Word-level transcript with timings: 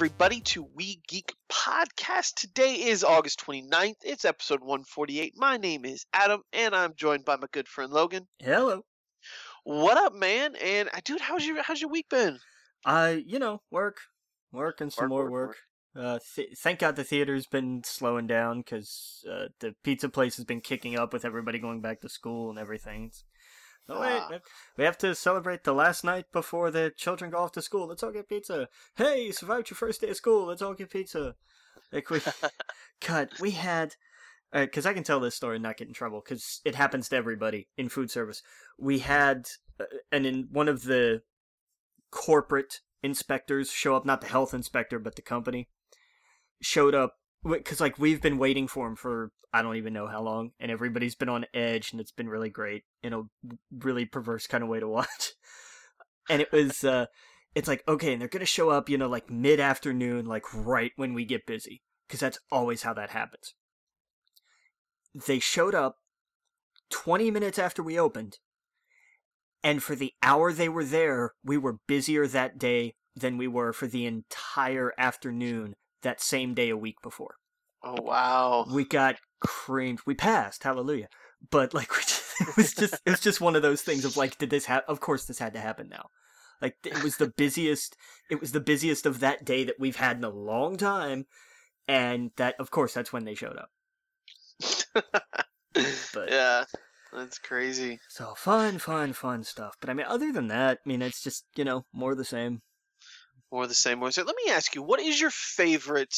Everybody, 0.00 0.42
to 0.42 0.68
We 0.74 1.00
Geek 1.08 1.32
Podcast. 1.50 2.34
Today 2.34 2.74
is 2.74 3.02
August 3.02 3.42
29th. 3.46 3.94
It's 4.04 4.26
episode 4.26 4.60
148. 4.60 5.32
My 5.38 5.56
name 5.56 5.86
is 5.86 6.04
Adam, 6.12 6.42
and 6.52 6.76
I'm 6.76 6.92
joined 6.94 7.24
by 7.24 7.36
my 7.36 7.46
good 7.50 7.66
friend 7.66 7.90
Logan. 7.90 8.26
Hello. 8.38 8.82
What 9.64 9.96
up, 9.96 10.12
man? 10.12 10.54
And 10.62 10.90
uh, 10.92 11.00
dude, 11.02 11.22
how's 11.22 11.46
your 11.46 11.62
how's 11.62 11.80
your 11.80 11.88
week 11.88 12.10
been? 12.10 12.38
Uh, 12.84 13.16
you 13.24 13.38
know, 13.38 13.62
work, 13.70 13.96
work, 14.52 14.82
and 14.82 14.92
some 14.92 15.04
Work, 15.04 15.08
more 15.08 15.30
work, 15.30 15.56
work. 15.94 16.04
Uh, 16.04 16.18
th- 16.34 16.58
thank 16.58 16.80
God 16.80 16.96
the 16.96 17.02
theater's 17.02 17.46
been 17.46 17.80
slowing 17.82 18.26
down 18.26 18.58
because 18.60 19.24
uh, 19.32 19.46
the 19.60 19.74
pizza 19.82 20.10
place 20.10 20.36
has 20.36 20.44
been 20.44 20.60
kicking 20.60 20.98
up 20.98 21.14
with 21.14 21.24
everybody 21.24 21.58
going 21.58 21.80
back 21.80 22.02
to 22.02 22.10
school 22.10 22.50
and 22.50 22.58
everything. 22.58 23.06
It's- 23.06 23.24
Oh 23.88 24.00
wait, 24.00 24.40
we 24.76 24.84
have 24.84 24.98
to 24.98 25.14
celebrate 25.14 25.62
the 25.62 25.72
last 25.72 26.02
night 26.02 26.26
before 26.32 26.70
the 26.70 26.92
children 26.96 27.30
go 27.30 27.38
off 27.38 27.52
to 27.52 27.62
school. 27.62 27.86
Let's 27.86 28.02
all 28.02 28.10
get 28.10 28.28
pizza. 28.28 28.68
Hey, 28.96 29.26
you 29.26 29.32
survived 29.32 29.70
your 29.70 29.76
first 29.76 30.00
day 30.00 30.08
of 30.08 30.16
school. 30.16 30.46
Let's 30.46 30.62
all 30.62 30.74
get 30.74 30.90
pizza. 30.90 31.36
Like 31.92 32.10
we, 32.10 32.20
God, 33.06 33.28
we 33.40 33.52
had, 33.52 33.94
because 34.52 34.86
I 34.86 34.92
can 34.92 35.04
tell 35.04 35.20
this 35.20 35.36
story 35.36 35.56
and 35.56 35.62
not 35.62 35.76
get 35.76 35.86
in 35.86 35.94
trouble 35.94 36.20
because 36.24 36.60
it 36.64 36.74
happens 36.74 37.08
to 37.10 37.16
everybody 37.16 37.68
in 37.76 37.88
food 37.88 38.10
service. 38.10 38.42
We 38.76 39.00
had, 39.00 39.46
uh, 39.78 39.84
and 40.10 40.26
in 40.26 40.48
one 40.50 40.68
of 40.68 40.82
the 40.82 41.22
corporate 42.10 42.80
inspectors 43.04 43.70
show 43.70 43.94
up, 43.94 44.04
not 44.04 44.20
the 44.20 44.26
health 44.26 44.52
inspector, 44.52 44.98
but 44.98 45.14
the 45.14 45.22
company 45.22 45.68
showed 46.60 46.94
up 46.94 47.18
because 47.44 47.80
like 47.80 47.98
we've 47.98 48.20
been 48.20 48.38
waiting 48.38 48.68
for 48.68 48.86
him 48.86 48.96
for 48.96 49.30
I 49.52 49.62
don't 49.62 49.76
even 49.76 49.92
know 49.92 50.06
how 50.06 50.22
long, 50.22 50.50
and 50.60 50.70
everybody's 50.70 51.14
been 51.14 51.28
on 51.28 51.46
edge, 51.54 51.92
and 51.92 52.00
it's 52.00 52.12
been 52.12 52.28
really 52.28 52.50
great 52.50 52.84
in 53.02 53.12
a 53.12 53.22
really 53.78 54.04
perverse 54.04 54.46
kind 54.46 54.62
of 54.62 54.68
way 54.68 54.80
to 54.80 54.88
watch. 54.88 55.32
And 56.28 56.42
it 56.42 56.52
was, 56.52 56.84
uh, 56.84 57.06
it's 57.54 57.68
like 57.68 57.82
okay, 57.88 58.12
and 58.12 58.20
they're 58.20 58.28
gonna 58.28 58.44
show 58.44 58.70
up, 58.70 58.88
you 58.88 58.98
know, 58.98 59.08
like 59.08 59.30
mid 59.30 59.60
afternoon, 59.60 60.26
like 60.26 60.44
right 60.54 60.92
when 60.96 61.14
we 61.14 61.24
get 61.24 61.46
busy, 61.46 61.82
because 62.06 62.20
that's 62.20 62.38
always 62.52 62.82
how 62.82 62.92
that 62.94 63.10
happens. 63.10 63.54
They 65.14 65.38
showed 65.38 65.74
up 65.74 65.96
twenty 66.90 67.30
minutes 67.30 67.58
after 67.58 67.82
we 67.82 67.98
opened, 67.98 68.38
and 69.62 69.82
for 69.82 69.94
the 69.94 70.12
hour 70.22 70.52
they 70.52 70.68
were 70.68 70.84
there, 70.84 71.32
we 71.42 71.56
were 71.56 71.78
busier 71.86 72.26
that 72.26 72.58
day 72.58 72.94
than 73.14 73.38
we 73.38 73.48
were 73.48 73.72
for 73.72 73.86
the 73.86 74.04
entire 74.04 74.92
afternoon 74.98 75.76
that 76.02 76.20
same 76.20 76.54
day 76.54 76.68
a 76.70 76.76
week 76.76 76.96
before. 77.02 77.36
Oh 77.82 78.00
wow. 78.02 78.66
We 78.72 78.84
got 78.84 79.16
creamed. 79.40 80.00
We 80.06 80.14
passed, 80.14 80.62
hallelujah. 80.62 81.08
But 81.50 81.74
like, 81.74 81.90
it 82.40 82.56
was 82.56 82.74
just 82.74 82.94
it 83.04 83.10
was 83.10 83.20
just 83.20 83.40
one 83.40 83.56
of 83.56 83.62
those 83.62 83.82
things 83.82 84.04
of 84.04 84.16
like, 84.16 84.38
did 84.38 84.50
this 84.50 84.66
happen? 84.66 84.86
Of 84.88 85.00
course, 85.00 85.24
this 85.24 85.38
had 85.38 85.54
to 85.54 85.60
happen 85.60 85.88
now. 85.88 86.10
Like 86.60 86.76
it 86.84 87.02
was 87.02 87.16
the 87.18 87.28
busiest. 87.28 87.96
It 88.30 88.40
was 88.40 88.52
the 88.52 88.60
busiest 88.60 89.06
of 89.06 89.20
that 89.20 89.44
day 89.44 89.64
that 89.64 89.78
we've 89.78 89.96
had 89.96 90.16
in 90.16 90.24
a 90.24 90.30
long 90.30 90.76
time, 90.76 91.26
and 91.86 92.30
that 92.36 92.54
of 92.58 92.70
course 92.70 92.94
that's 92.94 93.12
when 93.12 93.24
they 93.24 93.34
showed 93.34 93.56
up. 93.58 93.70
But- 96.14 96.28
yeah, 96.30 96.64
that's 97.12 97.38
crazy. 97.38 98.00
So 98.08 98.34
fun, 98.36 98.78
fun, 98.78 99.12
fun 99.12 99.44
stuff. 99.44 99.76
But 99.80 99.90
I 99.90 99.94
mean, 99.94 100.06
other 100.08 100.32
than 100.32 100.48
that, 100.48 100.78
I 100.84 100.88
mean, 100.88 101.02
it's 101.02 101.22
just 101.22 101.44
you 101.56 101.64
know 101.64 101.84
more 101.92 102.14
the 102.14 102.24
same. 102.24 102.62
More 103.52 103.66
the 103.66 103.74
same 103.74 104.00
way. 104.00 104.10
So 104.10 104.22
let 104.22 104.36
me 104.44 104.52
ask 104.52 104.74
you, 104.74 104.82
what 104.82 105.00
is 105.00 105.20
your 105.20 105.30
favorite 105.30 106.14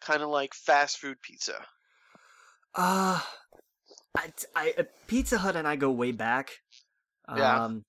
kind 0.00 0.22
of 0.22 0.28
like 0.28 0.54
fast 0.54 0.98
food 0.98 1.16
pizza? 1.22 1.54
Uh, 2.74 3.20
I, 4.16 4.32
I, 4.54 4.74
uh, 4.78 4.82
Pizza 5.06 5.38
Hut 5.38 5.56
and 5.56 5.66
I 5.66 5.76
go 5.76 5.90
way 5.90 6.12
back. 6.12 6.50
Yeah. 7.34 7.64
Um, 7.64 7.84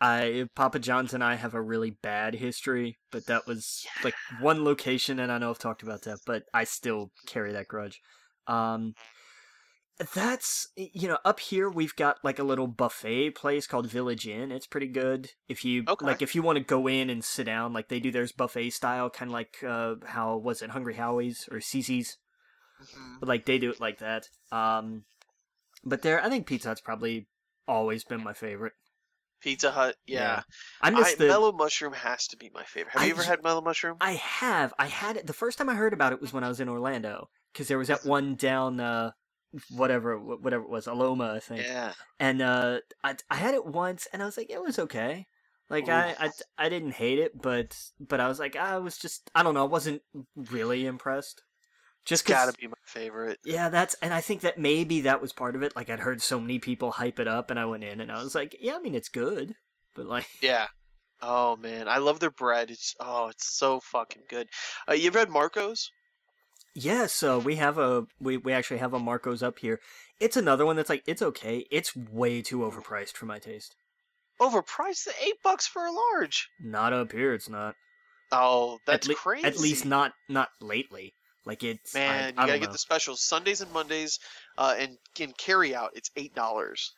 I 0.00 0.48
Papa 0.56 0.80
John's 0.80 1.14
and 1.14 1.22
I 1.22 1.36
have 1.36 1.54
a 1.54 1.62
really 1.62 1.90
bad 2.02 2.34
history, 2.34 2.98
but 3.12 3.26
that 3.26 3.46
was 3.46 3.86
like 4.02 4.14
one 4.40 4.64
location, 4.64 5.20
and 5.20 5.30
I 5.30 5.38
know 5.38 5.50
I've 5.50 5.60
talked 5.60 5.84
about 5.84 6.02
that, 6.02 6.18
but 6.26 6.42
I 6.52 6.64
still 6.64 7.12
carry 7.26 7.52
that 7.52 7.68
grudge. 7.68 8.00
Um, 8.48 8.94
that's 10.14 10.68
you 10.76 11.08
know 11.08 11.18
up 11.24 11.40
here 11.40 11.68
we've 11.68 11.94
got 11.96 12.18
like 12.24 12.38
a 12.38 12.44
little 12.44 12.66
buffet 12.66 13.30
place 13.32 13.66
called 13.66 13.86
Village 13.88 14.26
Inn. 14.26 14.50
It's 14.52 14.66
pretty 14.66 14.86
good 14.86 15.30
if 15.48 15.64
you 15.64 15.84
Okay. 15.88 16.06
like 16.06 16.22
if 16.22 16.34
you 16.34 16.42
want 16.42 16.58
to 16.58 16.64
go 16.64 16.86
in 16.86 17.10
and 17.10 17.24
sit 17.24 17.44
down 17.44 17.72
like 17.72 17.88
they 17.88 18.00
do 18.00 18.10
theirs 18.10 18.32
buffet 18.32 18.70
style, 18.70 19.10
kind 19.10 19.30
of 19.30 19.32
like 19.34 19.56
uh 19.66 19.96
how 20.06 20.36
was 20.36 20.62
it 20.62 20.70
Hungry 20.70 20.94
Howie's 20.94 21.48
or 21.50 21.58
Cici's 21.58 22.16
Mhm. 22.82 23.20
but 23.20 23.28
like 23.28 23.44
they 23.46 23.58
do 23.58 23.70
it 23.70 23.80
like 23.80 23.98
that. 23.98 24.28
Um, 24.50 25.04
but 25.84 26.02
there, 26.02 26.20
I 26.22 26.28
think 26.28 26.46
Pizza 26.46 26.68
Hut's 26.68 26.80
probably 26.80 27.28
always 27.68 28.02
been 28.02 28.24
my 28.24 28.32
favorite. 28.32 28.72
Pizza 29.40 29.70
Hut, 29.70 29.96
yeah. 30.06 30.18
Yeah. 30.18 30.42
I 30.80 30.88
I, 30.88 30.90
miss 30.90 31.14
the. 31.14 31.26
Mellow 31.26 31.52
Mushroom 31.52 31.92
has 31.92 32.26
to 32.28 32.36
be 32.36 32.50
my 32.54 32.64
favorite. 32.64 32.92
Have 32.92 33.02
I 33.02 33.06
you 33.06 33.12
ever 33.12 33.22
had 33.22 33.42
Mellow 33.42 33.60
Mushroom? 33.60 33.96
I 34.00 34.12
have. 34.12 34.72
I 34.78 34.86
had 34.86 35.16
it. 35.16 35.26
The 35.26 35.32
first 35.32 35.58
time 35.58 35.68
I 35.68 35.74
heard 35.74 35.92
about 35.92 36.12
it 36.12 36.20
was 36.20 36.32
when 36.32 36.42
I 36.44 36.48
was 36.48 36.60
in 36.60 36.68
Orlando 36.68 37.28
because 37.52 37.68
there 37.68 37.78
was 37.78 37.88
that 37.88 38.04
one 38.04 38.34
down, 38.36 38.80
uh, 38.80 39.12
whatever, 39.70 40.18
whatever 40.18 40.64
it 40.64 40.70
was, 40.70 40.86
Aloma, 40.86 41.36
I 41.36 41.40
think. 41.40 41.62
Yeah. 41.66 41.92
And 42.18 42.42
uh, 42.42 42.80
I 43.04 43.16
I 43.30 43.36
had 43.36 43.54
it 43.54 43.66
once, 43.66 44.06
and 44.12 44.22
I 44.22 44.26
was 44.26 44.36
like, 44.36 44.50
it 44.50 44.62
was 44.62 44.78
okay. 44.78 45.26
Like 45.70 45.88
I, 45.88 46.14
I 46.18 46.30
I 46.58 46.68
didn't 46.68 46.92
hate 46.92 47.18
it, 47.18 47.40
but 47.40 47.78
but 47.98 48.20
I 48.20 48.28
was 48.28 48.38
like, 48.38 48.56
I 48.56 48.76
was 48.78 48.98
just 48.98 49.30
I 49.34 49.42
don't 49.42 49.54
know, 49.54 49.62
I 49.64 49.68
wasn't 49.68 50.02
really 50.36 50.84
impressed. 50.84 51.42
Just 52.04 52.24
it's 52.24 52.28
gotta 52.28 52.52
be 52.52 52.66
my 52.66 52.74
favorite. 52.84 53.38
Yeah, 53.44 53.70
that's 53.70 53.94
and 54.02 54.12
I 54.12 54.20
think 54.20 54.42
that 54.42 54.58
maybe 54.58 55.02
that 55.02 55.22
was 55.22 55.32
part 55.32 55.56
of 55.56 55.62
it. 55.62 55.74
Like 55.74 55.88
I'd 55.88 56.00
heard 56.00 56.20
so 56.20 56.38
many 56.38 56.58
people 56.58 56.90
hype 56.90 57.18
it 57.20 57.28
up, 57.28 57.50
and 57.50 57.58
I 57.58 57.64
went 57.64 57.84
in 57.84 58.00
and 58.00 58.12
I 58.12 58.22
was 58.22 58.34
like, 58.34 58.54
yeah, 58.60 58.76
I 58.76 58.80
mean 58.80 58.94
it's 58.94 59.08
good, 59.08 59.54
but 59.94 60.06
like, 60.06 60.26
Yeah. 60.42 60.66
Oh 61.22 61.56
man, 61.56 61.88
I 61.88 61.98
love 61.98 62.20
their 62.20 62.30
bread. 62.30 62.70
It's 62.70 62.94
oh, 63.00 63.28
it's 63.28 63.56
so 63.56 63.80
fucking 63.80 64.24
good. 64.28 64.48
Uh, 64.88 64.94
you 64.94 65.06
ever 65.06 65.20
had 65.20 65.30
Marco's? 65.30 65.90
Yeah. 66.74 67.06
So 67.06 67.38
we 67.38 67.56
have 67.56 67.78
a 67.78 68.06
we 68.20 68.36
we 68.36 68.52
actually 68.52 68.78
have 68.78 68.94
a 68.94 68.98
Marco's 68.98 69.42
up 69.42 69.58
here. 69.58 69.80
It's 70.20 70.36
another 70.36 70.64
one 70.66 70.76
that's 70.76 70.90
like 70.90 71.02
it's 71.06 71.22
okay. 71.22 71.66
It's 71.70 71.96
way 71.96 72.42
too 72.42 72.58
overpriced 72.60 73.16
for 73.16 73.26
my 73.26 73.38
taste. 73.38 73.74
Overpriced, 74.40 75.08
eight 75.24 75.36
bucks 75.42 75.66
for 75.66 75.84
a 75.86 75.92
large. 75.92 76.48
Not 76.60 76.92
up 76.92 77.12
here. 77.12 77.34
It's 77.34 77.48
not. 77.48 77.74
Oh, 78.32 78.78
that's 78.86 79.06
at 79.06 79.10
lea- 79.10 79.14
crazy. 79.14 79.46
At 79.46 79.58
least 79.58 79.84
not 79.84 80.12
not 80.28 80.48
lately. 80.60 81.14
Like 81.44 81.62
it's 81.62 81.94
Man, 81.94 82.34
I, 82.36 82.40
I 82.40 82.44
you 82.44 82.46
gotta 82.48 82.58
get 82.60 82.72
the 82.72 82.78
specials 82.78 83.20
Sundays 83.20 83.60
and 83.60 83.72
Mondays, 83.72 84.18
uh, 84.56 84.74
and 84.78 84.96
in 85.18 85.32
carry 85.32 85.74
out, 85.74 85.90
it's 85.94 86.10
eight 86.16 86.34
dollars 86.34 86.92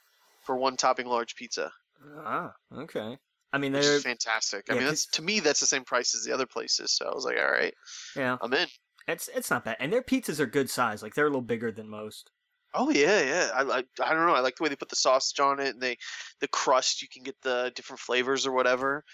for 0.44 0.56
one 0.56 0.76
topping 0.76 1.06
large 1.06 1.34
pizza, 1.34 1.72
Ah, 2.18 2.52
okay. 2.76 3.16
I 3.52 3.58
mean, 3.58 3.72
they're 3.72 4.00
fantastic. 4.00 4.64
I 4.68 4.74
mean, 4.74 4.84
that's 4.84 5.06
to 5.12 5.22
me 5.22 5.40
that's 5.40 5.60
the 5.60 5.66
same 5.66 5.84
price 5.84 6.14
as 6.14 6.24
the 6.24 6.32
other 6.32 6.46
places. 6.46 6.92
So 6.92 7.06
I 7.06 7.14
was 7.14 7.24
like, 7.24 7.38
all 7.38 7.50
right, 7.50 7.72
yeah. 8.16 8.36
I'm 8.42 8.52
in. 8.52 8.68
It's 9.06 9.28
it's 9.34 9.50
not 9.50 9.64
bad, 9.64 9.76
and 9.80 9.92
their 9.92 10.02
pizzas 10.02 10.40
are 10.40 10.46
good 10.46 10.70
size. 10.70 11.02
Like 11.02 11.14
they're 11.14 11.26
a 11.26 11.30
little 11.30 11.42
bigger 11.42 11.70
than 11.70 11.88
most. 11.88 12.30
Oh 12.72 12.90
yeah, 12.90 13.22
yeah. 13.22 13.50
I 13.54 13.62
like. 13.62 13.86
I 14.02 14.14
don't 14.14 14.26
know. 14.26 14.34
I 14.34 14.40
like 14.40 14.56
the 14.56 14.62
way 14.62 14.68
they 14.68 14.76
put 14.76 14.88
the 14.88 14.96
sausage 14.96 15.38
on 15.40 15.60
it, 15.60 15.74
and 15.74 15.80
they, 15.80 15.96
the 16.40 16.48
crust. 16.48 17.02
You 17.02 17.08
can 17.12 17.22
get 17.22 17.36
the 17.42 17.70
different 17.76 18.00
flavors 18.00 18.46
or 18.46 18.52
whatever. 18.52 19.04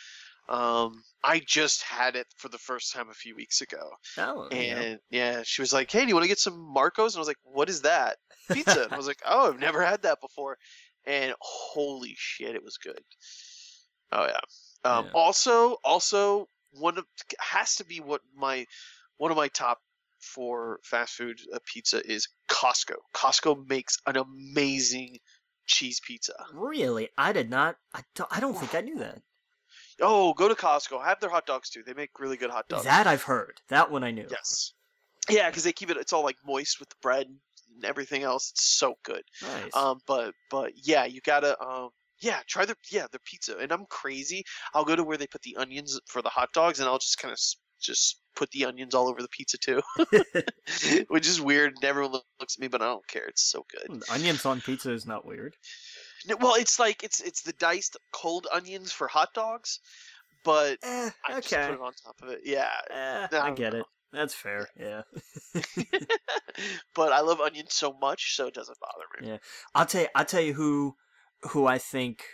Um, 0.48 1.02
I 1.22 1.40
just 1.46 1.82
had 1.82 2.16
it 2.16 2.26
for 2.36 2.48
the 2.48 2.58
first 2.58 2.92
time 2.92 3.08
a 3.10 3.14
few 3.14 3.36
weeks 3.36 3.60
ago, 3.60 3.90
Oh, 4.18 4.48
and 4.50 4.98
yeah, 5.10 5.42
she 5.44 5.62
was 5.62 5.72
like, 5.72 5.90
"Hey, 5.90 6.02
do 6.02 6.08
you 6.08 6.14
want 6.14 6.24
to 6.24 6.28
get 6.28 6.38
some 6.38 6.58
Marco's?" 6.72 7.14
And 7.14 7.18
I 7.18 7.22
was 7.22 7.28
like, 7.28 7.36
"What 7.42 7.68
is 7.68 7.82
that?" 7.82 8.16
Pizza. 8.50 8.84
and 8.84 8.92
I 8.92 8.96
was 8.96 9.06
like, 9.06 9.20
"Oh, 9.26 9.48
I've 9.48 9.60
never 9.60 9.84
had 9.84 10.02
that 10.02 10.20
before," 10.20 10.56
and 11.04 11.34
holy 11.40 12.14
shit, 12.16 12.54
it 12.54 12.64
was 12.64 12.78
good. 12.78 13.00
Oh 14.12 14.26
yeah. 14.26 14.90
Um, 14.90 15.04
Yeah. 15.06 15.10
Also, 15.14 15.76
also 15.84 16.48
one 16.72 16.98
of 16.98 17.04
has 17.40 17.76
to 17.76 17.84
be 17.84 18.00
what 18.00 18.22
my 18.34 18.64
one 19.20 19.30
of 19.30 19.36
my 19.36 19.48
top 19.48 19.78
for 20.18 20.80
fast 20.82 21.12
food 21.12 21.38
uh, 21.54 21.58
pizza 21.66 22.00
is 22.10 22.26
Costco. 22.50 22.94
Costco 23.14 23.68
makes 23.68 23.98
an 24.06 24.16
amazing 24.16 25.18
cheese 25.66 26.00
pizza. 26.02 26.32
Really, 26.54 27.10
I 27.18 27.34
did 27.34 27.50
not. 27.50 27.76
I 27.92 28.00
don't, 28.14 28.28
I 28.34 28.40
don't 28.40 28.56
think 28.56 28.74
I 28.74 28.80
knew 28.80 28.98
that. 28.98 29.20
Oh, 30.00 30.32
go 30.32 30.48
to 30.48 30.54
Costco. 30.54 31.04
Have 31.04 31.20
their 31.20 31.28
hot 31.28 31.44
dogs 31.44 31.68
too. 31.68 31.82
They 31.84 31.92
make 31.92 32.18
really 32.18 32.38
good 32.38 32.48
hot 32.50 32.66
dogs. 32.68 32.84
That 32.84 33.06
I've 33.06 33.22
heard. 33.22 33.60
That 33.68 33.90
one 33.90 34.04
I 34.04 34.10
knew. 34.10 34.26
yes. 34.30 34.72
Yeah, 35.28 35.50
because 35.50 35.64
they 35.64 35.72
keep 35.72 35.90
it. 35.90 35.98
It's 35.98 36.14
all 36.14 36.24
like 36.24 36.36
moist 36.46 36.80
with 36.80 36.88
the 36.88 36.96
bread 37.02 37.26
and 37.26 37.84
everything 37.84 38.22
else. 38.22 38.52
It's 38.52 38.64
so 38.64 38.94
good. 39.04 39.22
Nice. 39.42 39.76
Um, 39.76 40.00
but 40.06 40.32
but 40.50 40.72
yeah, 40.76 41.04
you 41.04 41.20
gotta 41.20 41.60
um. 41.62 41.90
Yeah, 42.22 42.38
try 42.46 42.64
their 42.64 42.76
yeah 42.90 43.06
their 43.12 43.20
pizza. 43.24 43.58
And 43.58 43.70
I'm 43.70 43.84
crazy. 43.90 44.44
I'll 44.72 44.84
go 44.84 44.96
to 44.96 45.04
where 45.04 45.18
they 45.18 45.26
put 45.26 45.42
the 45.42 45.56
onions 45.58 46.00
for 46.06 46.22
the 46.22 46.30
hot 46.30 46.48
dogs, 46.54 46.80
and 46.80 46.88
I'll 46.88 46.98
just 46.98 47.18
kind 47.18 47.32
of 47.32 47.38
just 47.80 48.19
put 48.36 48.50
the 48.50 48.64
onions 48.64 48.94
all 48.94 49.08
over 49.08 49.22
the 49.22 49.28
pizza 49.28 49.58
too, 49.58 49.80
which 51.08 51.26
is 51.28 51.40
weird. 51.40 51.74
And 51.76 51.84
everyone 51.84 52.20
looks 52.40 52.56
at 52.56 52.60
me, 52.60 52.68
but 52.68 52.82
I 52.82 52.86
don't 52.86 53.06
care. 53.06 53.26
It's 53.26 53.42
so 53.50 53.64
good. 53.70 54.02
Onions 54.10 54.44
on 54.46 54.60
pizza 54.60 54.92
is 54.92 55.06
not 55.06 55.26
weird. 55.26 55.54
No, 56.26 56.36
Well, 56.40 56.54
it's 56.56 56.78
like 56.78 57.02
it's 57.02 57.20
it's 57.20 57.42
the 57.42 57.52
diced 57.54 57.96
cold 58.12 58.46
onions 58.52 58.92
for 58.92 59.08
hot 59.08 59.28
dogs, 59.34 59.80
but 60.44 60.78
Eh, 60.82 61.10
I 61.28 61.40
just 61.40 61.50
put 61.50 61.74
it 61.74 61.80
on 61.80 61.92
top 62.04 62.16
of 62.22 62.28
it. 62.30 62.40
Yeah, 62.44 62.70
Eh, 62.90 63.26
No, 63.32 63.40
I 63.40 63.50
get 63.52 63.72
no. 63.72 63.80
it. 63.80 63.86
That's 64.12 64.34
fair. 64.34 64.68
Yeah. 64.78 65.02
but 66.94 67.12
I 67.12 67.20
love 67.20 67.40
onions 67.40 67.74
so 67.74 67.92
much, 68.00 68.34
so 68.36 68.46
it 68.48 68.54
doesn't 68.54 68.78
bother 68.80 69.04
me. 69.20 69.28
Yeah. 69.32 69.38
I'll 69.74 69.86
tell 69.86 70.02
you. 70.02 70.08
I'll 70.14 70.24
tell 70.24 70.40
you 70.40 70.54
who, 70.54 70.96
who 71.50 71.66
I 71.66 71.78
think 71.78 72.24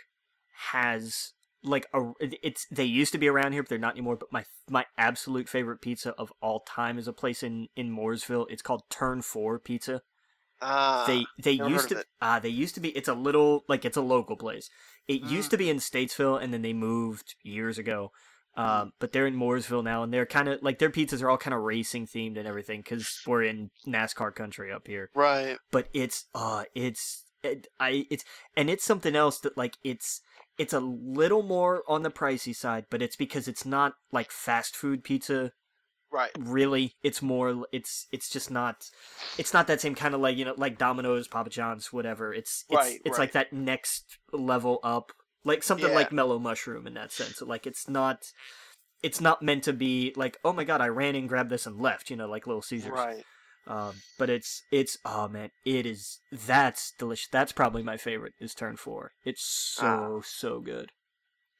has 0.71 1.33
like 1.63 1.87
a 1.93 2.11
it's 2.21 2.65
they 2.71 2.85
used 2.85 3.11
to 3.13 3.17
be 3.17 3.27
around 3.27 3.53
here, 3.53 3.63
but 3.63 3.69
they're 3.69 3.77
not 3.77 3.93
anymore. 3.93 4.15
But 4.15 4.31
my 4.31 4.45
my 4.69 4.85
absolute 4.97 5.49
favorite 5.49 5.81
pizza 5.81 6.11
of 6.17 6.31
all 6.41 6.61
time 6.61 6.97
is 6.97 7.07
a 7.07 7.13
place 7.13 7.43
in 7.43 7.67
in 7.75 7.95
Mooresville. 7.95 8.45
It's 8.49 8.61
called 8.61 8.83
Turn 8.89 9.21
Four 9.21 9.59
Pizza. 9.59 10.01
Ah, 10.61 11.03
they 11.05 11.25
they 11.41 11.51
used 11.51 11.89
to 11.89 12.03
ah 12.21 12.39
they 12.39 12.49
used 12.49 12.75
to 12.75 12.81
be. 12.81 12.89
It's 12.89 13.07
a 13.07 13.13
little 13.13 13.63
like 13.67 13.85
it's 13.85 13.97
a 13.97 14.01
local 14.01 14.35
place. 14.35 14.69
It 15.07 15.21
used 15.21 15.47
Mm. 15.47 15.51
to 15.51 15.57
be 15.57 15.69
in 15.69 15.77
Statesville, 15.77 16.41
and 16.41 16.53
then 16.53 16.61
they 16.63 16.73
moved 16.73 17.35
years 17.43 17.77
ago. 17.77 18.11
Mm. 18.57 18.63
Um, 18.63 18.91
but 18.99 19.11
they're 19.11 19.27
in 19.27 19.35
Mooresville 19.35 19.83
now, 19.83 20.01
and 20.01 20.11
they're 20.11 20.25
kind 20.25 20.49
of 20.49 20.63
like 20.63 20.79
their 20.79 20.89
pizzas 20.89 21.21
are 21.21 21.29
all 21.29 21.37
kind 21.37 21.53
of 21.53 21.61
racing 21.61 22.07
themed 22.07 22.37
and 22.39 22.47
everything 22.47 22.81
because 22.81 23.21
we're 23.27 23.43
in 23.43 23.69
NASCAR 23.85 24.33
country 24.33 24.71
up 24.71 24.87
here 24.87 25.11
right. 25.13 25.57
but 25.71 25.87
it's 25.93 26.25
uh 26.33 26.63
it's 26.73 27.25
it, 27.43 27.67
I 27.79 28.05
it's 28.09 28.23
and 28.55 28.67
it's 28.69 28.83
something 28.83 29.15
else 29.15 29.39
that 29.41 29.55
like 29.57 29.77
it's 29.83 30.21
it's 30.57 30.73
a 30.73 30.79
little 30.79 31.43
more 31.43 31.83
on 31.87 32.03
the 32.03 32.11
pricey 32.11 32.55
side, 32.55 32.85
but 32.89 33.01
it's 33.01 33.15
because 33.15 33.47
it's 33.47 33.65
not 33.65 33.93
like 34.11 34.31
fast 34.31 34.75
food 34.75 35.03
pizza 35.03 35.51
Right. 36.09 36.31
really. 36.39 36.95
It's 37.03 37.21
more 37.21 37.65
it's 37.71 38.07
it's 38.11 38.29
just 38.29 38.49
not 38.49 38.89
it's 39.37 39.53
not 39.53 39.67
that 39.67 39.81
same 39.81 39.93
kind 39.93 40.15
of 40.15 40.21
like 40.21 40.37
you 40.37 40.45
know 40.45 40.53
like 40.57 40.77
Domino's, 40.77 41.27
Papa 41.27 41.49
John's, 41.49 41.91
whatever. 41.91 42.33
It's 42.33 42.63
it's 42.69 42.77
Right, 42.77 42.99
it's 43.03 43.19
like 43.19 43.33
that 43.33 43.51
next 43.51 44.17
level 44.31 44.79
up, 44.83 45.11
like 45.43 45.63
something 45.63 45.89
Yeah. 45.89 45.95
like 45.95 46.11
Mellow 46.13 46.39
Mushroom 46.39 46.87
in 46.87 46.93
that 46.93 47.11
sense. 47.11 47.41
Like 47.41 47.67
it's 47.67 47.89
not. 47.89 48.31
It's 49.03 49.21
not 49.21 49.43
meant 49.43 49.63
to 49.65 49.73
be 49.73 50.11
like, 50.15 50.37
oh 50.43 50.53
my 50.53 50.63
god, 50.63 50.81
I 50.81 50.87
ran 50.87 51.13
and 51.15 51.29
grabbed 51.29 51.51
this 51.51 51.67
and 51.67 51.79
left, 51.79 52.09
you 52.09 52.15
know, 52.15 52.27
like 52.27 52.47
Little 52.47 52.63
Caesars. 52.63 52.91
Right. 52.93 53.23
Um, 53.67 53.95
but 54.17 54.29
it's 54.29 54.63
it's 54.71 54.97
oh 55.03 55.27
man, 55.27 55.51
it 55.65 55.85
is 55.85 56.19
that's 56.31 56.93
delicious. 56.97 57.27
That's 57.31 57.51
probably 57.51 57.83
my 57.83 57.97
favorite 57.97 58.33
is 58.39 58.53
Turn 58.55 58.77
Four. 58.77 59.11
It's 59.25 59.43
so 59.43 60.21
so 60.25 60.59
good. 60.59 60.91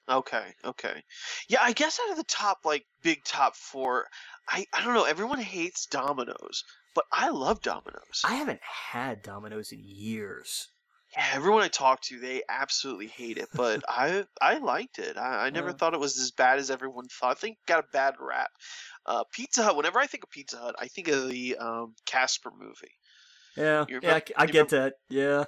Okay. 0.09 0.53
Okay. 0.63 1.03
Yeah, 1.49 1.59
I 1.61 1.73
guess 1.73 1.99
out 2.01 2.11
of 2.11 2.17
the 2.17 2.23
top 2.23 2.59
like 2.63 2.85
big 3.03 3.23
top 3.25 3.55
four, 3.55 4.05
I 4.47 4.65
I 4.73 4.83
don't 4.83 4.93
know. 4.93 5.03
Everyone 5.03 5.39
hates 5.39 5.85
Domino's, 5.85 6.63
but 6.95 7.05
I 7.11 7.29
love 7.29 7.61
Domino's. 7.61 8.21
I 8.23 8.35
haven't 8.35 8.61
had 8.63 9.21
Domino's 9.21 9.71
in 9.73 9.81
years. 9.83 10.69
Yeah, 11.13 11.25
everyone 11.33 11.63
I 11.63 11.67
talk 11.69 12.01
to, 12.03 12.19
they 12.19 12.43
absolutely 12.49 13.07
hate 13.07 13.37
it, 13.37 13.47
but 13.55 13.83
I 13.89 14.25
I 14.41 14.57
liked 14.57 14.99
it. 14.99 15.17
I, 15.17 15.45
I 15.47 15.49
never 15.49 15.69
Yeah. 15.69 15.73
thought 15.73 15.93
it 15.93 15.99
was 15.99 16.17
as 16.19 16.31
bad 16.31 16.59
as 16.59 16.69
everyone 16.69 17.07
thought. 17.07 17.31
I 17.31 17.39
think 17.39 17.57
got 17.67 17.83
a 17.83 17.87
bad 17.93 18.15
rap. 18.19 18.49
Uh, 19.05 19.23
Pizza 19.31 19.63
Hut. 19.63 19.77
Whenever 19.77 19.99
I 19.99 20.07
think 20.07 20.23
of 20.23 20.29
Pizza 20.29 20.57
Hut, 20.57 20.75
I 20.77 20.87
think 20.87 21.07
of 21.07 21.29
the 21.29 21.57
um, 21.57 21.95
Casper 22.05 22.51
movie. 22.57 22.91
Yeah, 23.55 23.85
You 23.87 23.99
yeah, 24.03 24.15
I, 24.15 24.21
I 24.37 24.45
get 24.45 24.69
that. 24.69 24.93
Yeah, 25.09 25.45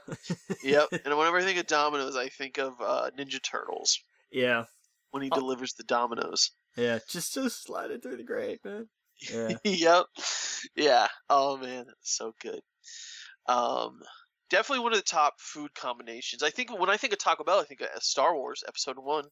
Yep. 0.63 0.87
and 1.05 1.17
whenever 1.17 1.37
I 1.37 1.43
think 1.43 1.59
of 1.59 1.67
Domino's, 1.67 2.15
I 2.15 2.29
think 2.29 2.57
of 2.57 2.73
uh, 2.81 3.11
Ninja 3.17 3.39
Turtles 3.43 3.99
yeah, 4.31 4.63
when 5.11 5.21
he 5.23 5.29
Oh. 5.31 5.35
delivers 5.39 5.73
the 5.73 5.83
Domino's. 5.83 6.51
yeah. 6.75 6.99
Just 7.07 7.33
just 7.35 7.63
slide 7.63 7.91
it 7.91 8.01
through 8.01 8.17
the 8.17 8.23
grate, 8.23 8.61
man. 8.65 8.87
Yeah. 9.29 9.57
yep. 9.63 10.05
Yeah. 10.75 11.07
Oh 11.29 11.57
man, 11.57 11.85
so 12.01 12.33
good. 12.41 12.61
Um, 13.47 13.99
definitely 14.49 14.83
one 14.83 14.93
of 14.93 14.99
the 14.99 15.03
top 15.03 15.35
food 15.39 15.73
combinations. 15.75 16.43
I 16.43 16.49
think 16.49 16.77
when 16.77 16.89
I 16.89 16.97
think 16.97 17.13
of 17.13 17.19
Taco 17.19 17.43
Bell, 17.43 17.59
I 17.59 17.63
think 17.63 17.81
of 17.81 18.03
Star 18.03 18.35
Wars 18.35 18.63
Episode 18.67 18.97
One. 18.97 19.25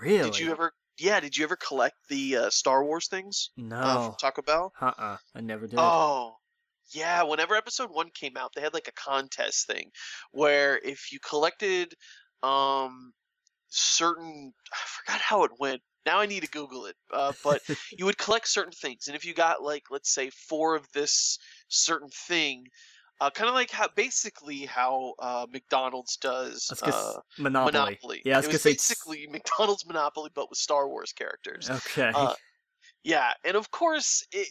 Really? 0.00 0.30
Did 0.30 0.38
you 0.38 0.50
ever? 0.50 0.72
Yeah. 0.98 1.20
Did 1.20 1.36
you 1.36 1.44
ever 1.44 1.56
collect 1.56 1.96
the 2.08 2.36
uh, 2.36 2.50
Star 2.50 2.84
Wars 2.84 3.08
things 3.08 3.50
uh, 3.58 3.62
No. 3.62 4.02
from 4.06 4.14
Taco 4.20 4.42
Bell? 4.42 4.72
Uh 4.80 4.92
uh 4.98 5.16
I 5.34 5.40
never 5.40 5.66
did. 5.66 5.78
Oh. 5.78 6.34
Yeah, 6.94 7.22
whenever 7.24 7.54
episode 7.54 7.90
one 7.90 8.08
came 8.14 8.38
out, 8.38 8.52
they 8.54 8.62
had 8.62 8.72
like 8.72 8.88
a 8.88 8.92
contest 8.92 9.66
thing 9.66 9.90
where 10.32 10.78
if 10.78 11.12
you 11.12 11.18
collected 11.20 11.94
um 12.42 13.12
certain 13.68 14.52
I 14.72 14.76
forgot 14.86 15.20
how 15.20 15.44
it 15.44 15.50
went. 15.58 15.82
Now 16.06 16.20
I 16.20 16.26
need 16.26 16.44
to 16.44 16.48
Google 16.48 16.86
it. 16.86 16.96
Uh, 17.12 17.32
but 17.44 17.60
you 17.98 18.06
would 18.06 18.16
collect 18.16 18.48
certain 18.48 18.72
things, 18.72 19.08
and 19.08 19.16
if 19.16 19.26
you 19.26 19.34
got 19.34 19.62
like 19.62 19.84
let's 19.90 20.12
say 20.14 20.30
four 20.30 20.76
of 20.76 20.86
this 20.94 21.38
certain 21.68 22.08
thing, 22.08 22.64
uh, 23.20 23.30
kind 23.30 23.48
of 23.48 23.54
like 23.54 23.70
how 23.70 23.88
basically 23.94 24.66
how 24.66 25.14
uh, 25.18 25.46
McDonald's 25.52 26.16
does 26.16 26.68
I 26.70 26.72
was 26.74 26.80
gonna 26.80 26.96
uh, 26.96 27.20
Monopoly. 27.38 27.72
Monopoly. 27.72 28.22
Yeah, 28.24 28.38
it 28.38 28.46
was 28.46 28.62
say 28.62 28.70
it's- 28.70 28.88
basically 28.88 29.26
McDonald's 29.30 29.86
Monopoly, 29.86 30.30
but 30.34 30.50
with 30.50 30.58
Star 30.58 30.88
Wars 30.88 31.12
characters. 31.12 31.70
Okay. 31.70 32.12
Yeah, 33.04 33.32
and 33.44 33.56
of 33.56 33.70
course, 33.70 34.26
it, 34.32 34.48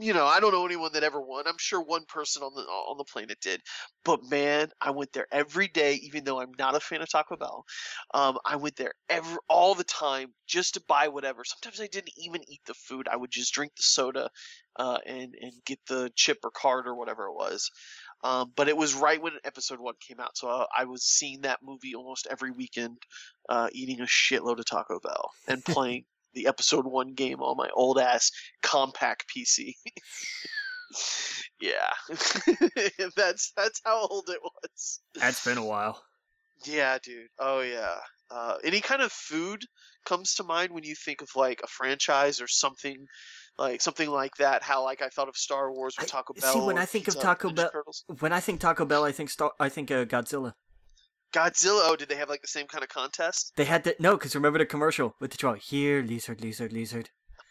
you 0.00 0.14
know, 0.14 0.24
I 0.24 0.40
don't 0.40 0.52
know 0.52 0.64
anyone 0.64 0.92
that 0.94 1.04
ever 1.04 1.20
won. 1.20 1.46
I'm 1.46 1.58
sure 1.58 1.80
one 1.82 2.04
person 2.06 2.42
on 2.42 2.54
the 2.54 2.62
on 2.62 2.96
the 2.96 3.04
planet 3.04 3.38
did, 3.40 3.60
but 4.04 4.20
man, 4.28 4.70
I 4.80 4.90
went 4.90 5.12
there 5.12 5.26
every 5.30 5.68
day, 5.68 5.94
even 6.02 6.24
though 6.24 6.40
I'm 6.40 6.52
not 6.58 6.74
a 6.74 6.80
fan 6.80 7.02
of 7.02 7.10
Taco 7.10 7.36
Bell. 7.36 7.64
Um, 8.12 8.38
I 8.44 8.56
went 8.56 8.76
there 8.76 8.94
every 9.08 9.36
all 9.48 9.74
the 9.74 9.84
time 9.84 10.32
just 10.46 10.74
to 10.74 10.82
buy 10.88 11.08
whatever. 11.08 11.44
Sometimes 11.44 11.80
I 11.80 11.86
didn't 11.86 12.14
even 12.16 12.40
eat 12.48 12.62
the 12.66 12.74
food. 12.74 13.06
I 13.08 13.16
would 13.16 13.30
just 13.30 13.52
drink 13.52 13.72
the 13.76 13.82
soda, 13.82 14.30
uh, 14.76 14.98
and 15.06 15.34
and 15.40 15.52
get 15.66 15.78
the 15.86 16.10
chip 16.16 16.38
or 16.42 16.50
card 16.50 16.88
or 16.88 16.94
whatever 16.94 17.26
it 17.26 17.34
was. 17.34 17.70
Um, 18.24 18.52
but 18.56 18.68
it 18.68 18.76
was 18.76 18.94
right 18.94 19.20
when 19.20 19.34
episode 19.44 19.78
one 19.78 19.94
came 20.00 20.20
out, 20.20 20.36
so 20.36 20.48
uh, 20.48 20.66
I 20.76 20.84
was 20.86 21.04
seeing 21.04 21.42
that 21.42 21.60
movie 21.62 21.94
almost 21.94 22.26
every 22.30 22.50
weekend, 22.50 22.96
uh, 23.50 23.68
eating 23.72 24.00
a 24.00 24.04
shitload 24.04 24.58
of 24.58 24.64
Taco 24.64 24.98
Bell 25.00 25.30
and 25.46 25.62
playing 25.66 26.06
the 26.34 26.46
episode 26.46 26.86
one 26.86 27.14
game 27.14 27.40
on 27.40 27.56
my 27.56 27.68
old 27.74 27.98
ass 27.98 28.30
Compaq 28.62 29.16
PC. 29.34 29.74
yeah, 31.60 31.90
that's 33.16 33.52
that's 33.56 33.80
how 33.84 34.06
old 34.06 34.28
it 34.28 34.40
was. 34.42 35.00
That's 35.14 35.44
been 35.44 35.58
a 35.58 35.64
while. 35.64 36.02
Yeah, 36.64 36.98
dude. 37.02 37.28
Oh 37.38 37.60
yeah. 37.60 37.96
Uh, 38.30 38.56
any 38.64 38.80
kind 38.80 39.02
of 39.02 39.12
food 39.12 39.62
comes 40.06 40.34
to 40.34 40.44
mind 40.44 40.72
when 40.72 40.84
you 40.84 40.94
think 40.94 41.22
of 41.22 41.28
like 41.36 41.60
a 41.62 41.66
franchise 41.66 42.40
or 42.40 42.48
something 42.48 43.06
like 43.58 43.80
something 43.80 44.08
like 44.08 44.32
that. 44.38 44.62
How 44.62 44.82
like 44.82 45.02
I 45.02 45.08
thought 45.08 45.28
of 45.28 45.36
Star 45.36 45.72
Wars 45.72 45.94
with 45.98 46.08
I- 46.08 46.16
Taco 46.16 46.34
see, 46.38 46.60
when 46.60 46.78
I 46.78 46.86
think 46.86 47.08
of 47.08 47.18
Taco 47.18 47.50
Bell- 47.50 47.70
When 48.20 48.32
I 48.32 48.40
think 48.40 48.60
Taco 48.60 48.84
Bell, 48.84 49.04
I 49.04 49.12
think 49.12 49.30
Star. 49.30 49.52
I 49.60 49.68
think 49.68 49.90
uh, 49.90 50.04
Godzilla. 50.04 50.54
Godzilla. 51.34 51.80
Oh, 51.84 51.96
did 51.96 52.08
they 52.08 52.16
have 52.16 52.28
like 52.28 52.42
the 52.42 52.48
same 52.48 52.66
kind 52.66 52.84
of 52.84 52.90
contest? 52.90 53.52
They 53.56 53.64
had 53.64 53.84
that. 53.84 54.00
No, 54.00 54.16
because 54.16 54.34
remember 54.34 54.58
the 54.58 54.66
commercial 54.66 55.16
with 55.20 55.32
the 55.32 55.36
troll. 55.36 55.54
Here, 55.54 56.02
lizard, 56.02 56.40
lizard, 56.40 56.72
lizard. 56.72 57.10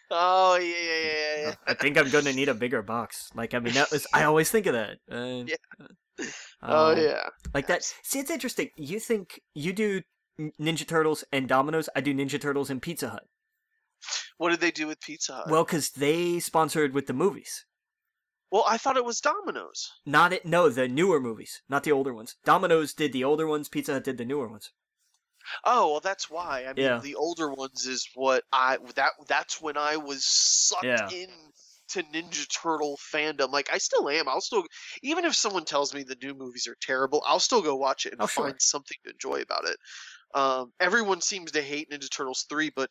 Oh 0.09 0.55
yeah, 0.55 0.67
yeah, 0.67 0.99
yeah, 1.03 1.11
yeah. 1.13 1.47
yeah. 1.47 1.55
I 1.67 1.73
think 1.73 1.97
I'm 1.97 2.09
gonna 2.09 2.33
need 2.33 2.49
a 2.49 2.53
bigger 2.53 2.81
box. 2.81 3.29
Like 3.35 3.53
I 3.53 3.59
mean, 3.59 3.73
that 3.73 3.91
was. 3.91 4.07
I 4.13 4.23
always 4.23 4.49
think 4.49 4.65
of 4.65 4.73
that. 4.73 4.97
Uh, 5.11 5.43
Yeah. 5.47 5.55
uh, 5.79 6.25
Oh 6.61 6.91
um, 6.91 6.99
yeah. 6.99 7.29
Like 7.53 7.67
that. 7.67 7.83
See, 8.03 8.19
it's 8.19 8.29
interesting. 8.29 8.69
You 8.77 8.99
think 8.99 9.41
you 9.55 9.73
do 9.73 10.01
Ninja 10.39 10.87
Turtles 10.87 11.23
and 11.31 11.47
Domino's? 11.47 11.89
I 11.95 12.01
do 12.01 12.13
Ninja 12.13 12.39
Turtles 12.39 12.69
and 12.69 12.81
Pizza 12.81 13.09
Hut. 13.09 13.23
What 14.37 14.51
did 14.51 14.59
they 14.59 14.71
do 14.71 14.85
with 14.87 14.99
Pizza 15.01 15.33
Hut? 15.33 15.49
Well, 15.49 15.63
because 15.63 15.89
they 15.91 16.39
sponsored 16.39 16.93
with 16.93 17.07
the 17.07 17.13
movies. 17.13 17.65
Well, 18.53 18.63
I 18.67 18.77
thought 18.77 18.97
it 18.97 19.03
was 19.03 19.19
Domino's. 19.19 19.89
Not 20.05 20.31
it. 20.31 20.45
No, 20.45 20.69
the 20.69 20.87
newer 20.87 21.19
movies, 21.19 21.63
not 21.67 21.83
the 21.83 21.91
older 21.91 22.13
ones. 22.13 22.35
Domino's 22.45 22.93
did 22.93 23.11
the 23.11 23.23
older 23.23 23.47
ones. 23.47 23.67
Pizza 23.67 23.93
Hut 23.93 24.03
did 24.03 24.19
the 24.19 24.25
newer 24.25 24.47
ones. 24.47 24.71
Oh 25.65 25.91
well, 25.91 25.99
that's 25.99 26.29
why. 26.29 26.65
I 26.65 26.73
mean, 26.73 26.85
Yeah. 26.85 26.99
the 26.99 27.15
older 27.15 27.51
ones 27.51 27.87
is 27.87 28.07
what 28.13 28.43
I 28.53 28.77
that 28.95 29.13
that's 29.27 29.59
when 29.59 29.75
I 29.75 29.97
was 29.97 30.23
sucked 30.23 30.85
Yeah. 30.85 31.09
in 31.09 31.29
to 31.89 32.03
Ninja 32.03 32.47
Turtle 32.61 32.97
fandom. 33.13 33.49
Like 33.51 33.69
I 33.73 33.79
still 33.79 34.07
am. 34.07 34.29
I'll 34.29 34.39
still 34.39 34.63
even 35.01 35.25
if 35.25 35.35
someone 35.35 35.65
tells 35.65 35.93
me 35.93 36.03
the 36.03 36.15
new 36.21 36.33
movies 36.35 36.67
are 36.67 36.77
terrible, 36.79 37.23
I'll 37.25 37.39
still 37.39 37.61
go 37.63 37.75
watch 37.75 38.05
it 38.05 38.13
and 38.13 38.21
Oh, 38.21 38.27
sure. 38.27 38.45
find 38.45 38.61
something 38.61 38.97
to 39.03 39.11
enjoy 39.11 39.41
about 39.41 39.65
it. 39.67 39.77
Um, 40.33 40.71
everyone 40.79 41.21
seems 41.21 41.51
to 41.51 41.61
hate 41.61 41.89
Ninja 41.91 42.09
Turtles 42.11 42.45
three, 42.49 42.71
but 42.75 42.89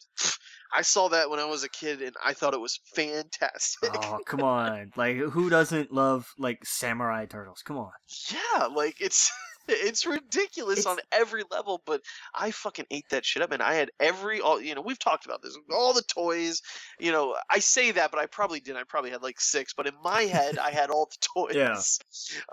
I 0.74 0.82
saw 0.82 1.08
that 1.08 1.28
when 1.28 1.40
I 1.40 1.44
was 1.44 1.64
a 1.64 1.68
kid 1.68 2.00
and 2.00 2.14
I 2.24 2.32
thought 2.34 2.54
it 2.54 2.60
was 2.60 2.80
fantastic. 2.94 3.90
Oh, 3.94 4.20
come 4.26 4.42
on! 4.42 4.92
Like, 4.96 5.16
who 5.16 5.50
doesn't 5.50 5.92
love 5.92 6.28
like 6.38 6.64
samurai 6.64 7.26
turtles? 7.26 7.62
Come 7.64 7.78
on. 7.78 7.90
Yeah, 8.30 8.66
like 8.66 9.00
it's 9.00 9.30
it's 9.68 10.06
ridiculous 10.06 10.80
It's- 10.80 10.86
on 10.92 10.98
every 11.12 11.42
level, 11.50 11.82
but 11.86 12.02
I 12.34 12.50
fucking 12.50 12.86
ate 12.90 13.08
that 13.10 13.24
shit 13.24 13.42
up, 13.42 13.52
and 13.52 13.62
I 13.62 13.74
had 13.74 13.90
every 14.00 14.40
all 14.40 14.60
you 14.60 14.74
know. 14.74 14.80
We've 14.80 14.98
talked 14.98 15.24
about 15.26 15.42
this, 15.42 15.56
all 15.72 15.92
the 15.92 16.02
toys. 16.02 16.62
You 16.98 17.12
know, 17.12 17.36
I 17.50 17.58
say 17.60 17.90
that, 17.92 18.10
but 18.10 18.20
I 18.20 18.26
probably 18.26 18.60
didn't. 18.60 18.78
I 18.78 18.84
probably 18.84 19.10
had 19.10 19.22
like 19.22 19.40
six, 19.40 19.72
but 19.74 19.86
in 19.86 19.94
my 20.02 20.22
head, 20.22 20.58
I 20.58 20.70
had 20.70 20.90
all 20.90 21.06
the 21.06 21.16
toys. 21.20 21.56
Yeah. 21.56 21.80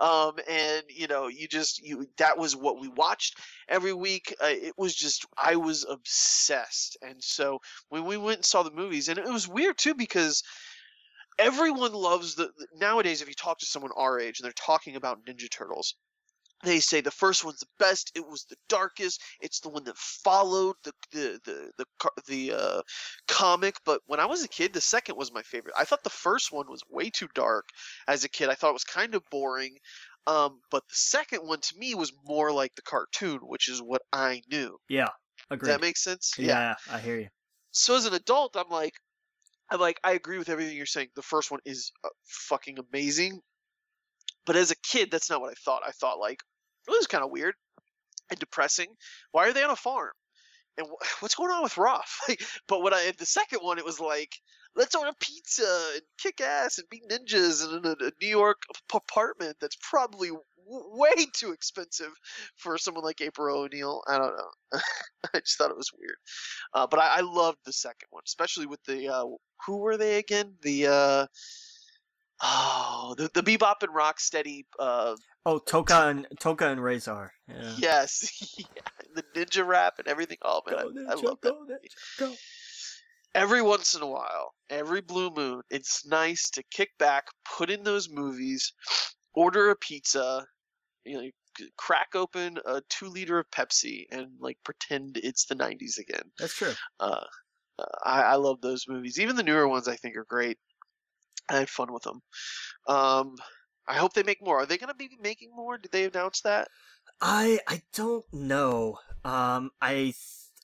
Um, 0.00 0.32
and 0.48 0.82
you 0.88 1.06
know, 1.08 1.28
you 1.28 1.46
just 1.46 1.82
you 1.82 2.06
that 2.18 2.38
was 2.38 2.56
what 2.56 2.80
we 2.80 2.88
watched 2.88 3.38
every 3.68 3.92
week. 3.92 4.34
Uh, 4.42 4.46
it 4.50 4.74
was 4.78 4.94
just 4.94 5.26
I 5.36 5.56
was 5.56 5.84
obsessed, 5.88 6.96
and 7.02 7.22
so 7.22 7.60
when 7.88 8.04
we 8.04 8.16
went 8.16 8.38
and 8.38 8.44
saw 8.44 8.62
the 8.62 8.70
movies, 8.70 9.08
and 9.08 9.18
it 9.18 9.26
was 9.26 9.46
weird 9.48 9.76
too 9.78 9.94
because 9.94 10.42
everyone 11.38 11.92
loves 11.92 12.34
the 12.34 12.50
the- 12.58 12.66
nowadays 12.76 13.22
if 13.22 13.28
you 13.28 13.34
talk 13.34 13.58
to 13.58 13.66
someone 13.66 13.90
our 13.96 14.18
age 14.20 14.38
and 14.38 14.44
they're 14.44 14.52
talking 14.52 14.96
about 14.96 15.24
ninja 15.24 15.50
turtles 15.50 15.94
they 16.62 16.80
say 16.80 17.00
the 17.00 17.10
first 17.10 17.44
one's 17.44 17.60
the 17.60 17.66
best 17.78 18.12
it 18.14 18.26
was 18.26 18.44
the 18.44 18.56
darkest 18.68 19.22
it's 19.40 19.60
the 19.60 19.68
one 19.68 19.84
that 19.84 19.96
followed 19.96 20.76
the 20.84 20.92
the 21.12 21.40
the 21.44 21.72
the, 21.78 22.10
the 22.28 22.52
uh, 22.52 22.82
comic 23.28 23.76
but 23.84 24.00
when 24.06 24.20
i 24.20 24.26
was 24.26 24.44
a 24.44 24.48
kid 24.48 24.72
the 24.72 24.80
second 24.80 25.16
was 25.16 25.32
my 25.32 25.42
favorite 25.42 25.74
i 25.78 25.84
thought 25.84 26.02
the 26.04 26.10
first 26.10 26.52
one 26.52 26.66
was 26.68 26.82
way 26.90 27.10
too 27.10 27.28
dark 27.34 27.68
as 28.08 28.24
a 28.24 28.28
kid 28.28 28.48
i 28.48 28.54
thought 28.54 28.70
it 28.70 28.74
was 28.74 28.84
kind 28.84 29.14
of 29.14 29.22
boring 29.30 29.76
um, 30.26 30.60
but 30.70 30.82
the 30.88 30.94
second 30.94 31.40
one 31.40 31.60
to 31.60 31.78
me 31.78 31.94
was 31.94 32.12
more 32.26 32.52
like 32.52 32.74
the 32.74 32.82
cartoon 32.82 33.38
which 33.42 33.68
is 33.68 33.80
what 33.80 34.02
i 34.12 34.42
knew 34.50 34.76
Yeah. 34.88 35.08
Agreed. 35.50 35.66
Does 35.70 35.74
that 35.74 35.80
makes 35.80 36.04
sense? 36.04 36.34
yeah, 36.38 36.74
I 36.88 37.00
hear 37.00 37.18
you. 37.18 37.28
So 37.72 37.96
as 37.96 38.04
an 38.06 38.14
adult, 38.14 38.56
I'm 38.56 38.68
like, 38.70 38.94
I'm 39.68 39.80
like, 39.80 39.98
I 40.04 40.12
agree 40.12 40.38
with 40.38 40.48
everything 40.48 40.76
you're 40.76 40.86
saying. 40.86 41.08
The 41.16 41.22
first 41.22 41.50
one 41.50 41.58
is 41.64 41.90
uh, 42.04 42.08
fucking 42.24 42.78
amazing. 42.78 43.40
But 44.46 44.54
as 44.56 44.70
a 44.70 44.76
kid, 44.76 45.10
that's 45.10 45.28
not 45.28 45.40
what 45.40 45.50
I 45.50 45.54
thought. 45.64 45.82
I 45.84 45.90
thought 45.92 46.20
like, 46.20 46.40
well, 46.86 46.96
this 46.96 47.02
is 47.02 47.06
kind 47.06 47.24
of 47.24 47.30
weird 47.30 47.54
and 48.30 48.38
depressing. 48.38 48.88
Why 49.32 49.48
are 49.48 49.52
they 49.52 49.62
on 49.64 49.70
a 49.70 49.76
farm? 49.76 50.12
And 50.78 50.86
wh- 50.88 51.22
what's 51.22 51.34
going 51.34 51.50
on 51.50 51.62
with 51.62 51.74
Raph? 51.74 52.18
but 52.68 52.82
when 52.82 52.94
I 52.94 53.12
the 53.18 53.26
second 53.26 53.60
one, 53.60 53.78
it 53.78 53.84
was 53.84 54.00
like, 54.00 54.34
let's 54.76 54.94
order 54.94 55.12
pizza 55.20 55.90
and 55.94 56.02
kick 56.18 56.40
ass 56.40 56.78
and 56.78 56.88
be 56.88 57.02
ninjas 57.10 57.66
in 57.76 57.84
a, 57.86 57.92
a 57.92 58.12
New 58.20 58.28
York 58.28 58.62
apartment 58.94 59.56
that's 59.60 59.76
probably 59.82 60.28
w- 60.28 60.42
way 60.66 61.26
too 61.34 61.52
expensive 61.52 62.12
for 62.56 62.78
someone 62.78 63.04
like 63.04 63.20
April 63.20 63.56
O'Neil. 63.64 64.02
I 64.08 64.18
don't 64.18 64.36
know. 64.36 64.80
I 65.34 65.40
just 65.40 65.58
thought 65.58 65.70
it 65.70 65.76
was 65.76 65.90
weird. 65.98 66.16
Uh, 66.74 66.86
but 66.86 67.00
I, 67.00 67.18
I 67.18 67.20
loved 67.20 67.58
the 67.64 67.72
second 67.72 68.08
one, 68.10 68.22
especially 68.26 68.66
with 68.66 68.82
the 68.84 69.08
uh, 69.08 69.24
who 69.66 69.78
were 69.78 69.96
they 69.96 70.18
again? 70.18 70.54
The 70.62 70.86
uh, 70.86 71.26
oh, 72.42 73.14
the 73.18 73.30
the 73.34 73.42
Bebop 73.42 73.82
and 73.82 73.94
Rocksteady. 73.94 74.64
Uh, 74.78 75.16
Oh, 75.46 75.58
Tokka 75.58 76.10
and 76.10 76.26
Tokka 76.38 76.70
and 76.70 76.80
Rahzar. 76.80 77.30
Yeah. 77.48 77.76
Yes, 77.78 78.30
yeah, 78.58 78.66
the 79.14 79.22
ninja 79.34 79.66
rap 79.66 79.94
and 79.98 80.06
everything. 80.06 80.36
Oh 80.42 80.60
man, 80.66 80.76
Go, 80.76 80.80
I, 81.08 81.12
I 81.12 81.14
Ninja, 81.14 81.24
love 81.24 81.38
that. 81.42 81.50
go, 81.50 81.66
Ninja, 81.66 82.18
go. 82.18 82.34
Every 83.34 83.62
once 83.62 83.94
in 83.94 84.02
a 84.02 84.06
while, 84.06 84.52
every 84.68 85.00
blue 85.00 85.30
moon, 85.30 85.62
it's 85.70 86.04
nice 86.04 86.50
to 86.50 86.62
kick 86.70 86.90
back, 86.98 87.26
put 87.56 87.70
in 87.70 87.84
those 87.84 88.08
movies, 88.10 88.72
order 89.34 89.70
a 89.70 89.76
pizza, 89.76 90.44
you 91.04 91.16
know, 91.22 91.30
crack 91.78 92.08
open 92.14 92.58
a 92.66 92.82
two 92.90 93.06
liter 93.08 93.38
of 93.38 93.50
Pepsi, 93.50 94.04
and 94.10 94.28
like 94.40 94.58
pretend 94.64 95.16
it's 95.22 95.46
the 95.46 95.54
'90s 95.54 95.98
again. 95.98 96.30
That's 96.38 96.54
true. 96.54 96.74
Uh, 96.98 97.24
uh, 97.78 97.84
I, 98.04 98.22
I 98.22 98.34
love 98.34 98.60
those 98.60 98.84
movies. 98.88 99.18
Even 99.18 99.36
the 99.36 99.42
newer 99.42 99.66
ones, 99.68 99.88
I 99.88 99.96
think, 99.96 100.16
are 100.16 100.26
great. 100.28 100.58
I 101.50 101.58
had 101.58 101.68
fun 101.68 101.92
with 101.92 102.02
them. 102.02 102.20
Um, 102.86 103.34
I 103.88 103.94
hope 103.94 104.12
they 104.12 104.22
make 104.22 104.42
more. 104.42 104.60
Are 104.60 104.66
they 104.66 104.78
going 104.78 104.88
to 104.88 104.94
be 104.94 105.10
making 105.20 105.50
more? 105.54 105.78
Did 105.78 105.92
they 105.92 106.04
announce 106.04 106.42
that? 106.42 106.68
I 107.20 107.60
I 107.66 107.82
don't 107.92 108.24
know. 108.32 108.98
Um, 109.24 109.70
I 109.80 110.14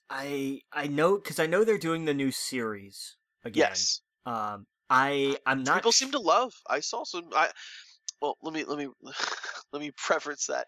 I 0.09 0.61
I 0.73 0.87
know 0.87 1.17
because 1.17 1.39
I 1.39 1.47
know 1.47 1.65
they're 1.65 1.79
doing 1.79 2.05
the 2.05 2.15
new 2.15 2.31
series 2.31 3.17
again. 3.45 3.69
Yes. 3.69 4.01
Um, 4.25 4.67
I 4.89 5.37
I'm 5.45 5.65
not. 5.65 5.77
People 5.77 5.93
seem 5.93 6.13
to 6.13 6.19
love. 6.19 6.53
I 6.69 6.81
saw 6.81 7.05
some. 7.05 7.29
I 7.35 7.51
well, 8.23 8.37
let 8.43 8.55
me 8.55 8.65
let 8.65 8.79
me 8.79 8.89
let 9.73 9.81
me 9.81 9.91
preference 9.97 10.47
that. 10.47 10.67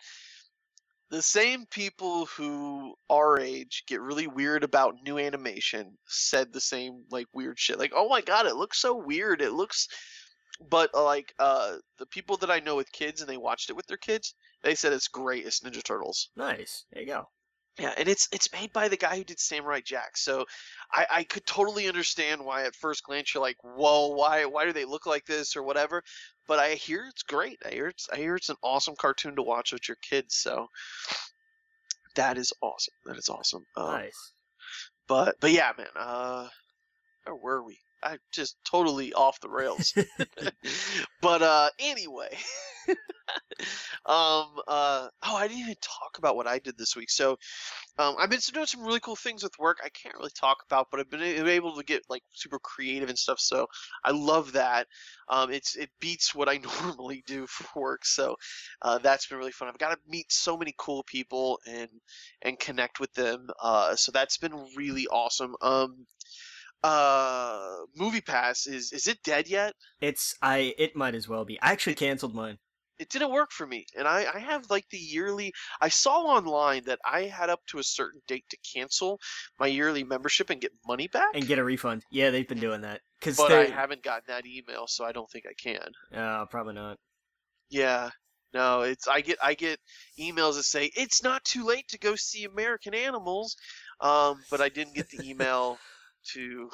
The 1.10 1.22
same 1.22 1.64
people 1.66 2.26
who 2.26 2.94
our 3.08 3.40
age 3.40 3.84
get 3.86 4.00
really 4.00 4.26
weird 4.26 4.62
about 4.62 5.02
new 5.02 5.18
animation 5.18 5.96
said 6.06 6.52
the 6.52 6.60
same 6.60 7.04
like 7.10 7.26
weird 7.32 7.58
shit. 7.58 7.78
Like, 7.78 7.92
oh 7.94 8.08
my 8.08 8.20
god, 8.20 8.46
it 8.46 8.56
looks 8.56 8.78
so 8.78 8.94
weird. 8.94 9.40
It 9.40 9.52
looks, 9.52 9.88
but 10.60 10.90
uh, 10.94 11.04
like 11.04 11.32
uh, 11.38 11.76
the 11.98 12.06
people 12.06 12.36
that 12.38 12.50
I 12.50 12.60
know 12.60 12.76
with 12.76 12.92
kids 12.92 13.20
and 13.20 13.30
they 13.30 13.38
watched 13.38 13.70
it 13.70 13.76
with 13.76 13.86
their 13.86 13.96
kids, 13.96 14.34
they 14.62 14.74
said 14.74 14.92
it's 14.92 15.08
great. 15.08 15.46
It's 15.46 15.60
Ninja 15.60 15.82
Turtles. 15.82 16.28
Nice. 16.36 16.84
There 16.92 17.02
you 17.02 17.08
go. 17.08 17.28
Yeah, 17.78 17.94
and 17.96 18.08
it's 18.08 18.28
it's 18.32 18.52
made 18.52 18.72
by 18.72 18.88
the 18.88 18.96
guy 18.96 19.16
who 19.16 19.24
did 19.24 19.38
Samurai 19.38 19.80
Jack. 19.80 20.16
So 20.16 20.46
I, 20.92 21.06
I 21.10 21.24
could 21.24 21.46
totally 21.46 21.86
understand 21.86 22.44
why 22.44 22.64
at 22.64 22.74
first 22.74 23.04
glance 23.04 23.32
you're 23.32 23.42
like, 23.42 23.58
whoa, 23.62 24.08
why 24.08 24.46
why 24.46 24.64
do 24.64 24.72
they 24.72 24.84
look 24.84 25.06
like 25.06 25.24
this 25.26 25.56
or 25.56 25.62
whatever. 25.62 26.02
But 26.48 26.58
I 26.58 26.74
hear 26.74 27.06
it's 27.08 27.22
great. 27.22 27.58
I 27.64 27.70
hear 27.70 27.86
it's 27.86 28.08
I 28.12 28.16
hear 28.16 28.34
it's 28.34 28.48
an 28.48 28.56
awesome 28.62 28.96
cartoon 28.98 29.36
to 29.36 29.42
watch 29.42 29.72
with 29.72 29.86
your 29.86 29.98
kids. 30.02 30.34
So 30.34 30.66
that 32.16 32.36
is 32.36 32.52
awesome. 32.60 32.94
That 33.06 33.16
is 33.16 33.28
awesome. 33.28 33.64
Um, 33.76 33.92
nice. 33.92 34.32
But 35.06 35.36
but 35.40 35.52
yeah, 35.52 35.70
man. 35.78 35.86
Uh, 35.94 36.48
where 37.26 37.36
were 37.36 37.62
we? 37.64 37.78
I 38.02 38.18
just 38.32 38.56
totally 38.64 39.12
off 39.12 39.40
the 39.40 39.48
rails. 39.48 39.94
but 41.22 41.42
uh, 41.42 41.70
anyway, 41.78 42.36
um, 44.06 44.46
uh, 44.66 45.08
oh, 45.22 45.36
I 45.36 45.48
didn't 45.48 45.62
even 45.62 45.74
talk 45.80 46.18
about 46.18 46.36
what 46.36 46.46
I 46.46 46.58
did 46.58 46.78
this 46.78 46.96
week. 46.96 47.10
So, 47.10 47.38
um, 47.98 48.16
I've 48.18 48.30
been 48.30 48.40
doing 48.52 48.66
some 48.66 48.84
really 48.84 49.00
cool 49.00 49.16
things 49.16 49.42
with 49.42 49.58
work. 49.58 49.78
I 49.84 49.88
can't 49.88 50.14
really 50.16 50.30
talk 50.30 50.58
about, 50.66 50.88
but 50.90 51.00
I've 51.00 51.10
been 51.10 51.22
able 51.22 51.76
to 51.76 51.84
get 51.84 52.02
like 52.08 52.22
super 52.32 52.58
creative 52.58 53.08
and 53.08 53.18
stuff. 53.18 53.40
So 53.40 53.66
I 54.04 54.12
love 54.12 54.52
that. 54.52 54.86
Um, 55.28 55.50
it's 55.50 55.76
it 55.76 55.90
beats 56.00 56.34
what 56.34 56.48
I 56.48 56.58
normally 56.82 57.22
do 57.26 57.46
for 57.46 57.80
work. 57.80 58.04
So 58.04 58.36
uh, 58.82 58.98
that's 58.98 59.26
been 59.26 59.38
really 59.38 59.52
fun. 59.52 59.68
I've 59.68 59.78
got 59.78 59.90
to 59.90 59.98
meet 60.08 60.30
so 60.30 60.56
many 60.56 60.74
cool 60.78 61.02
people 61.02 61.58
and 61.66 61.88
and 62.42 62.58
connect 62.58 63.00
with 63.00 63.12
them. 63.14 63.48
Uh, 63.60 63.96
so 63.96 64.12
that's 64.12 64.38
been 64.38 64.54
really 64.76 65.06
awesome. 65.08 65.56
Um, 65.60 66.06
uh, 66.82 67.76
MoviePass 67.98 68.66
is 68.68 68.92
is 68.92 69.06
it 69.06 69.18
dead 69.24 69.48
yet? 69.48 69.74
It's 70.00 70.34
I. 70.42 70.74
It 70.78 70.96
might 70.96 71.14
as 71.14 71.28
well 71.28 71.44
be. 71.44 71.60
I 71.60 71.72
actually 71.72 71.94
canceled 71.94 72.34
mine 72.34 72.58
it 72.98 73.08
didn't 73.10 73.30
work 73.30 73.50
for 73.52 73.66
me 73.66 73.86
and 73.96 74.06
I, 74.06 74.26
I 74.34 74.38
have 74.38 74.68
like 74.70 74.88
the 74.90 74.98
yearly 74.98 75.52
i 75.80 75.88
saw 75.88 76.20
online 76.22 76.84
that 76.86 76.98
i 77.04 77.22
had 77.22 77.50
up 77.50 77.60
to 77.68 77.78
a 77.78 77.84
certain 77.84 78.20
date 78.26 78.44
to 78.50 78.56
cancel 78.74 79.20
my 79.58 79.66
yearly 79.66 80.04
membership 80.04 80.50
and 80.50 80.60
get 80.60 80.72
money 80.86 81.08
back 81.08 81.28
and 81.34 81.46
get 81.46 81.58
a 81.58 81.64
refund. 81.64 82.02
Yeah, 82.10 82.30
they've 82.30 82.48
been 82.48 82.60
doing 82.60 82.80
that 82.82 83.00
because 83.20 83.36
but 83.36 83.52
i 83.52 83.66
haven't 83.66 84.02
gotten 84.02 84.24
that 84.28 84.46
email 84.46 84.86
so 84.86 85.04
i 85.04 85.12
don't 85.12 85.30
think 85.30 85.44
i 85.48 85.54
can 85.54 85.90
Uh, 86.14 86.44
probably 86.46 86.74
not. 86.74 86.96
yeah 87.70 88.10
no 88.54 88.82
it's 88.82 89.06
i 89.06 89.20
get 89.20 89.38
i 89.42 89.54
get 89.54 89.78
emails 90.18 90.54
that 90.54 90.64
say 90.64 90.90
it's 90.96 91.22
not 91.22 91.44
too 91.44 91.64
late 91.64 91.86
to 91.88 91.98
go 91.98 92.14
see 92.16 92.44
american 92.44 92.94
animals 92.94 93.56
um 94.00 94.36
but 94.50 94.60
i 94.60 94.68
didn't 94.68 94.94
get 94.94 95.08
the 95.10 95.18
email 95.30 95.78
to 96.34 96.70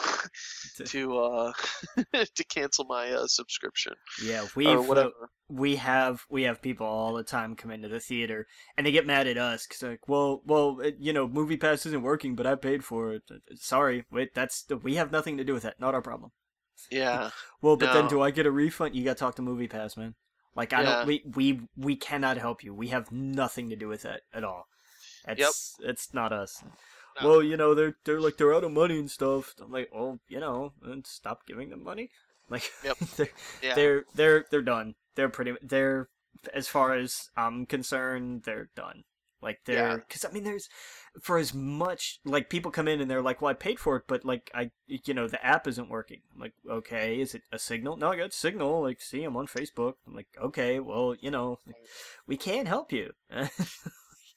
to 0.86 1.18
uh 1.18 1.52
to 2.34 2.44
cancel 2.44 2.84
my 2.84 3.10
uh, 3.12 3.26
subscription. 3.26 3.92
Yeah, 4.22 4.42
uh, 4.42 4.46
whatever. 4.82 5.10
we 5.48 5.76
have 5.76 6.22
we 6.30 6.42
have 6.44 6.62
people 6.62 6.86
all 6.86 7.14
the 7.14 7.22
time 7.22 7.54
come 7.54 7.70
into 7.70 7.88
the 7.88 8.00
theater 8.00 8.46
and 8.76 8.86
they 8.86 8.92
get 8.92 9.06
mad 9.06 9.26
at 9.26 9.36
us 9.38 9.66
because 9.66 9.82
like 9.82 10.08
well 10.08 10.42
well 10.46 10.80
it, 10.80 10.96
you 10.98 11.12
know 11.12 11.28
movie 11.28 11.56
pass 11.56 11.84
isn't 11.86 12.02
working 12.02 12.34
but 12.34 12.46
i 12.46 12.54
paid 12.54 12.84
for 12.84 13.12
it. 13.14 13.22
Uh, 13.30 13.36
sorry 13.56 14.04
wait 14.10 14.34
that's 14.34 14.64
we 14.82 14.94
have 14.96 15.12
nothing 15.12 15.36
to 15.36 15.44
do 15.44 15.52
with 15.52 15.62
that 15.62 15.78
not 15.78 15.94
our 15.94 16.02
problem. 16.02 16.30
Yeah. 16.90 17.30
Well 17.62 17.76
but 17.76 17.92
then 17.92 18.08
do 18.08 18.20
i 18.20 18.30
get 18.30 18.46
a 18.46 18.50
refund? 18.50 18.94
You 18.94 19.04
gotta 19.04 19.18
talk 19.18 19.36
to 19.36 19.42
movie 19.42 19.68
pass 19.68 19.96
man. 19.96 20.14
Like 20.56 20.72
i 20.72 20.82
Yeah. 20.82 20.96
don't 20.96 21.06
we 21.06 21.22
we 21.34 21.60
we 21.76 21.96
cannot 21.96 22.36
help 22.38 22.62
you. 22.64 22.74
We 22.74 22.88
have 22.88 23.10
nothing 23.12 23.68
to 23.70 23.76
do 23.76 23.88
with 23.88 24.02
that 24.02 24.22
at 24.32 24.44
all. 24.44 24.66
It's 25.26 25.76
it's 25.80 26.12
not 26.14 26.32
us 26.32 26.62
No. 27.20 27.28
well 27.28 27.42
you 27.42 27.56
know 27.56 27.74
they're 27.74 27.96
they're 28.04 28.20
like 28.20 28.36
they're 28.36 28.54
out 28.54 28.64
of 28.64 28.72
money 28.72 28.98
and 28.98 29.10
stuff 29.10 29.54
i'm 29.62 29.70
like 29.70 29.88
well 29.92 30.18
you 30.28 30.40
know 30.40 30.72
then 30.82 31.04
stop 31.04 31.46
giving 31.46 31.70
them 31.70 31.82
money 31.84 32.10
like 32.50 32.70
Yep. 32.84 32.98
they're 33.16 33.28
yeah 33.62 33.74
they're 33.74 34.04
they're 34.14 34.46
they're 34.50 34.62
done. 34.62 34.94
They're 35.14 35.28
pretty. 35.28 35.54
They're 35.62 36.08
as 36.52 36.66
far 36.68 36.94
as 36.94 37.30
I'm 37.36 37.66
concerned, 37.66 38.42
they're 38.44 38.68
done. 38.74 39.04
Like 39.40 39.60
they're 39.64 39.98
because 39.98 40.24
I 40.24 40.30
mean, 40.32 40.44
there's 40.44 40.68
for 41.22 41.38
as 41.38 41.54
much 41.54 42.18
like 42.24 42.50
people 42.50 42.70
come 42.70 42.88
in 42.88 43.00
and 43.00 43.10
they're 43.10 43.22
like, 43.22 43.40
"Well, 43.40 43.50
I 43.50 43.54
paid 43.54 43.78
for 43.78 43.96
it, 43.96 44.04
but 44.08 44.24
like 44.24 44.50
I, 44.54 44.70
you 44.86 45.14
know, 45.14 45.28
the 45.28 45.44
app 45.44 45.68
isn't 45.68 45.88
working." 45.88 46.20
I'm 46.34 46.40
like, 46.40 46.54
"Okay, 46.68 47.20
is 47.20 47.34
it 47.34 47.42
a 47.52 47.58
signal?" 47.58 47.96
No, 47.96 48.10
I 48.10 48.16
got 48.16 48.32
signal. 48.32 48.82
Like, 48.82 49.00
see, 49.00 49.22
I'm 49.22 49.36
on 49.36 49.46
Facebook. 49.46 49.94
I'm 50.06 50.14
like, 50.14 50.28
"Okay, 50.42 50.80
well, 50.80 51.14
you 51.20 51.30
know, 51.30 51.58
we 52.26 52.36
can't 52.36 52.66
help 52.68 52.90
you." 52.92 53.12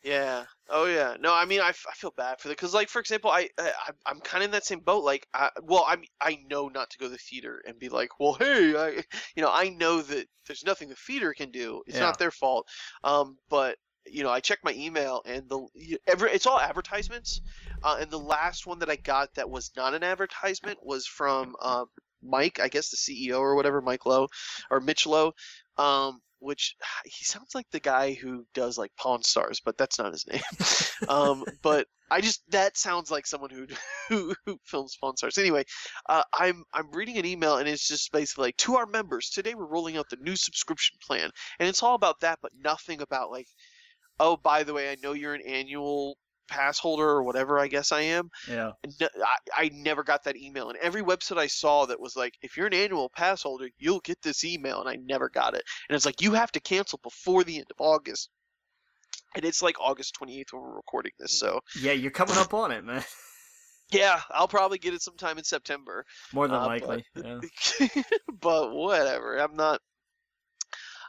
Yeah. 0.03 0.45
Oh 0.69 0.85
yeah. 0.85 1.15
No, 1.19 1.33
I 1.33 1.45
mean, 1.45 1.59
I, 1.61 1.69
f- 1.69 1.85
I 1.89 1.93
feel 1.93 2.13
bad 2.15 2.39
for 2.39 2.47
the 2.47 2.53
because, 2.53 2.73
like, 2.73 2.89
for 2.89 2.99
example, 2.99 3.29
I, 3.31 3.49
I 3.57 3.71
I'm- 4.05 4.19
kind 4.21 4.43
of 4.43 4.45
in 4.47 4.51
that 4.51 4.65
same 4.65 4.79
boat. 4.79 5.03
Like, 5.03 5.27
I, 5.33 5.49
well, 5.63 5.85
I'm 5.87 6.03
I 6.21 6.37
know 6.49 6.67
not 6.69 6.89
to 6.91 6.97
go 6.97 7.05
to 7.05 7.11
the 7.11 7.17
theater 7.17 7.61
and 7.67 7.79
be 7.79 7.89
like, 7.89 8.19
well, 8.19 8.33
hey, 8.33 8.75
I, 8.77 9.03
you 9.35 9.43
know, 9.43 9.51
I 9.51 9.69
know 9.69 10.01
that 10.01 10.27
there's 10.45 10.63
nothing 10.63 10.89
the 10.89 10.95
theater 10.95 11.33
can 11.33 11.51
do. 11.51 11.83
It's 11.87 11.97
Yeah. 11.97 12.03
not 12.03 12.19
their 12.19 12.31
fault. 12.31 12.67
Um, 13.03 13.37
but 13.49 13.77
you 14.05 14.23
know, 14.23 14.29
I 14.29 14.39
check 14.39 14.59
my 14.63 14.73
email 14.73 15.21
and 15.25 15.49
the 15.49 15.67
every 16.07 16.31
it's 16.31 16.45
all 16.47 16.59
advertisements. 16.59 17.41
Uh, 17.83 17.97
and 17.99 18.09
the 18.09 18.19
last 18.19 18.65
one 18.65 18.79
that 18.79 18.89
I 18.89 18.95
got 18.95 19.33
that 19.35 19.49
was 19.49 19.71
not 19.75 19.93
an 19.93 20.03
advertisement 20.03 20.79
was 20.81 21.05
from 21.07 21.55
um 21.61 21.87
Mike, 22.23 22.59
I 22.59 22.67
guess 22.69 22.89
the 22.89 22.97
CEO 22.97 23.39
or 23.39 23.55
whatever, 23.55 23.81
Mike 23.81 24.05
Lowe 24.05 24.27
or 24.71 24.79
Mitch 24.79 25.05
Lowe. 25.05 25.33
Um, 25.77 26.19
which 26.39 26.75
he 27.05 27.23
sounds 27.23 27.55
like 27.55 27.67
the 27.71 27.79
guy 27.79 28.13
who 28.13 28.45
does 28.53 28.77
like 28.77 28.91
Pawn 28.97 29.23
Stars, 29.23 29.61
but 29.63 29.77
that's 29.77 29.99
not 29.99 30.11
his 30.11 30.27
name. 30.27 30.41
um, 31.09 31.43
but 31.61 31.87
I 32.09 32.21
just 32.21 32.41
that 32.51 32.77
sounds 32.77 33.11
like 33.11 33.27
someone 33.27 33.49
who 33.49 33.67
who, 34.09 34.33
who 34.45 34.57
films 34.63 34.97
Pawn 34.99 35.17
Stars. 35.17 35.37
Anyway, 35.37 35.63
uh, 36.09 36.23
I'm 36.33 36.63
I'm 36.73 36.91
reading 36.91 37.17
an 37.17 37.25
email 37.25 37.57
and 37.57 37.67
it's 37.67 37.87
just 37.87 38.11
basically 38.11 38.47
like 38.47 38.57
to 38.57 38.75
our 38.75 38.85
members 38.85 39.29
today 39.29 39.55
we're 39.55 39.65
rolling 39.65 39.97
out 39.97 40.09
the 40.09 40.17
new 40.17 40.35
subscription 40.35 40.97
plan, 41.01 41.29
and 41.59 41.67
it's 41.67 41.83
all 41.83 41.95
about 41.95 42.19
that, 42.21 42.39
but 42.41 42.51
nothing 42.59 43.01
about 43.01 43.31
like, 43.31 43.47
oh 44.19 44.37
by 44.37 44.63
the 44.63 44.73
way 44.73 44.91
I 44.91 44.97
know 45.01 45.13
you're 45.13 45.35
an 45.35 45.45
annual 45.45 46.17
pass 46.47 46.79
holder 46.79 47.07
or 47.07 47.23
whatever 47.23 47.59
I 47.59 47.67
guess 47.67 47.91
I 47.91 48.01
am. 48.01 48.29
yeah, 48.47 48.71
No, 48.99 49.07
I, 49.23 49.63
I 49.65 49.69
never 49.73 50.03
got 50.03 50.23
that 50.23 50.37
email. 50.37 50.69
And 50.69 50.77
every 50.79 51.01
website 51.01 51.37
I 51.37 51.47
saw 51.47 51.85
that 51.85 51.99
was 51.99 52.15
like, 52.15 52.33
if 52.41 52.57
you're 52.57 52.67
an 52.67 52.73
annual 52.73 53.09
pass 53.15 53.43
holder, 53.43 53.69
you'll 53.77 53.99
get 54.01 54.21
this 54.21 54.43
email. 54.43 54.79
And 54.79 54.89
I 54.89 54.97
never 55.03 55.29
got 55.29 55.53
it. 55.55 55.63
And 55.89 55.95
it's 55.95 56.05
like, 56.05 56.21
you 56.21 56.33
have 56.33 56.51
to 56.53 56.59
cancel 56.59 56.99
before 57.03 57.43
the 57.43 57.57
end 57.57 57.67
of 57.71 57.77
August. 57.79 58.29
and 59.35 59.45
it's 59.45 59.61
like 59.61 59.79
August 59.79 60.17
28th 60.21 60.53
when 60.53 60.61
we're 60.63 60.75
recording 60.75 61.11
this. 61.19 61.37
So 61.39 61.59
Yeah, 61.79 61.91
you're 61.93 62.11
coming 62.11 62.37
up 62.37 62.53
on 62.53 62.71
it, 62.71 62.83
man. 62.83 63.03
yeah, 63.91 64.21
I'll 64.31 64.47
probably 64.47 64.77
get 64.79 64.93
it 64.93 65.01
sometime 65.01 65.37
in 65.37 65.43
September. 65.43 66.05
More 66.33 66.47
than 66.47 66.57
Uh, 66.57 66.65
likely. 66.65 67.05
yeah. 67.15 67.39
but, 67.79 68.05
but 68.41 68.73
whatever. 68.73 69.37
I'm 69.37 69.55
not. 69.55 69.79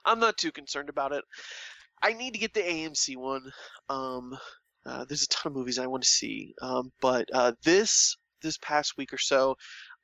I'm 0.05 0.21
not 0.21 0.39
too 0.39 0.53
concerned 0.53 0.89
about 0.89 1.13
it. 1.13 1.25
I 2.03 2.13
need 2.13 2.33
to 2.35 2.39
get 2.39 2.55
the 2.55 2.61
AMC 2.61 3.17
one. 3.17 3.51
Um, 3.89 4.39
uh, 4.89 5.05
there's 5.05 5.23
a 5.23 5.29
ton 5.29 5.53
of 5.53 5.57
movies 5.57 5.79
I 5.79 5.87
want 5.87 6.03
to 6.03 6.09
see. 6.09 6.55
Um, 6.63 6.91
but 7.01 7.29
uh, 7.33 7.53
this 7.65 8.17
this 8.43 8.59
past 8.59 8.97
week 8.97 9.13
or 9.13 9.19
so, 9.19 9.57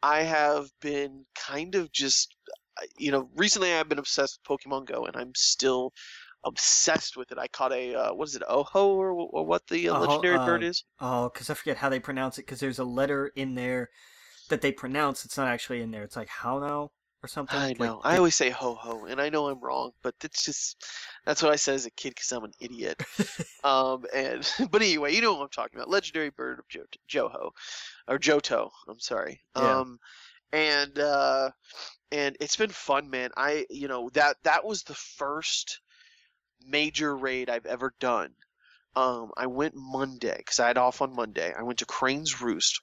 I 0.02 0.22
have 0.22 0.66
been 0.80 1.24
kind 1.34 1.74
of 1.74 1.90
just, 1.92 2.34
uh, 2.80 2.86
you 2.98 3.12
know, 3.12 3.28
recently 3.36 3.72
I've 3.72 3.88
been 3.88 3.98
obsessed 3.98 4.38
with 4.38 4.60
Pokemon 4.60 4.86
Go, 4.86 5.04
and 5.06 5.16
I'm 5.16 5.32
still 5.34 5.92
obsessed 6.44 7.16
with 7.16 7.32
it. 7.32 7.38
I 7.38 7.48
caught 7.48 7.72
a 7.72 7.94
uh, 7.94 8.14
what 8.14 8.28
is 8.28 8.36
it, 8.36 8.42
Oho, 8.48 8.94
or, 8.94 9.10
or 9.12 9.46
what 9.46 9.66
the 9.68 9.88
uh, 9.88 9.98
legendary 9.98 10.38
bird 10.38 10.62
uh, 10.62 10.66
is? 10.66 10.84
Oh, 11.00 11.30
because 11.32 11.48
I 11.48 11.54
forget 11.54 11.78
how 11.78 11.88
they 11.88 12.00
pronounce 12.00 12.38
it. 12.38 12.42
Because 12.42 12.60
there's 12.60 12.78
a 12.78 12.84
letter 12.84 13.32
in 13.34 13.54
there 13.54 13.90
that 14.50 14.60
they 14.60 14.72
pronounce. 14.72 15.24
It's 15.24 15.38
not 15.38 15.48
actually 15.48 15.80
in 15.80 15.90
there. 15.90 16.02
It's 16.02 16.16
like 16.16 16.28
how 16.28 16.58
now 16.58 16.90
or 17.24 17.28
something. 17.28 17.60
I 17.60 17.74
Like, 17.78 17.78
know. 17.78 18.00
I 18.04 18.18
always 18.18 18.36
say 18.36 18.50
ho 18.50 18.74
ho, 18.74 19.06
and 19.06 19.20
I 19.20 19.30
know 19.30 19.48
I'm 19.48 19.60
wrong, 19.60 19.92
but 20.02 20.14
it's 20.22 20.44
just 20.44 20.84
that's 21.26 21.42
what 21.42 21.52
I 21.52 21.56
said 21.56 21.74
as 21.74 21.86
a 21.86 21.90
kid 21.92 22.10
because 22.10 22.32
I'm 22.32 22.44
an 22.44 22.52
idiot. 22.60 23.02
um, 23.64 24.04
and 24.14 24.48
but 24.70 24.82
anyway, 24.82 25.14
you 25.14 25.22
know 25.22 25.34
what 25.34 25.42
I'm 25.42 25.48
talking 25.50 25.78
about. 25.78 25.90
Legendary 25.90 26.30
bird 26.30 26.60
of 26.60 26.68
jo- 26.68 26.84
Joho, 27.08 27.52
or 28.08 28.18
Johto. 28.18 28.70
I'm 28.88 29.00
sorry. 29.00 29.40
Yeah. 29.56 29.80
Um, 29.80 29.98
and 30.52 30.98
uh, 30.98 31.50
and 32.12 32.36
it's 32.40 32.56
been 32.56 32.70
fun, 32.70 33.10
man. 33.10 33.30
I 33.36 33.66
you 33.70 33.88
know 33.88 34.10
that 34.14 34.36
that 34.44 34.64
was 34.64 34.82
the 34.84 34.94
first 34.94 35.80
major 36.66 37.16
raid 37.16 37.50
I've 37.50 37.66
ever 37.66 37.94
done. 38.00 38.34
Um, 38.96 39.32
I 39.36 39.46
went 39.46 39.74
Monday 39.76 40.36
because 40.38 40.60
I 40.60 40.68
had 40.68 40.78
off 40.78 41.02
on 41.02 41.14
Monday. 41.14 41.52
I 41.56 41.62
went 41.62 41.80
to 41.80 41.86
Crane's 41.86 42.40
Roost. 42.40 42.80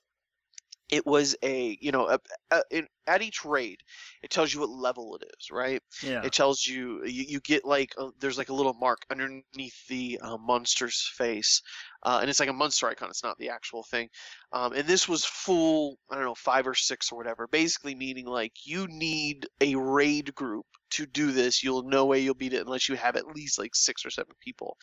It 0.89 1.05
was 1.05 1.35
a 1.43 1.77
you 1.81 1.91
know 1.91 2.07
a, 2.09 2.19
a, 2.51 2.63
in, 2.71 2.87
at 3.07 3.21
each 3.21 3.43
raid, 3.45 3.79
it 4.21 4.29
tells 4.29 4.53
you 4.53 4.59
what 4.59 4.69
level 4.69 5.15
it 5.15 5.25
is, 5.37 5.51
right? 5.51 5.81
yeah. 6.03 6.23
It 6.23 6.33
tells 6.33 6.65
you 6.65 7.03
you, 7.05 7.25
you 7.27 7.39
get 7.39 7.65
like 7.65 7.93
a, 7.97 8.09
there's 8.19 8.37
like 8.37 8.49
a 8.49 8.53
little 8.53 8.73
mark 8.73 8.99
underneath 9.09 9.87
the 9.87 10.19
uh, 10.21 10.37
monster's 10.37 11.09
face, 11.15 11.61
uh, 12.03 12.19
and 12.21 12.29
it's 12.29 12.39
like 12.39 12.49
a 12.49 12.53
monster 12.53 12.87
icon. 12.87 13.09
It's 13.09 13.23
not 13.23 13.37
the 13.37 13.49
actual 13.49 13.83
thing. 13.83 14.09
Um, 14.51 14.73
and 14.73 14.87
this 14.87 15.07
was 15.07 15.25
full 15.25 15.97
I 16.09 16.15
don't 16.15 16.25
know 16.25 16.35
five 16.35 16.67
or 16.67 16.75
six 16.75 17.11
or 17.11 17.17
whatever. 17.17 17.47
Basically 17.47 17.95
meaning 17.95 18.25
like 18.25 18.53
you 18.65 18.87
need 18.87 19.47
a 19.61 19.75
raid 19.75 20.33
group 20.35 20.65
to 20.91 21.05
do 21.05 21.31
this. 21.31 21.63
You'll 21.63 21.83
no 21.83 22.05
way 22.05 22.19
you'll 22.19 22.35
beat 22.35 22.53
it 22.53 22.65
unless 22.65 22.89
you 22.89 22.95
have 22.95 23.15
at 23.15 23.27
least 23.27 23.57
like 23.57 23.75
six 23.75 24.05
or 24.05 24.09
seven 24.09 24.33
people. 24.41 24.77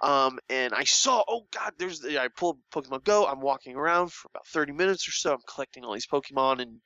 Um, 0.00 0.38
and 0.48 0.72
I 0.72 0.84
saw 0.84 1.22
oh 1.28 1.46
god, 1.50 1.72
there's 1.78 2.04
I 2.04 2.28
pulled 2.28 2.58
Pokemon 2.72 3.04
Go. 3.04 3.26
I'm 3.26 3.40
walking 3.40 3.76
around 3.76 4.12
for 4.12 4.28
about 4.32 4.46
30 4.48 4.72
minutes 4.72 5.08
or 5.08 5.12
so. 5.12 5.34
I'm 5.34 5.40
collecting 5.52 5.84
all 5.84 5.92
these 5.92 6.06
Pokemon 6.06 6.62
and 6.62 6.80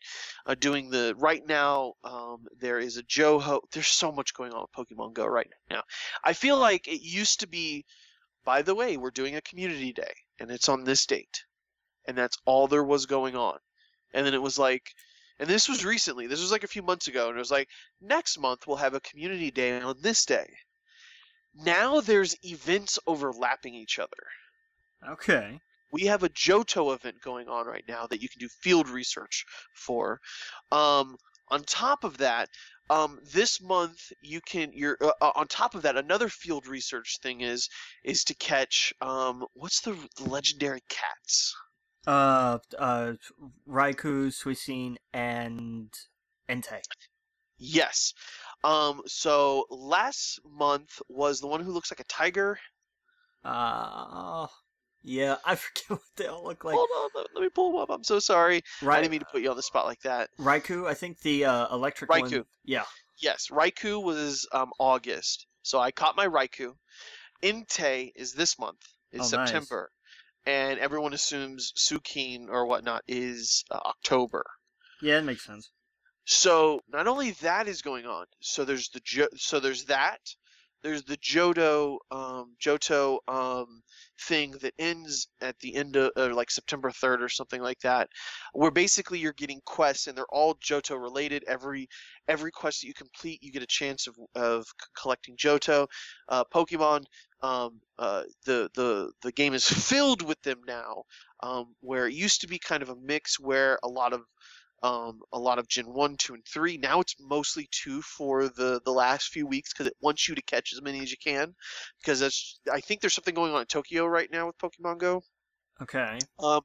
uh, 0.46 0.54
doing 0.64 0.88
the 0.88 1.14
right 1.18 1.46
now. 1.46 1.92
Um, 2.02 2.46
there 2.58 2.78
is 2.78 2.96
a 2.96 3.02
Joho. 3.02 3.60
There's 3.72 3.86
so 3.86 4.10
much 4.10 4.32
going 4.32 4.52
on 4.54 4.62
with 4.62 4.72
Pokemon 4.72 5.12
Go 5.12 5.26
right 5.26 5.50
now. 5.70 5.82
I 6.24 6.32
feel 6.32 6.58
like 6.58 6.88
it 6.88 7.02
used 7.02 7.40
to 7.40 7.46
be. 7.46 7.84
By 8.46 8.62
the 8.62 8.74
way, 8.74 8.96
we're 8.96 9.10
doing 9.10 9.36
a 9.36 9.42
community 9.42 9.92
day, 9.92 10.14
and 10.40 10.50
it's 10.50 10.70
on 10.70 10.84
this 10.84 11.04
date, 11.04 11.44
and 12.06 12.16
that's 12.16 12.38
all 12.46 12.66
there 12.66 12.84
was 12.84 13.04
going 13.04 13.36
on. 13.36 13.58
And 14.14 14.24
then 14.26 14.32
it 14.32 14.40
was 14.40 14.58
like, 14.58 14.90
and 15.38 15.48
this 15.48 15.68
was 15.68 15.84
recently. 15.84 16.26
This 16.28 16.40
was 16.40 16.52
like 16.52 16.64
a 16.64 16.74
few 16.74 16.82
months 16.82 17.08
ago, 17.08 17.28
and 17.28 17.36
it 17.36 17.38
was 17.38 17.50
like 17.50 17.68
next 18.00 18.38
month 18.38 18.66
we'll 18.66 18.76
have 18.78 18.94
a 18.94 19.00
community 19.00 19.50
day 19.50 19.78
on 19.78 19.96
this 20.00 20.24
day. 20.24 20.48
Now 21.54 22.00
there's 22.00 22.36
events 22.42 22.98
overlapping 23.06 23.74
each 23.74 23.98
other 23.98 24.24
Okay. 25.08 25.60
We 25.94 26.06
have 26.06 26.24
a 26.24 26.28
Johto 26.28 26.92
event 26.92 27.20
going 27.22 27.48
on 27.48 27.66
right 27.66 27.84
now 27.86 28.08
that 28.08 28.20
you 28.20 28.28
can 28.28 28.40
do 28.40 28.48
field 28.48 28.88
research 28.88 29.44
for. 29.74 30.20
Um, 30.72 31.16
on 31.48 31.62
top 31.62 32.02
of 32.02 32.18
that, 32.18 32.48
um, 32.90 33.20
this 33.32 33.60
month 33.62 34.12
you 34.20 34.40
can 34.40 34.72
you're 34.74 34.98
uh, 35.00 35.12
uh, 35.20 35.30
on 35.36 35.46
top 35.46 35.76
of 35.76 35.82
that 35.82 35.96
another 35.96 36.28
field 36.28 36.66
research 36.66 37.18
thing 37.22 37.42
is 37.42 37.68
is 38.02 38.24
to 38.24 38.34
catch 38.34 38.92
um, 39.00 39.46
what's 39.54 39.82
the 39.82 39.96
legendary 40.18 40.82
cats? 40.88 41.54
Uh, 42.08 42.58
uh, 42.76 43.12
Raikou, 43.68 44.32
Suicune, 44.32 44.96
and 45.12 45.90
Entei. 46.50 46.82
Yes. 47.56 48.14
Um, 48.64 49.00
so 49.06 49.64
last 49.70 50.40
month 50.44 51.00
was 51.08 51.40
the 51.40 51.46
one 51.46 51.60
who 51.60 51.70
looks 51.70 51.92
like 51.92 52.00
a 52.00 52.04
tiger. 52.04 52.58
Uh, 53.44 54.46
yeah, 55.04 55.36
I 55.44 55.54
forget 55.54 55.90
what 55.90 56.00
they 56.16 56.26
all 56.26 56.42
look 56.44 56.64
like. 56.64 56.74
Hold 56.74 56.88
on, 56.96 57.10
let, 57.14 57.26
let 57.34 57.42
me 57.42 57.48
pull 57.50 57.70
them 57.70 57.80
up. 57.80 57.90
I'm 57.90 58.02
so 58.04 58.18
sorry. 58.18 58.62
I 58.82 58.86
Rai- 58.86 59.00
didn't 59.02 59.10
mean 59.12 59.20
to 59.20 59.26
put 59.26 59.42
you 59.42 59.50
on 59.50 59.56
the 59.56 59.62
spot 59.62 59.86
like 59.86 60.00
that. 60.00 60.30
Raikou, 60.40 60.86
I 60.86 60.94
think 60.94 61.20
the 61.20 61.44
uh, 61.44 61.74
electric 61.74 62.10
one. 62.10 62.22
Raikou. 62.22 62.44
Yeah. 62.64 62.84
Yes, 63.18 63.48
Raikou 63.52 64.02
was 64.02 64.48
um, 64.52 64.72
August, 64.80 65.46
so 65.62 65.78
I 65.78 65.92
caught 65.92 66.16
my 66.16 66.26
Raikou. 66.26 66.72
Entei 67.42 68.10
is 68.16 68.32
this 68.32 68.58
month, 68.58 68.80
is 69.12 69.32
Oh, 69.32 69.36
nice. 69.36 69.50
September, 69.50 69.90
and 70.46 70.78
everyone 70.80 71.12
assumes 71.12 71.72
Suicune 71.76 72.48
or 72.48 72.66
whatnot 72.66 73.02
is 73.06 73.64
uh, 73.70 73.78
October. 73.84 74.44
Yeah, 75.02 75.18
it 75.18 75.24
makes 75.24 75.44
sense. 75.44 75.70
So 76.24 76.80
not 76.88 77.06
only 77.06 77.32
that 77.42 77.68
is 77.68 77.82
going 77.82 78.06
on, 78.06 78.24
so 78.40 78.64
there's 78.64 78.88
the 78.88 79.00
jo- 79.04 79.28
so 79.36 79.60
there's 79.60 79.84
that, 79.84 80.20
there's 80.84 81.02
the 81.02 81.16
Johto 81.16 81.96
um, 82.10 82.54
Johto 82.62 83.18
um, 83.26 83.82
thing 84.20 84.52
that 84.60 84.74
ends 84.78 85.28
at 85.40 85.58
the 85.58 85.74
end 85.74 85.96
of 85.96 86.12
uh, 86.16 86.32
like 86.34 86.50
September 86.50 86.90
3rd 86.90 87.22
or 87.22 87.28
something 87.30 87.62
like 87.62 87.80
that, 87.80 88.08
where 88.52 88.70
basically 88.70 89.18
you're 89.18 89.32
getting 89.32 89.60
quests 89.64 90.06
and 90.06 90.16
they're 90.16 90.26
all 90.30 90.54
Johto 90.56 91.00
related. 91.00 91.42
Every 91.48 91.88
every 92.28 92.52
quest 92.52 92.82
that 92.82 92.86
you 92.86 92.94
complete, 92.94 93.42
you 93.42 93.50
get 93.50 93.62
a 93.62 93.66
chance 93.66 94.06
of 94.06 94.14
of 94.34 94.66
collecting 95.00 95.36
Johto, 95.36 95.88
uh, 96.28 96.44
Pokemon. 96.54 97.04
Um, 97.42 97.80
uh, 97.98 98.24
the 98.44 98.70
the 98.74 99.10
the 99.22 99.32
game 99.32 99.54
is 99.54 99.66
filled 99.88 100.22
with 100.22 100.40
them 100.42 100.60
now, 100.66 101.04
um, 101.42 101.74
where 101.80 102.06
it 102.06 102.14
used 102.14 102.42
to 102.42 102.46
be 102.46 102.58
kind 102.58 102.82
of 102.82 102.90
a 102.90 102.96
mix 102.96 103.40
where 103.40 103.78
a 103.82 103.88
lot 103.88 104.12
of 104.12 104.20
um, 104.84 105.20
a 105.32 105.38
lot 105.38 105.58
of 105.58 105.66
Gen 105.66 105.86
1, 105.86 106.16
2, 106.18 106.34
and 106.34 106.44
3. 106.44 106.76
Now 106.76 107.00
it's 107.00 107.16
mostly 107.18 107.66
2 107.70 108.02
for 108.02 108.48
the, 108.48 108.82
the 108.84 108.90
last 108.90 109.28
few 109.28 109.46
weeks 109.46 109.72
because 109.72 109.86
it 109.86 109.96
wants 110.02 110.28
you 110.28 110.34
to 110.34 110.42
catch 110.42 110.74
as 110.74 110.82
many 110.82 111.00
as 111.00 111.10
you 111.10 111.16
can. 111.16 111.54
Because 112.00 112.20
that's, 112.20 112.60
I 112.70 112.80
think 112.80 113.00
there's 113.00 113.14
something 113.14 113.34
going 113.34 113.54
on 113.54 113.62
in 113.62 113.66
Tokyo 113.66 114.04
right 114.04 114.28
now 114.30 114.46
with 114.46 114.58
Pokemon 114.58 114.98
Go. 114.98 115.22
Okay. 115.80 116.18
Um, 116.38 116.60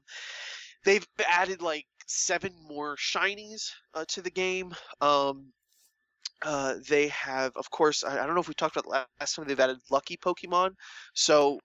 they've 0.84 1.06
added 1.30 1.62
like 1.62 1.86
seven 2.06 2.52
more 2.68 2.94
shinies 2.96 3.70
uh, 3.94 4.04
to 4.08 4.20
the 4.20 4.30
game. 4.30 4.74
Um, 5.00 5.46
uh, 6.44 6.74
they 6.86 7.08
have, 7.08 7.56
of 7.56 7.70
course, 7.70 8.04
I, 8.04 8.22
I 8.22 8.26
don't 8.26 8.34
know 8.34 8.42
if 8.42 8.48
we 8.48 8.54
talked 8.54 8.76
about 8.76 8.90
la- 8.90 9.04
last 9.18 9.34
time, 9.34 9.46
they've 9.46 9.58
added 9.58 9.78
lucky 9.90 10.18
Pokemon. 10.18 10.72
So 11.14 11.58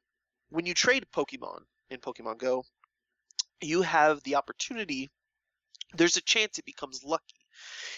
when 0.51 0.65
you 0.65 0.73
trade 0.73 1.05
Pokemon 1.13 1.59
in 1.89 1.99
Pokemon 1.99 2.37
Go, 2.37 2.63
you 3.61 3.81
have 3.81 4.23
the 4.23 4.35
opportunity, 4.35 5.09
there's 5.95 6.17
a 6.17 6.21
chance 6.21 6.57
it 6.57 6.65
becomes 6.65 7.01
lucky. 7.03 7.23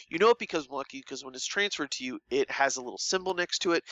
You 0.08 0.20
know 0.20 0.30
it 0.30 0.40
becomes 0.40 0.70
lucky 0.70 1.00
because 1.00 1.26
when 1.26 1.34
it's 1.36 1.46
transferred 1.48 1.92
to 1.92 2.04
you, 2.04 2.20
it 2.30 2.50
has 2.52 2.78
a 2.78 2.82
little 2.82 2.98
symbol 3.00 3.34
next 3.34 3.60
to 3.60 3.72
it, 3.74 3.84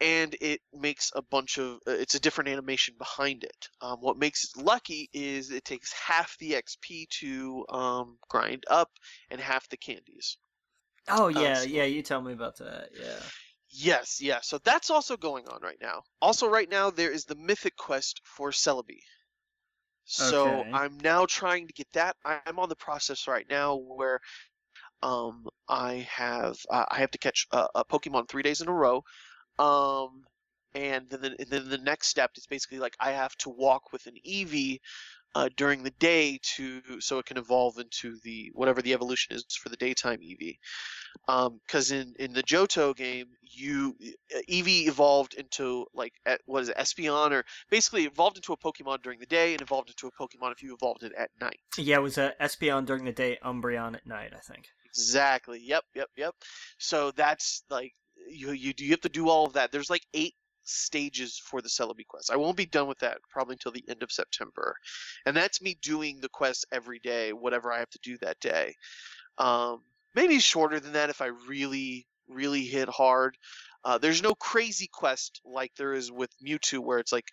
and 0.00 0.36
it 0.40 0.60
makes 0.72 1.10
a 1.16 1.22
bunch 1.22 1.58
of. 1.58 1.76
Uh, 1.86 1.92
it's 1.92 2.14
a 2.14 2.20
different 2.20 2.50
animation 2.50 2.94
behind 2.98 3.42
it. 3.44 3.68
Um, 3.80 3.98
what 4.00 4.18
makes 4.18 4.44
it 4.44 4.62
lucky 4.62 5.08
is 5.12 5.50
it 5.50 5.64
takes 5.64 5.92
half 5.92 6.36
the 6.38 6.52
XP 6.52 7.08
to 7.20 7.64
um, 7.70 8.18
grind 8.28 8.64
up 8.68 8.90
and 9.30 9.40
half 9.40 9.68
the 9.68 9.76
candies. 9.78 10.36
Oh 11.08 11.28
yeah, 11.28 11.54
so- 11.54 11.68
yeah. 11.68 11.84
You 11.84 12.02
tell 12.02 12.20
me 12.20 12.32
about 12.32 12.58
that. 12.58 12.90
Yeah. 12.98 13.18
Yes, 13.70 14.20
yeah. 14.20 14.40
So 14.42 14.58
that's 14.58 14.90
also 14.90 15.16
going 15.16 15.48
on 15.48 15.60
right 15.62 15.78
now. 15.80 16.02
Also, 16.22 16.48
right 16.48 16.68
now 16.68 16.90
there 16.90 17.10
is 17.10 17.24
the 17.24 17.34
Mythic 17.34 17.76
Quest 17.76 18.20
for 18.24 18.50
Celebi. 18.50 19.00
So 20.06 20.64
Okay. 20.64 20.72
I'm 20.72 20.98
now 20.98 21.26
trying 21.26 21.66
to 21.66 21.72
get 21.74 21.88
that. 21.92 22.16
I'm 22.24 22.58
on 22.58 22.68
the 22.68 22.76
process 22.76 23.26
right 23.28 23.46
now 23.50 23.76
where 23.76 24.20
um 25.02 25.46
I 25.68 26.06
have 26.10 26.56
uh, 26.70 26.86
I 26.90 26.98
have 26.98 27.10
to 27.12 27.18
catch 27.18 27.46
a, 27.52 27.66
a 27.76 27.84
Pokemon 27.84 28.28
three 28.28 28.42
days 28.42 28.60
in 28.60 28.68
a 28.68 28.72
row. 28.72 29.04
Um, 29.58 30.24
and 30.74 31.08
then 31.10 31.22
the, 31.22 31.46
then 31.46 31.68
the 31.70 31.78
next 31.78 32.08
step 32.08 32.32
is 32.36 32.46
basically 32.46 32.78
like 32.78 32.96
I 33.00 33.12
have 33.12 33.34
to 33.38 33.50
walk 33.50 33.92
with 33.92 34.06
an 34.06 34.14
Eevee 34.26 34.80
uh, 35.36 35.50
during 35.54 35.82
the 35.82 35.90
day 35.90 36.38
to 36.42 36.80
so 36.98 37.18
it 37.18 37.26
can 37.26 37.36
evolve 37.36 37.76
into 37.78 38.18
the 38.24 38.50
whatever 38.54 38.80
the 38.80 38.94
evolution 38.94 39.36
is 39.36 39.44
for 39.60 39.68
the 39.68 39.76
daytime 39.76 40.18
Eevee. 40.20 40.56
Because 41.66 41.90
in 41.92 42.14
in 42.18 42.32
the 42.32 42.42
Johto 42.42 42.96
game, 42.96 43.26
you 43.42 43.94
uh, 44.34 44.38
Eevee 44.50 44.88
evolved 44.88 45.34
into 45.34 45.84
like 45.92 46.14
at, 46.24 46.40
what 46.46 46.62
is 46.62 46.70
it 46.70 46.76
Espeon 46.78 47.32
or 47.32 47.44
basically 47.70 48.04
evolved 48.04 48.38
into 48.38 48.54
a 48.54 48.56
Pokemon 48.56 49.02
during 49.02 49.20
the 49.20 49.26
day 49.26 49.52
and 49.52 49.60
evolved 49.60 49.90
into 49.90 50.06
a 50.06 50.10
Pokemon 50.10 50.52
if 50.52 50.62
you 50.62 50.74
evolved 50.74 51.02
it 51.02 51.12
at 51.18 51.28
night. 51.38 51.60
Yeah, 51.76 51.96
it 51.96 52.02
was 52.02 52.16
uh, 52.16 52.30
Espeon 52.40 52.86
during 52.86 53.04
the 53.04 53.12
day, 53.12 53.38
Umbreon 53.44 53.94
at 53.94 54.06
night. 54.06 54.32
I 54.34 54.40
think. 54.40 54.68
Exactly. 54.86 55.60
Yep. 55.62 55.84
Yep. 55.94 56.08
Yep. 56.16 56.34
So 56.78 57.10
that's 57.10 57.62
like 57.68 57.92
you 58.26 58.52
you 58.52 58.72
do 58.72 58.86
you 58.86 58.92
have 58.92 59.02
to 59.02 59.10
do 59.10 59.28
all 59.28 59.44
of 59.44 59.52
that. 59.52 59.70
There's 59.70 59.90
like 59.90 60.06
eight 60.14 60.34
stages 60.66 61.38
for 61.38 61.62
the 61.62 61.68
Celebi 61.68 62.06
quest. 62.06 62.30
I 62.30 62.36
won't 62.36 62.56
be 62.56 62.66
done 62.66 62.88
with 62.88 62.98
that 63.00 63.18
probably 63.30 63.54
until 63.54 63.72
the 63.72 63.84
end 63.88 64.02
of 64.02 64.12
September, 64.12 64.76
and 65.24 65.36
that's 65.36 65.62
me 65.62 65.78
doing 65.82 66.20
the 66.20 66.28
quest 66.28 66.66
every 66.72 66.98
day, 67.00 67.32
whatever 67.32 67.72
I 67.72 67.78
have 67.78 67.90
to 67.90 67.98
do 68.02 68.18
that 68.18 68.40
day. 68.40 68.74
Um, 69.38 69.82
maybe 70.14 70.38
shorter 70.40 70.80
than 70.80 70.92
that 70.92 71.10
if 71.10 71.20
I 71.20 71.30
really 71.48 72.06
really 72.28 72.64
hit 72.64 72.88
hard. 72.88 73.36
Uh, 73.84 73.98
there's 73.98 74.22
no 74.22 74.34
crazy 74.34 74.88
quest 74.92 75.40
like 75.44 75.72
there 75.76 75.92
is 75.92 76.10
with 76.10 76.30
Mewtwo, 76.44 76.80
where 76.80 76.98
it's 76.98 77.12
like, 77.12 77.28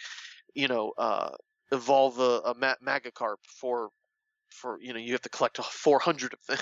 you 0.54 0.68
know, 0.68 0.94
uh, 0.98 1.32
evolve 1.72 2.20
a, 2.20 2.42
a 2.46 2.56
Ma- 2.56 2.76
Magikarp 2.86 3.38
for 3.48 3.90
for 4.50 4.80
you 4.80 4.94
know 4.94 5.00
you 5.00 5.14
have 5.14 5.22
to 5.22 5.30
collect 5.30 5.58
400 5.58 6.34
of 6.34 6.60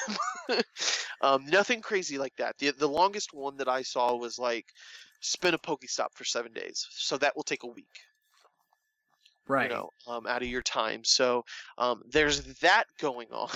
them. 0.47 0.61
um, 1.21 1.45
nothing 1.47 1.81
crazy 1.81 2.17
like 2.17 2.35
that. 2.37 2.57
The 2.57 2.71
the 2.71 2.87
longest 2.87 3.33
one 3.33 3.57
that 3.57 3.67
I 3.67 3.81
saw 3.81 4.15
was 4.15 4.39
like 4.39 4.65
spin 5.21 5.53
a 5.53 5.57
Pokestop 5.57 6.13
for 6.13 6.25
seven 6.25 6.53
days, 6.53 6.87
so 6.91 7.17
that 7.17 7.35
will 7.35 7.43
take 7.43 7.63
a 7.63 7.67
week 7.67 8.01
right. 9.51 9.69
you 9.69 9.75
know, 9.75 9.89
um, 10.07 10.25
out 10.27 10.41
of 10.41 10.47
your 10.47 10.61
time. 10.61 11.03
So 11.03 11.43
um, 11.77 12.01
there's 12.09 12.43
that 12.59 12.85
going 12.99 13.27
on, 13.31 13.49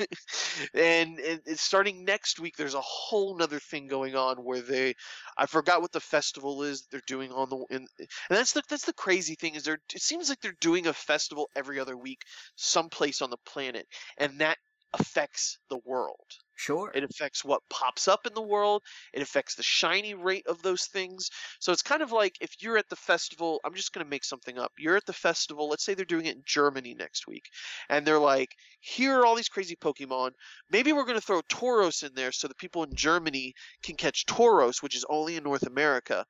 and, 0.74 1.18
and 1.18 1.40
it's 1.46 1.62
starting 1.62 2.04
next 2.04 2.40
week. 2.40 2.56
There's 2.56 2.74
a 2.74 2.80
whole 2.80 3.36
nother 3.36 3.58
thing 3.58 3.86
going 3.86 4.16
on 4.16 4.38
where 4.38 4.60
they, 4.60 4.94
I 5.38 5.46
forgot 5.46 5.82
what 5.82 5.92
the 5.92 6.00
festival 6.00 6.62
is 6.62 6.86
they're 6.90 7.00
doing 7.06 7.32
on 7.32 7.48
the, 7.48 7.56
in, 7.70 7.86
and 7.98 8.08
that's 8.28 8.52
the 8.52 8.62
that's 8.68 8.86
the 8.86 8.92
crazy 8.92 9.34
thing 9.34 9.54
is 9.54 9.62
they're 9.64 9.78
it 9.94 10.02
seems 10.02 10.28
like 10.28 10.40
they're 10.40 10.56
doing 10.60 10.86
a 10.86 10.92
festival 10.92 11.48
every 11.56 11.80
other 11.80 11.96
week, 11.96 12.20
someplace 12.56 13.22
on 13.22 13.30
the 13.30 13.38
planet, 13.46 13.86
and 14.18 14.40
that 14.40 14.58
affects 14.94 15.58
the 15.70 15.78
world. 15.84 16.26
Sure. 16.58 16.90
It 16.94 17.04
affects 17.04 17.44
what 17.44 17.62
pops 17.68 18.08
up 18.08 18.26
in 18.26 18.32
the 18.34 18.42
world. 18.42 18.82
It 19.12 19.20
affects 19.22 19.54
the 19.54 19.62
shiny 19.62 20.14
rate 20.14 20.46
of 20.46 20.62
those 20.62 20.86
things. 20.86 21.28
So 21.60 21.70
it's 21.70 21.82
kind 21.82 22.02
of 22.02 22.12
like 22.12 22.36
if 22.40 22.50
you're 22.60 22.78
at 22.78 22.88
the 22.88 22.96
festival, 22.96 23.60
I'm 23.64 23.74
just 23.74 23.92
going 23.92 24.04
to 24.04 24.10
make 24.10 24.24
something 24.24 24.58
up. 24.58 24.72
You're 24.78 24.96
at 24.96 25.04
the 25.06 25.12
festival, 25.12 25.68
let's 25.68 25.84
say 25.84 25.92
they're 25.94 26.06
doing 26.06 26.24
it 26.26 26.36
in 26.36 26.42
Germany 26.46 26.94
next 26.94 27.26
week, 27.26 27.44
and 27.90 28.06
they're 28.06 28.18
like, 28.18 28.48
here 28.80 29.18
are 29.20 29.26
all 29.26 29.34
these 29.34 29.50
crazy 29.50 29.76
Pokemon. 29.76 30.30
Maybe 30.70 30.92
we're 30.92 31.04
going 31.04 31.20
to 31.20 31.26
throw 31.26 31.42
Tauros 31.42 32.02
in 32.02 32.14
there 32.14 32.32
so 32.32 32.48
the 32.48 32.54
people 32.54 32.82
in 32.84 32.94
Germany 32.94 33.52
can 33.82 33.96
catch 33.96 34.24
Tauros, 34.24 34.82
which 34.82 34.96
is 34.96 35.04
only 35.10 35.36
in 35.36 35.44
North 35.44 35.66
America. 35.66 36.24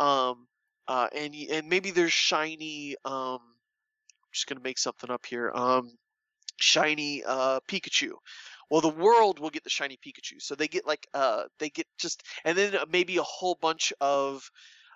Um, 0.00 0.46
uh, 0.88 1.08
and 1.14 1.34
and 1.50 1.68
maybe 1.68 1.90
there's 1.90 2.12
shiny. 2.12 2.96
Um, 3.04 3.40
I'm 4.22 4.32
just 4.32 4.46
going 4.46 4.58
to 4.58 4.62
make 4.64 4.78
something 4.78 5.10
up 5.10 5.26
here. 5.26 5.50
Um, 5.54 5.90
shiny 6.60 7.24
uh, 7.24 7.60
Pikachu. 7.68 8.12
Well, 8.70 8.80
the 8.80 8.88
world 8.88 9.38
will 9.38 9.50
get 9.50 9.64
the 9.64 9.70
shiny 9.70 9.96
Pikachu, 9.96 10.40
so 10.40 10.54
they 10.54 10.68
get 10.68 10.86
like 10.86 11.06
uh 11.14 11.44
they 11.58 11.70
get 11.70 11.86
just 11.98 12.22
and 12.44 12.56
then 12.56 12.76
uh, 12.76 12.86
maybe 12.88 13.16
a 13.18 13.22
whole 13.22 13.56
bunch 13.60 13.92
of 14.00 14.42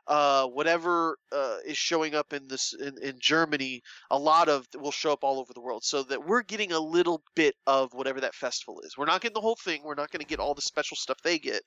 uh 0.07 0.47
whatever 0.47 1.19
uh 1.33 1.59
is 1.67 1.77
showing 1.77 2.15
up 2.15 2.33
in 2.33 2.49
this 2.49 2.73
in, 2.73 2.95
in 3.03 3.17
Germany, 3.21 3.83
a 4.11 4.19
lot 4.19 4.49
of 4.49 4.67
will 4.77 4.91
show 4.91 5.13
up 5.13 5.23
all 5.25 5.39
over 5.39 5.53
the 5.55 5.61
world, 5.61 5.85
so 5.85 6.03
that 6.05 6.27
we're 6.27 6.43
getting 6.43 6.73
a 6.73 6.81
little 6.81 7.23
bit 7.37 7.55
of 7.67 7.93
whatever 7.93 8.21
that 8.21 8.35
festival 8.35 8.81
is. 8.85 8.97
We're 8.97 9.07
not 9.07 9.21
getting 9.21 9.35
the 9.35 9.41
whole 9.41 9.57
thing. 9.63 9.83
We're 9.85 9.95
not 9.95 10.11
going 10.11 10.21
to 10.21 10.27
get 10.27 10.41
all 10.41 10.55
the 10.55 10.63
special 10.63 10.97
stuff 10.97 11.19
they 11.23 11.39
get, 11.39 11.63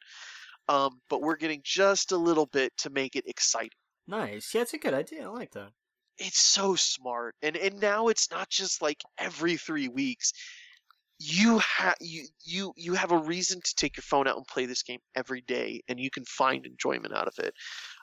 um, 0.70 1.02
but 1.10 1.22
we're 1.22 1.38
getting 1.38 1.62
just 1.64 2.12
a 2.12 2.18
little 2.18 2.48
bit 2.48 2.76
to 2.80 2.90
make 2.90 3.16
it 3.16 3.26
exciting 3.28 3.72
Nice. 4.06 4.54
Yeah, 4.54 4.62
it's 4.62 4.74
a 4.76 4.78
good 4.78 4.94
idea. 4.94 5.24
I 5.26 5.30
like 5.32 5.52
that. 5.54 5.74
it's 6.18 6.40
so 6.40 6.76
smart 6.76 7.36
and 7.42 7.58
and 7.58 7.80
now 7.80 8.08
it's 8.08 8.30
not 8.32 8.50
just 8.50 8.82
like 8.82 9.02
every 9.18 9.58
three 9.58 9.88
weeks 9.88 10.32
you 11.24 11.60
have 11.60 11.96
you 12.02 12.26
you 12.44 12.74
you 12.76 12.94
have 12.96 13.12
a 13.12 13.18
reason 13.18 13.62
to 13.64 13.76
take 13.76 13.96
your 13.96 14.02
phone 14.02 14.28
out 14.28 14.38
and 14.38 14.48
play 14.48 14.66
this 14.66 14.82
game 14.82 15.00
every 15.16 15.42
day 15.42 15.82
and 15.88 16.00
you 16.00 16.10
can 16.10 16.26
find 16.26 16.66
enjoyment 16.66 17.14
out 17.14 17.28
of 17.28 17.38
it 17.38 17.54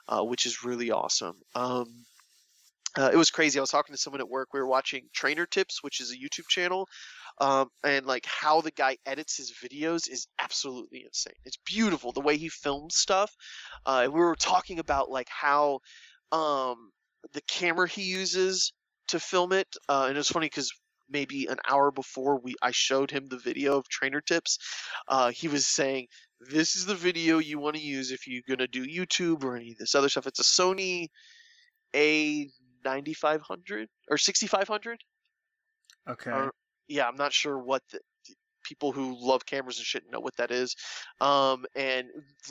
uh, 0.07 0.23
which 0.23 0.45
is 0.45 0.63
really 0.63 0.89
awesome 0.89 1.35
um 1.53 2.05
uh, 2.97 3.11
it 3.13 3.15
was 3.15 3.29
crazy. 3.29 3.59
I 3.59 3.61
was 3.61 3.69
talking 3.69 3.93
to 3.93 4.01
someone 4.01 4.19
at 4.19 4.27
work. 4.27 4.49
We 4.51 4.59
were 4.59 4.67
watching 4.67 5.03
Trainer 5.13 5.45
Tips, 5.45 5.83
which 5.83 6.01
is 6.01 6.11
a 6.11 6.15
YouTube 6.15 6.47
channel, 6.47 6.87
um, 7.39 7.69
and 7.83 8.05
like 8.05 8.25
how 8.25 8.61
the 8.61 8.71
guy 8.71 8.97
edits 9.05 9.37
his 9.37 9.53
videos 9.53 10.09
is 10.09 10.27
absolutely 10.39 11.03
insane. 11.05 11.35
It's 11.45 11.59
beautiful 11.65 12.11
the 12.11 12.21
way 12.21 12.37
he 12.37 12.49
films 12.49 12.95
stuff. 12.95 13.31
Uh, 13.85 14.01
and 14.05 14.13
we 14.13 14.19
were 14.19 14.35
talking 14.35 14.79
about 14.79 15.11
like 15.11 15.29
how 15.29 15.81
um, 16.31 16.91
the 17.33 17.41
camera 17.41 17.87
he 17.87 18.03
uses 18.03 18.73
to 19.09 19.19
film 19.19 19.53
it, 19.53 19.67
uh, 19.87 20.05
and 20.07 20.15
it 20.15 20.19
was 20.19 20.27
funny 20.27 20.47
because 20.47 20.71
maybe 21.09 21.47
an 21.47 21.57
hour 21.69 21.91
before 21.91 22.39
we 22.39 22.55
I 22.61 22.71
showed 22.71 23.11
him 23.11 23.27
the 23.27 23.37
video 23.37 23.77
of 23.77 23.87
Trainer 23.89 24.21
Tips, 24.21 24.57
uh, 25.07 25.31
he 25.31 25.47
was 25.47 25.67
saying 25.67 26.07
this 26.39 26.75
is 26.75 26.85
the 26.85 26.95
video 26.95 27.37
you 27.39 27.59
want 27.59 27.75
to 27.75 27.81
use 27.81 28.11
if 28.11 28.27
you're 28.27 28.43
gonna 28.47 28.67
do 28.67 28.85
YouTube 28.85 29.43
or 29.43 29.55
any 29.55 29.71
of 29.71 29.77
this 29.77 29.95
other 29.95 30.09
stuff. 30.09 30.27
It's 30.27 30.39
a 30.39 30.43
Sony 30.43 31.07
A. 31.95 32.49
9500 32.85 33.89
or 34.09 34.17
6500 34.17 35.03
Okay. 36.07 36.31
or 36.31 36.51
yeah 36.87 37.07
i'm 37.07 37.15
not 37.15 37.33
sure 37.33 37.57
what 37.57 37.81
the 37.91 37.99
people 38.69 38.91
who 38.91 39.17
love 39.19 39.45
cameras 39.45 39.77
and 39.77 39.85
shit 39.85 40.03
know 40.11 40.19
what 40.19 40.35
that 40.37 40.51
is 40.51 40.75
um 41.19 41.65
and 41.75 42.07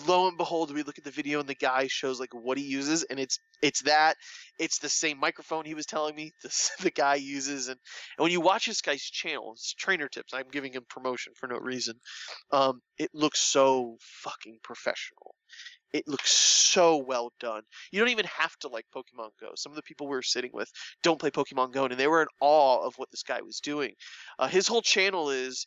lo 0.06 0.26
and 0.26 0.36
behold 0.36 0.74
we 0.74 0.82
look 0.82 0.98
at 0.98 1.04
the 1.04 1.10
video 1.12 1.38
and 1.38 1.48
the 1.48 1.54
guy 1.54 1.86
shows 1.86 2.18
like 2.18 2.34
what 2.34 2.58
he 2.58 2.64
uses 2.64 3.04
and 3.04 3.20
it's 3.20 3.38
it's 3.62 3.82
that 3.82 4.14
it's 4.58 4.80
the 4.80 4.88
same 4.88 5.18
microphone 5.18 5.64
he 5.64 5.74
was 5.74 5.86
telling 5.86 6.14
me 6.14 6.32
this 6.42 6.70
the 6.80 6.90
guy 6.90 7.14
uses 7.14 7.68
and, 7.68 7.78
and 8.18 8.22
when 8.24 8.32
you 8.32 8.40
watch 8.40 8.66
this 8.66 8.80
guy's 8.80 9.02
channel 9.02 9.52
it's 9.54 9.72
trainer 9.74 10.08
tips 10.08 10.34
i'm 10.34 10.48
giving 10.50 10.72
him 10.72 10.82
promotion 10.90 11.32
for 11.36 11.46
no 11.46 11.56
reason 11.56 11.94
um 12.50 12.80
it 12.98 13.10
looks 13.14 13.40
so 13.40 13.96
fucking 14.00 14.58
professional 14.62 15.34
it 15.92 16.06
looks 16.06 16.30
so 16.30 16.98
well 16.98 17.32
done. 17.40 17.62
You 17.92 18.00
don't 18.00 18.10
even 18.10 18.26
have 18.26 18.54
to 18.58 18.68
like 18.68 18.84
Pokemon 18.94 19.30
Go. 19.40 19.52
Some 19.56 19.72
of 19.72 19.76
the 19.76 19.82
people 19.82 20.06
we 20.06 20.16
were 20.16 20.22
sitting 20.22 20.50
with 20.52 20.70
don't 21.02 21.18
play 21.18 21.30
Pokemon 21.30 21.72
Go, 21.72 21.84
and 21.84 21.94
they 21.94 22.06
were 22.06 22.22
in 22.22 22.28
awe 22.40 22.84
of 22.84 22.94
what 22.96 23.10
this 23.10 23.22
guy 23.22 23.40
was 23.40 23.60
doing. 23.60 23.94
Uh, 24.38 24.48
his 24.48 24.68
whole 24.68 24.82
channel 24.82 25.30
is 25.30 25.66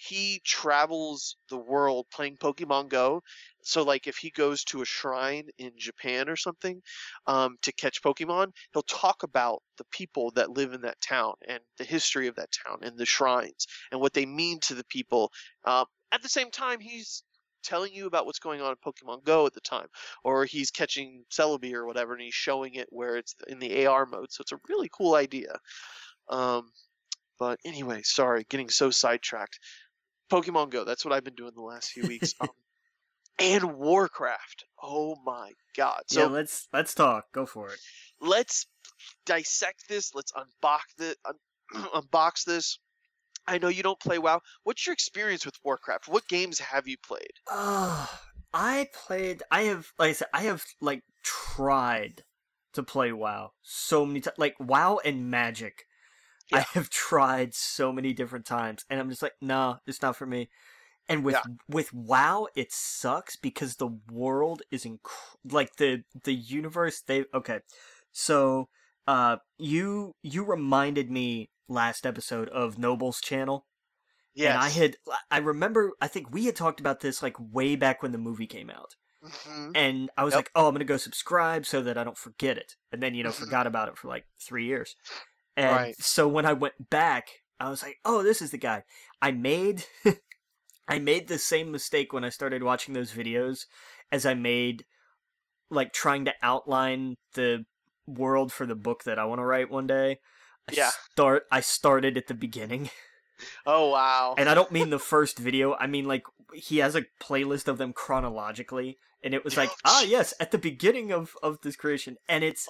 he 0.00 0.40
travels 0.44 1.34
the 1.50 1.56
world 1.56 2.06
playing 2.12 2.36
Pokemon 2.36 2.88
Go. 2.88 3.24
So, 3.62 3.82
like, 3.82 4.06
if 4.06 4.16
he 4.16 4.30
goes 4.30 4.62
to 4.64 4.80
a 4.80 4.84
shrine 4.84 5.48
in 5.58 5.72
Japan 5.76 6.28
or 6.28 6.36
something 6.36 6.80
um, 7.26 7.56
to 7.62 7.72
catch 7.72 8.00
Pokemon, 8.00 8.52
he'll 8.72 8.82
talk 8.82 9.24
about 9.24 9.60
the 9.76 9.84
people 9.90 10.30
that 10.36 10.50
live 10.50 10.72
in 10.72 10.82
that 10.82 11.00
town 11.00 11.34
and 11.48 11.58
the 11.78 11.84
history 11.84 12.28
of 12.28 12.36
that 12.36 12.50
town 12.52 12.78
and 12.82 12.96
the 12.96 13.04
shrines 13.04 13.66
and 13.90 14.00
what 14.00 14.12
they 14.12 14.24
mean 14.24 14.60
to 14.60 14.74
the 14.74 14.84
people. 14.84 15.32
Um, 15.64 15.86
at 16.12 16.22
the 16.22 16.28
same 16.28 16.52
time, 16.52 16.78
he's 16.78 17.24
telling 17.64 17.92
you 17.92 18.06
about 18.06 18.24
what's 18.24 18.38
going 18.38 18.62
on 18.62 18.70
in 18.70 18.76
Pokemon 18.76 19.24
Go 19.24 19.46
at 19.46 19.52
the 19.52 19.60
time, 19.60 19.88
or 20.22 20.44
he's 20.44 20.70
catching 20.70 21.24
Celebi 21.28 21.74
or 21.74 21.86
whatever, 21.86 22.12
and 22.12 22.22
he's 22.22 22.34
showing 22.34 22.74
it 22.74 22.86
where 22.90 23.16
it's 23.16 23.34
in 23.48 23.58
the 23.58 23.84
AR 23.84 24.06
mode. 24.06 24.30
So 24.30 24.42
it's 24.42 24.52
a 24.52 24.60
really 24.68 24.88
cool 24.92 25.16
idea. 25.16 25.58
Um, 26.28 26.70
but 27.38 27.60
anyway, 27.64 28.02
sorry, 28.02 28.44
getting 28.48 28.68
so 28.68 28.90
sidetracked. 28.90 29.58
Pokemon 30.30 30.70
Go. 30.70 30.84
That's 30.84 31.04
what 31.04 31.14
I've 31.14 31.24
been 31.24 31.34
doing 31.34 31.52
the 31.54 31.62
last 31.62 31.90
few 31.90 32.06
weeks. 32.06 32.34
um, 32.40 32.48
and 33.38 33.74
Warcraft. 33.74 34.64
Oh 34.82 35.16
my 35.24 35.52
God! 35.76 36.02
So 36.08 36.20
yeah, 36.22 36.26
let's 36.26 36.68
let's 36.72 36.94
talk. 36.94 37.32
Go 37.32 37.46
for 37.46 37.68
it. 37.68 37.78
let's 38.20 38.66
dissect 39.26 39.88
this. 39.88 40.14
Let's 40.14 40.32
unbox 40.32 40.80
this. 40.96 41.14
Un- 41.24 41.82
unbox 42.02 42.44
this. 42.44 42.78
I 43.46 43.58
know 43.58 43.68
you 43.68 43.82
don't 43.82 43.98
play 43.98 44.18
WoW. 44.18 44.42
What's 44.64 44.86
your 44.86 44.92
experience 44.92 45.46
with 45.46 45.54
Warcraft? 45.64 46.06
What 46.06 46.28
games 46.28 46.58
have 46.58 46.86
you 46.86 46.96
played? 46.98 47.32
Uh, 47.50 48.06
I 48.52 48.88
played. 48.92 49.42
I 49.50 49.62
have, 49.62 49.90
like 49.98 50.10
I 50.10 50.12
said, 50.12 50.28
I 50.34 50.42
have 50.42 50.64
like 50.82 51.02
tried 51.22 52.24
to 52.74 52.82
play 52.82 53.10
WoW 53.12 53.52
so 53.62 54.04
many 54.04 54.20
times. 54.20 54.36
Like 54.38 54.54
WoW 54.60 55.00
and 55.02 55.30
Magic, 55.30 55.86
I 56.52 56.60
have 56.74 56.90
tried 56.90 57.54
so 57.54 57.92
many 57.92 58.12
different 58.12 58.46
times, 58.46 58.84
and 58.90 59.00
I'm 59.00 59.10
just 59.10 59.22
like, 59.22 59.34
no, 59.40 59.78
it's 59.86 60.02
not 60.02 60.16
for 60.16 60.26
me. 60.26 60.48
And 61.08 61.24
with 61.24 61.36
Yeah. 61.36 61.42
with 61.68 61.92
WoW, 61.94 62.48
it 62.54 62.72
sucks 62.72 63.36
because 63.36 63.76
the 63.76 63.88
world 64.10 64.62
is 64.70 64.84
inc- 64.84 64.98
like 65.44 65.76
the 65.76 66.04
the 66.24 66.34
universe. 66.34 67.02
They 67.02 67.24
okay, 67.34 67.60
so 68.12 68.68
uh, 69.06 69.38
you 69.58 70.14
you 70.22 70.44
reminded 70.44 71.10
me 71.10 71.50
last 71.68 72.06
episode 72.06 72.48
of 72.50 72.78
Nobbel's 72.78 73.20
channel. 73.20 73.66
Yeah, 74.34 74.54
And 74.54 74.58
I 74.58 74.68
had, 74.68 74.96
I 75.30 75.38
remember, 75.38 75.92
I 76.00 76.06
think 76.08 76.32
we 76.32 76.44
had 76.46 76.54
talked 76.56 76.80
about 76.80 77.00
this 77.00 77.22
like 77.22 77.36
way 77.40 77.76
back 77.76 78.02
when 78.02 78.12
the 78.12 78.18
movie 78.18 78.46
came 78.46 78.70
out. 78.70 78.94
Mhm. 79.22 79.72
And 79.74 80.10
I 80.16 80.24
was 80.24 80.34
Yep. 80.34 80.38
like, 80.38 80.50
oh, 80.54 80.66
I'm 80.68 80.74
going 80.74 80.78
to 80.80 80.84
go 80.84 80.96
subscribe 80.96 81.66
so 81.66 81.82
that 81.82 81.98
I 81.98 82.04
don't 82.04 82.16
forget 82.18 82.56
it. 82.56 82.76
And 82.92 83.02
then, 83.02 83.14
you 83.14 83.24
know, 83.24 83.32
Mhm. 83.32 83.34
forgot 83.34 83.66
about 83.66 83.88
it 83.88 83.98
for 83.98 84.08
like 84.08 84.26
three 84.40 84.66
years. 84.66 84.94
And 85.58 85.72
Right. 85.72 85.96
so 85.98 86.28
when 86.28 86.46
I 86.46 86.52
went 86.52 86.88
back, 86.88 87.30
I 87.58 87.68
was 87.68 87.82
like, 87.82 87.96
oh, 88.04 88.22
this 88.22 88.40
is 88.40 88.52
the 88.52 88.58
guy. 88.58 88.84
I 89.20 89.32
made, 89.32 89.84
I 90.88 91.00
made 91.00 91.26
the 91.26 91.38
same 91.38 91.72
mistake 91.72 92.12
when 92.12 92.22
I 92.22 92.28
started 92.28 92.62
watching 92.62 92.94
those 92.94 93.10
videos 93.10 93.66
as 94.12 94.24
I 94.24 94.34
made, 94.34 94.84
like, 95.68 95.92
trying 95.92 96.24
to 96.26 96.34
outline 96.42 97.16
the 97.34 97.64
world 98.06 98.52
for 98.52 98.66
the 98.66 98.76
book 98.76 99.02
that 99.02 99.18
I 99.18 99.24
want 99.24 99.40
to 99.40 99.44
write 99.44 99.68
one 99.68 99.88
day. 99.88 100.20
I 100.68 100.74
Yeah. 100.74 100.90
Start. 101.10 101.46
I 101.50 101.60
started 101.60 102.16
at 102.16 102.28
the 102.28 102.34
beginning. 102.34 102.90
Oh 103.64 103.90
wow. 103.90 104.34
And 104.36 104.48
I 104.48 104.54
don't 104.54 104.72
mean 104.72 104.90
the 104.90 104.98
first 104.98 105.38
video. 105.38 105.74
I 105.74 105.86
mean 105.86 106.06
like 106.06 106.24
he 106.52 106.78
has 106.78 106.96
a 106.96 107.04
playlist 107.20 107.68
of 107.68 107.78
them 107.78 107.92
chronologically, 107.92 108.98
and 109.22 109.32
it 109.32 109.44
was 109.44 109.56
like, 109.56 109.70
ah, 109.84 110.02
yes, 110.02 110.34
at 110.40 110.50
the 110.50 110.58
beginning 110.58 111.12
of 111.12 111.36
of 111.40 111.60
this 111.62 111.76
creation, 111.76 112.16
and 112.28 112.42
it's 112.42 112.68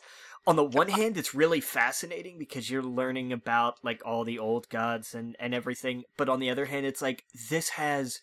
on 0.49 0.57
the 0.57 0.65
one 0.65 0.89
hand, 0.89 1.19
it's 1.19 1.35
really 1.35 1.61
fascinating 1.61 2.39
because 2.39 2.71
you're 2.71 2.83
learning 2.83 3.35
about 3.35 3.79
like 3.85 4.01
all 4.07 4.25
the 4.25 4.39
old 4.39 4.67
gods 4.71 5.15
and 5.15 5.37
and 5.39 5.55
everything, 5.55 6.05
but 6.17 6.31
on 6.31 6.41
the 6.41 6.49
other 6.49 6.65
hand, 6.65 6.87
it's 6.87 7.03
like 7.03 7.25
this 7.51 7.69
has 7.71 8.21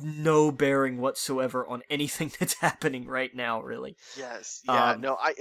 no 0.00 0.50
bearing 0.50 0.98
whatsoever 0.98 1.66
on 1.66 1.82
anything 1.90 2.32
that's 2.38 2.54
happening 2.54 3.06
right 3.06 3.34
now 3.34 3.60
really 3.60 3.94
Yes. 4.16 4.62
Yeah. 4.64 4.92
Um, 4.92 5.00
no. 5.00 5.18
I. 5.20 5.34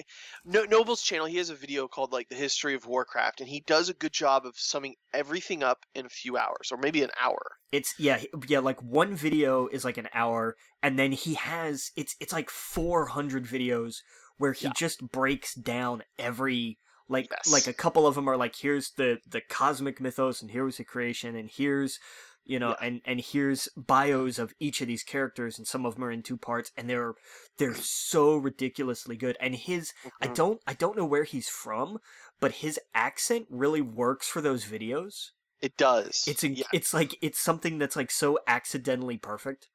No. 0.43 0.63
Nobbel's 0.63 1.03
channel. 1.03 1.27
He 1.27 1.37
has 1.37 1.51
a 1.51 1.55
video 1.55 1.87
called 1.87 2.11
like 2.11 2.29
the 2.29 2.35
history 2.35 2.73
of 2.73 2.87
Warcraft, 2.87 3.39
and 3.41 3.47
he 3.47 3.61
does 3.61 3.87
a 3.87 3.93
good 3.93 4.11
job 4.11 4.45
of 4.45 4.57
summing 4.57 4.95
everything 5.13 5.63
up 5.63 5.85
in 5.93 6.07
a 6.07 6.09
few 6.09 6.35
hours, 6.35 6.71
or 6.71 6.77
maybe 6.77 7.03
an 7.03 7.11
hour. 7.23 7.39
it's 7.71 7.93
yeah 7.99 8.19
yeah 8.47 8.59
like 8.59 8.81
one 8.81 9.15
video 9.15 9.67
is 9.67 9.85
like 9.85 9.97
an 9.97 10.09
hour 10.13 10.55
and 10.81 10.97
then 10.97 11.11
he 11.11 11.35
has 11.35 11.91
it's 11.95 12.15
it's 12.19 12.33
like 12.33 12.49
400 12.49 13.45
videos 13.45 13.97
where 14.37 14.53
he 14.53 14.67
Yeah. 14.67 14.73
just 14.75 15.01
breaks 15.11 15.53
down 15.55 16.03
every 16.19 16.77
like 17.07 17.27
Yes. 17.29 17.51
like 17.51 17.67
a 17.67 17.73
couple 17.73 18.07
of 18.07 18.15
them 18.15 18.27
are 18.27 18.37
like 18.37 18.55
here's 18.55 18.91
the 18.91 19.19
the 19.27 19.41
cosmic 19.41 20.01
mythos 20.01 20.41
and 20.41 20.51
here 20.51 20.65
was 20.65 20.77
the 20.77 20.83
creation 20.83 21.35
and 21.35 21.49
here's 21.51 21.99
you 22.43 22.57
know 22.57 22.69
Yeah. 22.79 22.87
and 22.87 23.01
and 23.05 23.21
here's 23.21 23.69
bios 23.77 24.39
of 24.39 24.53
each 24.59 24.81
of 24.81 24.87
these 24.87 25.03
characters 25.03 25.57
and 25.59 25.67
some 25.67 25.85
of 25.85 25.95
them 25.95 26.03
are 26.03 26.11
in 26.11 26.23
two 26.23 26.37
parts 26.37 26.71
and 26.75 26.89
they're 26.89 27.13
they're 27.57 27.75
so 27.75 28.35
ridiculously 28.37 29.15
good 29.17 29.37
and 29.39 29.55
his 29.55 29.93
I 30.21 30.27
Mhm. 30.29 30.35
don't 30.35 30.61
I 30.65 30.73
don't 30.73 30.97
know 30.97 31.05
where 31.05 31.25
he's 31.25 31.47
from 31.47 31.99
but 32.39 32.53
his 32.53 32.79
accent 32.95 33.45
really 33.51 33.81
works 33.81 34.27
for 34.27 34.41
those 34.41 34.65
videos 34.65 35.29
It 35.61 35.77
does. 35.77 36.23
it's 36.27 36.43
in, 36.43 36.55
yeah. 36.55 36.65
it's 36.73 36.91
like 36.93 37.15
it's 37.21 37.39
something 37.39 37.77
that's 37.77 37.95
like 37.95 38.09
so 38.11 38.39
accidentally 38.47 39.17
perfect 39.17 39.69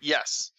Yes. 0.00 0.52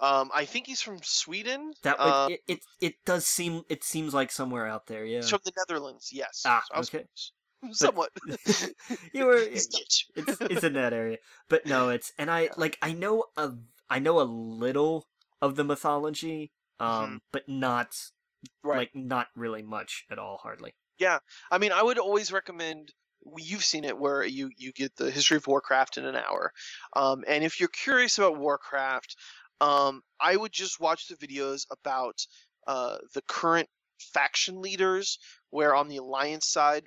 Um. 0.00 0.30
I 0.34 0.44
think 0.44 0.66
he's 0.66 0.82
from 0.82 0.98
Sweden. 1.02 1.72
that 1.82 1.98
would, 1.98 2.06
Uh, 2.06 2.28
it, 2.30 2.40
it 2.48 2.60
it 2.80 2.94
does 3.04 3.26
seem 3.26 3.62
it 3.68 3.84
seems 3.84 4.12
like 4.14 4.30
somewhere 4.32 4.66
out 4.66 4.86
there 4.86 5.04
yeah 5.04 5.20
from 5.22 5.40
the 5.44 5.52
Netherlands. 5.56 6.10
Yes. 6.12 6.42
Ah, 6.46 6.62
was 6.76 6.88
okay. 6.88 7.04
close. 7.04 7.32
Somewhat. 7.72 8.10
you 9.14 9.24
were 9.26 9.36
it's 9.36 9.68
it's 10.16 10.64
in 10.64 10.74
that 10.74 10.92
area 10.92 11.18
but 11.48 11.64
no 11.66 11.88
it's 11.88 12.12
and 12.18 12.30
I 12.30 12.50
like 12.56 12.76
I 12.82 12.92
know 12.92 13.24
a 13.36 13.52
I 13.88 13.98
know 14.00 14.20
a 14.20 14.22
little 14.24 15.06
of 15.40 15.56
the 15.56 15.64
mythology 15.64 16.52
um 16.80 17.20
but 17.32 17.48
not 17.48 17.96
Mm-hmm. 18.44 18.68
Right. 18.68 18.76
like 18.76 18.90
not 18.94 19.28
really 19.34 19.62
much 19.62 20.04
at 20.10 20.18
all 20.18 20.36
hardly 20.36 20.74
Yeah, 20.98 21.18
I 21.50 21.56
mean, 21.58 21.72
I 21.72 21.82
would 21.82 21.98
always 21.98 22.30
recommend. 22.30 22.92
You've 23.38 23.64
seen 23.64 23.84
it 23.84 23.96
where 23.96 24.22
you 24.22 24.50
you 24.54 24.70
get 24.72 24.94
the 24.96 25.10
history 25.10 25.38
of 25.38 25.46
Warcraft 25.46 25.96
in 25.96 26.04
an 26.04 26.14
hour, 26.14 26.52
um, 26.94 27.24
and 27.26 27.42
if 27.42 27.58
you're 27.58 27.70
curious 27.70 28.18
about 28.18 28.36
Warcraft, 28.38 29.16
um, 29.64 30.02
I 30.20 30.36
would 30.36 30.52
just 30.52 30.78
watch 30.78 31.08
the 31.08 31.16
videos 31.16 31.62
about 31.70 32.26
uh, 32.66 32.98
the 33.14 33.22
current 33.26 33.68
faction 33.98 34.60
leaders. 34.60 35.18
Where 35.50 35.74
on 35.74 35.88
the 35.88 35.98
Alliance 35.98 36.48
side, 36.48 36.84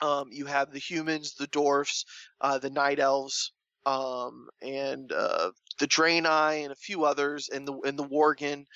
um, 0.00 0.28
you 0.30 0.46
have 0.46 0.70
the 0.70 0.78
humans, 0.78 1.34
the 1.34 1.48
dwarfs, 1.48 2.04
uh, 2.40 2.58
the 2.58 2.70
night 2.70 3.00
elves, 3.00 3.52
um, 3.86 4.48
and 4.62 5.10
uh, 5.10 5.50
the 5.80 5.88
Draenei, 5.88 6.62
and 6.62 6.72
a 6.72 6.76
few 6.76 7.04
others, 7.04 7.48
and 7.48 7.66
the 7.66 7.74
and 7.84 7.98
the 7.98 8.06
Worgen. 8.06 8.66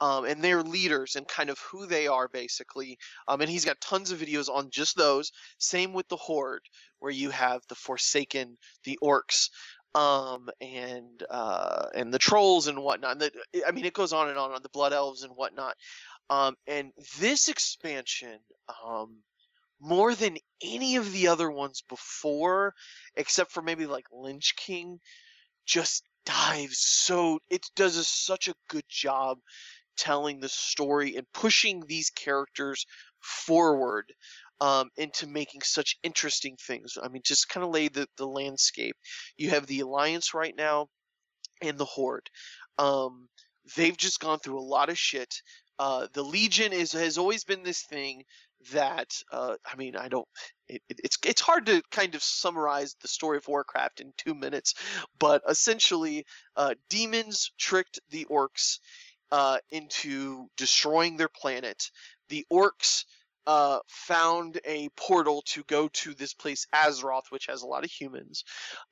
Um, 0.00 0.24
and 0.24 0.42
their 0.42 0.64
leaders 0.64 1.14
and 1.14 1.26
kind 1.28 1.50
of 1.50 1.58
who 1.60 1.86
they 1.86 2.08
are 2.08 2.26
basically 2.26 2.98
um, 3.28 3.40
and 3.40 3.48
he's 3.48 3.64
got 3.64 3.80
tons 3.80 4.10
of 4.10 4.18
videos 4.18 4.48
on 4.52 4.68
just 4.70 4.96
those. 4.96 5.30
Same 5.58 5.92
with 5.92 6.08
the 6.08 6.16
Horde, 6.16 6.66
where 6.98 7.12
you 7.12 7.30
have 7.30 7.62
the 7.68 7.76
Forsaken, 7.76 8.56
the 8.82 8.98
Orcs, 9.00 9.50
um, 9.94 10.48
and 10.60 11.22
uh, 11.30 11.86
and 11.94 12.12
the 12.12 12.18
Trolls 12.18 12.66
and 12.66 12.82
whatnot. 12.82 13.12
And 13.12 13.20
the, 13.20 13.64
I 13.66 13.70
mean, 13.70 13.84
it 13.84 13.94
goes 13.94 14.12
on 14.12 14.28
and 14.28 14.38
on 14.38 14.52
on 14.52 14.62
the 14.62 14.68
Blood 14.68 14.92
Elves 14.92 15.22
and 15.22 15.32
whatnot. 15.34 15.74
Um, 16.30 16.56
and 16.66 16.92
this 17.18 17.48
expansion, 17.48 18.38
um, 18.86 19.16
more 19.80 20.14
than 20.14 20.38
any 20.62 20.96
of 20.96 21.12
the 21.12 21.28
other 21.28 21.50
ones 21.50 21.82
before, 21.88 22.74
except 23.16 23.52
for 23.52 23.62
maybe 23.62 23.86
like 23.86 24.06
Lich 24.12 24.56
King, 24.56 24.98
just 25.66 26.02
dives 26.24 26.78
so 26.78 27.38
it 27.50 27.66
does 27.76 27.96
a, 27.98 28.04
such 28.04 28.48
a 28.48 28.54
good 28.68 28.84
job 28.88 29.38
telling 29.96 30.40
the 30.40 30.48
story 30.48 31.16
and 31.16 31.26
pushing 31.32 31.82
these 31.86 32.10
characters 32.10 32.86
forward 33.20 34.12
um, 34.64 34.88
into 34.96 35.26
making 35.26 35.60
such 35.60 35.98
interesting 36.02 36.56
things. 36.56 36.96
I 37.02 37.08
mean, 37.08 37.20
just 37.22 37.50
kind 37.50 37.64
of 37.64 37.70
lay 37.70 37.88
the, 37.88 38.06
the 38.16 38.26
landscape. 38.26 38.96
You 39.36 39.50
have 39.50 39.66
the 39.66 39.80
Alliance 39.80 40.32
right 40.32 40.54
now 40.56 40.86
and 41.60 41.76
the 41.76 41.84
Horde. 41.84 42.30
Um, 42.78 43.28
they've 43.76 43.96
just 43.96 44.20
gone 44.20 44.38
through 44.38 44.58
a 44.58 44.72
lot 44.74 44.88
of 44.88 44.98
shit. 44.98 45.34
Uh, 45.78 46.06
the 46.14 46.22
Legion 46.22 46.72
is 46.72 46.92
has 46.92 47.18
always 47.18 47.44
been 47.44 47.62
this 47.62 47.82
thing 47.82 48.22
that 48.72 49.10
uh, 49.30 49.56
I 49.70 49.76
mean 49.76 49.96
I 49.96 50.08
don't 50.08 50.28
it, 50.66 50.80
it, 50.88 51.00
it's 51.04 51.18
it's 51.26 51.42
hard 51.42 51.66
to 51.66 51.82
kind 51.90 52.14
of 52.14 52.22
summarize 52.22 52.96
the 53.02 53.08
story 53.08 53.36
of 53.36 53.46
Warcraft 53.46 54.00
in 54.00 54.14
two 54.16 54.34
minutes, 54.34 54.74
but 55.18 55.42
essentially 55.46 56.24
uh, 56.56 56.74
demons 56.88 57.50
tricked 57.58 58.00
the 58.08 58.26
orcs 58.30 58.78
uh, 59.30 59.58
into 59.70 60.46
destroying 60.56 61.18
their 61.18 61.28
planet. 61.28 61.90
The 62.30 62.46
orcs 62.50 63.04
uh, 63.46 63.78
found 63.88 64.60
a 64.64 64.88
portal 64.96 65.42
to 65.46 65.62
go 65.64 65.88
to 65.88 66.14
this 66.14 66.34
place, 66.34 66.66
Azeroth, 66.74 67.30
which 67.30 67.46
has 67.46 67.62
a 67.62 67.66
lot 67.66 67.84
of 67.84 67.90
humans. 67.90 68.44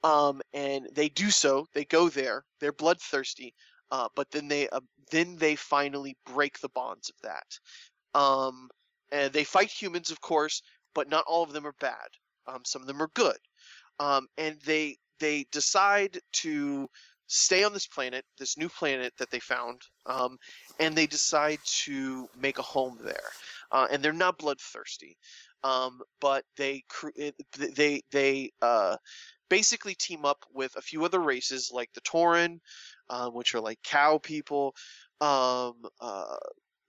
Um, 0.02 0.42
and 0.52 0.88
they 0.94 1.08
do 1.08 1.30
so. 1.30 1.66
They 1.74 1.84
go 1.84 2.08
there. 2.08 2.44
They're 2.60 2.72
bloodthirsty. 2.72 3.54
Uh, 3.90 4.08
but 4.16 4.30
then 4.30 4.48
they 4.48 4.68
uh, 4.70 4.80
then 5.10 5.36
they 5.36 5.54
finally 5.54 6.16
break 6.24 6.58
the 6.60 6.70
bonds 6.70 7.10
of 7.10 7.16
that. 7.22 8.18
Um, 8.18 8.70
and 9.10 9.32
they 9.32 9.44
fight 9.44 9.70
humans, 9.70 10.10
of 10.10 10.20
course, 10.20 10.62
but 10.94 11.10
not 11.10 11.24
all 11.26 11.42
of 11.42 11.52
them 11.52 11.66
are 11.66 11.74
bad. 11.78 12.08
Um, 12.46 12.62
some 12.64 12.80
of 12.80 12.88
them 12.88 13.02
are 13.02 13.10
good. 13.14 13.36
Um, 14.00 14.28
and 14.38 14.58
they 14.64 14.96
they 15.20 15.46
decide 15.52 16.18
to 16.32 16.88
stay 17.26 17.64
on 17.64 17.72
this 17.72 17.86
planet, 17.86 18.24
this 18.38 18.58
new 18.58 18.68
planet 18.68 19.12
that 19.18 19.30
they 19.30 19.38
found, 19.38 19.80
um, 20.06 20.38
and 20.80 20.94
they 20.94 21.06
decide 21.06 21.58
to 21.84 22.28
make 22.38 22.58
a 22.58 22.62
home 22.62 22.98
there. 23.02 23.30
Uh, 23.72 23.88
and 23.90 24.02
they're 24.04 24.12
not 24.12 24.38
bloodthirsty, 24.38 25.16
um, 25.64 26.00
but 26.20 26.44
they 26.58 26.84
they 27.76 28.02
they 28.12 28.50
uh, 28.62 28.96
basically 29.50 29.94
team 29.96 30.24
up 30.26 30.44
with 30.54 30.76
a 30.76 30.82
few 30.82 31.04
other 31.04 31.20
races 31.20 31.70
like 31.72 31.90
the 31.94 32.02
Tauren, 32.02 32.60
uh, 33.10 33.30
which 33.30 33.54
are 33.54 33.60
like 33.62 33.78
cow 33.84 34.18
people. 34.18 34.74
Um, 35.20 35.74
uh, 36.00 36.36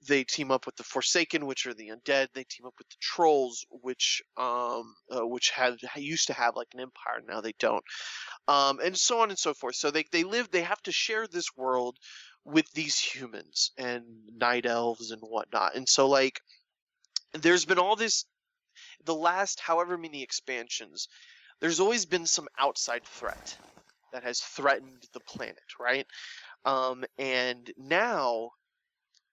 they 0.07 0.25
team 0.25 0.51
up 0.51 0.65
with 0.65 0.75
the 0.77 0.83
Forsaken, 0.83 1.45
which 1.45 1.67
are 1.67 1.73
the 1.73 1.89
undead. 1.89 2.27
They 2.33 2.45
team 2.45 2.67
up 2.67 2.75
with 2.79 2.89
the 2.89 2.97
Trolls, 3.01 3.65
which 3.71 4.21
um, 4.37 4.95
uh, 5.11 5.25
which 5.27 5.51
had 5.51 5.77
used 5.97 6.27
to 6.27 6.33
have 6.33 6.55
like 6.57 6.69
an 6.75 6.81
empire. 6.81 7.21
Now 7.27 7.41
they 7.41 7.53
don't 7.59 7.83
um, 8.47 8.79
and 8.83 8.97
so 8.97 9.21
on 9.21 9.29
and 9.29 9.39
so 9.39 9.53
forth. 9.53 9.75
So 9.75 9.91
they 9.91 10.05
they 10.11 10.23
live, 10.23 10.51
they 10.51 10.63
have 10.63 10.81
to 10.83 10.91
share 10.91 11.27
this 11.27 11.55
world 11.57 11.97
with 12.45 12.71
these 12.73 12.99
humans 12.99 13.71
and 13.77 14.03
night 14.37 14.65
elves 14.65 15.11
and 15.11 15.21
whatnot. 15.21 15.75
And 15.75 15.87
so 15.87 16.09
like, 16.09 16.41
there's 17.33 17.65
been 17.65 17.79
all 17.79 17.95
this, 17.95 18.25
the 19.05 19.15
last 19.15 19.59
however 19.59 19.97
many 19.97 20.23
expansions, 20.23 21.07
there's 21.59 21.79
always 21.79 22.05
been 22.05 22.25
some 22.25 22.47
outside 22.59 23.03
threat 23.03 23.57
that 24.11 24.23
has 24.23 24.39
threatened 24.39 25.03
the 25.13 25.19
planet, 25.21 25.57
right? 25.79 26.05
Um, 26.65 27.03
and 27.17 27.71
now 27.77 28.51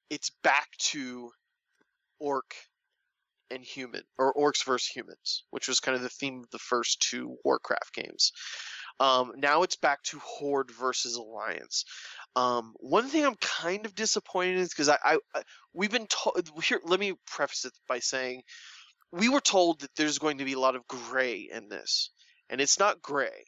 it's 0.09 0.31
back 0.43 0.69
to 0.79 1.31
orc 2.19 2.55
and 3.51 3.63
human 3.63 4.03
or 4.19 4.33
orcs 4.35 4.65
versus 4.65 4.87
humans, 4.87 5.45
which 5.51 5.69
was 5.69 5.81
kind 5.81 5.97
of 5.97 6.03
the 6.03 6.09
theme 6.09 6.41
of 6.41 6.51
the 6.51 6.59
first 6.59 7.03
two 7.03 7.37
Warcraft 7.45 7.95
games. 7.95 8.33
Um, 9.01 9.33
now 9.37 9.63
it's 9.63 9.77
back 9.77 10.03
to 10.05 10.19
Horde 10.19 10.71
versus 10.71 11.17
Alliance. 11.17 11.85
Um, 12.37 12.75
one 12.77 13.09
thing 13.09 13.25
I'm 13.25 13.37
kind 13.37 13.87
of 13.87 13.95
disappointed 13.95 14.57
in 14.57 14.63
is 14.63 14.71
because 14.71 14.89
I, 14.89 14.99
I, 15.03 15.19
I 15.35 15.43
we've 15.75 15.91
been 15.91 16.07
told 16.07 16.49
here. 16.63 16.81
Let 16.85 17.01
me 17.01 17.15
preface 17.27 17.65
it 17.65 17.73
by 17.89 17.99
saying 17.99 18.43
we 19.13 19.29
were 19.29 19.41
told 19.41 19.81
that 19.81 19.91
there's 19.97 20.19
going 20.19 20.39
to 20.39 20.45
be 20.45 20.53
a 20.53 20.61
lot 20.61 20.77
of 20.77 20.87
gray 20.87 21.49
in 21.53 21.69
this, 21.69 22.11
and 22.49 22.61
it's 22.61 22.79
not 22.79 23.03
gray 23.03 23.45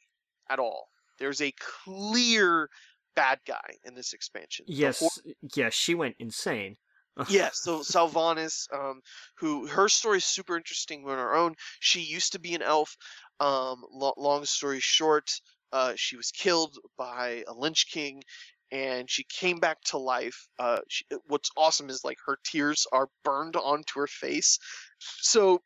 at 0.49 0.59
all. 0.59 0.89
There's 1.19 1.41
a 1.41 1.53
clear 1.85 2.69
bad 3.15 3.39
guy 3.47 3.77
in 3.85 3.95
this 3.95 4.13
expansion. 4.13 4.65
Yes 4.67 4.99
Horde- 4.99 5.35
yeah 5.55 5.69
she 5.69 5.95
went 5.95 6.15
insane 6.19 6.77
yeah, 7.29 7.49
so 7.53 7.81
Sylvanas, 7.81 8.67
um, 8.73 9.01
who 9.37 9.67
her 9.67 9.87
story 9.87 10.17
is 10.17 10.25
super 10.25 10.57
interesting 10.57 11.07
on 11.07 11.17
her 11.17 11.35
own. 11.35 11.53
She 11.79 12.01
used 12.01 12.31
to 12.31 12.39
be 12.39 12.55
an 12.55 12.63
elf. 12.63 12.97
Um, 13.39 13.83
lo- 13.91 14.15
long 14.17 14.45
story 14.45 14.79
short, 14.79 15.29
uh, 15.71 15.93
she 15.95 16.17
was 16.17 16.31
killed 16.31 16.77
by 16.97 17.43
a 17.47 17.53
Lich 17.53 17.87
King, 17.87 18.23
and 18.73 19.09
she 19.09 19.23
came 19.25 19.59
back 19.59 19.79
to 19.83 19.99
life. 19.99 20.47
Uh, 20.57 20.79
she, 20.89 21.05
what's 21.27 21.51
awesome 21.55 21.89
is 21.89 22.03
like 22.03 22.17
her 22.25 22.37
tears 22.43 22.87
are 22.91 23.07
burned 23.23 23.55
onto 23.55 23.99
her 23.99 24.07
face. 24.07 24.57
So 24.97 25.61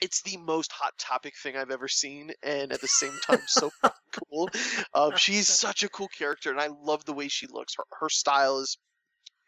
it's 0.00 0.22
the 0.22 0.38
most 0.38 0.72
hot 0.72 0.94
topic 0.98 1.34
thing 1.36 1.56
I've 1.56 1.70
ever 1.70 1.86
seen, 1.86 2.30
and 2.42 2.72
at 2.72 2.80
the 2.80 2.88
same 2.88 3.18
time, 3.26 3.42
so 3.46 3.70
cool. 4.30 4.50
Um, 4.94 5.12
she's 5.16 5.48
such 5.58 5.82
a 5.82 5.88
cool 5.90 6.08
character, 6.08 6.50
and 6.50 6.58
I 6.58 6.68
love 6.68 7.04
the 7.04 7.12
way 7.12 7.28
she 7.28 7.46
looks. 7.46 7.74
Her 7.76 7.84
her 8.00 8.08
style 8.08 8.60
is 8.60 8.78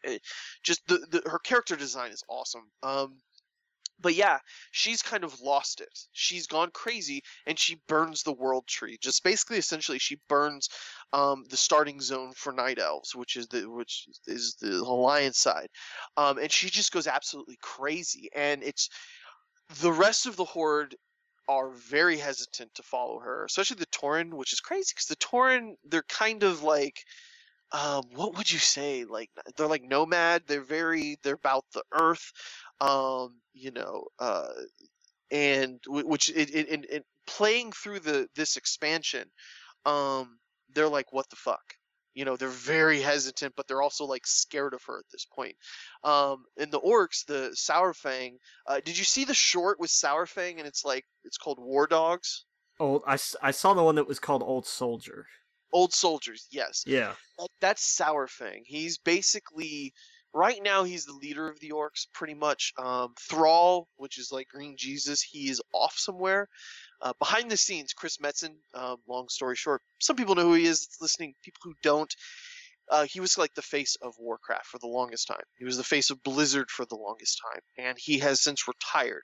eh, 0.05 0.19
just 0.63 0.81
the, 0.87 0.99
the 1.09 1.27
her 1.29 1.39
character 1.39 1.75
design 1.75 2.11
is 2.11 2.23
awesome. 2.29 2.69
Um, 2.83 3.17
but 4.03 4.13
yeah, 4.15 4.37
she's 4.71 5.01
kind 5.01 5.23
of 5.23 5.39
lost 5.41 5.81
it. 5.81 5.89
She's 6.11 6.45
gone 6.45 6.69
crazy, 6.73 7.23
and 7.47 7.57
she 7.57 7.81
burns 7.87 8.21
the 8.21 8.33
world 8.33 8.67
tree. 8.67 8.97
Just 9.01 9.23
basically, 9.23 9.57
essentially, 9.57 9.97
she 9.97 10.19
burns 10.29 10.69
um, 11.13 11.45
the 11.49 11.57
starting 11.57 11.99
zone 12.01 12.33
for 12.35 12.53
night 12.53 12.77
elves, 12.79 13.15
which 13.15 13.35
is 13.37 13.47
the 13.47 13.69
which 13.69 14.07
is 14.27 14.55
the 14.61 14.73
alliance 14.73 15.39
side, 15.39 15.69
um, 16.17 16.37
and 16.37 16.51
she 16.51 16.69
just 16.69 16.91
goes 16.91 17.07
absolutely 17.07 17.57
crazy. 17.61 18.29
And 18.35 18.61
it's 18.63 18.89
the 19.81 19.91
rest 19.91 20.27
of 20.27 20.35
the 20.35 20.45
horde 20.45 20.95
are 21.49 21.71
very 21.71 22.17
hesitant 22.17 22.73
to 22.75 22.83
follow 22.83 23.19
her, 23.19 23.45
especially 23.45 23.77
the 23.77 23.85
Tauren, 23.87 24.33
which 24.33 24.53
is 24.53 24.59
crazy 24.59 24.91
because 24.93 25.07
the 25.07 25.15
Tauren 25.15 25.75
they're 25.85 26.03
kind 26.03 26.43
of 26.43 26.63
like 26.63 27.03
um, 27.73 28.03
what 28.13 28.37
would 28.37 28.51
you 28.51 28.59
say? 28.59 29.03
Like 29.03 29.31
they're 29.57 29.67
like 29.67 29.83
nomad. 29.83 30.43
They're 30.47 30.61
very 30.61 31.17
they're 31.23 31.33
about 31.35 31.65
the 31.73 31.83
earth, 31.91 32.31
um, 32.83 33.35
you 33.53 33.71
know, 33.71 34.07
uh, 34.19 34.49
and 35.31 35.79
wh- 35.87 36.05
which 36.05 36.29
it, 36.29 36.53
it, 36.53 36.69
it, 36.69 36.85
it 36.89 37.05
playing 37.25 37.71
through 37.71 37.99
the 37.99 38.27
this 38.35 38.57
expansion, 38.57 39.29
um, 39.85 40.37
they're 40.75 40.89
like 40.89 41.13
what 41.13 41.29
the 41.29 41.37
fuck, 41.37 41.63
you 42.13 42.25
know, 42.25 42.35
they're 42.35 42.49
very 42.49 43.01
hesitant, 43.01 43.53
but 43.55 43.67
they're 43.67 43.81
also 43.81 44.05
like 44.05 44.27
scared 44.27 44.73
of 44.73 44.81
her 44.85 44.99
at 44.99 45.05
this 45.11 45.25
point. 45.25 45.55
Um, 46.03 46.43
and 46.57 46.71
the 46.71 46.81
orcs, 46.81 47.25
the 47.25 47.55
Saurfang, 47.55 48.33
uh, 48.67 48.81
did 48.83 48.97
you 48.97 49.05
see 49.05 49.23
the 49.23 49.33
short 49.33 49.79
with 49.79 49.89
Saurfang? 49.89 50.57
And 50.57 50.67
it's 50.67 50.83
like 50.83 51.05
it's 51.23 51.37
called 51.37 51.59
War 51.59 51.87
Dogs. 51.87 52.45
Old. 52.79 53.03
I 53.07 53.51
saw 53.51 53.73
the 53.73 53.83
one 53.83 53.95
that 53.95 54.07
was 54.07 54.19
called 54.19 54.43
Old 54.43 54.65
Soldier. 54.65 55.25
Old 55.71 55.93
soldiers, 55.93 56.47
yes. 56.51 56.83
Yeah. 56.85 57.13
that, 57.39 57.47
that's 57.61 57.97
Saurfang. 57.97 58.61
He's 58.65 58.97
basically 58.99 59.93
right 60.33 60.61
now 60.61 60.83
he's 60.83 61.05
the 61.05 61.13
leader 61.13 61.47
of 61.47 61.59
the 61.59 61.71
orcs, 61.71 62.07
pretty 62.13 62.33
much. 62.33 62.73
Um, 62.77 63.13
Thrall, 63.29 63.87
which 63.97 64.17
is 64.17 64.31
like 64.31 64.49
Green 64.49 64.75
Jesus, 64.77 65.21
he 65.21 65.49
is 65.49 65.61
off 65.73 65.93
somewhere. 65.95 66.47
Uh, 67.01 67.13
behind 67.19 67.51
the 67.51 67.57
scenes, 67.57 67.93
Chris 67.93 68.17
Metzen. 68.17 68.55
Um, 68.73 68.97
long 69.07 69.29
story 69.29 69.55
short, 69.55 69.81
some 69.99 70.15
people 70.15 70.35
know 70.35 70.43
who 70.43 70.53
he 70.53 70.65
is. 70.65 70.87
Listening, 71.01 71.33
people 71.43 71.59
who 71.63 71.73
don't. 71.83 72.13
Uh, 72.89 73.05
he 73.05 73.19
was 73.19 73.37
like 73.37 73.53
the 73.55 73.61
face 73.61 73.95
of 74.01 74.13
Warcraft 74.19 74.65
for 74.65 74.79
the 74.79 74.87
longest 74.87 75.27
time. 75.27 75.43
He 75.57 75.65
was 75.65 75.77
the 75.77 75.83
face 75.83 76.09
of 76.09 76.21
Blizzard 76.23 76.69
for 76.69 76.85
the 76.85 76.95
longest 76.95 77.39
time, 77.51 77.61
and 77.77 77.97
he 77.99 78.19
has 78.19 78.41
since 78.41 78.67
retired. 78.67 79.23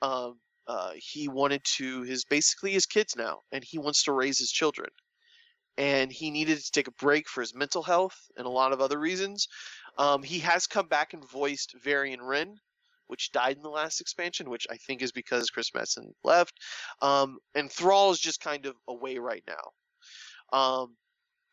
Um, 0.00 0.38
uh, 0.66 0.92
he 0.96 1.28
wanted 1.28 1.62
to 1.76 2.02
his 2.02 2.24
basically 2.24 2.72
his 2.72 2.86
kids 2.86 3.14
now, 3.16 3.40
and 3.52 3.62
he 3.64 3.78
wants 3.78 4.04
to 4.04 4.12
raise 4.12 4.38
his 4.38 4.50
children 4.50 4.88
and 5.78 6.10
he 6.10 6.30
needed 6.30 6.58
to 6.58 6.70
take 6.72 6.88
a 6.88 6.92
break 6.92 7.28
for 7.28 7.40
his 7.40 7.54
mental 7.54 7.82
health 7.82 8.16
and 8.36 8.46
a 8.46 8.50
lot 8.50 8.72
of 8.72 8.80
other 8.80 8.98
reasons. 8.98 9.48
Um, 9.98 10.22
he 10.22 10.40
has 10.40 10.66
come 10.66 10.88
back 10.88 11.14
and 11.14 11.28
voiced 11.28 11.74
Varian 11.82 12.20
Wrynn, 12.20 12.54
which 13.06 13.32
died 13.32 13.56
in 13.56 13.62
the 13.62 13.70
last 13.70 14.00
expansion, 14.00 14.50
which 14.50 14.66
I 14.70 14.76
think 14.76 15.02
is 15.02 15.12
because 15.12 15.50
Chris 15.50 15.70
Metzen 15.70 16.12
left. 16.24 16.54
Um, 17.00 17.38
and 17.54 17.70
Thrall 17.70 18.10
is 18.10 18.18
just 18.18 18.40
kind 18.40 18.66
of 18.66 18.74
away 18.88 19.18
right 19.18 19.44
now. 19.46 20.58
Um, 20.58 20.96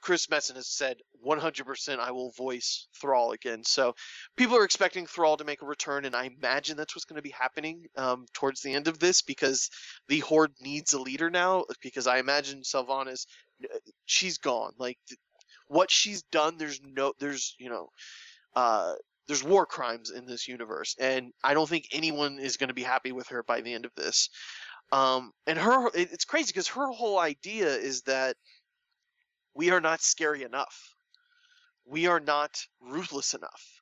Chris 0.04 0.28
Metzen 0.28 0.56
has 0.56 0.68
said 0.68 0.98
100% 1.26 2.00
I 2.00 2.12
will 2.12 2.32
voice 2.32 2.88
Thrall 3.00 3.32
again. 3.32 3.64
So 3.64 3.96
people 4.36 4.58
are 4.58 4.66
expecting 4.66 5.06
Thrall 5.06 5.38
to 5.38 5.46
make 5.46 5.62
a 5.62 5.66
return, 5.66 6.04
and 6.04 6.14
I 6.14 6.26
imagine 6.26 6.76
that's 6.76 6.94
what's 6.94 7.06
going 7.06 7.16
to 7.16 7.22
be 7.22 7.34
happening 7.38 7.86
um, 7.96 8.26
towards 8.34 8.62
the 8.62 8.74
end 8.74 8.90
of 8.90 9.00
this 9.00 9.22
because 9.22 9.70
the 10.10 10.20
Horde 10.20 10.56
needs 10.60 10.92
a 10.92 11.00
leader 11.00 11.30
now. 11.30 11.64
Because 11.82 12.06
I 12.06 12.18
imagine 12.18 12.64
Sylvanas, 12.64 13.28
uh, 13.64 13.78
she's 14.06 14.40
gone. 14.40 14.74
Like 14.78 14.98
what 15.68 15.90
she's 15.90 16.24
done, 16.24 16.58
there's 16.58 16.82
no, 16.84 17.14
there's 17.20 17.56
you 17.58 17.70
know, 17.70 17.88
uh, 18.56 18.94
there's 19.28 19.44
war 19.44 19.66
crimes 19.66 20.10
in 20.12 20.26
this 20.26 20.48
universe, 20.48 20.96
and 21.00 21.32
I 21.44 21.54
don't 21.54 21.70
think 21.70 21.88
anyone 21.92 22.40
is 22.40 22.58
going 22.58 22.70
to 22.70 22.74
be 22.74 22.84
happy 22.84 23.12
with 23.12 23.28
her 23.30 23.44
by 23.44 23.62
the 23.62 23.74
end 23.74 23.86
of 23.86 23.94
this. 23.96 24.30
Um, 24.92 25.32
and 25.48 25.58
her, 25.60 25.88
it- 25.90 26.12
it's 26.14 26.26
crazy 26.26 26.48
because 26.48 26.70
her 26.70 26.88
whole 26.92 27.20
idea 27.20 27.68
is 27.76 28.04
that 28.04 28.38
we 29.56 29.72
are 29.72 29.82
not 29.82 30.02
scary 30.02 30.44
enough. 30.44 30.96
We 31.86 32.08
are 32.08 32.20
not 32.20 32.66
ruthless 32.82 33.34
enough. 33.34 33.82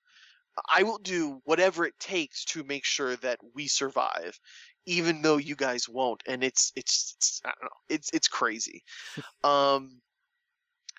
I 0.69 0.83
will 0.83 0.99
do 0.99 1.41
whatever 1.45 1.85
it 1.85 1.99
takes 1.99 2.45
to 2.45 2.63
make 2.63 2.85
sure 2.85 3.15
that 3.17 3.39
we 3.55 3.67
survive, 3.67 4.39
even 4.85 5.21
though 5.21 5.37
you 5.37 5.55
guys 5.55 5.89
won't. 5.89 6.23
And 6.27 6.43
it's 6.43 6.71
it's, 6.75 7.15
it's 7.17 7.41
I 7.45 7.49
don't 7.51 7.63
know. 7.65 7.77
It's 7.89 8.09
it's 8.13 8.27
crazy. 8.27 8.83
um, 9.43 10.01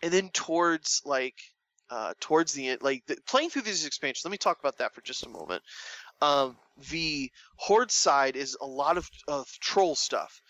and 0.02 0.12
then 0.12 0.30
towards 0.30 1.02
like 1.04 1.38
uh, 1.92 2.14
towards 2.20 2.54
the 2.54 2.68
end, 2.68 2.80
like 2.80 3.04
the, 3.06 3.18
playing 3.26 3.50
through 3.50 3.62
these 3.62 3.84
expansions. 3.84 4.24
Let 4.24 4.32
me 4.32 4.38
talk 4.38 4.58
about 4.58 4.78
that 4.78 4.94
for 4.94 5.02
just 5.02 5.26
a 5.26 5.28
moment. 5.28 5.62
Um, 6.22 6.56
the 6.90 7.30
horde 7.56 7.90
side 7.90 8.34
is 8.34 8.56
a 8.58 8.66
lot 8.66 8.96
of, 8.96 9.10
of 9.28 9.46
troll 9.60 9.94
stuff. 9.94 10.40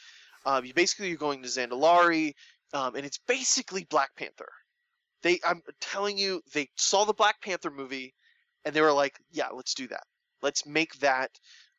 Um, 0.46 0.64
you 0.64 0.72
basically 0.72 1.08
you're 1.08 1.16
going 1.16 1.42
to 1.42 1.48
Zandalari, 1.48 2.34
um, 2.72 2.94
and 2.94 3.04
it's 3.04 3.18
basically 3.26 3.84
Black 3.90 4.10
Panther. 4.16 4.48
They, 5.22 5.40
I'm 5.44 5.62
telling 5.80 6.16
you, 6.16 6.42
they 6.54 6.68
saw 6.76 7.04
the 7.04 7.12
Black 7.12 7.42
Panther 7.42 7.72
movie, 7.72 8.14
and 8.64 8.72
they 8.72 8.80
were 8.80 8.92
like, 8.92 9.18
"Yeah, 9.32 9.48
let's 9.48 9.74
do 9.74 9.88
that. 9.88 10.04
Let's 10.42 10.64
make 10.64 10.94
that. 11.00 11.30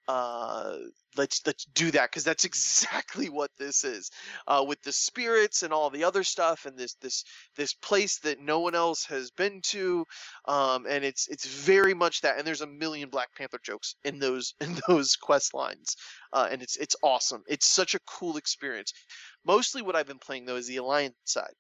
Uh, 0.07 0.77
let's 1.15 1.41
let's 1.45 1.65
do 1.65 1.91
that 1.91 2.09
because 2.09 2.23
that's 2.23 2.45
exactly 2.45 3.29
what 3.29 3.51
this 3.57 3.83
is. 3.83 4.11
Uh, 4.47 4.63
with 4.67 4.81
the 4.83 4.91
spirits 4.91 5.63
and 5.63 5.71
all 5.73 5.89
the 5.89 6.03
other 6.03 6.23
stuff, 6.23 6.65
and 6.65 6.77
this 6.77 6.95
this 6.95 7.23
this 7.55 7.73
place 7.73 8.19
that 8.19 8.39
no 8.39 8.59
one 8.59 8.75
else 8.75 9.05
has 9.05 9.31
been 9.31 9.61
to, 9.61 10.05
um, 10.45 10.85
and 10.89 11.03
it's 11.05 11.27
it's 11.27 11.45
very 11.45 11.93
much 11.93 12.21
that. 12.21 12.37
And 12.37 12.45
there's 12.45 12.61
a 12.61 12.67
million 12.67 13.09
Black 13.09 13.35
Panther 13.35 13.59
jokes 13.63 13.95
in 14.03 14.19
those 14.19 14.53
in 14.61 14.77
those 14.87 15.15
quest 15.15 15.53
lines, 15.53 15.95
uh, 16.33 16.47
and 16.51 16.61
it's 16.61 16.77
it's 16.77 16.95
awesome. 17.03 17.43
It's 17.47 17.67
such 17.67 17.95
a 17.95 17.99
cool 18.05 18.37
experience. 18.37 18.93
Mostly, 19.45 19.81
what 19.81 19.95
I've 19.95 20.07
been 20.07 20.19
playing 20.19 20.45
though 20.45 20.57
is 20.57 20.67
the 20.67 20.77
Alliance 20.77 21.15
side, 21.25 21.53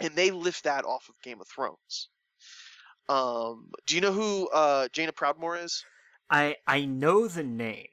and 0.00 0.14
they 0.14 0.30
lift 0.30 0.64
that 0.64 0.84
off 0.84 1.08
of 1.08 1.14
Game 1.22 1.40
of 1.40 1.48
Thrones. 1.48 2.08
Um, 3.08 3.70
do 3.86 3.94
you 3.94 4.02
know 4.02 4.12
who 4.12 4.48
uh, 4.50 4.88
Jaina 4.92 5.12
Proudmoore 5.12 5.64
is? 5.64 5.84
I 6.30 6.56
I 6.66 6.84
know 6.84 7.28
the 7.28 7.44
name. 7.44 7.88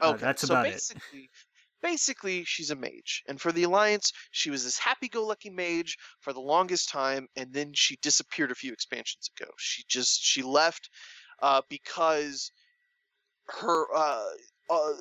Uh, 0.00 0.12
that's 0.12 0.42
so 0.42 0.54
about 0.54 0.66
it. 0.66 0.72
basically, 0.72 1.30
basically, 1.82 2.44
she's 2.44 2.70
a 2.70 2.76
mage, 2.76 3.22
and 3.28 3.40
for 3.40 3.52
the 3.52 3.64
Alliance, 3.64 4.12
she 4.30 4.50
was 4.50 4.64
this 4.64 4.78
happy-go-lucky 4.78 5.50
mage 5.50 5.96
for 6.20 6.32
the 6.32 6.40
longest 6.40 6.88
time, 6.88 7.28
and 7.36 7.52
then 7.52 7.72
she 7.74 7.96
disappeared 7.96 8.50
a 8.50 8.56
few 8.56 8.72
expansions 8.72 9.30
ago. 9.36 9.50
She 9.58 9.84
just 9.88 10.22
she 10.22 10.42
left 10.42 10.88
uh, 11.40 11.62
because 11.68 12.50
her 13.46 13.86
uh, 13.94 14.24
uh, 14.70 14.92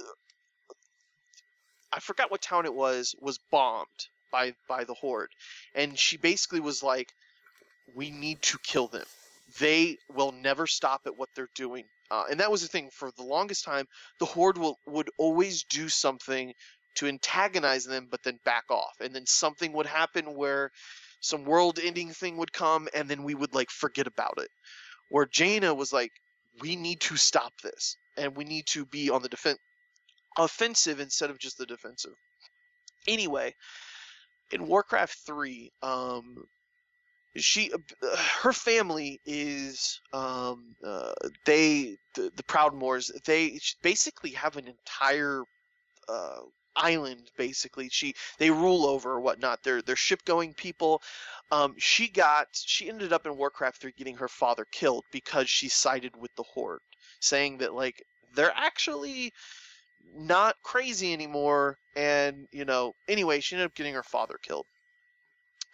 I 1.94 2.00
forgot 2.00 2.32
what 2.32 2.42
town 2.42 2.66
it 2.66 2.74
was 2.74 3.16
was 3.20 3.40
bombed 3.52 3.88
by 4.32 4.54
by 4.68 4.84
the 4.84 4.94
horde, 4.94 5.32
and 5.76 5.98
she 5.98 6.18
basically 6.18 6.60
was 6.60 6.84
like, 6.84 7.12
"We 7.96 8.12
need 8.12 8.42
to 8.44 8.58
kill 8.60 8.88
them. 8.88 9.06
They 9.60 9.98
will 10.14 10.32
never 10.32 10.68
stop 10.68 11.02
at 11.06 11.18
what 11.18 11.30
they're 11.36 11.50
doing." 11.56 11.86
Uh, 12.10 12.24
and 12.30 12.40
that 12.40 12.52
was 12.52 12.62
the 12.62 12.68
thing 12.68 12.90
for 12.92 13.12
the 13.18 13.24
longest 13.24 13.66
time. 13.66 13.86
The 14.20 14.26
horde 14.26 14.58
will 14.58 14.78
would 14.86 15.10
always 15.18 15.64
do 15.64 15.90
something 15.90 16.54
to 16.96 17.08
antagonize 17.08 17.86
them, 17.86 18.08
but 18.10 18.24
then 18.24 18.40
back 18.44 18.66
off, 18.72 18.96
and 19.02 19.14
then 19.14 19.26
something 19.26 19.74
would 19.74 19.86
happen 19.86 20.36
where 20.36 20.72
some 21.20 21.46
world-ending 21.46 22.12
thing 22.12 22.38
would 22.38 22.54
come, 22.54 22.88
and 22.94 23.10
then 23.10 23.24
we 23.24 23.36
would 23.36 23.54
like 23.54 23.70
forget 23.70 24.08
about 24.08 24.36
it. 24.38 24.50
Where 25.10 25.26
Jaina 25.26 25.74
was 25.74 25.94
like, 25.94 26.12
"We 26.62 26.76
need 26.76 27.02
to 27.02 27.18
stop 27.18 27.54
this, 27.62 27.98
and 28.18 28.36
we 28.36 28.46
need 28.46 28.66
to 28.68 28.86
be 28.86 29.10
on 29.10 29.22
the 29.22 29.30
defense." 29.30 29.60
offensive 30.38 31.00
instead 31.00 31.30
of 31.30 31.40
just 31.40 31.58
the 31.58 31.66
defensive. 31.66 32.14
Anyway, 33.08 33.54
in 34.52 34.68
Warcraft 34.68 35.18
3, 35.26 35.72
um 35.82 36.46
she 37.38 37.72
uh, 37.74 38.18
her 38.42 38.54
family 38.54 39.20
is 39.26 40.02
um 40.14 40.76
uh, 40.86 41.14
they 41.46 41.98
the, 42.16 42.32
the 42.36 42.44
Proudmoores 42.44 43.12
they 43.26 43.60
basically 43.82 44.32
have 44.32 44.58
an 44.58 44.68
entire 44.68 45.44
uh 46.10 46.40
island 46.76 47.32
basically. 47.38 47.90
She 47.90 48.14
they 48.38 48.52
rule 48.52 48.86
over 48.86 49.14
or 49.14 49.20
whatnot. 49.20 49.64
They're 49.64 49.82
they're 49.82 49.96
ship 49.96 50.24
going 50.26 50.54
people. 50.54 51.02
Um 51.52 51.76
she 51.78 52.08
got 52.08 52.48
she 52.54 52.90
ended 52.90 53.14
up 53.14 53.26
in 53.26 53.36
warcraft 53.38 53.82
3 53.82 53.94
getting 53.98 54.18
her 54.18 54.28
father 54.28 54.66
killed 54.72 55.04
because 55.12 55.50
she 55.50 55.70
sided 55.70 56.16
with 56.16 56.36
the 56.36 56.44
horde 56.44 56.82
saying 57.20 57.58
that 57.60 57.74
like 57.74 58.04
they're 58.36 58.54
actually 58.56 59.34
not 60.16 60.56
crazy 60.64 61.14
anymore. 61.14 61.78
And 61.96 62.48
you 62.52 62.66
know 62.66 62.94
anyway 63.08 63.40
she 63.40 63.56
ended 63.56 63.68
up 63.68 63.76
getting 63.76 63.96
her 63.96 64.04
father 64.04 64.38
killed 64.42 64.66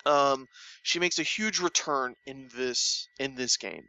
um 0.06 0.48
she 0.84 1.00
makes 1.00 1.20
a 1.20 1.24
huge 1.24 1.60
return 1.60 2.16
in 2.26 2.50
this 2.56 3.08
in 3.20 3.36
this 3.36 3.58
game. 3.58 3.86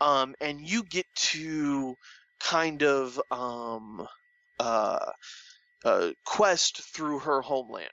Um 0.00 0.34
and 0.40 0.60
you 0.60 0.82
get 0.84 1.06
to 1.16 1.96
kind 2.40 2.82
of 2.82 3.20
um 3.30 4.06
uh 4.58 5.12
uh, 5.84 6.10
quest 6.24 6.82
through 6.94 7.20
her 7.20 7.40
homeland, 7.40 7.88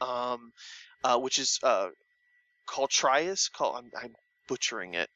um, 0.00 0.52
uh, 1.04 1.18
which 1.18 1.38
is 1.38 1.58
uh, 1.62 1.88
called 2.66 2.90
Trias. 2.90 3.48
Call 3.48 3.76
I'm, 3.76 3.90
I'm 4.00 4.14
butchering 4.48 4.94
it, 4.94 5.08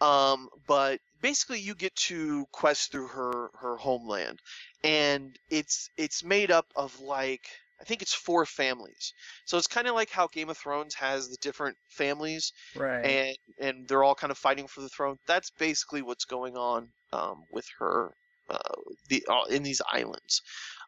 um, 0.00 0.48
but 0.66 1.00
basically 1.20 1.60
you 1.60 1.74
get 1.74 1.94
to 1.96 2.46
quest 2.52 2.92
through 2.92 3.08
her 3.08 3.50
her 3.60 3.76
homeland, 3.76 4.38
and 4.84 5.36
it's 5.50 5.90
it's 5.96 6.24
made 6.24 6.50
up 6.50 6.66
of 6.76 7.00
like 7.00 7.48
I 7.80 7.84
think 7.84 8.02
it's 8.02 8.14
four 8.14 8.44
families. 8.44 9.12
So 9.46 9.56
it's 9.56 9.66
kind 9.66 9.86
of 9.88 9.94
like 9.94 10.10
how 10.10 10.26
Game 10.28 10.50
of 10.50 10.58
Thrones 10.58 10.94
has 10.94 11.28
the 11.28 11.36
different 11.40 11.76
families, 11.88 12.52
Right. 12.76 13.04
and 13.04 13.36
and 13.58 13.88
they're 13.88 14.04
all 14.04 14.14
kind 14.14 14.30
of 14.30 14.38
fighting 14.38 14.66
for 14.66 14.82
the 14.82 14.88
throne. 14.88 15.16
That's 15.26 15.50
basically 15.50 16.02
what's 16.02 16.24
going 16.26 16.56
on 16.56 16.88
um, 17.12 17.44
with 17.50 17.66
her 17.78 18.12
uh, 18.48 18.74
the 19.08 19.24
uh, 19.28 19.44
in 19.50 19.62
these 19.62 19.80
islands, 19.90 20.42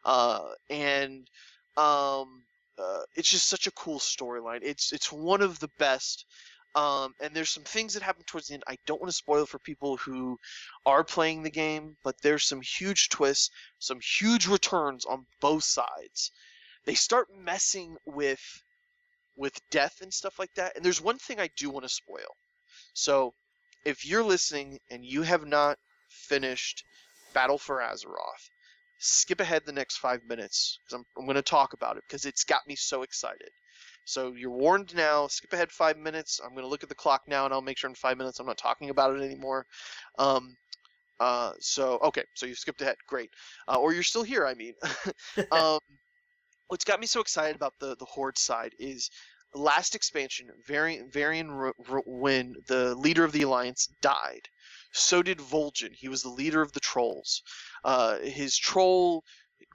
uh, 0.05 0.41
and 0.69 1.27
um, 1.77 2.43
uh, 2.77 3.01
it's 3.15 3.29
just 3.29 3.49
such 3.49 3.67
a 3.67 3.71
cool 3.71 3.99
storyline. 3.99 4.59
It's 4.61 4.91
it's 4.93 5.11
one 5.11 5.41
of 5.41 5.59
the 5.59 5.69
best. 5.79 6.25
Um, 6.75 7.13
and 7.21 7.35
there's 7.35 7.51
some 7.51 7.63
things 7.65 7.93
that 7.93 8.01
happen 8.01 8.23
towards 8.25 8.47
the 8.47 8.55
end. 8.55 8.63
I 8.67 8.77
don't 8.87 8.99
want 8.99 9.11
to 9.11 9.15
spoil 9.15 9.45
for 9.45 9.59
people 9.59 9.95
who 9.97 10.39
are 10.87 11.03
playing 11.03 11.43
the 11.43 11.51
game, 11.51 11.95
but 12.03 12.15
there's 12.23 12.45
some 12.45 12.61
huge 12.61 13.09
twists, 13.09 13.51
some 13.77 13.99
huge 14.19 14.47
returns 14.47 15.05
on 15.05 15.27
both 15.39 15.63
sides. 15.63 16.31
They 16.85 16.95
start 16.95 17.27
messing 17.35 17.97
with 18.05 18.41
with 19.35 19.59
death 19.71 20.01
and 20.01 20.13
stuff 20.13 20.37
like 20.37 20.53
that. 20.55 20.75
And 20.75 20.85
there's 20.85 21.01
one 21.01 21.17
thing 21.17 21.39
I 21.39 21.49
do 21.57 21.69
want 21.69 21.83
to 21.83 21.89
spoil. 21.89 22.35
So, 22.93 23.33
if 23.85 24.05
you're 24.05 24.23
listening 24.23 24.79
and 24.91 25.03
you 25.03 25.23
have 25.23 25.45
not 25.45 25.77
finished 26.09 26.83
Battle 27.33 27.57
for 27.57 27.79
Azeroth, 27.79 28.49
skip 28.99 29.41
ahead 29.41 29.63
the 29.65 29.71
next 29.71 29.97
five 29.97 30.21
minutes 30.27 30.77
because 30.79 30.99
I'm, 30.99 31.05
I'm 31.17 31.25
going 31.25 31.35
to 31.35 31.41
talk 31.41 31.73
about 31.73 31.97
it 31.97 32.03
because 32.07 32.25
it's 32.25 32.43
got 32.43 32.67
me 32.67 32.75
so 32.75 33.01
excited. 33.01 33.49
So 34.05 34.33
you're 34.33 34.51
warned 34.51 34.95
now. 34.95 35.27
Skip 35.27 35.51
ahead 35.53 35.71
five 35.71 35.97
minutes. 35.97 36.39
I'm 36.43 36.51
going 36.51 36.63
to 36.63 36.69
look 36.69 36.83
at 36.83 36.89
the 36.89 36.95
clock 36.95 37.21
now 37.27 37.45
and 37.45 37.53
I'll 37.53 37.61
make 37.61 37.77
sure 37.77 37.89
in 37.89 37.95
five 37.95 38.17
minutes 38.17 38.39
I'm 38.39 38.45
not 38.45 38.57
talking 38.57 38.89
about 38.89 39.15
it 39.15 39.21
anymore. 39.21 39.65
Um, 40.19 40.55
uh, 41.19 41.53
so 41.59 41.99
okay, 42.03 42.23
so 42.33 42.45
you 42.45 42.55
skipped 42.55 42.81
ahead. 42.81 42.95
Great. 43.07 43.29
Uh, 43.67 43.77
or 43.77 43.93
you're 43.93 44.03
still 44.03 44.23
here. 44.23 44.45
I 44.45 44.53
mean, 44.55 44.73
um, 45.51 45.79
what's 46.67 46.85
got 46.85 46.99
me 46.99 47.07
so 47.07 47.21
excited 47.21 47.55
about 47.55 47.73
the 47.79 47.95
the 47.97 48.05
horde 48.05 48.37
side 48.37 48.73
is 48.79 49.09
last 49.53 49.95
expansion, 49.95 50.47
Varian, 50.67 51.09
Varian 51.11 51.49
R- 51.49 51.73
R- 51.89 52.03
when 52.05 52.55
the 52.67 52.95
leader 52.95 53.23
of 53.23 53.31
the 53.31 53.43
alliance 53.43 53.87
died. 54.01 54.47
So 54.91 55.23
did 55.23 55.39
Vol'jin. 55.39 55.93
He 55.93 56.07
was 56.07 56.21
the 56.21 56.29
leader 56.29 56.61
of 56.61 56.71
the 56.71 56.79
trolls. 56.79 57.41
Uh, 57.83 58.19
his 58.19 58.57
troll 58.57 59.23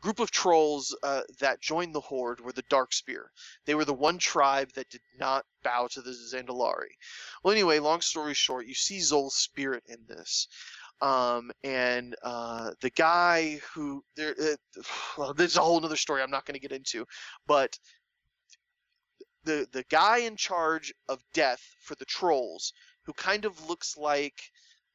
group 0.00 0.20
of 0.20 0.30
trolls 0.30 0.96
uh, 1.02 1.22
that 1.40 1.60
joined 1.60 1.94
the 1.94 2.00
horde 2.00 2.40
were 2.40 2.52
the 2.52 2.62
Darkspear. 2.64 3.24
They 3.66 3.74
were 3.74 3.84
the 3.84 3.94
one 3.94 4.18
tribe 4.18 4.70
that 4.74 4.88
did 4.90 5.00
not 5.18 5.44
bow 5.64 5.88
to 5.88 6.02
the 6.02 6.12
Zandalari. 6.12 6.94
Well, 7.42 7.52
anyway, 7.52 7.78
long 7.78 8.00
story 8.00 8.34
short, 8.34 8.66
you 8.66 8.74
see 8.74 9.00
Zol's 9.00 9.34
spirit 9.34 9.82
in 9.88 9.98
this. 10.06 10.46
Um, 11.00 11.52
and 11.62 12.16
uh, 12.22 12.72
the 12.80 12.90
guy 12.90 13.60
who 13.72 14.02
there, 14.16 14.34
uh, 14.40 14.82
well, 15.18 15.34
there's 15.34 15.56
a 15.56 15.60
whole 15.60 15.84
other 15.84 15.96
story 15.96 16.22
I'm 16.22 16.30
not 16.30 16.44
going 16.44 16.54
to 16.54 16.60
get 16.60 16.72
into, 16.72 17.06
but 17.46 17.78
the 19.44 19.66
the 19.72 19.84
guy 19.90 20.18
in 20.18 20.36
charge 20.36 20.92
of 21.08 21.22
death 21.32 21.62
for 21.80 21.94
the 21.96 22.04
trolls, 22.04 22.72
who 23.02 23.12
kind 23.12 23.44
of 23.44 23.68
looks 23.68 23.96
like, 23.96 24.40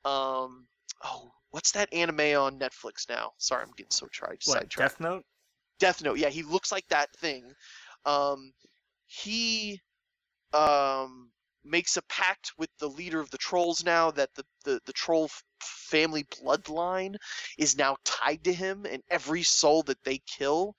um, 0.06 0.68
oh, 1.04 1.32
what's 1.52 1.72
that 1.72 1.94
anime 1.94 2.38
on 2.38 2.60
Netflix 2.60 3.10
now? 3.10 3.32
Sorry, 3.38 3.64
I'm 3.64 3.72
getting 3.78 3.92
so 3.92 4.08
tried 4.12 4.40
what? 4.46 4.58
sidetracked. 4.58 4.78
Death 4.78 5.00
Note. 5.00 5.24
Death 5.80 6.04
Note. 6.04 6.18
Yeah, 6.18 6.30
he 6.30 6.44
looks 6.44 6.72
like 6.72 6.88
that 6.90 7.10
thing. 7.18 7.52
Um, 8.06 8.52
he 9.06 9.80
um, 10.54 11.32
makes 11.64 11.98
a 11.98 12.02
pact 12.04 12.52
with 12.58 12.70
the 12.80 12.88
leader 12.88 13.20
of 13.20 13.30
the 13.32 13.38
trolls 13.38 13.84
now 13.84 14.12
that 14.12 14.30
the, 14.36 14.44
the, 14.66 14.80
the 14.86 14.94
troll 14.94 15.30
family 15.64 16.24
bloodline 16.24 17.16
is 17.58 17.78
now 17.78 17.98
tied 18.04 18.44
to 18.46 18.54
him, 18.54 18.86
and 18.86 19.02
every 19.10 19.44
soul 19.44 19.84
that 19.84 20.04
they 20.04 20.20
kill 20.38 20.76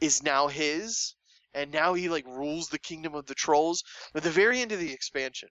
is 0.00 0.22
now 0.22 0.48
his. 0.48 1.14
And 1.54 1.70
now 1.70 1.94
he 1.94 2.08
like 2.08 2.26
rules 2.26 2.68
the 2.68 2.78
kingdom 2.80 3.14
of 3.14 3.26
the 3.26 3.34
trolls. 3.34 3.84
At 4.14 4.24
the 4.24 4.30
very 4.30 4.60
end 4.60 4.72
of 4.72 4.80
the 4.80 4.92
expansion, 4.92 5.48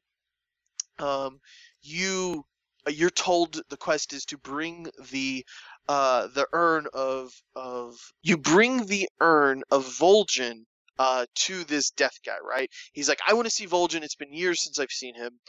um, 0.99 1.39
you 1.81 2.45
uh, 2.85 2.91
you're 2.91 3.09
told 3.09 3.61
the 3.69 3.77
quest 3.77 4.13
is 4.13 4.25
to 4.25 4.37
bring 4.37 4.87
the 5.11 5.45
uh, 5.87 6.27
the 6.27 6.47
urn 6.53 6.87
of 6.93 7.31
of 7.55 7.95
you 8.21 8.37
bring 8.37 8.85
the 8.85 9.07
urn 9.21 9.63
of 9.71 9.85
Vol'jin 9.85 10.65
uh, 10.99 11.25
to 11.35 11.63
this 11.63 11.91
death 11.91 12.17
guy, 12.25 12.37
right? 12.47 12.69
He's 12.93 13.09
like, 13.09 13.19
I 13.27 13.33
want 13.33 13.45
to 13.45 13.51
see 13.51 13.65
Vol'jin. 13.65 14.03
It's 14.03 14.15
been 14.15 14.33
years 14.33 14.61
since 14.63 14.79
I've 14.79 14.91
seen 14.91 15.15
him. 15.15 15.39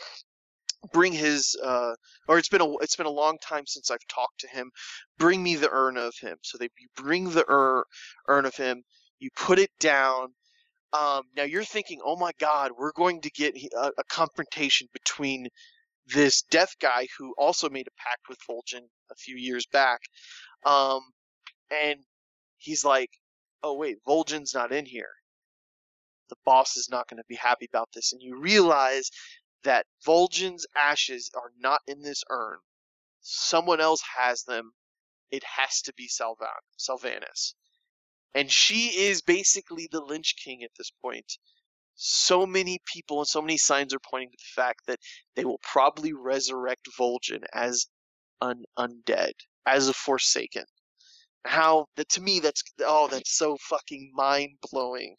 Bring 0.92 1.12
his, 1.12 1.56
uh, 1.62 1.94
or 2.28 2.38
it's 2.38 2.48
been 2.48 2.60
a 2.60 2.76
it's 2.78 2.96
been 2.96 3.06
a 3.06 3.10
long 3.10 3.38
time 3.38 3.64
since 3.66 3.90
I've 3.90 4.06
talked 4.08 4.40
to 4.40 4.48
him. 4.48 4.70
Bring 5.18 5.42
me 5.42 5.56
the 5.56 5.70
urn 5.70 5.96
of 5.96 6.14
him. 6.20 6.36
So 6.42 6.58
they 6.58 6.68
you 6.78 6.88
bring 6.96 7.30
the 7.30 7.44
ur, 7.48 7.84
urn 8.28 8.46
of 8.46 8.54
him. 8.56 8.82
You 9.18 9.30
put 9.36 9.58
it 9.58 9.70
down. 9.80 10.28
Um, 10.92 11.22
now 11.36 11.42
you're 11.42 11.64
thinking, 11.64 12.00
oh 12.04 12.16
my 12.16 12.30
God, 12.38 12.70
we're 12.78 12.92
going 12.92 13.20
to 13.22 13.30
get 13.30 13.56
a, 13.76 13.92
a 13.98 14.04
confrontation 14.08 14.86
between 14.92 15.48
this 16.06 16.42
death 16.50 16.74
guy 16.80 17.08
who 17.18 17.34
also 17.38 17.68
made 17.70 17.86
a 17.88 18.02
pact 18.02 18.28
with 18.28 18.38
Vol'jin 18.48 18.82
a 19.10 19.14
few 19.16 19.36
years 19.36 19.66
back, 19.72 20.00
um, 20.66 21.00
and 21.70 22.00
he's 22.58 22.84
like, 22.84 23.10
"Oh 23.62 23.74
wait, 23.74 23.98
Vol'jin's 24.06 24.54
not 24.54 24.72
in 24.72 24.86
here. 24.86 25.10
The 26.28 26.36
boss 26.44 26.76
is 26.76 26.88
not 26.90 27.08
going 27.08 27.18
to 27.18 27.24
be 27.28 27.36
happy 27.36 27.66
about 27.72 27.88
this." 27.94 28.12
And 28.12 28.22
you 28.22 28.38
realize 28.38 29.10
that 29.64 29.86
Vol'jin's 30.06 30.66
ashes 30.76 31.30
are 31.34 31.50
not 31.58 31.80
in 31.86 32.02
this 32.02 32.22
urn. 32.30 32.58
Someone 33.20 33.80
else 33.80 34.02
has 34.16 34.44
them. 34.44 34.72
It 35.30 35.42
has 35.44 35.82
to 35.82 35.92
be 35.94 36.08
Salvan 36.08 36.46
Salvanis, 36.78 37.54
and 38.34 38.52
she 38.52 38.88
is 38.88 39.22
basically 39.22 39.88
the 39.90 40.00
Lich 40.00 40.36
King 40.36 40.62
at 40.62 40.70
this 40.78 40.92
point. 41.02 41.38
So 41.96 42.46
many 42.46 42.78
people 42.92 43.18
and 43.18 43.26
so 43.26 43.40
many 43.40 43.56
signs 43.56 43.94
are 43.94 44.00
pointing 44.00 44.30
to 44.30 44.36
the 44.36 44.62
fact 44.62 44.80
that 44.86 45.00
they 45.34 45.44
will 45.44 45.60
probably 45.62 46.12
resurrect 46.12 46.88
Vol'jin 46.98 47.44
as 47.52 47.86
an 48.40 48.64
undead, 48.78 49.32
as 49.66 49.88
a 49.88 49.92
Forsaken. 49.92 50.64
How 51.46 51.86
that 51.96 52.08
to 52.10 52.22
me 52.22 52.40
that's 52.40 52.62
oh 52.80 53.08
that's 53.10 53.36
so 53.36 53.56
fucking 53.60 54.12
mind 54.14 54.52
blowing 54.70 55.16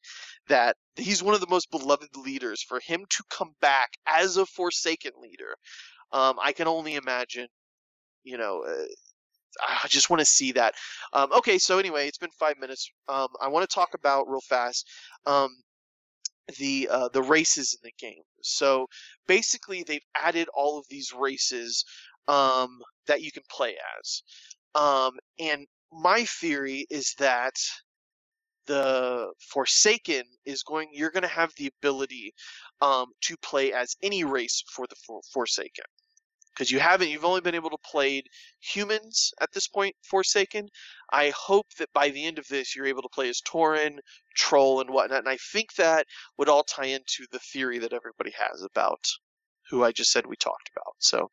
that 0.47 0.75
he's 0.95 1.21
one 1.21 1.35
of 1.35 1.41
the 1.41 1.49
most 1.49 1.69
beloved 1.71 2.15
leaders. 2.15 2.63
For 2.63 2.79
him 2.85 3.05
to 3.09 3.23
come 3.29 3.51
back 3.61 3.89
as 4.07 4.37
a 4.37 4.45
Forsaken 4.45 5.11
leader, 5.21 5.55
um, 6.11 6.37
I 6.41 6.51
can 6.51 6.67
only 6.67 6.95
imagine. 6.95 7.47
You 8.23 8.39
know, 8.39 8.63
uh, 8.67 8.85
I 9.61 9.87
just 9.87 10.09
want 10.09 10.19
to 10.19 10.25
see 10.25 10.51
that. 10.53 10.73
Um, 11.13 11.31
okay, 11.37 11.57
so 11.57 11.77
anyway, 11.77 12.07
it's 12.07 12.17
been 12.17 12.31
five 12.39 12.57
minutes. 12.59 12.89
Um, 13.07 13.27
I 13.41 13.47
want 13.47 13.69
to 13.69 13.73
talk 13.73 13.93
about 13.93 14.27
real 14.27 14.41
fast. 14.41 14.87
Um, 15.25 15.49
the 16.59 16.87
uh, 16.91 17.09
the 17.13 17.23
races 17.23 17.77
in 17.77 17.89
the 17.89 18.07
game. 18.07 18.23
So 18.41 18.87
basically, 19.27 19.83
they've 19.83 20.05
added 20.15 20.47
all 20.53 20.77
of 20.77 20.85
these 20.89 21.13
races 21.13 21.83
um, 22.27 22.79
that 23.07 23.21
you 23.21 23.31
can 23.31 23.43
play 23.49 23.75
as. 23.99 24.23
Um, 24.75 25.13
and 25.39 25.65
my 25.91 26.25
theory 26.25 26.85
is 26.89 27.13
that 27.19 27.55
the 28.67 29.31
Forsaken 29.39 30.23
is 30.45 30.63
going. 30.63 30.89
You're 30.91 31.11
going 31.11 31.23
to 31.23 31.27
have 31.27 31.51
the 31.57 31.69
ability 31.79 32.33
um, 32.81 33.07
to 33.21 33.35
play 33.37 33.73
as 33.73 33.95
any 34.01 34.23
race 34.23 34.63
for 34.71 34.85
the 34.89 34.95
For- 35.05 35.21
Forsaken. 35.33 35.85
Because 36.53 36.71
you 36.71 36.79
haven't, 36.79 37.09
you've 37.09 37.25
only 37.25 37.41
been 37.41 37.53
able 37.55 37.69
to 37.69 37.77
play 37.83 38.23
humans 38.61 39.33
at 39.41 39.51
this 39.51 39.67
point, 39.67 39.93
Forsaken. 40.09 40.69
I 41.11 41.33
hope 41.35 41.65
that 41.79 41.91
by 41.93 42.09
the 42.09 42.25
end 42.25 42.39
of 42.39 42.47
this, 42.47 42.75
you're 42.75 42.85
able 42.85 43.01
to 43.01 43.09
play 43.13 43.27
as 43.27 43.41
Tauren, 43.41 43.97
Troll, 44.37 44.79
and 44.79 44.89
whatnot. 44.89 45.19
And 45.19 45.29
I 45.29 45.37
think 45.51 45.73
that 45.75 46.05
would 46.37 46.47
all 46.47 46.63
tie 46.63 46.85
into 46.85 47.25
the 47.33 47.39
theory 47.39 47.79
that 47.79 47.91
everybody 47.91 48.31
has 48.39 48.63
about 48.63 49.05
who 49.69 49.83
I 49.83 49.91
just 49.91 50.11
said 50.11 50.25
we 50.25 50.37
talked 50.37 50.69
about. 50.73 50.95
So 50.99 51.29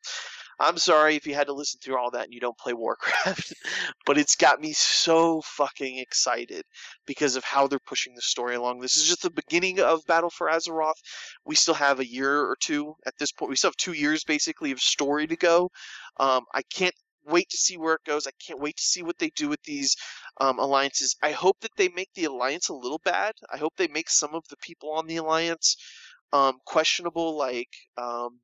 I'm 0.59 0.77
sorry 0.77 1.15
if 1.15 1.25
you 1.25 1.33
had 1.33 1.47
to 1.47 1.53
listen 1.53 1.79
through 1.81 1.97
all 1.97 2.11
that 2.11 2.25
and 2.25 2.33
you 2.33 2.39
don't 2.39 2.57
play 2.57 2.73
Warcraft, 2.73 3.53
but 4.05 4.17
it's 4.17 4.35
got 4.35 4.61
me 4.61 4.73
so 4.73 5.41
fucking 5.41 5.97
excited 5.97 6.63
because 7.05 7.35
of 7.35 7.43
how 7.43 7.67
they're 7.67 7.79
pushing 7.79 8.15
the 8.15 8.21
story 8.21 8.55
along. 8.55 8.79
This 8.79 8.95
is 8.95 9.07
just 9.07 9.23
the 9.23 9.31
beginning 9.31 9.79
of 9.79 10.05
Battle 10.05 10.29
for 10.29 10.47
Azeroth. 10.47 11.01
We 11.45 11.55
still 11.55 11.73
have 11.73 11.99
a 11.99 12.07
year 12.07 12.41
or 12.41 12.55
two 12.59 12.95
at 13.05 13.13
this 13.17 13.31
point. 13.31 13.49
We 13.49 13.55
still 13.55 13.69
have 13.69 13.77
two 13.77 13.93
years 13.93 14.23
basically 14.23 14.71
of 14.71 14.79
story 14.79 15.27
to 15.27 15.35
go. 15.35 15.71
Um, 16.17 16.43
I 16.53 16.61
can't 16.63 16.95
wait 17.25 17.49
to 17.49 17.57
see 17.57 17.77
where 17.77 17.95
it 17.95 18.03
goes. 18.05 18.27
I 18.27 18.31
can't 18.45 18.59
wait 18.59 18.77
to 18.77 18.83
see 18.83 19.03
what 19.03 19.17
they 19.17 19.29
do 19.35 19.49
with 19.49 19.61
these 19.63 19.95
um, 20.39 20.59
alliances. 20.59 21.15
I 21.23 21.31
hope 21.31 21.59
that 21.61 21.71
they 21.77 21.89
make 21.89 22.09
the 22.15 22.25
alliance 22.25 22.69
a 22.69 22.73
little 22.73 23.01
bad. 23.03 23.33
I 23.51 23.57
hope 23.57 23.73
they 23.77 23.87
make 23.87 24.09
some 24.09 24.35
of 24.35 24.43
the 24.49 24.57
people 24.57 24.91
on 24.91 25.07
the 25.07 25.17
alliance 25.17 25.77
um, 26.31 26.57
questionable, 26.65 27.37
like 27.37 27.69
um, 27.97 28.39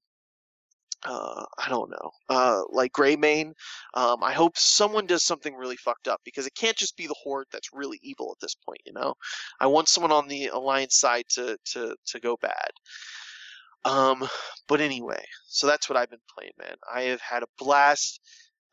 uh, 1.06 1.46
I 1.58 1.70
don't 1.70 1.90
know, 1.90 2.12
uh, 2.30 2.62
like 2.70 2.92
Greymane. 2.94 3.54
Um, 3.94 4.24
I 4.24 4.34
hope 4.34 4.58
someone 4.58 5.06
does 5.06 5.24
something 5.24 5.56
really 5.56 5.78
fucked 5.78 6.08
up 6.08 6.22
because 6.26 6.46
it 6.46 6.56
can't 6.56 6.76
just 6.78 6.98
be 6.98 7.08
the 7.08 7.16
Horde 7.24 7.48
that's 7.52 7.70
really 7.74 8.00
evil 8.04 8.32
at 8.36 8.42
this 8.42 8.56
point. 8.56 8.82
You 8.86 8.94
know, 8.94 9.14
I 9.60 9.68
want 9.68 9.88
someone 9.88 10.12
on 10.12 10.28
the 10.28 10.48
Alliance 10.48 10.98
side 10.98 11.26
to 11.36 11.58
to 11.74 11.96
to 12.08 12.20
go 12.20 12.38
bad. 12.42 12.72
Um, 13.86 14.28
but 14.68 14.82
anyway, 14.82 15.24
so 15.48 15.68
that's 15.68 15.90
what 15.90 15.98
I've 15.98 16.10
been 16.10 16.20
playing, 16.38 16.52
man. 16.60 16.76
I 16.94 17.04
have 17.04 17.22
had 17.22 17.44
a 17.44 17.48
blast. 17.58 18.20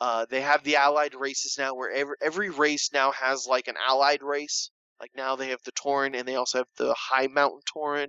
Uh, 0.01 0.27
they 0.29 0.41
have 0.41 0.63
the 0.65 0.77
allied 0.77 1.15
races 1.15 1.57
now, 1.59 1.75
where 1.75 1.91
every 1.91 2.17
every 2.21 2.51
race 2.51 2.91
now 2.93 3.13
has 3.13 3.47
like 3.47 3.69
an 3.69 3.77
allied 3.89 4.23
race. 4.23 4.71
Like 5.01 5.11
now 5.17 5.37
they 5.37 5.49
have 5.51 5.63
the 5.65 5.73
Tauren, 5.73 6.17
and 6.19 6.27
they 6.27 6.37
also 6.37 6.59
have 6.59 6.69
the 6.77 6.95
High 6.95 7.29
Mountain 7.29 7.61
Tauren. 7.75 8.09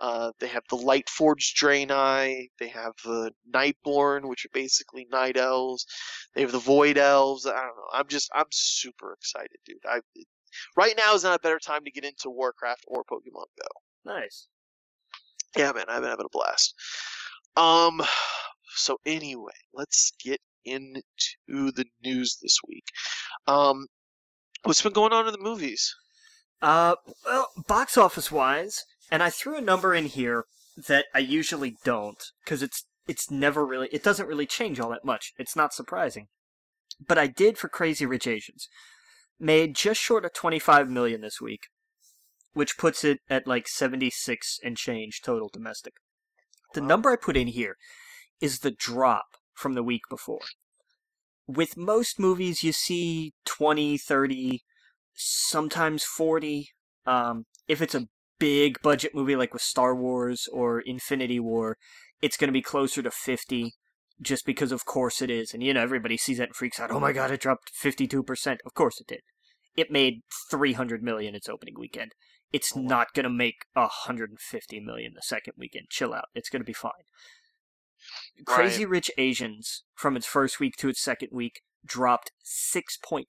Uh, 0.00 0.32
they 0.40 0.48
have 0.48 0.64
the 0.68 0.76
Light 0.76 1.08
Forged 1.08 1.56
Draenei. 1.56 2.48
They 2.58 2.68
have 2.68 2.94
the 3.04 3.30
Nightborne, 3.52 4.28
which 4.28 4.44
are 4.44 4.50
basically 4.52 5.06
Night 5.10 5.36
Elves. 5.36 5.86
They 6.34 6.40
have 6.40 6.52
the 6.52 6.58
Void 6.58 6.98
Elves. 6.98 7.46
I 7.46 7.52
don't 7.52 7.76
know. 7.76 7.88
I'm 7.92 8.08
just 8.08 8.30
I'm 8.34 8.46
super 8.50 9.12
excited, 9.12 9.58
dude. 9.64 9.78
I 9.88 10.00
right 10.76 10.94
now 10.96 11.14
is 11.14 11.24
not 11.24 11.36
a 11.36 11.42
better 11.42 11.58
time 11.58 11.84
to 11.84 11.90
get 11.90 12.04
into 12.04 12.30
Warcraft 12.30 12.84
or 12.88 13.04
Pokemon 13.04 13.46
Go. 13.58 14.12
Nice. 14.12 14.48
Yeah, 15.56 15.72
man, 15.72 15.84
I've 15.88 16.00
been 16.00 16.10
having 16.10 16.26
a 16.26 16.36
blast. 16.36 16.74
Um, 17.56 18.02
so 18.74 18.98
anyway, 19.06 19.52
let's 19.72 20.12
get 20.22 20.40
into 20.64 21.02
the 21.46 21.84
news 22.02 22.38
this 22.42 22.58
week. 22.66 22.84
Um, 23.46 23.86
what's 24.64 24.82
been 24.82 24.92
going 24.92 25.12
on 25.12 25.26
in 25.26 25.32
the 25.32 25.38
movies? 25.38 25.94
Uh, 26.60 26.96
well, 27.24 27.48
box 27.68 27.96
office 27.96 28.32
wise, 28.32 28.84
and 29.10 29.22
I 29.22 29.30
threw 29.30 29.56
a 29.56 29.60
number 29.60 29.94
in 29.94 30.06
here 30.06 30.44
that 30.88 31.06
I 31.14 31.18
usually 31.20 31.76
don't 31.84 32.22
because 32.44 32.62
it's 32.62 32.84
it's 33.06 33.30
never 33.30 33.64
really 33.66 33.88
it 33.92 34.02
doesn't 34.02 34.28
really 34.28 34.46
change 34.46 34.80
all 34.80 34.90
that 34.90 35.04
much. 35.04 35.32
It's 35.38 35.56
not 35.56 35.74
surprising, 35.74 36.26
but 37.06 37.18
I 37.18 37.26
did 37.26 37.58
for 37.58 37.68
Crazy 37.68 38.06
Rich 38.06 38.26
Asians. 38.26 38.68
Made 39.38 39.74
just 39.74 40.00
short 40.00 40.24
of 40.24 40.32
twenty 40.32 40.58
five 40.58 40.88
million 40.88 41.20
this 41.20 41.40
week, 41.40 41.66
which 42.52 42.78
puts 42.78 43.04
it 43.04 43.20
at 43.28 43.46
like 43.46 43.68
seventy 43.68 44.10
six 44.10 44.58
and 44.62 44.76
change 44.76 45.20
total 45.22 45.50
domestic. 45.52 45.94
The 46.72 46.80
Wow. 46.80 46.88
number 46.88 47.10
I 47.10 47.16
put 47.16 47.36
in 47.36 47.48
here 47.48 47.76
is 48.40 48.60
the 48.60 48.70
drop 48.70 49.26
from 49.52 49.74
the 49.74 49.82
week 49.82 50.02
before. 50.10 50.40
With 51.46 51.76
most 51.76 52.18
movies, 52.18 52.62
you 52.62 52.72
see 52.72 53.34
20, 53.44 53.98
30, 53.98 54.62
sometimes 55.14 56.02
40. 56.02 56.70
Um, 57.06 57.44
if 57.68 57.82
it's 57.82 57.94
a 57.94 58.08
big 58.44 58.82
budget 58.82 59.14
movie 59.14 59.36
like 59.36 59.54
with 59.54 59.62
Star 59.62 59.94
Wars 59.94 60.48
or 60.52 60.80
Infinity 60.80 61.40
War, 61.40 61.78
it's 62.20 62.36
going 62.36 62.48
to 62.48 62.52
be 62.52 62.60
closer 62.60 63.00
to 63.02 63.10
50 63.10 63.72
just 64.20 64.44
because 64.44 64.70
of 64.70 64.84
course 64.84 65.22
it 65.22 65.30
is. 65.30 65.54
And 65.54 65.62
you 65.62 65.72
know, 65.72 65.82
everybody 65.82 66.18
sees 66.18 66.36
that 66.38 66.48
and 66.48 66.56
freaks 66.56 66.78
out. 66.78 66.90
Oh 66.90 67.00
my 67.00 67.12
god, 67.12 67.30
it 67.30 67.40
dropped 67.40 67.72
52%. 67.74 68.58
Of 68.66 68.74
course 68.74 69.00
it 69.00 69.06
did. 69.06 69.20
It 69.76 69.90
made 69.90 70.20
300 70.50 71.02
million 71.02 71.34
its 71.34 71.48
opening 71.48 71.74
weekend. 71.78 72.12
It's 72.52 72.76
Oh, 72.76 72.80
wow. 72.82 72.88
not 72.88 73.14
going 73.14 73.24
to 73.24 73.30
make 73.30 73.64
150 73.72 74.80
million 74.80 75.12
the 75.14 75.22
second 75.22 75.54
weekend. 75.56 75.86
Chill 75.88 76.12
out. 76.12 76.26
It's 76.34 76.50
going 76.50 76.60
to 76.62 76.66
be 76.66 76.72
fine. 76.74 76.92
Crazy 78.46 78.84
Rich 78.84 79.10
Asians 79.16 79.84
from 79.94 80.16
its 80.16 80.26
first 80.26 80.60
week 80.60 80.76
to 80.76 80.90
its 80.90 81.00
second 81.00 81.30
week 81.32 81.62
dropped 81.86 82.30
6.4%. 82.44 83.24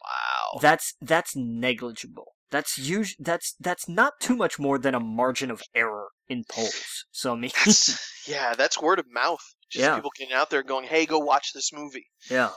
Wow. 0.00 0.60
That's 0.62 0.94
that's 1.02 1.34
negligible. 1.36 2.34
That's 2.50 2.78
us- 2.78 3.14
that's 3.18 3.54
that's 3.60 3.88
not 3.88 4.14
too 4.20 4.34
much 4.36 4.58
more 4.58 4.78
than 4.78 4.94
a 4.94 5.00
margin 5.00 5.50
of 5.50 5.62
error 5.74 6.08
in 6.28 6.44
polls. 6.50 7.04
So 7.10 7.32
I 7.34 7.36
mean, 7.36 7.50
That's, 7.64 7.98
yeah, 8.28 8.54
that's 8.54 8.80
word 8.80 8.98
of 8.98 9.06
mouth. 9.10 9.40
Just 9.70 9.82
Yeah. 9.84 9.96
people 9.96 10.10
getting 10.18 10.34
out 10.34 10.48
there 10.50 10.62
going, 10.62 10.86
"Hey, 10.86 11.04
go 11.06 11.18
watch 11.18 11.52
this 11.52 11.72
movie." 11.72 12.06
yeah. 12.30 12.52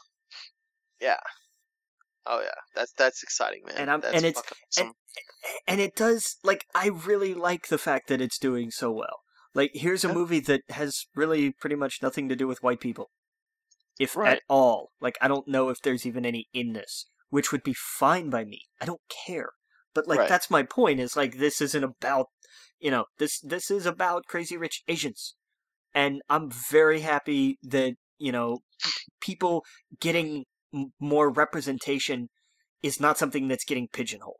Yeah, 1.01 1.17
oh 2.27 2.39
yeah, 2.41 2.51
that's 2.75 2.93
that's 2.93 3.23
exciting, 3.23 3.63
man. 3.65 3.75
And 3.77 3.89
I'm- 3.89 4.01
that's 4.01 4.15
and 4.15 4.25
it's- 4.25 4.43
awesome. 4.77 4.93
and 5.67 5.81
it 5.81 5.95
does 5.95 6.37
like 6.43 6.65
I 6.75 6.87
really 6.87 7.33
like 7.33 7.67
the 7.67 7.77
fact 7.79 8.07
that 8.09 8.21
it's 8.21 8.37
doing 8.37 8.69
so 8.71 8.91
well. 8.91 9.21
Like 9.53 9.71
here's 9.73 10.05
a 10.05 10.09
Yeah. 10.09 10.13
movie 10.13 10.39
that 10.41 10.61
has 10.69 11.07
really 11.15 11.51
pretty 11.51 11.75
much 11.75 12.01
nothing 12.01 12.29
to 12.29 12.35
do 12.35 12.47
with 12.47 12.63
white 12.63 12.79
people. 12.79 13.09
If 13.99 14.15
Right. 14.15 14.37
at 14.37 14.43
all. 14.47 14.91
Like 15.01 15.17
I 15.21 15.27
don't 15.27 15.47
know 15.47 15.69
if 15.69 15.81
there's 15.81 16.05
even 16.05 16.25
any 16.25 16.47
in 16.53 16.73
this, 16.73 17.07
which 17.29 17.51
would 17.51 17.63
be 17.63 17.73
fine 17.73 18.29
by 18.29 18.45
me. 18.45 18.67
I 18.79 18.85
don't 18.85 19.01
care. 19.25 19.49
But 19.93 20.07
like 20.07 20.19
Right. 20.19 20.29
that's 20.29 20.49
my 20.49 20.63
point 20.63 20.99
is 20.99 21.15
like 21.17 21.37
this 21.37 21.61
isn't 21.61 21.83
about 21.83 22.27
you 22.79 22.91
know, 22.91 23.05
this 23.19 23.39
this 23.41 23.69
is 23.71 23.85
about 23.85 24.25
crazy 24.27 24.57
rich 24.57 24.83
Asians. 24.87 25.35
And 25.93 26.21
I'm 26.29 26.51
very 26.51 27.01
happy 27.01 27.57
that, 27.63 27.95
you 28.19 28.31
know, 28.31 28.59
people 29.21 29.65
getting 30.01 30.45
m- 30.73 30.93
more 30.99 31.31
representation 31.31 32.29
is 32.83 32.99
not 33.01 33.17
something 33.19 33.47
that's 33.49 33.65
getting 33.65 33.87
pigeonholed. 33.89 34.37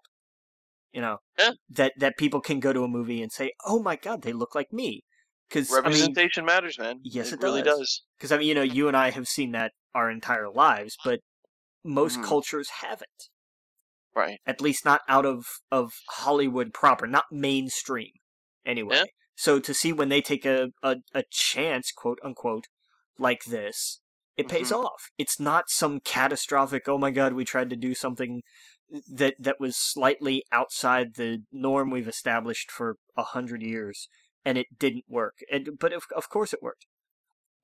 You 0.93 1.01
know, 1.01 1.17
Yeah. 1.37 1.51
that 1.69 1.93
that 1.97 2.17
people 2.17 2.41
can 2.41 2.59
go 2.59 2.73
to 2.73 2.83
a 2.83 2.87
movie 2.87 3.21
and 3.21 3.31
say, 3.31 3.53
"Oh 3.65 3.81
my 3.81 3.95
god, 3.95 4.21
they 4.23 4.33
look 4.33 4.55
like 4.55 4.71
me." 4.73 5.03
Because 5.49 5.71
I 5.71 5.75
mean, 5.75 5.83
Representation 5.83 6.45
matters, 6.45 6.77
man. 6.79 6.99
yes, 7.03 7.31
it 7.33 7.39
really 7.41 7.61
does. 7.61 8.03
because 8.17 8.31
I 8.31 8.37
mean, 8.37 8.47
you 8.47 8.55
know, 8.55 8.61
you 8.63 8.87
and 8.89 8.97
I 8.97 9.11
have 9.11 9.27
seen 9.27 9.51
that 9.53 9.73
our 9.95 10.09
entire 10.11 10.49
lives, 10.49 10.97
but 11.03 11.21
most 11.83 12.17
Mhm. 12.17 12.23
cultures 12.23 12.69
haven't. 12.81 13.30
Right. 14.15 14.39
At 14.45 14.61
least 14.61 14.83
not 14.85 15.01
out 15.07 15.25
of 15.25 15.45
of 15.71 15.93
Hollywood 16.09 16.73
proper, 16.73 17.07
not 17.07 17.25
mainstream. 17.31 18.11
Anyway, 18.65 18.95
Yeah. 18.97 19.03
so 19.35 19.59
to 19.59 19.73
see 19.73 19.93
when 19.93 20.09
they 20.09 20.21
take 20.21 20.45
a, 20.45 20.69
a 20.83 20.97
a 21.13 21.23
chance, 21.31 21.91
quote 21.91 22.19
unquote, 22.23 22.65
like 23.17 23.45
this, 23.45 24.01
it 24.35 24.49
pays 24.49 24.69
Mhm. 24.71 24.83
off. 24.85 25.09
It's 25.17 25.39
not 25.39 25.69
some 25.69 25.99
catastrophic. 26.01 26.87
Oh 26.89 26.97
my 26.97 27.11
god, 27.11 27.33
we 27.33 27.45
tried 27.45 27.69
to 27.69 27.75
do 27.75 27.93
something 27.95 28.41
that 29.09 29.35
that 29.39 29.59
was 29.59 29.77
slightly 29.77 30.43
outside 30.51 31.15
the 31.15 31.43
norm 31.51 31.89
we've 31.89 32.07
established 32.09 32.69
for 32.69 32.97
a 33.15 33.23
hundred 33.23 33.61
years, 33.61 34.09
and 34.43 34.57
it 34.57 34.67
didn't 34.77 35.05
work. 35.07 35.35
And 35.49 35.79
but 35.79 35.93
of 35.93 36.03
of 36.15 36.27
course 36.29 36.53
it 36.53 36.61
worked. 36.61 36.85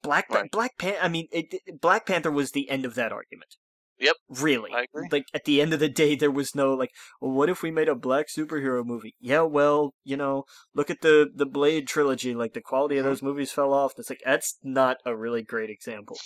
Black 0.01 0.29
Right. 0.29 0.49
Black 0.49 0.77
Pan. 0.77 0.97
I 1.01 1.09
mean, 1.09 1.27
it- 1.31 1.81
Black 1.81 2.05
Panther 2.05 2.31
was 2.31 2.51
the 2.51 2.69
end 2.69 2.85
of 2.85 2.95
that 2.95 3.11
argument. 3.11 3.57
Yep. 3.99 4.15
Really. 4.29 4.71
I 4.73 4.83
agree. 4.83 5.07
Like 5.11 5.25
at 5.33 5.45
the 5.45 5.61
end 5.61 5.73
of 5.73 5.79
the 5.79 5.89
day, 5.89 6.15
there 6.15 6.31
was 6.31 6.53
no 6.53 6.73
like, 6.73 6.91
well, 7.19 7.31
what 7.31 7.49
if 7.49 7.61
we 7.63 7.71
made 7.71 7.89
a 7.89 7.95
black 7.95 8.27
superhero 8.27 8.85
movie? 8.85 9.15
Yeah, 9.19 9.41
well, 9.41 9.93
you 10.03 10.17
know, 10.17 10.43
look 10.75 10.89
at 10.89 11.01
the 11.01 11.29
the 11.33 11.45
Blade 11.47 11.87
trilogy. 11.87 12.35
Like 12.35 12.53
the 12.53 12.61
quality 12.61 12.97
of 12.97 13.05
Mhm. 13.05 13.09
those 13.09 13.23
movies 13.23 13.51
fell 13.51 13.73
off. 13.73 13.93
It's 13.97 14.09
like 14.09 14.21
that's 14.23 14.57
not 14.63 14.97
a 15.05 15.15
really 15.15 15.41
great 15.41 15.69
example. 15.69 16.17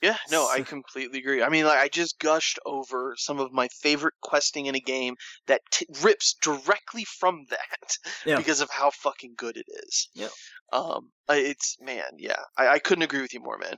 Yeah, 0.00 0.16
no, 0.30 0.48
I 0.48 0.60
completely 0.62 1.18
agree. 1.18 1.42
I 1.42 1.48
mean, 1.48 1.64
like, 1.64 1.78
I 1.80 1.88
just 1.88 2.20
gushed 2.20 2.60
over 2.64 3.14
some 3.18 3.40
of 3.40 3.50
my 3.52 3.66
favorite 3.82 4.14
questing 4.22 4.66
in 4.66 4.76
a 4.76 4.80
game 4.80 5.16
that 5.48 5.62
t- 5.72 5.88
rips 6.02 6.34
directly 6.40 7.04
from 7.04 7.46
that 7.50 7.96
Yeah. 8.24 8.36
because 8.36 8.60
of 8.60 8.70
how 8.70 8.90
fucking 8.90 9.34
good 9.36 9.56
it 9.56 9.66
is. 9.68 10.08
Yeah. 10.14 10.28
Um, 10.72 11.10
it's 11.28 11.76
man, 11.80 12.10
yeah, 12.16 12.38
I, 12.56 12.68
I 12.68 12.78
couldn't 12.78 13.02
agree 13.02 13.22
with 13.22 13.34
you 13.34 13.40
more, 13.40 13.58
man. 13.58 13.74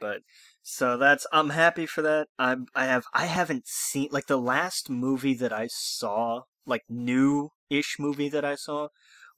But 0.00 0.20
so 0.68 0.96
that's 0.96 1.28
I'm 1.32 1.50
happy 1.50 1.86
for 1.86 2.02
that. 2.02 2.26
I'm 2.40 2.66
I 2.74 2.86
have 2.86 3.04
I 3.14 3.26
haven't 3.26 3.68
seen 3.68 4.08
like 4.10 4.26
the 4.26 4.36
last 4.36 4.90
movie 4.90 5.34
that 5.34 5.52
I 5.52 5.68
saw, 5.68 6.42
like 6.66 6.82
new 6.88 7.50
ish 7.70 7.98
movie 8.00 8.28
that 8.30 8.44
I 8.44 8.56
saw, 8.56 8.88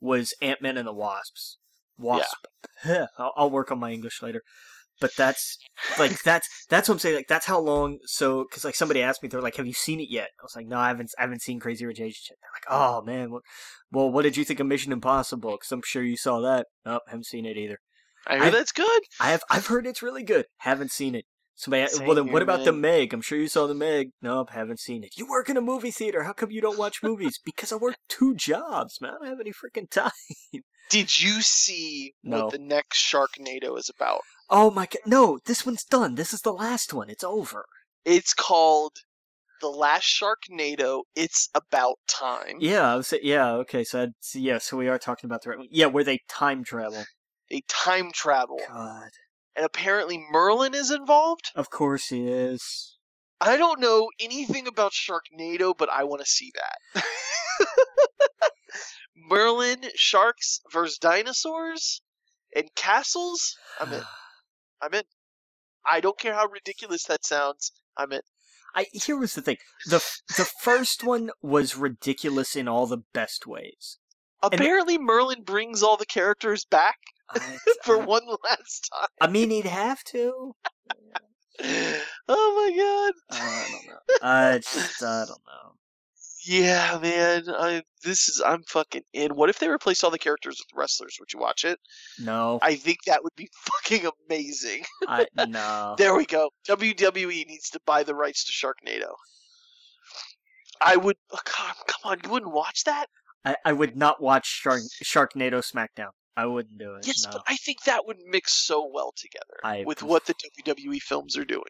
was 0.00 0.32
Ant 0.40 0.62
Man 0.62 0.78
and 0.78 0.88
the 0.88 0.94
Wasps. 0.94 1.58
Wasp. 1.98 2.46
I'll, 3.18 3.34
I'll 3.36 3.50
work 3.50 3.70
on 3.70 3.78
my 3.78 3.92
English 3.92 4.22
later. 4.22 4.40
But 5.02 5.10
that's 5.18 5.58
like 5.98 6.22
that's 6.24 6.48
that's 6.70 6.88
what 6.88 6.94
I'm 6.94 6.98
saying. 6.98 7.16
Like 7.16 7.28
that's 7.28 7.44
how 7.44 7.58
long. 7.58 7.98
So 8.06 8.44
because 8.44 8.64
like 8.64 8.74
somebody 8.74 9.02
asked 9.02 9.22
me, 9.22 9.28
they're 9.28 9.42
like, 9.42 9.56
"Have 9.56 9.66
you 9.66 9.74
seen 9.74 10.00
it 10.00 10.08
yet?" 10.08 10.30
I 10.40 10.42
was 10.42 10.56
like, 10.56 10.66
"No, 10.66 10.78
I 10.78 10.88
haven't. 10.88 11.10
I 11.18 11.22
haven't 11.24 11.42
seen 11.42 11.60
Crazy 11.60 11.84
Rich 11.84 12.00
Asians 12.00 12.28
yet." 12.30 12.38
They're 12.40 12.54
like, 12.54 12.82
"Oh 12.82 13.02
man, 13.02 13.30
what, 13.30 13.42
well, 13.92 14.10
what 14.10 14.22
did 14.22 14.38
you 14.38 14.44
think 14.46 14.60
of 14.60 14.66
Mission 14.66 14.92
Impossible?" 14.92 15.50
Because 15.50 15.72
I'm 15.72 15.82
sure 15.84 16.02
you 16.02 16.16
saw 16.16 16.40
that. 16.40 16.68
Nope, 16.86 17.02
haven't 17.06 17.26
seen 17.26 17.44
it 17.44 17.58
either. 17.58 17.80
I 18.26 18.36
hear 18.36 18.44
I- 18.44 18.50
that's 18.50 18.72
good. 18.72 19.02
I 19.20 19.30
have 19.30 19.42
I've 19.50 19.66
heard 19.66 19.86
it's 19.86 20.02
really 20.02 20.22
good. 20.24 20.46
Haven't 20.58 20.90
seen 20.92 21.14
it. 21.14 21.24
Somebody, 21.54 21.88
Same 21.88 22.06
well, 22.06 22.14
then 22.14 22.26
what 22.26 22.34
here, 22.34 22.42
about 22.42 22.64
the. 22.64 22.72
Meg? 22.72 23.12
I'm 23.12 23.20
sure 23.20 23.36
you 23.36 23.48
saw 23.48 23.66
the 23.66 23.74
Meg. 23.74 24.10
Nope, 24.22 24.50
haven't 24.50 24.78
seen 24.78 25.02
it. 25.02 25.10
You 25.16 25.26
work 25.28 25.48
in 25.50 25.56
a 25.56 25.60
movie 25.60 25.90
theater. 25.90 26.22
How 26.22 26.32
come 26.32 26.52
you 26.52 26.60
don't 26.60 26.78
watch 26.78 27.02
movies? 27.02 27.40
because 27.44 27.72
I 27.72 27.76
work 27.76 27.96
two 28.08 28.36
jobs, 28.36 29.00
man. 29.00 29.14
I 29.14 29.24
don't 29.24 29.28
have 29.30 29.40
any 29.40 29.50
freaking 29.52 29.90
time. 29.90 30.12
Did 30.88 31.20
you 31.20 31.42
see 31.42 32.14
No. 32.22 32.44
what 32.44 32.52
the 32.52 32.58
next 32.60 32.98
Sharknado 33.04 33.76
is 33.76 33.90
about? 33.90 34.20
Oh 34.48 34.70
my 34.70 34.86
god, 34.86 35.00
no! 35.04 35.38
This 35.46 35.66
one's 35.66 35.82
done. 35.84 36.14
This 36.14 36.32
is 36.32 36.42
the 36.42 36.52
last 36.52 36.94
one. 36.94 37.10
It's 37.10 37.24
over. 37.24 37.64
It's 38.04 38.32
called 38.34 38.92
The 39.60 39.68
Last 39.68 40.04
Sharknado. 40.06 41.02
It's 41.16 41.48
about 41.56 41.96
time. 42.08 42.56
Yeah, 42.60 42.92
I 42.92 42.94
was 42.96 43.12
yeah. 43.22 43.50
Okay, 43.54 43.82
so 43.82 44.04
I'd, 44.04 44.10
so 44.20 44.38
yeah, 44.38 44.58
so 44.58 44.76
we 44.76 44.86
are 44.88 44.98
talking 44.98 45.26
about 45.28 45.42
the 45.42 45.50
right 45.50 45.58
one. 45.58 45.68
Yeah, 45.72 45.86
where 45.86 46.04
they 46.04 46.20
time 46.28 46.62
travel. 46.62 47.04
They 47.50 47.62
time 47.68 48.10
travel, 48.12 48.60
God, 48.68 49.10
and 49.56 49.64
apparently 49.64 50.18
Merlin 50.30 50.74
is 50.74 50.90
involved. 50.90 51.50
of 51.54 51.70
course 51.70 52.08
he 52.08 52.28
is. 52.28 52.96
I 53.40 53.56
don't 53.56 53.80
know 53.80 54.08
anything 54.20 54.66
about 54.66 54.92
Sharknado, 54.92 55.72
but 55.76 55.88
I 55.88 56.04
want 56.04 56.20
to 56.22 56.26
see 56.26 56.52
that. 56.56 57.04
Merlin, 59.16 59.84
sharks 59.94 60.60
versus 60.72 60.98
dinosaurs. 60.98 62.02
and 62.54 62.68
castles, 62.74 63.56
I'm 63.80 63.92
in. 63.92 64.02
I'm 64.82 64.94
in. 64.94 65.04
I 65.90 66.00
don't 66.00 66.18
care 66.18 66.34
how 66.34 66.46
ridiculous 66.46 67.04
that 67.04 67.24
sounds. 67.24 67.72
I'm 67.96 68.12
in. 68.12 68.20
I 68.74 68.86
here 68.92 69.16
was 69.16 69.34
the 69.34 69.42
thing. 69.42 69.56
The 69.86 70.04
the 70.36 70.48
first 70.60 71.02
one 71.02 71.30
was 71.40 71.76
ridiculous 71.76 72.54
in 72.54 72.68
all 72.68 72.86
the 72.86 73.02
best 73.14 73.46
ways. 73.46 73.98
Apparently, 74.42 74.98
Merlin 74.98 75.42
brings 75.42 75.82
all 75.82 75.96
the 75.96 76.06
characters 76.06 76.64
back 76.64 76.96
Uh 77.34 77.40
I, 77.40 77.58
for 77.84 78.00
I- 78.00 78.04
one 78.04 78.22
last 78.44 78.88
time. 78.92 79.08
I 79.20 79.26
mean, 79.26 79.50
he'd 79.50 79.66
have 79.66 80.02
to. 80.04 80.54
Oh 82.30 82.54
my 82.70 82.76
god. 82.76 83.40
I 83.40 83.66
don't 83.72 83.86
know. 83.88 83.98
I 84.22 84.58
just 84.58 85.02
I 85.02 85.24
don't 85.26 85.28
know. 85.46 85.72
Yeah, 86.44 86.98
man. 87.02 87.44
I 87.48 87.82
this 88.04 88.28
is 88.28 88.40
I'm 88.44 88.62
fucking 88.62 89.02
in. 89.12 89.32
What 89.34 89.50
if 89.50 89.58
they 89.58 89.68
replaced 89.68 90.04
all 90.04 90.10
the 90.10 90.18
characters 90.20 90.60
with 90.60 90.78
wrestlers? 90.78 91.16
Would 91.18 91.32
you 91.32 91.40
watch 91.40 91.64
it? 91.64 91.78
No, 92.20 92.58
I 92.62 92.76
think 92.76 92.98
that 93.06 93.24
would 93.24 93.34
be 93.36 93.48
fucking 93.72 94.08
amazing. 94.30 94.84
I 95.08 95.26
no. 95.48 95.96
There 95.98 96.14
we 96.14 96.26
go. 96.26 96.50
WWE 96.68 97.46
needs 97.46 97.70
to 97.70 97.80
buy 97.84 98.02
the 98.04 98.14
rights 98.14 98.44
to 98.44 98.52
Sharknado. 98.52 99.14
I 100.80 100.96
would. 100.96 101.16
Uh, 101.32 101.38
oh, 101.38 101.40
God, 101.44 101.74
come 101.88 102.12
on, 102.12 102.20
you 102.22 102.30
wouldn't 102.30 102.52
watch 102.52 102.84
that? 102.84 103.06
I, 103.44 103.56
I 103.64 103.72
would 103.72 103.96
not 103.96 104.22
watch 104.22 104.46
Shark, 104.46 104.82
Sharknado 105.02 105.60
SmackDown. 105.60 106.10
I 106.38 106.46
wouldn't 106.46 106.78
do 106.78 106.94
it. 106.94 107.04
Yes, 107.04 107.24
no. 107.24 107.32
but 107.32 107.42
I 107.48 107.56
think 107.56 107.82
that 107.82 108.06
would 108.06 108.18
mix 108.24 108.52
so 108.54 108.88
well 108.92 109.12
together 109.16 109.58
I- 109.64 109.82
with 109.84 110.04
what 110.04 110.26
the 110.26 110.34
WWE 110.34 111.02
films 111.02 111.36
are 111.36 111.44
doing. 111.44 111.64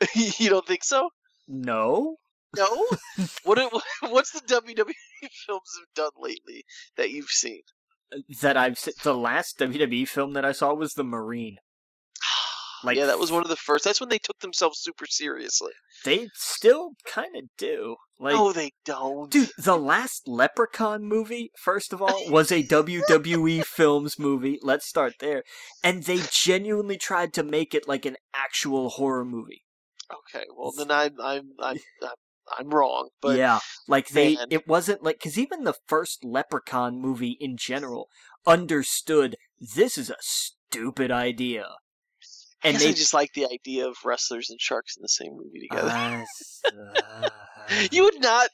you 0.16 0.50
don't 0.50 0.66
think 0.66 0.82
so? 0.84 1.10
no. 1.48 2.16
No. 2.56 2.86
what? 3.44 3.58
What's 4.10 4.32
the 4.32 4.40
WWE 4.40 4.92
films 5.46 5.70
have 5.78 5.94
done 5.94 6.10
lately 6.18 6.64
that 6.96 7.10
you've 7.10 7.30
seen? 7.30 7.62
That 8.42 8.56
I've 8.58 8.78
the 9.02 9.14
last 9.14 9.58
WWE 9.58 10.06
film 10.06 10.34
that 10.34 10.44
I 10.44 10.52
saw 10.52 10.74
was 10.74 10.92
The 10.92 11.04
Marine. 11.04 11.56
Like 12.84 12.96
yeah, 12.96 13.06
that 13.06 13.18
was 13.18 13.30
one 13.30 13.42
of 13.42 13.48
the 13.48 13.56
first. 13.56 13.84
That's 13.84 14.00
when 14.00 14.08
they 14.08 14.18
took 14.18 14.38
themselves 14.40 14.80
super 14.80 15.06
seriously. 15.06 15.72
They 16.04 16.28
still 16.34 16.92
kind 17.06 17.36
of 17.36 17.44
do. 17.56 17.96
Like, 18.18 18.34
no, 18.34 18.52
they 18.52 18.72
don't. 18.84 19.30
dude, 19.30 19.50
the 19.58 19.76
last 19.76 20.28
Leprechaun 20.28 21.04
movie, 21.04 21.50
first 21.58 21.92
of 21.92 22.00
all, 22.00 22.30
was 22.30 22.52
a 22.52 22.62
WWE 22.62 23.64
Films 23.66 24.18
movie. 24.18 24.58
Let's 24.62 24.86
start 24.86 25.14
there. 25.18 25.42
And 25.82 26.04
they 26.04 26.20
genuinely 26.30 26.98
tried 26.98 27.32
to 27.34 27.42
make 27.42 27.74
it 27.74 27.88
like 27.88 28.04
an 28.04 28.16
actual 28.34 28.90
horror 28.90 29.24
movie. 29.24 29.62
Okay, 30.12 30.44
well 30.56 30.72
then 30.76 30.90
I'm 30.90 31.20
I'm 31.20 31.50
I'm 31.60 31.76
I'm, 32.02 32.08
I'm 32.58 32.70
wrong. 32.70 33.08
But 33.20 33.38
yeah, 33.38 33.60
like 33.88 34.08
they, 34.08 34.36
man. 34.36 34.48
it 34.50 34.66
wasn't 34.66 35.02
like 35.02 35.18
because 35.18 35.38
even 35.38 35.64
the 35.64 35.74
first 35.86 36.24
Leprechaun 36.24 37.00
movie 37.00 37.36
in 37.40 37.56
general 37.56 38.08
understood 38.46 39.36
this 39.58 39.96
is 39.96 40.10
a 40.10 40.16
stupid 40.20 41.10
idea, 41.10 41.66
and 42.64 42.76
they 42.76 42.92
just 42.92 43.14
like 43.14 43.32
the 43.34 43.46
idea 43.46 43.88
of 43.88 43.96
wrestlers 44.04 44.50
and 44.50 44.60
sharks 44.60 44.96
in 44.96 45.02
the 45.02 45.08
same 45.08 45.36
movie 45.36 45.68
together. 45.68 46.24
You 47.90 48.04
would 48.04 48.20
not. 48.20 48.50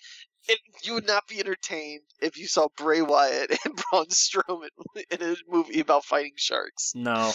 It, 0.48 0.58
you 0.82 0.94
would 0.94 1.06
not 1.06 1.26
be 1.26 1.40
entertained 1.40 2.02
if 2.20 2.38
you 2.38 2.46
saw 2.46 2.68
Bray 2.76 3.00
Wyatt 3.02 3.50
and 3.64 3.74
Braun 3.90 4.06
Strowman 4.06 4.68
in 5.10 5.22
a 5.22 5.36
movie 5.48 5.80
about 5.80 6.04
fighting 6.04 6.34
sharks. 6.36 6.92
no, 6.94 7.32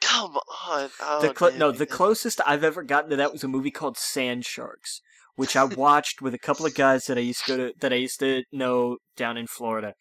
Come 0.00 0.36
on. 0.66 0.90
Oh, 1.00 1.20
the 1.20 1.34
cl- 1.36 1.50
man, 1.50 1.58
no, 1.58 1.72
the 1.72 1.86
closest 1.86 2.40
I've 2.46 2.64
ever 2.64 2.82
gotten 2.82 3.10
to 3.10 3.16
that 3.16 3.32
was 3.32 3.44
a 3.44 3.48
movie 3.48 3.70
called 3.70 3.98
Sand 3.98 4.46
Sharks, 4.46 5.00
which 5.36 5.56
I 5.56 5.64
watched 5.64 6.22
with 6.22 6.32
a 6.32 6.38
couple 6.38 6.64
of 6.64 6.74
guys 6.74 7.04
that 7.06 7.18
I 7.18 7.20
used 7.20 7.44
to 7.46 7.56
go 7.56 7.56
to 7.56 7.72
that 7.80 7.92
I 7.92 7.96
used 7.96 8.18
to 8.20 8.44
know 8.50 8.96
down 9.16 9.36
in 9.36 9.46
Florida. 9.46 9.94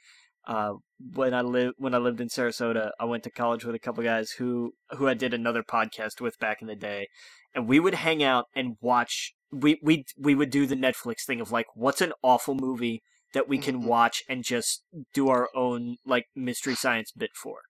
Uh, 0.47 0.75
when 0.99 1.33
I 1.33 1.41
lived 1.41 1.75
when 1.77 1.93
I 1.95 1.97
lived 1.97 2.19
in 2.21 2.27
Sarasota, 2.27 2.91
I 2.99 3.05
went 3.05 3.23
to 3.23 3.31
college 3.31 3.63
with 3.65 3.75
a 3.75 3.79
couple 3.79 4.03
guys 4.03 4.31
who 4.31 4.73
who 4.91 5.07
I 5.07 5.13
did 5.13 5.33
another 5.33 5.63
podcast 5.63 6.19
with 6.21 6.37
back 6.39 6.61
in 6.61 6.67
the 6.67 6.75
day, 6.75 7.07
and 7.55 7.67
we 7.67 7.79
would 7.79 7.95
hang 7.95 8.21
out 8.23 8.45
and 8.55 8.75
watch. 8.81 9.33
We 9.51 9.79
we 9.81 10.05
we 10.17 10.35
would 10.35 10.49
do 10.49 10.65
the 10.65 10.75
Netflix 10.75 11.23
thing 11.25 11.41
of 11.41 11.51
like, 11.51 11.67
what's 11.73 12.01
an 12.01 12.13
awful 12.21 12.55
movie 12.55 13.01
that 13.33 13.47
we 13.47 13.57
can 13.59 13.81
Mhm. 13.83 13.85
watch 13.85 14.23
and 14.27 14.43
just 14.43 14.83
do 15.13 15.29
our 15.29 15.49
own 15.55 15.97
like 16.05 16.25
mystery 16.35 16.75
science 16.75 17.11
bit 17.11 17.29
for 17.35 17.61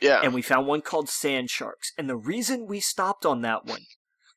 Yeah. 0.00 0.20
and 0.22 0.32
we 0.32 0.40
found 0.42 0.66
one 0.66 0.80
called 0.80 1.08
Sand 1.10 1.50
Sharks. 1.50 1.92
And 1.98 2.08
the 2.08 2.16
reason 2.16 2.66
we 2.66 2.80
stopped 2.80 3.26
on 3.26 3.42
that 3.42 3.66
one, 3.66 3.82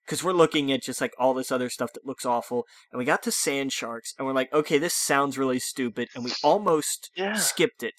because 0.06 0.26
we're 0.26 0.34
looking 0.34 0.70
at 0.72 0.84
just 0.84 1.00
like 1.00 1.14
all 1.18 1.34
this 1.34 1.54
other 1.54 1.70
stuff 1.70 1.94
that 1.94 2.06
looks 2.06 2.26
awful, 2.26 2.66
and 2.92 3.00
we 3.00 3.06
got 3.06 3.24
to 3.24 3.32
Sand 3.32 3.72
Sharks, 3.72 4.14
and 4.18 4.28
we're 4.28 4.34
like, 4.34 4.52
okay, 4.52 4.78
this 4.78 4.94
sounds 4.94 5.38
really 5.38 5.60
stupid, 5.60 6.10
and 6.14 6.24
we 6.26 6.34
almost 6.44 7.10
Yeah. 7.16 7.36
skipped 7.36 7.82
it 7.82 7.96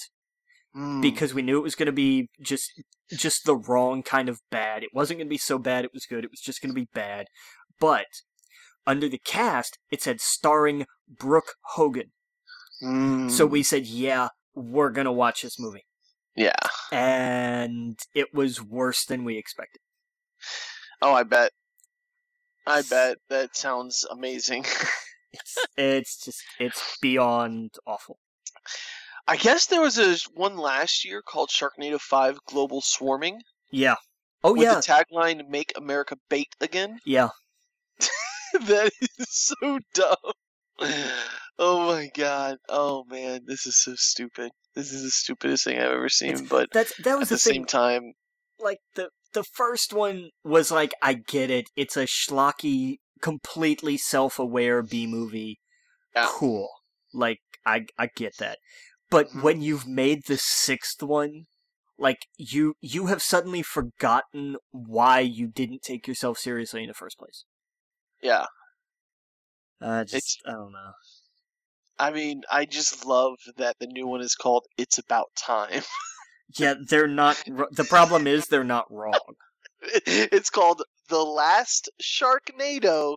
Mm. 0.77 1.01
because 1.01 1.33
we 1.33 1.43
knew 1.43 1.59
it 1.59 1.63
was 1.63 1.75
going 1.75 1.87
to 1.87 1.93
be 1.93 2.29
just 2.41 2.83
just 3.11 3.47
the 3.47 3.57
wrong 3.57 4.03
kind 4.03 4.29
of 4.29 4.41
bad. 4.51 4.83
It 4.83 4.91
wasn't 4.93 5.19
going 5.19 5.29
to 5.29 5.31
be 5.31 5.39
so 5.39 5.59
bad 5.59 5.85
it 5.85 5.95
was 5.95 6.07
good. 6.07 6.25
It 6.25 6.31
was 6.31 6.41
just 6.41 6.61
going 6.61 6.71
to 6.71 6.81
be 6.81 6.89
bad. 6.93 7.27
But 7.81 8.07
under 8.87 9.09
the 9.09 9.19
cast, 9.19 9.79
it 9.91 10.03
said 10.03 10.21
starring 10.21 10.87
Brooke 11.09 11.55
Hogan. 11.75 12.13
Mm. 12.83 13.31
So 13.31 13.47
we 13.47 13.63
said, 13.63 13.87
yeah, 13.87 14.29
we're 14.55 14.91
going 14.91 15.07
to 15.07 15.13
watch 15.13 15.43
this 15.43 15.59
movie. 15.59 15.87
Yeah. 16.37 16.53
And 16.93 17.99
it 18.15 18.35
was 18.35 18.63
worse 18.63 19.05
than 19.05 19.25
we 19.25 19.37
expected. 19.37 19.81
Oh, 21.03 21.15
I 21.15 21.23
bet. 21.23 21.53
I 22.67 22.83
bet 22.83 23.19
that 23.29 23.57
sounds 23.57 24.05
amazing. 24.11 24.65
It's 25.31 25.59
it's 25.77 26.25
just 26.25 26.43
it's 26.59 26.97
beyond 27.03 27.75
awful. 27.87 28.19
I 29.29 29.37
guess 29.37 29.67
there 29.67 29.83
was 29.83 29.99
a 29.99 30.17
one 30.35 30.57
last 30.57 31.05
year 31.05 31.21
called 31.23 31.51
Sharknado 31.51 32.01
Five: 32.01 32.39
Global 32.47 32.81
Swarming. 32.81 33.43
Yeah. 33.71 33.97
Oh 34.43 34.55
yeah. 34.55 34.77
with 34.77 34.87
yeah. 34.87 35.05
the 35.05 35.15
tagline 35.15 35.49
"Make 35.49 35.73
America 35.77 36.17
Bait 36.31 36.49
Again." 36.61 36.99
yeah. 37.05 37.29
that 38.53 38.91
is 39.19 39.27
so 39.29 39.79
dumb. 39.93 40.17
Oh 41.59 41.87
my 41.89 42.09
god. 42.15 42.59
Oh 42.69 43.05
man, 43.09 43.41
this 43.47 43.67
is 43.67 43.77
so 43.77 43.95
stupid. 43.97 44.51
This 44.75 44.93
is 44.93 45.03
the 45.03 45.11
stupidest 45.11 45.65
thing 45.65 45.79
I've 45.79 45.91
ever 45.91 46.09
seen. 46.09 46.47
But 46.47 46.69
That's 46.73 46.97
that 46.99 47.15
at 47.15 47.19
was 47.19 47.29
the, 47.29 47.35
the, 47.35 47.41
same 47.41 47.65
time, 47.65 48.13
Like 48.61 48.79
the 48.95 49.11
the 49.35 49.45
first 49.45 49.93
one 49.93 50.31
was 50.45 50.71
like 50.71 50.95
I 51.03 51.15
get 51.15 51.51
it. 51.51 51.67
It's 51.77 51.97
a 51.97 52.05
schlocky, 52.05 52.99
completely 53.21 53.99
self-aware 53.99 54.83
B 54.83 55.07
movie. 55.07 55.59
Yeah. 56.15 56.29
Cool. 56.31 56.69
Like 57.13 57.41
I 57.67 57.87
I 57.99 58.09
get 58.15 58.37
that. 58.39 58.59
But 59.11 59.29
Mhm. 59.31 59.43
when 59.43 59.61
you've 59.63 59.87
made 59.87 60.25
the 60.27 60.37
sixth 60.39 61.03
one, 61.03 61.47
like 61.97 62.27
you 62.37 62.75
you 62.81 63.07
have 63.07 63.23
suddenly 63.23 63.63
forgotten 63.63 64.57
why 64.71 65.21
you 65.21 65.49
didn't 65.49 65.83
take 65.83 66.07
yourself 66.07 66.39
seriously 66.39 66.83
in 66.83 66.89
the 66.89 66.95
first 66.95 67.19
place. 67.19 67.45
yeah. 68.21 68.47
Uh, 69.81 70.03
just 70.05 70.15
It's- 70.15 70.37
I 70.45 70.53
don't 70.59 70.73
know. 70.73 70.93
I 72.01 72.11
mean, 72.11 72.43
I 72.51 72.65
just 72.65 73.05
love 73.05 73.39
that 73.57 73.77
the 73.79 73.87
new 73.87 74.07
one 74.07 74.21
is 74.21 74.35
called 74.35 74.67
"It's 74.77 74.99
About 74.99 75.35
Time." 75.37 75.83
Yeah, 76.57 76.75
they're 76.89 77.07
not. 77.07 77.37
The 77.73 77.85
problem 77.89 78.27
is 78.27 78.47
they're 78.47 78.65
not 78.65 78.91
wrong. 78.91 79.35
it's 79.83 80.49
called 80.51 80.83
"The 81.09 81.23
Last 81.25 81.91
Sharknado." 82.03 83.17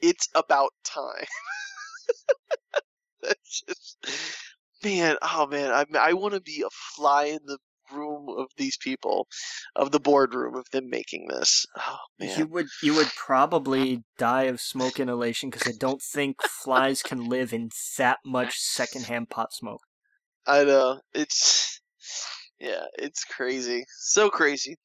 It's 0.00 0.28
about 0.34 0.72
time. 0.82 1.26
That's 3.22 3.62
just, 3.62 3.96
man. 4.84 5.16
Oh 5.22 5.46
man, 5.46 5.70
I 5.70 5.84
I 5.98 6.12
want 6.12 6.34
to 6.34 6.40
be 6.40 6.62
a 6.66 6.70
fly 6.70 7.24
in 7.24 7.40
the 7.46 7.58
room 7.92 8.28
of 8.28 8.46
these 8.56 8.76
people, 8.76 9.26
of 9.76 9.90
the 9.90 10.00
boardroom 10.00 10.54
of 10.54 10.66
them 10.72 10.88
making 10.88 11.28
this. 11.28 11.66
Oh 11.76 11.98
man. 12.18 12.38
You 12.38 12.46
would 12.46 12.66
you 12.82 12.94
would 12.94 13.10
probably 13.16 14.02
die 14.18 14.44
of 14.44 14.60
smoke 14.60 15.00
inhalation 15.00 15.50
because 15.50 15.68
I 15.68 15.76
don't 15.78 16.02
think 16.02 16.42
flies 16.42 17.02
can 17.02 17.28
live 17.28 17.52
in 17.52 17.70
that 17.98 18.18
much 18.24 18.58
secondhand 18.58 19.30
pot 19.30 19.52
smoke. 19.52 19.82
I 20.46 20.64
know 20.64 21.00
it's 21.14 21.80
yeah, 22.60 22.84
it's 22.94 23.24
crazy, 23.24 23.84
so 23.98 24.30
crazy. 24.30 24.76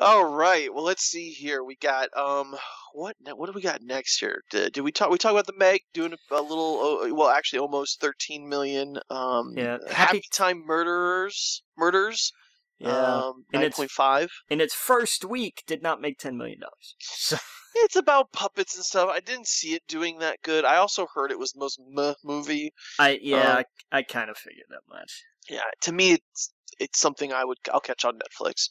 All 0.00 0.24
right, 0.34 0.72
well 0.74 0.82
let's 0.84 1.02
see 1.04 1.28
here. 1.30 1.62
We 1.62 1.76
got 1.76 2.08
um, 2.16 2.56
what 2.94 3.16
what 3.36 3.46
do 3.46 3.52
we 3.52 3.60
got 3.60 3.82
next 3.82 4.18
here? 4.18 4.42
Did, 4.50 4.72
did 4.72 4.80
we 4.80 4.92
talk? 4.92 5.10
We 5.10 5.18
talk 5.18 5.32
about 5.32 5.46
the 5.46 5.52
Meg 5.58 5.82
doing 5.92 6.14
a, 6.14 6.34
a 6.34 6.40
little, 6.40 7.14
well, 7.14 7.28
actually 7.28 7.58
almost 7.58 8.00
thirteen 8.00 8.48
million. 8.48 8.98
Um, 9.10 9.52
Yeah, 9.56 9.76
Happy, 9.88 9.92
Happy- 9.92 10.22
Time 10.32 10.64
Murderers, 10.66 11.62
Murders. 11.76 12.32
Yeah, 12.78 12.92
um, 12.96 13.44
and 13.52 13.62
it's- 13.62 13.76
point 13.76 13.90
five. 13.90 14.30
in 14.48 14.62
its 14.62 14.72
first 14.74 15.22
week, 15.26 15.64
did 15.66 15.82
not 15.82 16.00
make 16.00 16.18
ten 16.18 16.38
million 16.38 16.60
dollars. 16.60 16.94
So 17.00 17.36
It's 17.76 17.94
about 17.96 18.32
puppets 18.32 18.74
and 18.76 18.84
stuff. 18.84 19.10
I 19.12 19.20
didn't 19.20 19.46
see 19.46 19.74
it 19.74 19.82
doing 19.86 20.18
that 20.20 20.38
good. 20.42 20.64
I 20.64 20.76
also 20.76 21.06
heard 21.14 21.30
it 21.30 21.38
was 21.38 21.52
the 21.52 21.60
most 21.60 21.78
meh 21.88 22.14
movie. 22.24 22.72
I 22.98 23.18
yeah, 23.22 23.36
Um, 23.58 23.64
I, 23.92 23.98
I 23.98 24.02
kind 24.02 24.28
of 24.30 24.36
figured 24.38 24.66
that 24.70 24.80
much. 24.88 25.22
Yeah, 25.48 25.60
to 25.82 25.92
me, 25.92 26.12
it's 26.12 26.52
it's 26.78 26.98
something 26.98 27.32
I 27.32 27.44
would 27.44 27.58
I'll 27.72 27.80
catch 27.80 28.04
on 28.04 28.18
Netflix. 28.18 28.68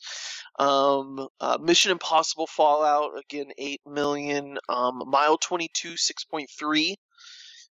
Um, 0.58 1.28
uh, 1.40 1.58
Mission 1.62 1.92
Impossible 1.92 2.48
Fallout 2.48 3.12
again, 3.18 3.48
eight 3.58 3.82
million. 3.86 4.58
Um, 4.68 5.04
Mile 5.08 5.38
Twenty 5.38 5.70
Two, 5.74 5.98
six 5.98 6.24
point 6.24 6.50
three 6.58 6.96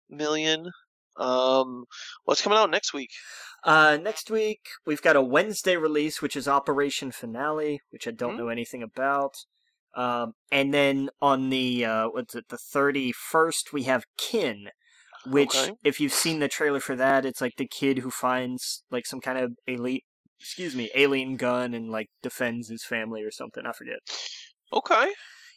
million. 0.09 0.69
Um, 1.17 1.85
what's 2.25 2.41
coming 2.41 2.59
out 2.59 2.69
next 2.69 2.93
week? 2.93 3.09
Uh, 3.63 3.97
next 4.01 4.29
week 4.29 4.59
we've 4.85 5.01
got 5.01 5.15
a 5.15 5.21
Wednesday 5.21 5.75
release, 5.77 6.21
which 6.21 6.35
is 6.35 6.47
Operation 6.47 7.11
Finale, 7.11 7.81
which 7.89 8.07
I 8.07 8.11
don't 8.11 8.33
Hmm. 8.33 8.37
know 8.37 8.49
anything 8.49 8.83
about. 8.83 9.45
Um, 9.95 10.33
and 10.51 10.73
then 10.73 11.09
on 11.21 11.49
the 11.49 11.85
uh, 11.85 12.09
what's 12.09 12.35
it, 12.35 12.49
the 12.49 12.57
thirty 12.57 13.11
first, 13.13 13.71
we 13.71 13.83
have 13.83 14.03
Kin, 14.17 14.67
which 15.27 15.55
Okay. 15.55 15.73
if 15.83 15.99
you've 15.99 16.13
seen 16.13 16.39
the 16.39 16.47
trailer 16.47 16.79
for 16.79 16.95
that, 16.95 17.25
it's 17.25 17.41
like 17.41 17.53
the 17.57 17.67
kid 17.67 17.99
who 17.99 18.11
finds 18.11 18.83
like 18.91 19.05
some 19.05 19.21
kind 19.21 19.37
of 19.37 19.53
elite, 19.67 20.03
excuse 20.39 20.75
me, 20.75 20.89
alien 20.95 21.35
gun 21.37 21.73
and 21.73 21.89
like 21.89 22.07
defends 22.21 22.69
his 22.69 22.83
family 22.83 23.23
or 23.23 23.31
something. 23.31 23.65
I 23.65 23.71
forget. 23.71 23.99
Okay. 24.73 25.13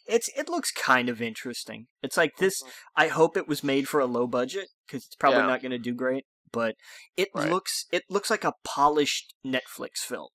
It's 0.07 0.29
it 0.35 0.49
looks 0.49 0.71
kind 0.71 1.07
of 1.09 1.21
interesting. 1.21 1.85
It's 2.01 2.17
like 2.17 2.37
this. 2.37 2.61
Mm-hmm. 2.63 2.71
I 3.03 3.07
hope 3.07 3.37
it 3.37 3.47
was 3.47 3.63
made 3.63 3.87
for 3.87 3.99
a 3.99 4.05
low 4.05 4.25
budget 4.27 4.69
because 4.87 5.05
it's 5.05 5.15
probably 5.15 5.39
Yeah. 5.41 5.47
not 5.47 5.61
going 5.61 5.71
to 5.71 5.77
do 5.77 5.93
great. 5.93 6.25
But 6.51 6.75
it 7.15 7.29
Right. 7.35 7.49
looks 7.49 7.85
it 7.91 8.03
looks 8.09 8.29
like 8.31 8.43
a 8.43 8.53
polished 8.63 9.33
Netflix 9.45 9.97
film. 9.99 10.29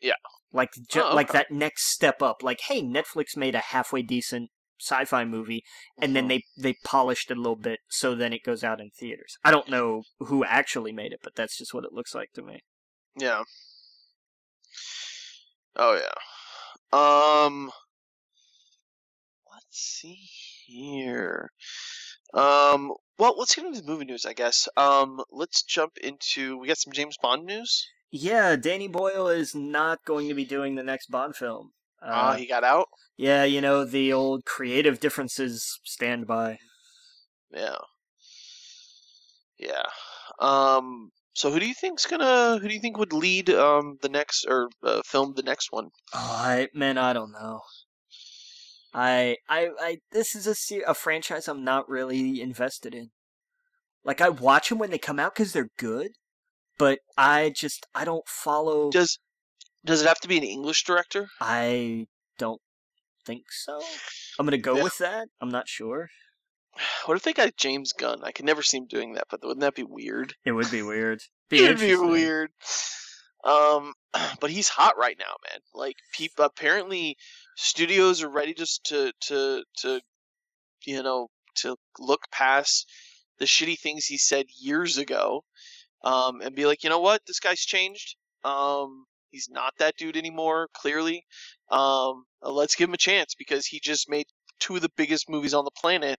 Yeah. 0.00 0.14
like 0.52 0.70
ju- 0.88 1.02
Oh, 1.02 1.14
like 1.14 1.32
that 1.32 1.50
next 1.50 1.86
step 1.92 2.20
up. 2.22 2.42
Like, 2.42 2.60
hey, 2.68 2.80
Netflix 2.82 3.36
made 3.36 3.54
a 3.56 3.60
halfway 3.60 4.02
decent 4.02 4.50
sci-fi 4.80 5.24
movie, 5.24 5.64
and 6.00 6.14
then 6.14 6.24
Mhm. 6.24 6.28
they 6.28 6.42
they 6.56 6.72
polished 6.84 7.30
it 7.30 7.36
a 7.36 7.40
little 7.40 7.56
bit, 7.56 7.80
so 7.88 8.14
then 8.14 8.32
it 8.32 8.42
goes 8.44 8.62
out 8.64 8.80
in 8.80 8.90
theaters. 8.90 9.36
I 9.44 9.50
don't 9.50 9.68
know 9.68 10.02
who 10.18 10.44
actually 10.44 10.92
made 10.92 11.12
it, 11.12 11.20
but 11.22 11.34
that's 11.34 11.56
just 11.58 11.72
what 11.74 11.84
it 11.84 11.92
looks 11.92 12.14
like 12.14 12.32
to 12.34 12.42
me. 12.42 12.60
Yeah. 13.16 13.44
Oh 15.76 15.94
yeah. 15.94 16.12
Um. 16.92 17.72
Let's 19.52 19.78
see 19.78 20.28
here. 20.66 21.50
Um. 22.32 22.92
Well, 23.18 23.36
let's 23.38 23.54
get 23.54 23.64
into 23.64 23.80
the 23.80 23.86
movie 23.86 24.04
news, 24.04 24.26
I 24.26 24.32
guess. 24.32 24.68
Um. 24.76 25.22
Let's 25.30 25.62
jump 25.62 25.98
into. 25.98 26.56
We 26.58 26.68
got 26.68 26.78
some 26.78 26.92
James 26.92 27.16
Bond 27.20 27.44
news. 27.44 27.86
Yeah, 28.10 28.54
Danny 28.56 28.86
Boyle 28.88 29.28
is 29.28 29.54
not 29.54 30.04
going 30.04 30.28
to 30.28 30.34
be 30.34 30.44
doing 30.44 30.74
the 30.76 30.82
next 30.84 31.10
Bond 31.10 31.34
film. 31.34 31.72
Ah, 32.04 32.32
Uh, 32.32 32.36
he 32.36 32.46
got 32.46 32.64
out. 32.64 32.88
yeah, 33.16 33.44
you 33.44 33.60
know 33.60 33.84
the 33.84 34.12
old 34.12 34.44
creative 34.44 35.00
differences 35.00 35.78
stand 35.84 36.26
by. 36.26 36.58
Yeah. 37.52 37.76
Yeah. 39.58 39.86
Um. 40.38 41.10
So 41.34 41.50
who 41.50 41.58
do 41.60 41.66
you 41.66 41.74
think's 41.74 42.06
gonna? 42.06 42.58
Who 42.58 42.68
do 42.68 42.74
you 42.74 42.80
think 42.80 42.98
would 42.98 43.12
lead 43.12 43.50
um 43.50 43.98
the 44.02 44.08
next 44.08 44.44
or 44.46 44.68
uh, 44.82 45.02
film 45.04 45.34
the 45.34 45.42
next 45.42 45.72
one? 45.72 45.90
Oh, 46.12 46.18
I 46.18 46.68
man, 46.74 46.98
I 46.98 47.12
don't 47.12 47.32
know. 47.32 47.62
I 48.92 49.38
I 49.48 49.70
I 49.80 49.98
this 50.12 50.34
is 50.36 50.46
a 50.46 50.82
a 50.86 50.94
franchise 50.94 51.48
I'm 51.48 51.64
not 51.64 51.88
really 51.88 52.40
invested 52.40 52.94
in. 52.94 53.10
Like 54.04 54.20
I 54.20 54.28
watch 54.28 54.68
them 54.68 54.78
when 54.78 54.90
they 54.90 54.98
come 54.98 55.18
out 55.18 55.34
because 55.34 55.52
they're 55.52 55.70
good, 55.78 56.12
but 56.78 56.98
I 57.16 57.50
just 57.50 57.86
I 57.94 58.04
don't 58.04 58.26
follow. 58.28 58.90
Does 58.90 59.18
Does 59.84 60.02
it 60.02 60.08
have 60.08 60.20
to 60.20 60.28
be 60.28 60.38
an 60.38 60.44
English 60.44 60.84
director? 60.84 61.28
I 61.40 62.06
don't 62.38 62.60
think 63.26 63.44
so. 63.50 63.82
I'm 64.38 64.46
gonna 64.46 64.58
go 64.58 64.76
Yeah. 64.76 64.82
with 64.82 64.98
that. 64.98 65.28
I'm 65.40 65.50
not 65.50 65.68
sure. 65.68 66.10
What 67.06 67.16
if 67.16 67.22
they 67.22 67.32
got 67.32 67.56
James 67.56 67.92
Gunn? 67.92 68.20
I 68.24 68.32
could 68.32 68.46
never 68.46 68.62
see 68.62 68.78
him 68.78 68.86
doing 68.86 69.12
that, 69.14 69.26
but 69.30 69.42
wouldn't 69.42 69.60
that 69.60 69.74
be 69.74 69.84
weird? 69.84 70.34
It 70.44 70.52
would 70.52 70.70
be 70.70 70.82
weird. 70.82 71.22
Be 71.50 71.62
It'd 71.62 71.78
be 71.78 71.94
weird. 71.94 72.50
Um, 73.44 73.92
but 74.40 74.50
he's 74.50 74.68
hot 74.70 74.96
right 74.96 75.16
now, 75.18 75.34
man. 75.50 75.60
Like, 75.74 75.96
people 76.14 76.46
apparently 76.46 77.16
studios 77.56 78.22
are 78.22 78.30
ready 78.30 78.54
just 78.54 78.84
to 78.84 79.12
to 79.28 79.62
to 79.80 80.00
you 80.86 81.02
know 81.02 81.28
to 81.56 81.76
look 81.98 82.22
past 82.32 82.88
the 83.38 83.44
shitty 83.44 83.78
things 83.78 84.06
he 84.06 84.16
said 84.16 84.46
years 84.58 84.96
ago, 84.96 85.44
um, 86.02 86.40
and 86.40 86.56
be 86.56 86.64
like, 86.66 86.82
you 86.82 86.88
know 86.90 87.00
what, 87.00 87.20
this 87.26 87.40
guy's 87.40 87.60
changed. 87.60 88.16
Um, 88.42 89.04
he's 89.34 89.48
not 89.50 89.74
that 89.78 89.96
dude 89.96 90.16
anymore. 90.16 90.68
Clearly, 90.74 91.24
um, 91.70 92.24
uh, 92.42 92.50
let's 92.50 92.76
give 92.76 92.88
him 92.88 92.94
a 92.94 92.98
chance 92.98 93.34
because 93.34 93.66
he 93.66 93.80
just 93.80 94.08
made 94.08 94.26
two 94.60 94.76
of 94.76 94.82
the 94.82 94.90
biggest 94.96 95.28
movies 95.28 95.54
on 95.54 95.64
the 95.64 95.70
planet. 95.70 96.18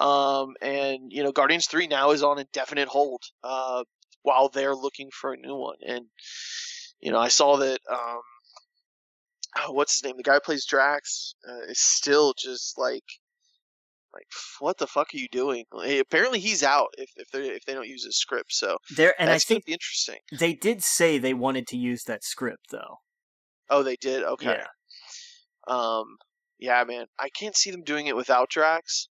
Um, 0.00 0.54
and 0.62 1.10
you 1.10 1.22
know, 1.22 1.32
Guardians 1.32 1.66
Three 1.66 1.86
now 1.86 2.12
is 2.12 2.22
on 2.22 2.38
indefinite 2.38 2.88
hold. 2.88 3.22
Uh, 3.42 3.84
while 4.26 4.48
they're 4.48 4.74
looking 4.74 5.08
for 5.12 5.32
a 5.32 5.36
new 5.36 5.54
one. 5.54 5.76
And 5.86 6.06
you 7.00 7.12
know, 7.12 7.18
I 7.18 7.28
saw 7.28 7.58
that 7.58 7.78
um 7.90 8.22
what's 9.74 9.92
his 9.94 10.04
name? 10.04 10.16
The 10.16 10.24
guy 10.24 10.34
who 10.34 10.40
plays 10.40 10.66
Drax 10.66 11.34
uh, 11.48 11.70
is 11.70 11.80
still 11.80 12.34
just 12.36 12.76
like 12.76 13.04
like 14.16 14.26
what 14.60 14.78
the 14.78 14.86
fuck 14.86 15.08
are 15.14 15.18
you 15.18 15.28
doing? 15.30 15.64
Like, 15.72 15.98
apparently 16.00 16.40
he's 16.40 16.62
out 16.62 16.88
if 16.98 17.10
if 17.16 17.28
they 17.30 17.48
if 17.48 17.64
they 17.64 17.74
don't 17.74 17.88
use 17.88 18.04
his 18.04 18.18
script. 18.18 18.52
So 18.52 18.78
There 18.96 19.14
and 19.20 19.30
I 19.30 19.38
think 19.38 19.64
be 19.66 19.72
interesting. 19.72 20.18
they 20.38 20.54
did 20.54 20.82
say 20.82 21.18
they 21.18 21.34
wanted 21.34 21.66
to 21.68 21.76
use 21.76 22.04
that 22.04 22.24
script 22.24 22.70
though. 22.70 22.98
Oh, 23.68 23.82
they 23.82 23.96
did. 23.96 24.22
Okay. 24.22 24.58
Yeah. 24.58 24.66
Um. 25.68 26.16
Yeah, 26.58 26.84
man. 26.84 27.06
I 27.18 27.28
can't 27.28 27.56
see 27.56 27.70
them 27.70 27.82
doing 27.82 28.06
it 28.06 28.16
without 28.16 28.48
Drax. 28.50 29.08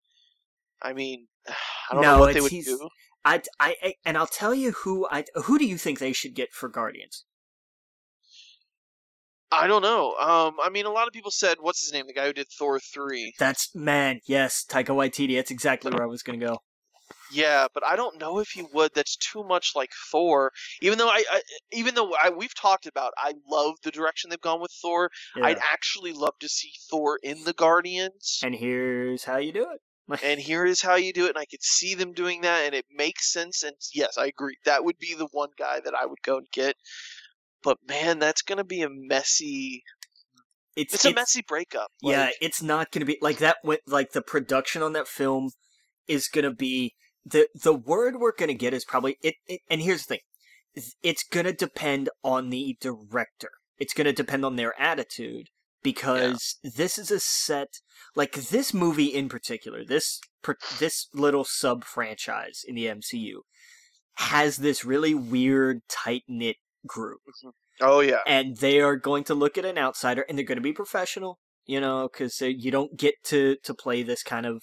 I 0.81 0.93
mean, 0.93 1.27
I 1.47 1.93
don't 1.93 2.01
No, 2.01 2.15
know 2.15 2.19
what 2.19 2.33
they 2.33 2.41
would 2.41 2.49
do. 2.51 2.89
I, 3.23 3.41
I 3.59 3.93
and 4.03 4.17
I'll 4.17 4.27
tell 4.27 4.53
you 4.53 4.71
who 4.71 5.07
I 5.11 5.25
who 5.45 5.59
do 5.59 5.65
you 5.65 5.77
think 5.77 5.99
they 5.99 6.13
should 6.13 6.33
get 6.33 6.51
for 6.53 6.69
Guardians? 6.69 7.25
I 9.51 9.67
don't 9.67 9.81
know. 9.81 10.13
Um. 10.15 10.55
I 10.63 10.69
mean, 10.69 10.85
a 10.85 10.91
lot 10.91 11.07
of 11.07 11.13
people 11.13 11.31
said, 11.31 11.57
"What's 11.59 11.83
his 11.83 11.93
name?" 11.93 12.07
The 12.07 12.13
guy 12.13 12.27
who 12.27 12.33
did 12.33 12.47
Thor 12.57 12.79
three. 12.79 13.33
That's 13.39 13.73
man, 13.75 14.21
yes, 14.25 14.65
Taika 14.67 14.87
Waititi. 14.87 15.35
That's 15.35 15.51
exactly 15.51 15.91
where 15.91 16.03
I 16.03 16.07
was 16.07 16.23
gonna 16.23 16.37
go. 16.37 16.59
Yeah, 17.31 17.67
but 17.73 17.85
I 17.85 17.95
don't 17.95 18.19
know 18.19 18.39
if 18.39 18.49
he 18.49 18.63
would. 18.73 18.91
That's 18.93 19.15
too 19.15 19.43
much 19.43 19.71
like 19.75 19.91
Thor. 20.11 20.51
Even 20.81 20.97
though 20.97 21.09
I, 21.09 21.23
I 21.31 21.41
even 21.71 21.95
though 21.95 22.13
I, 22.21 22.29
we've 22.29 22.55
talked 22.55 22.85
about, 22.85 23.13
I 23.17 23.33
love 23.49 23.75
the 23.83 23.91
direction 23.91 24.29
they've 24.29 24.41
gone 24.41 24.61
with 24.61 24.71
Thor. 24.81 25.09
Yeah. 25.35 25.45
I'd 25.45 25.59
actually 25.71 26.13
love 26.13 26.33
to 26.39 26.49
see 26.49 26.71
Thor 26.89 27.19
in 27.23 27.43
the 27.43 27.53
Guardians. 27.53 28.41
And 28.43 28.55
here's 28.55 29.23
how 29.23 29.37
you 29.37 29.51
do 29.51 29.67
it. 29.71 29.81
And 30.23 30.39
here 30.39 30.65
is 30.65 30.81
how 30.81 30.95
you 30.95 31.13
do 31.13 31.25
it, 31.25 31.29
and 31.29 31.37
I 31.37 31.45
could 31.45 31.63
see 31.63 31.95
them 31.95 32.13
doing 32.13 32.41
that, 32.41 32.65
and 32.65 32.75
it 32.75 32.85
makes 32.93 33.31
sense. 33.31 33.63
And 33.63 33.75
yes, 33.93 34.17
I 34.17 34.25
agree. 34.25 34.57
That 34.65 34.83
would 34.83 34.97
be 34.99 35.15
the 35.15 35.27
one 35.31 35.49
guy 35.57 35.79
that 35.83 35.93
I 35.93 36.05
would 36.05 36.21
go 36.23 36.37
and 36.37 36.47
get. 36.51 36.75
But 37.63 37.77
man, 37.87 38.19
that's 38.19 38.41
gonna 38.41 38.63
be 38.63 38.81
a 38.81 38.89
messy. 38.89 39.83
It's, 40.75 40.93
It's, 40.93 41.05
a 41.05 41.13
messy 41.13 41.43
breakup. 41.45 41.91
Yeah, 42.01 42.29
it's 42.41 42.61
not 42.61 42.91
gonna 42.91 43.05
be 43.05 43.17
like 43.21 43.37
that. 43.39 43.57
Went 43.63 43.81
like 43.87 44.11
the 44.11 44.21
production 44.21 44.81
on 44.81 44.93
that 44.93 45.07
film 45.07 45.51
is 46.07 46.27
gonna 46.27 46.53
be 46.53 46.95
the 47.25 47.47
the 47.53 47.73
word 47.73 48.15
we're 48.19 48.35
gonna 48.35 48.53
get 48.53 48.73
is 48.73 48.85
probably 48.85 49.17
it. 49.21 49.35
it 49.47 49.61
and 49.69 49.81
here's 49.81 50.05
the 50.05 50.15
thing, 50.15 50.83
it's 51.03 51.23
gonna 51.23 51.53
depend 51.53 52.09
on 52.23 52.49
the 52.49 52.77
director. 52.79 53.51
It's 53.77 53.93
gonna 53.93 54.13
depend 54.13 54.45
on 54.45 54.55
their 54.55 54.79
attitude 54.79 55.47
because 55.83 56.57
this 56.63 56.97
is 56.97 57.11
a 57.11 57.19
set 57.19 57.79
like 58.15 58.33
this 58.33 58.73
movie 58.73 59.05
in 59.05 59.29
particular. 59.29 59.83
This 59.83 60.19
per- 60.41 60.57
this 60.79 61.07
little 61.13 61.43
sub 61.43 61.83
franchise 61.83 62.61
in 62.67 62.75
the 62.75 62.85
MCU 62.85 63.41
has 64.15 64.57
this 64.57 64.85
really 64.85 65.13
weird 65.13 65.81
tight 65.89 66.23
knit 66.27 66.57
group 66.87 67.19
oh 67.81 67.99
yeah, 67.99 68.19
and 68.25 68.57
they 68.57 68.79
are 68.81 68.95
going 68.95 69.23
to 69.25 69.33
look 69.35 69.57
at 69.57 69.65
an 69.65 69.77
outsider 69.77 70.25
and 70.27 70.37
they're 70.37 70.45
going 70.45 70.57
to 70.57 70.61
be 70.61 70.73
professional 70.73 71.37
you 71.65 71.79
know 71.79 72.09
because 72.11 72.41
you 72.41 72.71
don't 72.71 72.97
get 72.97 73.15
to 73.23 73.55
to 73.63 73.73
play 73.73 74.01
this 74.03 74.23
kind 74.23 74.45
of 74.45 74.61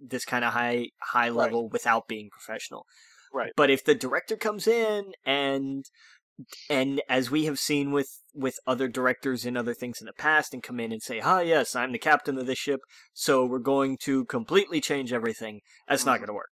this 0.00 0.24
kind 0.24 0.44
of 0.44 0.52
high 0.52 0.86
high 1.00 1.28
Right. 1.28 1.32
level 1.36 1.68
without 1.68 2.08
being 2.08 2.28
professional 2.30 2.86
Right. 3.32 3.52
but 3.56 3.70
if 3.70 3.84
the 3.84 3.94
director 3.94 4.36
comes 4.36 4.66
in 4.66 5.12
and 5.24 5.84
and 6.68 7.00
as 7.08 7.30
we 7.30 7.44
have 7.44 7.58
seen 7.60 7.92
with 7.92 8.08
with 8.34 8.56
other 8.66 8.88
directors 8.88 9.44
and 9.46 9.56
other 9.56 9.74
things 9.74 10.00
in 10.00 10.06
the 10.06 10.12
past 10.12 10.52
and 10.52 10.62
come 10.62 10.80
in 10.80 10.90
and 10.90 11.02
say 11.02 11.20
ah 11.20 11.40
yes 11.40 11.76
i'm 11.76 11.92
the 11.92 11.98
captain 11.98 12.36
of 12.38 12.46
this 12.46 12.58
ship 12.58 12.80
so 13.12 13.44
we're 13.44 13.58
going 13.60 13.96
to 14.02 14.24
completely 14.24 14.80
change 14.80 15.12
everything 15.12 15.60
that's 15.88 16.04
not 16.04 16.16
Mhm. 16.16 16.18
going 16.20 16.26
to 16.28 16.32
work 16.34 16.50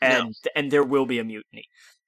No. 0.00 0.08
and 0.08 0.34
and 0.54 0.70
there 0.70 0.84
will 0.84 1.06
be 1.06 1.18
a 1.18 1.24
mutiny 1.24 1.64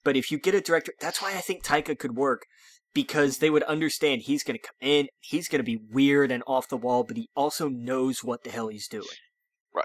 but 0.07 0.17
if 0.17 0.31
you 0.31 0.39
get 0.39 0.55
a 0.55 0.61
director 0.61 0.93
that's 1.01 1.21
why 1.21 1.31
i 1.35 1.41
think 1.41 1.63
taika 1.63 1.99
could 1.99 2.17
work 2.17 2.47
because 2.95 3.39
they 3.39 3.51
would 3.51 3.65
understand 3.65 4.23
he's 4.23 4.43
going 4.43 4.59
to 4.59 4.67
come 4.67 4.89
in 4.89 5.09
he's 5.21 5.49
going 5.49 5.59
to 5.59 5.65
be 5.65 5.81
weird 5.91 6.31
and 6.33 6.43
off 6.47 6.69
the 6.69 6.77
wall 6.77 7.05
but 7.05 7.17
he 7.17 7.29
also 7.35 7.69
knows 7.69 8.25
what 8.25 8.45
the 8.45 8.51
hell 8.51 8.69
he's 8.69 8.89
doing 8.89 9.19
Right. 9.77 9.85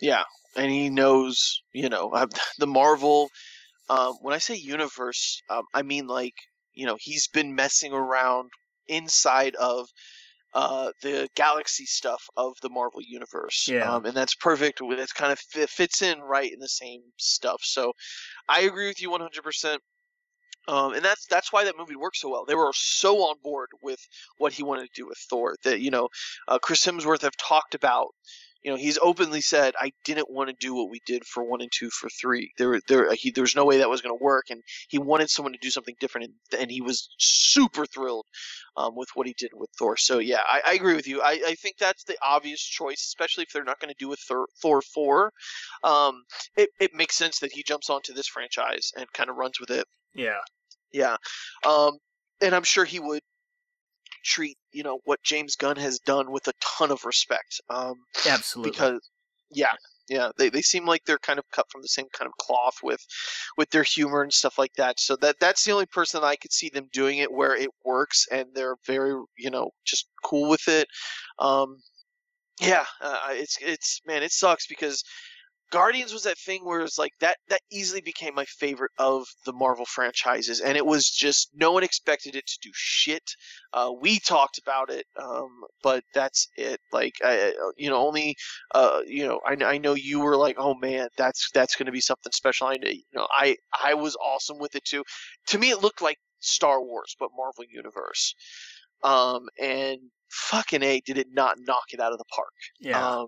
Yeah, 0.00 0.24
and 0.56 0.70
he 0.70 0.90
knows, 0.90 1.62
you 1.72 1.88
know, 1.88 2.10
uh, 2.10 2.26
the 2.58 2.66
Marvel. 2.66 3.30
Um, 3.88 4.14
when 4.20 4.34
I 4.34 4.38
say 4.38 4.56
universe, 4.56 5.40
um, 5.48 5.62
I 5.72 5.82
mean 5.82 6.06
like, 6.06 6.34
you 6.74 6.86
know, 6.86 6.96
he's 7.00 7.28
been 7.28 7.54
messing 7.54 7.92
around 7.92 8.50
inside 8.86 9.54
of 9.54 9.86
uh, 10.54 10.92
the 11.02 11.28
galaxy 11.34 11.84
stuff 11.86 12.22
of 12.36 12.54
the 12.62 12.70
Marvel 12.70 13.00
universe. 13.02 13.68
Yeah. 13.68 13.92
Um, 13.92 14.06
and 14.06 14.16
that's 14.16 14.34
perfect. 14.34 14.80
with- 14.80 14.98
It's 14.98 15.12
kind 15.12 15.32
of 15.32 15.38
fit, 15.38 15.68
fits 15.70 16.02
in 16.02 16.20
right 16.20 16.52
in 16.52 16.58
the 16.60 16.68
same 16.68 17.02
stuff. 17.18 17.60
So, 17.62 17.92
I 18.48 18.60
agree 18.62 18.88
with 18.88 19.00
you 19.00 19.10
100%. 19.10 19.78
Um, 20.68 20.92
and 20.92 21.02
that's 21.02 21.26
that's 21.30 21.50
why 21.50 21.64
that 21.64 21.78
movie 21.78 21.96
worked 21.96 22.18
so 22.18 22.28
well. 22.28 22.44
They 22.44 22.54
were 22.54 22.70
so 22.74 23.16
on 23.22 23.36
board 23.42 23.68
with 23.82 24.00
what 24.36 24.52
he 24.52 24.62
wanted 24.62 24.82
to 24.92 25.00
do 25.02 25.06
with 25.06 25.16
Thor 25.30 25.56
that 25.64 25.80
you 25.80 25.90
know, 25.90 26.08
uh, 26.46 26.58
Chris 26.58 26.84
Hemsworth 26.84 27.22
have 27.22 27.36
talked 27.38 27.74
about 27.74 28.08
you 28.62 28.70
know, 28.70 28.76
he's 28.76 28.98
openly 28.98 29.40
said, 29.40 29.74
"I 29.78 29.92
didn't 30.04 30.30
want 30.30 30.50
to 30.50 30.56
do 30.58 30.74
what 30.74 30.90
we 30.90 31.00
did 31.06 31.24
for 31.24 31.44
one 31.44 31.60
and 31.60 31.70
two 31.72 31.90
for 31.90 32.08
three. 32.08 32.52
There, 32.58 32.80
there, 32.88 33.12
he, 33.14 33.30
there 33.30 33.42
was 33.42 33.56
no 33.56 33.64
way 33.64 33.78
that 33.78 33.90
was 33.90 34.00
going 34.00 34.16
to 34.16 34.24
work, 34.24 34.46
and 34.50 34.62
he 34.88 34.98
wanted 34.98 35.30
someone 35.30 35.52
to 35.52 35.58
do 35.58 35.70
something 35.70 35.94
different, 36.00 36.30
and, 36.52 36.60
and 36.62 36.70
he 36.70 36.80
was 36.80 37.08
super 37.18 37.86
thrilled 37.86 38.26
um, 38.76 38.96
with 38.96 39.08
what 39.14 39.26
he 39.26 39.34
did 39.38 39.50
with 39.54 39.70
Thor. 39.78 39.96
So 39.96 40.18
yeah, 40.18 40.40
I, 40.46 40.62
I 40.66 40.72
agree 40.74 40.94
with 40.94 41.06
you. 41.06 41.22
I, 41.22 41.40
I 41.46 41.54
think 41.54 41.76
that's 41.78 42.04
the 42.04 42.16
obvious 42.22 42.60
choice, 42.62 43.00
especially 43.00 43.44
if 43.44 43.52
they're 43.52 43.64
not 43.64 43.80
going 43.80 43.92
to 43.92 44.04
do 44.04 44.12
a 44.12 44.16
Thor, 44.16 44.46
Thor 44.60 44.82
four. 44.82 45.32
Um, 45.84 46.24
it 46.56 46.70
it 46.80 46.94
makes 46.94 47.16
sense 47.16 47.40
that 47.40 47.52
he 47.52 47.62
jumps 47.62 47.90
onto 47.90 48.12
this 48.12 48.26
franchise 48.26 48.92
and 48.96 49.06
kind 49.12 49.30
of 49.30 49.36
runs 49.36 49.60
with 49.60 49.70
it. 49.70 49.86
Yeah. 50.14 50.38
Yeah, 50.90 51.16
um, 51.66 51.98
and 52.40 52.54
I'm 52.54 52.64
sure 52.64 52.86
he 52.86 52.98
would 52.98 53.20
treat 54.28 54.56
you 54.72 54.82
know 54.82 55.00
what 55.04 55.22
James 55.22 55.56
Gunn 55.56 55.76
has 55.76 55.98
done 55.98 56.30
with 56.30 56.46
a 56.48 56.52
ton 56.60 56.90
of 56.90 57.04
respect. 57.04 57.60
Um, 57.70 57.94
Absolutely. 58.26 58.70
because 58.70 59.00
yeah, 59.50 59.72
yeah, 60.08 60.30
they, 60.38 60.48
they 60.48 60.62
seem 60.62 60.86
like 60.86 61.04
they're 61.04 61.18
kind 61.18 61.38
of 61.38 61.44
cut 61.52 61.66
from 61.70 61.82
the 61.82 61.88
same 61.88 62.06
kind 62.12 62.28
of 62.28 62.32
cloth 62.44 62.76
with 62.82 63.00
with 63.56 63.70
their 63.70 63.82
humor 63.82 64.22
and 64.22 64.32
stuff 64.32 64.58
like 64.58 64.72
that. 64.76 65.00
So 65.00 65.16
that 65.16 65.36
that's 65.40 65.64
the 65.64 65.72
only 65.72 65.86
person 65.86 66.22
I 66.22 66.36
could 66.36 66.52
see 66.52 66.70
them 66.70 66.88
doing 66.92 67.18
it 67.18 67.32
where 67.32 67.56
it 67.56 67.70
works 67.84 68.26
and 68.30 68.46
they're 68.54 68.76
very 68.86 69.14
you 69.36 69.50
know 69.50 69.70
just 69.84 70.06
cool 70.24 70.48
with 70.48 70.66
it. 70.68 70.88
Um, 71.38 71.78
yeah, 72.60 72.86
uh, 73.00 73.28
it's 73.30 73.58
it's 73.60 74.00
man, 74.06 74.22
it 74.22 74.32
sucks 74.32 74.66
because 74.66 75.02
Guardians 75.70 76.12
was 76.12 76.22
that 76.22 76.38
thing 76.38 76.64
where 76.64 76.80
it's 76.80 76.98
like 76.98 77.12
that 77.20 77.36
that 77.48 77.60
easily 77.70 78.00
became 78.00 78.34
my 78.34 78.44
favorite 78.46 78.92
of 78.98 79.26
the 79.44 79.52
Marvel 79.52 79.84
franchises, 79.84 80.60
and 80.60 80.76
it 80.76 80.86
was 80.86 81.10
just 81.10 81.50
no 81.54 81.72
one 81.72 81.82
expected 81.82 82.34
it 82.36 82.46
to 82.46 82.58
do 82.62 82.70
shit. 82.74 83.22
Uh, 83.72 83.90
we 84.00 84.18
talked 84.18 84.58
about 84.58 84.90
it, 84.90 85.04
um, 85.22 85.50
but 85.82 86.02
that's 86.14 86.48
it. 86.56 86.80
Like, 86.92 87.14
I, 87.22 87.52
you 87.76 87.90
know, 87.90 87.98
only, 88.06 88.34
uh, 88.74 89.00
you 89.06 89.26
know, 89.26 89.40
I, 89.46 89.56
I 89.64 89.78
know 89.78 89.94
you 89.94 90.20
were 90.20 90.36
like, 90.36 90.56
oh 90.58 90.74
man, 90.74 91.08
that's 91.18 91.50
that's 91.52 91.76
going 91.76 91.86
to 91.86 91.92
be 91.92 92.00
something 92.00 92.32
special. 92.32 92.68
I 92.68 92.76
you 92.82 93.02
know, 93.14 93.26
I 93.30 93.56
I 93.82 93.94
was 93.94 94.16
awesome 94.16 94.58
with 94.58 94.74
it 94.74 94.84
too. 94.84 95.04
To 95.48 95.58
me, 95.58 95.70
it 95.70 95.82
looked 95.82 96.00
like 96.00 96.18
Star 96.40 96.82
Wars, 96.82 97.14
but 97.18 97.30
Marvel 97.36 97.64
Universe. 97.70 98.34
Um, 99.04 99.48
and 99.60 99.98
fucking 100.30 100.82
a, 100.82 101.00
did 101.00 101.18
it 101.18 101.28
not 101.32 101.56
knock 101.60 101.84
it 101.92 102.00
out 102.00 102.12
of 102.12 102.18
the 102.18 102.24
park? 102.34 102.52
Yeah. 102.80 103.06
Um, 103.06 103.26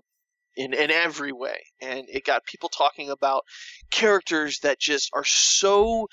in, 0.55 0.73
in 0.73 0.91
every 0.91 1.31
way. 1.31 1.57
And 1.81 2.05
it 2.09 2.25
got 2.25 2.45
people 2.45 2.69
talking 2.69 3.09
about 3.09 3.43
characters 3.91 4.59
that 4.59 4.79
just 4.79 5.09
are 5.13 5.25
so 5.25 6.07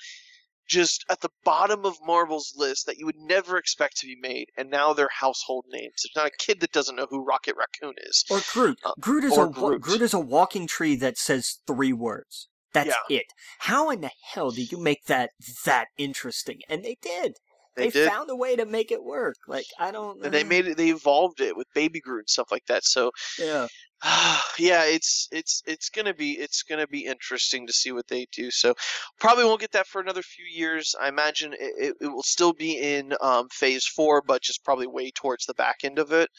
just 0.67 1.03
at 1.09 1.19
the 1.21 1.29
bottom 1.43 1.83
of 1.83 1.97
Marvel's 2.05 2.53
list 2.55 2.85
that 2.85 2.97
you 2.97 3.05
would 3.05 3.17
never 3.17 3.57
expect 3.57 3.97
to 3.97 4.05
be 4.05 4.15
made, 4.21 4.45
and 4.55 4.69
now 4.69 4.93
they're 4.93 5.09
household 5.11 5.65
names. 5.67 6.03
There's 6.03 6.23
not 6.23 6.27
a 6.31 6.37
kid 6.37 6.59
that 6.61 6.71
doesn't 6.71 6.95
know 6.95 7.07
who 7.09 7.25
Rocket 7.25 7.55
Raccoon 7.57 7.95
is. 8.03 8.23
Or 8.29 8.39
Groot. 8.53 8.77
Uh, 8.85 8.91
Groot 8.99 9.23
is 9.23 9.37
or 9.37 9.47
a 9.47 9.49
Groot. 9.49 9.81
Groot 9.81 10.01
is 10.01 10.13
a 10.13 10.19
walking 10.19 10.67
tree 10.67 10.95
that 10.97 11.17
says 11.17 11.57
three 11.65 11.91
words. 11.91 12.47
That's 12.71 12.93
it. 13.09 13.25
How 13.57 13.89
in 13.89 14.01
the 14.01 14.11
hell 14.31 14.51
do 14.51 14.61
you 14.61 14.77
make 14.77 15.05
that 15.05 15.31
that 15.65 15.87
interesting? 15.97 16.59
And 16.69 16.83
they 16.85 16.97
did. 17.01 17.33
They, 17.75 17.85
They, 17.85 18.01
did. 18.01 18.09
found 18.09 18.29
a 18.29 18.35
way 18.35 18.55
to 18.55 18.65
make 18.65 18.91
it 18.91 19.03
work. 19.03 19.37
Like 19.47 19.65
I 19.79 19.89
don't. 19.89 20.23
and 20.23 20.31
they 20.33 20.43
made 20.43 20.67
it. 20.67 20.77
They 20.77 20.89
evolved 20.89 21.41
it 21.41 21.57
with 21.57 21.65
Baby 21.73 21.99
Groot 21.99 22.19
and 22.19 22.29
stuff 22.29 22.51
like 22.51 22.65
that. 22.67 22.83
So 22.83 23.11
Yeah. 23.39 23.67
yeah, 24.57 24.85
it's 24.85 25.27
it's 25.31 25.61
it's 25.65 25.89
gonna 25.89 26.13
be 26.13 26.31
it's 26.33 26.63
gonna 26.63 26.87
be 26.87 27.05
interesting 27.05 27.67
to 27.67 27.73
see 27.73 27.91
what 27.91 28.07
they 28.07 28.27
do. 28.31 28.49
So 28.49 28.73
probably 29.19 29.43
won't 29.43 29.59
get 29.61 29.73
that 29.73 29.87
for 29.87 29.99
another 30.01 30.21
few 30.21 30.45
years. 30.45 30.95
I 30.99 31.09
imagine 31.09 31.53
it, 31.53 31.73
it, 31.77 31.95
it 32.01 32.07
will 32.07 32.23
still 32.23 32.53
be 32.53 32.77
in 32.77 33.13
um, 33.21 33.47
phase 33.51 33.85
four, 33.85 34.21
but 34.25 34.41
just 34.41 34.63
probably 34.63 34.87
way 34.87 35.11
towards 35.11 35.45
the 35.45 35.53
back 35.53 35.77
end 35.83 35.99
of 35.99 36.11
it. 36.13 36.29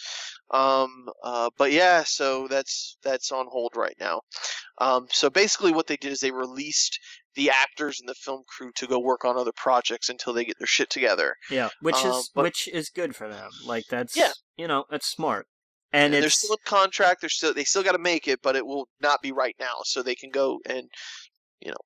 Um, 0.52 1.08
uh, 1.22 1.50
but 1.58 1.72
yeah, 1.72 2.02
so 2.06 2.48
that's 2.48 2.96
that's 3.02 3.30
on 3.30 3.46
hold 3.50 3.72
right 3.76 3.96
now. 4.00 4.22
Um, 4.78 5.06
so 5.10 5.28
basically, 5.28 5.72
what 5.72 5.86
they 5.86 5.96
did 5.98 6.12
is 6.12 6.20
they 6.20 6.30
released 6.30 6.98
the 7.34 7.50
actors 7.50 8.00
and 8.00 8.08
the 8.08 8.14
film 8.14 8.42
crew 8.48 8.72
to 8.76 8.86
go 8.86 8.98
work 8.98 9.24
on 9.24 9.36
other 9.36 9.52
projects 9.54 10.08
until 10.08 10.32
they 10.32 10.44
get 10.44 10.58
their 10.58 10.66
shit 10.66 10.90
together. 10.90 11.34
Yeah. 11.50 11.68
Which 11.80 11.96
Um, 11.96 12.10
is 12.12 12.30
but- 12.34 12.42
which 12.44 12.68
is 12.68 12.88
good 12.88 13.14
for 13.14 13.28
them. 13.28 13.50
Like 13.66 13.84
that's 13.90 14.16
Yeah. 14.16 14.32
you 14.56 14.66
know 14.66 14.84
that's 14.90 15.06
smart. 15.06 15.46
And, 15.92 16.14
they're 16.14 16.30
still 16.30 16.52
in 16.54 16.58
contract. 16.64 17.20
They're 17.20 17.30
still 17.30 17.52
they 17.52 17.64
still 17.64 17.82
got 17.82 17.92
to 17.92 17.98
make 17.98 18.28
it, 18.28 18.40
but 18.42 18.56
it 18.56 18.66
will 18.66 18.88
not 19.00 19.22
be 19.22 19.32
right 19.32 19.56
now. 19.58 19.74
So 19.84 20.02
they 20.02 20.14
can 20.14 20.30
go 20.30 20.60
and 20.66 20.88
you 21.60 21.70
know 21.70 21.76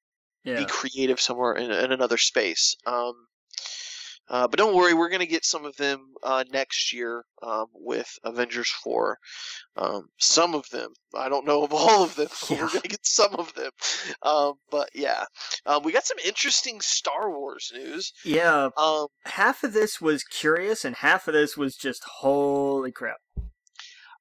yeah. 0.45 0.59
be 0.59 0.67
creative 0.67 1.21
somewhere 1.21 1.55
in, 1.55 1.71
in 1.71 1.93
another 1.93 2.19
space. 2.19 2.77
Um, 2.87 3.15
uh, 4.29 4.49
but 4.49 4.59
don't 4.59 4.75
worry, 4.75 4.95
we're 4.95 5.11
going 5.11 5.21
to 5.21 5.27
get 5.27 5.45
some 5.45 5.67
of 5.67 5.77
them 5.77 6.15
uh, 6.23 6.45
next 6.51 6.95
year 6.95 7.25
um, 7.43 7.67
with 7.75 8.09
Avengers 8.25 8.71
4. 8.83 9.19
Um, 9.77 10.07
some 10.19 10.55
of 10.55 10.69
them. 10.71 10.93
I 11.15 11.29
don't 11.29 11.47
know 11.47 11.63
of 11.63 11.73
all 11.75 12.05
of 12.05 12.17
them, 12.17 12.29
but 12.31 12.51
Yeah. 12.51 12.63
we're 12.63 12.69
going 12.69 12.81
to 12.83 12.89
get 12.89 13.07
some 13.07 13.35
of 13.35 13.53
them. 13.55 13.71
Um, 14.23 14.55
but 14.71 14.89
yeah. 14.95 15.25
Um, 15.67 15.83
we 15.83 15.93
got 15.93 16.07
some 16.07 16.17
interesting 16.25 16.81
Star 16.81 17.31
Wars 17.31 17.71
news. 17.75 18.13
Yeah. 18.25 18.71
Um, 18.79 19.09
Half 19.27 19.63
of 19.63 19.75
this 19.75 20.01
was 20.01 20.25
curious, 20.25 20.85
and 20.87 20.97
half 20.97 21.29
of 21.29 21.35
this 21.35 21.57
was 21.57 21.77
just 21.77 22.03
holy 22.21 22.93
crap. 22.93 23.17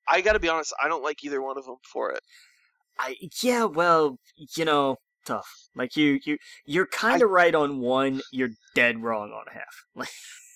I 0.08 0.22
got 0.22 0.34
to 0.34 0.40
be 0.40 0.50
honest, 0.50 0.74
I 0.84 0.88
don't 0.88 1.04
like 1.04 1.24
either 1.24 1.42
one 1.42 1.58
of 1.58 1.66
them 1.66 1.78
for 1.92 2.12
it. 2.12 2.22
I 3.00 3.16
yeah, 3.42 3.66
well, 3.66 4.18
you 4.56 4.66
know, 4.66 4.98
tough. 5.26 5.50
Like 5.76 5.96
you 5.96 6.20
you 6.26 6.38
you're 6.66 6.88
kind 6.88 7.22
of 7.22 7.30
right 7.30 7.54
on 7.56 7.80
one, 7.80 8.22
you're 8.32 8.52
dead 8.76 9.02
wrong 9.02 9.32
on 9.32 9.46
half. 9.54 9.86
Like 9.96 10.10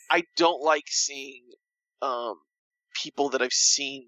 I 0.10 0.24
don't 0.36 0.64
like 0.64 0.86
seeing 0.88 1.44
um, 2.02 2.36
people 3.02 3.30
that 3.30 3.42
I've 3.42 3.52
seen 3.52 4.08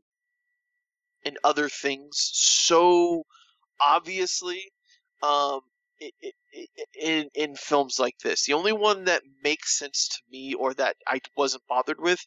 in 1.26 1.36
other 1.44 1.68
things 1.68 2.16
so 2.34 3.24
obviously 3.82 4.72
um, 5.22 5.60
in 7.00 7.30
in 7.34 7.56
films 7.56 8.00
like 8.00 8.18
this. 8.24 8.46
The 8.46 8.54
only 8.54 8.74
one 8.74 9.06
that 9.06 9.24
makes 9.44 9.78
sense 9.78 10.08
to 10.10 10.18
me, 10.32 10.54
or 10.54 10.74
that 10.76 10.96
I 11.08 11.20
wasn't 11.36 11.64
bothered 11.68 12.00
with, 12.00 12.20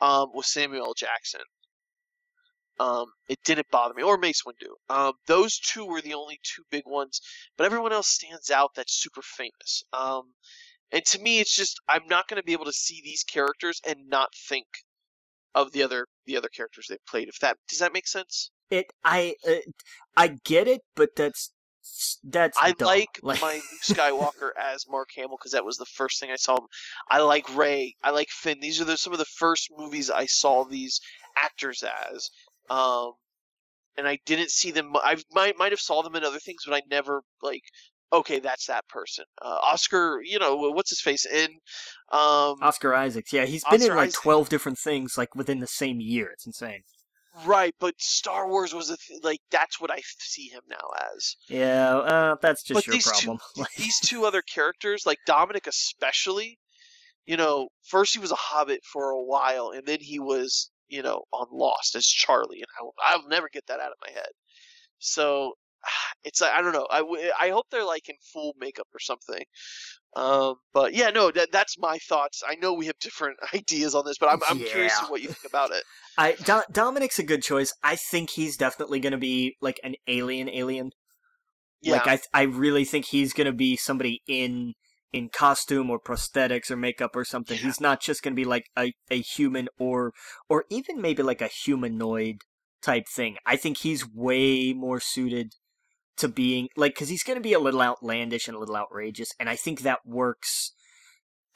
um, 0.00 0.28
was 0.34 0.46
Samuel 0.52 0.94
Jackson. 0.94 1.40
Um, 2.80 3.06
it 3.28 3.38
didn't 3.44 3.66
bother 3.70 3.94
me, 3.94 4.02
or 4.02 4.18
Mace 4.18 4.42
Windu. 4.46 4.72
Um, 4.94 5.12
those 5.26 5.58
two 5.58 5.84
were 5.84 6.00
the 6.00 6.14
only 6.14 6.38
two 6.42 6.62
big 6.70 6.84
ones, 6.86 7.20
but 7.56 7.64
everyone 7.64 7.92
else 7.92 8.08
stands 8.08 8.50
out 8.50 8.70
that's 8.76 9.02
super 9.02 9.22
famous. 9.22 9.82
Um, 9.92 10.22
and 10.92 11.04
to 11.06 11.18
me, 11.20 11.40
it's 11.40 11.54
just 11.54 11.80
I'm 11.88 12.06
not 12.08 12.28
going 12.28 12.40
to 12.40 12.46
be 12.46 12.52
able 12.52 12.64
to 12.66 12.72
see 12.72 13.00
these 13.04 13.24
characters 13.24 13.80
and 13.86 14.08
not 14.08 14.28
think 14.48 14.66
of 15.54 15.72
the 15.72 15.82
other 15.82 16.06
the 16.26 16.36
other 16.36 16.48
characters 16.48 16.86
they 16.88 16.98
played. 17.08 17.28
If 17.28 17.38
that 17.40 17.56
does 17.68 17.80
that 17.80 17.92
make 17.92 18.06
sense? 18.06 18.50
it 18.70 18.86
I 19.04 19.34
uh, 19.46 19.56
I 20.16 20.36
get 20.44 20.68
it, 20.68 20.82
but 20.94 21.10
that's 21.16 21.52
that's 22.22 22.58
I 22.60 22.72
dumb. 22.72 22.86
like 22.86 23.20
my 23.22 23.54
Luke 23.54 23.62
Skywalker 23.82 24.50
as 24.60 24.84
Mark 24.88 25.08
Hamill 25.16 25.36
because 25.38 25.52
that 25.52 25.64
was 25.64 25.76
the 25.76 25.86
first 25.86 26.20
thing 26.20 26.30
I 26.30 26.36
saw. 26.36 26.56
Him. 26.56 26.66
I 27.10 27.20
like 27.20 27.56
Ray. 27.56 27.94
I 28.02 28.10
like 28.10 28.28
Finn. 28.30 28.60
These 28.60 28.80
are 28.80 28.84
the, 28.84 28.96
some 28.96 29.12
of 29.12 29.18
the 29.18 29.24
first 29.24 29.68
movies 29.76 30.10
I 30.10 30.26
saw 30.26 30.64
these 30.64 31.00
actors 31.42 31.82
as. 31.82 32.28
Um, 32.70 33.12
and 33.96 34.06
I 34.06 34.18
didn't 34.26 34.50
see 34.50 34.70
them. 34.70 34.92
I 34.96 35.16
might 35.32 35.56
might 35.58 35.72
have 35.72 35.80
saw 35.80 36.02
them 36.02 36.14
in 36.14 36.24
other 36.24 36.38
things, 36.38 36.62
but 36.66 36.74
I 36.74 36.82
never 36.90 37.22
like. 37.42 37.62
Okay, 38.10 38.38
that's 38.38 38.68
that 38.68 38.88
person. 38.88 39.26
Uh, 39.42 39.58
Oscar, 39.62 40.20
you 40.24 40.38
know 40.38 40.56
what's 40.56 40.88
his 40.88 41.00
face 41.00 41.26
in. 41.26 41.50
Um, 42.10 42.56
Oscar 42.62 42.94
Isaacs. 42.94 43.34
Yeah, 43.34 43.44
he's 43.44 43.64
been 43.64 43.82
in 43.82 43.90
Oscar 43.90 43.96
like 43.96 44.08
Isaac. 44.08 44.22
12 44.22 44.48
different 44.48 44.78
things 44.78 45.18
like 45.18 45.34
within 45.34 45.58
the 45.58 45.66
same 45.66 46.00
year. 46.00 46.30
It's 46.32 46.46
insane. 46.46 46.84
Right, 47.44 47.74
but 47.78 47.94
Star 47.98 48.48
Wars 48.48 48.74
was 48.74 48.90
a 48.90 48.96
th- 48.96 49.20
like 49.22 49.40
that's 49.50 49.80
what 49.80 49.90
I 49.90 50.00
see 50.18 50.48
him 50.48 50.62
now 50.68 50.88
as. 51.14 51.36
Yeah, 51.48 51.98
uh, 51.98 52.36
that's 52.40 52.62
just 52.62 52.78
But 52.78 52.86
your 52.86 52.94
these 52.94 53.06
problem. 53.06 53.38
Like, 53.56 53.74
These 53.76 54.00
two 54.00 54.24
other 54.24 54.42
characters, 54.42 55.04
like 55.06 55.18
Dominic 55.26 55.66
especially, 55.66 56.58
you 57.26 57.36
know, 57.36 57.68
first 57.84 58.14
he 58.14 58.20
was 58.20 58.32
a 58.32 58.36
Hobbit 58.36 58.80
for 58.84 59.10
a 59.10 59.22
while, 59.22 59.70
and 59.70 59.86
then 59.86 59.98
he 60.00 60.18
was, 60.18 60.70
you 60.88 61.02
know, 61.02 61.22
on 61.32 61.46
Lost 61.52 61.94
as 61.96 62.06
Charlie, 62.06 62.58
and 62.62 62.90
I, 63.04 63.12
I'll 63.14 63.28
never 63.28 63.48
get 63.52 63.66
that 63.68 63.80
out 63.80 63.92
of 63.92 63.98
my 64.06 64.12
head. 64.12 64.30
So 64.98 65.54
it's 66.24 66.40
like 66.40 66.52
I 66.52 66.62
don't 66.62 66.72
know. 66.72 66.86
I, 66.90 67.30
I 67.40 67.50
hope 67.50 67.66
they're 67.70 67.84
like 67.84 68.08
in 68.08 68.16
full 68.32 68.54
makeup 68.58 68.88
or 68.94 69.00
something. 69.00 69.44
Um, 70.16 70.54
but 70.72 70.94
yeah, 70.94 71.10
no, 71.10 71.30
that, 71.30 71.52
that's 71.52 71.76
my 71.78 71.98
thoughts. 72.08 72.42
I 72.46 72.54
know 72.56 72.72
we 72.72 72.86
have 72.86 72.98
different 73.00 73.38
ideas 73.54 73.94
on 73.94 74.04
this, 74.06 74.18
but 74.18 74.28
I'm, 74.30 74.40
I'm 74.48 74.58
curious 74.58 74.98
Yeah. 74.98 75.06
to 75.06 75.10
what 75.10 75.20
you 75.20 75.28
think 75.28 75.44
about 75.46 75.70
it. 75.70 75.84
I 76.16 76.32
Do- 76.32 76.62
Dominic's 76.72 77.18
a 77.18 77.22
good 77.22 77.42
choice. 77.42 77.72
I 77.82 77.96
think 77.96 78.30
he's 78.30 78.56
definitely 78.56 79.00
going 79.00 79.12
to 79.12 79.18
be 79.18 79.56
like 79.60 79.78
an 79.84 79.94
alien 80.06 80.48
alien. 80.48 80.90
Yeah, 81.82 82.02
Like 82.04 82.08
I 82.34 82.40
I 82.40 82.42
really 82.42 82.84
think 82.84 83.04
he's 83.06 83.32
going 83.32 83.46
to 83.46 83.52
be 83.52 83.76
somebody 83.76 84.22
in 84.26 84.74
in 85.12 85.28
costume 85.30 85.90
or 85.90 85.98
prosthetics 86.00 86.70
or 86.70 86.76
makeup 86.76 87.16
or 87.16 87.24
something. 87.24 87.56
Yeah. 87.58 87.64
He's 87.64 87.80
not 87.80 88.00
just 88.02 88.22
going 88.22 88.34
to 88.34 88.40
be 88.40 88.44
like 88.44 88.66
a 88.76 88.92
a 89.10 89.20
human 89.20 89.68
or 89.78 90.12
or 90.48 90.64
even 90.70 91.00
maybe 91.00 91.22
like 91.22 91.40
a 91.42 91.48
humanoid 91.48 92.38
type 92.82 93.06
thing. 93.08 93.36
I 93.46 93.56
think 93.56 93.78
he's 93.78 94.08
way 94.08 94.72
more 94.72 95.00
suited 95.00 95.54
to 96.18 96.28
being 96.28 96.68
like 96.76 96.94
cuz 96.96 97.08
he's 97.08 97.22
going 97.22 97.36
to 97.38 97.42
be 97.42 97.52
a 97.52 97.58
little 97.60 97.82
outlandish 97.82 98.48
and 98.48 98.56
a 98.56 98.60
little 98.60 98.76
outrageous 98.76 99.30
and 99.38 99.48
I 99.48 99.56
think 99.56 99.80
that 99.82 100.00
works 100.04 100.72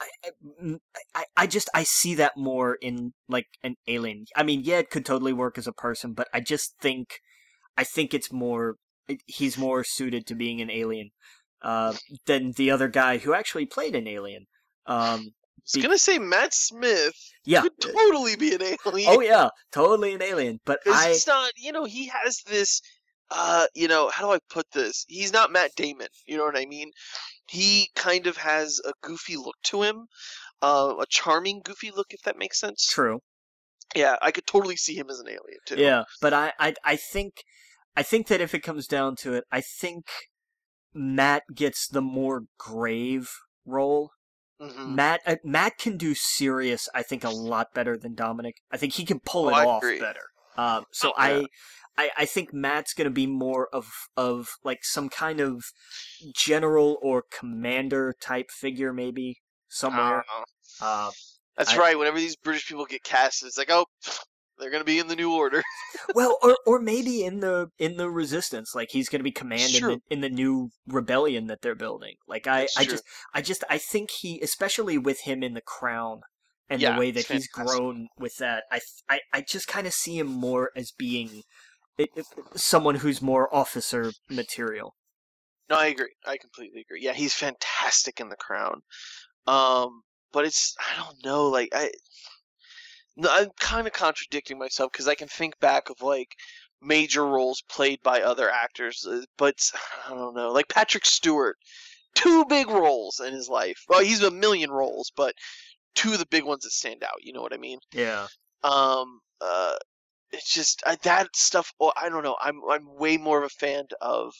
I, 0.01 0.07
I- 0.25 0.79
I, 1.15 1.25
I 1.37 1.47
just 1.47 1.69
I 1.75 1.83
see 1.85 2.15
that 2.17 2.37
more 2.37 2.77
in 2.77 3.13
like 3.29 3.47
an 3.63 3.77
alien. 3.87 4.27
I 4.37 4.43
mean, 4.43 4.63
yeah, 4.65 4.79
it 4.79 4.91
could 4.91 5.05
totally 5.07 5.33
work 5.33 5.59
as 5.59 5.67
a 5.67 5.73
person, 5.73 6.13
but 6.13 6.29
I 6.33 6.41
just 6.41 6.77
think 6.81 7.21
I 7.77 7.85
think 7.85 8.15
it's 8.15 8.33
more 8.33 8.77
he's 9.27 9.59
more 9.59 9.85
suited 9.85 10.27
to 10.27 10.35
being 10.35 10.61
an 10.61 10.71
alien 10.71 11.11
uh, 11.63 11.95
than 12.27 12.53
the 12.53 12.71
other 12.71 12.89
guy 12.89 13.19
who 13.19 13.35
actually 13.35 13.67
played 13.67 13.95
an 13.95 14.07
alien. 14.07 14.47
Um, 14.87 15.33
I 15.63 15.77
was 15.77 15.83
gonna 15.83 15.99
say 15.99 16.19
Matt 16.19 16.53
Smith 16.53 17.15
yeah, 17.45 17.63
could 17.63 17.79
totally 17.81 18.37
be 18.37 18.55
an 18.55 18.63
alien. 18.63 19.11
oh 19.11 19.21
yeah, 19.21 19.49
totally 19.73 20.15
an 20.15 20.23
alien. 20.23 20.59
But 20.65 20.81
I 20.87 21.09
he's 21.09 21.27
not, 21.27 21.53
you 21.57 21.71
know, 21.71 21.85
he 21.85 22.09
has 22.09 22.41
this, 22.47 22.81
uh, 23.31 23.67
you 23.75 23.87
know, 23.87 24.11
how 24.11 24.27
do 24.27 24.33
I 24.33 24.39
put 24.51 24.67
this? 24.73 25.05
He's 25.09 25.33
not 25.33 25.53
Matt 25.53 25.71
Damon. 25.77 26.09
You 26.27 26.37
know 26.37 26.45
what 26.45 26.59
I 26.59 26.67
mean? 26.67 26.91
He 27.49 27.89
kind 27.95 28.27
of 28.27 28.37
has 28.39 28.81
a 28.85 28.93
goofy 29.03 29.37
look 29.37 29.55
to 29.65 29.83
him, 29.83 30.07
uh, 30.63 30.95
a 31.01 31.07
charming 31.09 31.61
goofy 31.65 31.93
look, 31.95 32.09
if 32.11 32.23
that 32.23 32.39
makes 32.39 32.59
sense. 32.59 32.87
true. 32.87 33.21
Yeah, 33.95 34.17
I 34.23 34.31
could 34.31 34.47
totally 34.47 34.77
see 34.77 34.97
him 34.97 35.11
as 35.11 35.21
an 35.21 35.29
alien 35.29 35.61
too. 35.67 35.77
Yeah, 35.77 36.05
but 36.21 36.33
I, 36.33 36.53
I 36.59 36.75
I 36.85 36.97
think 36.97 37.35
I 37.97 38.03
think 38.03 38.29
that 38.29 38.41
if 38.41 38.55
it 38.55 38.61
comes 38.61 38.87
down 38.87 39.17
to 39.17 39.35
it, 39.35 39.45
I 39.53 39.61
think 39.61 40.07
Matt 40.95 41.43
gets 41.55 41.87
the 41.89 42.03
more 42.03 42.45
grave 42.59 43.31
role. 43.65 44.11
hmm 44.61 44.95
Matt 44.95 45.21
uh, 45.27 45.37
Matt 45.45 45.79
can 45.79 45.97
do 45.97 46.15
serious. 46.15 46.89
I 46.95 47.03
think 47.03 47.25
a 47.25 47.31
lot 47.31 47.69
better 47.75 47.97
than 47.97 48.15
Dominic. 48.15 48.57
I 48.71 48.77
think 48.77 48.95
he 48.95 49.05
can 49.05 49.21
pull 49.25 49.47
Oh, 49.47 49.49
it 49.51 49.55
I 49.55 49.65
off 49.67 49.83
agree. 49.83 50.01
better. 50.01 50.25
Um, 50.57 50.85
so 50.93 51.11
Oh, 51.11 51.13
yeah. 51.19 51.25
I. 51.41 51.47
I, 51.99 52.11
I 52.21 52.25
think 52.25 52.55
Matt's 52.55 52.95
gonna 52.95 53.11
be 53.11 53.27
more 53.27 53.69
of 53.71 53.87
of 54.17 54.49
like 54.65 54.79
some 54.83 55.11
kind 55.11 55.41
of 55.41 55.63
general 56.35 56.99
or 57.03 57.25
commander 57.31 58.15
type 58.19 58.51
figure, 58.51 58.95
maybe 58.95 59.37
somewhere. 59.69 60.25
Uh, 60.25 60.45
Uh, 60.81 61.11
that's 61.59 61.75
I- 61.75 61.79
right. 61.79 61.99
Whenever 61.99 62.17
these 62.19 62.35
British 62.37 62.67
people 62.67 62.87
get 62.87 63.03
cast, 63.05 63.45
it's 63.45 63.59
like, 63.59 63.71
oh, 63.71 63.85
they're 64.63 64.71
gonna 64.71 64.85
be 64.85 64.99
in 64.99 65.09
the 65.09 65.17
New 65.17 65.35
Order. 65.35 65.63
well, 66.15 66.39
or 66.43 66.57
or 66.67 66.81
maybe 66.81 67.25
in 67.25 67.41
the 67.41 67.69
in 67.79 67.97
the 67.97 68.11
resistance, 68.11 68.75
like 68.75 68.89
he's 68.91 69.09
going 69.09 69.21
to 69.21 69.25
be 69.25 69.33
command 69.33 69.75
in 69.75 69.87
the, 69.87 69.99
in 70.11 70.21
the 70.21 70.31
new 70.31 70.71
rebellion 70.87 71.47
that 71.49 71.61
they're 71.63 71.75
building. 71.75 72.15
Like 72.27 72.47
I, 72.47 72.61
That's 72.61 72.75
I 72.77 72.85
true. 72.85 72.93
just, 72.93 73.05
I 73.35 73.43
just, 73.43 73.65
I 73.71 73.79
think 73.79 74.11
he, 74.11 74.41
especially 74.41 74.99
with 74.99 75.21
him 75.23 75.43
in 75.43 75.55
the 75.55 75.61
crown 75.61 76.21
and 76.69 76.81
Yeah, 76.81 76.91
the 76.95 76.99
way 76.99 77.11
that 77.11 77.27
he's 77.27 77.49
grown 77.49 78.09
with 78.19 78.37
that, 78.39 78.65
I, 78.71 78.81
I, 79.09 79.21
I 79.33 79.41
just 79.43 79.69
kind 79.69 79.87
of 79.87 79.93
see 79.93 80.19
him 80.19 80.27
more 80.29 80.71
as 80.77 80.93
being 80.93 81.43
it, 81.99 82.11
it- 82.17 82.27
someone 82.57 82.97
who's 82.97 83.23
more 83.23 83.55
officer 83.55 84.13
material. 84.31 84.95
No, 85.69 85.77
I 85.77 85.87
agree. 85.87 86.15
I 86.25 86.37
completely 86.37 86.83
agree. 86.83 87.03
Yeah, 87.03 87.13
he's 87.15 87.35
fantastic 87.35 88.21
in 88.21 88.29
The 88.29 88.37
Crown. 88.37 88.83
Um, 89.47 90.03
but 90.33 90.45
it's 90.47 90.75
I 90.81 90.97
don't 90.97 91.25
know, 91.25 91.49
like 91.49 91.71
I, 91.75 91.93
I'm 93.29 93.51
kind 93.61 93.87
of 93.87 93.93
contradicting 93.93 94.59
myself 94.59 94.93
because 94.93 95.09
I 95.09 95.15
can 95.15 95.29
think 95.29 95.59
back 95.61 95.91
of 95.91 96.01
like 96.03 96.35
major 96.81 97.27
roles 97.27 97.63
played 97.69 98.01
by 98.03 98.23
other 98.23 98.51
actors, 98.51 99.07
uh, 99.09 99.23
but 99.39 99.71
I 100.09 100.11
don't 100.11 100.35
know, 100.35 100.51
like 100.51 100.69
Patrick 100.69 101.05
Stewart, 101.05 101.57
two 102.15 102.45
big 102.47 102.69
roles 102.69 103.21
in 103.21 103.33
his 103.33 103.49
life. 103.49 103.85
Well, 103.89 104.01
he's 104.01 104.23
a 104.23 104.31
million 104.31 104.71
roles, 104.71 105.13
but 105.17 105.35
two 105.95 106.13
of 106.13 106.19
the 106.19 106.27
big 106.27 106.45
ones 106.45 106.65
that 106.65 106.71
stand 106.71 107.05
out. 107.05 107.23
You 107.23 107.33
know 107.33 107.43
what 107.43 107.55
I 107.55 107.59
mean? 107.59 107.79
Yeah, 107.93 108.27
um 108.65 109.21
uh 109.41 109.75
it's 110.31 110.53
just 110.53 110.83
I, 110.87 110.97
that 111.03 111.35
stuff 111.35 111.73
oh, 111.81 111.93
i 112.01 112.09
don't 112.09 112.23
know 112.23 112.37
i'm 112.41 112.61
i'm 112.71 112.87
way 112.97 113.17
more 113.17 113.39
of 113.39 113.45
a 113.45 113.49
fan 113.49 113.85
of 114.01 114.33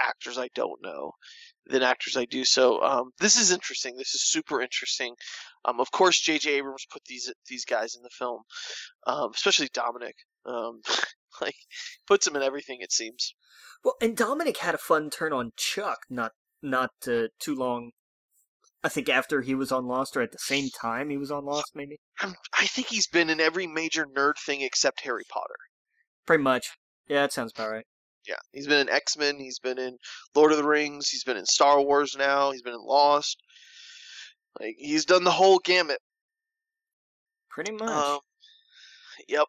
actors 0.00 0.38
i 0.38 0.48
don't 0.54 0.82
know 0.82 1.12
than 1.66 1.82
actors 1.82 2.16
i 2.16 2.24
do 2.24 2.44
so 2.44 2.82
um 2.82 3.10
this 3.20 3.38
is 3.38 3.52
interesting 3.52 3.96
this 3.96 4.14
is 4.14 4.22
super 4.22 4.60
interesting 4.60 5.14
um 5.64 5.80
of 5.80 5.90
course 5.90 6.22
jj 6.22 6.46
abrams 6.46 6.86
put 6.90 7.02
these 7.06 7.32
these 7.48 7.64
guys 7.64 7.94
in 7.94 8.02
the 8.02 8.10
film 8.10 8.42
um 9.06 9.30
especially 9.34 9.68
dominic 9.72 10.14
um 10.46 10.80
like 11.40 11.56
puts 12.06 12.26
him 12.26 12.36
in 12.36 12.42
everything 12.42 12.78
it 12.80 12.92
seems 12.92 13.34
well, 13.84 13.96
and 14.00 14.16
Dominic 14.16 14.58
had 14.58 14.74
a 14.74 14.78
fun 14.78 15.10
turn 15.10 15.32
on 15.32 15.52
Chuck 15.56 15.98
not 16.08 16.32
not 16.62 16.90
uh, 17.08 17.28
too 17.40 17.54
long. 17.56 17.90
I 18.84 18.88
think 18.88 19.08
after 19.08 19.42
he 19.42 19.54
was 19.54 19.72
on 19.72 19.86
Lost, 19.86 20.16
or 20.16 20.22
at 20.22 20.32
the 20.32 20.38
same 20.38 20.68
time 20.80 21.10
he 21.10 21.18
was 21.18 21.30
on 21.30 21.44
Lost, 21.44 21.72
maybe. 21.74 21.98
I'm, 22.20 22.34
i 22.58 22.66
think 22.66 22.88
he's 22.88 23.08
been 23.08 23.30
in 23.30 23.40
every 23.40 23.66
major 23.66 24.06
nerd 24.06 24.34
thing 24.38 24.60
except 24.60 25.00
harry 25.00 25.24
potter 25.28 25.56
Pretty 26.26 26.42
much. 26.42 26.68
Yeah, 27.08 27.22
that 27.22 27.32
sounds 27.32 27.52
about 27.52 27.70
right. 27.70 27.86
Yeah, 28.28 28.36
he's 28.52 28.68
been 28.68 28.78
in 28.78 28.88
X 28.88 29.16
Men. 29.16 29.40
He's 29.40 29.58
been 29.58 29.78
in 29.78 29.96
Lord 30.36 30.52
of 30.52 30.58
the 30.58 30.64
Rings. 30.64 31.08
He's 31.08 31.24
been 31.24 31.36
in 31.36 31.46
Star 31.46 31.80
Wars 31.80 32.14
now. 32.16 32.52
He's 32.52 32.62
been 32.62 32.74
in 32.74 32.84
Lost. 32.84 33.42
Like 34.60 34.76
he's 34.78 35.04
done 35.04 35.24
the 35.24 35.30
whole 35.30 35.58
gamut. 35.58 35.98
Pretty 37.48 37.72
much. 37.72 37.88
Um, 37.88 38.18
yep. 39.28 39.46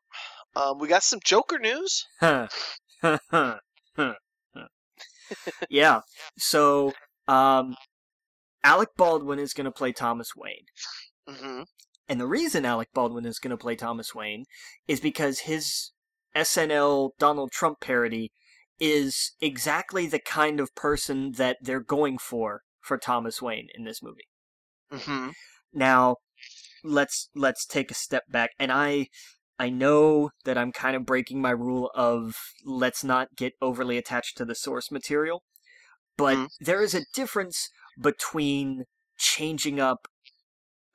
Um, 0.55 0.79
we 0.79 0.87
got 0.87 1.03
some 1.03 1.19
Joker 1.23 1.59
news. 1.59 2.05
Yeah. 5.69 6.01
So, 6.37 6.93
um, 7.27 7.75
Alec 8.63 8.89
Baldwin 8.97 9.39
is 9.39 9.53
going 9.53 9.65
to 9.65 9.71
play 9.71 9.91
Thomas 9.91 10.35
Wayne. 10.35 10.65
hmm 11.27 11.63
And 12.07 12.19
the 12.19 12.27
reason 12.27 12.65
Alec 12.65 12.89
Baldwin 12.93 13.25
is 13.25 13.39
going 13.39 13.51
to 13.51 13.57
play 13.57 13.75
Thomas 13.75 14.13
Wayne 14.13 14.45
is 14.87 14.99
because 14.99 15.41
his 15.41 15.91
SNL 16.35 17.11
Donald 17.19 17.51
Trump 17.51 17.79
parody 17.79 18.31
is 18.79 19.33
exactly 19.39 20.07
the 20.07 20.19
kind 20.19 20.59
of 20.59 20.73
person 20.75 21.33
that 21.33 21.57
they're 21.61 21.79
going 21.79 22.17
for 22.17 22.61
for 22.81 22.97
Thomas 22.97 23.41
Wayne 23.41 23.67
in 23.75 23.85
this 23.85 24.01
movie. 24.01 24.27
Hmm 24.93 25.29
Now, 25.73 26.17
let's 26.83 27.29
let's 27.35 27.65
take 27.65 27.91
a 27.91 27.95
step 27.95 28.23
back 28.29 28.51
and 28.59 28.71
I 28.71 29.07
I 29.59 29.69
know 29.69 30.31
that 30.45 30.57
I'm 30.57 30.71
kind 30.71 30.95
of 30.95 31.05
breaking 31.05 31.41
my 31.41 31.51
rule 31.51 31.91
of 31.95 32.35
let's 32.65 33.03
not 33.03 33.35
get 33.37 33.53
overly 33.61 33.97
attached 33.97 34.37
to 34.37 34.45
the 34.45 34.55
source 34.55 34.91
material, 34.91 35.43
but 36.17 36.39
Mhm. 36.39 36.47
there 36.61 36.81
is 36.83 36.95
a 36.95 37.05
difference 37.13 37.69
between 38.01 38.85
changing 39.17 39.79
up 39.79 40.07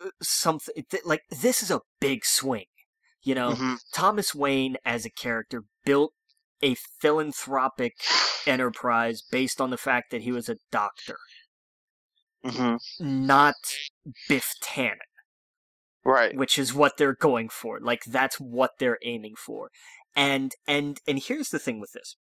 uh, 0.05 0.11
something 0.23 0.85
th- 0.91 1.05
like 1.05 1.23
this 1.31 1.63
is 1.63 1.71
a 1.71 1.81
big 2.01 2.25
swing. 2.25 2.67
You 3.23 3.35
know, 3.35 3.55
hmm 3.55 3.75
Thomas 3.93 4.35
Wayne 4.35 4.77
as 4.85 5.05
a 5.05 5.11
character 5.11 5.65
built 5.85 6.13
a 6.63 6.77
philanthropic 7.01 7.95
enterprise 8.47 9.23
based 9.23 9.61
on 9.61 9.71
the 9.71 9.77
fact 9.77 10.11
that 10.11 10.23
he 10.23 10.33
was 10.33 10.49
a 10.49 10.57
doctor, 10.71 11.19
hmm 12.45 12.77
not 13.01 13.55
Biff 14.29 14.55
Tannen. 14.63 14.99
Right. 16.05 16.35
which 16.37 16.59
is 16.59 16.73
what 16.73 16.97
they're 16.97 17.15
going 17.15 17.49
for. 17.51 17.81
Like 17.81 18.05
that's 18.05 18.37
what 18.41 18.73
they're 18.79 18.99
aiming 19.05 19.35
for. 19.37 19.71
And 20.17 20.53
and 20.67 20.99
and 21.07 21.19
here's 21.23 21.51
the 21.51 21.59
thing 21.59 21.81
with 21.81 21.93
this. 21.93 22.17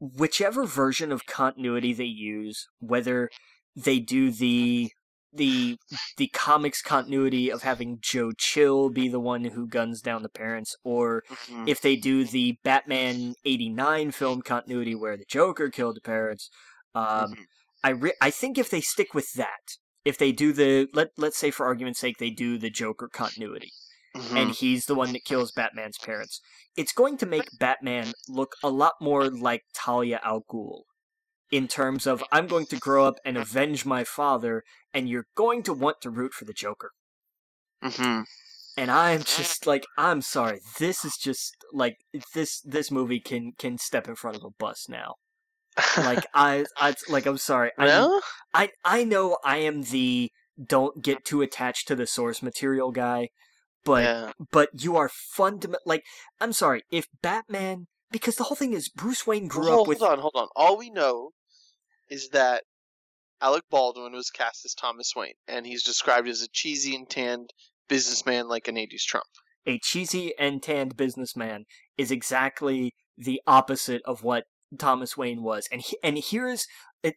Whichever 0.00 0.64
version 0.66 1.12
of 1.12 1.26
continuity 1.26 1.92
they 1.94 2.04
use, 2.04 2.66
whether 2.80 3.30
they 3.74 4.00
do 4.00 4.30
the 4.30 4.90
the 5.32 5.78
the 6.18 6.28
comics 6.28 6.82
continuity 6.82 7.50
of 7.50 7.62
having 7.62 7.98
Joe 8.00 8.32
Chill 8.36 8.90
be 8.90 9.08
the 9.08 9.20
one 9.20 9.44
who 9.44 9.66
guns 9.68 10.00
down 10.02 10.22
the 10.22 10.28
parents 10.28 10.76
or 10.84 11.24
hmm 11.28 11.66
if 11.66 11.80
they 11.80 11.96
do 11.96 12.24
the 12.24 12.58
Batman 12.64 13.34
89 13.44 14.10
film 14.12 14.42
continuity 14.42 14.94
where 14.94 15.16
the 15.16 15.24
Joker 15.28 15.70
killed 15.70 15.96
the 15.96 16.00
parents, 16.02 16.50
um, 16.94 17.32
Mhm. 17.34 17.46
I 17.86 17.90
re- 17.90 18.20
I 18.20 18.30
think 18.30 18.58
if 18.58 18.68
they 18.68 18.80
stick 18.80 19.14
with 19.14 19.32
that, 19.34 19.64
if 20.04 20.18
they 20.18 20.32
do 20.32 20.52
the 20.52 20.88
let 20.92 21.10
let's 21.16 21.38
say 21.38 21.52
for 21.52 21.66
argument's 21.66 22.00
sake 22.00 22.16
they 22.18 22.30
do 22.30 22.58
the 22.58 22.68
Joker 22.68 23.08
continuity 23.08 23.70
Mhm. 24.16 24.36
and 24.40 24.50
he's 24.50 24.86
the 24.86 24.94
one 24.96 25.12
that 25.12 25.24
kills 25.24 25.52
Batman's 25.52 25.98
parents, 25.98 26.40
it's 26.76 26.92
going 26.92 27.16
to 27.18 27.26
make 27.26 27.48
Batman 27.60 28.12
look 28.28 28.56
a 28.62 28.70
lot 28.70 28.94
more 29.00 29.30
like 29.30 29.62
Talia 29.72 30.20
al 30.24 30.42
Ghul 30.50 30.82
in 31.52 31.68
terms 31.68 32.08
of 32.08 32.24
I'm 32.32 32.48
going 32.48 32.66
to 32.66 32.76
grow 32.86 33.04
up 33.06 33.18
and 33.24 33.36
avenge 33.38 33.84
my 33.86 34.02
father 34.02 34.64
and 34.92 35.08
you're 35.08 35.28
going 35.36 35.62
to 35.64 35.72
want 35.72 36.00
to 36.00 36.10
root 36.10 36.34
for 36.34 36.44
the 36.44 36.52
Joker. 36.64 36.90
Mhm. 37.84 38.24
And 38.76 38.90
I'm 38.90 39.22
just 39.22 39.64
like 39.64 39.86
I'm 39.96 40.22
sorry, 40.22 40.58
this 40.80 41.04
is 41.04 41.16
just 41.16 41.54
like 41.72 41.98
this 42.34 42.60
this 42.62 42.90
movie 42.90 43.20
can 43.20 43.52
can 43.52 43.78
step 43.78 44.08
in 44.08 44.16
front 44.16 44.36
of 44.38 44.42
a 44.44 44.50
bus 44.50 44.88
now. 44.88 45.14
Like 45.98 46.26
I 46.34 46.64
I 46.76 46.94
like 47.08 47.26
I'm 47.26 47.38
sorry. 47.38 47.70
I'm, 47.78 48.20
I 48.54 48.70
I 48.84 49.04
know 49.04 49.38
I 49.44 49.58
am 49.58 49.82
the 49.82 50.30
don't 50.62 51.02
get 51.02 51.24
too 51.24 51.42
attached 51.42 51.88
to 51.88 51.94
the 51.94 52.06
source 52.06 52.42
material 52.42 52.92
guy, 52.92 53.28
but 53.84 54.02
yeah. 54.04 54.32
but 54.50 54.70
you 54.72 54.96
are 54.96 55.10
fundament 55.10 55.82
like 55.84 56.04
I'm 56.40 56.52
sorry 56.52 56.82
if 56.90 57.06
Batman 57.22 57.86
because 58.10 58.36
the 58.36 58.44
whole 58.44 58.56
thing 58.56 58.72
is 58.72 58.88
Bruce 58.88 59.26
Wayne 59.26 59.48
grew 59.48 59.66
hold, 59.66 59.80
up 59.80 59.88
with 59.88 59.98
hold 59.98 60.12
on, 60.12 60.18
hold 60.20 60.34
on. 60.36 60.48
All 60.56 60.78
we 60.78 60.90
know 60.90 61.30
is 62.08 62.30
that 62.30 62.64
Alec 63.40 63.64
Baldwin 63.70 64.12
was 64.12 64.30
cast 64.30 64.64
as 64.64 64.74
Thomas 64.74 65.12
Wayne, 65.14 65.34
and 65.46 65.66
he's 65.66 65.82
described 65.82 66.28
as 66.28 66.40
a 66.40 66.48
cheesy 66.48 66.94
and 66.94 67.08
tanned 67.08 67.52
businessman 67.88 68.48
like 68.48 68.68
an 68.68 68.76
80s 68.76 69.02
Trump. 69.02 69.26
a 69.66 69.78
cheesy 69.78 70.32
and 70.38 70.62
tanned 70.62 70.96
businessman 70.96 71.64
is 71.98 72.10
exactly 72.10 72.94
the 73.18 73.40
opposite 73.46 74.02
of 74.04 74.22
what 74.22 74.44
Thomas 74.76 75.16
Wayne 75.16 75.42
was 75.42 75.68
and 75.72 75.80
he, 75.82 75.96
and 76.02 76.18
here's 76.18 76.66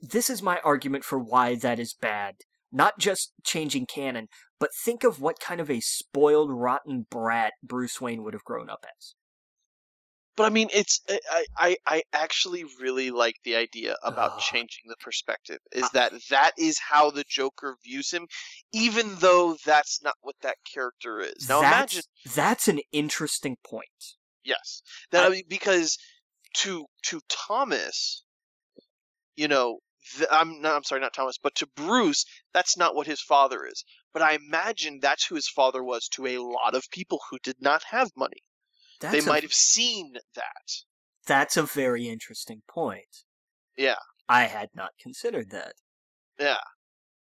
this 0.02 0.30
is 0.30 0.42
my 0.42 0.60
argument 0.64 1.04
for 1.04 1.20
why 1.20 1.56
that 1.56 1.80
is 1.80 1.94
bad 1.94 2.36
not 2.72 3.00
just 3.00 3.34
changing 3.44 3.86
canon 3.86 4.28
but 4.60 4.70
think 4.84 5.04
of 5.04 5.22
what 5.22 5.40
kind 5.40 5.62
of 5.62 5.70
a 5.70 5.80
spoiled 5.80 6.52
rotten 6.52 7.06
brat 7.10 7.54
Bruce 7.64 8.00
Wayne 8.02 8.24
would 8.24 8.34
have 8.34 8.44
grown 8.44 8.70
up 8.70 8.86
as 8.98 9.16
But 10.36 10.46
I 10.46 10.50
mean, 10.52 10.70
it's 10.74 11.02
eh, 11.10 11.18
I 11.32 11.46
I, 11.58 11.78
I 11.86 12.04
actually 12.14 12.64
really 12.80 13.12
like 13.12 13.36
the 13.44 13.56
idea 13.56 13.96
about 14.04 14.40
changing 14.40 14.84
the 14.88 14.96
perspective. 15.02 15.60
Is 15.74 15.84
uh. 15.84 15.90
that 15.94 16.14
that 16.30 16.52
is 16.58 16.78
how 16.80 17.12
the 17.12 17.26
Joker 17.28 17.76
views 17.84 18.12
him, 18.12 18.28
even 18.72 19.16
though 19.20 19.58
that's 19.66 20.02
not 20.02 20.16
what 20.22 20.36
that 20.42 20.58
character 20.74 21.20
is. 21.20 21.50
Now 21.50 21.62
that's, 21.62 21.94
imagine, 21.94 22.04
that's 22.36 22.68
an 22.70 22.80
interesting 22.94 23.58
point. 23.66 24.16
yes, 24.46 24.82
that 25.12 25.24
I- 25.24 25.28
I 25.28 25.30
mean, 25.30 25.44
because 25.50 25.98
to 26.56 26.86
to 27.06 27.22
Thomas, 27.30 28.24
you 29.36 29.48
know, 29.48 29.80
th- 30.18 30.30
I'm 30.32 30.62
not, 30.62 30.76
I'm 30.76 30.84
sorry, 30.84 31.02
not 31.02 31.14
Thomas, 31.14 31.38
but 31.42 31.56
to 31.56 31.68
Bruce, 31.76 32.26
that's 32.54 32.78
not 32.78 32.96
what 32.96 33.08
his 33.08 33.22
father 33.22 33.66
is. 33.66 33.84
But 34.14 34.22
I 34.22 34.34
imagine 34.34 35.00
that's 35.02 35.26
who 35.26 35.36
his 35.36 35.48
father 35.48 35.84
was 35.84 36.08
to 36.10 36.26
a 36.28 36.40
lot 36.40 36.76
of 36.76 36.90
people 36.92 37.20
who 37.30 37.38
did 37.44 37.58
not 37.60 37.84
have 37.92 38.12
money. 38.18 38.44
That's 39.00 39.14
they 39.14 39.20
a, 39.20 39.32
might 39.34 39.44
have 39.44 39.54
seen 39.54 40.14
that. 40.36 40.72
That's 41.26 41.58
a 41.58 41.64
very 41.64 42.08
interesting 42.08 42.64
point. 42.68 43.24
Yeah. 43.78 43.96
I 44.28 44.44
had 44.44 44.70
not 44.76 44.92
considered 45.02 45.52
that. 45.52 45.74
Yeah. 46.40 46.58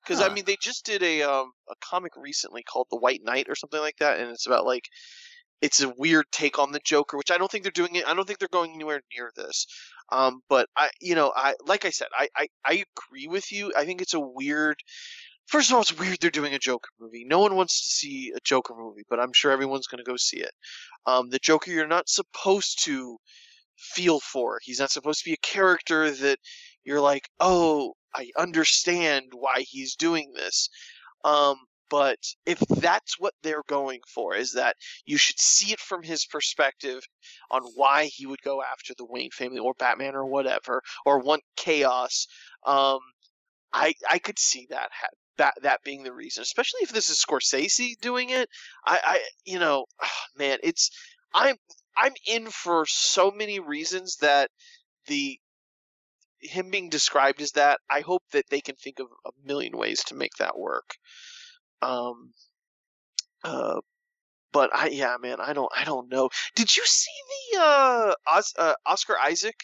Because 0.02 0.22
I 0.22 0.32
mean, 0.32 0.44
they 0.46 0.56
just 0.60 0.86
did 0.86 1.02
a 1.02 1.22
um 1.22 1.52
a 1.68 1.74
comic 1.84 2.12
recently 2.16 2.62
called 2.62 2.86
The 2.90 2.98
White 2.98 3.20
Knight 3.22 3.46
or 3.48 3.54
something 3.54 3.80
like 3.80 3.96
that, 3.98 4.18
and 4.18 4.30
it's 4.30 4.46
about 4.46 4.64
like 4.64 4.84
it's 5.60 5.82
a 5.82 5.88
weird 5.96 6.26
take 6.30 6.58
on 6.58 6.72
the 6.72 6.80
Joker, 6.84 7.16
which 7.16 7.30
I 7.30 7.38
don't 7.38 7.50
think 7.50 7.64
they're 7.64 7.72
doing 7.72 7.96
it. 7.96 8.06
I 8.06 8.14
don't 8.14 8.26
think 8.26 8.38
they're 8.38 8.48
going 8.50 8.72
anywhere 8.74 9.00
near 9.14 9.32
this. 9.36 9.66
Um, 10.10 10.40
but 10.48 10.68
I, 10.76 10.90
you 11.00 11.14
know, 11.14 11.32
I 11.34 11.54
like 11.66 11.84
I 11.84 11.90
said, 11.90 12.08
I, 12.16 12.28
I 12.36 12.48
I 12.64 12.84
agree 12.96 13.26
with 13.26 13.52
you. 13.52 13.72
I 13.76 13.84
think 13.84 14.00
it's 14.00 14.14
a 14.14 14.20
weird. 14.20 14.76
First 15.46 15.70
of 15.70 15.74
all, 15.74 15.80
it's 15.80 15.98
weird 15.98 16.18
they're 16.20 16.30
doing 16.30 16.54
a 16.54 16.58
Joker 16.58 16.90
movie. 17.00 17.24
No 17.24 17.38
one 17.40 17.56
wants 17.56 17.82
to 17.82 17.88
see 17.88 18.32
a 18.36 18.40
Joker 18.44 18.74
movie, 18.76 19.04
but 19.08 19.18
I'm 19.18 19.32
sure 19.32 19.50
everyone's 19.50 19.86
going 19.86 20.04
to 20.04 20.10
go 20.10 20.16
see 20.16 20.38
it. 20.38 20.52
Um, 21.06 21.30
the 21.30 21.38
Joker, 21.38 21.70
you're 21.70 21.86
not 21.86 22.08
supposed 22.08 22.84
to 22.84 23.16
feel 23.76 24.20
for. 24.20 24.58
He's 24.62 24.80
not 24.80 24.90
supposed 24.90 25.20
to 25.20 25.30
be 25.30 25.34
a 25.34 25.38
character 25.38 26.10
that 26.10 26.38
you're 26.84 27.00
like, 27.00 27.28
oh, 27.40 27.94
I 28.14 28.30
understand 28.36 29.32
why 29.32 29.64
he's 29.66 29.96
doing 29.96 30.32
this. 30.34 30.68
Um, 31.24 31.56
but 31.90 32.18
if 32.46 32.58
that's 32.58 33.18
what 33.18 33.34
they're 33.42 33.62
going 33.68 34.00
for, 34.12 34.34
is 34.34 34.52
that 34.54 34.76
you 35.06 35.16
should 35.16 35.38
see 35.38 35.72
it 35.72 35.80
from 35.80 36.02
his 36.02 36.26
perspective 36.26 37.02
on 37.50 37.62
why 37.74 38.06
he 38.06 38.26
would 38.26 38.42
go 38.42 38.62
after 38.62 38.94
the 38.96 39.06
Wayne 39.06 39.30
family 39.30 39.58
or 39.58 39.74
Batman 39.78 40.14
or 40.14 40.26
whatever, 40.26 40.82
or 41.06 41.20
want 41.20 41.42
chaos. 41.56 42.26
Um, 42.64 43.00
I 43.72 43.94
I 44.10 44.18
could 44.18 44.38
see 44.38 44.66
that 44.70 44.90
ha- 44.92 45.08
that 45.38 45.54
that 45.62 45.82
being 45.84 46.02
the 46.02 46.12
reason, 46.12 46.42
especially 46.42 46.80
if 46.82 46.90
this 46.90 47.10
is 47.10 47.24
Scorsese 47.24 47.98
doing 48.00 48.30
it. 48.30 48.48
I, 48.84 49.00
I 49.02 49.24
you 49.44 49.58
know, 49.58 49.86
man, 50.36 50.58
it's 50.62 50.90
I'm 51.34 51.56
I'm 51.96 52.14
in 52.26 52.46
for 52.50 52.86
so 52.86 53.30
many 53.30 53.60
reasons 53.60 54.16
that 54.20 54.50
the 55.06 55.38
him 56.40 56.70
being 56.70 56.88
described 56.88 57.40
as 57.40 57.52
that. 57.52 57.80
I 57.90 58.00
hope 58.00 58.22
that 58.32 58.48
they 58.50 58.60
can 58.60 58.76
think 58.76 59.00
of 59.00 59.08
a 59.26 59.30
million 59.44 59.76
ways 59.76 60.04
to 60.04 60.14
make 60.14 60.34
that 60.38 60.58
work. 60.58 60.94
Um. 61.82 62.32
Uh. 63.44 63.80
But 64.52 64.74
I 64.74 64.88
yeah 64.88 65.16
man 65.20 65.36
I 65.40 65.52
don't 65.52 65.70
I 65.76 65.84
don't 65.84 66.08
know. 66.10 66.30
Did 66.54 66.74
you 66.76 66.84
see 66.86 67.10
the 67.52 67.60
uh, 67.60 68.14
Os, 68.26 68.54
uh 68.58 68.74
Oscar 68.86 69.16
Isaac 69.22 69.56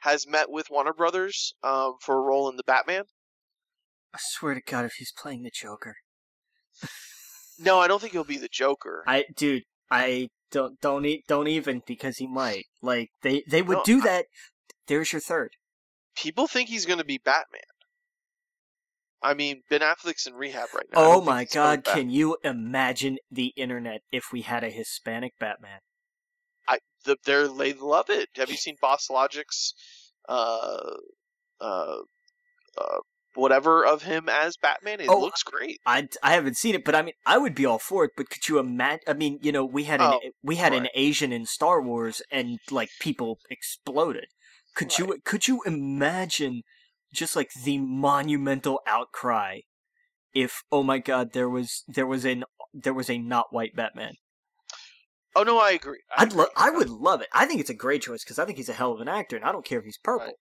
has 0.00 0.26
met 0.26 0.50
with 0.50 0.68
Warner 0.70 0.92
Brothers 0.92 1.54
um 1.62 1.94
for 2.00 2.16
a 2.18 2.20
role 2.20 2.48
in 2.50 2.56
the 2.56 2.62
Batman? 2.64 3.04
I 4.14 4.18
swear 4.20 4.54
to 4.54 4.60
God, 4.60 4.84
if 4.84 4.92
he's 4.98 5.12
playing 5.12 5.42
the 5.42 5.50
Joker, 5.50 5.96
No, 7.58 7.78
I 7.78 7.88
don't 7.88 8.00
think 8.00 8.12
he'll 8.12 8.24
be 8.24 8.36
the 8.38 8.48
Joker. 8.48 9.02
I, 9.06 9.24
dude, 9.36 9.62
I 9.90 10.28
don't 10.50 10.78
don't 10.80 11.04
e- 11.06 11.24
don't 11.28 11.48
even 11.48 11.82
because 11.86 12.18
he 12.18 12.26
might. 12.26 12.64
Like 12.82 13.10
they 13.22 13.42
they 13.48 13.62
would 13.62 13.78
No, 13.78 13.82
do 13.84 14.00
I- 14.00 14.04
that. 14.04 14.26
There's 14.88 15.12
your 15.12 15.20
third. 15.20 15.52
People 16.16 16.46
think 16.46 16.68
he's 16.68 16.84
going 16.86 16.98
to 16.98 17.04
be 17.04 17.18
Batman. 17.18 17.62
I 19.22 19.34
mean, 19.34 19.62
Ben 19.70 19.80
Affleck's 19.80 20.26
in 20.26 20.34
rehab 20.34 20.74
right 20.74 20.86
now. 20.92 20.98
Oh 20.98 21.20
my 21.20 21.44
God! 21.44 21.84
Can 21.84 22.10
you 22.10 22.36
imagine 22.42 23.18
the 23.30 23.52
internet 23.56 24.02
if 24.10 24.32
we 24.32 24.42
had 24.42 24.64
a 24.64 24.70
Hispanic 24.70 25.38
Batman? 25.38 25.80
I 26.68 26.78
the, 27.04 27.16
they're 27.24 27.48
they 27.48 27.72
love 27.72 28.10
it. 28.10 28.30
Have 28.36 28.50
you 28.50 28.56
seen 28.56 28.76
Boss 28.80 29.08
Logic's 29.10 29.74
uh 30.28 30.96
uh 31.60 31.98
uh 32.78 32.98
whatever 33.34 33.84
of 33.86 34.02
him 34.02 34.28
as 34.28 34.56
Batman? 34.56 35.00
It 35.00 35.08
Oh, 35.08 35.20
looks 35.20 35.42
great. 35.42 35.80
I, 35.84 36.08
I 36.22 36.32
haven't 36.34 36.56
seen 36.56 36.74
it, 36.76 36.84
but 36.84 36.94
I 36.94 37.02
mean, 37.02 37.14
I 37.26 37.38
would 37.38 37.54
be 37.54 37.66
all 37.66 37.78
for 37.78 38.04
it. 38.04 38.12
But 38.16 38.30
could 38.30 38.48
you 38.48 38.58
imagine? 38.58 39.00
I 39.08 39.14
mean, 39.14 39.38
you 39.42 39.50
know, 39.52 39.64
we 39.64 39.84
had 39.84 40.00
an 40.00 40.12
Oh, 40.12 40.20
we 40.42 40.56
had 40.56 40.72
an. 40.72 40.88
Asian 40.94 41.32
in 41.32 41.46
Star 41.46 41.82
Wars, 41.82 42.22
and 42.30 42.58
like 42.70 42.90
people 43.00 43.38
exploded. 43.50 44.26
Could 44.74 44.98
you 44.98 45.18
could 45.24 45.48
you 45.48 45.62
imagine 45.64 46.62
just 47.12 47.36
like 47.36 47.50
the 47.64 47.78
monumental 47.78 48.80
outcry 48.86 49.60
if 50.34 50.62
oh 50.72 50.82
my 50.82 50.98
god 50.98 51.32
there 51.32 51.48
was 51.48 51.84
there 51.86 52.06
was 52.06 52.24
an 52.24 52.44
there 52.72 52.94
was 52.94 53.10
a 53.10 53.18
not 53.18 53.52
white 53.52 53.76
Batman? 53.76 54.14
Oh 55.34 55.42
no, 55.42 55.58
I 55.58 55.70
agree. 55.70 56.00
I 56.16 56.22
I'd 56.22 56.32
lo- 56.32 56.46
I 56.56 56.70
would 56.70 56.90
love 56.90 57.20
it. 57.22 57.28
I 57.32 57.46
think 57.46 57.60
it's 57.60 57.70
a 57.70 57.74
great 57.74 58.02
choice 58.02 58.22
because 58.24 58.38
I 58.38 58.44
think 58.44 58.58
he's 58.58 58.68
a 58.68 58.74
hell 58.74 58.92
of 58.92 59.00
an 59.00 59.08
actor, 59.08 59.36
and 59.36 59.44
I 59.44 59.52
don't 59.52 59.64
care 59.64 59.78
if 59.78 59.84
he's 59.84 59.98
purple. 59.98 60.26
Right. 60.26 60.34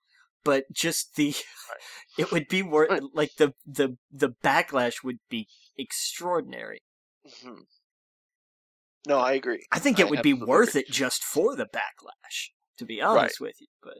But 0.44 0.66
just 0.74 1.16
the, 1.16 1.36
it 2.18 2.32
would 2.32 2.48
be 2.50 2.62
worth 2.64 2.90
Right. 2.90 3.02
like 3.14 3.32
the 3.38 3.54
the 3.66 3.98
the 4.12 4.30
backlash 4.44 5.04
would 5.04 5.20
be 5.30 5.48
extraordinary. 5.78 6.82
Mhm. 7.44 7.66
No, 9.08 9.18
I 9.20 9.34
agree. 9.34 9.66
I 9.72 9.80
think 9.80 10.00
it 10.00 10.08
I 10.08 10.10
would 10.10 10.22
be 10.22 10.34
worth 10.34 10.70
agree. 10.70 10.82
it 10.82 10.90
just 10.92 11.24
for 11.24 11.56
the 11.56 11.66
backlash. 11.66 12.50
To 12.78 12.86
be 12.86 13.00
honest 13.02 13.40
with 13.40 13.56
you, 13.60 13.68
but 13.84 13.98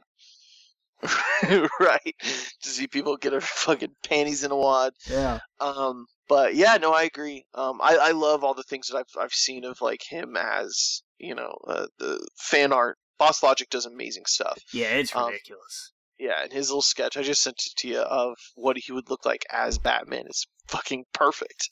right. 1.80 2.16
To 2.64 2.70
see 2.70 2.88
people 2.88 3.18
get 3.18 3.32
their 3.32 3.42
fucking 3.66 3.96
panties 4.08 4.44
in 4.44 4.52
a 4.52 4.56
wad. 4.56 4.94
yeah, 5.10 5.40
Um, 5.60 6.06
but 6.28 6.56
yeah, 6.56 6.78
no, 6.78 6.94
I 6.94 7.04
agree. 7.04 7.46
Um, 7.54 7.80
I, 7.82 7.98
I 7.98 8.12
love 8.12 8.44
all 8.44 8.54
the 8.54 8.64
things 8.64 8.88
that 8.88 8.98
I've 8.98 9.22
I've 9.24 9.34
seen 9.34 9.66
of 9.66 9.82
like 9.82 10.02
him 10.08 10.36
as 10.38 11.02
you 11.18 11.36
know 11.36 11.54
uh, 11.68 11.88
the 12.00 12.26
fan 12.38 12.72
art. 12.74 12.98
Boss 13.20 13.44
Logic 13.44 13.70
does 13.70 13.86
amazing 13.86 14.24
stuff. 14.28 14.58
yeah, 14.74 14.96
it's 14.96 15.16
Um, 15.16 15.28
ridiculous. 15.28 15.92
Yeah, 16.18 16.42
and 16.44 16.52
his 16.54 16.70
little 16.70 16.82
sketch 16.84 17.18
I 17.18 17.24
just 17.24 17.42
sent 17.42 17.56
it 17.66 17.74
to 17.78 17.88
you 17.88 18.00
of 18.00 18.36
what 18.56 18.78
he 18.78 18.92
would 18.92 19.10
look 19.10 19.26
like 19.26 19.44
as 19.52 19.78
Batman 19.80 20.26
is 20.28 20.46
fucking 20.68 21.06
perfect. 21.14 21.70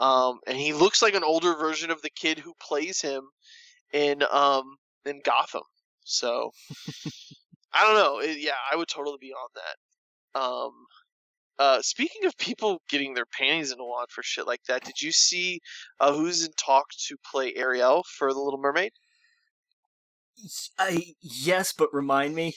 Um, 0.00 0.38
and 0.46 0.56
he 0.56 0.72
looks 0.72 1.02
like 1.02 1.14
an 1.14 1.24
older 1.24 1.54
version 1.54 1.90
of 1.90 2.00
the 2.02 2.10
kid 2.10 2.38
who 2.38 2.54
plays 2.60 3.00
him 3.02 3.22
in 3.92 4.22
um 4.30 4.64
in 5.04 5.20
Gotham. 5.24 5.62
So 6.04 6.50
I 7.74 7.82
don't 7.84 7.94
know. 7.96 8.18
It- 8.20 8.38
yeah, 8.40 8.56
I 8.70 8.76
would 8.76 8.88
totally 8.88 9.18
be 9.20 9.32
on 9.32 9.48
that. 9.54 10.40
Um, 10.40 10.72
uh, 11.58 11.80
speaking 11.82 12.24
of 12.24 12.36
people 12.38 12.80
getting 12.88 13.14
their 13.14 13.26
panties 13.26 13.70
in 13.72 13.78
a 13.80 13.84
wad 13.84 14.10
for 14.10 14.22
shit 14.22 14.46
like 14.46 14.62
that, 14.68 14.84
did 14.84 15.00
you 15.00 15.12
see 15.12 15.60
uh, 16.00 16.12
who's 16.12 16.44
in 16.44 16.52
talk 16.58 16.86
to 17.08 17.16
play 17.30 17.54
Ariel 17.54 18.02
for 18.18 18.32
The 18.32 18.40
Little 18.40 18.60
Mermaid? 18.60 18.92
I 20.78 21.14
yes, 21.20 21.72
but 21.76 21.88
remind 21.92 22.34
me, 22.34 22.54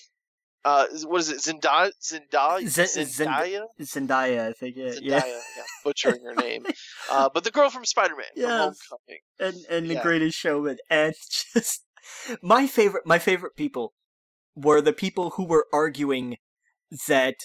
Uh, 0.64 0.88
what 1.04 1.20
is 1.22 1.30
it? 1.30 1.38
Zendaya? 1.38 1.92
Zendaya? 2.02 2.68
Zen- 2.68 3.06
Zendaya? 3.06 3.66
Zendaya, 3.82 4.48
I 4.50 4.54
think. 4.54 4.76
Yeah, 4.78 4.88
Zendaya, 4.94 5.02
yeah. 5.04 5.42
yeah. 5.58 5.64
butchering 5.84 6.24
her 6.24 6.34
name. 6.36 6.66
Uh, 7.12 7.30
but 7.32 7.44
the 7.44 7.52
girl 7.52 7.70
from 7.70 7.86
Spider-Man 7.86 8.26
Yes. 8.36 8.50
from 8.50 8.98
Homecoming. 9.08 9.22
and 9.40 9.66
and 9.70 9.90
the 9.92 9.96
Yeah. 9.96 10.02
greatest 10.02 10.38
showman 10.38 10.78
and 10.90 11.14
just 11.54 11.84
my 12.42 12.66
favorite 12.66 13.06
my 13.06 13.20
favorite 13.20 13.56
people 13.56 13.94
were 14.56 14.82
the 14.82 14.94
people 14.94 15.32
who 15.32 15.45
were 15.45 15.68
arguing 15.73 16.38
that 17.07 17.36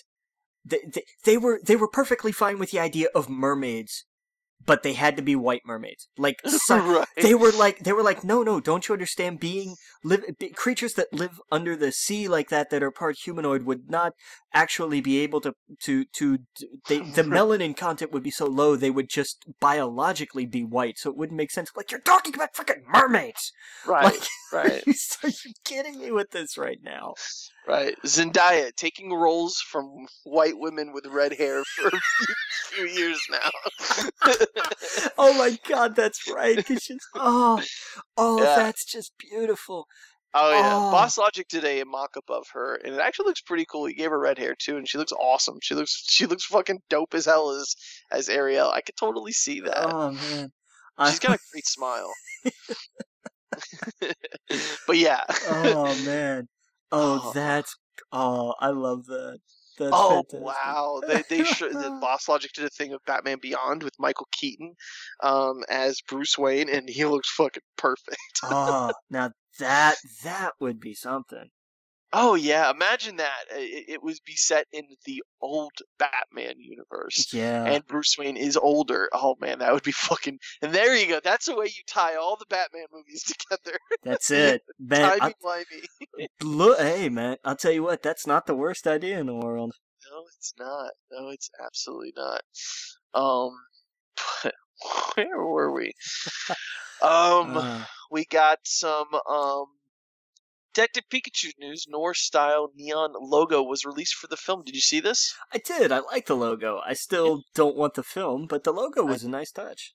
they, 0.64 0.80
they, 0.86 1.02
they 1.24 1.36
were 1.36 1.60
they 1.64 1.76
were 1.76 1.88
perfectly 1.88 2.32
fine 2.32 2.58
with 2.58 2.70
the 2.70 2.78
idea 2.78 3.08
of 3.14 3.28
mermaids 3.28 4.04
but 4.66 4.82
they 4.82 4.92
had 4.92 5.16
to 5.16 5.22
be 5.22 5.36
white 5.36 5.62
mermaids. 5.64 6.08
Like 6.16 6.40
so, 6.46 6.78
right. 6.78 7.08
they 7.16 7.34
were 7.34 7.52
like 7.52 7.80
they 7.80 7.92
were 7.92 8.02
like 8.02 8.24
no 8.24 8.42
no 8.42 8.60
don't 8.60 8.88
you 8.88 8.92
understand 8.92 9.40
being 9.40 9.76
live 10.04 10.24
be, 10.38 10.50
creatures 10.50 10.94
that 10.94 11.12
live 11.12 11.40
under 11.50 11.76
the 11.76 11.92
sea 11.92 12.28
like 12.28 12.48
that 12.50 12.70
that 12.70 12.82
are 12.82 12.90
part 12.90 13.16
humanoid 13.18 13.64
would 13.64 13.90
not 13.90 14.14
actually 14.52 15.00
be 15.00 15.18
able 15.20 15.40
to 15.40 15.54
to 15.80 16.04
to 16.12 16.38
they, 16.88 16.98
the 17.16 17.22
melanin 17.22 17.76
content 17.76 18.12
would 18.12 18.22
be 18.22 18.30
so 18.30 18.46
low 18.46 18.76
they 18.76 18.90
would 18.90 19.08
just 19.08 19.44
biologically 19.60 20.46
be 20.46 20.64
white 20.64 20.98
so 20.98 21.10
it 21.10 21.16
wouldn't 21.16 21.36
make 21.36 21.50
sense. 21.50 21.70
Like 21.76 21.90
you're 21.90 22.00
talking 22.00 22.34
about 22.34 22.54
freaking 22.54 22.82
mermaids! 22.92 23.52
Right, 23.86 24.04
like 24.04 24.22
right, 24.52 24.82
are 24.86 25.28
you 25.28 25.52
kidding 25.64 25.98
me 26.00 26.10
with 26.10 26.30
this 26.30 26.58
right 26.58 26.78
now 26.82 27.14
right. 27.68 27.94
Zendaya 28.04 28.74
taking 28.74 29.12
roles 29.12 29.58
from 29.60 30.06
white 30.24 30.58
women 30.58 30.92
with 30.92 31.06
red 31.06 31.32
hair 31.34 31.62
for 31.64 31.88
a 31.88 31.90
few, 31.90 32.34
few 32.86 32.86
years 32.86 33.20
now. 33.30 33.50
oh 35.18 35.32
my 35.34 35.58
god 35.68 35.94
that's 35.96 36.30
right 36.32 36.64
just 36.66 36.92
oh 37.14 37.62
oh 38.16 38.38
Yeah. 38.42 38.56
that's 38.56 38.84
just 38.84 39.12
beautiful 39.18 39.86
Oh 40.32 40.52
yeah, 40.52 40.76
Oh. 40.76 40.90
Boss 40.92 41.18
Logic 41.18 41.48
did 41.48 41.64
a 41.64 41.82
mock-up 41.82 42.30
of 42.30 42.46
her, 42.52 42.76
and 42.76 42.94
it 42.94 43.00
actually 43.00 43.26
looks 43.26 43.40
pretty 43.40 43.64
cool. 43.68 43.86
He 43.86 43.94
gave 43.94 44.10
her 44.10 44.18
red 44.20 44.38
hair 44.38 44.54
too, 44.56 44.76
and 44.76 44.88
she 44.88 44.96
looks 44.96 45.10
awesome. 45.10 45.58
She 45.60 45.74
looks 45.74 46.04
she 46.08 46.26
looks 46.26 46.44
fucking 46.44 46.82
dope 46.88 47.14
as 47.14 47.24
hell 47.26 47.50
as 47.50 47.74
as 48.12 48.28
Ariel. 48.28 48.70
I 48.70 48.80
could 48.80 48.94
totally 48.96 49.32
see 49.32 49.58
that. 49.62 49.92
oh 49.92 50.12
man 50.12 50.52
She's 51.08 51.18
got 51.18 51.34
a 51.34 51.38
great 51.52 51.66
smile. 51.66 52.12
But 54.86 54.96
yeah. 54.98 55.24
oh 55.48 55.98
man. 56.04 56.46
Oh, 56.92 57.20
Oh. 57.24 57.32
that's 57.32 57.76
oh, 58.12 58.54
I 58.60 58.68
love 58.68 59.06
that. 59.06 59.38
That's 59.78 59.92
oh 59.94 60.22
fantastic. 60.30 60.40
wow! 60.42 61.00
They 61.06 61.22
they 61.30 61.44
sh- 61.44 61.60
the 61.60 61.98
Boss 62.00 62.28
Logic 62.28 62.50
did 62.52 62.64
a 62.66 62.68
thing 62.70 62.92
of 62.92 63.00
Batman 63.06 63.38
Beyond 63.40 63.82
with 63.82 63.94
Michael 63.98 64.28
Keaton 64.32 64.74
um, 65.22 65.62
as 65.70 66.00
Bruce 66.06 66.36
Wayne, 66.36 66.68
and 66.68 66.88
he 66.88 67.04
looks 67.06 67.30
fucking 67.32 67.62
perfect. 67.78 68.18
oh, 68.44 68.92
now 69.08 69.30
that 69.58 69.96
that 70.24 70.52
would 70.60 70.80
be 70.80 70.92
something. 70.94 71.48
Oh 72.12 72.34
yeah, 72.34 72.70
imagine 72.70 73.16
that. 73.16 73.44
It, 73.52 73.84
it 73.88 74.02
would 74.02 74.16
be 74.26 74.34
set 74.34 74.66
in 74.72 74.84
the 75.04 75.22
old 75.40 75.72
Batman 75.98 76.54
universe. 76.58 77.32
Yeah. 77.32 77.64
And 77.64 77.86
Bruce 77.86 78.16
Wayne 78.18 78.36
is 78.36 78.56
older. 78.56 79.08
Oh 79.12 79.36
man, 79.40 79.60
that 79.60 79.72
would 79.72 79.84
be 79.84 79.92
fucking. 79.92 80.38
And 80.60 80.72
there 80.72 80.96
you 80.96 81.06
go. 81.06 81.20
That's 81.22 81.46
the 81.46 81.54
way 81.56 81.66
you 81.66 81.82
tie 81.86 82.16
all 82.16 82.36
the 82.36 82.46
Batman 82.50 82.86
movies 82.92 83.22
together. 83.50 83.78
that's 84.02 84.30
it. 84.30 84.62
Man, 84.80 85.18
Timey 85.18 85.34
wimey. 85.44 86.26
look, 86.42 86.80
hey 86.80 87.08
man, 87.08 87.36
I'll 87.44 87.56
tell 87.56 87.72
you 87.72 87.84
what, 87.84 88.02
that's 88.02 88.26
not 88.26 88.46
the 88.46 88.56
worst 88.56 88.86
idea 88.88 89.20
in 89.20 89.26
the 89.26 89.34
world. 89.34 89.72
No, 90.10 90.24
it's 90.36 90.54
not. 90.58 90.90
No, 91.12 91.28
it's 91.28 91.50
absolutely 91.64 92.12
not. 92.16 92.40
Um, 93.14 93.52
but 94.42 94.54
where 95.14 95.44
were 95.44 95.72
we? 95.72 95.92
Um, 97.02 97.56
Uh, 97.56 97.84
we 98.10 98.24
got 98.24 98.58
some 98.64 99.06
um 99.28 99.66
Detective 100.74 101.04
Pikachu 101.12 101.52
news. 101.58 101.86
North 101.88 102.16
style 102.16 102.70
neon 102.74 103.12
logo 103.20 103.62
was 103.62 103.84
released 103.84 104.14
for 104.14 104.26
the 104.26 104.36
film. 104.36 104.62
Did 104.64 104.74
you 104.74 104.80
see 104.80 105.00
this? 105.00 105.34
I 105.52 105.58
did. 105.58 105.90
I 105.92 106.00
like 106.00 106.26
the 106.26 106.36
logo. 106.36 106.80
I 106.86 106.94
still 106.94 107.42
don't 107.54 107.76
want 107.76 107.94
the 107.94 108.02
film, 108.02 108.46
but 108.46 108.64
the 108.64 108.72
logo 108.72 109.04
was 109.04 109.24
a 109.24 109.28
nice 109.28 109.50
touch. 109.50 109.94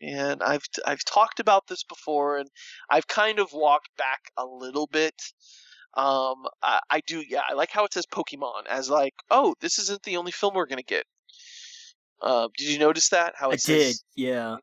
And 0.00 0.42
I've 0.42 0.64
I've 0.86 1.04
talked 1.04 1.40
about 1.40 1.66
this 1.68 1.84
before, 1.84 2.38
and 2.38 2.48
I've 2.90 3.06
kind 3.06 3.38
of 3.38 3.52
walked 3.52 3.96
back 3.96 4.20
a 4.36 4.44
little 4.44 4.86
bit. 4.86 5.14
Um, 5.94 6.46
I, 6.62 6.80
I 6.90 7.00
do, 7.06 7.22
yeah. 7.28 7.42
I 7.48 7.54
like 7.54 7.70
how 7.70 7.84
it 7.84 7.92
says 7.92 8.06
Pokemon 8.06 8.66
as 8.68 8.88
like, 8.88 9.14
oh, 9.30 9.54
this 9.60 9.78
isn't 9.78 10.02
the 10.02 10.16
only 10.16 10.32
film 10.32 10.54
we're 10.54 10.66
gonna 10.66 10.82
get. 10.82 11.04
Uh, 12.20 12.48
did 12.56 12.68
you 12.68 12.78
notice 12.78 13.08
that? 13.10 13.34
How 13.36 13.50
it 13.50 13.54
I 13.54 13.56
says, 13.56 13.98
did. 14.16 14.22
Yeah. 14.22 14.56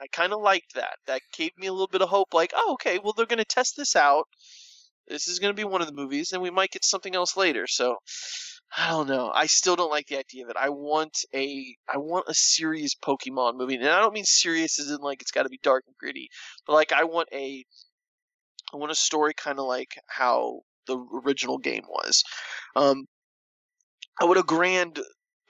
I 0.00 0.06
kind 0.12 0.32
of 0.32 0.40
liked 0.40 0.74
that. 0.74 0.96
That 1.06 1.22
gave 1.36 1.50
me 1.58 1.66
a 1.66 1.72
little 1.72 1.88
bit 1.88 2.02
of 2.02 2.08
hope. 2.08 2.32
Like, 2.32 2.52
oh, 2.54 2.72
okay, 2.74 2.98
well, 2.98 3.12
they're 3.16 3.26
going 3.26 3.38
to 3.38 3.44
test 3.44 3.76
this 3.76 3.96
out. 3.96 4.26
This 5.08 5.28
is 5.28 5.38
going 5.38 5.54
to 5.54 5.56
be 5.56 5.64
one 5.64 5.80
of 5.80 5.86
the 5.86 5.94
movies, 5.94 6.32
and 6.32 6.42
we 6.42 6.50
might 6.50 6.70
get 6.70 6.84
something 6.84 7.14
else 7.14 7.36
later. 7.36 7.66
So, 7.66 7.96
I 8.76 8.90
don't 8.90 9.08
know. 9.08 9.30
I 9.34 9.46
still 9.46 9.76
don't 9.76 9.90
like 9.90 10.06
the 10.06 10.18
idea 10.18 10.44
of 10.44 10.50
it. 10.50 10.56
I 10.56 10.68
want 10.68 11.24
a, 11.34 11.74
I 11.92 11.96
want 11.98 12.26
a 12.28 12.34
serious 12.34 12.94
Pokemon 12.94 13.56
movie, 13.56 13.76
and 13.76 13.86
I 13.86 14.00
don't 14.00 14.12
mean 14.12 14.24
serious 14.24 14.78
as 14.78 14.90
in 14.90 14.98
like 14.98 15.22
it's 15.22 15.30
got 15.30 15.44
to 15.44 15.48
be 15.48 15.60
dark 15.62 15.84
and 15.86 15.96
gritty, 15.98 16.28
but 16.66 16.74
like 16.74 16.92
I 16.92 17.04
want 17.04 17.28
a, 17.32 17.64
I 18.72 18.76
want 18.76 18.92
a 18.92 18.96
story 18.96 19.32
kind 19.34 19.58
of 19.58 19.66
like 19.66 19.98
how 20.06 20.60
the 20.86 20.98
original 21.24 21.58
game 21.58 21.84
was. 21.88 22.22
Um, 22.76 23.06
I 24.20 24.24
want 24.24 24.38
a 24.38 24.42
grand 24.42 25.00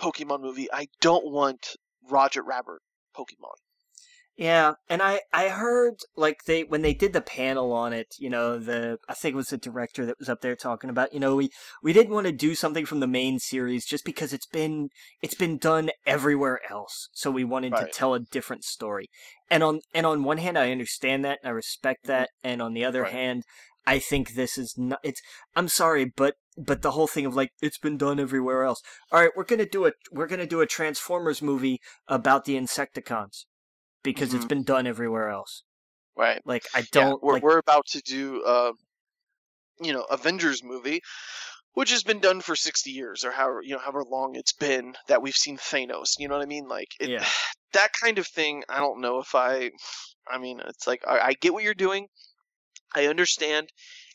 Pokemon 0.00 0.42
movie. 0.42 0.68
I 0.72 0.86
don't 1.00 1.32
want 1.32 1.76
Roger 2.08 2.42
Rabbit 2.42 2.80
Pokemon. 3.16 3.56
Yeah, 4.38 4.74
and 4.88 5.02
I 5.02 5.22
I 5.32 5.48
heard 5.48 5.96
like 6.16 6.44
they 6.46 6.62
when 6.62 6.82
they 6.82 6.94
did 6.94 7.12
the 7.12 7.20
panel 7.20 7.72
on 7.72 7.92
it, 7.92 8.14
you 8.20 8.30
know, 8.30 8.56
the 8.56 8.98
I 9.08 9.14
think 9.14 9.32
it 9.32 9.36
was 9.36 9.48
the 9.48 9.58
director 9.58 10.06
that 10.06 10.20
was 10.20 10.28
up 10.28 10.42
there 10.42 10.54
talking 10.54 10.90
about, 10.90 11.12
you 11.12 11.18
know, 11.18 11.34
we 11.34 11.50
we 11.82 11.92
didn't 11.92 12.14
want 12.14 12.28
to 12.28 12.32
do 12.32 12.54
something 12.54 12.86
from 12.86 13.00
the 13.00 13.08
main 13.08 13.40
series 13.40 13.84
just 13.84 14.04
because 14.04 14.32
it's 14.32 14.46
been 14.46 14.90
it's 15.22 15.34
been 15.34 15.58
done 15.58 15.90
everywhere 16.06 16.60
else. 16.70 17.08
So 17.12 17.32
we 17.32 17.42
wanted 17.42 17.72
Right. 17.72 17.92
to 17.92 17.92
tell 17.92 18.14
a 18.14 18.20
different 18.20 18.62
story. 18.62 19.10
And 19.50 19.64
on 19.64 19.80
and 19.92 20.06
on 20.06 20.22
one 20.22 20.38
hand 20.38 20.56
I 20.56 20.70
understand 20.70 21.24
that, 21.24 21.40
and 21.42 21.48
I 21.48 21.52
respect 21.52 22.04
mm-hmm. 22.04 22.12
that, 22.12 22.30
and 22.44 22.62
on 22.62 22.74
the 22.74 22.84
other 22.84 23.02
Right. 23.02 23.12
hand, 23.12 23.42
I 23.88 23.98
think 23.98 24.34
this 24.34 24.56
is 24.56 24.74
not 24.78 25.00
it's 25.02 25.20
I'm 25.56 25.66
sorry, 25.66 26.04
but 26.04 26.36
but 26.56 26.82
the 26.82 26.92
whole 26.92 27.08
thing 27.08 27.26
of 27.26 27.34
like 27.34 27.50
it's 27.60 27.78
been 27.78 27.98
done 27.98 28.20
everywhere 28.20 28.62
else. 28.62 28.82
All 29.10 29.20
right, 29.20 29.32
we're 29.34 29.42
going 29.42 29.58
to 29.58 29.66
do 29.66 29.86
a 29.86 29.92
we're 30.12 30.28
going 30.28 30.38
to 30.38 30.46
do 30.46 30.60
a 30.60 30.66
Transformers 30.66 31.42
movie 31.42 31.80
about 32.06 32.44
the 32.44 32.56
Insecticons 32.56 33.46
because 34.02 34.34
it's 34.34 34.44
Mhm. 34.44 34.48
been 34.48 34.62
done 34.64 34.86
everywhere 34.86 35.28
else. 35.28 35.62
Right. 36.16 36.40
Like 36.44 36.66
I 36.74 36.82
don't 36.92 37.22
we're 37.22 37.34
like 37.34 37.42
we're 37.42 37.58
about 37.58 37.86
to 37.88 38.00
do 38.00 38.42
uh, 38.44 38.72
you 39.80 39.92
know, 39.92 40.02
Avengers 40.10 40.62
movie, 40.64 41.00
which 41.74 41.90
has 41.90 42.02
been 42.02 42.18
done 42.20 42.40
for 42.40 42.56
sixty 42.56 42.90
years 42.90 43.24
or 43.24 43.30
however 43.30 43.60
you 43.62 43.72
know 43.74 43.78
however 43.78 44.02
long 44.04 44.34
it's 44.34 44.52
been 44.52 44.94
that 45.06 45.22
we've 45.22 45.36
seen 45.36 45.56
Thanos. 45.58 46.14
You 46.18 46.28
know 46.28 46.36
what 46.36 46.42
I 46.42 46.46
mean? 46.46 46.66
Like 46.66 46.88
it, 47.00 47.10
Yeah. 47.10 47.26
that 47.72 47.90
kind 48.00 48.18
of 48.18 48.26
thing. 48.26 48.64
I 48.68 48.78
don't 48.78 49.00
know 49.00 49.18
if 49.20 49.34
I. 49.34 49.70
I 50.26 50.38
mean, 50.38 50.60
it's 50.66 50.86
like 50.86 51.02
I, 51.06 51.18
I 51.20 51.32
get 51.34 51.52
what 51.54 51.62
you're 51.62 51.74
doing. 51.74 52.08
I 52.94 53.06
understand, 53.06 53.68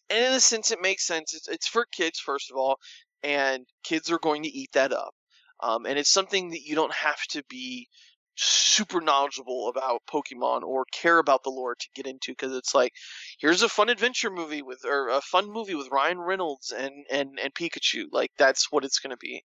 and 0.10 0.26
in 0.26 0.34
a 0.34 0.40
sense, 0.40 0.72
it 0.72 0.82
makes 0.82 1.06
sense. 1.06 1.34
It's 1.34 1.48
it's 1.48 1.68
for 1.68 1.86
kids 1.86 2.20
first 2.20 2.52
of 2.52 2.58
all, 2.58 2.78
and 3.22 3.66
kids 3.84 4.12
are 4.12 4.20
going 4.20 4.44
to 4.44 4.50
eat 4.50 4.72
that 4.74 4.92
up. 4.92 5.14
Um, 5.62 5.86
and 5.86 5.98
it's 5.98 6.12
something 6.12 6.50
that 6.50 6.64
you 6.64 6.76
don't 6.76 6.94
have 6.94 7.22
to 7.30 7.44
be 7.50 7.88
super 8.36 9.00
knowledgeable 9.00 9.68
about 9.68 10.02
Pokemon 10.10 10.64
or 10.64 10.86
care 10.92 11.20
about 11.20 11.44
the 11.44 11.50
lore 11.52 11.76
to 11.76 11.88
get 11.96 12.08
into 12.08 12.32
because 12.32 12.56
it's 12.56 12.74
like 12.74 12.92
here's 13.40 13.62
a 13.62 13.70
fun 13.70 13.90
adventure 13.90 14.32
movie 14.32 14.62
with 14.62 14.84
or 14.86 15.10
a 15.10 15.22
fun 15.22 15.52
movie 15.52 15.76
with 15.76 15.90
Ryan 15.92 16.20
Reynolds 16.20 16.72
and 16.72 17.06
and 17.12 17.40
and 17.42 17.54
Pikachu. 17.54 18.06
Like 18.12 18.32
that's 18.38 18.72
what 18.72 18.84
it's 18.86 19.00
going 19.00 19.12
to 19.12 19.18
be. 19.18 19.44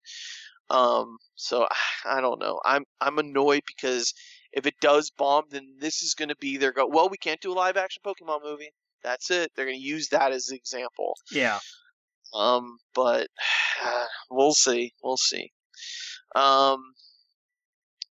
Um 0.71 1.17
so 1.35 1.67
I 2.05 2.21
don't 2.21 2.41
know. 2.41 2.61
I'm 2.65 2.85
I'm 3.01 3.19
annoyed 3.19 3.63
because 3.67 4.15
if 4.53 4.67
it 4.67 4.75
does 4.81 5.11
bomb 5.11 5.45
then 5.51 5.77
this 5.81 6.03
is 6.03 6.15
going 6.15 6.29
to 6.29 6.37
be 6.37 6.57
their 6.57 6.73
go 6.73 6.87
well 6.87 7.09
we 7.09 7.17
can't 7.19 7.41
do 7.41 7.53
a 7.53 7.55
live 7.55 7.77
action 7.77 8.03
Pokemon 8.07 8.45
movie. 8.45 8.71
That's 9.03 9.31
it. 9.31 9.51
They're 9.57 9.67
going 9.67 9.79
to 9.81 9.85
use 9.85 10.09
that 10.11 10.33
as 10.33 10.49
an 10.49 10.57
example. 10.57 11.15
Yeah. 11.33 11.59
um 12.35 12.79
but 12.95 13.29
we'll 14.31 14.55
see. 14.55 14.93
We'll 15.03 15.17
see. 15.17 15.51
Um 16.37 16.79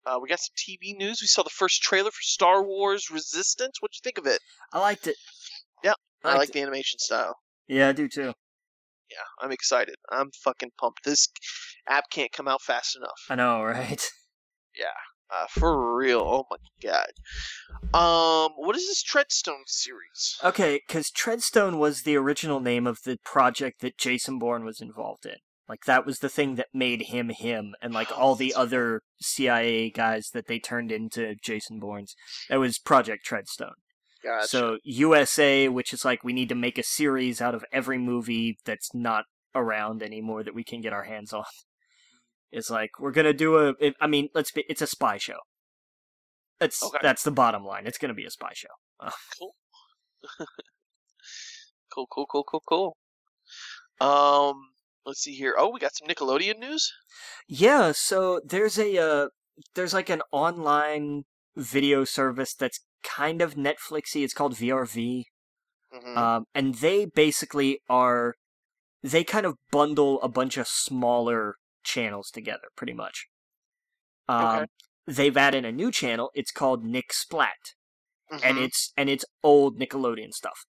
uh, 0.06 0.18
we 0.22 0.30
got 0.30 0.40
some 0.40 0.54
TV 0.58 0.96
news. 0.98 1.20
We 1.22 1.28
saw 1.28 1.44
the 1.44 1.50
first 1.50 1.82
trailer 1.82 2.12
for 2.12 2.22
Star 2.22 2.64
Wars 2.64 3.10
Resistance. 3.12 3.78
What'd 3.80 3.96
you 3.96 4.02
think 4.04 4.18
of 4.18 4.26
it? 4.26 4.40
I 4.74 4.80
liked 4.80 5.08
it. 5.08 5.16
Yeah, 5.84 5.94
I 6.24 6.30
liked 6.30 6.40
like 6.40 6.50
it. 6.50 6.54
the 6.54 6.62
animation 6.62 7.00
style. 7.00 7.36
Yeah, 7.68 7.90
I 7.90 7.92
do 7.92 8.08
too. 8.08 8.34
Yeah, 9.12 9.26
I'm 9.42 9.52
excited. 9.52 9.96
I'm 10.12 10.30
fucking 10.44 10.72
pumped. 10.80 11.04
This 11.04 11.28
app 11.88 12.06
can't 12.12 12.32
come 12.32 12.48
out 12.48 12.62
fast 12.62 12.96
enough. 12.96 13.20
I 13.30 13.36
know, 13.36 13.64
right? 13.64 14.10
Yeah, 14.78 14.86
uh, 15.34 15.48
for 15.50 15.96
real. 15.96 16.22
Oh 16.22 16.46
my 16.50 16.58
god. 16.82 17.12
Um, 17.94 18.52
what 18.56 18.76
is 18.76 18.88
this 18.88 19.04
Treadstone 19.04 19.64
series? 19.68 20.38
Okay, 20.44 20.82
because 20.88 21.12
Treadstone 21.12 21.78
was 21.78 22.04
the 22.04 22.16
original 22.16 22.60
name 22.60 22.88
of 22.88 23.00
the 23.04 23.18
project 23.24 23.82
that 23.82 23.98
Jason 23.98 24.40
Bourne 24.40 24.64
was 24.64 24.80
involved 24.82 25.26
in. 25.26 25.36
Like 25.72 25.86
that 25.86 26.06
was 26.06 26.20
the 26.20 26.28
thing 26.28 26.56
that 26.56 26.68
made 26.74 27.04
him 27.04 27.30
him, 27.30 27.76
and 27.82 27.94
like 27.94 28.12
all 28.12 28.36
the 28.36 28.54
other 28.54 29.04
CIA 29.22 29.90
guys 29.90 30.32
that 30.34 30.48
they 30.48 30.60
turned 30.60 30.92
into 30.92 31.34
Jason 31.42 31.80
Bournes. 31.80 32.14
That 32.50 32.60
was 32.60 32.78
Project 32.78 33.26
Treadstone. 33.26 33.76
Gotcha. 34.22 34.50
So 34.50 34.80
USA, 34.84 35.70
which 35.70 35.94
is 35.94 36.04
like 36.04 36.26
we 36.26 36.34
need 36.34 36.50
to 36.50 36.56
make 36.56 36.78
a 36.78 36.84
series 36.84 37.40
out 37.40 37.56
of 37.56 37.64
every 37.72 37.98
movie 37.98 38.58
that's 38.66 38.94
not 38.94 39.24
around 39.56 40.04
anymore 40.04 40.44
that 40.44 40.54
we 40.54 40.66
can 40.66 40.82
get 40.82 40.92
our 40.92 41.06
hands 41.06 41.32
on. 41.32 41.46
It's 42.52 42.70
like 42.70 43.00
we're 43.00 43.12
gonna 43.12 43.32
do 43.32 43.70
a. 43.70 43.94
I 44.02 44.08
mean, 44.08 44.28
let's 44.36 44.52
be. 44.52 44.66
It's 44.68 44.82
a 44.82 44.88
spy 44.88 45.18
show. 45.20 45.40
That's 46.60 46.84
Okay. 46.84 47.00
that's 47.02 47.24
the 47.24 47.32
bottom 47.32 47.64
line. 47.64 47.88
It's 47.88 47.98
gonna 47.98 48.14
be 48.14 48.26
a 48.26 48.30
spy 48.30 48.52
show. 48.54 48.68
cool. 49.40 49.56
cool, 51.94 52.08
cool, 52.12 52.26
cool, 52.26 52.44
cool, 52.44 52.64
cool. 52.68 52.98
Um, 54.02 54.71
let's 55.06 55.22
see 55.22 55.34
here. 55.34 55.56
Oh, 55.58 55.70
we 55.70 55.80
got 55.80 55.96
some 55.96 56.08
Nickelodeon 56.08 56.60
news. 56.60 56.92
Yeah, 57.48 57.92
so 57.94 58.42
there's 58.46 58.78
a 58.78 58.98
uh, 58.98 59.28
there's 59.76 59.94
like 59.94 60.10
an 60.10 60.22
online 60.32 61.24
video 61.56 62.04
service 62.06 62.54
that's 62.54 62.80
kind 63.04 63.42
of 63.42 63.56
Netflixy. 63.56 64.24
It's 64.24 64.34
called 64.34 64.54
VRV. 64.56 65.24
mm-hmm. 65.94 66.18
Um, 66.18 66.46
and 66.56 66.76
they 66.76 67.06
basically 67.06 67.80
are 67.90 68.36
they 69.04 69.24
kind 69.24 69.46
of 69.46 69.56
bundle 69.72 70.22
a 70.22 70.30
bunch 70.30 70.58
of 70.58 70.68
smaller 70.68 71.56
channels 71.84 72.30
together, 72.30 72.70
pretty 72.76 72.94
much. 72.94 73.28
Um, 74.30 74.46
Okay. 74.46 74.66
They've 75.08 75.36
added 75.36 75.66
a 75.66 75.72
new 75.72 75.92
channel. 75.92 76.30
It's 76.36 76.52
called 76.52 76.86
Nick 76.86 77.12
Splat, 77.12 77.74
and 78.30 78.58
Mhm. 78.58 78.66
it's 78.66 78.94
and 78.96 79.10
it's 79.10 79.26
old 79.44 79.80
Nickelodeon 79.80 80.32
stuff. 80.32 80.66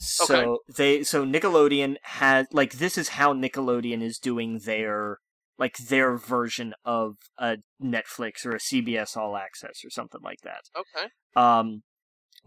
So 0.00 0.58
they 0.76 1.02
so 1.02 1.26
Nickelodeon 1.26 1.96
has 2.02 2.46
like 2.52 2.74
this 2.74 2.96
is 2.96 3.10
how 3.10 3.34
Nickelodeon 3.34 4.02
is 4.02 4.18
doing 4.18 4.60
their 4.64 5.18
like 5.58 5.76
their 5.76 6.16
version 6.16 6.72
of 6.86 7.16
a 7.38 7.58
Netflix 7.82 8.46
or 8.46 8.52
a 8.52 8.58
CBS 8.58 9.16
All 9.16 9.36
Access 9.36 9.84
or 9.84 9.90
something 9.90 10.22
like 10.22 10.40
that. 10.42 10.62
Okay. 10.76 11.08
um 11.36 11.82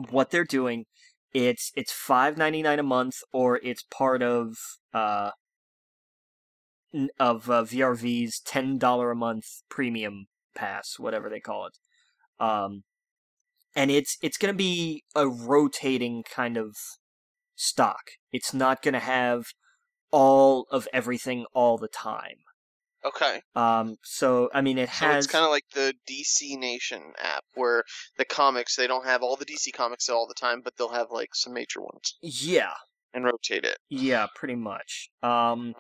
what 0.10 0.32
they're 0.32 0.44
doing 0.44 0.86
it's 1.32 1.72
it's 1.76 1.92
five 1.92 2.38
ninety 2.38 2.64
nine 2.64 2.80
a 2.80 2.84
month 2.84 3.18
or 3.32 3.60
it's 3.64 3.84
part 3.84 4.24
of 4.24 4.56
uh 4.94 5.30
of 7.20 7.50
uh, 7.50 7.64
VRV's 7.64 8.40
ten 8.40 8.80
dollar 8.80 9.12
a 9.12 9.16
month 9.16 9.46
premium 9.70 10.26
pass 10.56 10.96
whatever 10.98 11.30
they 11.30 11.40
call 11.40 11.68
it. 11.68 11.78
Um 12.44 12.84
and 13.76 13.92
it's 13.92 14.18
it's 14.22 14.38
going 14.38 14.54
to 14.54 14.58
be 14.58 15.04
a 15.16 15.28
rotating 15.28 16.24
kind 16.24 16.58
of 16.58 16.76
stock. 17.56 18.12
It's 18.32 18.54
not 18.54 18.82
going 18.82 18.94
to 18.94 19.00
have 19.00 19.46
all 20.12 20.68
of 20.72 20.88
everything 20.94 21.46
all 21.54 21.78
the 21.78 21.88
time. 21.88 22.38
Okay. 23.06 23.42
Um, 23.56 23.98
so 24.04 24.50
I 24.54 24.62
mean, 24.62 24.78
it 24.78 24.90
So 24.90 25.06
has 25.06 25.26
it's 25.26 25.32
kind 25.32 25.44
of 25.44 25.52
like 25.52 25.66
the 25.74 25.94
DC 26.10 26.58
Nation 26.58 27.12
app, 27.18 27.44
where 27.54 27.84
the 28.18 28.24
comics 28.26 28.76
they 28.78 28.88
don't 28.88 29.06
have 29.06 29.22
all 29.22 29.36
the 29.36 29.46
DC 29.46 29.74
comics 29.74 30.08
all 30.08 30.26
the 30.28 30.34
time, 30.34 30.62
but 30.64 30.78
they'll 30.78 30.90
have 30.94 31.08
like 31.12 31.36
some 31.36 31.54
major 31.54 31.82
ones 31.82 32.16
yeah, 32.22 32.74
and 33.14 33.26
rotate 33.26 33.66
it. 33.66 33.78
yeah, 33.90 34.28
pretty 34.36 34.56
much. 34.56 35.10
Um, 35.22 35.74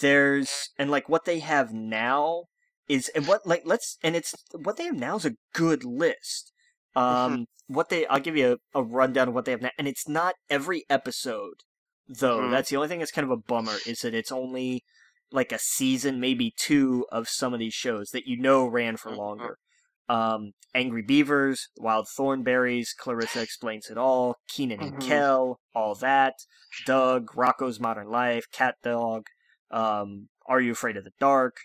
there's 0.00 0.70
and 0.78 0.90
like 0.90 1.08
what 1.08 1.26
they 1.26 1.40
have 1.40 1.72
now 1.72 2.44
is 2.88 3.10
and 3.10 3.26
what 3.26 3.46
like 3.46 3.62
let's 3.66 3.98
and 4.02 4.16
it's 4.16 4.34
what 4.52 4.76
they 4.78 4.84
have 4.84 4.98
now 4.98 5.16
is 5.16 5.26
a 5.26 5.34
good 5.52 5.84
list. 5.84 6.52
Um, 6.96 7.46
what 7.68 7.88
they 7.90 8.06
I'll 8.06 8.20
give 8.20 8.36
you 8.36 8.58
a, 8.74 8.80
a 8.80 8.82
rundown 8.82 9.28
of 9.28 9.34
what 9.34 9.44
they 9.44 9.52
have 9.52 9.62
now, 9.62 9.70
and 9.78 9.86
it's 9.86 10.08
not 10.08 10.34
every 10.50 10.84
episode 10.90 11.60
though. 12.08 12.40
Mhm. 12.40 12.50
That's 12.50 12.70
the 12.70 12.76
only 12.76 12.88
thing 12.88 12.98
that's 12.98 13.10
kind 13.12 13.24
of 13.24 13.30
a 13.30 13.36
bummer 13.36 13.76
is 13.86 14.00
that 14.00 14.14
it's 14.14 14.32
only 14.32 14.82
like 15.30 15.52
a 15.52 15.58
season, 15.58 16.18
maybe 16.20 16.52
two 16.56 17.04
of 17.12 17.28
some 17.28 17.52
of 17.52 17.60
these 17.60 17.74
shows 17.74 18.08
that 18.10 18.26
you 18.26 18.38
know 18.40 18.66
ran 18.66 18.96
for 18.96 19.12
Mhm. 19.12 19.16
longer. 19.18 19.58
Um, 20.08 20.52
Angry 20.74 21.02
Beavers, 21.02 21.68
Wild 21.76 22.06
Thornberrys, 22.18 22.96
Clarissa 22.96 23.42
Explains 23.42 23.90
It 23.90 23.98
All, 23.98 24.36
Kenan 24.48 24.80
and 24.80 24.94
Mhm. 24.94 25.06
Kel, 25.06 25.60
all 25.74 25.94
that, 25.96 26.32
Doug, 26.86 27.30
Rocko's 27.34 27.78
Modern 27.78 28.08
Life, 28.08 28.46
CatDog, 28.50 29.24
um, 29.70 30.30
Are 30.46 30.62
You 30.62 30.72
Afraid 30.72 30.96
of 30.96 31.04
the 31.04 31.12
Dark? 31.20 31.58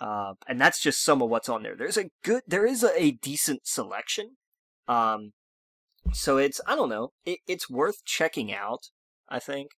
Uh, 0.00 0.34
and 0.48 0.60
that's 0.60 0.80
just 0.82 1.04
some 1.04 1.22
of 1.22 1.30
what's 1.30 1.48
on 1.48 1.62
there. 1.62 1.76
There's 1.76 1.96
a 1.96 2.10
good, 2.24 2.42
there 2.48 2.66
is 2.66 2.82
a, 2.82 3.00
a 3.00 3.12
decent 3.12 3.64
selection. 3.66 4.36
Um, 4.88 5.32
so 6.12 6.36
it's, 6.38 6.60
I 6.66 6.74
don't 6.76 6.88
know, 6.88 7.10
it, 7.24 7.38
it's 7.46 7.68
worth 7.70 8.04
checking 8.04 8.52
out, 8.52 8.80
I 9.28 9.38
think. 9.38 9.70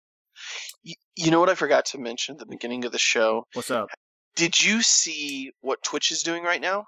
Y- 0.85 0.93
you 1.15 1.31
know 1.31 1.39
what 1.39 1.49
I 1.49 1.55
forgot 1.55 1.85
to 1.87 1.97
mention 1.97 2.35
at 2.35 2.39
the 2.39 2.45
beginning 2.45 2.85
of 2.85 2.91
the 2.91 2.99
show? 2.99 3.45
What's 3.53 3.71
up? 3.71 3.87
Did 4.35 4.61
you 4.63 4.81
see 4.81 5.51
what 5.61 5.81
Twitch 5.83 6.11
is 6.11 6.23
doing 6.23 6.43
right 6.43 6.59
now? 6.61 6.85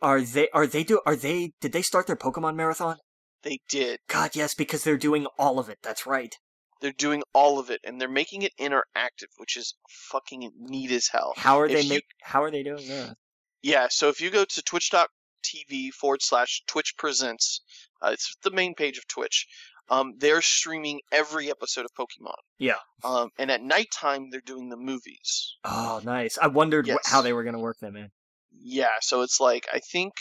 Are 0.00 0.20
they, 0.20 0.48
are 0.54 0.66
they 0.66 0.84
do, 0.84 1.00
are 1.04 1.16
they, 1.16 1.52
did 1.60 1.72
they 1.72 1.82
start 1.82 2.06
their 2.06 2.14
Pokemon 2.16 2.54
marathon? 2.54 2.96
They 3.42 3.58
did. 3.68 3.98
God, 4.08 4.30
yes, 4.34 4.54
because 4.54 4.84
they're 4.84 4.96
doing 4.96 5.26
all 5.38 5.58
of 5.58 5.68
it. 5.68 5.78
That's 5.82 6.06
right. 6.06 6.34
They're 6.80 6.92
doing 6.92 7.22
all 7.32 7.58
of 7.58 7.70
it, 7.70 7.80
and 7.84 8.00
they're 8.00 8.08
making 8.08 8.42
it 8.42 8.52
interactive, 8.60 9.30
which 9.38 9.56
is 9.56 9.74
fucking 9.88 10.50
neat 10.58 10.90
as 10.92 11.08
hell. 11.08 11.32
How 11.36 11.58
are 11.60 11.66
If 11.66 11.72
they 11.72 11.80
you- 11.80 11.88
make, 11.94 12.04
how 12.22 12.42
are 12.42 12.50
they 12.50 12.62
doing 12.62 12.86
that? 12.88 13.16
Yeah, 13.62 13.86
so 13.90 14.08
if 14.10 14.20
you 14.20 14.30
go 14.30 14.44
to 14.44 14.62
twitch.tv 14.62 15.90
forward 15.92 16.22
slash 16.22 16.62
Twitch 16.66 16.94
Presents, 16.98 17.62
uh, 18.04 18.10
it's 18.12 18.36
the 18.42 18.50
main 18.50 18.74
page 18.74 18.98
of 18.98 19.06
Twitch. 19.08 19.46
Um, 19.90 20.14
they're 20.18 20.40
streaming 20.42 21.00
every 21.12 21.50
episode 21.50 21.84
of 21.84 21.90
Pokemon. 21.98 22.36
Yeah. 22.58 22.78
Um, 23.02 23.28
and 23.38 23.50
at 23.50 23.62
nighttime, 23.62 24.30
they're 24.30 24.40
doing 24.40 24.70
the 24.70 24.76
movies. 24.76 25.56
Oh, 25.64 26.00
nice. 26.04 26.38
I 26.38 26.46
wondered 26.46 26.88
wh- 26.88 26.96
how 27.04 27.20
they 27.20 27.32
were 27.32 27.44
going 27.44 27.54
to 27.54 27.60
work 27.60 27.78
them 27.80 27.96
in. 27.96 28.10
Yeah, 28.50 28.96
so 29.00 29.22
it's 29.22 29.40
like, 29.40 29.66
I 29.72 29.80
think 29.80 30.14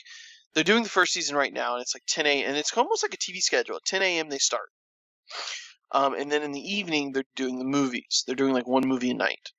they're 0.54 0.64
doing 0.64 0.84
the 0.84 0.90
first 0.90 1.14
season 1.14 1.36
right 1.36 1.54
now, 1.54 1.74
and 1.74 1.82
it's 1.82 1.96
like 1.96 2.04
10 2.08 2.26
a.m., 2.26 2.50
and 2.50 2.58
it's 2.58 2.76
almost 2.78 3.04
like 3.04 3.14
a 3.14 3.18
TV 3.18 3.38
schedule. 3.38 3.78
At 3.78 3.86
10 3.86 4.02
a.m., 4.02 4.30
they 4.30 4.38
start. 4.38 4.70
Um, 5.92 6.14
and 6.16 6.32
then 6.32 6.42
in 6.44 6.52
the 6.52 6.60
evening, 6.60 7.12
they're 7.12 7.24
doing 7.36 7.60
the 7.60 7.66
movies. 7.66 8.24
They're 8.26 8.36
doing 8.36 8.54
like 8.54 8.68
one 8.68 8.88
movie 8.88 9.12
a 9.12 9.16
night. 9.16 9.52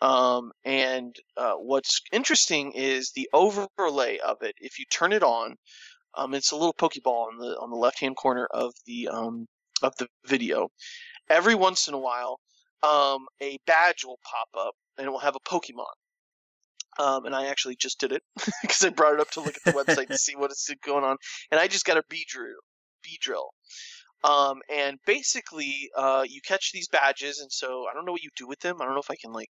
Um, 0.00 0.52
and 0.64 1.14
uh, 1.36 1.54
what's 1.54 2.00
interesting 2.12 2.72
is 2.72 3.12
the 3.14 3.28
overlay 3.32 4.18
of 4.18 4.38
it. 4.42 4.54
If 4.58 4.78
you 4.78 4.84
turn 4.90 5.12
it 5.12 5.22
on, 5.22 5.56
um, 6.14 6.34
it's 6.34 6.52
a 6.52 6.56
little 6.56 6.74
Pokeball 6.74 7.28
on 7.28 7.38
the 7.38 7.58
on 7.60 7.70
the 7.70 7.76
left 7.76 8.00
hand 8.00 8.16
corner 8.16 8.46
of 8.50 8.72
the 8.86 9.08
um, 9.08 9.46
of 9.82 9.94
the 9.98 10.08
video. 10.26 10.68
Every 11.28 11.54
once 11.54 11.88
in 11.88 11.94
a 11.94 11.98
while, 11.98 12.38
um, 12.82 13.26
a 13.42 13.58
badge 13.66 14.04
will 14.04 14.18
pop 14.24 14.48
up, 14.66 14.74
and 14.96 15.06
it 15.06 15.10
will 15.10 15.18
have 15.18 15.36
a 15.36 15.48
Pokemon. 15.48 15.86
Um, 16.98 17.26
and 17.26 17.34
I 17.34 17.46
actually 17.46 17.76
just 17.76 18.00
did 18.00 18.10
it 18.10 18.22
because 18.62 18.82
I 18.82 18.88
brought 18.88 19.14
it 19.14 19.20
up 19.20 19.30
to 19.32 19.40
look 19.40 19.54
at 19.54 19.62
the 19.64 19.84
website 19.84 20.08
to 20.08 20.18
see 20.18 20.34
what 20.34 20.50
is 20.50 20.68
going 20.84 21.04
on, 21.04 21.16
and 21.50 21.60
I 21.60 21.68
just 21.68 21.84
got 21.84 21.96
a 21.96 22.02
Beedrill. 22.02 22.54
B 23.02 23.18
drill. 23.20 23.50
Um, 24.24 24.60
and 24.68 24.98
basically, 25.06 25.90
uh, 25.96 26.24
you 26.28 26.40
catch 26.40 26.72
these 26.72 26.88
badges, 26.88 27.40
and 27.40 27.52
so 27.52 27.86
I 27.88 27.94
don't 27.94 28.04
know 28.04 28.12
what 28.12 28.22
you 28.22 28.30
do 28.36 28.48
with 28.48 28.60
them. 28.60 28.76
I 28.80 28.84
don't 28.84 28.94
know 28.94 29.00
if 29.00 29.10
I 29.10 29.16
can 29.16 29.32
like 29.32 29.48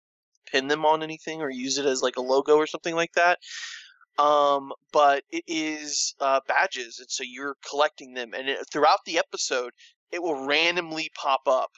pin 0.50 0.68
them 0.68 0.84
on 0.84 1.02
anything 1.02 1.40
or 1.40 1.50
use 1.50 1.78
it 1.78 1.86
as 1.86 2.02
like 2.02 2.16
a 2.16 2.22
logo 2.22 2.56
or 2.56 2.66
something 2.66 2.94
like 2.94 3.12
that. 3.14 3.38
Um, 4.18 4.72
but 4.92 5.24
it 5.30 5.44
is 5.46 6.14
uh, 6.20 6.40
badges, 6.48 6.98
and 6.98 7.10
so 7.10 7.22
you're 7.26 7.56
collecting 7.68 8.14
them, 8.14 8.32
and 8.34 8.48
it, 8.48 8.58
throughout 8.72 9.00
the 9.04 9.18
episode, 9.18 9.72
it 10.10 10.22
will 10.22 10.46
randomly 10.46 11.10
pop 11.14 11.42
up 11.46 11.70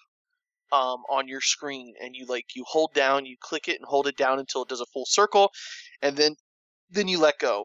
um, 0.70 1.02
on 1.10 1.26
your 1.26 1.40
screen, 1.40 1.94
and 2.00 2.14
you 2.14 2.26
like 2.26 2.44
you 2.54 2.64
hold 2.66 2.94
down, 2.94 3.26
you 3.26 3.36
click 3.40 3.68
it, 3.68 3.76
and 3.76 3.86
hold 3.86 4.06
it 4.06 4.16
down 4.16 4.38
until 4.38 4.62
it 4.62 4.68
does 4.68 4.80
a 4.80 4.86
full 4.86 5.06
circle, 5.06 5.50
and 6.00 6.16
then 6.16 6.36
then 6.90 7.08
you 7.08 7.18
let 7.18 7.38
go, 7.38 7.64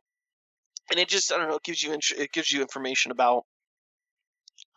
and 0.89 0.99
it 0.99 1.07
just 1.07 1.31
I 1.31 1.37
don't 1.37 1.49
know, 1.49 1.57
it 1.57 1.63
gives 1.63 1.83
you 1.83 1.95
it 2.17 2.31
gives 2.31 2.51
you 2.51 2.61
information 2.61 3.11
about 3.11 3.43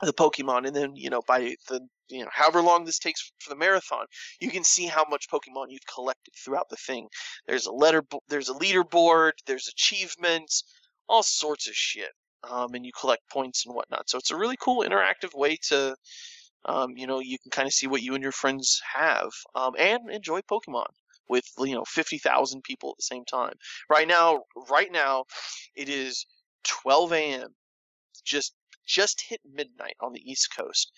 the 0.02 0.12
Pokemon, 0.12 0.66
and 0.66 0.76
then 0.76 0.94
you 0.94 1.08
know 1.08 1.22
by 1.26 1.54
the 1.68 1.80
you 2.08 2.22
know 2.22 2.30
however 2.32 2.62
long 2.62 2.84
this 2.84 2.98
takes 2.98 3.32
for 3.40 3.50
the 3.50 3.56
marathon, 3.56 4.06
you 4.40 4.50
can 4.50 4.64
see 4.64 4.86
how 4.86 5.04
much 5.08 5.28
Pokemon 5.28 5.66
you've 5.68 5.86
collected 5.92 6.34
throughout 6.44 6.68
the 6.70 6.76
thing. 6.76 7.08
There's 7.46 7.66
a 7.66 7.72
letter, 7.72 8.02
there's 8.28 8.48
a 8.48 8.54
leaderboard, 8.54 9.32
there's 9.46 9.68
achievements, 9.68 10.64
all 11.08 11.22
sorts 11.22 11.68
of 11.68 11.74
shit, 11.74 12.10
um, 12.48 12.74
and 12.74 12.84
you 12.84 12.92
collect 12.98 13.22
points 13.30 13.64
and 13.66 13.74
whatnot. 13.74 14.08
So 14.08 14.18
it's 14.18 14.30
a 14.30 14.36
really 14.36 14.56
cool 14.60 14.84
interactive 14.84 15.34
way 15.34 15.56
to, 15.68 15.96
um, 16.64 16.90
you 16.96 17.06
know, 17.06 17.20
you 17.20 17.38
can 17.42 17.50
kind 17.50 17.66
of 17.66 17.72
see 17.72 17.86
what 17.86 18.02
you 18.02 18.14
and 18.14 18.22
your 18.22 18.32
friends 18.32 18.80
have, 18.94 19.30
um, 19.54 19.72
and 19.78 20.10
enjoy 20.10 20.40
Pokemon 20.42 20.86
with 21.28 21.44
you 21.58 21.74
know 21.74 21.84
fifty 21.86 22.18
thousand 22.18 22.62
people 22.62 22.90
at 22.90 22.98
the 22.98 23.02
same 23.02 23.24
time. 23.24 23.54
Right 23.90 24.06
now, 24.08 24.42
right 24.70 24.90
now, 24.92 25.24
it 25.74 25.88
is 25.88 26.26
12 26.66 27.12
a.m. 27.12 27.48
Just 28.24 28.54
just 28.86 29.24
hit 29.28 29.40
midnight 29.44 29.96
on 30.00 30.12
the 30.12 30.20
East 30.24 30.48
Coast, 30.56 30.90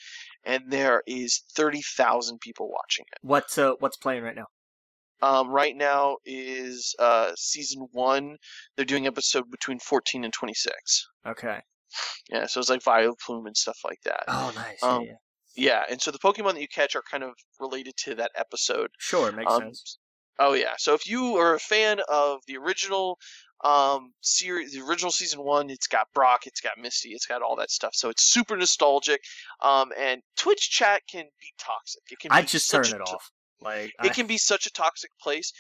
and 0.45 0.65
there 0.71 1.03
is 1.07 1.43
30,000 1.55 2.39
people 2.41 2.69
watching 2.71 3.05
it. 3.13 3.19
What's 3.23 3.59
uh, 3.59 3.73
what's 3.81 3.97
playing 3.97 4.23
right 4.23 4.37
now? 4.37 4.47
Um, 5.21 5.49
right 5.51 5.77
now 5.77 6.19
is 6.25 6.95
uh, 6.99 7.33
season 7.37 7.89
one. 7.93 8.37
They're 8.77 8.85
doing 8.85 9.07
episode 9.07 9.51
between 9.51 9.81
14 9.81 10.23
and 10.25 10.33
26. 10.33 10.75
Okay. 11.27 11.59
Yeah, 12.31 12.47
so 12.47 12.61
it's 12.61 12.71
like 12.71 12.83
Vileplume 12.83 13.47
and 13.47 13.57
stuff 13.57 13.79
like 13.85 13.99
that. 14.05 14.25
Oh, 14.29 14.53
nice. 14.55 14.83
Um, 14.83 15.03
yeah, 15.03 15.09
yeah. 15.09 15.15
Yeah, 15.57 15.83
and 15.91 16.01
so 16.01 16.13
the 16.13 16.19
Pokemon 16.21 16.53
that 16.55 16.61
you 16.61 16.69
catch 16.69 16.95
are 16.95 17.03
kind 17.11 17.25
of 17.25 17.31
related 17.59 17.95
to 18.05 18.15
that 18.15 18.31
episode. 18.37 18.91
Sure, 19.01 19.33
makes 19.33 19.51
Um, 19.53 19.63
sense. 19.63 19.99
Oh 20.39 20.53
yeah. 20.53 20.75
So 20.79 20.95
if 20.95 21.09
you 21.09 21.35
are 21.37 21.55
a 21.55 21.59
fan 21.59 21.99
of 22.09 22.39
the 22.47 22.57
original 22.59 23.19
um 23.65 24.13
series 24.21 24.73
the 24.73 24.81
original 24.81 25.11
season 25.11 25.43
one 25.43 25.69
it's 25.69 25.89
got 25.89 26.07
brock 26.15 26.47
it's 26.47 26.61
got 26.61 26.73
misty 26.81 27.11
it's 27.11 27.27
got 27.27 27.43
all 27.43 27.57
that 27.57 27.71
stuff 27.71 27.91
so 27.93 28.09
it's 28.09 28.23
super 28.23 28.57
nostalgic 28.57 29.21
um 29.63 29.91
and 29.99 30.23
twitch 30.37 30.71
chat 30.71 31.03
can 31.11 31.25
be 31.25 31.53
toxic 31.59 32.03
it 32.11 32.19
can 32.21 32.29
be. 32.29 32.35
I'd 32.35 32.49
just 32.49 32.71
turn 32.71 32.85
it 32.85 32.91
to- 32.91 33.03
off. 33.03 33.31
Like, 33.61 33.89
it 33.89 33.95
I- 33.99 34.09
can 34.11 34.29
be 34.29 34.39
such 34.39 34.67
a 34.67 34.71
toxic 34.71 35.11
place 35.21 35.53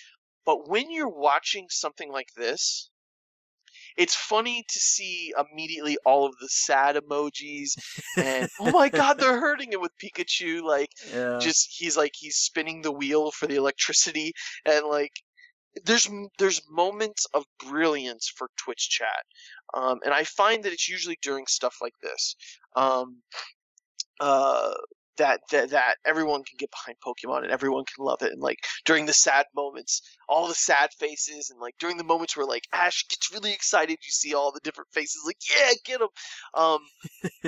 but 0.46 0.68
when 0.68 0.90
you're 0.90 1.08
watching 1.08 1.66
something 1.70 2.12
like 2.12 2.28
this 2.36 2.90
it's 3.96 4.14
funny 4.14 4.64
to 4.68 4.78
see 4.78 5.32
immediately 5.52 5.98
all 6.06 6.24
of 6.24 6.32
the 6.40 6.48
sad 6.48 6.96
emojis 6.96 7.72
and 8.16 8.48
oh 8.60 8.70
my 8.70 8.88
god 8.88 9.18
they're 9.18 9.40
hurting 9.40 9.72
it 9.72 9.80
with 9.80 9.90
pikachu 10.02 10.62
like 10.62 10.90
yeah. 11.12 11.38
just 11.40 11.74
he's 11.76 11.96
like 11.96 12.12
he's 12.16 12.36
spinning 12.36 12.82
the 12.82 12.92
wheel 12.92 13.32
for 13.32 13.46
the 13.48 13.56
electricity 13.56 14.32
and 14.64 14.86
like 14.86 15.12
there's 15.84 16.08
there's 16.38 16.62
moments 16.70 17.26
of 17.34 17.44
brilliance 17.66 18.32
for 18.36 18.48
Twitch 18.56 18.88
chat, 18.90 19.24
um, 19.74 19.98
and 20.04 20.14
I 20.14 20.24
find 20.24 20.64
that 20.64 20.72
it's 20.72 20.88
usually 20.88 21.18
during 21.22 21.46
stuff 21.46 21.76
like 21.82 21.94
this, 22.02 22.36
um, 22.76 23.22
uh, 24.20 24.74
that, 25.18 25.40
that 25.50 25.70
that 25.70 25.96
everyone 26.06 26.44
can 26.44 26.56
get 26.58 26.70
behind 26.70 26.96
Pokemon 27.04 27.42
and 27.42 27.52
everyone 27.52 27.84
can 27.84 28.04
love 28.04 28.22
it, 28.22 28.32
and 28.32 28.40
like 28.40 28.58
during 28.84 29.06
the 29.06 29.12
sad 29.12 29.46
moments, 29.54 30.02
all 30.28 30.48
the 30.48 30.54
sad 30.54 30.90
faces, 30.98 31.50
and 31.50 31.60
like 31.60 31.74
during 31.78 31.96
the 31.96 32.04
moments 32.04 32.36
where 32.36 32.46
like 32.46 32.66
Ash 32.72 33.04
gets 33.08 33.32
really 33.32 33.52
excited, 33.52 33.98
you 34.02 34.10
see 34.10 34.34
all 34.34 34.52
the 34.52 34.60
different 34.64 34.90
faces, 34.92 35.22
like 35.26 35.38
yeah, 35.50 35.72
get 35.84 36.00
him. 36.00 36.08
Um, 36.54 36.80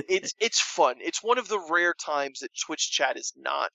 it's 0.08 0.34
it's 0.40 0.60
fun. 0.60 0.96
It's 1.00 1.22
one 1.22 1.38
of 1.38 1.48
the 1.48 1.64
rare 1.70 1.94
times 1.94 2.40
that 2.40 2.50
Twitch 2.66 2.90
chat 2.90 3.16
is 3.16 3.32
not 3.36 3.70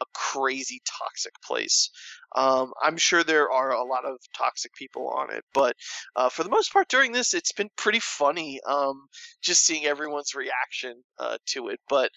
a 0.00 0.04
crazy 0.14 0.80
toxic 0.86 1.32
place. 1.44 1.90
Um, 2.34 2.72
I'm 2.82 2.96
sure 2.96 3.24
there 3.24 3.50
are 3.50 3.72
a 3.72 3.84
lot 3.84 4.04
of 4.04 4.18
toxic 4.36 4.74
people 4.74 5.08
on 5.08 5.32
it, 5.32 5.44
but 5.54 5.74
uh, 6.16 6.28
for 6.28 6.44
the 6.44 6.50
most 6.50 6.72
part, 6.72 6.88
during 6.88 7.12
this, 7.12 7.34
it's 7.34 7.52
been 7.52 7.70
pretty 7.76 8.00
funny. 8.00 8.60
Um, 8.66 9.08
just 9.42 9.64
seeing 9.64 9.86
everyone's 9.86 10.34
reaction 10.34 11.02
uh, 11.18 11.38
to 11.46 11.68
it, 11.68 11.80
but 11.88 12.10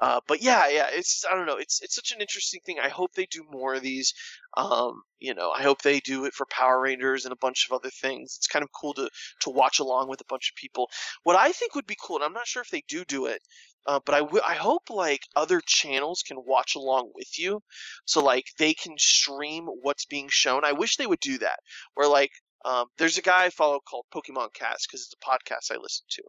uh, 0.00 0.20
but 0.26 0.42
yeah, 0.42 0.68
yeah, 0.68 0.88
it's 0.90 1.24
I 1.30 1.34
don't 1.34 1.46
know, 1.46 1.56
it's 1.56 1.80
it's 1.82 1.94
such 1.94 2.12
an 2.12 2.20
interesting 2.20 2.60
thing. 2.66 2.78
I 2.82 2.88
hope 2.88 3.12
they 3.14 3.26
do 3.30 3.44
more 3.50 3.74
of 3.74 3.82
these. 3.82 4.12
Um, 4.56 5.02
you 5.18 5.34
know, 5.34 5.50
I 5.50 5.62
hope 5.62 5.82
they 5.82 6.00
do 6.00 6.26
it 6.26 6.34
for 6.34 6.46
Power 6.50 6.80
Rangers 6.80 7.24
and 7.24 7.32
a 7.32 7.36
bunch 7.40 7.66
of 7.68 7.74
other 7.74 7.90
things. 7.90 8.36
It's 8.38 8.46
kind 8.46 8.62
of 8.62 8.70
cool 8.78 8.94
to 8.94 9.08
to 9.40 9.50
watch 9.50 9.78
along 9.80 10.08
with 10.08 10.20
a 10.20 10.26
bunch 10.28 10.50
of 10.50 10.56
people. 10.56 10.90
What 11.22 11.36
I 11.36 11.52
think 11.52 11.74
would 11.74 11.86
be 11.86 11.96
cool, 12.00 12.16
and 12.16 12.24
I'm 12.24 12.32
not 12.32 12.46
sure 12.46 12.62
if 12.62 12.70
they 12.70 12.82
do 12.88 13.04
do 13.04 13.26
it, 13.26 13.40
uh, 13.86 14.00
but 14.04 14.14
I, 14.14 14.20
w- 14.20 14.42
I 14.46 14.54
hope 14.54 14.90
like 14.90 15.22
other 15.36 15.60
channels 15.64 16.22
can 16.26 16.38
watch 16.44 16.74
along 16.74 17.12
with 17.14 17.38
you, 17.38 17.60
so 18.04 18.24
like 18.24 18.46
they 18.58 18.74
can 18.74 18.96
stream 18.98 19.66
what's 19.66 20.06
being 20.06 20.28
shown. 20.30 20.64
I 20.64 20.72
wish 20.72 20.96
they 20.96 21.06
would 21.06 21.20
do 21.20 21.38
that. 21.38 21.58
Where 21.94 22.08
like 22.08 22.30
um, 22.64 22.86
there's 22.96 23.18
a 23.18 23.22
guy 23.22 23.44
I 23.44 23.50
follow 23.50 23.80
called 23.80 24.06
Pokemon 24.14 24.54
Cast 24.54 24.88
because 24.88 25.02
it's 25.02 25.14
a 25.14 25.26
podcast 25.26 25.74
I 25.74 25.78
listen 25.80 26.06
to. 26.10 26.22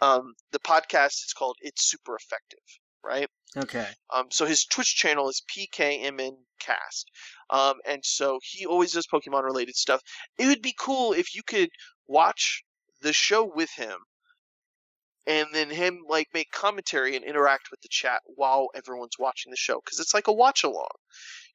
Um, 0.00 0.34
the 0.50 0.58
podcast 0.58 1.24
is 1.24 1.34
called 1.36 1.56
It's 1.60 1.88
Super 1.88 2.16
Effective, 2.16 2.64
right? 3.04 3.28
Okay. 3.56 3.86
Um, 4.12 4.26
so 4.30 4.44
his 4.44 4.64
Twitch 4.64 4.96
channel 4.96 5.28
is 5.28 5.42
PKMN 5.56 6.36
Cast, 6.58 7.10
um, 7.50 7.74
and 7.86 8.04
so 8.04 8.40
he 8.42 8.66
always 8.66 8.92
does 8.92 9.06
Pokemon 9.06 9.44
related 9.44 9.76
stuff. 9.76 10.02
It 10.36 10.46
would 10.46 10.62
be 10.62 10.74
cool 10.78 11.12
if 11.12 11.34
you 11.34 11.42
could 11.46 11.70
watch 12.08 12.64
the 13.00 13.12
show 13.12 13.44
with 13.44 13.70
him 13.70 13.96
and 15.28 15.48
then 15.52 15.70
him 15.70 16.00
like 16.08 16.26
make 16.34 16.50
commentary 16.50 17.14
and 17.14 17.24
interact 17.24 17.70
with 17.70 17.80
the 17.82 17.88
chat 17.88 18.20
while 18.26 18.68
everyone's 18.74 19.18
watching 19.18 19.50
the 19.50 19.56
show 19.56 19.80
because 19.84 20.00
it's 20.00 20.14
like 20.14 20.26
a 20.26 20.32
watch 20.32 20.64
along 20.64 20.88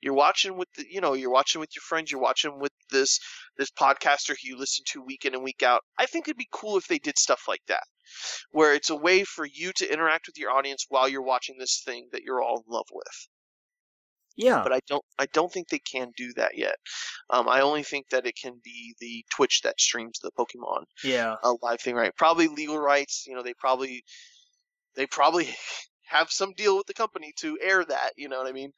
you're 0.04 0.14
watching 0.14 0.58
with 0.58 0.68
the 0.76 0.86
you 0.90 1.02
know 1.02 1.14
you're 1.14 1.32
watching 1.32 1.60
with 1.60 1.76
your 1.76 1.82
friends 1.82 2.12
you're 2.12 2.22
watching 2.22 2.60
with 2.60 2.74
this 2.92 3.20
this 3.58 3.72
podcaster 3.72 4.30
who 4.30 4.50
you 4.50 4.58
listen 4.58 4.84
to 4.86 5.02
week 5.02 5.26
in 5.26 5.34
and 5.34 5.44
week 5.44 5.64
out. 5.64 5.82
I 5.98 6.06
think 6.06 6.28
it'd 6.28 6.38
be 6.38 6.48
cool 6.52 6.78
if 6.78 6.88
they 6.88 7.00
did 7.00 7.18
stuff 7.18 7.44
like 7.48 7.62
that 7.68 7.84
where 8.52 8.74
it's 8.74 8.90
a 8.90 8.96
way 8.96 9.24
for 9.24 9.46
you 9.46 9.72
to 9.74 9.92
interact 9.92 10.28
with 10.28 10.38
your 10.38 10.52
audience 10.52 10.86
while 10.90 11.08
you're 11.08 11.22
watching 11.24 11.58
this 11.58 11.82
thing 11.86 12.10
that 12.12 12.24
you're 12.24 12.42
all 12.42 12.58
in 12.58 12.74
love 12.74 12.88
with 12.92 13.28
Yeah. 14.36 14.62
but 14.64 14.74
I 14.74 14.80
don't 14.88 15.04
I 15.20 15.28
don't 15.34 15.52
think 15.52 15.68
they 15.70 15.80
can 15.80 16.12
do 16.18 16.34
that 16.34 16.58
yet. 16.58 16.76
Um, 17.30 17.48
I 17.48 17.62
only 17.62 17.84
think 17.84 18.10
that 18.10 18.26
it 18.26 18.36
can 18.42 18.60
be 18.64 18.96
the 19.00 19.24
Twitch 19.36 19.62
that 19.64 19.80
streams 19.80 20.20
the 20.20 20.32
Pokemon 20.38 20.84
yeah. 21.04 21.36
A 21.44 21.54
live 21.62 21.82
thing, 21.82 21.96
right? 21.96 22.16
Probably 22.16 22.48
legal 22.48 22.80
rights. 22.80 23.26
You 23.28 23.36
know, 23.36 23.44
they 23.44 23.54
probably 23.54 24.04
they 24.96 25.06
probably 25.06 25.50
have 26.06 26.32
some 26.32 26.54
deal 26.54 26.78
with 26.78 26.88
the 26.88 26.94
company 26.94 27.34
to 27.40 27.58
air 27.62 27.84
that. 27.84 28.12
You 28.18 28.30
know 28.30 28.38
what 28.38 28.48
I 28.48 28.52
mean? 28.52 28.72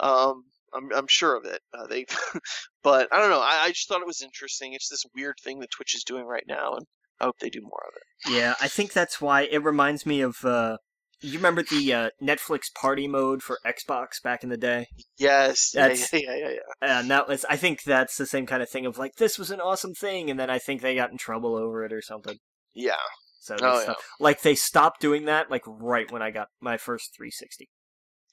Um, 0.00 0.44
I'm 0.74 0.92
I'm 0.94 1.06
sure 1.08 1.36
of 1.36 1.44
it. 1.44 1.60
Uh, 1.72 1.86
they, 1.86 2.06
but 2.82 3.08
I 3.12 3.18
don't 3.18 3.30
know. 3.30 3.40
I, 3.40 3.64
I 3.64 3.68
just 3.68 3.88
thought 3.88 4.00
it 4.00 4.06
was 4.06 4.22
interesting. 4.22 4.72
It's 4.72 4.88
this 4.88 5.04
weird 5.14 5.36
thing 5.42 5.60
that 5.60 5.70
Twitch 5.70 5.94
is 5.94 6.04
doing 6.04 6.24
right 6.26 6.44
now, 6.46 6.74
and 6.74 6.86
I 7.20 7.24
hope 7.24 7.38
they 7.38 7.50
do 7.50 7.62
more 7.62 7.84
of 7.86 7.94
it. 7.96 8.36
Yeah, 8.36 8.54
I 8.60 8.68
think 8.68 8.92
that's 8.92 9.20
why 9.20 9.42
it 9.42 9.62
reminds 9.62 10.06
me 10.06 10.20
of. 10.20 10.44
uh 10.44 10.78
You 11.26 11.38
remember 11.38 11.62
the 11.62 11.92
uh, 11.92 12.10
Netflix 12.22 12.72
party 12.72 13.08
mode 13.08 13.42
for 13.42 13.58
Xbox 13.66 14.22
back 14.22 14.44
in 14.44 14.48
the 14.48 14.56
day? 14.56 14.86
Yes. 15.18 15.72
Yeah, 15.74 15.82
That's- 15.88 16.12
yeah, 16.12 16.20
yeah, 16.20 16.36
yeah, 16.36 16.50
yeah. 16.82 17.00
And 17.00 17.10
that 17.10 17.26
was, 17.26 17.44
I 17.50 17.56
think 17.56 17.82
that's 17.82 18.16
the 18.16 18.26
same 18.26 18.46
kind 18.46 18.62
of 18.62 18.68
thing 18.70 18.86
of 18.86 18.96
like, 18.96 19.16
this 19.16 19.38
was 19.38 19.50
an 19.50 19.60
awesome 19.60 19.92
thing, 19.94 20.30
and 20.30 20.38
then 20.38 20.50
I 20.50 20.58
think 20.58 20.80
they 20.82 20.94
got 20.94 21.10
in 21.10 21.18
trouble 21.18 21.56
over 21.56 21.84
it 21.84 21.92
or 21.92 22.00
something. 22.00 22.36
Yeah. 22.74 22.94
So 23.40 23.56
Oh, 23.60 23.80
stopped- 23.82 24.02
like 24.20 24.42
they 24.42 24.54
stopped 24.54 25.00
doing 25.00 25.24
that 25.24 25.50
like 25.50 25.62
right 25.66 26.10
when 26.10 26.22
I 26.22 26.30
got 26.30 26.48
my 26.60 26.76
first 26.76 27.14
360. 27.16 27.68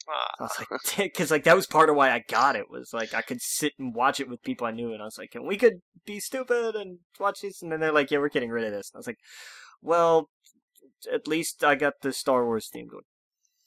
Ah, 0.07 0.31
I 0.39 0.43
was 0.43 0.51
like, 0.59 0.67
because 1.13 1.31
like 1.31 1.45
that 1.45 1.55
was 1.55 1.65
part 1.65 1.89
of 1.89 1.95
why 1.95 2.11
I 2.11 2.21
got 2.27 2.55
it 2.55 2.69
was 2.69 2.91
like 2.93 3.13
I 3.13 3.21
could 3.21 3.41
sit 3.41 3.73
and 3.79 3.95
watch 3.95 4.19
it 4.19 4.29
with 4.29 4.43
people 4.43 4.67
I 4.67 4.71
knew, 4.71 4.91
and 4.93 5.01
I 5.01 5.05
was 5.05 5.17
like, 5.17 5.31
and 5.33 5.47
we 5.47 5.57
could 5.57 5.81
be 6.05 6.19
stupid 6.19 6.75
and 6.75 6.99
watch 7.19 7.39
this, 7.41 7.61
and 7.63 7.71
then 7.71 7.79
they're 7.79 7.91
like, 7.93 8.11
yeah, 8.11 8.19
we're 8.19 8.29
getting 8.29 8.49
rid 8.51 8.65
of 8.65 8.71
this. 8.71 8.91
And 8.93 8.97
I 8.97 8.99
was 8.99 9.07
like, 9.07 9.17
well, 9.81 10.29
at 11.11 11.27
least 11.27 11.63
I 11.63 11.75
got 11.75 11.93
the 12.01 12.13
Star 12.13 12.45
Wars 12.45 12.69
theme 12.71 12.87
going. 12.87 13.03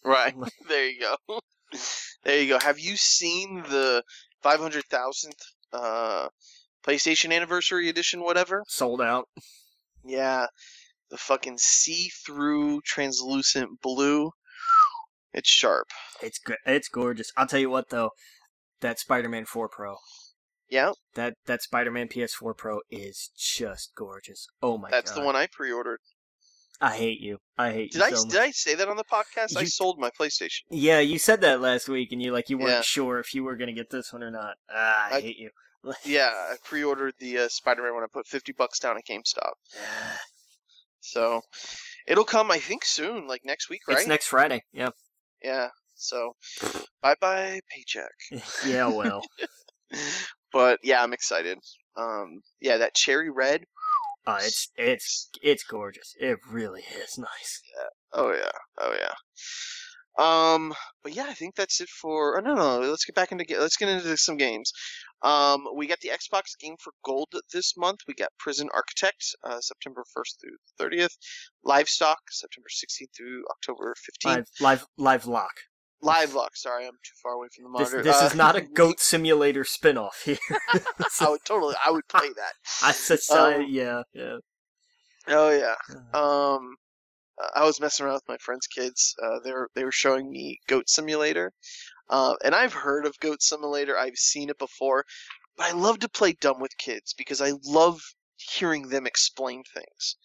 Right. 0.05 0.35
there 0.69 0.89
you 0.89 1.01
go. 1.01 1.41
there 2.25 2.41
you 2.41 2.49
go. 2.49 2.59
Have 2.59 2.79
you 2.79 2.97
seen 2.97 3.63
the 3.69 4.03
500,000th 4.45 5.33
uh, 5.73 6.29
PlayStation 6.87 7.35
Anniversary 7.35 7.89
Edition, 7.89 8.21
whatever? 8.23 8.63
Sold 8.69 9.01
out. 9.01 9.29
Yeah. 10.05 10.47
The 11.11 11.17
fucking 11.17 11.59
see 11.59 12.11
through 12.25 12.81
translucent 12.85 13.81
blue. 13.81 14.31
It's 15.33 15.51
sharp. 15.51 15.89
It's 16.23 16.39
good. 16.39 16.57
It's 16.65 16.89
gorgeous. 16.89 17.31
I'll 17.37 17.47
tell 17.47 17.61
you 17.61 17.71
what 17.71 17.91
though, 17.91 18.11
that 18.81 18.99
Spider-Man 18.99 19.45
4 19.45 19.69
Pro, 19.69 19.97
Yeah, 20.71 20.93
that 21.15 21.35
that 21.45 21.63
Spider-Man 21.63 22.09
PS4 22.09 22.57
Pro 22.57 22.81
is 22.91 23.31
just 23.37 23.93
gorgeous. 23.95 24.47
Oh 24.63 24.79
my 24.79 24.91
that's 24.91 25.11
god. 25.11 25.17
That's 25.17 25.19
the 25.19 25.25
one 25.25 25.37
I 25.37 25.47
pre 25.47 25.71
ordered. 25.71 26.01
I 26.81 26.95
hate 26.95 27.21
you. 27.21 27.39
I 27.57 27.73
hate 27.73 27.93
Did 27.93 27.99
you 28.01 28.05
I 28.05 28.11
so 28.11 28.29
did 28.29 28.41
I 28.41 28.51
say 28.51 28.75
that 28.75 28.89
on 28.89 28.97
the 28.97 29.05
podcast? 29.05 29.57
I 29.57 29.65
sold 29.65 29.99
my 29.99 30.11
PlayStation. 30.11 30.61
Yeah, 30.71 31.01
you 31.01 31.19
said 31.19 31.41
that 31.41 31.61
last 31.61 31.89
week, 31.89 32.13
and 32.13 32.23
you 32.23 32.33
like 32.33 32.51
you 32.51 32.59
weren't 32.59 32.71
Yeah. 32.71 32.81
sure 32.83 33.19
if 33.19 33.35
you 33.35 33.45
were 33.45 33.57
gonna 33.57 33.73
get 33.73 33.91
this 33.91 34.13
one 34.13 34.23
or 34.23 34.31
not. 34.31 34.57
Ah, 34.71 35.09
I, 35.11 35.17
I- 35.17 35.21
hate 35.21 35.39
you. 35.39 35.51
Yeah, 36.05 36.31
I 36.35 36.57
pre 36.65 36.83
ordered 36.83 37.15
the 37.21 37.39
uh, 37.39 37.49
Spider 37.49 37.83
Man 37.83 37.95
when 37.95 38.03
I 38.03 38.09
put 38.13 38.27
50 38.27 38.53
bucks 38.53 38.81
down 38.81 38.97
at 38.97 39.07
GameStop. 39.07 39.53
So 41.01 41.43
it'll 42.09 42.25
come, 42.25 42.51
I 42.51 42.59
think, 42.59 42.85
soon, 42.85 43.29
like 43.29 43.43
next 43.45 43.71
week, 43.71 43.83
right? 43.89 43.99
It's 43.99 44.07
next 44.09 44.27
Friday. 44.27 44.65
Yeah. 44.73 44.89
Yeah. 45.43 45.69
So 45.95 46.35
bye 47.01 47.15
bye 47.21 47.61
paycheck. 47.71 48.11
Yeah. 48.67 48.89
Well. 48.89 49.23
but 50.53 50.81
yeah, 50.83 51.03
I'm 51.03 51.13
excited. 51.13 51.59
Um, 51.97 52.41
yeah, 52.61 52.79
that 52.79 52.95
cherry 52.95 53.31
red. 53.31 53.65
Uh, 54.27 54.39
it's 54.41 54.71
it's 54.77 55.31
it's 55.43 55.65
gorgeous. 55.65 56.15
It 56.19 56.39
really 56.51 56.83
is 56.83 57.17
nice. 57.19 57.63
Yeah. 57.77 58.21
Oh 58.21 58.33
yeah, 58.33 58.51
oh 58.79 58.95
yeah. 58.99 59.15
Um, 60.19 60.73
but 61.03 61.15
yeah, 61.15 61.27
I 61.29 61.35
think 61.35 61.57
that's 61.57 61.81
it 61.81 61.91
for. 61.91 62.39
Oh, 62.39 62.41
no, 62.41 62.55
no, 62.55 62.81
let's 62.81 63.05
get 63.05 63.15
back 63.15 63.33
into 63.33 63.45
let's 63.61 63.77
get 63.77 63.89
into 63.89 64.17
some 64.17 64.37
games. 64.37 64.73
Um, 65.23 65.65
we 65.75 65.87
got 65.87 66.01
the 66.01 66.11
Xbox 66.11 66.59
Game 66.61 66.77
for 66.83 66.93
Gold 67.05 67.29
this 67.53 67.77
month. 67.77 68.01
We 68.07 68.15
got 68.15 68.31
Prison 68.39 68.69
Architect, 68.75 69.25
uh, 69.45 69.61
September 69.61 70.05
1st 70.17 70.41
through 70.41 70.89
30th. 70.89 71.17
Livestock, 71.65 72.19
September 72.31 72.69
16th 72.69 73.17
through 73.17 73.45
October 73.51 73.95
15th. 74.25 74.37
Live 74.37 74.47
live 74.61 74.87
live 74.97 75.27
lock. 75.27 75.53
Live 76.03 76.35
Lock. 76.35 76.57
Sorry, 76.57 76.85
I'm 76.87 76.93
too 76.93 77.15
far 77.23 77.33
away 77.33 77.49
from 77.55 77.65
the 77.65 77.71
monitor. 77.71 78.03
this 78.03 78.21
Uh, 78.23 78.27
is 78.27 78.35
not 78.35 78.57
a 78.57 78.61
goat 78.81 79.01
simulator 79.01 79.65
spin-off 79.65 80.23
here. 80.25 80.39
I 81.21 81.29
would 81.31 81.45
totally. 81.45 81.75
I 81.85 81.91
would 81.91 82.07
play 82.09 82.29
that. 82.29 82.53
I 82.83 82.89
I- 82.89 83.55
Um, 83.55 83.67
yeah 83.69 84.03
yeah. 84.13 84.37
Oh 85.29 85.51
yeah. 85.51 85.75
Uh, 86.15 86.19
Um, 86.57 86.77
I 87.55 87.65
was 87.65 87.81
messing 87.81 88.07
around 88.07 88.15
with 88.15 88.29
my 88.29 88.39
friends' 88.39 88.67
kids. 88.67 89.15
Uh, 89.23 89.41
they 89.45 89.53
were 89.53 89.71
they 89.75 89.85
were 89.85 89.93
showing 89.93 90.31
me 90.31 90.59
Goat 90.69 90.89
Simulator, 90.89 91.53
uh, 92.09 92.35
and 92.45 92.55
I've 92.55 92.73
heard 92.73 93.05
of 93.07 93.19
Goat 93.21 93.43
Simulator. 93.43 93.99
I've 93.99 94.17
seen 94.17 94.49
it 94.49 94.59
before, 94.59 95.05
but 95.57 95.67
I 95.67 95.73
love 95.73 95.99
to 96.01 96.09
play 96.09 96.33
dumb 96.33 96.61
with 96.61 96.77
kids 96.79 97.13
because 97.13 97.41
I 97.43 97.53
love 97.65 98.01
hearing 98.37 98.89
them 98.89 99.07
explain 99.07 99.65
things. 99.75 100.17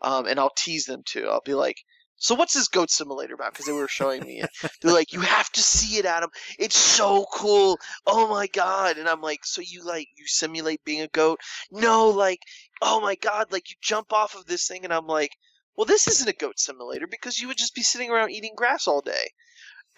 Um, 0.00 0.26
and 0.26 0.38
I'll 0.38 0.52
tease 0.56 0.84
them 0.86 1.02
too. 1.04 1.26
I'll 1.28 1.40
be 1.44 1.54
like, 1.54 1.76
"So 2.24 2.34
what's 2.34 2.54
this 2.54 2.68
Goat 2.68 2.90
Simulator 2.90 3.34
about?" 3.34 3.52
Because 3.52 3.66
they 3.66 3.72
were 3.72 3.88
showing 3.88 4.22
me 4.24 4.40
it. 4.40 4.50
They're 4.80 4.92
like, 5.00 5.12
"You 5.12 5.20
have 5.20 5.50
to 5.52 5.62
see 5.62 5.98
it, 5.98 6.06
Adam. 6.06 6.30
It's 6.58 6.76
so 6.76 7.26
cool. 7.32 7.78
Oh 8.06 8.28
my 8.28 8.46
god!" 8.46 8.98
And 8.98 9.08
I'm 9.08 9.20
like, 9.20 9.44
"So 9.44 9.60
you 9.60 9.84
like 9.84 10.08
you 10.16 10.26
simulate 10.26 10.84
being 10.84 11.02
a 11.02 11.08
goat?" 11.08 11.40
No, 11.70 12.08
like, 12.08 12.40
oh 12.80 13.00
my 13.00 13.14
god, 13.14 13.52
like 13.52 13.70
you 13.70 13.76
jump 13.82 14.12
off 14.12 14.34
of 14.34 14.46
this 14.46 14.66
thing, 14.66 14.84
and 14.84 14.92
I'm 14.92 15.06
like. 15.06 15.32
Well, 15.76 15.86
this 15.86 16.06
isn't 16.06 16.28
a 16.28 16.32
goat 16.32 16.60
simulator 16.60 17.08
because 17.08 17.40
you 17.40 17.48
would 17.48 17.56
just 17.56 17.74
be 17.74 17.82
sitting 17.82 18.08
around 18.08 18.30
eating 18.30 18.54
grass 18.56 18.86
all 18.86 19.00
day. 19.00 19.32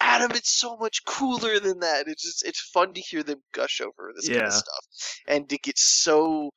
Adam, 0.00 0.30
it's 0.32 0.50
so 0.50 0.76
much 0.76 1.04
cooler 1.04 1.60
than 1.60 1.80
that. 1.80 2.08
It's 2.08 2.22
just 2.22 2.46
it's 2.46 2.60
fun 2.72 2.94
to 2.94 3.00
hear 3.00 3.22
them 3.22 3.42
gush 3.52 3.82
over 3.82 4.12
this 4.16 4.26
kind 4.26 4.46
of 4.46 4.52
stuff 4.54 4.84
and 5.28 5.48
to 5.50 5.58
get 5.58 5.78
so 5.78 6.50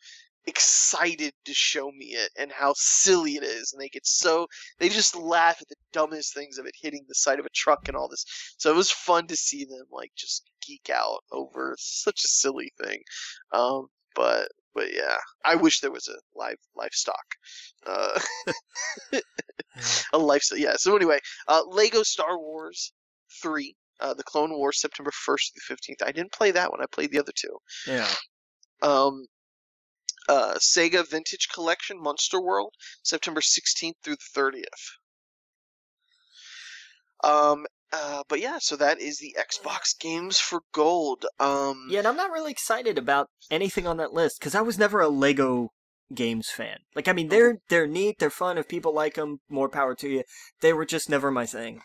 excited 0.50 1.34
to 1.46 1.54
show 1.54 1.92
me 1.92 2.08
it 2.08 2.30
and 2.38 2.52
how 2.52 2.74
silly 2.76 3.34
it 3.34 3.44
is 3.44 3.72
and 3.72 3.82
they 3.82 3.90
get 3.90 4.06
so 4.06 4.48
they 4.80 4.90
just 4.90 5.16
laugh 5.16 5.58
at 5.62 5.68
the 5.70 5.76
dumbest 5.94 6.34
things 6.34 6.58
of 6.58 6.66
it 6.66 6.74
hitting 6.82 7.06
the 7.08 7.16
side 7.16 7.40
of 7.40 7.46
a 7.46 7.56
truck 7.56 7.88
and 7.88 7.96
all 7.96 8.10
this 8.10 8.26
so 8.58 8.70
it 8.72 8.76
was 8.76 8.92
fun 8.92 9.28
to 9.28 9.36
see 9.36 9.64
them 9.66 9.86
like 9.92 10.12
just 10.18 10.50
geek 10.66 10.90
out 10.94 11.20
over 11.32 11.76
such 11.78 12.24
a 12.26 12.28
silly 12.28 12.72
thing 12.84 13.00
um 13.54 13.88
but 14.16 14.50
but 14.76 14.94
yeah 14.94 15.18
i 15.46 15.56
wish 15.56 15.80
there 15.80 15.92
was 15.92 16.08
a 16.08 16.38
live 16.38 16.58
livestock 16.76 17.26
uh 17.88 18.20
a 20.14 20.18
lifestyle. 20.18 20.60
Yeah. 20.60 20.76
So 20.78 20.96
anyway, 20.96 21.20
uh, 21.48 21.62
Lego 21.68 22.04
Star 22.04 22.38
Wars 22.38 22.92
three, 23.42 23.76
uh, 24.00 24.14
the 24.14 24.24
Clone 24.24 24.52
Wars, 24.52 24.82
September 24.82 25.12
first 25.12 25.54
through 25.54 25.76
fifteenth. 25.76 26.02
I 26.06 26.12
didn't 26.12 26.32
play 26.32 26.52
that 26.52 26.72
one. 26.72 26.82
I 26.82 26.86
played 26.92 27.12
the 27.12 27.20
other 27.20 27.34
two. 27.36 27.58
yeah. 27.88 28.08
Um, 28.82 29.26
uh, 30.30 30.54
Sega 30.60 31.04
Vintage 31.10 31.50
Collection 31.54 32.02
Monster 32.02 32.40
World, 32.42 32.74
September 33.04 33.42
sixteenth 33.42 33.98
through 34.04 34.16
the 34.16 34.30
thirtieth. 34.34 34.86
Um, 37.24 37.66
uh, 37.92 38.24
but 38.30 38.40
yeah, 38.40 38.60
so 38.60 38.76
that 38.78 39.02
is 39.02 39.18
the 39.18 39.36
Xbox 39.38 39.98
games 40.00 40.40
for 40.40 40.62
gold. 40.74 41.26
Um, 41.40 41.88
Yeah, 41.90 42.00
and 42.00 42.08
I'm 42.08 42.16
not 42.18 42.32
really 42.32 42.52
excited 42.52 42.98
about 42.98 43.28
anything 43.50 43.88
on 43.88 43.98
that 43.98 44.14
list 44.14 44.40
because 44.40 44.56
I 44.56 44.62
was 44.62 44.78
never 44.78 45.02
a 45.02 45.10
Lego 45.10 45.70
games 46.14 46.50
fan. 46.50 46.78
Like, 46.96 47.08
I 47.08 47.14
mean, 47.14 47.30
they're 47.30 47.58
they're 47.70 47.88
neat, 47.88 48.20
they're 48.20 48.30
fun. 48.30 48.58
If 48.58 48.68
people 48.68 48.94
like 48.94 49.16
them, 49.16 49.40
more 49.50 49.70
power 49.70 49.96
to 49.96 50.08
you. 50.10 50.24
They 50.62 50.72
were 50.74 50.86
just 50.86 51.10
never 51.10 51.32
my 51.32 51.46
thing. 51.46 51.82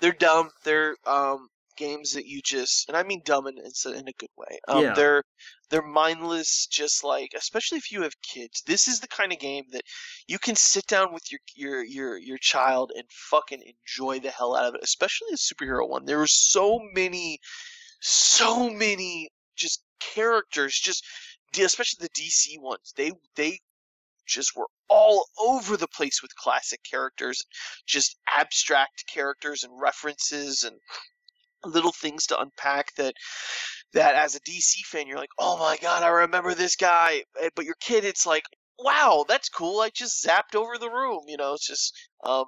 they're 0.00 0.12
dumb. 0.12 0.50
They're 0.64 0.96
um 1.06 1.48
games 1.76 2.12
that 2.14 2.26
you 2.26 2.40
just, 2.44 2.88
and 2.88 2.96
I 2.96 3.04
mean 3.04 3.22
dumb 3.24 3.46
in 3.46 3.56
in, 3.58 3.92
in 3.94 4.08
a 4.08 4.12
good 4.18 4.30
way. 4.36 4.58
Um, 4.66 4.82
Yeah. 4.82 4.94
They're 4.94 5.22
they're 5.70 5.82
mindless, 5.82 6.66
just 6.66 7.04
like 7.04 7.32
especially 7.36 7.78
if 7.78 7.92
you 7.92 8.02
have 8.02 8.20
kids. 8.22 8.62
This 8.66 8.88
is 8.88 9.00
the 9.00 9.08
kind 9.08 9.32
of 9.32 9.38
game 9.38 9.64
that 9.72 9.82
you 10.26 10.38
can 10.38 10.56
sit 10.56 10.86
down 10.86 11.12
with 11.12 11.30
your 11.30 11.40
your 11.54 11.84
your 11.84 12.16
your 12.18 12.38
child 12.38 12.92
and 12.94 13.04
fucking 13.10 13.62
enjoy 13.62 14.20
the 14.20 14.30
hell 14.30 14.56
out 14.56 14.66
of 14.66 14.74
it. 14.74 14.80
Especially 14.82 15.28
the 15.30 15.36
superhero 15.36 15.88
one. 15.88 16.04
There 16.04 16.18
were 16.18 16.26
so 16.26 16.80
many, 16.94 17.38
so 18.00 18.70
many 18.70 19.28
just 19.56 19.82
characters, 20.00 20.78
just 20.78 21.04
especially 21.58 22.06
the 22.06 22.22
DC 22.22 22.60
ones. 22.60 22.92
They 22.96 23.12
they 23.36 23.58
just 24.26 24.56
were 24.56 24.68
all 24.88 25.26
over 25.38 25.76
the 25.76 25.88
place 25.88 26.22
with 26.22 26.34
classic 26.36 26.80
characters, 26.88 27.42
just 27.86 28.16
abstract 28.36 29.04
characters 29.12 29.64
and 29.64 29.80
references 29.80 30.62
and 30.64 30.76
little 31.64 31.92
things 31.92 32.26
to 32.26 32.40
unpack 32.40 32.94
that 32.96 33.14
that 33.94 34.14
as 34.14 34.34
a 34.34 34.40
DC 34.40 34.82
fan 34.86 35.06
you're 35.06 35.18
like, 35.18 35.30
"Oh 35.38 35.58
my 35.58 35.76
god, 35.78 36.02
I 36.02 36.08
remember 36.08 36.54
this 36.54 36.76
guy." 36.76 37.24
Eh, 37.40 37.50
But 37.56 37.64
your 37.64 37.76
kid 37.80 38.04
it's 38.04 38.26
like, 38.26 38.44
"Wow, 38.78 39.24
that's 39.28 39.48
cool. 39.48 39.80
I 39.80 39.90
just 39.90 40.24
zapped 40.24 40.54
over 40.54 40.78
the 40.78 40.90
room." 40.90 41.24
You 41.28 41.36
know, 41.36 41.54
it's 41.54 41.66
just 41.66 41.94
um 42.24 42.44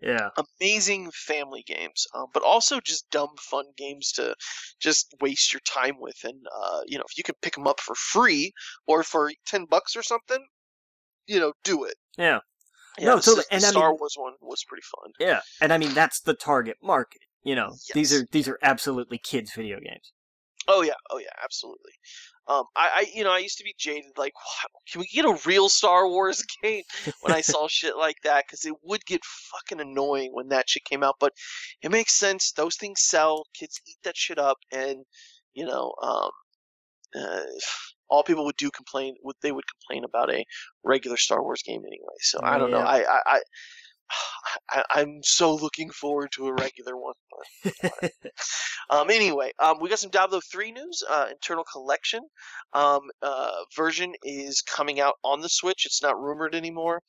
Yeah, 0.00 0.28
amazing 0.60 1.10
family 1.12 1.62
games, 1.66 2.06
um, 2.14 2.26
but 2.34 2.42
also 2.42 2.80
just 2.80 3.08
dumb 3.10 3.34
fun 3.40 3.64
games 3.78 4.12
to 4.12 4.34
just 4.80 5.14
waste 5.22 5.52
your 5.54 5.60
time 5.60 5.96
with. 5.98 6.16
And 6.24 6.40
uh, 6.54 6.80
you 6.86 6.98
know, 6.98 7.04
if 7.10 7.16
you 7.16 7.24
can 7.24 7.34
pick 7.42 7.54
them 7.54 7.66
up 7.66 7.80
for 7.80 7.94
free 7.94 8.52
or 8.86 9.02
for 9.02 9.32
ten 9.46 9.64
bucks 9.64 9.96
or 9.96 10.02
something, 10.02 10.46
you 11.26 11.40
know, 11.40 11.52
do 11.64 11.84
it. 11.84 11.96
yeah, 12.18 12.40
Yeah, 12.98 13.06
No, 13.06 13.16
the, 13.16 13.22
totally, 13.22 13.44
the 13.50 13.54
and 13.56 13.64
I 13.64 13.70
Star 13.70 13.90
mean- 13.90 13.98
Wars 13.98 14.14
one 14.18 14.34
was 14.42 14.62
pretty 14.68 14.84
fun. 14.94 15.12
yeah. 15.18 15.40
And 15.60 15.72
I 15.72 15.78
mean, 15.78 15.94
that's 15.94 16.20
the 16.20 16.34
target 16.34 16.76
market. 16.82 17.22
You 17.42 17.54
know, 17.54 17.76
these 17.94 18.12
are 18.12 18.26
these 18.32 18.48
are 18.48 18.58
absolutely 18.62 19.18
kids' 19.18 19.52
video 19.54 19.78
games. 19.80 20.12
Oh 20.68 20.82
yeah, 20.82 20.94
oh 21.10 21.18
yeah, 21.18 21.30
absolutely. 21.42 21.92
Um, 22.48 22.64
I, 22.76 22.90
I, 22.94 23.06
you 23.12 23.24
know, 23.24 23.32
I 23.32 23.38
used 23.38 23.58
to 23.58 23.64
be 23.64 23.74
jaded. 23.78 24.12
Like, 24.16 24.34
"Wow, 24.34 24.80
can 24.90 25.00
we 25.00 25.06
get 25.06 25.24
a 25.24 25.38
real 25.46 25.68
Star 25.68 26.08
Wars 26.08 26.44
game? 26.62 26.82
When 27.20 27.32
I 27.32 27.40
saw 27.40 27.66
shit 27.68 27.96
like 27.96 28.16
that, 28.24 28.44
because 28.46 28.64
it 28.64 28.74
would 28.82 29.04
get 29.04 29.24
fucking 29.24 29.80
annoying 29.80 30.30
when 30.32 30.48
that 30.48 30.68
shit 30.68 30.84
came 30.84 31.02
out. 31.02 31.16
But 31.20 31.32
it 31.82 31.90
makes 31.90 32.14
sense. 32.14 32.52
Those 32.52 32.76
things 32.76 33.02
sell. 33.02 33.46
Kids 33.54 33.80
eat 33.86 33.98
that 34.04 34.16
shit 34.16 34.38
up, 34.38 34.58
and 34.72 35.04
you 35.54 35.66
know, 35.66 35.92
um, 36.02 36.30
uh, 37.16 37.40
all 38.08 38.22
people 38.22 38.44
would 38.44 38.56
do 38.56 38.70
complain. 38.70 39.14
Would 39.22 39.36
they 39.42 39.52
would 39.52 39.64
complain 39.66 40.04
about 40.04 40.32
a 40.32 40.44
regular 40.84 41.16
Star 41.16 41.42
Wars 41.42 41.62
game 41.62 41.82
anyway? 41.86 42.16
So 42.20 42.40
I 42.44 42.58
don't 42.58 42.70
know. 42.70 42.82
I, 42.82 43.02
I, 43.02 43.20
I, 43.26 43.40
I, 44.70 44.84
I'm 44.90 45.20
so 45.22 45.54
looking 45.54 45.90
forward 45.90 46.30
to 46.32 46.46
a 46.48 46.52
regular 46.52 46.96
one. 46.96 47.14
But 48.00 48.12
um, 48.90 49.10
anyway, 49.10 49.52
um, 49.58 49.78
we 49.80 49.88
got 49.88 49.98
some 49.98 50.10
Diablo 50.10 50.40
3 50.50 50.72
news. 50.72 51.02
Uh, 51.08 51.26
Eternal 51.30 51.64
Collection 51.70 52.20
um, 52.72 53.02
uh, 53.22 53.50
version 53.76 54.12
is 54.22 54.62
coming 54.62 55.00
out 55.00 55.14
on 55.24 55.40
the 55.40 55.48
Switch. 55.48 55.86
It's 55.86 56.02
not 56.02 56.20
rumored 56.20 56.54
anymore. 56.54 57.02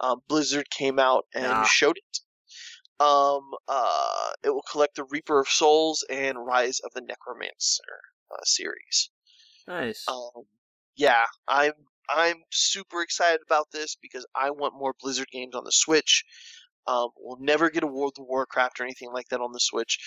Um, 0.00 0.20
Blizzard 0.28 0.68
came 0.70 0.98
out 0.98 1.24
and 1.34 1.46
Ah. 1.46 1.64
showed 1.64 1.96
it. 1.96 2.20
Um, 3.04 3.50
uh, 3.68 4.30
it 4.44 4.50
will 4.50 4.64
collect 4.70 4.94
the 4.96 5.04
Reaper 5.10 5.40
of 5.40 5.48
Souls 5.48 6.04
and 6.08 6.44
Rise 6.44 6.78
of 6.80 6.92
the 6.94 7.00
Necromancer 7.00 7.82
uh, 8.30 8.44
series. 8.44 9.10
Nice. 9.66 10.04
Um, 10.08 10.44
yeah, 10.96 11.24
I'm 11.48 11.72
I'm 12.08 12.42
super 12.50 13.02
excited 13.02 13.40
about 13.46 13.68
this 13.72 13.96
because 14.00 14.26
I 14.34 14.50
want 14.50 14.74
more 14.76 14.94
Blizzard 15.00 15.28
games 15.32 15.54
on 15.54 15.64
the 15.64 15.72
Switch. 15.72 16.24
Um, 16.86 17.08
we'll 17.18 17.38
never 17.40 17.70
get 17.70 17.82
a 17.82 17.86
World 17.86 18.16
of 18.18 18.26
Warcraft 18.26 18.80
or 18.80 18.84
anything 18.84 19.12
like 19.12 19.28
that 19.28 19.40
on 19.40 19.52
the 19.52 19.60
Switch, 19.60 19.98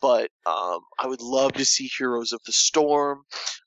but 0.00 0.30
um, 0.46 0.80
I 0.98 1.06
would 1.06 1.20
love 1.20 1.52
to 1.54 1.64
see 1.64 1.88
Heroes 1.96 2.32
of 2.32 2.40
the 2.44 2.52
Storm. 2.52 3.22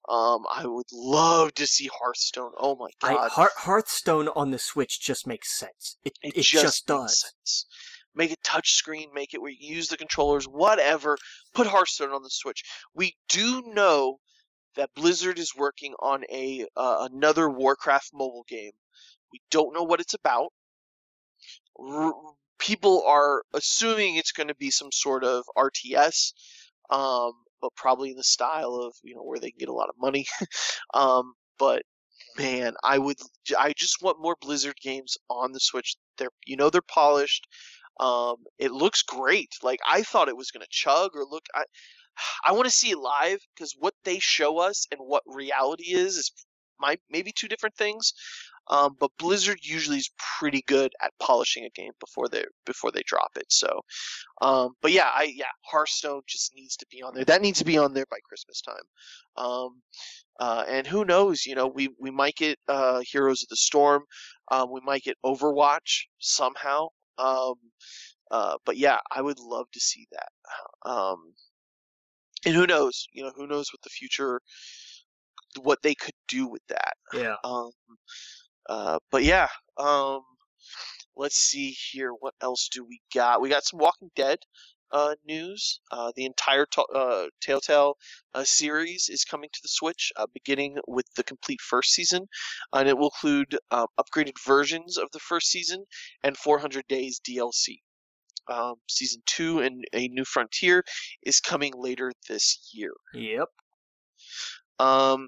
Um, 0.10 0.46
I 0.54 0.66
would 0.66 0.88
love 0.92 1.54
to 1.56 1.68
see 1.68 1.90
Hearthstone. 2.02 2.52
Oh 2.58 2.76
my 2.76 2.90
I, 3.04 3.14
god, 3.14 3.32
Heart, 3.32 3.52
Hearthstone 3.58 4.28
on 4.30 4.52
the 4.52 4.60
Switch 4.60 5.00
just 5.00 5.26
makes 5.26 5.58
sense. 5.58 5.98
It 6.04 6.18
it, 6.22 6.38
it, 6.38 6.44
just, 6.44 6.64
just, 6.64 6.88
does. 6.88 7.22
sense. 7.22 7.66
Make 8.16 8.32
it 8.32 8.40
touchscreen, 8.44 9.14
make 9.14 9.34
it 9.34 9.42
where 9.42 9.52
you 9.52 9.76
use 9.76 9.88
the 9.88 9.98
controllers, 9.98 10.46
whatever. 10.46 11.18
Put 11.54 11.68
Hearthstone 11.68 12.12
on 12.12 12.24
the 12.24 12.30
Switch. 12.32 12.64
We 12.94 13.16
do 13.30 13.64
know 13.68 14.18
that 14.78 14.94
Blizzard 14.95 15.40
is 15.40 15.56
working 15.56 15.94
on 15.99 16.24
a 16.32 16.66
uh, 16.76 17.08
another 17.12 17.49
Warcraft 17.49 18.12
mobile 18.14 18.45
game. 18.48 18.72
We 19.34 19.41
don't 19.52 19.74
know 19.74 19.84
what 19.84 19.99
it's 19.99 20.14
about. 20.14 20.54
R- 21.80 22.14
people 22.60 23.04
are 23.06 23.44
assuming 23.54 24.16
it's 24.16 24.32
going 24.32 24.48
to 24.48 24.56
be 24.56 24.72
some 24.72 24.91
sort 24.91 25.24
of 25.24 25.44
RTS, 25.58 26.34
um, 26.90 27.34
but 27.62 27.76
probably 27.76 28.12
in 28.12 28.18
the 28.18 28.24
style 28.24 28.76
of 28.76 28.94
you 29.04 29.16
know 29.16 29.24
where 29.24 29.40
they 29.40 29.52
can 29.52 29.60
get 29.60 29.70
a 29.70 29.74
lot 29.74 29.90
of 29.90 29.95
money. 29.99 30.26
um, 30.94 31.34
but 31.60 31.84
man, 32.38 32.74
I 32.84 32.98
would 32.98 33.18
I 33.58 33.74
just 33.76 34.02
want 34.02 34.22
more 34.22 34.38
Blizzard 34.40 34.78
games 34.82 35.18
on 35.30 35.52
the 35.52 35.60
Switch. 35.60 35.95
They're 36.18 36.30
you 36.45 36.56
know 36.58 36.70
they're 36.70 36.82
polished. 36.82 37.48
Um, 37.99 38.36
it 38.60 38.72
looks 38.72 39.02
great. 39.02 39.49
Like 39.64 39.80
I 39.88 40.04
thought 40.04 40.30
it 40.30 40.38
was 40.38 40.52
going 40.52 40.62
to 40.62 40.68
chug 40.70 41.12
or 41.16 41.26
look. 41.26 41.45
I 41.56 41.64
I 42.45 42.52
want 42.53 42.65
to 42.65 42.72
see 42.72 42.91
it 42.91 42.99
live 42.99 43.39
because 43.56 43.76
what 43.77 43.94
they 44.03 44.19
show 44.19 44.60
us 44.60 44.85
and 44.91 44.99
what 45.02 45.23
reality 45.26 45.94
is 45.94 46.15
is 46.18 46.31
might 46.80 46.99
maybe 47.10 47.31
two 47.35 47.48
different 47.48 47.76
things. 47.76 48.14
Um, 48.69 48.95
but 48.99 49.11
Blizzard 49.18 49.60
usually 49.64 49.98
is 49.98 50.11
pretty 50.39 50.61
good 50.68 50.91
at 51.02 51.14
polishing 51.22 51.64
a 51.65 51.69
game 51.69 51.94
before 52.02 52.27
they 52.27 52.44
before 52.65 52.91
they 52.91 53.02
drop 53.06 53.31
it. 53.38 53.45
So, 53.49 53.81
um, 54.41 54.72
but 54.81 54.91
yeah, 54.91 55.10
I 55.14 55.34
yeah, 55.35 55.45
Hearthstone 55.72 56.22
just 56.27 56.53
needs 56.53 56.76
to 56.77 56.85
be 56.91 57.02
on 57.02 57.14
there. 57.15 57.23
That 57.26 57.41
needs 57.41 57.60
to 57.60 57.65
be 57.65 57.77
on 57.77 57.94
there 57.94 58.06
by 58.11 58.18
Christmas 58.27 58.61
time. 58.61 59.45
Um, 59.45 59.81
uh, 60.39 60.65
and 60.68 60.85
who 60.85 61.06
knows? 61.06 61.45
You 61.45 61.56
know, 61.56 61.68
we 61.68 61.89
we 61.99 62.11
might 62.11 62.35
get 62.35 62.60
uh, 62.68 63.02
Heroes 63.10 63.44
of 63.44 63.49
the 63.49 63.56
Storm. 63.56 64.03
Um, 64.52 64.72
we 64.72 64.81
might 64.84 65.03
get 65.03 65.18
Overwatch 65.26 66.07
somehow. 66.19 66.88
Um, 67.18 67.56
uh, 68.30 68.57
but 68.65 68.77
yeah, 68.77 68.98
I 69.11 69.22
would 69.22 69.39
love 69.39 69.68
to 69.73 69.80
see 69.80 70.07
that. 70.11 70.89
And 72.48 72.56
who 72.56 72.65
knows? 72.65 73.07
You 73.11 73.24
know, 73.24 73.32
who 73.36 73.48
knows 73.48 73.68
what 73.74 73.82
the 73.84 73.90
future, 73.90 74.41
what 75.61 75.82
they 75.82 75.95
could 75.95 76.15
do 76.28 76.48
with 76.48 76.61
that. 76.69 76.94
Yeah. 77.14 77.36
Um, 77.44 77.72
uh, 78.69 78.99
but 79.11 79.24
yeah, 79.24 79.48
um, 79.78 80.22
let's 81.15 81.38
see 81.38 81.76
here. 81.91 82.11
What 82.11 82.36
else 82.41 82.69
do 82.72 82.86
we 82.86 82.99
got? 83.14 83.41
We 83.41 83.49
got 83.49 83.65
some 83.65 83.80
Walking 83.80 84.10
Dead 84.15 84.40
uh, 84.91 85.15
news. 85.26 85.80
Uh, 85.91 86.11
the 86.15 86.26
entire 86.26 86.65
uh, 86.95 87.26
Telltale 87.41 87.95
uh, 88.34 88.44
series 88.44 89.10
is 89.10 89.26
coming 89.26 89.49
to 89.52 89.60
the 89.61 89.69
Switch, 89.69 90.11
uh, 90.15 90.28
beginning 90.34 90.78
with 90.88 91.06
the 91.15 91.24
complete 91.24 91.60
first 91.61 91.91
season, 91.91 92.28
and 92.74 92.88
it 92.88 92.98
will 92.98 93.11
include 93.15 93.57
um, 93.72 93.88
upgraded 93.99 94.36
versions 94.45 94.98
of 94.98 95.10
the 95.11 95.19
first 95.19 95.48
season 95.48 95.86
and 96.24 96.38
400 96.38 96.88
days 96.88 97.19
DLC. 97.28 97.80
Um, 98.49 98.76
season 98.88 99.22
two 99.26 99.60
and 99.60 99.86
a 99.94 100.07
new 100.07 100.26
frontier 100.26 100.84
is 101.24 101.40
coming 101.40 101.74
later 101.76 102.11
this 102.30 102.69
year. 102.74 102.94
Yep. 103.14 103.48
Um, 104.80 105.28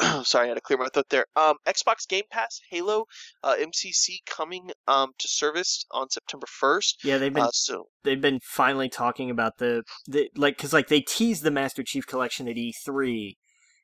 sorry, 0.24 0.46
I 0.46 0.48
had 0.48 0.54
to 0.54 0.60
clear 0.60 0.78
my 0.78 0.88
throat 0.88 1.06
there. 1.10 1.26
Um, 1.36 1.56
Xbox 1.66 2.06
Game 2.08 2.24
Pass, 2.30 2.60
Halo, 2.70 3.06
uh, 3.42 3.54
MCC 3.56 4.18
coming 4.26 4.70
um 4.86 5.10
to 5.18 5.28
service 5.28 5.84
on 5.90 6.10
September 6.10 6.46
first. 6.48 7.04
Yeah, 7.04 7.18
they've 7.18 7.32
been 7.32 7.44
Uh, 7.44 7.50
so 7.52 7.86
they've 8.02 8.20
been 8.20 8.40
finally 8.42 8.88
talking 8.88 9.30
about 9.30 9.58
the, 9.58 9.82
the 10.06 10.30
like 10.36 10.56
because 10.56 10.72
like 10.72 10.88
they 10.88 11.00
teased 11.00 11.42
the 11.42 11.50
Master 11.50 11.82
Chief 11.82 12.06
collection 12.06 12.48
at 12.48 12.56
E3, 12.56 13.34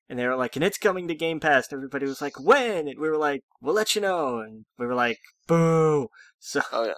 and 0.09 0.19
they 0.19 0.27
were 0.27 0.37
like, 0.37 0.57
and 0.57 0.65
it's 0.65 0.79
coming 0.79 1.09
to 1.09 1.15
Game 1.15 1.41
Pass. 1.41 1.69
And 1.71 1.79
everybody 1.79 2.07
was 2.07 2.21
like, 2.21 2.39
when? 2.39 2.89
And 2.89 2.99
we 2.99 3.09
were 3.09 3.17
like, 3.19 3.43
we'll 3.61 3.75
let 3.75 3.95
you 3.95 4.01
know. 4.01 4.41
And 4.41 4.65
we 4.79 4.87
were 4.87 4.95
like, 4.95 5.19
boo. 5.47 6.09
So 6.39 6.61
Oh, 6.73 6.85
yeah. 6.87 6.95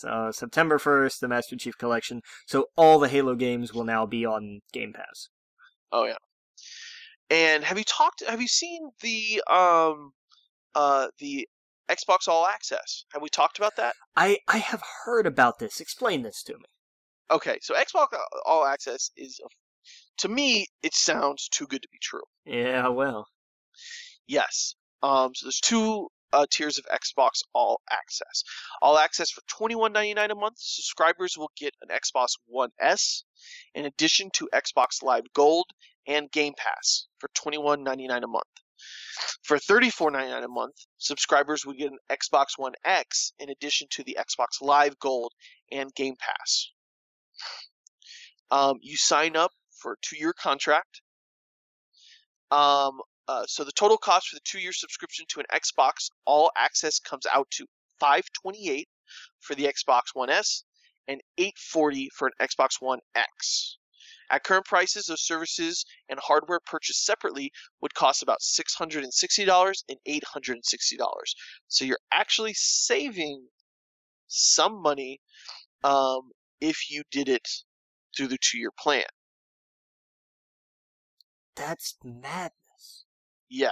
So 0.00 0.30
September 0.32 0.78
first, 0.78 1.20
the 1.20 1.28
Master 1.28 1.56
Chief 1.56 1.76
collection. 1.78 2.20
So 2.46 2.66
all 2.76 2.98
the 2.98 3.08
Halo 3.08 3.34
games 3.34 3.72
will 3.72 3.84
now 3.84 4.06
be 4.06 4.24
on 4.26 4.60
Game 4.72 4.92
Pass. 4.92 5.28
oh 5.92 6.04
yeah. 6.04 6.16
And 7.28 7.64
have 7.64 7.76
you 7.78 7.84
talked? 7.84 8.22
Have 8.26 8.40
you 8.40 8.48
seen 8.48 8.90
the 9.02 9.42
um 9.50 10.12
uh 10.74 11.08
the 11.18 11.48
Xbox 11.90 12.28
All 12.28 12.46
Access? 12.46 13.04
Have 13.12 13.22
we 13.22 13.28
talked 13.28 13.58
about 13.58 13.76
that? 13.76 13.94
I 14.16 14.38
I 14.48 14.58
have 14.58 14.82
heard 15.04 15.26
about 15.26 15.58
this. 15.58 15.80
Explain 15.80 16.22
this 16.22 16.42
to 16.44 16.54
me. 16.54 16.64
Okay, 17.30 17.58
so 17.60 17.74
Xbox 17.74 18.08
All 18.44 18.64
Access 18.64 19.10
is, 19.16 19.40
to 20.18 20.28
me, 20.28 20.66
it 20.84 20.94
sounds 20.94 21.48
too 21.48 21.66
good 21.66 21.82
to 21.82 21.88
be 21.90 21.98
true. 22.00 22.22
Yeah, 22.44 22.86
well, 22.88 23.26
Yes. 24.28 24.74
Um, 25.02 25.34
so 25.34 25.46
there's 25.46 25.60
two 25.60 26.08
uh, 26.32 26.46
tiers 26.50 26.78
of 26.78 26.86
Xbox 26.86 27.42
All 27.54 27.80
Access. 27.90 28.44
All 28.82 28.98
Access 28.98 29.30
for 29.30 29.42
$21.99 29.42 30.30
a 30.30 30.34
month, 30.34 30.56
subscribers 30.58 31.36
will 31.36 31.50
get 31.56 31.74
an 31.82 31.88
Xbox 31.88 32.30
One 32.46 32.70
S 32.80 33.24
in 33.74 33.86
addition 33.86 34.30
to 34.34 34.48
Xbox 34.52 35.02
Live 35.02 35.32
Gold 35.34 35.66
and 36.06 36.30
Game 36.30 36.54
Pass 36.56 37.06
for 37.18 37.28
$21.99 37.28 38.22
a 38.22 38.26
month. 38.26 38.44
For 39.42 39.56
$34.99 39.56 40.44
a 40.44 40.48
month, 40.48 40.74
subscribers 40.98 41.64
would 41.64 41.78
get 41.78 41.90
an 41.90 41.98
Xbox 42.10 42.46
One 42.56 42.74
X 42.84 43.32
in 43.38 43.48
addition 43.50 43.88
to 43.92 44.04
the 44.04 44.18
Xbox 44.20 44.60
Live 44.60 44.98
Gold 44.98 45.32
and 45.72 45.94
Game 45.94 46.16
Pass. 46.18 46.70
Um, 48.50 48.76
you 48.82 48.96
sign 48.96 49.36
up 49.36 49.52
for 49.70 49.92
a 49.92 49.96
two-year 50.02 50.32
contract. 50.32 51.00
Um, 52.50 53.00
uh, 53.28 53.44
so 53.46 53.64
the 53.64 53.72
total 53.72 53.98
cost 53.98 54.28
for 54.28 54.36
the 54.36 54.40
two-year 54.44 54.72
subscription 54.72 55.26
to 55.28 55.40
an 55.40 55.46
Xbox 55.52 56.10
All 56.24 56.50
Access 56.56 56.98
comes 56.98 57.26
out 57.26 57.50
to 57.52 57.66
528 57.98 58.88
for 59.40 59.54
the 59.54 59.64
Xbox 59.64 60.02
One 60.14 60.30
S 60.30 60.64
and 61.08 61.20
840 61.38 62.10
for 62.14 62.28
an 62.28 62.34
Xbox 62.40 62.80
One 62.80 63.00
X. 63.14 63.78
At 64.30 64.42
current 64.42 64.66
prices, 64.66 65.06
those 65.06 65.24
services 65.24 65.84
and 66.08 66.18
hardware 66.18 66.60
purchased 66.60 67.04
separately 67.04 67.52
would 67.80 67.94
cost 67.94 68.22
about 68.22 68.40
$660 68.40 69.82
and 69.88 69.98
$860. 70.08 70.98
So 71.68 71.84
you're 71.84 71.98
actually 72.12 72.54
saving 72.54 73.46
some 74.26 74.82
money 74.82 75.20
um, 75.84 76.30
if 76.60 76.90
you 76.90 77.02
did 77.12 77.28
it 77.28 77.48
through 78.16 78.28
the 78.28 78.38
two 78.40 78.58
year 78.58 78.72
plan. 78.76 79.04
That's 81.54 81.96
madness. 82.04 82.65
Yeah. 83.48 83.70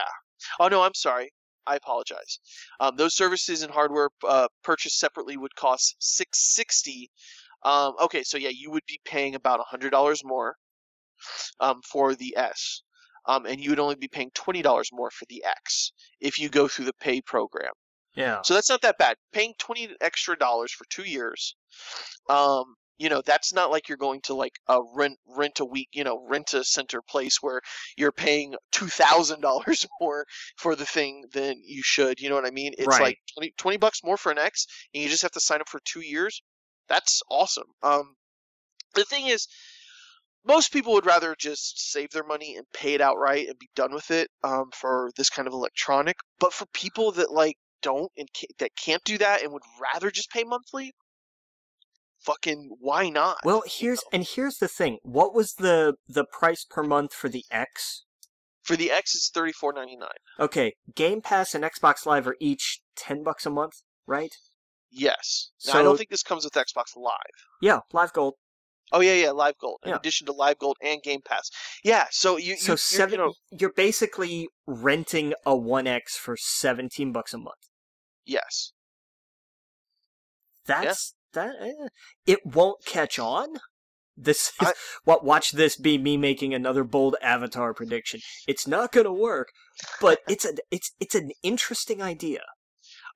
Oh, 0.60 0.68
no, 0.68 0.82
I'm 0.82 0.94
sorry. 0.94 1.32
I 1.66 1.76
apologize. 1.76 2.40
Um, 2.78 2.96
those 2.96 3.14
services 3.14 3.62
and 3.62 3.72
hardware 3.72 4.10
uh, 4.28 4.48
purchased 4.62 4.98
separately 4.98 5.36
would 5.36 5.54
cost 5.54 5.96
660 5.98 7.10
um, 7.64 7.94
okay, 8.02 8.22
so 8.22 8.36
yeah, 8.36 8.50
you 8.50 8.70
would 8.70 8.84
be 8.86 9.00
paying 9.04 9.34
about 9.34 9.60
hundred 9.66 9.90
dollars 9.90 10.22
more 10.22 10.56
um, 11.60 11.80
for 11.82 12.14
the 12.14 12.36
S, 12.36 12.82
um, 13.26 13.46
and 13.46 13.58
you 13.58 13.70
would 13.70 13.78
only 13.78 13.94
be 13.94 14.08
paying 14.08 14.30
twenty 14.34 14.60
dollars 14.60 14.90
more 14.92 15.10
for 15.10 15.24
the 15.28 15.42
X 15.44 15.92
if 16.20 16.38
you 16.38 16.48
go 16.50 16.68
through 16.68 16.84
the 16.84 16.94
pay 17.00 17.22
program. 17.22 17.72
Yeah. 18.14 18.42
So 18.42 18.54
that's 18.54 18.68
not 18.68 18.82
that 18.82 18.98
bad. 18.98 19.16
Paying 19.32 19.54
twenty 19.58 19.88
extra 20.00 20.36
dollars 20.36 20.72
for 20.72 20.84
two 20.90 21.04
years, 21.04 21.56
um, 22.28 22.74
you 22.98 23.08
know, 23.08 23.22
that's 23.24 23.52
not 23.52 23.70
like 23.70 23.88
you're 23.88 23.98
going 23.98 24.20
to 24.22 24.34
like 24.34 24.54
a 24.68 24.80
rent 24.94 25.18
rent 25.26 25.60
a 25.60 25.64
week, 25.64 25.88
you 25.92 26.04
know, 26.04 26.24
rent 26.28 26.54
a 26.54 26.64
center 26.64 27.02
place 27.02 27.38
where 27.40 27.60
you're 27.96 28.12
paying 28.12 28.54
two 28.72 28.86
thousand 28.88 29.40
dollars 29.40 29.86
more 30.00 30.26
for 30.56 30.76
the 30.76 30.86
thing 30.86 31.24
than 31.32 31.60
you 31.64 31.82
should. 31.82 32.20
You 32.20 32.28
know 32.28 32.34
what 32.36 32.46
I 32.46 32.50
mean? 32.50 32.74
It's 32.78 32.98
Right. 32.98 33.00
like 33.00 33.18
20, 33.34 33.52
20 33.58 33.76
bucks 33.78 34.00
more 34.04 34.16
for 34.16 34.32
an 34.32 34.38
X, 34.38 34.66
and 34.94 35.02
you 35.02 35.08
just 35.08 35.22
have 35.22 35.32
to 35.32 35.40
sign 35.40 35.60
up 35.60 35.68
for 35.68 35.80
two 35.84 36.00
years. 36.02 36.42
That's 36.88 37.22
awesome. 37.30 37.66
Um, 37.82 38.14
the 38.94 39.04
thing 39.04 39.26
is, 39.28 39.48
most 40.44 40.72
people 40.72 40.92
would 40.92 41.06
rather 41.06 41.34
just 41.38 41.90
save 41.90 42.10
their 42.10 42.24
money 42.24 42.56
and 42.56 42.70
pay 42.72 42.94
it 42.94 43.00
outright 43.00 43.48
and 43.48 43.58
be 43.58 43.68
done 43.74 43.92
with 43.92 44.10
it 44.10 44.30
um, 44.42 44.70
for 44.72 45.10
this 45.16 45.30
kind 45.30 45.48
of 45.48 45.54
electronic. 45.54 46.16
But 46.38 46.52
for 46.52 46.66
people 46.66 47.12
that 47.12 47.30
like 47.32 47.56
don't 47.82 48.12
and 48.16 48.28
ca- 48.36 48.46
that 48.58 48.76
can't 48.76 49.02
do 49.04 49.18
that 49.18 49.42
and 49.42 49.52
would 49.52 49.62
rather 49.80 50.10
just 50.10 50.30
pay 50.30 50.44
monthly, 50.44 50.92
fucking 52.24 52.76
why 52.80 53.08
not? 53.10 53.38
Well, 53.44 53.62
here's 53.66 54.00
and 54.12 54.24
here's 54.24 54.58
the 54.58 54.68
thing. 54.68 54.98
What 55.02 55.34
was 55.34 55.54
the 55.54 55.94
the 56.08 56.24
price 56.24 56.64
per 56.68 56.82
month 56.82 57.12
for 57.12 57.28
the 57.28 57.44
X? 57.50 58.04
For 58.62 58.76
the 58.76 58.90
X, 58.90 59.14
it's 59.14 59.28
thirty 59.30 59.52
four 59.52 59.72
ninety 59.72 59.96
nine. 59.96 60.08
Okay, 60.40 60.74
Game 60.94 61.20
Pass 61.20 61.54
and 61.54 61.62
Xbox 61.64 62.06
Live 62.06 62.26
are 62.26 62.36
each 62.40 62.80
ten 62.96 63.22
bucks 63.22 63.44
a 63.46 63.50
month, 63.50 63.74
right? 64.06 64.34
Yes. 64.90 65.50
Now, 65.66 65.80
I 65.80 65.82
don't 65.82 65.96
think 65.98 66.10
this 66.10 66.22
comes 66.22 66.44
with 66.44 66.52
Xbox 66.54 66.96
Live. 66.96 67.12
Yeah, 67.60 67.80
Live 67.92 68.12
Gold. 68.12 68.34
Oh 68.92 69.00
yeah, 69.00 69.14
yeah, 69.14 69.30
Live 69.32 69.58
Gold. 69.60 69.80
In 69.82 69.90
Yeah. 69.90 69.96
addition 69.96 70.26
to 70.26 70.32
Live 70.32 70.58
Gold 70.58 70.76
and 70.80 71.02
Game 71.02 71.20
Pass. 71.26 71.50
Yeah. 71.82 72.06
So 72.10 72.36
you, 72.36 72.52
you 72.52 72.56
So 72.58 72.72
you're, 72.72 72.76
seven. 72.78 73.12
you 73.12 73.18
know, 73.26 73.34
You're 73.50 73.72
basically 73.72 74.48
renting 74.66 75.34
a 75.44 75.56
One 75.56 75.86
X 75.86 76.16
for 76.16 76.36
seventeen 76.38 77.10
bucks 77.12 77.34
a 77.34 77.38
month. 77.38 77.56
yes. 78.24 78.72
That's 80.66 81.13
that. 81.34 81.54
eh, 81.60 81.88
It 82.26 82.40
won't 82.44 82.84
catch 82.84 83.18
on. 83.18 83.48
This 84.16 84.48
is 84.60 84.68
I- 84.68 84.72
what. 85.04 85.24
Watch 85.24 85.52
this 85.52 85.76
be 85.76 85.98
me 85.98 86.16
making 86.16 86.54
another 86.54 86.84
bold 86.84 87.16
Avatar 87.22 87.74
prediction. 87.74 88.20
It's 88.46 88.66
not 88.66 88.92
gonna 88.92 89.12
work, 89.12 89.48
but 90.00 90.20
it's 90.28 90.44
a 90.44 90.54
it's 90.70 90.92
it's 91.00 91.14
an 91.14 91.30
interesting 91.42 92.00
idea. 92.00 92.42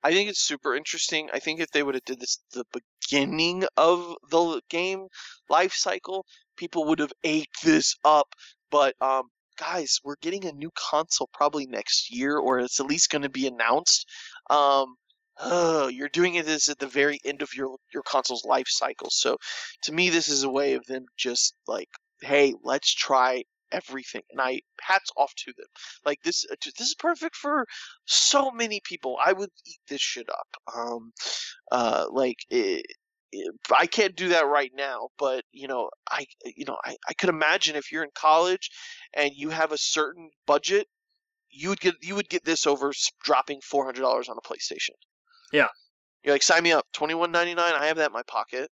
I 0.03 0.11
think 0.13 0.29
it's 0.29 0.41
super 0.41 0.75
interesting. 0.75 1.29
I 1.33 1.39
think 1.39 1.59
if 1.59 1.71
they 1.71 1.83
would 1.83 1.95
have 1.95 2.05
did 2.05 2.19
this 2.21 2.39
at 2.55 2.65
the 2.71 2.81
beginning 3.09 3.65
of 3.75 4.15
the 4.29 4.61
game 4.69 5.07
life 5.49 5.73
cycle, 5.73 6.25
people 6.57 6.85
would 6.85 6.99
have 6.99 7.11
ate 7.23 7.49
this 7.63 7.95
up. 8.05 8.27
But 8.71 8.95
um, 9.01 9.23
guys, 9.57 9.99
we're 10.03 10.15
getting 10.21 10.45
a 10.45 10.53
new 10.53 10.71
console 10.75 11.29
probably 11.33 11.65
next 11.65 12.13
year, 12.13 12.37
or 12.37 12.59
it's 12.59 12.79
at 12.79 12.85
least 12.85 13.09
going 13.09 13.23
to 13.23 13.29
be 13.29 13.45
announced. 13.47 14.05
Um, 14.49 14.95
oh, 15.39 15.87
you're 15.87 16.09
doing 16.09 16.35
it 16.35 16.45
this 16.45 16.69
at 16.69 16.79
the 16.79 16.87
very 16.87 17.19
end 17.25 17.41
of 17.41 17.53
your 17.55 17.77
your 17.93 18.03
console's 18.03 18.45
life 18.45 18.67
cycle. 18.67 19.09
So, 19.11 19.37
to 19.83 19.91
me, 19.93 20.09
this 20.09 20.27
is 20.29 20.43
a 20.43 20.49
way 20.49 20.73
of 20.73 20.85
them 20.85 21.05
just 21.17 21.55
like, 21.67 21.89
hey, 22.21 22.53
let's 22.63 22.93
try 22.93 23.43
everything, 23.71 24.21
and 24.31 24.41
I 24.41 24.61
hats 24.81 25.11
off 25.17 25.33
to 25.45 25.53
them. 25.57 25.67
Like 26.05 26.19
this, 26.23 26.45
uh, 26.51 26.55
this 26.77 26.87
is 26.89 26.95
perfect 26.95 27.35
for 27.35 27.65
so 28.05 28.51
many 28.51 28.81
people. 28.83 29.17
I 29.23 29.33
would 29.33 29.49
eat 29.67 29.79
this 29.87 30.01
shit 30.01 30.29
up. 30.29 30.47
Um, 30.75 31.11
uh, 31.71 32.05
like 32.11 32.37
it, 32.49 32.85
it, 33.31 33.55
I 33.77 33.85
can't 33.85 34.15
do 34.15 34.29
that 34.29 34.47
right 34.47 34.71
now, 34.75 35.09
but 35.17 35.43
you 35.51 35.67
know, 35.67 35.89
I, 36.09 36.25
you 36.45 36.65
know, 36.65 36.77
I, 36.83 36.95
I 37.07 37.13
could 37.13 37.29
imagine 37.29 37.75
if 37.75 37.91
you're 37.91 38.03
in 38.03 38.09
college 38.15 38.69
and 39.13 39.31
you 39.35 39.49
have 39.49 39.71
a 39.71 39.77
certain 39.77 40.29
budget, 40.47 40.87
you 41.51 41.69
would 41.69 41.79
get 41.79 41.95
you 42.01 42.15
would 42.15 42.29
get 42.29 42.45
this 42.45 42.67
over 42.67 42.91
dropping 43.23 43.59
four 43.61 43.85
hundred 43.85 44.01
dollars 44.01 44.29
on 44.29 44.37
a 44.37 44.47
PlayStation. 44.47 44.95
Yeah. 45.51 45.67
You're 46.23 46.35
like, 46.35 46.43
sign 46.43 46.63
me 46.63 46.71
up, 46.71 46.85
twenty 46.93 47.13
one 47.13 47.31
ninety 47.31 47.53
nine. 47.55 47.73
I 47.73 47.87
have 47.87 47.97
that 47.97 48.07
in 48.07 48.13
my 48.13 48.23
pocket. 48.23 48.69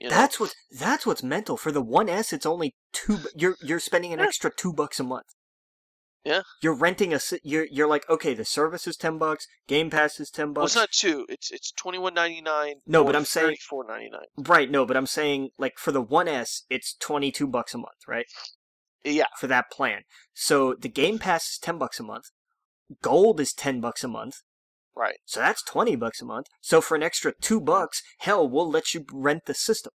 You 0.00 0.08
know? 0.08 0.14
That's 0.14 0.38
what 0.38 0.54
that's 0.70 1.04
what's 1.06 1.22
mental. 1.24 1.56
For 1.56 1.72
the 1.72 1.82
One 1.82 2.08
S, 2.08 2.32
it's 2.32 2.46
only 2.46 2.74
two. 2.92 3.18
You're 3.34 3.56
you're 3.62 3.80
spending 3.80 4.12
an 4.12 4.20
Yeah. 4.20 4.26
extra 4.26 4.50
two 4.54 4.72
bucks 4.72 5.00
a 5.00 5.04
month. 5.04 5.26
Yeah. 6.24 6.42
You're 6.62 6.74
renting 6.74 7.12
a. 7.14 7.20
You're 7.42 7.66
you're 7.70 7.88
like 7.88 8.08
okay, 8.08 8.32
the 8.34 8.44
service 8.44 8.86
is 8.86 8.96
ten 8.96 9.18
bucks. 9.18 9.46
Game 9.66 9.90
Pass 9.90 10.20
is 10.20 10.30
ten 10.30 10.48
well, 10.48 10.64
bucks. 10.64 10.72
it's 10.72 10.76
not 10.76 10.90
two. 10.92 11.26
It's 11.28 11.50
it's 11.50 11.72
twenty 11.72 11.98
one 11.98 12.14
ninety 12.14 12.40
nine. 12.40 12.74
No, 12.86 13.02
but 13.04 13.16
I'm 13.16 13.24
saying- 13.24 13.56
four 13.68 13.84
ninety 13.86 14.10
nine. 14.10 14.26
Right. 14.36 14.70
No, 14.70 14.86
but 14.86 14.96
I'm 14.96 15.06
saying 15.06 15.50
like 15.58 15.78
for 15.78 15.90
the 15.90 16.02
One 16.02 16.28
S, 16.28 16.62
it's 16.70 16.94
twenty 16.94 17.32
two 17.32 17.46
bucks 17.48 17.74
a 17.74 17.78
month, 17.78 18.06
right? 18.06 18.26
Yeah, 19.04 19.26
For 19.38 19.46
that 19.46 19.70
plan. 19.70 20.02
So 20.34 20.74
the 20.74 20.88
Game 20.88 21.18
Pass 21.18 21.50
is 21.52 21.58
ten 21.58 21.78
bucks 21.78 21.98
a 21.98 22.02
month. 22.02 22.26
Gold 23.02 23.40
is 23.40 23.52
ten 23.52 23.80
bucks 23.80 24.04
a 24.04 24.08
month. 24.08 24.42
Right. 24.98 25.16
So 25.24 25.40
that's 25.40 25.62
twenty 25.62 25.96
bucks 25.96 26.20
a 26.20 26.24
month. 26.26 26.46
So 26.60 26.80
for 26.80 26.94
an 26.96 27.02
extra 27.02 27.32
two 27.40 27.60
bucks, 27.60 28.02
hell, 28.18 28.48
we'll 28.48 28.70
let 28.70 28.92
you 28.94 29.04
rent 29.12 29.42
the 29.46 29.54
system. 29.54 29.92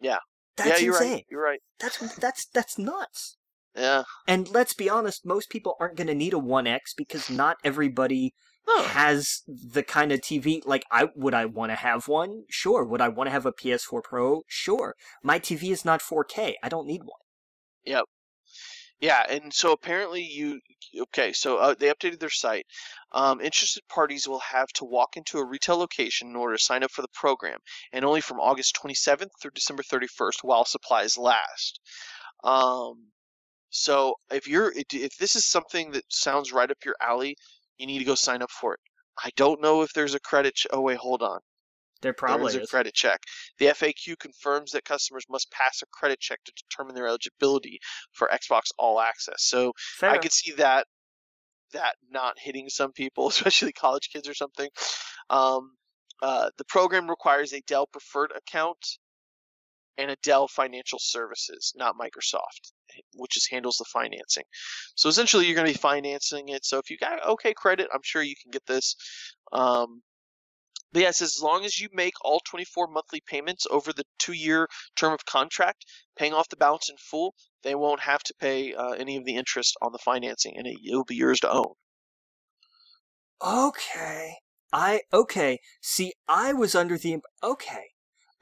Yeah. 0.00 0.18
That's 0.56 0.80
yeah, 0.80 0.84
you're 0.84 0.94
insane. 0.94 1.12
right. 1.12 1.24
You're 1.30 1.42
right. 1.42 1.60
That's 1.80 2.16
that's 2.16 2.46
that's 2.46 2.78
nuts. 2.78 3.36
Yeah. 3.74 4.02
And 4.26 4.48
let's 4.50 4.74
be 4.74 4.90
honest, 4.90 5.24
most 5.24 5.48
people 5.48 5.76
aren't 5.80 5.96
going 5.96 6.06
to 6.08 6.14
need 6.14 6.34
a 6.34 6.36
1X 6.36 6.94
because 6.94 7.30
not 7.30 7.56
everybody 7.64 8.34
No. 8.68 8.82
has 8.82 9.40
the 9.48 9.82
kind 9.82 10.12
of 10.12 10.20
TV. 10.20 10.60
Like, 10.66 10.84
I 10.90 11.08
would 11.16 11.32
I 11.32 11.46
want 11.46 11.72
to 11.72 11.76
have 11.76 12.06
one? 12.06 12.42
Sure. 12.50 12.84
Would 12.84 13.00
I 13.00 13.08
want 13.08 13.28
to 13.28 13.32
have 13.32 13.46
a 13.46 13.52
PS4 13.52 14.02
Pro? 14.04 14.42
Sure. 14.46 14.94
My 15.22 15.38
TV 15.38 15.70
is 15.72 15.86
not 15.86 16.02
4K. 16.02 16.54
I 16.62 16.68
don't 16.68 16.86
need 16.86 17.00
one. 17.04 18.02
Yeah, 19.02 19.24
and 19.28 19.52
so 19.54 19.72
apparently 19.72 20.22
you 20.22 20.60
okay. 21.02 21.34
So 21.34 21.58
uh, 21.58 21.74
they 21.78 21.88
updated 21.90 22.20
their 22.20 22.30
site. 22.30 22.66
Um, 23.12 23.42
interested 23.42 23.82
parties 23.88 24.28
will 24.28 24.40
have 24.40 24.68
to 24.76 24.86
walk 24.86 25.18
into 25.18 25.38
a 25.40 25.46
retail 25.46 25.76
location 25.78 26.28
in 26.30 26.36
order 26.36 26.56
to 26.56 26.64
sign 26.64 26.84
up 26.84 26.92
for 26.92 27.02
the 27.02 27.08
program, 27.14 27.58
and 27.92 28.04
only 28.06 28.22
from 28.22 28.40
August 28.40 28.78
27th 28.82 29.30
through 29.42 29.52
December 29.54 29.84
31st 29.84 30.36
while 30.44 30.64
supplies 30.64 31.18
last. 31.18 31.80
Um, 32.44 33.08
so 33.70 34.16
if 34.32 34.48
you're 34.48 34.72
if- 34.76 35.18
this 35.18 35.36
is 35.36 35.46
something 35.46 35.92
that 35.92 36.04
sounds 36.10 36.52
right 36.52 36.70
up 36.70 36.78
your 36.84 36.96
alley, 37.02 37.36
you 37.78 37.86
need 37.86 38.00
to 38.00 38.06
go 38.06 38.16
sign 38.16 38.42
up 38.42 38.50
for 38.52 38.74
it. 38.74 38.80
I 39.24 39.30
don't 39.36 39.62
know 39.62 39.82
if 39.82 39.92
there's 39.94 40.14
a 40.14 40.20
credit. 40.20 40.54
Ch- 40.56 40.68
oh 40.72 40.82
wait, 40.82 40.98
hold 40.98 41.22
on. 41.22 41.40
There 42.02 42.12
probably 42.12 42.52
there 42.52 42.62
is 42.62 42.68
a 42.68 42.70
credit 42.70 42.94
check. 42.94 43.20
The 43.58 43.66
FAQ 43.66 44.18
confirms 44.18 44.72
that 44.72 44.84
customers 44.84 45.24
must 45.30 45.50
pass 45.50 45.80
a 45.82 45.86
credit 45.92 46.20
check 46.20 46.40
to 46.44 46.52
determine 46.52 46.94
their 46.94 47.06
eligibility 47.06 47.78
for 48.12 48.28
Xbox 48.28 48.70
All 48.78 49.00
Access. 49.00 49.44
So 49.44 49.72
Fair. 49.98 50.10
I 50.10 50.18
could 50.18 50.32
see 50.32 50.52
that 50.52 50.86
that 51.72 51.94
not 52.10 52.34
hitting 52.38 52.68
some 52.68 52.92
people, 52.92 53.28
especially 53.28 53.72
college 53.72 54.10
kids 54.12 54.28
or 54.28 54.34
something. 54.34 54.68
Um, 55.30 55.72
uh, 56.20 56.50
the 56.58 56.64
program 56.64 57.08
requires 57.08 57.52
a 57.52 57.60
Dell 57.66 57.86
Preferred 57.86 58.32
account 58.36 58.78
and 59.98 60.10
a 60.10 60.16
Dell 60.22 60.48
Financial 60.48 60.98
Services, 61.00 61.72
not 61.76 61.96
Microsoft, 62.00 62.72
which 63.14 63.36
is 63.36 63.46
handles 63.50 63.76
the 63.76 63.84
financing. 63.92 64.44
So 64.94 65.08
essentially, 65.08 65.46
you're 65.46 65.56
going 65.56 65.66
to 65.66 65.72
be 65.72 65.78
financing 65.78 66.48
it. 66.48 66.64
So 66.64 66.78
if 66.78 66.90
you 66.90 66.96
got 66.98 67.26
okay 67.26 67.54
credit, 67.54 67.88
I'm 67.92 68.00
sure 68.02 68.22
you 68.22 68.34
can 68.40 68.50
get 68.50 68.64
this. 68.66 68.96
Um, 69.52 70.02
but 70.92 71.02
says 71.14 71.22
as 71.22 71.42
long 71.42 71.64
as 71.64 71.80
you 71.80 71.88
make 71.92 72.14
all 72.22 72.40
24 72.40 72.88
monthly 72.88 73.20
payments 73.26 73.66
over 73.70 73.92
the 73.92 74.04
two-year 74.18 74.68
term 74.96 75.12
of 75.12 75.24
contract, 75.24 75.84
paying 76.16 76.32
off 76.32 76.48
the 76.48 76.56
balance 76.56 76.88
in 76.88 76.96
full, 76.98 77.34
they 77.62 77.74
won't 77.74 78.00
have 78.00 78.22
to 78.24 78.34
pay 78.38 78.74
uh, 78.74 78.90
any 78.90 79.16
of 79.16 79.24
the 79.24 79.36
interest 79.36 79.76
on 79.82 79.92
the 79.92 79.98
financing, 79.98 80.54
and 80.56 80.66
it, 80.66 80.76
it'll 80.86 81.04
be 81.04 81.16
yours 81.16 81.40
to 81.40 81.50
own. 81.50 81.74
Okay. 83.44 84.36
I 84.72 85.02
okay. 85.12 85.58
See, 85.80 86.14
I 86.28 86.52
was 86.52 86.74
under 86.74 86.96
the 86.96 87.12
imp- 87.14 87.24
okay. 87.42 87.90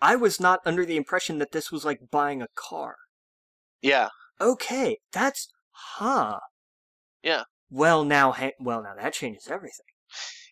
I 0.01 0.16
was 0.16 0.40
not 0.40 0.60
under 0.64 0.85
the 0.86 0.97
impression 0.97 1.39
that 1.39 1.52
this 1.52 1.70
was 1.72 1.85
like 1.85 2.10
buying 2.10 2.40
a 2.40 2.48
car. 2.55 2.97
Yeah, 3.82 4.09
Okay, 4.40 4.98
that's 5.12 5.48
huh. 5.70 6.39
Yeah. 7.22 7.44
Well, 7.70 8.05
now, 8.05 8.32
ha- 8.32 8.52
well, 8.59 8.82
now 8.82 8.94
that 8.94 9.12
changes 9.12 9.48
everything. 9.48 9.86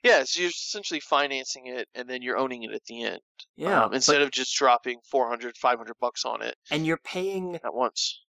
Yeah. 0.03 0.23
So 0.25 0.41
you're 0.41 0.51
essentially 0.51 1.01
financing 1.01 1.67
it, 1.67 1.89
and 1.95 2.09
then 2.09 2.23
you're 2.23 2.37
owning 2.39 2.63
it 2.63 2.73
at 2.73 2.85
the 2.87 3.03
end. 3.03 3.21
Yeah, 3.57 3.85
um, 3.85 3.95
instead 3.95 4.23
of 4.23 4.31
just 4.31 4.55
dropping 4.57 4.99
400, 5.11 5.57
500 5.57 5.95
bucks 6.01 6.25
on 6.25 6.43
it 6.43 6.55
and 6.71 6.87
you're 6.87 6.97
paying. 7.03 7.57
at 7.57 7.75
once. 7.75 8.23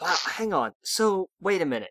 Wow, 0.00 0.14
hang 0.26 0.52
on. 0.52 0.72
So 0.82 1.28
wait 1.40 1.62
a 1.62 1.66
minute. 1.66 1.90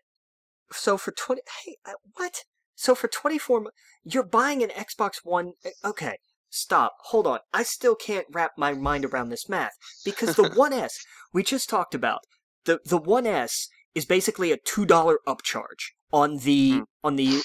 So 0.72 0.96
for 0.98 1.12
twenty, 1.12 1.42
hey, 1.64 1.76
uh, 1.86 1.92
what? 2.14 2.40
So 2.74 2.94
for 2.94 3.08
twenty 3.08 3.38
four, 3.38 3.70
you're 4.02 4.22
buying 4.26 4.62
an 4.62 4.70
Xbox 4.70 5.16
One. 5.22 5.52
uh, 5.64 5.88
Okay, 5.88 6.18
stop. 6.50 6.94
Hold 7.04 7.26
on. 7.26 7.38
I 7.52 7.62
still 7.62 7.94
can't 7.94 8.26
wrap 8.32 8.52
my 8.58 8.74
mind 8.74 9.04
around 9.04 9.28
this 9.30 9.48
math 9.48 9.72
because 10.04 10.36
the 10.36 10.48
One 10.54 10.72
S 10.72 10.98
we 11.32 11.42
just 11.42 11.68
talked 11.70 11.94
about 11.94 12.20
the 12.64 12.80
the 12.84 12.98
One 12.98 13.26
S 13.26 13.68
is 13.94 14.04
basically 14.04 14.50
a 14.52 14.56
two 14.56 14.84
dollar 14.84 15.18
upcharge 15.26 15.92
on 16.14 16.38
the 16.38 16.80
Hmm. 16.80 16.82
on 17.02 17.16
the 17.16 17.42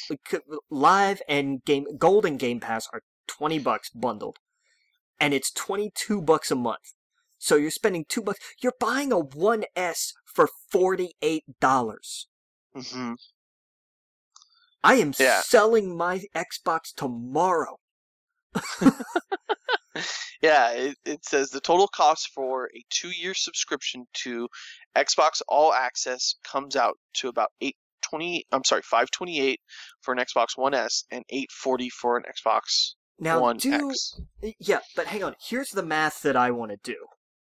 live 0.70 1.22
and 1.28 1.66
game 1.66 1.88
gold 1.98 2.24
and 2.26 2.38
Game 2.40 2.60
Pass 2.60 2.88
are 2.94 3.02
twenty 3.28 3.58
bucks 3.60 3.90
bundled, 3.90 4.38
and 5.20 5.34
it's 5.34 5.52
twenty 5.52 5.92
two 5.96 6.22
bucks 6.22 6.52
a 6.52 6.56
month. 6.56 6.94
So 7.40 7.56
you're 7.56 7.72
spending 7.72 8.06
two 8.08 8.22
bucks. 8.22 8.40
You're 8.62 8.76
buying 8.80 9.12
a 9.12 9.18
One 9.20 9.66
S 9.76 10.14
for 10.24 10.48
forty 10.72 11.16
eight 11.24 11.46
dollars. 11.60 12.28
hmm 12.76 13.14
I 14.84 14.96
am 14.96 15.14
Yeah. 15.20 15.42
selling 15.42 15.98
my 15.98 16.22
Xbox 16.36 16.94
tomorrow. 16.96 17.80
Yeah, 20.42 20.72
it, 20.72 20.98
it 21.06 21.26
says 21.26 21.50
the 21.50 21.60
total 21.60 21.88
cost 21.90 22.30
for 22.34 22.70
a 22.74 22.84
two-year 22.90 23.34
subscription 23.34 24.06
to 24.24 24.48
Xbox 24.96 25.42
All 25.50 25.74
Access 25.74 26.36
comes 26.46 26.78
out 26.78 26.98
to 27.16 27.28
about 27.28 27.50
eight 27.60 27.76
twenty. 28.10 28.46
I'm 28.52 28.64
sorry, 28.64 28.82
five 28.84 29.12
twenty-eight 29.12 29.60
for 30.02 30.14
an 30.14 30.20
Xbox 30.20 30.48
One 30.56 30.74
S 30.74 31.04
and 31.12 31.24
eight 31.30 31.52
forty 31.52 31.90
for 31.90 32.18
an 32.18 32.24
Xbox 32.24 32.94
Now 33.20 33.42
One 33.42 33.58
do 33.58 33.90
X. 33.90 34.20
yeah, 34.60 34.80
but 34.96 35.08
hang 35.08 35.24
on. 35.24 35.36
Here's 35.48 35.70
the 35.70 35.84
math 35.84 36.22
that 36.24 36.36
I 36.36 36.52
want 36.52 36.72
to 36.72 36.78
do. 36.84 36.98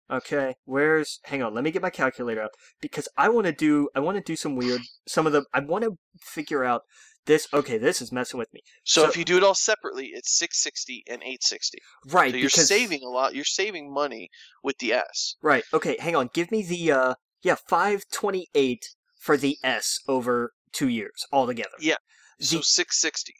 Okay, 0.08 0.54
where's 0.64 1.18
hang 1.24 1.42
on, 1.42 1.52
let 1.52 1.64
me 1.64 1.72
get 1.72 1.82
my 1.82 1.90
calculator 1.90 2.40
up 2.42 2.52
because 2.80 3.08
I 3.16 3.28
want 3.28 3.46
to 3.46 3.52
do 3.52 3.88
I 3.94 3.98
want 4.00 4.16
to 4.16 4.22
do 4.22 4.36
some 4.36 4.54
weird 4.54 4.80
some 5.08 5.26
of 5.26 5.32
the 5.32 5.44
I 5.52 5.58
want 5.60 5.82
to 5.82 5.96
figure 6.20 6.62
out 6.62 6.82
this 7.24 7.48
okay, 7.52 7.76
this 7.76 8.00
is 8.00 8.12
messing 8.12 8.38
with 8.38 8.46
me. 8.54 8.60
So, 8.84 9.02
so- 9.02 9.08
if 9.08 9.16
you 9.16 9.24
do 9.24 9.36
it 9.36 9.42
all 9.42 9.56
separately, 9.56 10.10
it's 10.14 10.38
six 10.38 10.62
sixty 10.62 11.02
and 11.10 11.22
eight 11.24 11.42
sixty. 11.42 11.78
Right, 12.06 12.30
So 12.30 12.36
you're 12.36 12.46
because 12.46 12.68
saving 12.68 13.02
a 13.02 13.08
lot. 13.08 13.34
You're 13.34 13.44
saving 13.44 13.92
money 13.92 14.28
with 14.62 14.78
the 14.78 14.92
S. 14.92 15.34
Right. 15.42 15.64
Okay, 15.74 15.96
hang 15.98 16.14
on. 16.14 16.30
Give 16.32 16.52
me 16.52 16.62
the 16.62 16.92
uh 16.92 17.14
yeah, 17.42 17.56
528 17.68 18.94
for 19.18 19.36
the 19.36 19.56
S 19.62 19.98
over 20.08 20.52
2 20.72 20.88
years 20.88 21.24
altogether. 21.32 21.76
Yeah. 21.80 21.96
So 22.40 22.58
The- 22.58 22.62
six 22.64 23.00
sixty. 23.00 23.34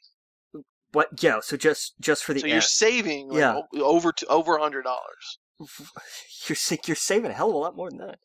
What 0.92 1.22
yeah, 1.22 1.40
so 1.42 1.56
just 1.58 1.94
just 2.00 2.24
for 2.24 2.32
the 2.32 2.40
So 2.40 2.46
you're 2.46 2.60
saving 2.62 3.28
like, 3.28 3.38
Yeah. 3.40 3.60
over 3.82 4.12
to 4.12 4.26
over 4.28 4.56
a 4.56 4.62
hundred 4.62 4.82
dollars. 4.84 5.38
You're 6.48 6.56
you're 6.86 6.96
saving 6.96 7.30
a 7.30 7.34
hell 7.34 7.48
of 7.50 7.54
a 7.54 7.58
lot 7.58 7.76
more 7.76 7.90
than 7.90 7.98
that. 7.98 8.18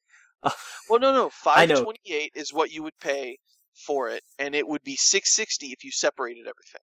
Well, 0.89 0.99
no, 0.99 1.13
no. 1.13 1.29
Five 1.29 1.69
know. 1.69 1.83
twenty-eight 1.83 2.31
is 2.35 2.53
what 2.53 2.71
you 2.71 2.83
would 2.83 2.97
pay 2.99 3.37
for 3.85 4.09
it, 4.09 4.23
and 4.39 4.53
it 4.55 4.67
would 4.67 4.83
be 4.83 4.95
six 4.95 5.33
sixty 5.35 5.67
if 5.67 5.83
you 5.83 5.91
separated 5.91 6.41
everything. 6.41 6.81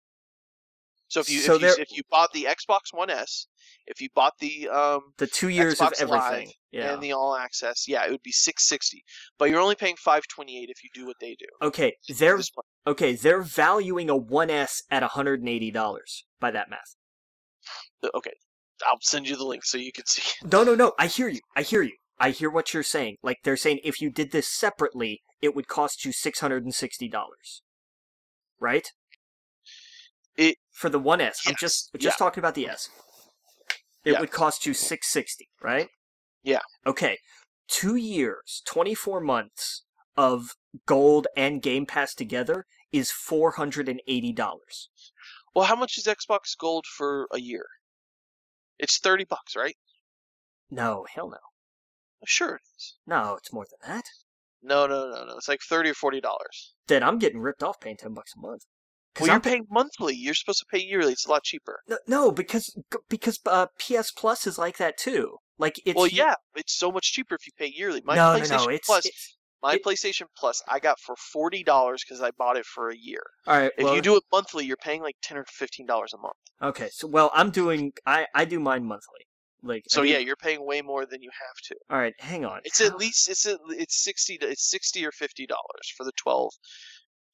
So 1.07 1.19
if 1.19 1.29
you 1.29 1.39
So 1.39 1.55
if 1.55 1.61
you 1.61 1.75
if 1.79 1.91
you 1.91 2.03
bought 2.09 2.33
the 2.33 2.47
Xbox 2.49 2.91
One 2.91 3.09
S, 3.09 3.47
if 3.85 4.01
you 4.01 4.09
bought 4.13 4.33
the 4.39 4.69
um 4.69 5.01
The 5.17 5.27
2 5.27 5.49
years 5.49 5.79
of 5.81 5.93
everything. 5.99 6.47
Live 6.47 6.53
yeah. 6.75 6.93
and 6.93 7.01
the 7.01 7.13
All 7.13 7.35
Access, 7.35 7.87
yeah, 7.87 8.05
it 8.05 8.11
would 8.11 8.23
be 8.23 8.31
six 8.31 8.67
sixty. 8.67 9.03
But 9.39 9.49
you're 9.49 9.61
only 9.61 9.75
paying 9.75 9.95
five 9.95 10.23
twenty-eight 10.27 10.69
if 10.69 10.83
you 10.83 10.89
do 10.93 11.05
what 11.05 11.15
they 11.21 11.35
do. 11.39 11.45
Okay, 11.61 11.95
they're 12.09 12.39
okay, 12.85 13.15
they're 13.15 13.41
valuing 13.41 14.09
a 14.09 14.17
1S 14.17 14.83
at 14.91 15.03
$180 15.03 16.03
by 16.39 16.51
that 16.51 16.69
math. 16.69 16.95
Okay, 18.13 18.33
I'll 18.85 18.97
send 19.01 19.27
you 19.27 19.35
the 19.35 19.45
link 19.45 19.63
so 19.65 19.77
you 19.77 19.91
can 19.91 20.05
see. 20.05 20.23
No, 20.51 20.63
no, 20.63 20.75
no. 20.75 20.93
I 20.99 21.07
hear 21.07 21.29
you. 21.29 21.39
I 21.55 21.61
hear 21.61 21.81
you. 21.81 21.95
I 22.19 22.29
hear 22.31 22.49
what 22.49 22.73
you're 22.73 22.83
saying. 22.83 23.17
Like 23.23 23.37
they're 23.43 23.57
saying 23.57 23.79
if 23.83 24.01
you 24.01 24.09
did 24.09 24.31
this 24.31 24.47
separately, 24.47 25.21
it 25.41 25.55
would 25.55 25.67
cost 25.67 26.05
you 26.05 26.11
$660. 26.11 27.11
Right? 28.59 28.87
It- 30.37 30.57
for 30.71 30.89
the 30.89 30.99
1S. 30.99 31.39
I'm 31.47 31.51
Yes. 31.53 31.59
just 31.59 31.91
just 31.93 32.15
Yeah. 32.15 32.17
talking 32.25 32.41
about 32.41 32.55
the 32.55 32.67
S. 32.67 32.89
It 34.03 34.11
Yeah. 34.13 34.19
would 34.19 34.31
cost 34.31 34.65
you 34.65 34.73
660, 34.73 35.49
right? 35.61 35.89
Yeah. 36.43 36.61
Okay. 36.85 37.19
2 37.67 37.95
years, 37.95 38.61
24 38.65 39.19
months 39.19 39.83
of 40.15 40.55
gold 40.85 41.27
and 41.35 41.61
game 41.61 41.85
pass 41.85 42.13
together 42.13 42.67
is 42.91 43.11
$480. 43.11 44.89
Well, 45.53 45.65
how 45.65 45.75
much 45.75 45.97
is 45.97 46.05
Xbox 46.05 46.55
Gold 46.57 46.85
for 46.85 47.27
a 47.31 47.39
year? 47.39 47.67
It's 48.77 48.97
thirty 48.99 49.23
bucks, 49.23 49.55
right? 49.55 49.77
No, 50.69 51.05
hell 51.09 51.29
no. 51.29 51.39
Sure 52.25 52.55
it 52.55 52.61
is. 52.75 52.97
No, 53.05 53.35
it's 53.35 53.53
more 53.53 53.65
than 53.69 53.79
that. 53.89 54.05
No, 54.61 54.85
no, 54.87 55.09
no, 55.09 55.23
no. 55.25 55.37
It's 55.37 55.47
like 55.47 55.61
thirty 55.61 55.89
or 55.89 55.93
forty 55.93 56.19
dollars. 56.19 56.75
Then 56.87 57.03
I'm 57.03 57.19
getting 57.19 57.39
ripped 57.39 57.63
off 57.63 57.79
paying 57.79 57.97
10 57.97 58.13
bucks 58.13 58.33
a 58.35 58.39
month. 58.39 58.65
Well, 59.19 59.27
you're 59.27 59.35
I'm 59.35 59.41
pa- 59.41 59.49
paying 59.49 59.65
monthly. 59.69 60.15
You're 60.15 60.33
supposed 60.33 60.59
to 60.59 60.65
pay 60.69 60.83
yearly. 60.83 61.13
It's 61.13 61.25
a 61.25 61.29
lot 61.29 61.43
cheaper. 61.43 61.79
No, 61.87 61.97
no, 62.07 62.31
because 62.31 62.75
because 63.09 63.39
uh, 63.45 63.67
PS 63.79 64.11
Plus 64.11 64.45
is 64.47 64.57
like 64.57 64.77
that 64.77 64.97
too. 64.97 65.37
Like 65.57 65.79
it's 65.85 65.95
well, 65.95 66.07
yeah, 66.07 66.35
it's 66.55 66.77
so 66.77 66.91
much 66.91 67.13
cheaper 67.13 67.35
if 67.35 67.45
you 67.47 67.53
pay 67.57 67.71
yearly. 67.73 68.01
My 68.03 68.15
no, 68.15 68.33
no, 68.33 68.39
PlayStation 68.43 68.65
no. 68.65 68.73
It's, 68.73 68.85
Plus, 68.87 69.05
it's 69.05 69.37
my 69.63 69.73
it- 69.75 69.83
PlayStation 69.85 70.23
Plus, 70.37 70.61
I 70.67 70.79
got 70.79 70.99
for 70.99 71.15
forty 71.15 71.63
dollars 71.63 72.03
because 72.05 72.21
I 72.21 72.31
bought 72.37 72.57
it 72.57 72.65
for 72.65 72.89
a 72.89 72.97
year. 72.97 73.21
all 73.47 73.57
right. 73.57 73.71
If 73.77 73.85
well, 73.85 73.95
you 73.95 74.01
do 74.01 74.15
it 74.17 74.23
monthly, 74.31 74.65
you're 74.65 74.75
paying 74.77 75.01
like 75.01 75.15
ten 75.23 75.37
or 75.37 75.45
fifteen 75.47 75.85
dollars 75.85 76.13
a 76.13 76.17
month. 76.17 76.35
okay, 76.61 76.89
so 76.91 77.07
well, 77.07 77.31
I'm 77.33 77.51
doing 77.51 77.93
I 78.05 78.27
I 78.35 78.43
do 78.45 78.59
mine 78.59 78.85
monthly. 78.85 79.21
Like 79.63 79.83
I 79.89 79.95
So 79.95 80.01
yeah, 80.03 80.17
you're 80.19 80.35
paying 80.35 80.63
way 80.63 80.81
more 80.81 81.05
than 81.05 81.21
you 81.21 81.31
have 81.39 81.55
to. 81.69 81.75
All 81.89 81.97
right, 81.97 82.13
hang 82.19 82.45
on. 82.45 82.59
It's 82.65 82.81
at 82.81 82.97
least 82.97 83.29
it's 83.29 83.45
at, 83.47 83.57
it's 83.69 84.03
sixty 84.03 84.37
to- 84.39 84.47
it's 84.47 84.69
sixty 84.69 85.05
or 85.05 85.11
fifty 85.11 85.47
dollars 85.47 85.91
for 85.97 86.03
the 86.03 86.11
twelve 86.17 86.51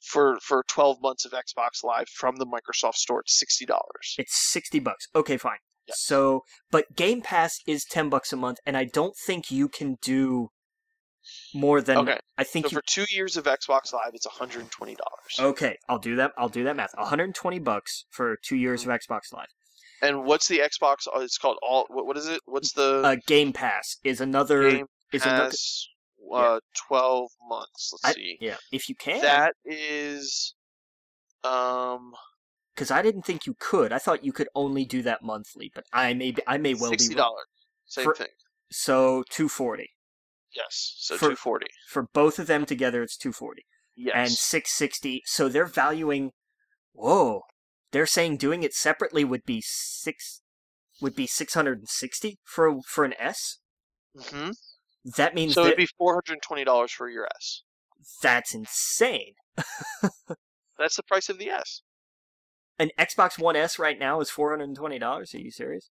for 0.02 0.38
for 0.42 0.64
twelve 0.68 1.02
months 1.02 1.26
of 1.26 1.32
Xbox 1.32 1.84
Live 1.84 2.10
from 2.10 2.36
the 2.38 2.46
Microsoft 2.46 2.96
Store. 2.96 3.22
It's 3.22 3.38
sixty 3.38 3.66
dollars. 3.66 4.16
It's 4.18 4.36
sixty 4.36 4.80
bucks. 4.80 5.08
Okay, 5.16 5.38
fine. 5.38 5.58
Yeah. 5.88 5.94
So, 5.98 6.44
but 6.70 6.96
Game 6.96 7.22
Pass 7.22 7.60
is 7.68 7.86
ten 7.86 8.10
bucks 8.10 8.32
a 8.34 8.38
month, 8.38 8.60
and 8.66 8.76
I 8.78 8.86
don't 8.86 9.16
think 9.26 9.50
you 9.52 9.68
can 9.68 9.98
do 10.02 10.50
more 11.54 11.82
than. 11.82 11.98
Okay, 12.00 12.20
I 12.38 12.44
think 12.44 12.66
So 12.68 12.72
you. 12.72 12.76
for 12.78 12.84
two 12.88 13.06
years 13.10 13.38
of 13.38 13.46
Xbox 13.46 13.94
Live, 13.94 14.12
it's 14.14 14.26
one 14.26 14.36
hundred 14.38 14.62
and 14.62 14.72
twenty 14.72 14.96
dollars. 14.96 15.52
Okay, 15.54 15.78
I'll 15.90 16.00
do 16.00 16.16
that. 16.18 16.32
I'll 16.38 16.50
do 16.50 16.64
that 16.66 16.76
math. 16.76 16.92
120 16.96 17.60
bucks 17.60 18.06
for 18.10 18.38
two 18.44 18.56
years 18.58 18.84
of 18.84 18.90
Xbox 18.90 19.32
Live. 19.34 19.48
And 20.04 20.24
what's 20.26 20.48
the 20.48 20.60
Xbox? 20.60 21.08
oh, 21.14 21.22
It's 21.22 21.38
called 21.38 21.58
all. 21.62 21.86
What, 21.90 22.08
what 22.08 22.18
is 22.18 22.28
it? 22.28 22.42
What's 22.46 22.74
the 22.74 23.02
Uh, 23.06 23.16
Game 23.28 23.54
Pass 23.54 23.98
is 24.04 24.20
another. 24.20 24.70
Game 24.70 24.86
is 25.14 25.24
another. 25.26 25.52
Uh, 26.34 26.60
twelve 26.88 27.30
months. 27.48 27.92
Let's 27.94 28.06
I- 28.06 28.20
see. 28.20 28.38
Yeah, 28.42 28.58
if 28.72 28.88
you 28.90 28.96
can. 28.96 29.22
That 29.22 29.54
is, 29.66 30.56
um, 31.44 32.14
because 32.74 32.92
I 32.92 33.02
didn't 33.02 33.24
think 33.24 33.46
you 33.46 33.56
could. 33.60 33.92
I 33.92 33.98
thought 34.00 34.24
you 34.24 34.32
could 34.32 34.48
only 34.56 34.86
do 34.86 35.02
that 35.04 35.22
monthly, 35.24 35.72
but 35.74 35.86
I 35.94 36.14
may 36.14 36.32
be, 36.32 36.42
I 36.48 36.58
may 36.58 36.74
well 36.74 36.90
sixty 36.92 37.10
be 37.10 37.16
wrong. 37.20 37.30
dollars. 37.30 37.48
Same 37.86 38.04
For- 38.06 38.16
thing. 38.16 38.28
So 38.72 39.24
two 39.30 39.50
forty 39.50 39.90
Yes. 40.56 40.96
So 40.98 41.18
two 41.18 41.36
forty. 41.36 41.68
for 41.90 42.04
both 42.14 42.40
of 42.40 42.48
them 42.48 42.66
together. 42.66 43.04
It's 43.04 43.18
two 43.18 43.34
forty 43.34 43.66
Yes. 43.98 44.14
and 44.16 44.32
six 44.32 44.72
sixty. 44.72 45.22
So 45.26 45.50
they're 45.50 45.66
valuing. 45.66 46.32
Whoa, 46.94 47.42
they're 47.92 48.06
saying 48.06 48.38
doing 48.38 48.64
it 48.64 48.74
separately 48.74 49.24
would 49.26 49.44
be 49.46 49.62
six 49.66 50.42
would 51.02 51.16
be 51.16 51.28
six 51.28 51.54
hundred 51.54 51.80
and 51.80 51.90
sixty 51.90 52.40
for 52.46 52.82
for 52.88 53.04
an 53.04 53.14
S. 53.20 53.58
hmm 54.30 54.52
That 55.18 55.34
means 55.36 55.54
So 55.54 55.64
that 55.64 55.70
it'd 55.70 55.78
be 55.78 55.88
four 55.98 56.14
hundred 56.14 56.34
and 56.34 56.42
twenty 56.42 56.64
dollars 56.64 56.92
for 56.92 57.10
your 57.10 57.28
S. 57.36 57.64
that's 58.22 58.54
insane. 58.54 59.34
That's 60.80 60.96
the 60.96 61.04
price 61.04 61.30
of 61.30 61.38
the 61.38 61.50
S. 61.50 61.84
An 62.80 62.90
Xbox 62.98 63.38
One 63.38 63.56
S 63.56 63.78
right 63.78 64.00
now 64.00 64.20
is 64.22 64.32
four 64.32 64.50
hundred 64.50 64.64
and 64.70 64.76
twenty 64.76 64.98
dollars. 64.98 65.36
Are 65.36 65.40
you 65.40 65.52
serious? 65.52 65.92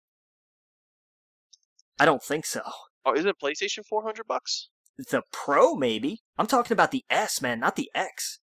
I 1.99 2.05
don't 2.05 2.23
think 2.23 2.45
so. 2.45 2.61
Oh, 3.05 3.13
isn't 3.13 3.39
PlayStation 3.41 3.83
four 3.85 4.03
hundred 4.03 4.27
bucks? 4.27 4.69
The 4.97 5.23
Pro, 5.31 5.75
maybe. 5.75 6.21
I'm 6.37 6.47
talking 6.47 6.73
about 6.73 6.91
the 6.91 7.03
S, 7.09 7.41
man, 7.41 7.59
not 7.59 7.75
the 7.75 7.89
X. 7.93 8.39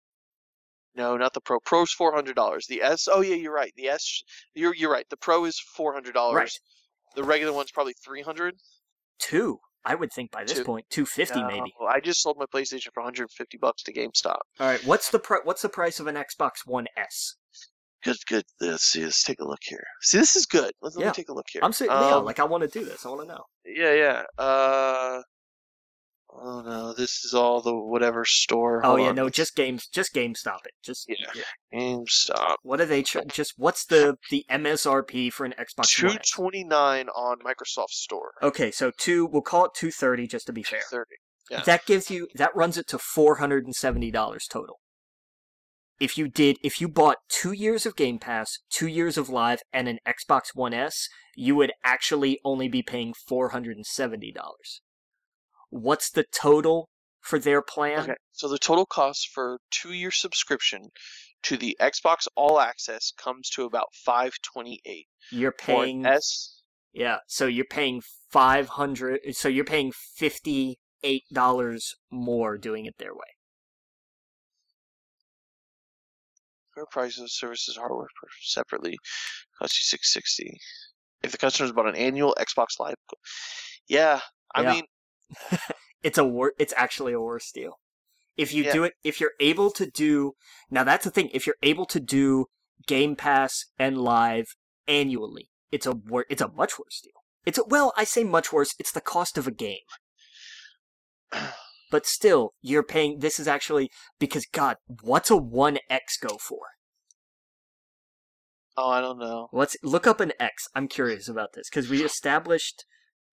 No, 0.95 1.15
not 1.17 1.33
the 1.33 1.41
Pro. 1.41 1.59
Pro's 1.59 1.91
four 1.91 2.13
hundred 2.13 2.35
dollars. 2.35 2.67
The 2.67 2.81
S. 2.81 3.07
Oh 3.11 3.21
yeah, 3.21 3.35
you're 3.35 3.53
right. 3.53 3.71
The 3.77 3.87
S. 3.87 4.23
You're 4.53 4.75
you're 4.75 4.91
right. 4.91 5.05
The 5.09 5.17
Pro 5.17 5.45
is 5.45 5.59
four 5.59 5.93
hundred 5.93 6.13
dollars. 6.13 6.35
Right. 6.35 6.59
The 7.15 7.23
regular 7.23 7.53
one's 7.53 7.71
probably 7.71 7.93
three 8.03 8.21
hundred. 8.21 8.55
Two. 9.19 9.59
I 9.85 9.95
would 9.95 10.11
think 10.13 10.31
by 10.31 10.43
this 10.45 10.57
Two. 10.57 10.63
point, 10.63 10.85
two 10.89 11.05
fifty 11.05 11.43
maybe. 11.43 11.73
I 11.89 11.99
just 11.99 12.21
sold 12.21 12.37
my 12.37 12.45
PlayStation 12.45 12.87
for 12.93 13.01
150 13.03 13.57
bucks 13.57 13.83
to 13.83 13.93
GameStop. 13.93 14.37
All 14.59 14.67
right, 14.67 14.83
what's 14.85 15.09
the 15.11 15.19
pri- 15.19 15.41
what's 15.43 15.61
the 15.61 15.69
price 15.69 15.99
of 15.99 16.07
an 16.07 16.15
Xbox 16.15 16.65
One 16.65 16.87
S? 16.97 17.35
Good, 18.03 18.17
good. 18.27 18.43
Let's 18.59 18.83
see. 18.83 19.03
Let's 19.03 19.23
take 19.23 19.39
a 19.39 19.45
look 19.47 19.61
here. 19.61 19.83
See, 20.01 20.17
this 20.17 20.35
is 20.35 20.45
good. 20.45 20.71
Let's 20.81 20.95
let 20.97 21.05
me 21.07 21.11
take 21.13 21.29
a 21.29 21.33
look 21.33 21.45
here. 21.51 21.61
I'm 21.63 21.71
saying, 21.71 21.89
yeah, 21.91 22.15
Um, 22.15 22.25
like 22.25 22.39
I 22.39 22.43
want 22.43 22.63
to 22.63 22.67
do 22.79 22.83
this. 22.85 23.05
I 23.05 23.09
want 23.09 23.21
to 23.21 23.27
know. 23.27 23.43
yeah, 23.65 23.93
yeah. 23.93 24.23
Uh, 24.43 25.21
oh 26.35 26.61
no, 26.61 26.93
this 26.93 27.23
is 27.23 27.33
all 27.33 27.61
the 27.61 27.75
whatever 27.75 28.25
store. 28.25 28.85
Oh 28.85 28.95
yeah, 28.97 29.09
on. 29.09 29.15
no, 29.15 29.29
just 29.29 29.55
games, 29.55 29.87
just 29.87 30.13
GameStop 30.13 30.65
it. 30.65 30.73
Just 30.83 31.07
Yeah. 31.09 31.43
GameStop. 31.73 32.55
What 32.63 32.81
are 32.81 32.85
they? 32.85 33.03
Tr- 33.03 33.19
just 33.27 33.53
what's 33.57 33.85
the 33.85 34.17
the 34.29 34.45
MSRP 34.49 35.31
for 35.31 35.45
an 35.45 35.53
Xbox 35.59 35.87
Two 35.89 36.07
One? 36.07 36.15
X? 36.17 36.37
on 36.37 37.37
Microsoft 37.39 37.89
Store. 37.91 38.31
Okay, 38.41 38.71
so 38.71 38.91
two. 38.97 39.25
We'll 39.25 39.41
call 39.41 39.65
it 39.65 39.71
two 39.75 39.91
thirty 39.91 40.27
just 40.27 40.47
to 40.47 40.53
be 40.53 40.63
fair. 40.63 40.81
Thirty. 40.89 41.15
Yeah. 41.49 41.61
That 41.63 41.85
gives 41.85 42.09
you 42.09 42.27
that 42.35 42.55
runs 42.55 42.77
it 42.77 42.87
to 42.89 42.97
four 42.97 43.35
hundred 43.35 43.65
and 43.65 43.75
seventy 43.75 44.11
dollars 44.11 44.47
total. 44.47 44.79
If 45.99 46.17
you 46.17 46.27
did, 46.27 46.57
if 46.63 46.81
you 46.81 46.87
bought 46.87 47.17
two 47.29 47.51
years 47.51 47.85
of 47.85 47.95
Game 47.95 48.19
Pass, 48.19 48.59
two 48.69 48.87
years 48.87 49.17
of 49.17 49.29
Live, 49.29 49.61
and 49.71 49.87
an 49.87 49.99
Xbox 50.07 50.47
One 50.53 50.73
S, 50.73 51.07
you 51.35 51.55
would 51.55 51.71
actually 51.83 52.39
only 52.43 52.67
be 52.67 52.81
paying 52.81 53.13
four 53.13 53.49
hundred 53.49 53.77
and 53.77 53.85
seventy 53.85 54.31
dollars. 54.31 54.81
What's 55.73 56.11
the 56.11 56.23
total 56.31 56.87
for 57.19 57.39
their 57.39 57.63
plan? 57.63 58.01
Okay, 58.01 58.15
so 58.31 58.47
the 58.47 58.59
total 58.59 58.85
cost 58.85 59.29
for 59.33 59.57
two 59.71 59.91
year 59.91 60.11
subscription 60.11 60.89
to 61.43 61.57
the 61.57 61.75
Xbox 61.81 62.27
All 62.35 62.59
Access 62.59 63.11
comes 63.17 63.49
to 63.55 63.63
about 63.65 63.87
five 64.05 64.33
twenty 64.43 64.81
eight. 64.85 65.07
You're 65.31 65.51
paying 65.51 66.05
S 66.05 66.61
Yeah, 66.93 67.17
so 67.25 67.47
you're 67.47 67.65
paying 67.65 68.03
five 68.29 68.69
hundred. 68.69 69.21
So 69.31 69.49
you're 69.49 69.65
paying 69.65 69.91
fifty 70.15 70.77
eight 71.01 71.23
dollars 71.33 71.95
more 72.11 72.55
doing 72.59 72.85
it 72.85 72.93
their 72.99 73.15
way. 73.15 73.33
Current 76.75 76.91
prices 76.91 77.19
of 77.19 77.31
services 77.31 77.77
hardware 77.77 78.07
separately 78.43 78.95
cost 79.57 79.75
you 79.75 79.81
six 79.81 80.13
sixty. 80.13 80.59
If 81.23 81.31
the 81.31 81.39
customer's 81.39 81.71
bought 81.71 81.87
an 81.87 81.95
annual 81.95 82.35
Xbox 82.39 82.79
Live, 82.79 82.95
yeah, 83.87 84.19
I 84.53 84.61
Yeah. 84.61 84.73
mean, 84.73 84.85
It's 86.03 86.17
a 86.17 86.23
war. 86.25 86.53
It's 86.59 86.73
actually 86.75 87.13
a 87.13 87.19
worse 87.21 87.49
deal. 87.51 87.79
If 88.35 88.53
you 88.53 88.63
Yeah. 88.65 88.73
do 88.73 88.83
it, 88.83 88.93
if 89.03 89.19
you're 89.21 89.33
able 89.39 89.71
to 89.71 89.85
do 89.85 90.33
now, 90.69 90.83
that's 90.83 91.05
the 91.05 91.11
thing. 91.11 91.29
If 91.33 91.45
you're 91.47 91.55
able 91.63 91.85
to 91.85 91.99
do 91.99 92.47
Game 92.87 93.15
Pass 93.15 93.65
and 93.77 93.97
Live 94.01 94.47
annually, 94.87 95.49
it's 95.71 95.85
a 95.85 95.91
wor- 95.93 96.25
It's 96.29 96.41
a 96.41 96.49
much 96.49 96.77
worse 96.77 96.99
deal. 97.01 97.23
It's 97.45 97.57
a, 97.57 97.63
well, 97.65 97.93
I 97.95 98.03
say 98.03 98.23
much 98.23 98.51
worse. 98.51 98.75
It's 98.79 98.91
the 98.91 99.01
cost 99.01 99.37
of 99.37 99.47
a 99.47 99.51
game. 99.51 99.85
But 101.91 102.05
still, 102.07 102.53
you're 102.61 102.83
paying. 102.83 103.19
This 103.19 103.39
is 103.39 103.47
actually 103.47 103.91
because 104.19 104.45
God, 104.47 104.77
what's 105.01 105.29
a 105.29 105.37
One 105.37 105.77
X 105.89 106.17
go 106.17 106.37
for? 106.37 106.59
oh, 108.75 108.89
I 108.89 109.01
don't 109.01 109.19
know. 109.19 109.49
Let's 109.53 109.77
look 109.83 110.07
up 110.07 110.19
an 110.19 110.33
X. 110.39 110.67
I'm 110.73 110.87
curious 110.87 111.27
about 111.29 111.53
this 111.53 111.69
because 111.69 111.89
we 111.89 112.03
established 112.03 112.85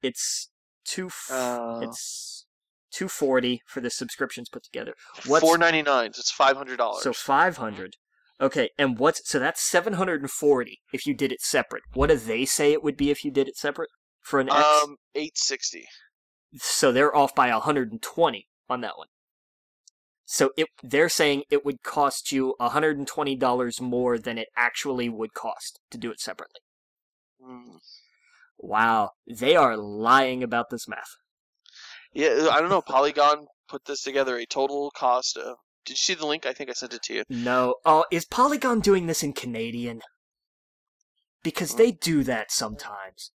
it's 0.03 0.51
two. 0.85 1.07
F- 1.07 1.29
Uh, 1.31 1.81
it's 1.83 2.47
two 2.93 3.09
forty 3.09 3.61
for 3.67 3.81
the 3.81 3.91
subscriptions 3.91 4.49
put 4.49 4.63
together. 4.65 4.95
What's 5.27 5.45
Four 5.45 5.59
ninety 5.59 5.83
nine. 5.83 6.13
So 6.13 6.21
it's 6.21 6.31
five 6.33 6.57
hundred 6.57 6.77
dollars. 6.79 7.03
so 7.03 7.13
five 7.13 7.57
hundred? 7.57 7.95
Okay, 8.41 8.71
and 8.79 8.99
what's 8.99 9.29
so 9.29 9.39
that's 9.39 9.61
seven 9.61 9.95
hundred 9.95 10.23
and 10.23 10.31
forty 10.31 10.81
if 10.93 11.07
you 11.07 11.15
did 11.15 11.31
it 11.33 11.41
separate. 11.43 11.83
What 11.93 12.09
do 12.09 12.17
they 12.17 12.45
say 12.45 12.73
it 12.73 12.83
would 12.83 12.97
be 12.97 13.11
if 13.11 13.25
you 13.25 13.31
did 13.31 13.49
it 13.49 13.57
separate 13.57 13.91
for 14.21 14.41
an 14.41 14.49
X? 14.51 14.65
um, 14.85 14.97
eight 15.15 15.37
sixty. 15.37 15.85
so 16.57 16.91
they're 16.91 17.15
off 17.15 17.35
by 17.35 17.51
hundred 17.51 17.93
and 17.93 18.01
twenty 18.03 18.47
on 18.69 18.81
that 18.81 18.97
one. 18.97 19.09
So 20.25 20.51
it 20.57 20.69
they're 20.83 21.09
saying 21.09 21.43
it 21.51 21.65
would 21.65 21.83
cost 21.83 22.33
you 22.33 22.55
hundred 22.61 22.97
and 22.97 23.07
twenty 23.07 23.37
dollars 23.37 23.81
more 23.81 24.17
than 24.19 24.39
it 24.39 24.49
actually 24.57 25.09
would 25.09 25.35
cost 25.35 25.79
to 25.91 25.99
do 25.99 26.11
it 26.11 26.21
separately. 26.21 26.61
Mm. 27.45 27.79
Wow, 28.63 29.13
they 29.27 29.57
are 29.57 29.77
lying 29.77 30.43
about 30.43 30.71
this 30.71 30.87
math. 30.87 31.17
Yeah, 32.13 32.29
uh, 32.29 32.51
I 32.51 32.61
don't 32.61 32.71
know. 32.71 32.83
Polygon 32.83 33.47
put 33.69 33.85
this 33.87 34.03
together. 34.03 34.37
A 34.37 34.47
total 34.47 34.91
cost 34.91 35.37
of. 35.37 35.57
Did 35.85 35.95
you 35.95 35.97
see 35.97 36.15
the 36.15 36.27
link? 36.27 36.45
I 36.45 36.53
think 36.53 36.69
I 36.69 36.75
sent 36.75 36.93
it 36.93 37.03
to 37.05 37.15
you. 37.15 37.25
No. 37.31 37.77
Oh, 37.87 38.05
is 38.13 38.27
Polygon 38.27 38.81
doing 38.81 39.07
this 39.07 39.23
in 39.23 39.33
Canadian? 39.33 40.03
Because 41.43 41.77
they 41.77 41.91
do 41.91 42.23
that 42.25 42.51
sometimes. 42.51 43.33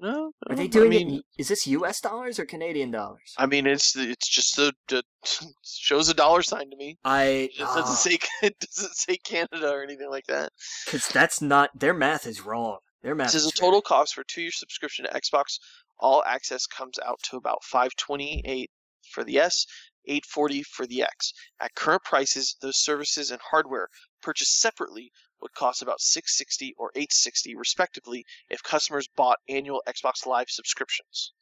No, 0.00 0.30
Are 0.48 0.54
they 0.54 0.68
doing 0.68 0.86
I 0.86 0.90
mean, 0.90 1.08
it? 1.08 1.12
In, 1.14 1.22
is 1.38 1.48
this 1.48 1.66
U.S. 1.66 2.00
dollars 2.00 2.38
or 2.38 2.46
Canadian 2.46 2.92
dollars? 2.92 3.34
I 3.36 3.46
mean, 3.46 3.66
it's 3.66 3.96
it's 3.96 4.28
just 4.28 4.54
the, 4.54 4.72
the 4.86 5.02
shows 5.64 6.08
a 6.08 6.14
dollar 6.14 6.42
sign 6.42 6.70
to 6.70 6.76
me. 6.76 6.98
I 7.04 7.50
It 7.52 7.58
doesn't 7.58 7.82
ah. 7.82 7.94
say 7.94 8.18
it 8.42 8.60
doesn't 8.60 8.94
say 8.94 9.16
Canada 9.16 9.68
or 9.70 9.82
anything 9.82 10.08
like 10.08 10.26
that. 10.28 10.52
because 10.84 11.08
that's 11.08 11.42
not 11.42 11.70
their 11.74 11.94
math 11.94 12.26
is 12.26 12.46
wrong. 12.46 12.78
Their 13.02 13.14
math 13.14 13.28
It 13.28 13.32
says 13.32 13.44
is 13.44 13.52
the 13.52 13.58
total 13.58 13.80
cost 13.82 14.14
for 14.14 14.24
two 14.24 14.42
year 14.42 14.50
subscription 14.52 15.04
to 15.04 15.12
Xbox 15.12 15.58
All 15.98 16.22
Access 16.26 16.66
comes 16.66 16.98
out 17.04 17.18
to 17.24 17.36
about 17.36 17.62
five 17.64 17.94
twenty 17.96 18.42
eight 18.44 18.70
for 19.12 19.24
the 19.24 19.38
S, 19.38 19.66
eight 20.06 20.26
forty 20.26 20.62
for 20.62 20.86
the 20.86 21.02
X. 21.02 21.32
At 21.60 21.74
current 21.74 22.02
prices, 22.04 22.56
those 22.60 22.76
services 22.76 23.30
and 23.30 23.40
hardware 23.50 23.88
purchased 24.22 24.60
separately 24.60 25.12
would 25.40 25.54
cost 25.54 25.82
about 25.82 26.00
six 26.00 26.36
sixty 26.36 26.74
or 26.76 26.90
eight 26.96 27.12
sixty 27.12 27.54
respectively 27.54 28.24
if 28.50 28.62
customers 28.62 29.08
bought 29.16 29.38
annual 29.48 29.82
Xbox 29.88 30.26
Live 30.26 30.50
subscriptions. 30.50 31.32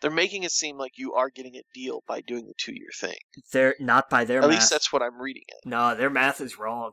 They're 0.00 0.10
making 0.10 0.42
it 0.42 0.50
seem 0.50 0.76
like 0.76 0.92
you 0.96 1.14
are 1.14 1.30
getting 1.30 1.56
a 1.56 1.62
deal 1.72 2.02
by 2.06 2.20
doing 2.20 2.46
the 2.46 2.54
two 2.58 2.72
year 2.74 2.88
thing. 2.98 3.16
They're 3.52 3.74
not 3.80 4.10
by 4.10 4.24
their 4.24 4.38
At 4.42 4.48
math. 4.48 4.50
least 4.58 4.70
that's 4.70 4.92
what 4.92 5.02
I'm 5.02 5.20
reading 5.20 5.44
it. 5.48 5.66
no, 5.68 5.94
their 5.94 6.10
math 6.10 6.40
is 6.40 6.58
wrong. 6.58 6.92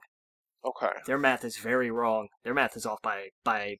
Okay. 0.65 0.93
Their 1.07 1.17
math 1.17 1.43
is 1.43 1.57
very 1.57 1.89
wrong. 1.89 2.27
Their 2.43 2.53
math 2.53 2.75
is 2.77 2.85
off 2.85 3.01
by 3.01 3.29
by 3.43 3.77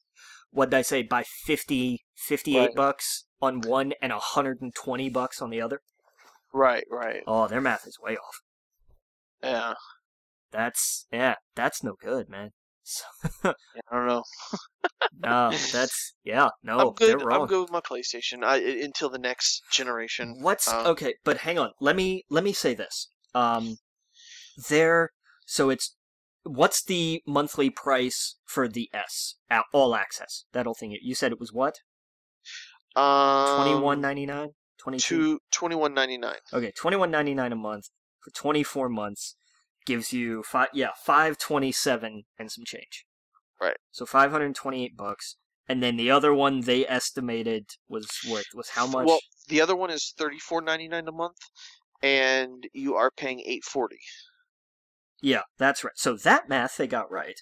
what 0.50 0.70
did 0.72 0.78
I 0.78 0.82
say 0.82 1.04
by 1.04 1.24
50 1.46 2.00
58 2.16 2.60
Right. 2.60 2.76
bucks 2.76 3.26
on 3.42 3.62
one 3.62 3.94
and 4.02 4.12
120 4.12 5.10
bucks 5.10 5.42
on 5.42 5.50
the 5.50 5.62
other. 5.62 5.82
Right, 6.54 6.84
right. 6.92 7.24
Oh, 7.28 7.48
their 7.48 7.62
math 7.62 7.88
is 7.88 7.98
way 8.02 8.18
off. 8.18 8.42
Yeah. 9.44 9.74
That's 10.52 11.08
yeah, 11.12 11.36
that's 11.56 11.84
no 11.84 11.96
good, 12.02 12.28
man. 12.30 12.50
So, 12.84 13.04
yeah 13.46 13.54
I 13.92 13.96
don't 13.96 14.08
know. 14.08 14.24
no, 15.24 15.52
that's 15.72 16.14
yeah, 16.24 16.50
no, 16.64 16.80
I'm 16.80 16.94
good. 16.94 17.10
they're 17.20 17.26
wrong. 17.26 17.42
I'm 17.42 17.48
good 17.48 17.62
with 17.62 17.72
my 17.72 17.80
PlayStation 17.80 18.44
I, 18.44 18.58
until 18.58 19.10
the 19.10 19.20
next 19.20 19.62
generation. 19.72 20.38
What's 20.42 20.68
Um, 20.68 20.88
okay? 20.88 21.14
But 21.24 21.38
hang 21.38 21.58
on. 21.58 21.72
Let 21.80 21.96
me 21.96 22.26
let 22.30 22.44
me 22.44 22.54
say 22.54 22.74
this. 22.74 23.08
Um, 23.34 23.78
there. 24.70 25.12
So 25.46 25.70
it's 25.70 25.96
what's 26.44 26.84
the 26.84 27.22
monthly 27.28 27.70
price 27.70 28.36
for 28.46 28.68
the 28.68 28.90
S 28.94 29.36
all 29.74 29.96
access? 29.96 30.46
That 30.54 30.66
whole 30.66 30.76
thing. 30.76 30.98
You 31.02 31.16
said 31.16 31.32
it 31.32 31.40
was 31.40 31.54
what? 31.54 31.80
Um, 32.96 33.56
Twenty 33.64 33.80
one 33.80 34.02
ninety 34.02 34.26
nine. 34.26 34.50
Twenty 34.78 34.98
two. 34.98 35.40
to 35.52 35.60
21.99. 35.60 36.34
Okay, 36.54 36.72
twenty 36.76 36.98
one 36.98 37.12
ninety 37.12 37.34
nine 37.34 37.52
a 37.52 37.56
month 37.56 37.90
for 38.20 38.32
twenty 38.32 38.64
four 38.64 38.90
months 38.90 39.36
gives 39.86 40.12
you 40.12 40.44
five. 40.44 40.70
Yeah, 40.74 40.90
five 41.06 41.38
twenty 41.38 41.72
seven 41.72 42.24
and 42.38 42.52
some 42.52 42.66
change. 42.66 43.06
Right. 43.62 43.78
So 43.92 44.06
five 44.06 44.32
hundred 44.32 44.56
twenty 44.56 44.84
eight 44.84 44.98
bucks. 44.98 45.36
And 45.70 45.82
then 45.82 45.96
the 45.96 46.12
other 46.12 46.34
one 46.34 46.62
they 46.62 46.86
estimated 46.88 47.70
was 47.88 48.10
worth 48.30 48.48
was 48.54 48.70
how 48.70 48.88
much? 48.88 49.06
Well, 49.06 49.20
the 49.48 49.62
other 49.62 49.76
one 49.76 49.90
is 49.90 50.14
34.99 50.20 51.08
a 51.08 51.12
month, 51.12 51.38
and 52.02 52.68
you 52.74 52.96
are 52.96 53.12
paying 53.12 53.40
8.40. 53.40 53.86
yeah, 55.22 55.42
that's 55.58 55.84
right. 55.84 55.94
So 55.96 56.16
that 56.18 56.50
math 56.50 56.78
they 56.78 56.88
got 56.88 57.12
right. 57.12 57.40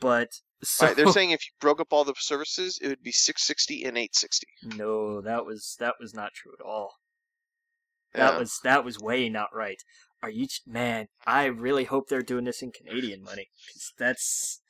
But 0.00 0.28
so 0.62 0.86
Right, 0.86 0.96
they're 0.96 1.06
saying 1.08 1.30
if 1.30 1.40
you 1.46 1.52
broke 1.60 1.80
up 1.80 1.92
all 1.92 2.04
the 2.04 2.14
services, 2.18 2.78
it 2.82 2.88
would 2.88 3.02
be 3.02 3.12
660 3.12 3.84
and 3.84 3.96
860. 3.96 4.46
No, 4.76 5.20
that 5.20 5.46
was 5.46 5.76
that 5.78 5.94
was 6.00 6.14
not 6.14 6.32
true 6.34 6.52
at 6.58 6.64
all. 6.64 6.94
That 8.14 8.32
Yeah. 8.34 8.38
was 8.40 8.58
that 8.64 8.84
was 8.84 8.98
way 8.98 9.28
not 9.28 9.48
right. 9.54 9.80
Are 10.22 10.30
you 10.30 10.48
man? 10.66 11.06
I 11.26 11.44
really 11.44 11.84
hope 11.84 12.08
they're 12.08 12.22
doing 12.22 12.44
this 12.44 12.62
in 12.62 12.72
Canadian 12.72 13.22
money 13.22 13.48
because 13.66 13.92
that's 13.98 14.60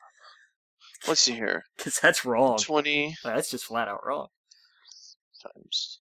Let's 1.06 1.20
see 1.22 1.34
here. 1.34 1.62
because 1.76 1.98
that's 2.00 2.24
wrong. 2.24 2.58
20 2.58 3.14
That's 3.24 3.50
just 3.50 3.64
flat 3.64 3.88
out 3.88 4.04
wrong. 4.04 4.28
times. 5.42 6.00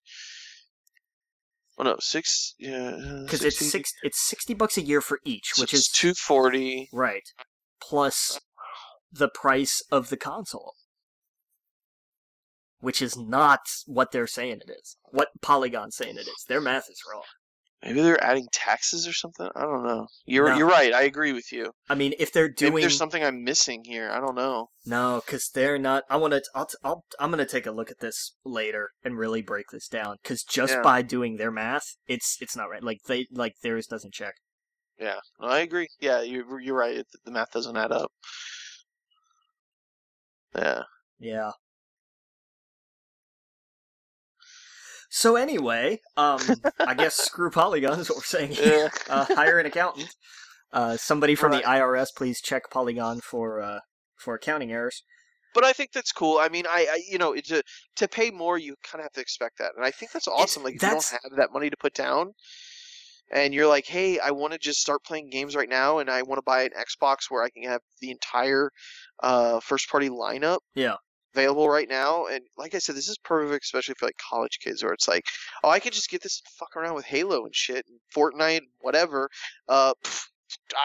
Oh 1.78 1.84
no, 1.84 1.96
six. 2.00 2.56
Yeah. 2.58 2.96
Uh, 2.96 3.22
because 3.24 3.44
it's 3.44 3.58
60 3.60 3.66
six. 3.66 3.92
It's 4.04 4.20
sixty 4.20 4.54
bucks 4.54 4.78
a 4.78 4.82
year 4.82 5.02
for 5.02 5.20
each, 5.24 5.52
so 5.54 5.62
which 5.64 5.74
is 5.74 5.88
240. 5.90 6.90
right, 6.92 7.24
plus 7.82 8.40
the 9.12 9.30
price 9.30 9.82
of 9.92 10.10
the 10.10 10.18
console. 10.18 10.74
which 12.80 13.02
is 13.02 13.18
not 13.18 13.62
what 13.86 14.12
they're 14.12 14.28
saying 14.28 14.60
it 14.68 14.70
is. 14.72 14.98
What 15.06 15.30
Polygon's 15.42 15.96
saying 15.96 16.16
it 16.18 16.28
is. 16.28 16.46
Their 16.48 16.62
math 16.62 16.90
is 16.90 17.02
wrong. 17.12 17.24
Maybe 17.84 18.02
they're 18.02 18.22
adding 18.24 18.48
taxes 18.52 19.08
or 19.08 19.14
something. 19.14 19.48
I 19.56 19.62
don't 19.62 19.84
know. 19.84 20.08
You're 20.26 20.50
No. 20.50 20.58
you're 20.58 20.68
right. 20.68 20.92
I 20.94 21.04
agree 21.04 21.32
with 21.32 21.52
you. 21.52 21.72
I 21.88 21.94
mean, 21.96 22.14
if 22.18 22.32
they're 22.32 22.50
doing 22.50 22.74
Maybe 22.74 22.82
there's 22.82 22.98
something 22.98 23.24
I'm 23.24 23.44
missing 23.44 23.84
here. 23.86 24.10
I 24.10 24.20
don't 24.20 24.36
know. 24.36 24.70
no, 24.86 25.22
because 25.24 25.50
they're 25.54 25.78
not. 25.78 26.04
I 26.10 26.18
want 26.18 26.34
to. 26.34 26.42
I'll, 26.56 26.66
t- 26.66 26.78
I'll. 26.84 27.04
I'm 27.20 27.30
gonna 27.30 27.46
take 27.46 27.68
a 27.68 27.72
look 27.72 27.92
at 27.92 28.00
this 28.00 28.36
later 28.44 28.90
and 29.04 29.16
really 29.18 29.44
break 29.44 29.68
this 29.72 29.88
down. 29.88 30.16
Because 30.24 30.42
just 30.44 30.74
Yeah. 30.74 30.82
by 30.82 31.04
doing 31.04 31.38
their 31.38 31.52
math, 31.52 31.86
it's 32.08 32.38
it's 32.42 32.56
not 32.56 32.70
right. 32.70 32.82
Like 32.84 32.98
they 33.08 33.28
like 33.32 33.54
theirs 33.62 33.86
doesn't 33.86 34.14
check. 34.14 34.34
Yeah, 35.00 35.20
no, 35.40 35.48
I 35.48 35.60
agree. 35.60 35.88
Yeah, 36.00 36.22
you're 36.24 36.60
you're 36.60 36.76
right. 36.76 36.98
It, 36.98 37.08
the 37.26 37.32
math 37.32 37.52
doesn't 37.52 37.78
add 37.78 37.92
up. 37.92 38.12
Yeah. 40.56 40.82
Yeah. 41.20 41.52
So 45.18 45.36
anyway, 45.36 46.00
um, 46.16 46.40
I 46.80 46.94
guess 46.94 47.16
screw 47.26 47.50
Polygon 47.50 48.00
is 48.00 48.08
what 48.08 48.20
we're 48.20 48.24
saying 48.24 48.52
here. 48.52 48.92
Yeah. 49.08 49.14
Uh, 49.16 49.26
hire 49.34 49.58
an 49.58 49.66
accountant. 49.66 50.14
Uh, 50.72 50.96
somebody 50.96 51.34
from 51.34 51.54
Right. 51.54 51.64
the 51.64 51.68
IRS, 51.68 52.10
please 52.16 52.40
check 52.40 52.70
Polygon 52.70 53.20
for 53.22 53.60
uh, 53.60 53.80
for 54.16 54.36
accounting 54.36 54.72
errors. 54.72 55.02
But 55.56 55.64
I 55.64 55.74
think 55.74 55.92
that's 55.92 56.12
cool. 56.12 56.38
I 56.38 56.50
mean, 56.50 56.66
I, 56.70 56.86
I 56.92 57.02
you 57.10 57.18
know, 57.18 57.34
to 57.34 57.64
to 57.96 58.08
pay 58.08 58.30
more, 58.30 58.60
you 58.60 58.76
kind 58.84 59.00
of 59.00 59.06
have 59.06 59.14
to 59.14 59.22
expect 59.22 59.58
that, 59.58 59.72
and 59.76 59.84
I 59.84 59.90
think 59.90 60.12
that's 60.12 60.28
awesome. 60.28 60.62
Like, 60.62 60.76
if 60.76 60.84
you 60.84 60.90
don't 60.90 61.04
have 61.24 61.36
that 61.38 61.52
money 61.52 61.72
to 61.72 61.78
put 61.78 61.96
down, 61.96 62.34
and 63.32 63.56
you're 63.56 63.66
like, 63.66 63.88
hey, 63.88 64.20
I 64.20 64.30
want 64.30 64.54
to 64.54 64.60
just 64.60 64.80
start 64.82 65.04
playing 65.04 65.32
games 65.32 65.56
right 65.56 65.70
now, 65.70 65.98
and 65.98 66.12
I 66.12 66.22
want 66.22 66.38
to 66.38 66.44
buy 66.44 66.62
an 66.62 66.72
Xbox 66.80 67.22
where 67.30 67.44
I 67.44 67.50
can 67.50 67.64
have 67.64 67.82
the 68.02 68.12
entire 68.12 68.70
uh, 69.24 69.62
first 69.62 69.90
party 69.90 70.10
lineup. 70.10 70.60
Yeah. 70.76 70.98
Available 71.38 71.70
right 71.70 71.88
now, 71.88 72.26
and 72.26 72.42
like 72.58 72.74
I 72.74 72.80
said, 72.80 72.96
this 72.96 73.08
is 73.08 73.20
perfect, 73.24 73.64
especially 73.64 73.94
for 73.94 74.08
like 74.08 74.18
college 74.18 74.58
kids, 74.60 74.84
where 74.84 74.94
it's 74.94 75.08
like, 75.08 75.24
oh, 75.64 75.70
I 75.70 75.80
could 75.80 75.94
just 75.94 76.10
get 76.10 76.24
this 76.24 76.42
and 76.44 76.52
fuck 76.52 76.76
around 76.76 76.96
with 76.96 77.06
Halo 77.06 77.46
and 77.46 77.54
shit, 77.54 77.86
and 77.88 78.00
Fortnite, 78.16 78.58
and 78.58 78.68
whatever. 78.80 79.30
Uh, 79.70 79.94
pff, 80.04 80.26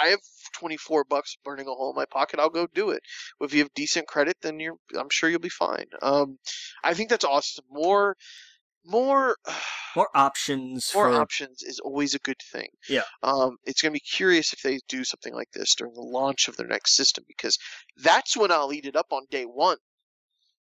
I 0.02 0.08
have 0.08 0.20
24 0.58 1.04
bucks 1.04 1.38
burning 1.42 1.68
a 1.68 1.70
hole 1.70 1.88
in 1.88 1.96
my 1.96 2.04
pocket. 2.04 2.38
I'll 2.38 2.50
go 2.50 2.66
do 2.66 2.90
it. 2.90 3.00
If 3.40 3.54
you 3.54 3.60
have 3.60 3.72
decent 3.74 4.06
credit, 4.06 4.36
then 4.42 4.60
you're. 4.60 4.76
I'm 4.94 5.08
sure 5.10 5.30
you'll 5.30 5.40
be 5.40 5.48
fine. 5.48 5.86
Um, 6.02 6.36
I 6.84 6.92
think 6.92 7.08
that's 7.08 7.24
awesome. 7.24 7.64
More, 7.70 8.16
more, 8.84 9.36
More 9.96 10.08
options 10.14 10.90
more 10.94 11.10
for 11.10 11.20
options 11.20 11.62
is 11.62 11.78
always 11.78 12.14
a 12.14 12.18
good 12.18 12.40
thing. 12.50 12.68
Yeah. 12.88 13.02
Um, 13.22 13.56
it's 13.64 13.82
gonna 13.82 13.92
be 13.92 14.00
curious 14.00 14.52
if 14.52 14.62
they 14.62 14.80
do 14.88 15.04
something 15.04 15.34
like 15.34 15.50
this 15.52 15.74
during 15.74 15.94
the 15.94 16.00
launch 16.00 16.48
of 16.48 16.56
their 16.56 16.66
next 16.66 16.96
system 16.96 17.24
because 17.28 17.58
that's 17.96 18.36
when 18.36 18.50
I'll 18.50 18.72
eat 18.72 18.86
it 18.86 18.96
up 18.96 19.12
on 19.12 19.22
day 19.30 19.44
one. 19.44 19.76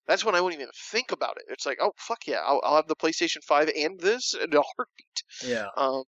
That's 0.07 0.25
when 0.25 0.35
I 0.35 0.41
won't 0.41 0.53
even 0.53 0.69
think 0.91 1.11
about 1.11 1.37
it. 1.37 1.45
It's 1.49 1.65
like, 1.65 1.77
oh 1.81 1.91
fuck 1.97 2.27
yeah, 2.27 2.41
I'll, 2.45 2.61
I'll 2.63 2.75
have 2.75 2.87
the 2.87 2.95
PlayStation 2.95 3.43
Five 3.43 3.69
and 3.75 3.99
this 3.99 4.33
in 4.33 4.53
a 4.53 4.61
heartbeat. 4.61 5.23
yeah. 5.45 5.67
Um, 5.77 6.03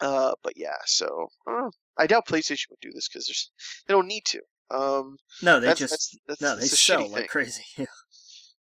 uh, 0.00 0.32
but 0.42 0.54
yeah, 0.56 0.76
so 0.86 1.28
know. 1.46 1.70
I 1.98 2.06
doubt 2.06 2.26
PlayStation 2.26 2.70
would 2.70 2.80
do 2.80 2.90
this 2.92 3.08
because 3.08 3.26
there's 3.26 3.50
they 3.86 3.94
don't 3.94 4.08
need 4.08 4.24
to. 4.26 4.40
Um, 4.70 5.16
No, 5.42 5.60
they 5.60 5.66
that's, 5.66 5.78
just 5.80 5.92
that's, 5.92 6.16
that's, 6.28 6.40
no, 6.40 6.56
they 6.56 6.66
sell 6.66 7.02
like 7.02 7.12
thing. 7.12 7.28
crazy. 7.28 7.64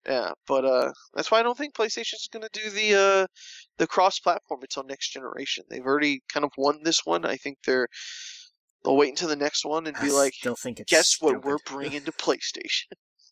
Yeah, 0.09 0.30
but 0.47 0.64
uh, 0.64 0.92
that's 1.14 1.30
why 1.30 1.40
I 1.40 1.42
don't 1.42 1.59
think 1.59 1.74
PlayStation's 1.74 2.26
gonna 2.32 2.48
do 2.55 2.70
the 2.70 2.94
uh, 2.94 3.26
the 3.76 3.86
cross-platform 3.86 4.60
until 4.62 4.82
next 4.84 5.10
generation. 5.10 5.64
They've 5.68 5.84
already 5.84 6.22
kind 6.32 6.44
of 6.44 6.52
won 6.56 6.80
this 6.82 7.05
one. 7.05 7.26
I 7.26 7.36
think 7.36 7.59
they're 7.66 7.86
they'll 8.82 8.97
wait 8.97 9.10
until 9.10 9.28
the 9.28 9.36
next 9.36 9.64
one 9.64 9.86
and 9.86 9.97
I 9.97 10.02
be 10.02 10.10
like, 10.10 10.32
still 10.32 10.56
think 10.56 10.80
it's 10.80 10.90
guess 10.90 11.16
what 11.20 11.44
we're 11.44 11.59
bringing 11.66 12.02
to 12.05 12.12
PlayStation. 12.12 12.86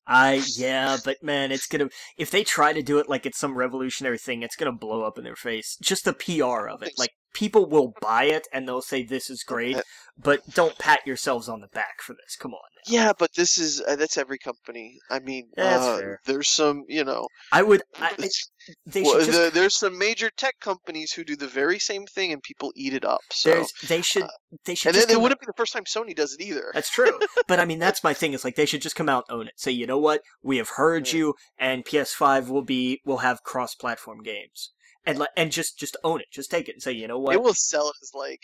I 0.09 0.43
yeah, 0.57 0.97
but 1.05 1.23
man, 1.23 1.53
it's 1.53 1.67
gonna 1.67 1.91
if 2.17 2.31
they 2.31 2.43
try 2.43 2.73
to 2.73 2.83
do 2.83 2.99
it 2.99 3.11
like 3.11 3.27
it's 3.27 3.39
some 3.39 3.57
revolutionary 3.57 4.19
thing, 4.19 4.43
it's 4.43 4.57
gonna 4.57 4.73
blow 4.73 5.03
up 5.03 5.19
in 5.19 5.25
their 5.25 5.37
face. 5.37 5.77
Just 5.83 6.07
the 6.07 6.15
PR 6.15 6.67
of 6.67 6.83
it, 6.83 6.93
like 6.97 7.11
people 7.35 7.67
will 7.69 7.93
buy 8.01 8.25
it 8.25 8.47
and 8.53 8.67
they'll 8.67 8.83
say 8.83 9.03
this 9.03 9.31
is 9.31 9.43
great, 9.43 9.77
Uh, 9.77 9.83
but 10.17 10.41
don't 10.55 10.79
pat 10.79 11.07
yourselves 11.07 11.49
on 11.49 11.61
the 11.61 11.69
back 11.69 12.01
for 12.03 12.15
this. 12.15 12.37
Come 12.37 12.53
on. 12.53 12.61
Now. 12.87 12.93
yeah, 12.93 13.13
but 13.17 13.31
this 13.37 13.59
is 13.59 13.81
uh, 13.87 13.97
that's 13.97 14.17
every 14.17 14.39
company. 14.39 14.99
I 15.11 15.19
mean, 15.21 15.49
uh, 15.57 15.99
fair. 15.99 16.21
there's 16.27 16.49
some, 16.49 16.85
you 16.89 17.05
know, 17.05 17.27
I 17.53 17.63
would. 17.63 17.83
I, 18.01 18.13
they 18.87 19.03
well, 19.03 19.19
should 19.21 19.27
just. 19.27 19.39
the- 19.39 19.51
there's 19.53 19.77
some 19.77 19.97
major 19.99 20.31
tech 20.37 20.55
companies 20.61 21.13
who 21.13 21.23
do 21.25 21.37
the 21.37 21.47
very 21.47 21.79
same 21.79 22.07
thing 22.07 22.33
and 22.33 22.43
people 22.43 22.73
eat 22.75 22.95
it 22.95 23.05
up. 23.05 23.21
So. 23.33 23.65
They 23.87 24.03
should. 24.03 24.27
They 24.65 24.75
should. 24.75 24.95
and 24.97 25.03
then 25.05 25.11
it 25.17 25.21
wouldn't 25.21 25.41
be 25.41 25.47
the 25.47 25.53
first 25.57 25.73
time 25.73 25.85
Sony 25.85 26.15
does 26.15 26.35
it 26.35 26.41
either. 26.43 26.71
That's 26.75 26.91
true. 26.91 27.19
but 27.49 27.61
I 27.61 27.65
mean, 27.65 27.79
that's 27.79 28.03
my 28.03 28.15
thing. 28.15 28.33
Is 28.33 28.45
like 28.45 28.57
they 28.57 28.67
should 28.67 28.83
just 28.83 28.97
come 28.97 29.09
out 29.09 29.25
and 29.29 29.41
own 29.41 29.47
it. 29.49 29.55
Say, 29.57 29.71
you 29.73 29.87
know 29.87 29.99
what? 29.99 30.23
We 30.43 30.57
have 30.57 30.71
heard 30.71 31.09
Yeah. 31.13 31.19
you, 31.19 31.35
and 31.59 31.85
PS5 31.85 32.49
will 32.49 32.63
be 32.65 33.01
will 33.05 33.19
have 33.19 33.43
cross-platform 33.43 34.23
games, 34.23 34.73
and 35.09 35.19
let 35.19 35.31
and 35.37 35.51
just 35.51 35.79
just 35.79 35.97
own 36.05 36.21
it. 36.21 36.27
Just 36.31 36.51
take 36.51 36.69
it 36.69 36.73
and 36.75 36.83
say, 36.83 36.93
you 36.93 37.09
know 37.09 37.19
what? 37.19 37.35
It 37.35 37.43
will 37.43 37.55
sell 37.55 37.89
it 37.89 37.97
as 38.03 38.13
like 38.15 38.41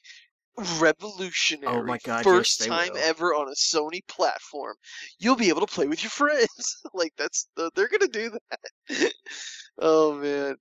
revolutionary. 0.80 1.76
Oh 1.76 1.84
my 1.84 1.98
God, 2.02 2.24
First 2.24 2.60
they 2.60 2.68
time 2.68 2.90
will. 2.94 3.00
ever 3.00 3.34
on 3.34 3.48
a 3.48 3.52
Sony 3.52 4.00
platform. 4.08 4.74
You'll 5.18 5.36
be 5.36 5.50
able 5.50 5.60
to 5.60 5.72
play 5.72 5.86
with 5.86 6.02
your 6.02 6.10
friends. 6.10 6.48
like 6.94 7.12
that's 7.18 7.48
the, 7.56 7.70
they're 7.74 7.88
gonna 7.88 8.08
do 8.08 8.30
that. 8.30 9.12
oh 9.78 10.14
man. 10.14 10.56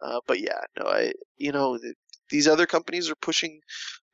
Uh, 0.00 0.20
but 0.28 0.40
yeah, 0.40 0.60
no, 0.78 0.86
I 0.86 1.12
you 1.36 1.50
know 1.50 1.76
th- 1.76 1.96
these 2.30 2.46
other 2.46 2.66
companies 2.66 3.10
are 3.10 3.16
pushing 3.16 3.58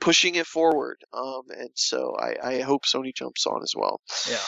pushing 0.01 0.37
it 0.37 0.47
forward. 0.47 0.97
Um, 1.13 1.43
and 1.51 1.71
so 1.75 2.17
I 2.19 2.37
I 2.43 2.61
hope 2.63 2.85
Sony 2.87 3.15
jumps 3.15 3.47
on 3.47 3.63
as 3.63 3.75
well. 3.77 4.01
Yeah. 4.31 4.39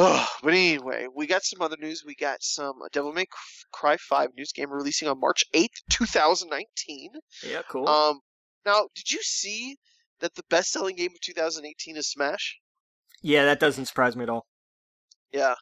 Oh, 0.00 0.28
but 0.44 0.52
anyway, 0.54 1.08
we 1.12 1.26
got 1.26 1.42
some 1.42 1.60
other 1.60 1.76
news. 1.80 2.04
We 2.06 2.14
got 2.14 2.40
some 2.40 2.74
Devil 2.92 3.12
May 3.12 3.26
Cry 3.72 3.96
5 3.96 4.28
news 4.36 4.52
game 4.52 4.70
releasing 4.70 5.08
on 5.08 5.18
March 5.18 5.42
8th, 5.52 5.82
2019. 5.90 7.10
Yeah, 7.44 7.62
cool. 7.68 7.88
Um, 7.88 8.20
now, 8.64 8.86
did 8.94 9.10
you 9.10 9.20
see 9.22 9.76
that 10.20 10.34
the 10.36 10.44
best-selling 10.50 10.94
game 10.94 11.10
of 11.12 11.20
2018 11.20 11.96
is 11.96 12.08
Smash? 12.08 12.58
yeah, 13.22 13.44
that 13.44 13.58
doesn't 13.58 13.86
surprise 13.86 14.14
me 14.14 14.22
at 14.22 14.30
all. 14.30 14.46
Yeah, 15.32 15.54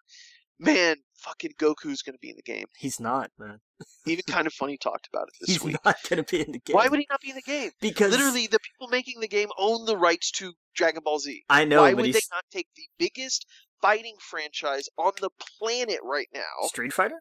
man, 0.58 0.96
fucking 1.22 1.52
Goku's 1.58 2.02
gonna 2.02 2.18
be 2.20 2.28
in 2.30 2.36
the 2.36 2.42
game. 2.42 2.66
He's 2.76 3.00
not, 3.00 3.30
man. 3.38 3.58
Even 4.06 4.22
kind 4.28 4.46
of 4.46 4.52
funny 4.52 4.76
talked 4.76 5.08
about 5.12 5.28
it 5.28 5.34
this 5.40 5.50
He's 5.50 5.62
week. 5.64 5.76
not 5.84 5.96
going 6.08 6.22
to 6.22 6.30
be 6.30 6.40
in 6.40 6.52
the 6.52 6.60
game. 6.60 6.74
Why 6.74 6.88
would 6.88 6.98
he 6.98 7.06
not 7.10 7.20
be 7.20 7.30
in 7.30 7.36
the 7.36 7.42
game? 7.42 7.70
Because 7.80 8.10
Literally, 8.10 8.46
the 8.46 8.58
people 8.60 8.88
making 8.88 9.20
the 9.20 9.28
game 9.28 9.48
own 9.58 9.84
the 9.84 9.96
rights 9.96 10.30
to 10.32 10.52
Dragon 10.74 11.02
Ball 11.04 11.18
Z. 11.18 11.42
I 11.50 11.64
know, 11.64 11.82
Why 11.82 11.92
would 11.92 12.06
he's 12.06 12.14
they 12.14 12.20
not 12.32 12.44
take 12.50 12.68
the 12.76 12.84
biggest 12.98 13.44
fighting 13.80 14.16
franchise 14.20 14.88
on 14.98 15.12
the 15.20 15.30
planet 15.58 16.00
right 16.02 16.28
now? 16.32 16.66
Street 16.68 16.92
Fighter. 16.92 17.20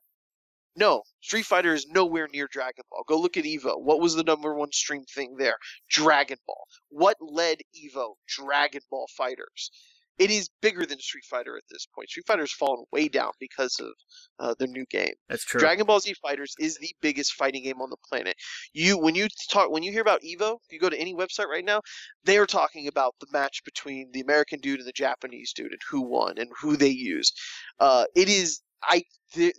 No, 0.78 1.04
Street 1.22 1.46
Fighter 1.46 1.74
is 1.74 1.88
nowhere 1.88 2.28
near 2.32 2.50
Dragon 2.52 2.84
Ball. 2.92 3.04
Go 3.08 3.18
look 3.18 3.38
at 3.38 3.46
Evo. 3.46 3.82
What 3.82 4.02
was 4.02 4.16
the 4.16 4.24
number 4.24 4.54
one 4.54 4.74
stream 4.74 5.06
thing 5.06 5.38
there? 5.38 5.58
Dragon 5.90 6.38
Ball. 6.46 6.66
What 6.90 7.16
led 7.22 7.60
Evo? 7.74 8.16
Dragon 8.28 8.82
Ball 8.92 9.08
Fighters. 9.16 9.72
It 10.18 10.32
is 10.32 10.50
bigger 10.62 10.86
than 10.86 11.00
Street 11.00 11.26
Fighter 11.26 11.58
at 11.58 11.64
this 11.70 11.86
point. 11.94 12.10
Street 12.10 12.26
Fighter's 12.28 12.54
fallen 12.54 12.86
way 12.92 13.08
down 13.08 13.32
because 13.40 13.78
of 13.80 13.92
uh, 14.40 14.56
their 14.58 14.68
new 14.68 14.86
game. 14.90 15.14
That's 15.30 15.44
true. 15.44 15.60
Dragon 15.60 15.86
Ball 15.86 16.00
Z 16.00 16.14
Fighters 16.22 16.54
is 16.60 16.78
the 16.78 16.94
biggest 17.02 17.34
fighting 17.34 17.64
game 17.64 17.82
on 17.82 17.90
the 17.90 17.98
planet. 18.10 18.36
You 18.74 18.98
when 18.98 19.16
you 19.16 19.28
talk 19.50 19.72
when 19.72 19.84
you 19.84 19.92
hear 19.92 20.02
about 20.02 20.22
Evo, 20.22 20.58
if 20.66 20.72
you 20.72 20.80
go 20.80 20.90
to 20.90 21.00
any 21.00 21.14
website 21.14 21.48
right 21.48 21.66
now, 21.66 21.82
they 22.24 22.38
are 22.38 22.46
talking 22.46 22.88
about 22.88 23.16
the 23.20 23.28
match 23.32 23.62
between 23.66 24.10
the 24.14 24.22
American 24.22 24.60
dude 24.60 24.80
and 24.80 24.88
the 24.88 24.94
Japanese 24.94 25.54
dude 25.54 25.72
and 25.72 25.82
who 25.90 26.02
won 26.02 26.38
and 26.38 26.50
who 26.62 26.78
they 26.78 26.90
used. 26.90 27.38
Uh, 27.80 28.06
it 28.16 28.30
is 28.30 28.62
I 28.84 29.04
the, 29.34 29.54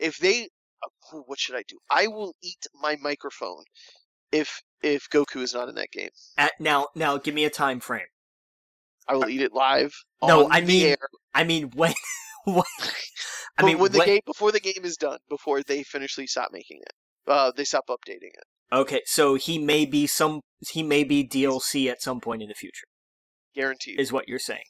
if 0.00 0.18
they 0.18 0.48
uh, 0.82 1.18
what 1.26 1.38
should 1.38 1.56
I 1.56 1.62
do? 1.68 1.78
I 1.90 2.06
will 2.06 2.34
eat 2.42 2.66
my 2.74 2.96
microphone 3.00 3.64
if 4.32 4.60
if 4.82 5.08
Goku 5.10 5.42
is 5.42 5.54
not 5.54 5.68
in 5.68 5.74
that 5.76 5.90
game. 5.92 6.10
At, 6.38 6.52
now, 6.58 6.88
now, 6.94 7.18
give 7.18 7.34
me 7.34 7.44
a 7.44 7.50
time 7.50 7.80
frame. 7.80 8.06
I 9.08 9.16
will 9.16 9.28
eat 9.28 9.42
it 9.42 9.52
live. 9.52 9.92
No, 10.22 10.46
on 10.46 10.52
I 10.52 10.60
the 10.60 10.66
mean, 10.66 10.86
air. 10.86 11.08
I 11.34 11.44
mean, 11.44 11.70
when? 11.74 11.94
when 12.44 12.62
I 13.58 13.64
mean, 13.64 13.78
when 13.78 13.92
the 13.92 14.04
game 14.04 14.20
before 14.24 14.52
the 14.52 14.60
game 14.60 14.84
is 14.84 14.96
done, 14.96 15.18
before 15.28 15.62
they 15.62 15.80
officially 15.80 16.26
stop 16.26 16.50
making 16.52 16.78
it, 16.80 16.92
uh, 17.30 17.52
they 17.54 17.64
stop 17.64 17.84
updating 17.88 18.32
it. 18.32 18.44
Okay, 18.72 19.02
so 19.04 19.34
he 19.34 19.58
may 19.58 19.84
be 19.84 20.06
some. 20.06 20.40
He 20.70 20.82
may 20.82 21.04
be 21.04 21.26
DLC 21.26 21.90
at 21.90 22.00
some 22.00 22.20
point 22.20 22.42
in 22.42 22.48
the 22.48 22.54
future. 22.54 22.86
Guaranteed. 23.54 23.98
Is 23.98 24.12
what 24.12 24.28
you're 24.28 24.38
saying? 24.38 24.64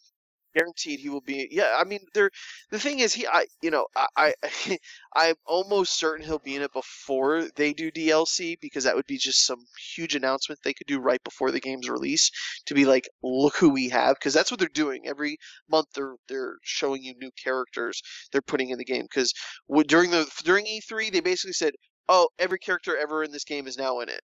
Guaranteed 0.55 1.01
he 1.01 1.09
will 1.09 1.21
be 1.21 1.49
yeah 1.51 1.77
i 1.79 1.85
mean 1.85 2.01
there 2.15 2.31
the 2.71 2.79
thing 2.79 2.99
is 3.01 3.15
he 3.15 3.27
i 3.27 3.45
you 3.63 3.71
know 3.71 3.87
i, 3.97 4.35
I 4.67 4.79
i'm 5.15 5.35
almost 5.47 5.99
certain 5.99 6.25
he'll 6.25 6.39
be 6.39 6.57
in 6.57 6.63
it 6.63 6.73
before 6.73 7.45
they 7.57 7.73
do 7.73 7.91
dlc 7.91 8.61
because 8.61 8.85
that 8.85 8.97
would 8.97 9.07
be 9.07 9.19
just 9.19 9.47
some 9.47 9.65
huge 9.95 10.15
announcement 10.15 10.61
they 10.63 10.75
could 10.75 10.87
do 10.87 11.01
right 11.01 11.23
before 11.25 11.51
the 11.51 11.61
game's 11.61 11.89
release 11.89 12.31
to 12.67 12.75
be 12.75 12.85
like 12.85 13.09
look 13.23 13.57
who 13.57 13.71
we 13.71 13.89
have 13.89 14.17
because 14.17 14.35
that's 14.35 14.51
what 14.51 14.61
they're 14.61 14.69
doing. 14.73 15.07
Every 15.07 15.39
month 15.71 15.87
they're 15.95 16.15
they're 16.29 16.57
showing 16.63 17.03
you 17.03 17.15
new 17.19 17.31
characters 17.43 18.01
they're 18.33 18.43
putting 18.43 18.71
in 18.71 18.79
the 18.79 18.85
game 18.85 19.03
because 19.03 19.33
during 19.87 20.11
the 20.11 20.29
during 20.45 20.67
e3 20.67 21.13
they 21.13 21.21
basically 21.21 21.53
said 21.53 21.75
oh 22.09 22.29
every 22.39 22.59
character 22.59 22.97
ever 22.97 23.23
in 23.25 23.33
this 23.33 23.45
game 23.45 23.67
is 23.67 23.79
now 23.79 24.01
in 24.01 24.09
it. 24.09 24.21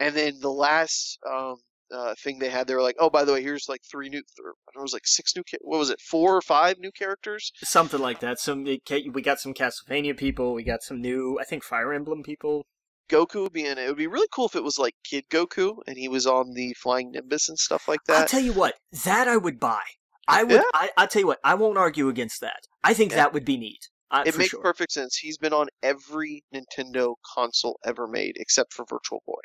And 0.00 0.14
then 0.14 0.40
the 0.40 0.50
last 0.52 1.18
um 1.28 1.56
uh, 1.92 2.14
thing 2.22 2.38
they 2.38 2.50
had, 2.50 2.66
they 2.66 2.74
were 2.74 2.82
like, 2.82 2.96
"Oh, 2.98 3.10
by 3.10 3.24
the 3.24 3.32
way, 3.32 3.42
here's 3.42 3.68
like 3.68 3.80
three 3.90 4.08
new, 4.08 4.20
th- 4.20 4.46
it 4.74 4.80
was 4.80 4.92
like 4.92 5.06
six 5.06 5.34
new, 5.36 5.42
cha- 5.46 5.58
what 5.62 5.78
was 5.78 5.90
it, 5.90 6.00
four 6.00 6.36
or 6.36 6.42
five 6.42 6.78
new 6.78 6.90
characters?" 6.92 7.52
Something 7.62 8.00
like 8.00 8.20
that. 8.20 8.38
Some 8.38 8.64
we 8.64 9.22
got 9.22 9.40
some 9.40 9.54
Castlevania 9.54 10.16
people. 10.16 10.54
We 10.54 10.62
got 10.62 10.82
some 10.82 11.00
new, 11.00 11.38
I 11.40 11.44
think, 11.44 11.64
Fire 11.64 11.92
Emblem 11.92 12.22
people. 12.22 12.66
Goku 13.08 13.50
being 13.50 13.66
it. 13.66 13.78
It 13.78 13.88
would 13.88 13.96
be 13.96 14.06
really 14.06 14.28
cool 14.30 14.46
if 14.46 14.54
it 14.54 14.62
was 14.62 14.78
like 14.78 14.94
Kid 15.02 15.24
Goku 15.30 15.78
and 15.86 15.96
he 15.96 16.08
was 16.08 16.26
on 16.26 16.52
the 16.52 16.74
Flying 16.74 17.10
Nimbus 17.10 17.48
and 17.48 17.58
stuff 17.58 17.88
like 17.88 18.00
that. 18.06 18.20
I'll 18.20 18.26
tell 18.28 18.42
you 18.42 18.52
what, 18.52 18.74
that 19.04 19.26
I 19.28 19.36
would 19.38 19.58
buy. 19.58 19.80
I 20.28 20.42
would. 20.42 20.52
Yeah. 20.52 20.62
I, 20.74 20.90
I'll 20.98 21.08
tell 21.08 21.20
you 21.20 21.26
what, 21.26 21.38
I 21.42 21.54
won't 21.54 21.78
argue 21.78 22.08
against 22.08 22.42
that. 22.42 22.60
I 22.84 22.92
think 22.92 23.12
Yeah. 23.12 23.16
that 23.16 23.32
would 23.32 23.46
be 23.46 23.56
neat. 23.56 23.88
Uh, 24.10 24.24
it 24.26 24.36
makes 24.36 24.50
sure. 24.50 24.60
perfect 24.60 24.92
sense. 24.92 25.16
He's 25.16 25.38
been 25.38 25.52
on 25.52 25.68
every 25.82 26.42
Nintendo 26.54 27.14
console 27.34 27.78
ever 27.84 28.06
made 28.06 28.34
except 28.36 28.72
for 28.72 28.84
Virtual 28.88 29.22
Boy. 29.26 29.40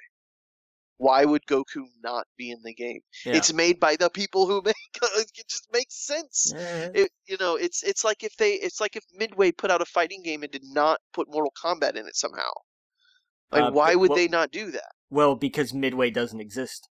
Why 1.04 1.26
would 1.26 1.46
Goku 1.46 1.84
not 2.02 2.26
be 2.38 2.50
in 2.52 2.60
the 2.64 2.74
game? 2.74 3.02
Yeah. 3.26 3.36
It's 3.38 3.52
made 3.52 3.78
by 3.80 3.98
the 3.98 4.10
people 4.10 4.48
who 4.48 4.62
make 4.66 4.76
it. 5.02 5.28
Just 5.50 5.68
makes 5.74 5.96
sense. 6.08 6.54
Eh, 6.56 6.90
It, 7.02 7.12
you 7.28 7.38
know, 7.40 7.56
it's 7.56 7.84
it's 7.84 8.04
like 8.06 8.24
if 8.24 8.38
they 8.38 8.54
it's 8.54 8.80
like 8.80 8.96
if 8.96 9.04
Midway 9.14 9.52
put 9.52 9.70
out 9.72 9.82
a 9.82 9.86
fighting 9.86 10.24
game 10.24 10.44
and 10.44 10.52
did 10.52 10.64
not 10.64 11.00
put 11.14 11.28
Mortal 11.30 11.52
Kombat 11.62 11.96
in 11.98 12.08
it 12.08 12.16
somehow. 12.16 12.52
Like, 13.52 13.64
Uh, 13.66 13.72
why 13.72 13.96
would 13.96 14.10
well- 14.12 14.18
they 14.18 14.28
not 14.30 14.52
do 14.52 14.72
that? 14.72 14.92
well, 15.10 15.36
because 15.36 15.74
Midway 15.74 16.10
doesn't 16.10 16.40
exist. 16.40 16.88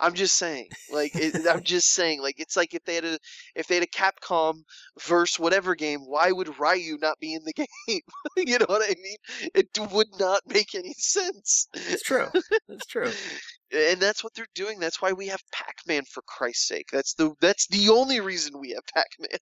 I'm 0.00 0.14
just 0.14 0.36
saying, 0.36 0.68
like, 0.92 1.12
it, 1.14 1.46
I'm 1.48 1.62
just 1.62 1.92
saying, 1.92 2.20
like, 2.20 2.36
it's 2.38 2.56
like 2.56 2.74
if 2.74 2.84
they 2.84 2.96
had 2.96 3.04
a 3.04 3.18
if 3.54 3.66
they 3.66 3.76
had 3.76 3.84
a 3.84 3.86
Capcom 3.86 4.62
verse 5.00 5.38
whatever 5.38 5.74
game, 5.74 6.00
why 6.00 6.32
would 6.32 6.58
Ryu 6.58 6.98
not 7.00 7.18
be 7.20 7.34
in 7.34 7.42
the 7.44 7.52
game? 7.88 8.00
you 8.36 8.58
know 8.58 8.66
what 8.68 8.82
I 8.82 8.94
mean? 9.00 9.50
It 9.54 9.68
would 9.92 10.08
not 10.18 10.42
make 10.46 10.74
any 10.74 10.94
sense. 10.96 11.68
It's 11.74 12.02
true. 12.02 12.26
It's 12.68 12.86
true. 12.86 13.10
and 13.74 14.00
that's 14.00 14.22
what 14.22 14.34
they're 14.34 14.46
doing. 14.54 14.78
That's 14.78 15.00
why 15.00 15.12
we 15.12 15.28
have 15.28 15.42
Pac-Man 15.52 16.04
for 16.10 16.22
Christ's 16.26 16.68
sake. 16.68 16.86
That's 16.92 17.14
the 17.14 17.34
that's 17.40 17.66
the 17.68 17.88
only 17.90 18.20
reason 18.20 18.58
we 18.58 18.70
have 18.70 18.84
Pac-Man. 18.94 19.38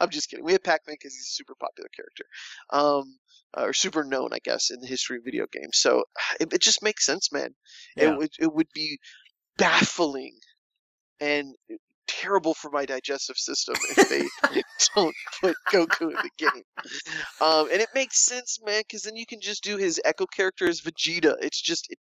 I'm 0.00 0.10
just 0.10 0.30
kidding. 0.30 0.44
We 0.44 0.52
have 0.52 0.64
Pac-Man 0.64 0.96
because 1.00 1.14
he's 1.14 1.28
a 1.28 1.36
super 1.36 1.54
popular 1.58 1.88
character, 1.94 2.24
um, 2.70 3.18
or 3.56 3.72
super 3.72 4.04
known, 4.04 4.30
I 4.32 4.38
guess, 4.42 4.70
in 4.70 4.80
the 4.80 4.86
history 4.86 5.18
of 5.18 5.24
video 5.24 5.46
games. 5.52 5.78
So 5.78 6.04
it, 6.40 6.52
it 6.52 6.60
just 6.60 6.82
makes 6.82 7.06
sense, 7.06 7.32
man. 7.32 7.54
Yeah. 7.96 8.12
It 8.12 8.18
would 8.18 8.30
it 8.38 8.52
would 8.52 8.68
be 8.74 8.98
baffling 9.60 10.34
and 11.20 11.54
terrible 12.08 12.54
for 12.54 12.70
my 12.70 12.84
digestive 12.84 13.36
system 13.36 13.76
if 13.96 14.08
they 14.54 14.62
don't 14.94 15.14
put 15.40 15.56
Goku 15.72 16.10
in 16.10 16.16
the 16.16 16.30
game. 16.38 16.64
Um, 17.40 17.68
and 17.70 17.80
it 17.80 17.88
makes 17.94 18.18
sense, 18.18 18.58
man, 18.64 18.80
because 18.80 19.02
then 19.02 19.16
you 19.16 19.26
can 19.26 19.40
just 19.40 19.62
do 19.62 19.76
his 19.76 20.00
Echo 20.04 20.26
character 20.26 20.68
as 20.68 20.80
Vegeta. 20.80 21.36
It's 21.40 21.60
just, 21.60 21.86
it, 21.90 21.98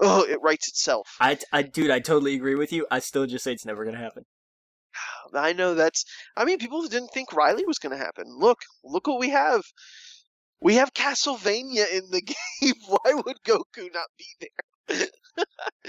oh, 0.00 0.24
it 0.24 0.40
writes 0.42 0.68
itself. 0.68 1.16
I, 1.20 1.38
I, 1.52 1.62
dude, 1.62 1.90
I 1.90 2.00
totally 2.00 2.34
agree 2.34 2.56
with 2.56 2.72
you. 2.72 2.86
I 2.90 2.98
still 2.98 3.26
just 3.26 3.44
say 3.44 3.52
it's 3.52 3.66
never 3.66 3.84
gonna 3.84 3.98
happen. 3.98 4.24
I 5.34 5.52
know 5.52 5.74
that's. 5.74 6.04
I 6.36 6.44
mean, 6.44 6.58
people 6.58 6.82
didn't 6.86 7.10
think 7.12 7.32
Ridley 7.32 7.64
was 7.66 7.78
going 7.78 7.96
to 7.96 8.04
happen. 8.04 8.24
Look, 8.28 8.58
look 8.84 9.06
what 9.06 9.18
we 9.18 9.30
have. 9.30 9.62
We 10.60 10.76
have 10.76 10.94
Castlevania 10.94 11.90
in 11.92 12.10
the 12.10 12.22
game. 12.62 12.74
Why 12.86 13.14
would 13.14 13.36
Goku 13.46 13.92
not 13.92 14.08
be 14.16 14.26
there? 14.40 14.48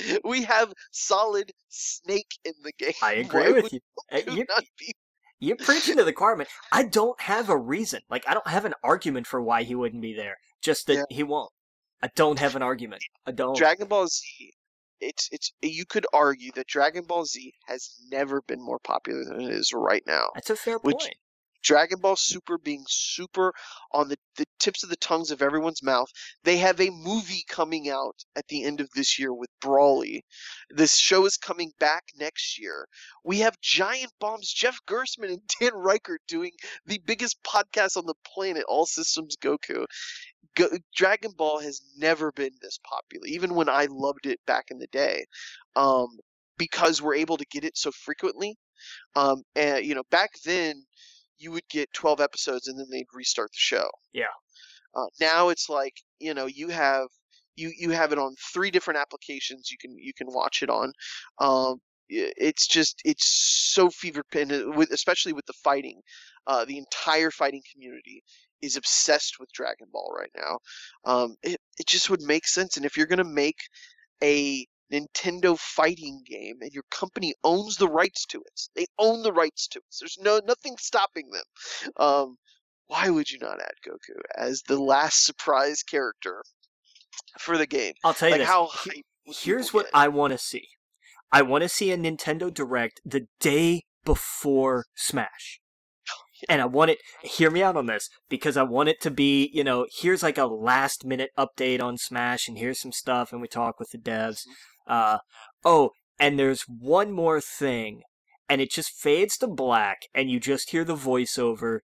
we 0.24 0.44
have 0.44 0.74
Solid 0.92 1.52
Snake 1.70 2.38
in 2.44 2.54
the 2.64 2.72
game. 2.78 2.94
I 3.02 3.14
Why 3.32 3.42
agree 3.42 3.54
with 3.62 3.74
you. 3.74 3.80
Uh, 4.12 4.20
you 4.32 4.46
you're 5.40 5.58
preaching 5.58 5.98
to 5.98 6.04
the 6.04 6.14
choir, 6.14 6.36
man. 6.36 6.48
I 6.72 6.84
don't 6.84 7.20
have 7.22 7.50
a 7.50 7.58
reason. 7.58 8.02
Like, 8.10 8.24
I 8.28 8.34
don't 8.34 8.48
have 8.48 8.66
an 8.66 8.74
argument 8.84 9.28
for 9.28 9.42
why 9.42 9.64
he 9.64 9.76
wouldn't 9.76 10.02
be 10.02 10.14
there. 10.14 10.38
Just 10.62 10.88
that 10.88 10.94
Yeah. 10.94 11.04
he 11.10 11.24
won't. 11.24 11.52
I 12.02 12.10
don't 12.16 12.40
have 12.40 12.56
an 12.56 12.62
argument. 12.62 13.04
I 13.26 13.32
don't. 13.32 13.56
Dragon 13.58 13.88
Ball 13.88 14.08
Z? 14.08 14.54
It's 15.02 15.28
it's. 15.32 15.52
You 15.62 15.86
could 15.86 16.06
argue 16.14 16.52
that 16.56 16.68
Dragon 16.68 17.04
Ball 17.04 17.26
Z 17.26 17.54
has 17.68 17.96
never 18.12 18.42
been 18.48 18.64
more 18.64 18.80
popular 18.80 19.24
than 19.26 19.42
it 19.42 19.52
is 19.52 19.74
right 19.74 20.04
now. 20.08 20.28
That's 20.36 20.50
a 20.50 20.56
fair 20.56 20.78
Which- 20.78 20.98
point. 20.98 21.16
Dragon 21.66 22.00
Ball 22.00 22.16
Super 22.16 22.60
being 22.60 22.86
super 22.88 23.52
on 23.92 24.08
the, 24.08 24.18
the 24.38 24.46
tips 24.60 24.84
of 24.84 24.90
the 24.90 24.96
tongues 24.98 25.32
of 25.32 25.42
everyone's 25.42 25.82
mouth. 25.82 26.10
They 26.44 26.58
have 26.58 26.80
a 26.80 26.92
movie 26.92 27.44
coming 27.50 27.90
out 27.90 28.24
at 28.36 28.48
the 28.48 28.64
end 28.64 28.82
of 28.82 28.90
this 28.92 29.18
year 29.18 29.34
with 29.34 29.50
Broly. 29.64 30.22
This 30.70 30.96
show 30.96 31.26
is 31.26 31.38
coming 31.38 31.72
back 31.80 32.04
next 32.20 32.60
year. 32.60 32.88
We 33.24 33.40
have 33.40 33.60
Giant 33.62 34.12
Bomb's, 34.20 34.54
Jeff 34.54 34.78
Gerstmann 34.88 35.34
and 35.34 35.42
Dan 35.60 35.72
Ryckert 35.72 36.20
doing 36.28 36.52
the 36.86 37.02
biggest 37.04 37.42
podcast 37.44 37.98
on 37.98 38.06
the 38.06 38.14
planet, 38.24 38.64
All 38.68 38.86
Systems 38.86 39.36
Goku. 39.36 39.86
Go, 40.56 40.68
Dragon 40.96 41.32
Ball 41.36 41.60
has 41.60 41.82
never 41.98 42.32
been 42.32 42.54
this 42.62 42.80
popular, 42.88 43.26
even 43.26 43.56
when 43.56 43.70
I 43.70 43.88
loved 43.90 44.28
it 44.28 44.40
back 44.46 44.66
in 44.70 44.78
the 44.78 44.88
day, 44.88 45.26
um, 45.76 46.08
because 46.58 47.02
we're 47.02 47.16
able 47.16 47.38
to 47.38 47.46
get 47.50 47.66
it 47.66 47.76
so 47.76 47.92
frequently. 47.92 48.56
Um, 49.16 49.42
and 49.56 49.84
you 49.84 49.96
know, 49.96 50.04
back 50.12 50.30
then 50.46 50.86
you 51.38 51.52
would 51.52 51.68
get 51.70 51.92
12 51.94 52.22
episodes 52.22 52.68
and 52.68 52.80
then 52.80 52.88
they'd 52.92 53.08
restart 53.14 53.52
the 53.52 53.58
show. 53.58 53.90
Yeah. 54.14 54.26
Uh, 54.96 55.08
now 55.20 55.50
it's 55.50 55.70
like 55.70 55.94
you 56.20 56.34
know 56.34 56.46
you 56.46 56.70
have 56.70 57.08
you 57.56 57.72
you 57.78 57.92
have 57.92 58.12
it 58.12 58.20
on 58.20 58.36
three 58.54 58.72
different 58.72 59.00
applications 59.00 59.70
you 59.72 59.78
can 59.80 59.98
you 59.98 60.14
can 60.14 60.28
watch 60.30 60.64
it 60.64 60.70
on. 60.70 60.92
Um, 61.40 61.80
it's 62.08 62.68
just 62.68 63.02
it's 63.04 63.26
so 63.74 63.90
fever 63.90 64.24
pin 64.32 64.52
uh, 64.52 64.72
with 64.76 64.92
especially 64.92 65.34
with 65.34 65.46
the 65.46 65.54
fighting. 65.64 66.02
Uh, 66.48 66.64
the 66.64 66.78
entire 66.78 67.32
fighting 67.32 67.64
community 67.74 68.24
is 68.62 68.78
obsessed 68.78 69.38
with 69.40 69.52
Dragon 69.52 69.88
Ball 69.92 70.14
right 70.18 70.30
now. 70.38 70.60
Um, 71.04 71.36
it 71.44 71.60
it 71.78 71.88
just 71.88 72.10
would 72.10 72.22
make 72.22 72.48
sense, 72.48 72.78
and 72.78 72.86
if 72.86 72.96
you're 72.96 73.08
gonna 73.08 73.24
make 73.24 73.60
a 74.24 74.66
Nintendo 74.92 75.58
fighting 75.58 76.22
game 76.26 76.58
and 76.62 76.72
your 76.72 76.84
company 76.92 77.34
owns 77.44 77.78
the 77.78 77.88
rights 77.88 78.26
to 78.28 78.40
it. 78.40 78.62
They 78.76 78.86
own 79.00 79.24
the 79.24 79.34
rights 79.34 79.68
to 79.70 79.80
it. 79.80 79.96
There's 80.00 80.18
no 80.22 80.40
nothing 80.46 80.76
stopping 80.78 81.30
them. 81.32 81.92
Um, 81.98 82.36
why 82.88 83.10
would 83.10 83.32
you 83.32 83.40
not 83.40 83.60
add 83.60 83.74
Goku 83.86 84.20
as 84.38 84.62
the 84.68 84.80
last 84.80 85.26
surprise 85.26 85.82
character 85.82 86.44
for 87.40 87.58
the 87.58 87.66
game? 87.68 87.94
I'll 88.04 88.14
tell 88.14 88.30
you 88.30 88.34
Like 88.34 88.42
this. 88.42 88.48
how 88.48 88.68
hype 88.68 89.06
Here's 89.26 89.74
what? 89.74 89.88
I 89.94 90.08
want 90.08 90.34
to 90.34 90.38
see. 90.38 90.68
I 91.32 91.42
want 91.42 91.64
to 91.64 91.70
see 91.70 91.92
a 91.92 91.98
Nintendo 91.98 92.54
Direct 92.54 93.02
the 93.04 93.28
day 93.40 93.84
before 94.04 94.86
Smash. 94.96 95.60
And 96.50 96.62
I 96.62 96.66
want 96.66 96.92
it, 96.92 97.00
hear 97.24 97.50
me 97.50 97.64
out 97.64 97.78
on 97.78 97.86
this, 97.88 98.10
because 98.30 98.56
I 98.58 98.62
want 98.64 98.90
it 98.90 99.02
to 99.02 99.10
be, 99.10 99.50
you 99.54 99.64
know, 99.64 99.88
here's 100.00 100.22
like 100.22 100.38
a 100.38 100.46
last 100.46 101.04
minute 101.06 101.32
update 101.40 101.82
on 101.82 101.98
Smash, 101.98 102.48
and 102.48 102.58
here's 102.58 102.80
some 102.80 102.92
stuff, 102.92 103.32
and 103.32 103.42
we 103.42 103.48
talk 103.48 103.80
with 103.80 103.90
the 103.92 103.98
devs. 103.98 104.42
Uh, 104.88 105.20
oh, 105.64 105.92
and 106.20 106.38
there's 106.40 106.62
one 106.64 107.12
more 107.12 107.42
thing, 107.42 108.02
and 108.50 108.62
it 108.62 108.72
just 108.72 108.92
fades 108.92 109.38
to 109.38 109.48
black, 109.48 110.04
and 110.14 110.30
you 110.30 110.40
just 110.40 110.70
hear 110.72 110.84
the 110.84 110.96
voiceover, 110.96 111.80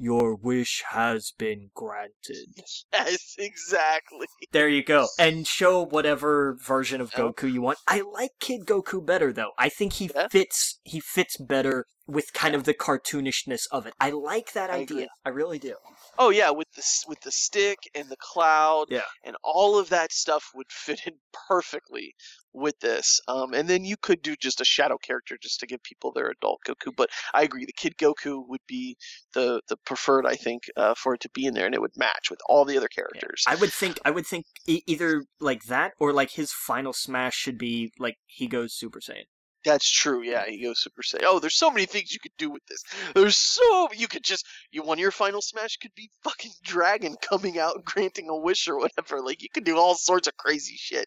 Your 0.00 0.34
wish 0.36 0.82
has 0.90 1.32
been 1.36 1.70
granted. 1.74 2.46
Yes, 2.92 3.34
exactly. 3.38 4.26
There 4.52 4.68
you 4.68 4.82
go. 4.84 5.08
And 5.18 5.46
show 5.46 5.84
whatever 5.84 6.56
version 6.60 7.00
of 7.00 7.10
Goku 7.10 7.52
you 7.52 7.60
want. 7.62 7.78
I 7.86 8.00
like 8.12 8.30
Kid 8.40 8.62
Goku 8.64 9.04
better 9.04 9.32
though. 9.32 9.50
I 9.58 9.68
think 9.68 9.94
he 9.94 10.10
Yeah. 10.14 10.28
fits 10.28 10.78
he 10.84 11.00
fits 11.00 11.36
better 11.36 11.84
with 12.08 12.32
kind 12.32 12.54
of 12.54 12.64
the 12.64 12.72
cartoonishness 12.74 13.66
of 13.70 13.86
it. 13.86 13.92
I 14.00 14.10
like 14.10 14.54
that 14.54 14.70
I 14.70 14.78
idea. 14.78 14.96
agree. 14.96 15.08
I 15.26 15.28
really 15.28 15.58
do. 15.58 15.74
Oh 16.18 16.30
yeah, 16.30 16.50
with 16.50 16.66
the 16.74 16.82
with 17.06 17.20
the 17.20 17.30
stick 17.30 17.78
and 17.94 18.08
the 18.08 18.16
cloud, 18.18 18.86
Yeah. 18.88 19.02
and 19.24 19.36
all 19.44 19.78
of 19.78 19.90
that 19.90 20.10
stuff 20.12 20.50
would 20.54 20.72
fit 20.72 21.02
in 21.06 21.12
perfectly 21.48 22.14
with 22.52 22.80
this. 22.80 23.20
Um, 23.28 23.52
and 23.52 23.68
then 23.68 23.84
you 23.84 23.96
could 24.00 24.22
do 24.22 24.34
just 24.40 24.60
a 24.60 24.64
shadow 24.64 24.96
character 24.96 25.36
just 25.40 25.60
to 25.60 25.66
give 25.66 25.82
people 25.82 26.10
their 26.12 26.30
adult 26.30 26.60
Goku. 26.66 26.92
But 26.96 27.10
I 27.34 27.42
agree, 27.42 27.66
the 27.66 27.72
Kid 27.74 27.96
Goku 27.98 28.42
would 28.48 28.62
be 28.66 28.96
the 29.34 29.60
the 29.68 29.76
preferred, 29.84 30.26
I 30.26 30.34
think, 30.34 30.62
uh, 30.76 30.94
for 30.94 31.14
it 31.14 31.20
to 31.20 31.30
be 31.34 31.44
in 31.44 31.54
there, 31.54 31.66
and 31.66 31.74
it 31.74 31.80
would 31.82 31.96
match 31.96 32.30
with 32.30 32.40
all 32.48 32.64
the 32.64 32.76
other 32.78 32.88
characters. 32.88 33.44
I 33.46 33.54
would 33.56 33.72
think 33.72 34.00
I 34.04 34.10
would 34.10 34.26
think 34.26 34.46
e- 34.66 34.82
either 34.86 35.24
like 35.40 35.64
that 35.64 35.92
or 36.00 36.12
like 36.14 36.30
his 36.32 36.52
final 36.52 36.92
smash 36.94 37.36
should 37.36 37.58
be 37.58 37.92
like 37.98 38.16
he 38.26 38.46
goes 38.48 38.72
Super 38.74 38.98
Saiyan. 39.00 39.26
That's 39.68 39.90
true. 39.90 40.22
Yeah, 40.22 40.44
he 40.46 40.62
goes 40.62 40.80
Super 40.80 41.02
Saiyan. 41.02 41.24
Oh, 41.24 41.38
there's 41.38 41.54
so 41.58 41.70
many 41.70 41.84
things 41.86 42.12
you 42.12 42.20
could 42.20 42.36
do 42.38 42.50
with 42.50 42.64
this. 42.66 42.82
There's 43.14 43.36
so 43.36 43.88
you 43.94 44.08
could 44.08 44.24
just 44.24 44.46
you 44.72 44.82
one 44.82 44.98
of 44.98 45.02
your 45.02 45.10
final 45.10 45.42
smash 45.42 45.76
could 45.76 45.94
be 45.94 46.08
fucking 46.24 46.52
Dragon 46.64 47.16
coming 47.22 47.58
out 47.58 47.74
and 47.76 47.84
granting 47.84 48.28
a 48.30 48.36
wish 48.36 48.66
or 48.66 48.78
whatever. 48.78 49.20
Like 49.20 49.42
you 49.42 49.48
could 49.52 49.64
do 49.64 49.76
all 49.76 49.94
sorts 49.94 50.26
of 50.26 50.36
crazy 50.36 50.76
shit 50.76 51.06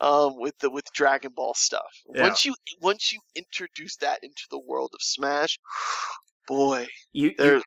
um, 0.00 0.32
with 0.38 0.58
the 0.58 0.70
with 0.70 0.84
Dragon 0.94 1.30
Ball 1.34 1.54
stuff. 1.54 1.92
Yeah. 2.14 2.24
Once 2.24 2.44
you 2.44 2.54
once 2.80 3.12
you 3.12 3.20
introduce 3.36 3.96
that 3.98 4.18
into 4.22 4.42
the 4.50 4.58
world 4.58 4.90
of 4.94 5.00
Smash, 5.02 5.58
boy, 6.48 6.88
You 7.12 7.32
you, 7.38 7.62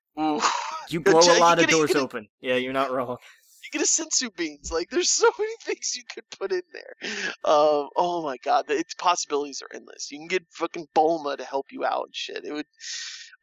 you 0.90 1.00
blow 1.02 1.20
a 1.22 1.40
lot 1.40 1.60
of 1.60 1.68
doors 1.68 1.92
gotta- 1.94 2.04
open. 2.04 2.28
Yeah, 2.42 2.56
you're 2.56 2.74
not 2.74 2.92
wrong. 2.92 3.18
You 3.66 3.80
get 3.80 3.82
a 3.82 3.92
senzu 3.92 4.36
beans. 4.36 4.72
Like 4.72 4.90
there's 4.90 5.10
so 5.10 5.30
many 5.38 5.54
things 5.64 5.96
you 5.96 6.04
could 6.14 6.24
put 6.38 6.52
in 6.52 6.62
there. 6.74 7.12
Um, 7.44 7.90
oh 7.96 8.22
my 8.24 8.38
god, 8.38 8.66
the, 8.68 8.78
its 8.78 8.94
possibilities 8.94 9.62
are 9.62 9.76
endless. 9.76 10.12
You 10.12 10.20
can 10.20 10.28
get 10.28 10.46
fucking 10.52 10.88
Bulma 10.96 11.38
to 11.38 11.44
help 11.44 11.68
you 11.72 11.84
out 11.86 12.06
and 12.06 12.16
shit. 12.16 12.46
It 12.46 12.54
would. 12.54 12.66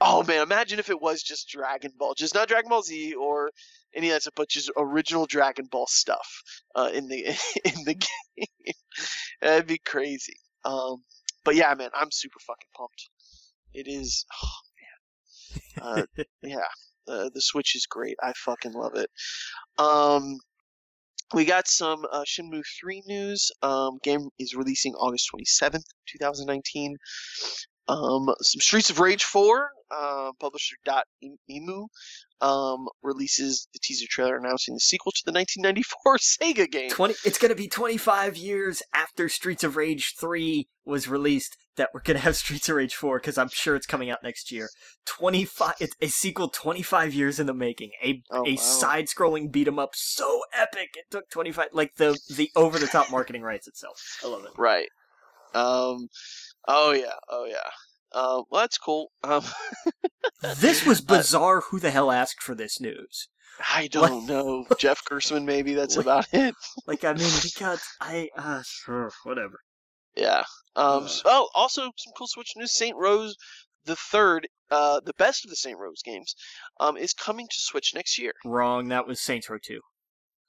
Oh 0.01 0.23
man, 0.25 0.43
imagine 0.43 0.79
if 0.79 0.91
it 0.91 1.01
was 1.01 1.23
just 1.23 1.49
Dragon 1.49 1.93
Ball, 1.99 2.15
just 2.15 2.35
not 2.35 2.49
Dragon 2.49 2.69
Ball 2.69 2.83
Z 2.83 3.15
or 3.15 3.51
any 3.95 4.09
of 4.09 4.15
that 4.15 4.23
stuff, 4.23 4.35
but 4.37 4.49
just 4.49 4.71
original 4.77 5.27
Dragon 5.27 5.67
Ball 5.71 5.87
stuff 5.87 6.43
uh, 6.75 6.91
in 6.93 7.09
the 7.09 7.25
in 7.65 7.85
the 7.85 7.95
game. 7.95 8.75
That'd 9.41 9.67
be 9.67 9.79
crazy. 9.79 10.37
Um, 10.65 11.03
but 11.45 11.57
yeah, 11.57 11.75
man, 11.75 11.91
I'm 11.95 12.11
super 12.11 12.39
fucking 12.41 12.69
pumped. 12.77 13.09
It 13.75 13.89
is. 13.89 14.25
Oh 14.43 14.59
man. 15.83 16.07
Uh, 16.19 16.23
yeah, 16.43 16.59
uh, 17.09 17.31
the 17.33 17.41
Switch 17.41 17.75
is 17.75 17.87
great. 17.87 18.17
I 18.23 18.33
fucking 18.37 18.73
love 18.73 18.95
it. 18.95 19.11
Um, 19.79 20.39
we 21.35 21.45
got 21.45 21.67
some 21.67 22.05
uh, 22.13 22.25
Shenmue 22.25 22.63
3 22.81 23.03
news. 23.07 23.51
Um, 23.63 23.99
game 24.03 24.29
is 24.39 24.55
releasing 24.55 24.95
August 24.95 25.31
27th, 25.35 25.85
2019. 26.09 26.97
Um, 27.89 28.33
some 28.41 28.61
Streets 28.61 28.91
of 28.91 29.01
Rage 29.01 29.25
4, 29.25 29.71
uh, 29.91 30.31
publisher 30.41 30.77
Dotemu, 30.87 31.87
um, 32.41 32.89
releases 33.03 33.67
the 33.73 33.81
teaser 33.83 34.07
trailer 34.09 34.37
announcing 34.37 34.75
the 34.75 34.81
sequel 34.81 35.13
to 35.13 35.23
the 35.25 35.33
1994 35.33 36.17
Sega 36.19 36.71
game. 36.71 36.91
20 36.91 37.15
it's 37.25 37.39
going 37.39 37.51
to 37.51 37.57
be 37.57 37.69
25 37.69 38.37
years 38.37 38.83
after 38.95 39.29
Streets 39.29 39.65
of 39.65 39.77
Rage 39.77 40.15
3 40.19 40.67
was 40.85 41.09
released 41.09 41.57
that 41.77 41.91
we're 41.95 42.01
going 42.03 42.17
to 42.17 42.23
have 42.23 42.37
Streets 42.37 42.69
of 42.69 42.77
Rage 42.77 42.95
4 42.95 43.19
cuz 43.21 43.39
I'm 43.39 43.49
sure 43.49 43.75
it's 43.77 43.87
coming 43.87 44.11
out 44.11 44.23
next 44.23 44.53
year. 44.53 44.69
25 45.07 45.75
it's 45.81 45.97
a 46.01 46.09
sequel 46.09 46.49
25 46.49 47.15
years 47.15 47.39
in 47.41 47.47
the 47.47 47.55
making. 47.55 47.91
A 48.05 48.23
Oh, 48.31 48.45
a 48.47 48.53
wow. 48.53 48.57
side-scrolling 48.57 49.51
beat 49.51 49.69
'em 49.69 49.79
up 49.79 49.95
so 49.95 50.43
epic. 50.53 50.91
It 50.95 51.07
took 51.11 51.29
25 51.31 51.69
like 51.73 51.95
the 51.97 52.19
the 52.29 52.51
over-the-top 52.57 53.11
marketing 53.11 53.43
rights 53.43 53.67
itself. 53.69 54.01
I 54.23 54.27
love 54.29 54.45
it. 54.45 54.53
Right. 54.57 54.89
Um. 55.55 56.09
Oh 56.69 56.93
yeah. 56.93 57.15
Oh 57.29 57.45
yeah. 57.47 57.71
Um. 58.13 58.45
Well, 58.51 58.63
that's 58.63 58.79
cool. 58.79 59.13
Um. 59.25 59.43
This 60.59 60.85
was 60.87 61.01
Uh, 61.01 61.05
bizarre 61.19 61.61
who 61.61 61.79
the 61.79 61.91
hell 61.91 62.11
asked 62.11 62.43
for 62.43 62.55
this 62.55 62.81
news. 62.81 63.29
I 63.75 63.87
don't 63.89 64.27
know. 64.27 64.67
Jeff 64.79 65.03
Gerstmann, 65.05 65.45
maybe 65.45 65.75
that's 65.75 65.97
Like- 65.99 66.05
about 66.07 66.27
it. 66.33 66.55
Like 66.87 67.05
I 67.05 67.13
mean 67.15 67.31
because 67.43 67.83
I 68.01 68.29
uh 68.37 68.63
sure, 68.65 69.13
whatever. 69.25 69.61
Yeah. 70.15 70.45
Um. 70.77 71.03
Uh. 71.03 71.05
s- 71.07 71.23
oh, 71.25 71.49
also 71.55 71.83
some 71.97 72.13
cool 72.17 72.27
Switch 72.27 72.53
news. 72.57 72.73
Saints 72.75 72.97
Row, 72.99 73.29
the 73.85 73.97
third, 73.97 74.49
uh, 74.71 75.01
the 75.05 75.13
best 75.19 75.45
of 75.45 75.51
the 75.51 75.57
Saints 75.57 75.79
Row 75.81 75.91
games, 76.05 76.35
um, 76.81 76.97
is 76.97 77.13
coming 77.13 77.47
to 77.49 77.57
Switch 77.61 77.93
next 77.95 78.19
year. 78.19 78.33
Wrong, 78.45 78.89
that 78.89 79.07
was 79.07 79.21
Saints 79.21 79.49
Row 79.51 79.59
2. 79.63 79.81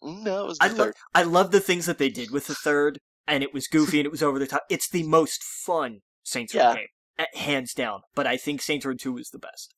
Mm, 0.04 0.24
No, 0.24 0.44
it 0.44 0.48
was 0.48 0.58
the 0.60 0.66
I 0.66 0.70
third. 0.70 0.94
I 1.16 1.24
love 1.24 1.52
the 1.52 1.60
things 1.60 1.86
that 1.86 1.98
they 1.98 2.10
did 2.10 2.32
with 2.32 2.48
the 2.48 2.56
third, 2.56 3.00
and 3.28 3.44
it 3.44 3.54
was 3.54 3.68
goofy 3.68 4.00
and 4.00 4.06
it 4.06 4.12
was 4.12 4.24
over 4.24 4.38
the 4.40 4.48
top. 4.48 4.64
It's 4.70 4.90
the 4.90 5.04
most 5.04 5.44
fun 5.44 6.00
Saints 6.24 6.54
Row 6.54 6.62
Yeah. 6.62 6.76
game, 6.76 7.26
hands 7.36 7.74
down. 7.74 8.02
But 8.16 8.28
I 8.28 8.38
think 8.38 8.62
Saints 8.62 8.86
Row 8.86 8.94
Two 8.96 9.18
is 9.18 9.30
the 9.30 9.40
best. 9.40 9.74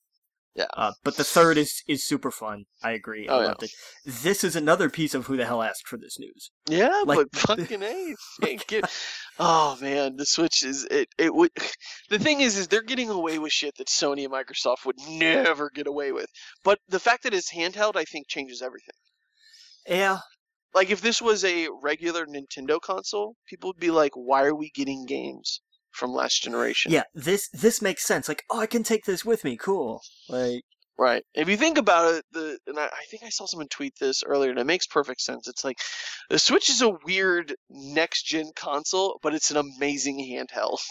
Yeah. 0.56 0.68
Uh, 0.74 0.94
but 1.04 1.18
the 1.18 1.26
third 1.26 1.58
is 1.58 1.84
is 1.86 2.06
super 2.06 2.32
fun. 2.32 2.64
I 2.82 2.92
agree. 2.92 3.28
I 3.28 3.34
Oh, 3.34 3.42
yeah. 3.42 3.48
loved 3.48 3.64
it. 3.64 3.72
This 4.06 4.42
is 4.42 4.56
another 4.56 4.90
piece 4.90 5.14
of 5.14 5.26
who 5.26 5.36
the 5.36 5.46
hell 5.46 5.62
asked 5.62 5.86
for 5.86 5.98
this 5.98 6.18
news. 6.18 6.50
Yeah, 6.70 7.04
Like- 7.06 7.28
but 7.32 7.36
fucking 7.48 7.84
a, 7.84 8.16
get. 8.68 8.86
Oh 9.38 9.78
man, 9.82 10.16
the 10.16 10.26
Switch 10.26 10.64
is 10.64 10.86
it. 10.90 11.10
It 11.18 11.36
would. 11.36 11.52
The 12.10 12.20
thing 12.20 12.40
is, 12.40 12.56
is 12.58 12.68
they're 12.70 12.84
getting 12.84 13.10
away 13.10 13.38
with 13.38 13.52
shit 13.52 13.76
that 13.78 13.88
Sony 13.88 14.24
and 14.24 14.34
Microsoft 14.34 14.86
would 14.86 14.96
never 15.10 15.70
get 15.70 15.88
away 15.88 16.14
with. 16.14 16.28
But 16.64 16.80
the 16.88 17.00
fact 17.00 17.24
that 17.24 17.34
it's 17.34 17.52
handheld, 17.54 17.98
I 17.98 18.06
think, 18.06 18.28
changes 18.30 18.62
everything. 18.62 18.96
Yeah, 19.88 20.20
Like 20.74 20.90
if 20.90 21.02
this 21.02 21.22
was 21.22 21.44
a 21.44 21.68
regular 21.82 22.26
Nintendo 22.26 22.80
console, 22.80 23.36
people 23.50 23.70
would 23.72 23.80
be 23.80 23.92
like, 23.92 24.12
"Why 24.16 24.44
are 24.46 24.56
we 24.56 24.72
getting 24.74 25.06
games 25.06 25.60
from 25.96 26.12
last 26.12 26.44
generation?" 26.44 26.92
yeah. 26.92 27.04
This 27.14 27.50
this 27.50 27.82
makes 27.82 28.06
sense. 28.06 28.28
Like, 28.28 28.44
oh, 28.50 28.60
I 28.60 28.68
can 28.68 28.84
take 28.84 29.06
this 29.06 29.26
with 29.26 29.44
me. 29.44 29.58
Cool. 29.58 30.02
Like, 30.30 30.64
Right. 30.98 31.24
If 31.34 31.50
you 31.50 31.58
think 31.58 31.78
about 31.78 32.14
it, 32.14 32.26
the 32.32 32.58
and 32.68 32.80
I, 32.80 32.86
I 32.86 33.04
think 33.10 33.24
I 33.24 33.30
saw 33.30 33.46
someone 33.46 33.68
tweet 33.68 33.96
this 34.00 34.24
earlier, 34.24 34.50
and 34.50 34.60
it 34.60 34.66
makes 34.66 34.88
perfect 34.88 35.20
sense. 35.20 35.46
It's 35.48 35.64
like 35.64 35.78
the 36.30 36.40
Switch 36.40 36.70
is 36.70 36.82
a 36.82 36.98
weird 37.06 37.54
next 37.70 38.24
gen 38.24 38.52
console, 38.56 39.20
but 39.22 39.34
it's 39.34 39.52
an 39.52 39.58
amazing 39.58 40.20
handheld. 40.20 40.80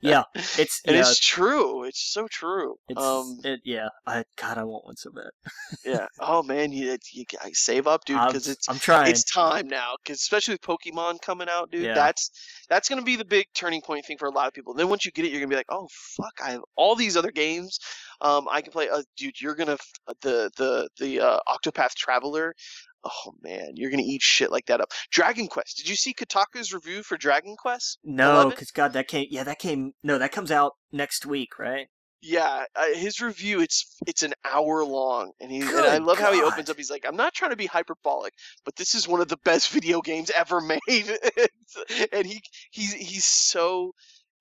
yeah, 0.00 0.22
it's 0.34 0.80
And 0.86 0.94
yeah, 0.96 1.00
it's 1.00 1.18
true. 1.18 1.84
It's 1.84 2.12
so 2.12 2.26
true. 2.30 2.76
it's 2.88 3.00
um, 3.02 3.38
it, 3.44 3.60
yeah. 3.64 3.88
I 4.06 4.24
God, 4.36 4.58
I 4.58 4.64
want 4.64 4.84
one 4.84 4.96
so 4.96 5.10
bad. 5.10 5.30
yeah. 5.84 6.06
Oh 6.20 6.42
man, 6.42 6.72
you 6.72 6.96
you 7.12 7.24
save 7.52 7.86
up, 7.86 8.04
dude, 8.04 8.18
because 8.26 8.48
it's 8.48 8.68
I'm 8.68 8.78
trying. 8.78 9.10
it's 9.10 9.24
time 9.24 9.68
now. 9.68 9.94
Because 10.02 10.18
especially 10.20 10.54
with 10.54 10.62
Pokemon 10.62 11.20
coming 11.22 11.48
out, 11.50 11.70
dude, 11.70 11.82
Yeah. 11.84 11.94
that's 11.94 12.30
that's 12.68 12.88
gonna 12.88 13.02
be 13.02 13.16
the 13.16 13.24
big 13.24 13.46
turning 13.54 13.80
point 13.80 14.04
thing 14.06 14.18
for 14.18 14.28
a 14.28 14.32
lot 14.32 14.46
of 14.48 14.52
people. 14.54 14.72
And 14.72 14.80
Then 14.80 14.88
once 14.88 15.04
you 15.04 15.12
get 15.12 15.24
it, 15.24 15.30
you're 15.30 15.40
gonna 15.40 15.50
be 15.50 15.56
like, 15.56 15.66
oh 15.70 15.88
fuck, 16.16 16.32
I 16.44 16.50
have 16.52 16.62
all 16.76 16.94
these 16.94 17.16
other 17.16 17.30
games. 17.32 17.78
Um, 18.20 18.46
I 18.50 18.60
can 18.62 18.72
play. 18.72 18.88
Uh, 18.88 19.02
dude, 19.16 19.40
you're 19.40 19.54
gonna 19.56 19.72
f- 19.72 20.16
the 20.22 20.50
the 20.56 20.88
the 20.98 21.20
uh, 21.20 21.38
Octopath 21.48 21.94
Traveler. 21.94 22.54
Oh 23.04 23.34
man, 23.42 23.72
you're 23.74 23.90
gonna 23.90 24.02
eat 24.04 24.22
shit 24.22 24.52
like 24.52 24.66
that 24.66 24.80
up. 24.80 24.92
Dragon 25.10 25.48
Quest. 25.48 25.76
Did 25.76 25.88
you 25.88 25.96
see 25.96 26.14
Kotaku's 26.14 26.72
review 26.72 27.02
for 27.02 27.16
Dragon 27.16 27.56
Quest? 27.56 27.98
no, 28.04 28.50
because 28.50 28.70
God, 28.70 28.92
that 28.92 29.08
came. 29.08 29.26
Yeah, 29.30 29.44
that 29.44 29.58
came. 29.58 29.92
No, 30.02 30.18
that 30.18 30.32
comes 30.32 30.50
out 30.50 30.74
next 30.92 31.26
week, 31.26 31.58
right? 31.58 31.88
Yeah, 32.24 32.66
uh, 32.76 32.94
his 32.94 33.20
review 33.20 33.60
it's 33.60 33.96
it's 34.06 34.22
an 34.22 34.32
hour 34.44 34.84
long, 34.84 35.32
and 35.40 35.50
he 35.50 35.60
and 35.60 35.70
I 35.70 35.98
Good 35.98 36.04
love 36.04 36.18
how 36.20 36.32
he 36.32 36.40
opens 36.40 36.70
up. 36.70 36.76
He's 36.76 36.90
like, 36.90 37.04
"I'm 37.04 37.16
not 37.16 37.34
trying 37.34 37.50
to 37.50 37.56
be 37.56 37.66
hyperbolic, 37.66 38.32
but 38.64 38.76
this 38.76 38.94
is 38.94 39.08
one 39.08 39.20
of 39.20 39.26
the 39.26 39.38
best 39.44 39.70
video 39.70 40.00
games 40.00 40.30
ever 40.30 40.60
made," 40.86 41.18
and 42.12 42.24
he 42.24 42.40
he's 42.70 42.92
he's 42.92 43.24
so 43.24 43.92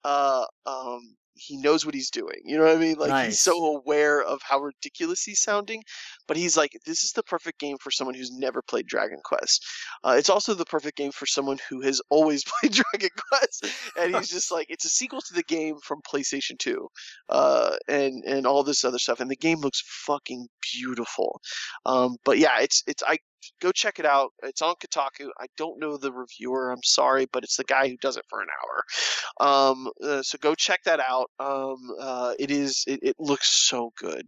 uh 0.04 0.46
um 0.68 1.16
he 1.34 1.58
knows 1.58 1.84
what 1.84 1.96
he's 1.96 2.12
doing. 2.12 2.42
You 2.46 2.58
know 2.58 2.66
what 2.66 2.76
I 2.76 2.80
mean? 2.80 2.98
Like 3.00 3.26
he's 3.26 3.40
so 3.40 3.78
aware 3.78 4.22
of 4.22 4.42
how 4.44 4.60
ridiculous 4.60 5.24
he's 5.24 5.42
sounding, 5.42 5.84
but 6.28 6.38
he's 6.38 6.58
like, 6.58 6.78
"This 6.86 7.04
is 7.04 7.12
the 7.12 7.24
perfect 7.24 7.60
game 7.60 7.78
for 7.80 7.92
someone 7.92 8.16
who's 8.16 8.32
never 8.32 8.62
played 8.62 8.88
Dragon 8.88 9.20
Quest." 9.24 9.66
Uh, 10.04 10.16
it's 10.18 10.30
also 10.30 10.54
the 10.54 10.66
perfect 10.66 10.98
game 10.98 11.12
for 11.12 11.26
someone 11.26 11.58
who 11.70 11.82
has 11.82 12.02
always 12.10 12.44
played 12.62 12.74
Dragon 12.74 13.10
Quest, 13.30 13.66
and 13.98 14.16
he's 14.16 14.30
just 14.30 14.52
like, 14.52 14.68
"It's 14.70 14.86
a 14.86 14.90
sequel 14.90 15.22
to 15.22 15.34
the 15.34 15.44
game 15.44 15.76
from 15.84 16.02
PlayStation 16.02 16.58
2, 16.60 16.88
uh, 17.30 17.76
and 17.88 18.24
and 18.26 18.46
all 18.48 18.64
this 18.64 18.84
other 18.84 19.00
stuff. 19.00 19.20
And 19.20 19.30
the 19.30 19.36
game 19.36 19.60
looks 19.60 19.84
fucking 19.86 20.48
beautiful. 20.74 21.42
Um, 21.86 22.18
but 22.26 22.38
yeah, 22.38 22.60
it's 22.62 22.84
it's 22.88 23.04
I 23.04 23.18
go 23.62 23.72
check 23.72 24.00
it 24.00 24.06
out. 24.06 24.32
It's 24.44 24.62
on 24.62 24.76
Kotaku. 24.76 25.30
I 25.40 25.48
don't 25.58 25.80
know 25.80 25.98
the 25.98 26.12
reviewer. 26.12 26.72
I'm 26.72 26.84
sorry, 26.84 27.28
but 27.32 27.44
it's 27.44 27.58
the 27.58 27.64
guy 27.64 27.88
who 27.88 27.98
does 27.98 28.18
it 28.18 28.26
for 28.30 28.42
an 28.42 28.48
hour. 28.62 29.72
Um, 29.72 29.90
uh, 30.04 30.22
so 30.22 30.38
go 30.40 30.56
check 30.56 30.82
that 30.86 31.00
out. 31.00 31.30
Um, 31.40 31.78
uh, 32.00 32.34
it 32.40 32.52
is 32.52 32.84
it, 32.88 33.00
it 33.02 33.16
looks 33.20 33.50
so 33.50 33.92
good. 33.98 34.28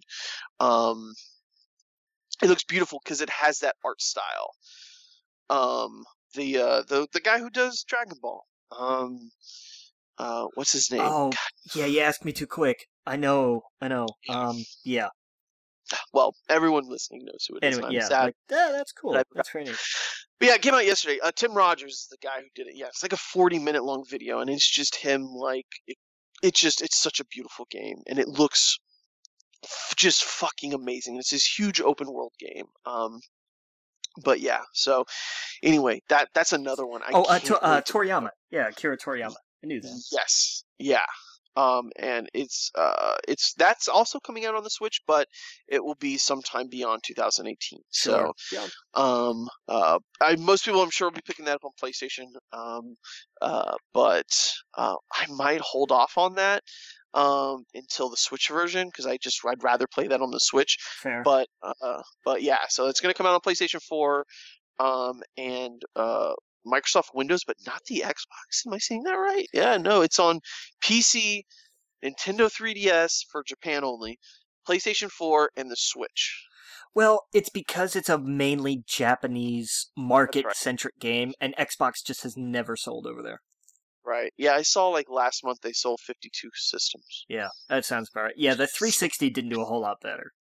Um, 0.60 1.14
it 2.42 2.50
looks 2.50 2.64
beautiful 2.64 3.00
because 3.04 3.22
it 3.22 3.30
has 3.30 3.60
that 3.60 3.76
art 3.86 4.02
style. 4.02 4.52
Um, 5.50 6.04
the 6.36 6.58
uh, 6.58 6.84
the 6.88 7.08
the 7.14 7.22
guy 7.22 7.40
who 7.40 7.50
does 7.50 7.84
Dragon 7.88 8.18
Ball. 8.22 8.44
Um, 8.78 9.32
uh, 10.18 10.46
what's 10.56 10.74
his 10.74 10.92
name? 10.92 11.02
Oh, 11.04 11.32
yeah. 11.76 11.86
You 11.86 12.02
asked 12.02 12.26
me 12.26 12.32
too 12.32 12.48
quick. 12.48 12.88
I 13.06 13.16
know. 13.16 13.62
I 13.82 13.88
know. 13.88 14.08
Um, 14.30 14.64
yeah. 14.84 15.10
well, 16.14 16.36
everyone 16.50 16.84
listening 16.88 17.26
knows 17.26 17.46
who 17.48 17.58
it 17.58 17.64
is. 17.64 17.76
Anyway, 17.76 17.88
I'm 17.88 17.94
yeah. 17.94 18.08
sad. 18.08 18.24
Like, 18.26 18.36
yeah, 18.50 18.70
that's 18.72 18.92
cool. 19.02 19.14
That's 19.14 19.50
very 19.52 19.66
neat. 19.66 19.78
But 20.40 20.48
yeah, 20.48 20.56
it 20.56 20.62
came 20.62 20.74
out 20.74 20.86
yesterday. 20.86 21.20
Uh, 21.24 21.32
Tim 21.36 21.54
Rogers 21.54 21.94
is 21.94 22.08
the 22.10 22.18
guy 22.22 22.40
who 22.40 22.48
did 22.56 22.68
it. 22.68 22.76
Yeah, 22.76 22.88
it's 22.88 23.04
like 23.04 23.14
a 23.14 23.18
40 23.18 23.60
minute 23.60 23.84
long 23.84 24.04
video, 24.10 24.40
and 24.40 24.50
it's 24.50 24.70
just 24.70 24.96
him. 24.96 25.26
Like, 25.26 25.68
it, 25.88 25.98
it's 26.42 26.60
just, 26.60 26.82
it's 26.82 27.02
such 27.02 27.20
a 27.20 27.26
beautiful 27.26 27.68
game, 27.70 27.98
and 28.08 28.20
it 28.20 28.28
looks 28.28 28.78
f- 29.64 29.94
just 29.96 30.24
fucking 30.24 30.74
amazing. 30.74 31.18
It's 31.18 31.32
this 31.32 31.46
huge 31.46 31.82
open 31.82 32.12
world 32.12 32.34
game. 32.40 32.66
Um, 32.86 33.20
but 34.24 34.40
yeah, 34.40 34.62
so 34.74 35.06
anyway, 35.64 36.02
that 36.10 36.30
that's 36.34 36.54
another 36.54 36.86
one. 36.86 37.02
I 37.04 37.12
oh, 37.14 37.24
uh, 37.24 37.40
to, 37.40 37.62
uh, 37.62 37.82
Toriyama. 37.82 38.30
Yeah, 38.52 38.68
Akira 38.68 38.98
Toriyama. 38.98 39.36
I 39.64 39.68
knew 39.68 39.82
that. 39.82 40.04
Yes, 40.12 40.64
yeah. 40.78 41.06
Um, 41.56 41.92
and 41.98 42.28
it's 42.34 42.72
uh, 42.76 43.14
it's 43.28 43.54
that's 43.54 43.88
also 43.88 44.20
coming 44.20 44.46
out 44.46 44.56
on 44.56 44.64
the 44.64 44.70
Switch, 44.70 45.02
but 45.06 45.28
it 45.68 45.84
will 45.84 45.96
be 45.96 46.18
sometime 46.18 46.68
beyond 46.68 47.02
2018. 47.06 47.80
So, 47.90 48.34
Yeah. 48.52 48.68
Um, 48.96 49.48
uh, 49.68 50.00
I, 50.20 50.36
most 50.38 50.66
people 50.66 50.82
I'm 50.82 50.90
sure 50.90 51.08
will 51.08 51.16
be 51.16 51.22
picking 51.26 51.46
that 51.46 51.56
up 51.56 51.66
on 51.66 51.72
PlayStation. 51.82 52.26
Um, 52.52 52.96
uh, 53.42 53.76
but 53.94 54.54
uh, 54.76 54.96
I 55.14 55.26
might 55.30 55.62
hold 55.62 55.92
off 55.92 56.18
on 56.18 56.36
that 56.36 56.64
um, 57.14 57.64
until 57.74 58.10
the 58.10 58.18
Switch 58.18 58.50
version 58.50 58.88
because 58.88 59.06
I 59.06 59.18
just 59.18 59.40
I'd 59.46 59.64
rather 59.64 59.88
play 59.88 60.08
that 60.08 60.22
on 60.22 60.32
the 60.32 60.40
Switch. 60.40 60.78
Fair. 61.02 61.22
But 61.24 61.48
uh, 61.62 62.02
but 62.26 62.42
yeah, 62.42 62.66
so 62.70 62.88
it's 62.88 63.00
gonna 63.00 63.14
come 63.14 63.26
out 63.28 63.34
on 63.34 63.42
PlayStation 63.42 63.82
4, 63.82 64.26
um, 64.80 65.22
and 65.38 65.82
uh, 65.96 66.34
Microsoft 66.66 67.14
Windows, 67.14 67.44
but 67.46 67.58
not 67.66 67.82
the 67.88 68.04
Xbox. 68.06 68.66
Am 68.66 68.74
I 68.74 68.78
saying 68.78 69.04
that 69.04 69.14
right? 69.14 69.48
Yeah, 69.54 69.78
no, 69.78 70.02
it's 70.02 70.20
on 70.20 70.40
PC, 70.84 71.44
Nintendo 72.04 72.52
3DS 72.52 73.26
for 73.32 73.44
Japan 73.46 73.84
only, 73.84 74.18
PlayStation 74.68 75.10
4, 75.10 75.52
and 75.56 75.70
the 75.70 75.76
Switch. 75.78 76.46
Well, 76.96 77.24
it's 77.34 77.50
because 77.50 77.96
it's 77.96 78.10
a 78.10 78.20
mainly 78.20 78.84
Japanese 78.88 79.90
market 79.98 80.46
centric 80.54 81.00
game, 81.00 81.34
and 81.42 81.56
Xbox 81.58 82.06
just 82.06 82.24
has 82.24 82.38
never 82.38 82.76
sold 82.76 83.08
over 83.08 83.24
there. 83.24 83.40
Right. 84.06 84.32
Yeah, 84.38 84.54
I 84.54 84.64
saw 84.64 84.90
like 84.90 85.10
last 85.10 85.44
month 85.44 85.60
they 85.62 85.72
sold 85.74 86.00
52 86.02 86.50
systems. 86.56 87.26
Yeah, 87.30 87.48
that 87.70 87.86
sounds 87.86 88.10
about 88.14 88.24
right. 88.26 88.34
Yeah, 88.38 88.54
the 88.54 88.68
360 88.68 89.30
didn't 89.30 89.50
do 89.52 89.62
a 89.62 89.66
whole 89.66 89.82
lot 89.82 89.98
better. 90.02 90.32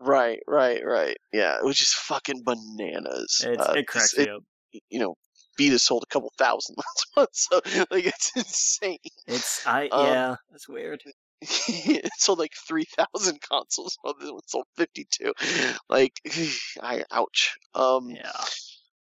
Right, 0.00 0.40
right, 0.46 0.84
right. 0.84 1.16
Yeah, 1.32 1.56
it 1.58 1.64
was 1.64 1.76
just 1.78 1.94
fucking 1.94 2.42
bananas. 2.44 3.42
It's, 3.44 3.66
Uh, 3.68 3.72
it 3.76 3.86
cracks 3.88 4.14
it- 4.14 4.26
me 4.28 4.30
up. 4.30 4.42
you 4.90 4.98
know, 5.00 5.14
Vita 5.58 5.78
sold 5.78 6.04
a 6.04 6.12
couple 6.12 6.30
thousand 6.38 6.76
last 6.76 7.06
month, 7.16 7.30
so 7.32 7.60
like 7.90 8.06
it's 8.06 8.30
insane. 8.36 8.98
It's 9.26 9.66
I 9.66 9.88
Um, 9.88 10.04
yeah, 10.06 10.36
that's 10.50 10.68
weird. 10.68 11.02
it 11.40 12.10
sold 12.18 12.38
like 12.38 12.52
three 12.68 12.84
thousand 12.96 13.40
consoles. 13.40 13.96
While 14.02 14.14
this 14.20 14.30
one 14.30 14.40
sold 14.46 14.66
fifty 14.76 15.06
two. 15.10 15.32
Like, 15.88 16.12
I 16.82 17.04
ouch. 17.10 17.56
Um, 17.74 18.10
Yeah. 18.10 18.30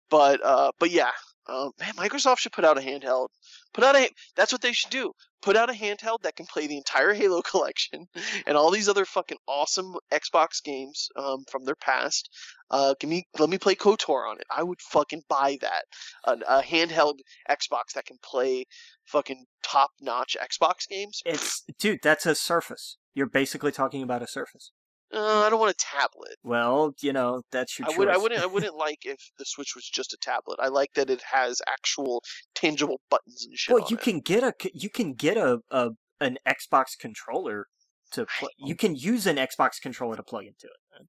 but 0.09 0.43
uh, 0.43 0.71
but 0.79 0.89
yeah, 0.91 1.11
um, 1.49 1.71
man, 1.79 1.93
Microsoft 1.93 2.39
should 2.39 2.51
put 2.51 2.65
out 2.65 2.77
a 2.77 2.81
handheld. 2.81 3.27
Put 3.73 3.83
out 3.83 3.95
a 3.95 4.09
that's 4.35 4.51
what 4.51 4.61
they 4.61 4.73
should 4.73 4.91
do. 4.91 5.13
Put 5.41 5.55
out 5.55 5.69
a 5.69 5.73
handheld 5.73 6.21
that 6.23 6.35
can 6.35 6.45
play 6.45 6.67
the 6.67 6.77
entire 6.77 7.13
Halo 7.13 7.41
collection 7.51 8.07
and 8.45 8.57
all 8.57 8.71
these 8.71 8.89
other 8.89 9.05
fucking 9.05 9.37
awesome 9.47 9.95
Xbox 10.11 10.63
games 10.63 11.09
um, 11.15 11.43
from 11.49 11.63
their 11.63 11.75
past. 11.75 12.29
Uh, 12.69 12.95
give 12.99 13.09
me 13.09 13.25
let 13.39 13.49
me 13.49 13.57
play 13.57 13.75
KOTOR 13.75 14.29
on 14.29 14.37
it. 14.37 14.45
I 14.55 14.63
would 14.63 14.81
fucking 14.81 15.23
buy 15.29 15.57
that. 15.61 15.85
A, 16.25 16.57
a 16.59 16.61
handheld 16.63 17.19
Xbox 17.49 17.93
that 17.95 18.05
can 18.05 18.17
play 18.23 18.65
fucking 19.05 19.45
top 19.63 19.91
notch 20.01 20.35
Xbox 20.41 20.87
games. 20.89 21.21
It's 21.25 21.63
dude, 21.79 21.99
that's 22.03 22.25
a 22.25 22.35
Surface. 22.35 22.97
You're 23.13 23.29
basically 23.29 23.71
talking 23.71 24.03
about 24.03 24.21
a 24.21 24.27
Surface. 24.27 24.71
Uh, 25.13 25.39
I 25.45 25.49
don't 25.49 25.59
want 25.59 25.71
a 25.71 25.77
tablet. 25.77 26.35
Well, 26.43 26.93
you 27.01 27.13
know, 27.13 27.41
that's 27.51 27.79
your 27.79 27.87
I 27.87 27.91
choice. 27.91 27.97
would 27.99 28.07
I 28.09 28.17
wouldn't 28.17 28.41
I 28.41 28.45
wouldn't 28.53 28.75
like 28.75 28.99
if 29.05 29.19
the 29.37 29.45
Switch 29.45 29.73
was 29.75 29.85
just 29.87 30.13
a 30.13 30.17
tablet. 30.21 30.59
I 30.59 30.67
like 30.67 30.93
that 30.95 31.09
it 31.09 31.21
has 31.31 31.61
actual 31.67 32.23
tangible 32.55 32.99
buttons 33.09 33.45
and 33.45 33.57
shit. 33.57 33.73
well, 33.73 33.85
you 33.89 33.97
it. 33.97 34.03
can 34.03 34.19
get 34.19 34.43
a. 34.43 34.53
you 34.73 34.89
can 34.89 35.13
get 35.13 35.37
a, 35.37 35.59
a 35.71 35.91
an 36.19 36.37
Xbox 36.47 36.97
controller 36.99 37.67
to 38.11 38.25
play. 38.39 38.49
You 38.57 38.75
can 38.75 38.95
use 38.95 39.25
an 39.27 39.37
Xbox 39.37 39.79
controller 39.81 40.15
to 40.17 40.23
plug 40.23 40.43
into 40.45 40.67
it. 40.67 40.79
man. 40.97 41.07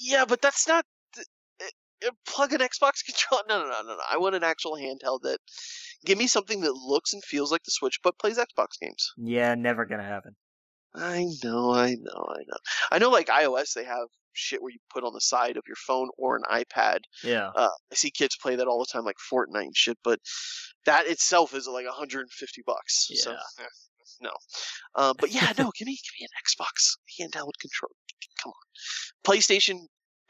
Yeah, 0.00 0.24
but 0.24 0.40
that's 0.42 0.66
not. 0.66 0.84
th- 1.14 1.26
uh, 1.60 2.08
uh, 2.08 2.10
Plug 2.26 2.52
an 2.52 2.60
Xbox 2.60 3.04
controller. 3.06 3.42
No, 3.48 3.60
no, 3.62 3.68
no, 3.70 3.82
no, 3.82 3.94
no. 3.94 4.02
I 4.10 4.16
want 4.18 4.34
an 4.34 4.44
actual 4.44 4.72
handheld 4.76 5.20
that. 5.22 5.38
Give 6.04 6.16
me 6.18 6.28
something 6.28 6.60
that 6.60 6.72
looks 6.74 7.12
and 7.12 7.22
feels 7.24 7.50
like 7.50 7.64
the 7.64 7.72
Switch, 7.72 7.98
but 8.04 8.18
plays 8.18 8.38
Xbox 8.38 8.78
games. 8.80 9.12
Yeah, 9.16 9.54
never 9.56 9.84
gonna 9.84 10.04
happen. 10.04 10.36
I 10.94 11.26
know, 11.44 11.72
I 11.74 11.90
know, 11.90 12.26
I 12.28 12.38
know. 12.46 12.56
I 12.90 12.98
know, 12.98 13.10
like 13.10 13.28
iOS, 13.28 13.74
they 13.74 13.84
have 13.84 14.08
shit 14.32 14.62
where 14.62 14.70
you 14.72 14.78
put 14.92 15.04
on 15.04 15.12
the 15.12 15.20
side 15.20 15.56
of 15.56 15.62
your 15.66 15.76
phone 15.86 16.08
or 16.16 16.36
an 16.36 16.42
iPad. 16.50 16.98
Yeah. 17.22 17.50
Uh, 17.54 17.68
I 17.92 17.94
see 17.94 18.10
kids 18.10 18.36
play 18.40 18.56
that 18.56 18.66
all 18.66 18.78
the 18.78 18.86
time, 18.90 19.04
like 19.04 19.16
Fortnite 19.32 19.62
and 19.62 19.76
shit. 19.76 19.98
But 20.04 20.18
that 20.86 21.06
itself 21.06 21.54
is 21.54 21.66
like 21.66 21.86
150 21.86 22.62
bucks. 22.66 23.08
So, 23.14 23.30
Yeah. 23.32 23.64
eh, 23.64 23.68
no. 24.20 24.30
Um, 24.94 25.14
but 25.18 25.30
yeah, 25.30 25.52
no. 25.58 25.70
Give 25.76 25.86
me, 25.86 25.96
give 25.96 26.20
me 26.20 26.26
an 26.26 26.36
Xbox 26.44 26.96
handheld 27.20 27.52
controller. 27.60 27.94
Come 28.42 28.52
on. 28.52 29.22
PlayStation 29.24 29.80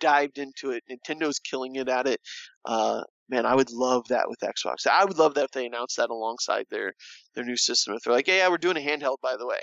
dived 0.01 0.39
into 0.39 0.71
it. 0.71 0.83
Nintendo's 0.91 1.39
killing 1.39 1.77
it 1.77 1.89
at 1.89 2.07
it. 2.07 2.21
Uh, 2.65 3.03
man, 3.29 3.47
I 3.47 3.55
would 3.55 3.71
love 3.71 4.09
that 4.09 4.29
with 4.29 4.39
Xbox. 4.41 4.87
I 4.87 5.05
would 5.05 5.19
love 5.19 5.35
that 5.35 5.45
if 5.45 5.51
they 5.51 5.67
announced 5.67 5.97
that 5.97 6.11
alongside 6.11 6.67
their 6.71 6.93
their 7.35 7.45
new 7.45 7.57
system. 7.57 7.95
If 7.95 8.03
they're 8.03 8.13
like, 8.15 8.27
"Hey, 8.27 8.39
yeah, 8.39 8.49
we're 8.49 8.59
doing 8.59 8.77
a 8.77 8.81
handheld, 8.81 9.17
by 9.23 9.37
the 9.37 9.47
way. 9.47 9.61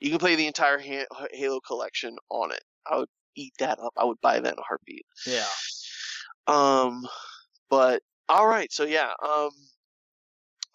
You 0.00 0.10
can 0.10 0.18
play 0.18 0.34
the 0.36 0.46
entire 0.46 0.78
Han- 0.78 1.06
Halo 1.32 1.60
collection 1.60 2.16
on 2.30 2.52
it." 2.52 2.62
I 2.86 2.98
would 2.98 3.08
eat 3.36 3.52
that 3.58 3.78
up. 3.78 3.92
I 3.96 4.04
would 4.04 4.20
buy 4.20 4.38
that 4.40 4.52
in 4.52 4.58
a 4.58 4.62
heartbeat. 4.62 5.06
Yeah. 5.26 5.46
Um, 6.46 7.06
but 7.70 8.02
all 8.28 8.46
right. 8.46 8.70
So 8.72 8.84
yeah. 8.84 9.12
Um, 9.26 9.50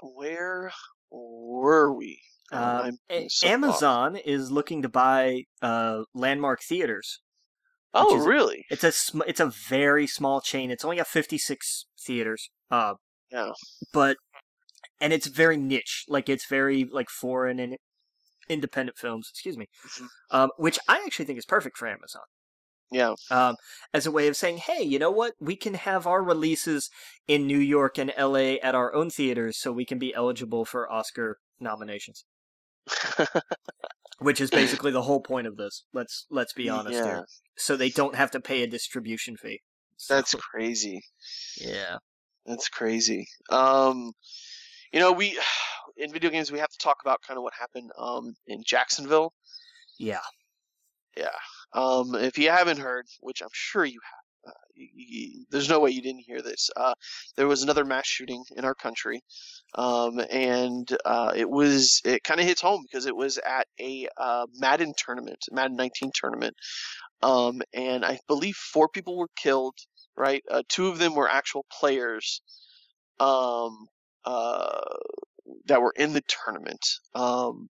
where 0.01 0.71
were 1.11 1.93
we? 1.93 2.21
Uh, 2.51 2.55
Uh, 2.55 2.91
off. 3.15 3.43
Amazon 3.43 4.15
is 4.15 4.51
looking 4.51 4.81
to 4.81 4.89
buy 4.89 5.43
uh, 5.61 6.03
Landmark 6.13 6.61
Theaters. 6.63 7.19
Oh, 7.93 8.19
is- 8.19 8.25
really? 8.25 8.65
It's 8.69 8.83
a 8.83 8.91
sm- 8.91 9.21
it's 9.27 9.39
a 9.39 9.47
very 9.47 10.07
small 10.07 10.41
chain. 10.41 10.71
It's 10.71 10.83
only 10.83 10.97
got 10.97 11.07
56 11.07 11.85
theaters. 12.05 12.49
Uh, 12.71 12.95
Yeah. 13.31 13.51
but 13.93 14.17
and 15.01 15.13
it's 15.13 15.27
very 15.27 15.57
niche. 15.57 16.05
Like 16.07 16.29
it's 16.29 16.45
very 16.47 16.85
like 16.85 17.09
foreign 17.09 17.59
and 17.59 17.77
independent 18.49 18.97
films. 18.97 19.29
Excuse 19.31 19.57
me. 19.57 19.67
Mhm. 19.87 20.07
Um, 20.31 20.51
which 20.57 20.79
I 20.87 21.03
actually 21.05 21.25
think 21.25 21.39
is 21.39 21.45
perfect 21.45 21.77
for 21.77 21.87
Amazon. 21.87 22.23
Yeah. 22.91 23.13
Um, 23.29 23.55
as 23.93 24.05
a 24.05 24.11
way 24.11 24.27
of 24.27 24.35
saying, 24.35 24.57
hey, 24.57 24.81
you 24.81 24.97
know 24.97 25.11
what? 25.11 25.35
We 25.39 25.55
can 25.55 25.75
have 25.75 26.07
our 26.07 26.23
releases 26.23 26.89
in 27.27 27.45
New 27.45 27.59
York 27.59 27.97
and 27.97 28.11
LA 28.17 28.55
at 28.63 28.75
our 28.75 28.93
own 28.93 29.09
theaters, 29.11 29.57
so 29.57 29.71
we 29.71 29.85
can 29.85 29.99
be 29.99 30.13
eligible 30.13 30.65
for 30.65 30.91
Oscar 30.91 31.37
nominations. 31.59 32.25
Which 34.19 34.41
is 34.41 34.49
basically 34.51 34.91
the 34.91 35.03
whole 35.03 35.21
point 35.21 35.45
of 35.45 35.57
this. 35.57 35.83
Let's 35.93 36.25
let's 36.31 36.53
be 36.53 36.67
honest 36.69 36.95
yeah. 36.95 37.05
here. 37.05 37.25
So 37.57 37.75
they 37.77 37.89
don't 37.89 38.15
have 38.15 38.31
to 38.31 38.39
pay 38.39 38.63
a 38.63 38.67
distribution 38.67 39.37
fee. 39.37 39.61
So- 39.97 40.15
That's 40.15 40.33
crazy. 40.33 41.01
yeah. 41.61 41.97
That's 42.45 42.69
crazy. 42.69 43.27
Um, 43.51 44.13
you 44.91 44.99
know, 44.99 45.11
we 45.11 45.39
in 45.99 46.11
video 46.11 46.29
games 46.29 46.51
we 46.51 46.59
have 46.59 46.69
to 46.69 46.77
talk 46.77 46.97
about 47.01 47.21
kind 47.27 47.37
of 47.37 47.43
what 47.43 47.53
happened 47.53 47.91
um 47.97 48.33
in 48.47 48.63
Jacksonville. 48.65 49.33
Yeah. 49.99 50.19
Yeah. 51.17 51.27
Um, 51.73 52.15
if 52.15 52.37
you 52.37 52.49
haven't 52.49 52.79
heard, 52.79 53.05
which 53.19 53.41
I'm 53.41 53.49
sure 53.51 53.83
you 53.83 53.99
have, 54.03 54.53
uh, 54.53 54.57
you, 54.73 54.87
you, 54.95 55.45
there's 55.51 55.69
no 55.69 55.79
way 55.79 55.91
you 55.91 56.01
didn't 56.01 56.23
hear 56.25 56.41
this. 56.41 56.69
Uh, 56.75 56.93
there 57.35 57.47
was 57.47 57.61
another 57.61 57.83
mass 57.83 58.07
shooting 58.07 58.43
in 58.55 58.63
our 58.63 58.73
country, 58.73 59.21
um, 59.75 60.19
and 60.31 60.89
uh, 61.05 61.33
it 61.35 61.49
was 61.49 62.01
it 62.05 62.23
kind 62.23 62.39
of 62.39 62.45
hits 62.45 62.61
home 62.61 62.83
because 62.89 63.05
it 63.05 63.15
was 63.15 63.37
at 63.37 63.67
a 63.79 64.07
uh, 64.17 64.45
Madden 64.55 64.93
tournament, 64.97 65.39
Madden 65.51 65.75
19 65.75 66.11
tournament, 66.15 66.55
um, 67.21 67.61
and 67.73 68.05
I 68.05 68.19
believe 68.27 68.55
four 68.55 68.87
people 68.87 69.17
were 69.17 69.29
killed. 69.35 69.75
Right, 70.15 70.43
uh, 70.49 70.63
two 70.67 70.87
of 70.87 70.99
them 70.99 71.15
were 71.15 71.29
actual 71.29 71.65
players, 71.79 72.41
um, 73.19 73.87
uh, 74.25 74.81
that 75.67 75.81
were 75.81 75.93
in 75.97 76.13
the 76.13 76.23
tournament. 76.27 76.85
Um, 77.15 77.69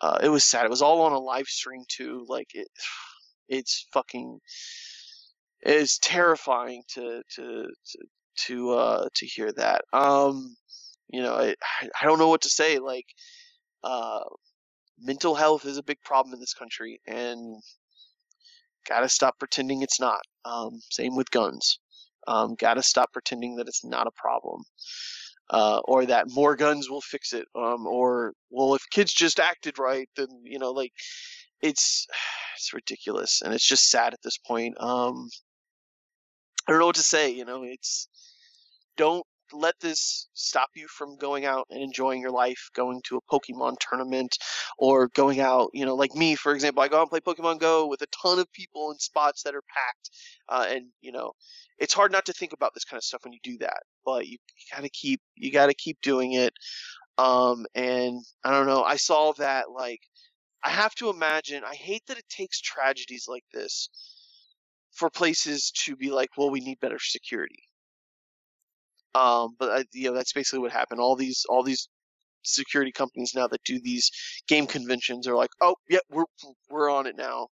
uh, 0.00 0.18
it 0.22 0.28
was 0.28 0.44
sad. 0.44 0.64
It 0.64 0.70
was 0.70 0.82
all 0.82 1.02
on 1.02 1.12
a 1.12 1.18
live 1.18 1.46
stream 1.46 1.84
too. 1.88 2.24
Like 2.28 2.48
it, 2.54 2.68
it's 3.48 3.86
fucking 3.92 4.40
it's 5.62 5.98
terrifying 5.98 6.82
to 6.94 7.22
to 7.36 7.66
to 7.86 7.98
to 8.34 8.70
uh 8.72 9.08
to 9.14 9.26
hear 9.26 9.52
that 9.52 9.82
um 9.92 10.56
you 11.08 11.22
know 11.22 11.34
I 11.34 11.54
I 11.80 12.04
don't 12.04 12.18
know 12.18 12.28
what 12.28 12.42
to 12.42 12.48
say 12.48 12.78
like 12.78 13.06
uh 13.84 14.24
mental 14.98 15.34
health 15.34 15.64
is 15.64 15.78
a 15.78 15.82
big 15.82 16.00
problem 16.04 16.34
in 16.34 16.40
this 16.40 16.54
country 16.54 17.00
and 17.06 17.56
gotta 18.88 19.08
stop 19.08 19.38
pretending 19.38 19.82
it's 19.82 20.00
not 20.00 20.20
um 20.44 20.80
same 20.90 21.14
with 21.16 21.30
guns 21.30 21.78
um 22.26 22.54
gotta 22.58 22.82
stop 22.82 23.12
pretending 23.12 23.56
that 23.56 23.68
it's 23.68 23.84
not 23.84 24.06
a 24.06 24.12
problem 24.12 24.62
uh, 25.52 25.80
or 25.84 26.06
that 26.06 26.26
more 26.30 26.56
guns 26.56 26.90
will 26.90 27.02
fix 27.02 27.32
it, 27.32 27.46
um, 27.54 27.86
or 27.86 28.32
well, 28.50 28.74
if 28.74 28.82
kids 28.90 29.12
just 29.12 29.38
acted 29.38 29.78
right, 29.78 30.08
then 30.16 30.28
you 30.44 30.58
know, 30.58 30.72
like 30.72 30.92
it's 31.60 32.06
it's 32.56 32.72
ridiculous, 32.72 33.42
and 33.44 33.54
it's 33.54 33.66
just 33.66 33.90
sad 33.90 34.14
at 34.14 34.22
this 34.24 34.38
point. 34.38 34.74
Um, 34.80 35.28
I 36.66 36.72
don't 36.72 36.80
know 36.80 36.86
what 36.86 36.96
to 36.96 37.02
say. 37.02 37.30
You 37.30 37.44
know, 37.44 37.64
it's 37.64 38.08
don't 38.96 39.26
let 39.52 39.74
this 39.80 40.28
stop 40.34 40.70
you 40.74 40.86
from 40.88 41.16
going 41.16 41.44
out 41.44 41.66
and 41.70 41.82
enjoying 41.82 42.20
your 42.20 42.30
life, 42.30 42.70
going 42.74 43.00
to 43.06 43.16
a 43.18 43.22
Pokemon 43.32 43.76
tournament, 43.80 44.36
or 44.78 45.08
going 45.08 45.40
out. 45.40 45.70
You 45.72 45.86
know, 45.86 45.94
like 45.94 46.14
me, 46.14 46.34
for 46.34 46.52
example, 46.52 46.82
I 46.82 46.88
go 46.88 46.98
out 46.98 47.02
and 47.02 47.10
play 47.10 47.20
Pokemon 47.20 47.60
Go 47.60 47.86
with 47.86 48.02
a 48.02 48.06
ton 48.22 48.38
of 48.38 48.52
people 48.52 48.90
in 48.90 48.98
spots 48.98 49.42
that 49.42 49.54
are 49.54 49.62
packed, 49.62 50.10
uh, 50.48 50.66
and 50.68 50.86
you 51.00 51.12
know, 51.12 51.32
it's 51.78 51.94
hard 51.94 52.12
not 52.12 52.26
to 52.26 52.32
think 52.32 52.52
about 52.52 52.72
this 52.74 52.84
kind 52.84 52.98
of 52.98 53.04
stuff 53.04 53.24
when 53.24 53.32
you 53.32 53.40
do 53.42 53.58
that. 53.58 53.82
But 54.04 54.26
you, 54.26 54.38
you 54.56 54.76
gotta 54.76 54.90
keep 54.90 55.20
you 55.36 55.52
gotta 55.52 55.74
keep 55.74 56.00
doing 56.02 56.32
it. 56.32 56.52
Um, 57.18 57.66
and 57.74 58.20
I 58.44 58.50
don't 58.50 58.66
know. 58.66 58.82
I 58.82 58.96
saw 58.96 59.32
that 59.34 59.70
like 59.70 60.00
I 60.64 60.70
have 60.70 60.94
to 60.96 61.10
imagine. 61.10 61.62
I 61.64 61.74
hate 61.74 62.02
that 62.06 62.18
it 62.18 62.28
takes 62.28 62.60
tragedies 62.60 63.26
like 63.28 63.44
this 63.52 63.88
for 64.92 65.10
places 65.10 65.72
to 65.84 65.96
be 65.96 66.10
like, 66.10 66.30
well, 66.36 66.50
we 66.50 66.60
need 66.60 66.78
better 66.80 66.98
security. 67.00 67.64
Um, 69.14 69.54
but 69.58 69.70
I, 69.70 69.84
you 69.92 70.08
know 70.08 70.14
that's 70.14 70.32
basically 70.32 70.60
what 70.60 70.72
happened. 70.72 71.00
All 71.00 71.16
these 71.16 71.44
all 71.48 71.62
these 71.62 71.88
security 72.44 72.92
companies 72.92 73.32
now 73.34 73.46
that 73.48 73.62
do 73.64 73.80
these 73.82 74.10
game 74.48 74.66
conventions 74.66 75.26
are 75.26 75.36
like, 75.36 75.50
oh 75.60 75.74
yeah, 75.88 76.00
we're 76.10 76.24
we're 76.70 76.90
on 76.90 77.06
it 77.06 77.16
now. 77.16 77.48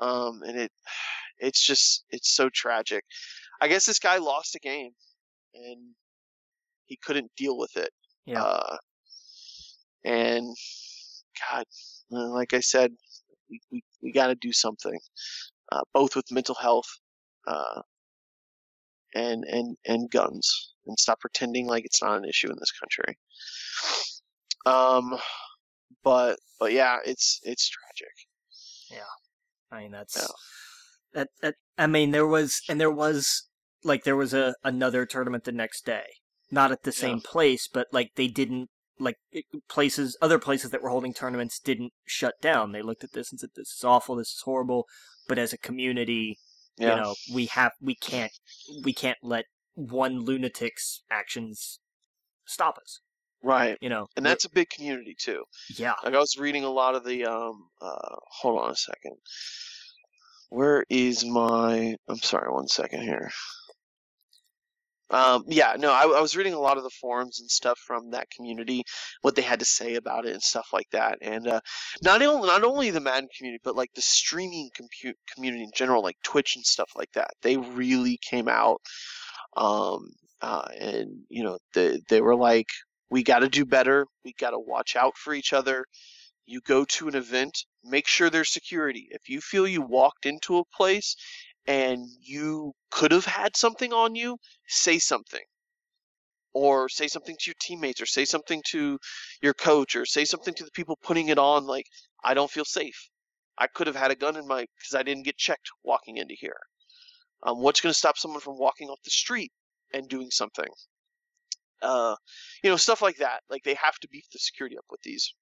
Um, 0.00 0.42
and 0.46 0.58
it 0.58 0.72
it's 1.38 1.64
just 1.64 2.04
it's 2.10 2.34
so 2.34 2.48
tragic. 2.52 3.04
I 3.60 3.68
guess 3.68 3.86
this 3.86 3.98
guy 3.98 4.18
lost 4.18 4.54
a 4.54 4.60
game 4.60 4.90
and 5.54 5.94
he 6.86 6.98
couldn't 7.02 7.30
deal 7.36 7.56
with 7.58 7.76
it. 7.76 7.90
Yeah. 8.26 8.42
Uh, 8.42 8.76
and 10.04 10.54
God, 11.50 11.64
uh, 12.12 12.28
like 12.30 12.54
I 12.54 12.60
said, 12.60 12.92
we 13.50 13.60
we, 13.70 13.82
we 14.02 14.12
got 14.12 14.28
to 14.28 14.34
do 14.36 14.52
something, 14.52 14.98
uh, 15.72 15.82
both 15.92 16.16
with 16.16 16.30
mental 16.30 16.54
health, 16.54 16.88
uh, 17.46 17.80
and 19.14 19.44
and 19.44 19.76
and 19.86 20.10
guns, 20.10 20.74
and 20.86 20.98
stop 20.98 21.20
pretending 21.20 21.66
like 21.66 21.84
it's 21.84 22.02
not 22.02 22.18
an 22.18 22.24
issue 22.24 22.50
in 22.50 22.56
this 22.58 22.72
country. 22.72 23.18
Um, 24.66 25.18
but 26.02 26.38
but 26.58 26.72
yeah, 26.72 26.98
it's 27.04 27.40
it's 27.42 27.68
tragic. 27.68 28.14
Yeah, 28.90 29.76
I 29.76 29.82
mean 29.82 29.92
that's 29.92 30.16
Yeah. 30.16 30.26
that 31.12 31.28
that 31.42 31.54
I 31.78 31.86
mean 31.86 32.10
there 32.10 32.26
was 32.26 32.60
and 32.68 32.80
there 32.80 32.90
was 32.90 33.48
like 33.82 34.04
there 34.04 34.16
was 34.16 34.34
a 34.34 34.54
another 34.64 35.06
tournament 35.06 35.44
the 35.44 35.52
next 35.52 35.84
day 35.84 36.04
not 36.50 36.72
at 36.72 36.82
the 36.84 36.92
same 36.92 37.20
place, 37.20 37.68
but 37.68 37.88
like 37.92 38.12
they 38.16 38.28
didn't 38.28 38.70
like 38.98 39.16
places 39.68 40.16
other 40.22 40.38
places 40.38 40.70
that 40.70 40.82
were 40.82 40.90
holding 40.90 41.12
tournaments 41.12 41.58
didn't 41.58 41.92
shut 42.06 42.34
down. 42.40 42.72
They 42.72 42.82
looked 42.82 43.04
at 43.04 43.12
this 43.12 43.30
and 43.30 43.40
said, 43.40 43.50
"This 43.56 43.72
is 43.76 43.84
awful. 43.84 44.16
This 44.16 44.28
is 44.28 44.42
horrible." 44.44 44.86
But 45.26 45.38
as 45.38 45.52
a 45.52 45.58
community, 45.58 46.38
Yeah. 46.78 46.96
you 46.96 47.00
know, 47.02 47.14
we 47.32 47.46
have 47.46 47.72
we 47.80 47.94
can't 47.94 48.32
we 48.82 48.92
can't 48.92 49.18
let 49.22 49.44
one 49.74 50.20
lunatic's 50.24 51.02
actions 51.10 51.78
stop 52.46 52.78
us. 52.78 53.00
right. 53.42 53.76
You 53.80 53.88
know, 53.88 54.06
And 54.16 54.24
that's 54.24 54.44
a 54.44 54.50
big 54.50 54.70
community 54.70 55.14
too. 55.18 55.44
yeah, 55.76 55.94
Like 56.04 56.14
I 56.14 56.18
was 56.18 56.36
reading 56.38 56.64
a 56.64 56.70
lot 56.70 56.94
of 56.94 57.04
the 57.04 57.24
um 57.26 57.68
uh 57.80 58.16
hold 58.40 58.60
on 58.60 58.70
a 58.70 58.76
second. 58.76 59.16
Where 60.50 60.84
is 60.88 61.24
my 61.24 61.96
I'm 62.08 62.18
sorry, 62.18 62.52
one 62.52 62.68
second 62.68 63.02
here. 63.02 63.30
Um 65.14 65.44
yeah, 65.48 65.76
no, 65.78 65.92
I, 65.92 66.02
I 66.02 66.20
was 66.20 66.36
reading 66.36 66.54
a 66.54 66.60
lot 66.60 66.78
of 66.78 66.84
the 66.84 66.90
forums 66.90 67.40
and 67.40 67.50
stuff 67.50 67.78
from 67.78 68.10
that 68.10 68.30
community, 68.30 68.84
what 69.22 69.36
they 69.36 69.42
had 69.42 69.60
to 69.60 69.64
say 69.66 69.94
about 69.96 70.26
it 70.26 70.32
and 70.34 70.42
stuff 70.42 70.68
like 70.72 70.90
that. 70.92 71.18
And 71.22 71.48
uh 71.48 71.60
not 72.02 72.22
only 72.22 72.48
not 72.48 72.64
only 72.64 72.90
the 72.90 73.00
Madden 73.00 73.28
community, 73.36 73.60
but 73.64 73.76
like 73.76 73.90
the 73.94 74.02
streaming 74.02 74.70
compu- 74.78 75.14
community 75.34 75.64
in 75.64 75.72
general, 75.74 76.02
like 76.02 76.16
Twitch 76.24 76.56
and 76.56 76.66
stuff 76.66 76.90
like 76.96 77.12
that. 77.14 77.30
They 77.42 77.56
really 77.58 78.18
came 78.30 78.48
out 78.48 78.80
um 79.56 80.08
uh 80.42 80.68
and 80.80 81.10
you 81.30 81.44
know, 81.44 81.58
they 81.74 82.00
they 82.10 82.20
were 82.22 82.36
like 82.36 82.68
we 83.10 83.22
got 83.24 83.40
to 83.40 83.48
do 83.48 83.64
better. 83.66 84.06
We 84.24 84.34
got 84.40 84.50
to 84.50 84.58
watch 84.60 84.96
out 84.96 85.16
for 85.16 85.34
each 85.34 85.52
other 85.54 85.84
you 86.46 86.60
go 86.60 86.84
to 86.84 87.08
an 87.08 87.14
event, 87.14 87.64
make 87.84 88.06
sure 88.06 88.30
there's 88.30 88.52
security. 88.52 89.08
If 89.10 89.28
you 89.28 89.40
feel 89.40 89.66
you 89.66 89.82
walked 89.82 90.26
into 90.26 90.58
a 90.58 90.64
place 90.76 91.16
and 91.66 92.06
you 92.20 92.72
could 92.90 93.12
have 93.12 93.24
had 93.24 93.56
something 93.56 93.92
on 93.92 94.14
you, 94.14 94.38
say 94.68 94.98
something. 94.98 95.42
Or 96.52 96.88
say 96.88 97.08
something 97.08 97.36
to 97.40 97.50
your 97.50 97.56
teammates, 97.60 98.00
or 98.00 98.06
say 98.06 98.24
something 98.24 98.62
to 98.70 98.98
your 99.42 99.54
coach, 99.54 99.96
or 99.96 100.06
say 100.06 100.24
something 100.24 100.54
to 100.54 100.64
the 100.64 100.70
people 100.70 100.96
putting 101.02 101.28
it 101.28 101.38
on, 101.38 101.66
like, 101.66 101.86
I 102.22 102.34
don't 102.34 102.50
feel 102.50 102.64
safe. 102.64 103.08
I 103.58 103.66
could 103.66 103.86
have 103.88 103.96
had 103.96 104.12
a 104.12 104.16
gun 104.16 104.36
in 104.36 104.46
my, 104.46 104.66
because 104.78 104.94
I 104.94 105.02
didn't 105.02 105.24
get 105.24 105.36
checked 105.36 105.68
walking 105.82 106.16
into 106.18 106.36
here. 106.38 106.60
Um, 107.42 107.60
what's 107.60 107.80
going 107.80 107.92
to 107.92 107.98
stop 107.98 108.16
someone 108.16 108.40
from 108.40 108.58
walking 108.58 108.88
off 108.88 109.00
the 109.04 109.10
street 109.10 109.52
and 109.92 110.08
doing 110.08 110.30
something? 110.30 110.68
Uh, 111.82 112.14
you 112.62 112.70
know, 112.70 112.76
stuff 112.76 113.02
like 113.02 113.16
that. 113.16 113.40
Like, 113.50 113.64
they 113.64 113.74
have 113.74 113.98
to 114.00 114.08
beef 114.08 114.24
the 114.32 114.38
security 114.38 114.78
up 114.78 114.84
with 114.90 115.00
these 115.02 115.34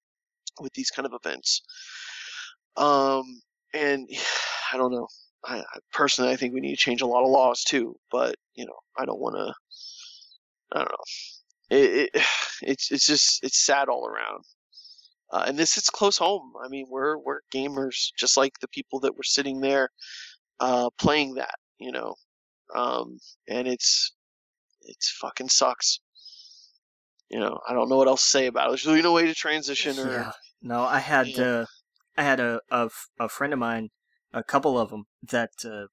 with 0.60 0.72
these 0.74 0.90
kind 0.90 1.06
of 1.06 1.12
events. 1.24 1.62
Um, 2.76 3.24
and 3.74 4.08
I 4.72 4.76
don't 4.76 4.92
know. 4.92 5.08
I, 5.44 5.58
I 5.58 5.78
personally, 5.92 6.30
I 6.32 6.36
think 6.36 6.54
we 6.54 6.60
need 6.60 6.76
to 6.76 6.76
change 6.76 7.02
a 7.02 7.06
lot 7.06 7.24
of 7.24 7.30
laws 7.30 7.64
too. 7.64 7.96
But 8.10 8.36
you 8.54 8.64
know, 8.66 8.76
I 8.98 9.04
don't 9.04 9.20
want 9.20 9.36
to. 9.36 9.54
I 10.74 10.78
don't 10.78 10.90
know. 10.90 11.76
It, 11.76 12.10
it 12.14 12.22
it's 12.62 12.90
it's 12.92 13.06
just 13.06 13.44
it's 13.44 13.64
sad 13.64 13.88
all 13.88 14.06
around. 14.06 14.44
Uh, 15.32 15.44
and 15.46 15.58
this 15.58 15.78
is 15.78 15.88
close 15.88 16.18
home. 16.18 16.52
I 16.62 16.68
mean, 16.68 16.86
we're 16.90 17.16
we're 17.18 17.40
gamers, 17.54 18.10
just 18.18 18.36
like 18.36 18.52
the 18.60 18.68
people 18.68 19.00
that 19.00 19.16
were 19.16 19.22
sitting 19.22 19.60
there 19.60 19.88
uh, 20.60 20.90
playing 20.98 21.34
that. 21.34 21.54
You 21.78 21.92
know, 21.92 22.14
um, 22.74 23.18
and 23.48 23.66
it's 23.66 24.14
it's 24.82 25.10
fucking 25.10 25.48
sucks. 25.48 26.00
You 27.30 27.40
know, 27.40 27.58
I 27.66 27.72
don't 27.72 27.88
know 27.88 27.96
what 27.96 28.08
else 28.08 28.22
to 28.22 28.28
say 28.28 28.46
about 28.46 28.66
it. 28.66 28.70
There's 28.72 28.86
really 28.86 29.00
no 29.02 29.12
way 29.14 29.24
to 29.24 29.34
transition 29.34 29.98
or 29.98 30.10
yeah. 30.12 30.32
No, 30.60 30.82
I 30.82 30.98
had 30.98 31.28
Yeah. 31.28 31.44
uh, 31.44 31.66
I 32.16 32.22
had 32.22 32.40
a, 32.40 32.60
a 32.70 32.90
a 33.18 33.28
friend 33.28 33.52
of 33.54 33.58
mine, 33.58 33.90
a 34.32 34.42
couple 34.42 34.78
of 34.78 34.90
them 34.90 35.04
that 35.22 35.50
uh, 35.64 35.86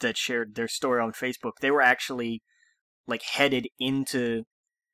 that 0.00 0.16
shared 0.16 0.54
their 0.54 0.68
story 0.68 1.00
on 1.00 1.12
Facebook. 1.12 1.52
They 1.60 1.70
were 1.70 1.82
actually 1.82 2.42
like 3.06 3.22
headed 3.22 3.68
into 3.78 4.44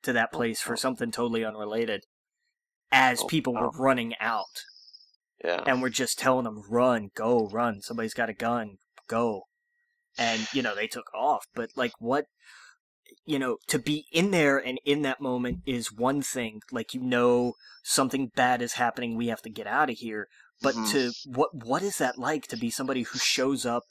to 0.03 0.13
that 0.13 0.33
place 0.33 0.61
for 0.61 0.77
something 0.77 1.11
totally 1.11 1.45
unrelated, 1.45 2.05
as 2.91 3.21
Oh, 3.23 3.27
people 3.27 3.55
were 3.55 3.71
running 3.71 4.15
out, 4.21 4.65
yeah. 5.45 5.63
and 5.67 5.81
we're 5.81 5.91
just 5.91 6.19
telling 6.19 6.45
them, 6.45 6.63
"Run, 6.69 7.11
go, 7.15 7.49
run! 7.49 7.81
Somebody's 7.83 8.15
got 8.15 8.31
a 8.31 8.35
gun, 8.35 8.79
go!" 9.09 9.43
And 10.19 10.47
you 10.53 10.63
know 10.63 10.75
they 10.75 10.89
took 10.89 11.13
off, 11.15 11.47
but 11.55 11.71
like 11.77 11.93
what? 11.99 12.27
You 13.27 13.39
know, 13.39 13.59
to 13.69 13.79
be 13.79 14.07
in 14.11 14.31
there 14.31 14.59
and 14.59 14.81
in 14.85 15.03
that 15.03 15.21
moment 15.21 15.59
is 15.67 15.93
one 15.93 16.23
thing. 16.23 16.61
Like 16.71 16.95
you 16.95 17.01
know 17.01 17.55
something 17.85 18.31
bad 18.35 18.63
is 18.63 18.75
happening, 18.75 19.17
we 19.17 19.29
have 19.29 19.43
to 19.43 19.51
get 19.51 19.67
out 19.67 19.91
of 19.91 19.97
here. 19.97 20.29
But 20.63 20.75
Mhm. 20.75 20.91
to 20.93 21.13
what 21.31 21.51
what 21.55 21.83
is 21.83 21.99
that 21.99 22.19
like 22.19 22.47
to 22.49 22.57
be 22.57 22.71
somebody 22.71 23.03
who 23.03 23.19
shows 23.19 23.67
up 23.67 23.85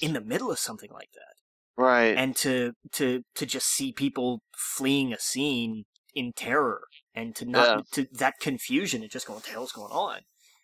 in 0.00 0.12
the 0.12 0.20
middle 0.20 0.50
of 0.50 0.58
something 0.58 0.90
like 0.90 1.10
that? 1.14 1.34
Right. 1.76 2.16
and 2.16 2.36
to 2.36 2.72
to 2.92 3.24
to 3.34 3.46
just 3.46 3.66
see 3.66 3.92
people 3.92 4.42
fleeing 4.56 5.12
a 5.12 5.18
scene 5.18 5.84
in 6.14 6.32
terror 6.32 6.82
and 7.14 7.34
to 7.34 7.44
not 7.44 7.90
to 7.92 8.06
that 8.12 8.34
confusion 8.40 9.02
and 9.02 9.10
just 9.10 9.26
going 9.26 9.38
what 9.38 9.44
the 9.44 9.50
hell's 9.50 9.72
going 9.72 9.90
on 9.90 10.20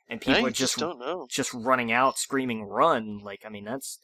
and 0.08 0.20
people 0.20 0.46
are 0.46 0.50
just 0.52 0.78
don't 0.78 1.00
know. 1.00 1.26
just 1.28 1.52
running 1.52 1.90
out 1.90 2.16
screaming 2.16 2.62
run 2.62 3.18
like 3.18 3.42
i 3.44 3.48
mean 3.48 3.64
that's 3.64 3.98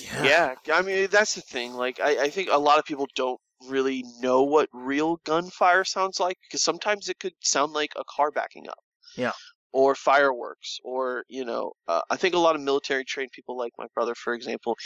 yeah, 0.00 0.54
Yeah. 0.66 0.74
I 0.76 0.82
mean, 0.82 1.08
that's 1.10 1.34
the 1.34 1.40
thing. 1.40 1.72
Like, 1.74 2.00
I, 2.00 2.24
I 2.24 2.30
think 2.30 2.48
a 2.50 2.58
lot 2.58 2.78
of 2.78 2.84
people 2.84 3.06
don't 3.14 3.40
really 3.68 4.04
know 4.20 4.42
what 4.42 4.68
real 4.72 5.16
gunfire 5.24 5.84
sounds 5.84 6.18
like 6.18 6.36
because 6.42 6.62
sometimes 6.62 7.08
it 7.08 7.18
could 7.20 7.34
sound 7.42 7.72
like 7.72 7.92
a 7.96 8.02
car 8.08 8.30
backing 8.30 8.68
up. 8.68 8.78
Yeah. 9.16 9.32
Or 9.74 9.94
fireworks, 9.94 10.78
or 10.84 11.24
you 11.28 11.46
know, 11.46 11.72
uh, 11.88 12.02
I 12.10 12.16
think 12.16 12.34
a 12.34 12.38
lot 12.38 12.56
of 12.56 12.60
military 12.60 13.04
trained 13.04 13.30
people, 13.32 13.56
like 13.56 13.72
my 13.78 13.86
brother, 13.94 14.14
for 14.14 14.34
example, 14.34 14.76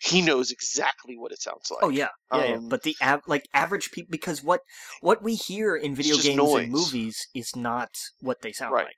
he 0.00 0.22
knows 0.22 0.50
exactly 0.50 1.14
what 1.18 1.30
it 1.30 1.42
sounds 1.42 1.70
like. 1.70 1.82
oh 1.82 1.90
yeah 1.90 2.08
yeah, 2.32 2.44
yeah. 2.44 2.54
um, 2.54 2.68
but 2.68 2.82
the 2.82 2.96
av- 3.02 3.20
like 3.26 3.44
average 3.52 3.90
people 3.90 4.10
because 4.10 4.42
what 4.42 4.60
what 5.02 5.22
we 5.22 5.34
hear 5.34 5.76
in 5.76 5.94
video 5.94 6.16
games 6.16 6.36
noise. 6.36 6.62
and 6.64 6.72
movies 6.72 7.26
is 7.34 7.54
not 7.54 7.90
what 8.20 8.40
they 8.40 8.52
sound 8.52 8.72
Right. 8.72 8.86
like 8.86 8.96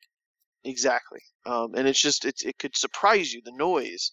Exactly. 0.65 1.21
Um, 1.45 1.75
and 1.75 1.89
it's 1.89 2.01
just 2.01 2.25
it's, 2.25 2.45
it 2.45 2.59
could 2.59 2.77
surprise 2.77 3.33
you 3.33 3.43
the 3.45 3.53
noise. 3.53 4.13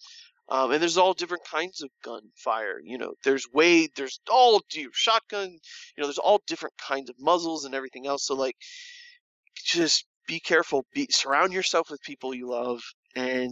Um, 0.50 0.72
and 0.72 0.82
there's 0.82 0.98
all 0.98 1.14
different 1.14 1.44
kinds 1.46 1.84
of 1.84 1.92
gunfire. 2.04 2.80
You 2.84 2.98
know, 2.98 3.14
there's 3.24 3.46
way 3.54 3.88
there's 3.96 4.20
all 4.32 4.62
do 4.70 4.90
shotgun. 4.94 5.50
You 5.52 6.02
know, 6.02 6.08
there's 6.08 6.18
all 6.18 6.42
different 6.48 6.74
kinds 6.78 7.10
of 7.12 7.16
muzzles 7.20 7.66
and 7.66 7.76
everything 7.76 8.08
else. 8.08 8.26
So 8.26 8.34
like, 8.34 8.56
just 9.64 10.06
be 10.30 10.40
careful. 10.40 10.86
Be 10.94 11.08
surround 11.10 11.52
yourself 11.52 11.90
with 11.90 12.02
people 12.04 12.36
you 12.36 12.50
love 12.50 12.82
and 13.16 13.52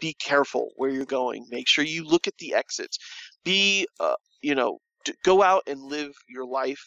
be 0.00 0.14
careful 0.14 0.70
where 0.76 0.90
you're 0.90 1.04
going. 1.04 1.46
Make 1.50 1.68
sure 1.68 1.84
you 1.84 2.04
look 2.04 2.26
at 2.26 2.36
the 2.38 2.54
exits. 2.54 2.96
Be 3.44 3.86
uh, 4.00 4.14
you 4.40 4.54
know, 4.54 4.78
go 5.22 5.42
out 5.42 5.62
and 5.66 5.80
live 5.82 6.12
your 6.28 6.46
life, 6.46 6.80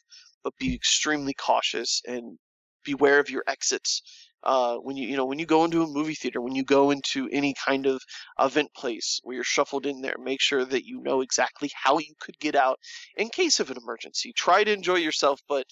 but 0.44 0.53
be 0.60 0.73
extremely 0.73 1.36
cautious 1.36 2.02
and 2.07 2.38
beware 2.84 3.19
of 3.19 3.30
your 3.30 3.44
exits 3.48 4.02
uh, 4.45 4.76
when 4.77 4.95
you 4.95 5.07
you 5.07 5.18
know 5.18 5.26
when 5.26 5.40
you 5.40 5.45
go 5.45 5.65
into 5.65 5.84
a 5.84 5.88
movie 5.88 6.14
theater, 6.15 6.41
when 6.41 6.56
you 6.56 6.64
go 6.64 6.91
into 6.91 7.27
any 7.32 7.53
kind 7.65 7.86
of 7.86 8.02
event 8.40 8.69
place 8.76 9.19
where 9.23 9.36
you're 9.36 9.44
shuffled 9.44 9.86
in 9.86 10.02
there, 10.02 10.15
make 10.19 10.41
sure 10.41 10.64
that 10.64 10.86
you 10.86 11.02
know 11.02 11.22
exactly 11.22 11.69
how 11.73 11.98
you 11.98 12.14
could 12.19 12.38
get 12.40 12.56
out 12.56 12.80
in 13.18 13.30
case 13.30 13.60
of 13.60 13.72
an 13.72 13.77
emergency. 13.77 14.34
Try 14.36 14.64
to 14.64 14.72
enjoy 14.72 14.95
yourself, 14.95 15.41
but 15.49 15.65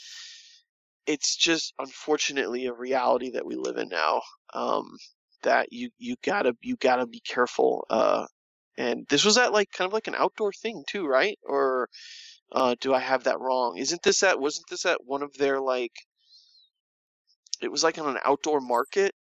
it's 1.05 1.35
just 1.35 1.73
unfortunately 1.79 2.65
a 2.65 2.73
reality 2.73 3.31
that 3.31 3.45
we 3.45 3.55
live 3.55 3.77
in 3.77 3.89
now. 3.89 4.21
Um, 4.53 4.97
that 5.43 5.67
you 5.71 5.89
you 5.97 6.15
gotta 6.23 6.53
you 6.61 6.75
gotta 6.77 7.05
be 7.05 7.19
careful. 7.19 7.85
Uh, 7.89 8.25
and 8.77 9.05
this 9.09 9.25
was 9.25 9.37
at 9.37 9.51
like 9.53 9.69
kind 9.71 9.87
of 9.87 9.93
like 9.93 10.07
an 10.07 10.15
outdoor 10.15 10.51
thing 10.53 10.83
too, 10.89 11.05
right? 11.05 11.37
Or 11.43 11.89
uh, 12.51 12.75
do 12.79 12.93
I 12.93 12.99
have 12.99 13.25
that 13.25 13.39
wrong? 13.39 13.77
Isn't 13.77 14.03
this 14.03 14.23
at 14.23 14.39
wasn't 14.39 14.65
this 14.69 14.85
at 14.85 14.99
one 15.05 15.21
of 15.23 15.33
their 15.37 15.59
like 15.59 15.91
it 17.61 17.71
was 17.71 17.83
like 17.83 17.97
on 17.97 18.07
an 18.07 18.19
outdoor 18.25 18.59
market. 18.61 19.13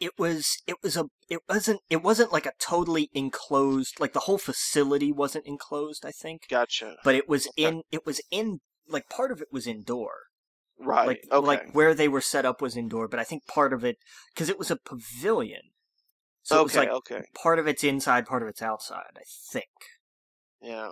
it 0.00 0.12
was 0.18 0.58
it 0.66 0.76
was 0.82 0.96
a 0.96 1.04
it 1.28 1.40
wasn't 1.48 1.80
it 1.88 2.02
wasn't 2.02 2.32
like 2.32 2.46
a 2.46 2.52
totally 2.58 3.08
enclosed 3.14 3.98
like 4.00 4.12
the 4.12 4.20
whole 4.20 4.38
facility 4.38 5.12
wasn't 5.12 5.46
enclosed 5.46 6.04
i 6.04 6.10
think 6.10 6.42
Gotcha. 6.50 6.96
but 7.04 7.14
it 7.14 7.28
was 7.28 7.46
Okay. 7.48 7.64
in 7.68 7.82
it 7.92 8.04
was 8.04 8.20
in 8.30 8.58
like 8.88 9.08
part 9.08 9.30
of 9.30 9.40
it 9.40 9.48
was 9.52 9.66
indoor 9.68 10.14
Right. 10.78 11.06
like 11.06 11.24
okay. 11.30 11.46
like 11.46 11.72
where 11.72 11.94
they 11.94 12.08
were 12.08 12.20
set 12.20 12.44
up 12.44 12.60
was 12.60 12.76
indoor 12.76 13.08
but 13.08 13.20
i 13.20 13.24
think 13.24 13.46
part 13.46 13.72
of 13.72 13.84
it 13.84 13.96
because 14.34 14.48
it 14.48 14.58
was 14.58 14.70
a 14.70 14.76
pavilion 14.76 15.70
so 16.42 16.60
it 16.60 16.64
was 16.64 16.76
like 16.76 16.90
okay. 16.90 17.22
part 17.34 17.58
of 17.58 17.66
it's 17.66 17.84
inside 17.84 18.26
part 18.26 18.42
of 18.42 18.48
it's 18.48 18.60
outside 18.60 19.16
i 19.16 19.22
think 19.52 19.68
Yeah. 20.60 20.90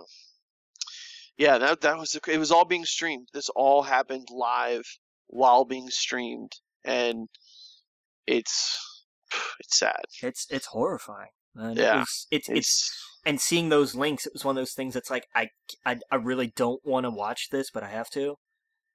Yeah. 1.37 1.57
That 1.57 1.81
that 1.81 1.97
was 1.97 2.11
the, 2.11 2.21
it. 2.31 2.37
Was 2.37 2.51
all 2.51 2.65
being 2.65 2.85
streamed. 2.85 3.27
This 3.33 3.49
all 3.49 3.83
happened 3.83 4.27
live 4.31 4.85
while 5.27 5.65
being 5.65 5.89
streamed, 5.89 6.53
and 6.85 7.27
it's 8.27 8.77
it's 9.59 9.77
sad. 9.79 10.05
it's 10.21 10.47
it's 10.49 10.67
horrifying 10.67 11.31
and 11.55 11.77
Yeah, 11.77 11.95
it 11.95 11.99
was, 11.99 12.27
it's 12.31 12.49
it's 12.49 12.57
It's 12.57 13.09
and 13.25 13.39
seeing 13.39 13.69
those 13.69 13.95
links 13.95 14.25
it 14.25 14.33
was 14.33 14.43
one 14.43 14.57
of 14.57 14.61
those 14.61 14.73
things 14.73 14.93
that's 14.93 15.09
like 15.09 15.27
i 15.35 15.49
i, 15.85 15.97
I 16.11 16.15
really 16.15 16.51
don't 16.55 16.81
want 16.83 17.05
to 17.05 17.09
watch 17.09 17.49
this 17.51 17.69
but 17.71 17.83
i 17.83 17.89
have 17.89 18.09
to 18.11 18.35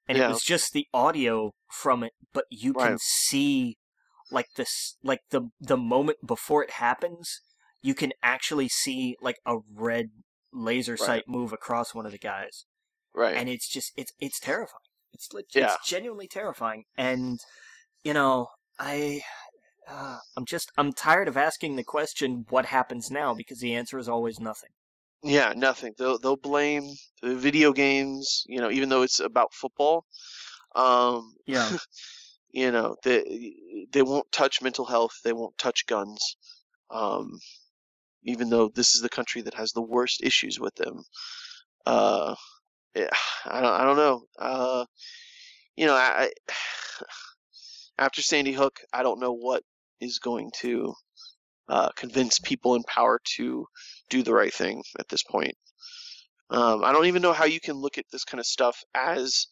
and 0.09 0.19
it 0.19 0.29
was 0.29 0.43
just 0.43 0.73
the 0.73 0.87
audio 0.95 1.53
from 1.71 2.03
it 2.03 2.13
but 2.33 2.45
you 2.51 2.73
can 2.73 2.97
see 3.01 3.77
like 4.31 4.47
this 4.57 4.97
like 5.03 5.21
the 5.31 5.49
the 5.61 5.77
moment 5.77 6.19
before 6.27 6.63
it 6.63 6.73
happens 6.73 7.41
you 7.83 7.95
can 7.95 8.13
actually 8.23 8.69
see 8.69 9.17
like 9.21 9.37
a 9.47 9.57
red 9.75 10.07
laser 10.53 10.93
Right. 10.93 11.01
sight 11.01 11.25
move 11.29 11.53
across 11.53 11.95
one 11.95 12.07
of 12.07 12.13
the 12.13 12.19
guys 12.19 12.65
right. 13.15 13.37
and 13.37 13.49
it's 13.49 13.69
just 13.69 13.93
it's 13.97 14.13
it's 14.19 14.41
terrifying. 14.41 14.81
It's 15.13 15.29
Yeah. 15.55 15.75
it's 15.75 15.89
genuinely 15.89 16.29
terrifying, 16.29 16.85
and 16.97 17.41
you 18.03 18.15
know 18.15 18.49
I. 18.79 19.23
Uh, 19.91 20.19
I'm 20.37 20.45
just 20.45 20.71
I'm 20.77 20.93
tired 20.93 21.29
of 21.29 21.37
asking 21.39 21.77
the 21.77 21.83
question 21.83 22.45
what 22.51 22.67
happens 22.67 23.11
now 23.11 23.33
because 23.33 23.61
the 23.61 23.75
answer 23.75 23.99
is 23.99 24.07
always 24.07 24.39
nothing. 24.39 24.69
Yeah, 25.23 25.53
nothing. 25.57 25.95
They'll 25.99 26.19
they'll 26.19 26.36
blame 26.36 26.89
the 27.23 27.35
video 27.35 27.73
games, 27.73 28.45
you 28.47 28.61
know, 28.61 28.70
even 28.70 28.89
though 28.89 29.03
it's 29.03 29.20
about 29.20 29.53
football. 29.55 30.05
Um, 30.74 31.35
Yeah. 31.47 31.70
you 32.53 32.70
know, 32.73 32.97
they 33.05 33.55
they 33.93 34.03
won't 34.03 34.31
touch 34.32 34.62
mental 34.62 34.85
health. 34.86 35.20
They 35.24 35.32
won't 35.32 35.59
touch 35.59 35.86
guns. 35.86 36.36
Um, 36.90 37.39
even 38.24 38.51
though 38.51 38.69
this 38.69 38.95
is 38.95 39.03
the 39.03 39.09
country 39.09 39.43
that 39.43 39.55
has 39.55 39.73
the 39.73 39.82
worst 39.82 40.23
issues 40.23 40.61
with 40.61 40.74
them. 40.77 41.03
Uh, 41.86 42.35
yeah, 42.95 43.11
I 43.47 43.61
don't 43.61 43.73
I 43.73 43.85
don't 43.85 43.97
know. 43.97 44.23
Uh, 44.39 44.86
you 45.77 45.86
know, 45.86 45.95
I, 45.95 46.31
I 46.49 46.55
after 47.99 48.23
Sandy 48.23 48.53
Hook, 48.53 48.81
I 48.93 49.03
don't 49.03 49.20
know 49.20 49.32
what 49.32 49.62
is 50.01 50.19
going 50.19 50.51
to 50.61 50.95
uh, 51.69 51.90
convince 51.97 52.39
people 52.39 52.74
in 52.74 52.82
power 52.85 53.20
to 53.36 53.66
do 54.11 54.23
the 54.23 54.35
right 54.35 54.53
thing 54.53 54.82
at 54.99 55.09
this 55.09 55.23
point. 55.23 55.55
Um, 56.51 56.82
I 56.82 56.93
don't 56.93 57.07
even 57.07 57.23
know 57.23 57.35
how 57.35 57.45
you 57.45 57.61
can 57.61 57.77
look 57.77 57.99
at 57.99 58.07
this 58.11 58.24
kind 58.24 58.40
of 58.40 58.47
stuff 58.47 58.82
as, 58.95 59.47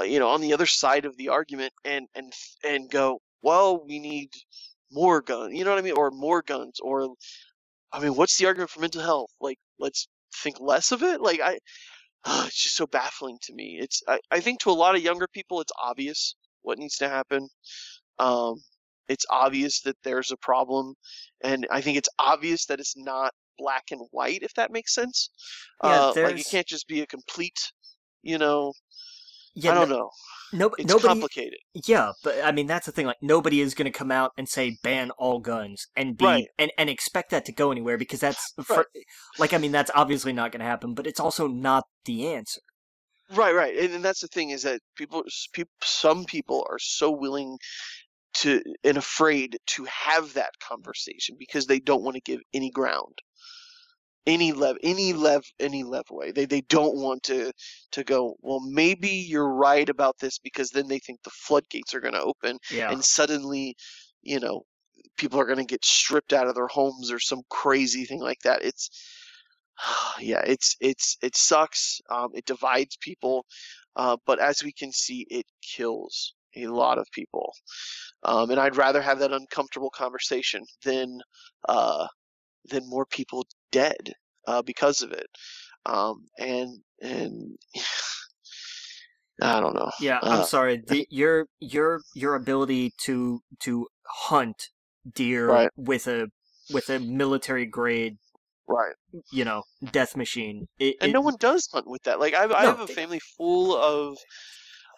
uh, 0.00 0.04
you 0.04 0.18
know, 0.18 0.28
on 0.28 0.40
the 0.40 0.54
other 0.54 0.66
side 0.66 1.04
of 1.04 1.16
the 1.16 1.28
argument 1.28 1.72
and 1.84 2.06
and 2.14 2.32
and 2.64 2.90
go, 2.90 3.20
well, 3.42 3.84
we 3.86 3.98
need 3.98 4.30
more 4.90 5.20
guns. 5.20 5.54
You 5.54 5.64
know 5.64 5.70
what 5.70 5.78
I 5.78 5.82
mean? 5.82 5.96
Or 5.96 6.10
more 6.10 6.42
guns. 6.42 6.80
Or, 6.80 7.14
I 7.92 8.00
mean, 8.00 8.14
what's 8.14 8.36
the 8.38 8.46
argument 8.46 8.70
for 8.70 8.80
mental 8.80 9.02
health? 9.02 9.30
Like, 9.40 9.58
let's 9.78 10.08
think 10.34 10.56
less 10.60 10.92
of 10.92 11.02
it. 11.02 11.20
Like, 11.20 11.40
I, 11.40 11.58
it's 12.46 12.62
just 12.62 12.76
so 12.76 12.86
baffling 12.86 13.38
to 13.42 13.54
me. 13.54 13.78
It's 13.80 14.02
I, 14.08 14.18
I 14.30 14.40
think 14.40 14.60
to 14.60 14.70
a 14.70 14.72
lot 14.72 14.96
of 14.96 15.02
younger 15.02 15.26
people, 15.32 15.60
it's 15.60 15.72
obvious 15.82 16.34
what 16.62 16.78
needs 16.78 16.96
to 16.96 17.08
happen. 17.08 17.48
Um, 18.18 18.62
it's 19.08 19.26
obvious 19.30 19.80
that 19.82 19.96
there's 20.04 20.30
a 20.32 20.36
problem, 20.36 20.94
and 21.42 21.66
I 21.70 21.80
think 21.80 21.98
it's 21.98 22.08
obvious 22.18 22.66
that 22.66 22.80
it's 22.80 22.96
not 22.96 23.32
black 23.58 23.84
and 23.90 24.00
white, 24.10 24.42
if 24.42 24.54
that 24.54 24.70
makes 24.72 24.94
sense. 24.94 25.30
Yeah, 25.82 25.90
uh, 25.90 26.14
like 26.16 26.38
it 26.38 26.46
can't 26.50 26.66
just 26.66 26.88
be 26.88 27.00
a 27.00 27.06
complete, 27.06 27.72
you 28.22 28.38
know. 28.38 28.72
Yeah, 29.54 29.72
I 29.72 29.74
don't 29.74 29.88
no, 29.88 29.96
know. 29.98 30.10
no, 30.52 30.70
It's 30.76 30.88
nobody. 30.88 31.08
complicated. 31.08 31.58
Yeah, 31.86 32.12
but 32.22 32.42
I 32.44 32.52
mean 32.52 32.66
that's 32.66 32.86
the 32.86 32.92
thing. 32.92 33.06
Like 33.06 33.22
nobody 33.22 33.60
is 33.60 33.74
going 33.74 33.90
to 33.90 33.96
come 33.98 34.10
out 34.10 34.32
and 34.36 34.48
say 34.48 34.78
ban 34.82 35.10
all 35.12 35.38
guns 35.40 35.86
and 35.96 36.16
be 36.16 36.24
Right. 36.24 36.46
and, 36.58 36.70
and 36.78 36.90
expect 36.90 37.30
that 37.30 37.44
to 37.46 37.52
go 37.52 37.70
anywhere 37.72 37.98
because 37.98 38.20
that's 38.20 38.52
Right. 38.68 38.84
for, 38.84 38.86
like 39.38 39.52
I 39.52 39.58
mean 39.58 39.72
that's 39.72 39.90
obviously 39.94 40.32
not 40.32 40.52
going 40.52 40.60
to 40.60 40.66
happen. 40.66 40.94
But 40.94 41.06
it's 41.06 41.20
also 41.20 41.46
not 41.48 41.84
the 42.04 42.26
answer. 42.28 42.60
Right, 43.30 43.54
right, 43.54 43.76
and, 43.76 43.94
and 43.94 44.04
that's 44.04 44.20
the 44.20 44.28
thing 44.28 44.50
is 44.50 44.62
that 44.62 44.80
people, 44.96 45.24
people, 45.52 45.72
some 45.82 46.24
people 46.24 46.64
are 46.70 46.78
so 46.78 47.10
willing 47.10 47.58
to 48.36 48.62
and 48.84 48.96
afraid 48.96 49.58
to 49.66 49.84
have 49.84 50.34
that 50.34 50.52
conversation 50.60 51.36
because 51.38 51.66
they 51.66 51.80
don't 51.80 52.02
want 52.02 52.16
to 52.16 52.20
give 52.20 52.40
any 52.52 52.70
ground, 52.70 53.18
any 54.26 54.52
lev, 54.52 54.76
any 54.82 55.12
lev, 55.12 55.42
any 55.58 55.84
leeway. 55.84 56.32
They 56.32 56.44
they 56.44 56.60
don't 56.62 56.96
want 56.96 57.22
to 57.24 57.52
to 57.92 58.04
go. 58.04 58.36
Well, 58.42 58.60
maybe 58.60 59.08
you're 59.08 59.52
right 59.52 59.88
about 59.88 60.18
this 60.20 60.38
because 60.38 60.70
then 60.70 60.88
they 60.88 60.98
think 60.98 61.22
the 61.22 61.30
floodgates 61.30 61.94
are 61.94 62.00
going 62.00 62.14
to 62.14 62.22
open 62.22 62.58
Yeah, 62.70 62.90
and 62.90 63.02
suddenly, 63.04 63.74
you 64.22 64.40
know, 64.40 64.62
people 65.16 65.40
are 65.40 65.46
going 65.46 65.58
to 65.58 65.64
get 65.64 65.84
stripped 65.84 66.32
out 66.32 66.48
of 66.48 66.54
their 66.54 66.68
homes 66.68 67.10
or 67.10 67.18
some 67.18 67.42
crazy 67.48 68.04
thing 68.04 68.20
like 68.20 68.40
that. 68.44 68.62
It's 68.62 68.90
yeah, 70.20 70.42
it's 70.46 70.76
it's 70.80 71.16
it 71.22 71.36
sucks. 71.36 72.00
Um, 72.10 72.28
it 72.34 72.44
divides 72.44 72.98
people, 73.00 73.46
uh, 73.96 74.18
but 74.26 74.40
as 74.40 74.62
we 74.62 74.72
can 74.72 74.92
see, 74.92 75.26
it 75.30 75.46
kills 75.62 76.34
a 76.56 76.66
lot 76.68 76.98
of 76.98 77.06
people. 77.12 77.52
Um, 78.22 78.50
and 78.50 78.58
I'd 78.60 78.76
rather 78.76 79.02
have 79.02 79.18
that 79.20 79.32
uncomfortable 79.32 79.90
conversation 79.90 80.62
than 80.84 81.20
uh, 81.68 82.06
than 82.70 82.88
more 82.88 83.06
people 83.06 83.46
dead 83.72 84.12
uh, 84.46 84.62
because 84.62 85.02
of 85.02 85.12
it. 85.12 85.26
Um, 85.84 86.26
and 86.38 86.78
and 87.00 87.58
I 89.42 89.60
don't 89.60 89.74
know. 89.74 89.90
yeah. 90.00 90.18
I'm 90.22 90.40
uh, 90.40 90.44
sorry. 90.44 90.82
The, 90.86 91.06
your 91.10 91.46
your 91.60 92.00
your 92.14 92.34
ability 92.34 92.92
to 93.04 93.40
to 93.60 93.86
hunt 94.06 94.70
deer 95.14 95.46
Right. 95.48 95.70
with 95.76 96.06
a 96.06 96.28
with 96.72 96.88
a 96.88 96.98
military 96.98 97.66
grade, 97.66 98.16
Right. 98.66 98.94
you 99.30 99.44
know, 99.44 99.62
death 99.92 100.16
machine. 100.16 100.66
It, 100.78 100.96
and 101.00 101.10
it- 101.10 101.12
no 101.12 101.20
one 101.20 101.36
does 101.38 101.68
hunt 101.72 101.86
with 101.86 102.02
that. 102.04 102.18
Like 102.18 102.34
I, 102.34 102.44
I 102.44 102.62
No, 102.64 102.70
have 102.70 102.80
a 102.80 102.86
family 102.86 103.20
full 103.36 103.76
of 103.76 104.16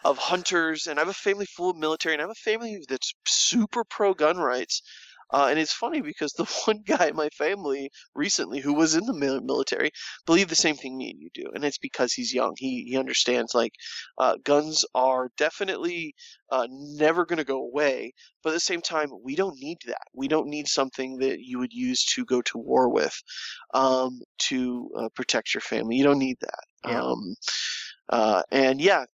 of 0.05 0.19
hunters, 0.19 0.87
and 0.87 0.99
I 0.99 1.03
have 1.03 1.09
a 1.09 1.15
family 1.15 1.47
full 1.47 1.71
of 1.71 1.77
military, 1.77 2.15
and 2.15 2.23
I 2.23 2.25
have 2.25 2.31
a 2.31 2.35
family 2.35 2.81
that's 2.89 3.13
super 3.27 3.85
pro 3.85 4.15
gun 4.15 4.37
rights. 4.39 4.83
Uh, 5.31 5.49
and 5.51 5.59
it's 5.59 5.73
funny 5.73 6.01
because 6.01 6.33
the 6.33 6.45
one 6.65 6.83
guy 6.87 7.09
in 7.09 7.17
my 7.17 7.29
family 7.31 7.91
recently 8.15 8.61
who 8.61 8.73
was 8.73 8.95
in 8.95 9.05
the 9.05 9.13
military 9.13 9.91
believed 10.25 10.51
the 10.51 10.57
same 10.57 10.77
thing 10.77 10.97
me 10.97 11.11
and 11.11 11.21
you 11.21 11.29
do, 11.35 11.51
and 11.55 11.65
it's 11.65 11.79
because 11.79 12.13
he's 12.13 12.33
young. 12.33 12.55
He 12.57 12.85
he 12.89 12.97
understands 12.97 13.55
like 13.55 13.73
uh, 14.19 14.37
guns 14.43 14.85
are 14.95 15.31
definitely 15.37 16.15
uh, 16.51 16.67
never 16.71 17.27
going 17.27 17.39
to 17.39 17.45
go 17.45 17.59
away, 17.63 18.13
but 18.43 18.51
at 18.51 18.55
the 18.55 18.61
same 18.61 18.81
time, 18.81 19.11
we 19.23 19.37
don't 19.37 19.59
need 19.59 19.79
that. 19.87 20.07
We 20.15 20.29
don't 20.29 20.49
need 20.49 20.69
something 20.69 21.19
that 21.19 21.41
you 21.41 21.59
would 21.59 21.73
use 21.73 22.05
to 22.15 22.25
go 22.25 22.41
to 22.43 22.59
war 22.59 22.89
with 22.89 23.15
um, 23.75 24.21
to 24.45 24.91
uh, 24.97 25.09
protect 25.15 25.53
your 25.53 25.61
family. 25.61 25.97
You 25.97 26.05
don't 26.05 26.19
need 26.19 26.39
that. 26.41 26.65
Yeah. 26.89 27.03
Um, 27.03 27.35
uh, 28.09 28.43
and 28.51 28.81
yeah, 28.81 29.05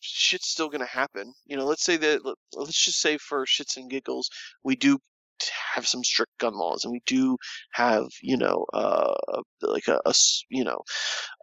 shit's 0.00 0.48
still 0.48 0.68
going 0.68 0.80
to 0.80 0.86
happen. 0.86 1.32
You 1.46 1.56
know, 1.56 1.64
let's 1.66 1.84
say 1.84 1.96
that, 1.96 2.24
let- 2.24 2.36
let's 2.54 2.84
just 2.84 3.00
say 3.00 3.18
for 3.18 3.44
shits 3.46 3.76
and 3.76 3.90
giggles, 3.90 4.28
we 4.64 4.76
do 4.76 4.98
have 5.74 5.86
some 5.88 6.04
strict 6.04 6.32
gun 6.38 6.54
laws 6.54 6.84
and 6.84 6.92
we 6.92 7.00
do 7.06 7.36
have, 7.72 8.06
you 8.22 8.36
know, 8.36 8.66
uh, 8.74 9.14
like 9.62 9.88
a, 9.88 9.98
you 10.50 10.64
know, 10.64 10.80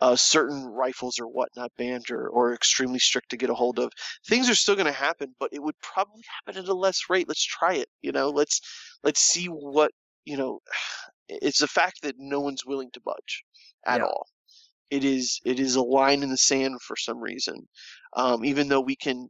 uh, 0.02 0.16
certain 0.16 0.66
rifles 0.66 1.20
or 1.20 1.28
whatnot 1.28 1.72
banned 1.78 2.12
or, 2.12 2.28
or 2.30 2.54
extremely 2.54 3.00
strict 3.00 3.30
to 3.30 3.38
get 3.38 3.50
a 3.50 3.56
hold 3.56 3.80
of. 3.80 3.92
Things 4.28 4.50
are 4.50 4.56
still 4.56 4.76
going 4.76 4.86
to 4.88 4.92
happen, 4.92 5.36
but 5.40 5.50
it 5.54 5.64
would 5.64 5.80
probably 5.82 6.24
happen 6.46 6.62
at 6.62 6.70
a 6.70 6.74
less 6.74 7.10
rate. 7.10 7.28
Let's 7.28 7.46
try 7.46 7.76
it. 7.76 7.88
You 8.02 8.12
know, 8.12 8.30
let's, 8.30 8.62
let's 9.04 9.22
see 9.22 9.46
what, 9.48 9.92
you 10.26 10.38
know, 10.38 10.60
it's 11.30 11.60
the 11.60 11.68
fact 11.68 12.02
that 12.04 12.16
no 12.18 12.40
one's 12.40 12.66
willing 12.66 12.90
to 12.94 13.02
budge 13.02 13.44
at 13.86 14.02
Yeah. 14.02 14.06
all. 14.06 14.28
It 14.90 15.04
is 15.04 15.40
it 15.46 15.60
is 15.60 15.76
a 15.76 15.82
line 15.82 16.24
in 16.24 16.30
the 16.30 16.38
sand 16.38 16.82
for 16.82 16.96
some 16.96 17.20
reason. 17.20 17.68
Um, 18.14 18.46
even 18.46 18.68
though 18.70 18.82
we 18.82 18.96
can 18.96 19.30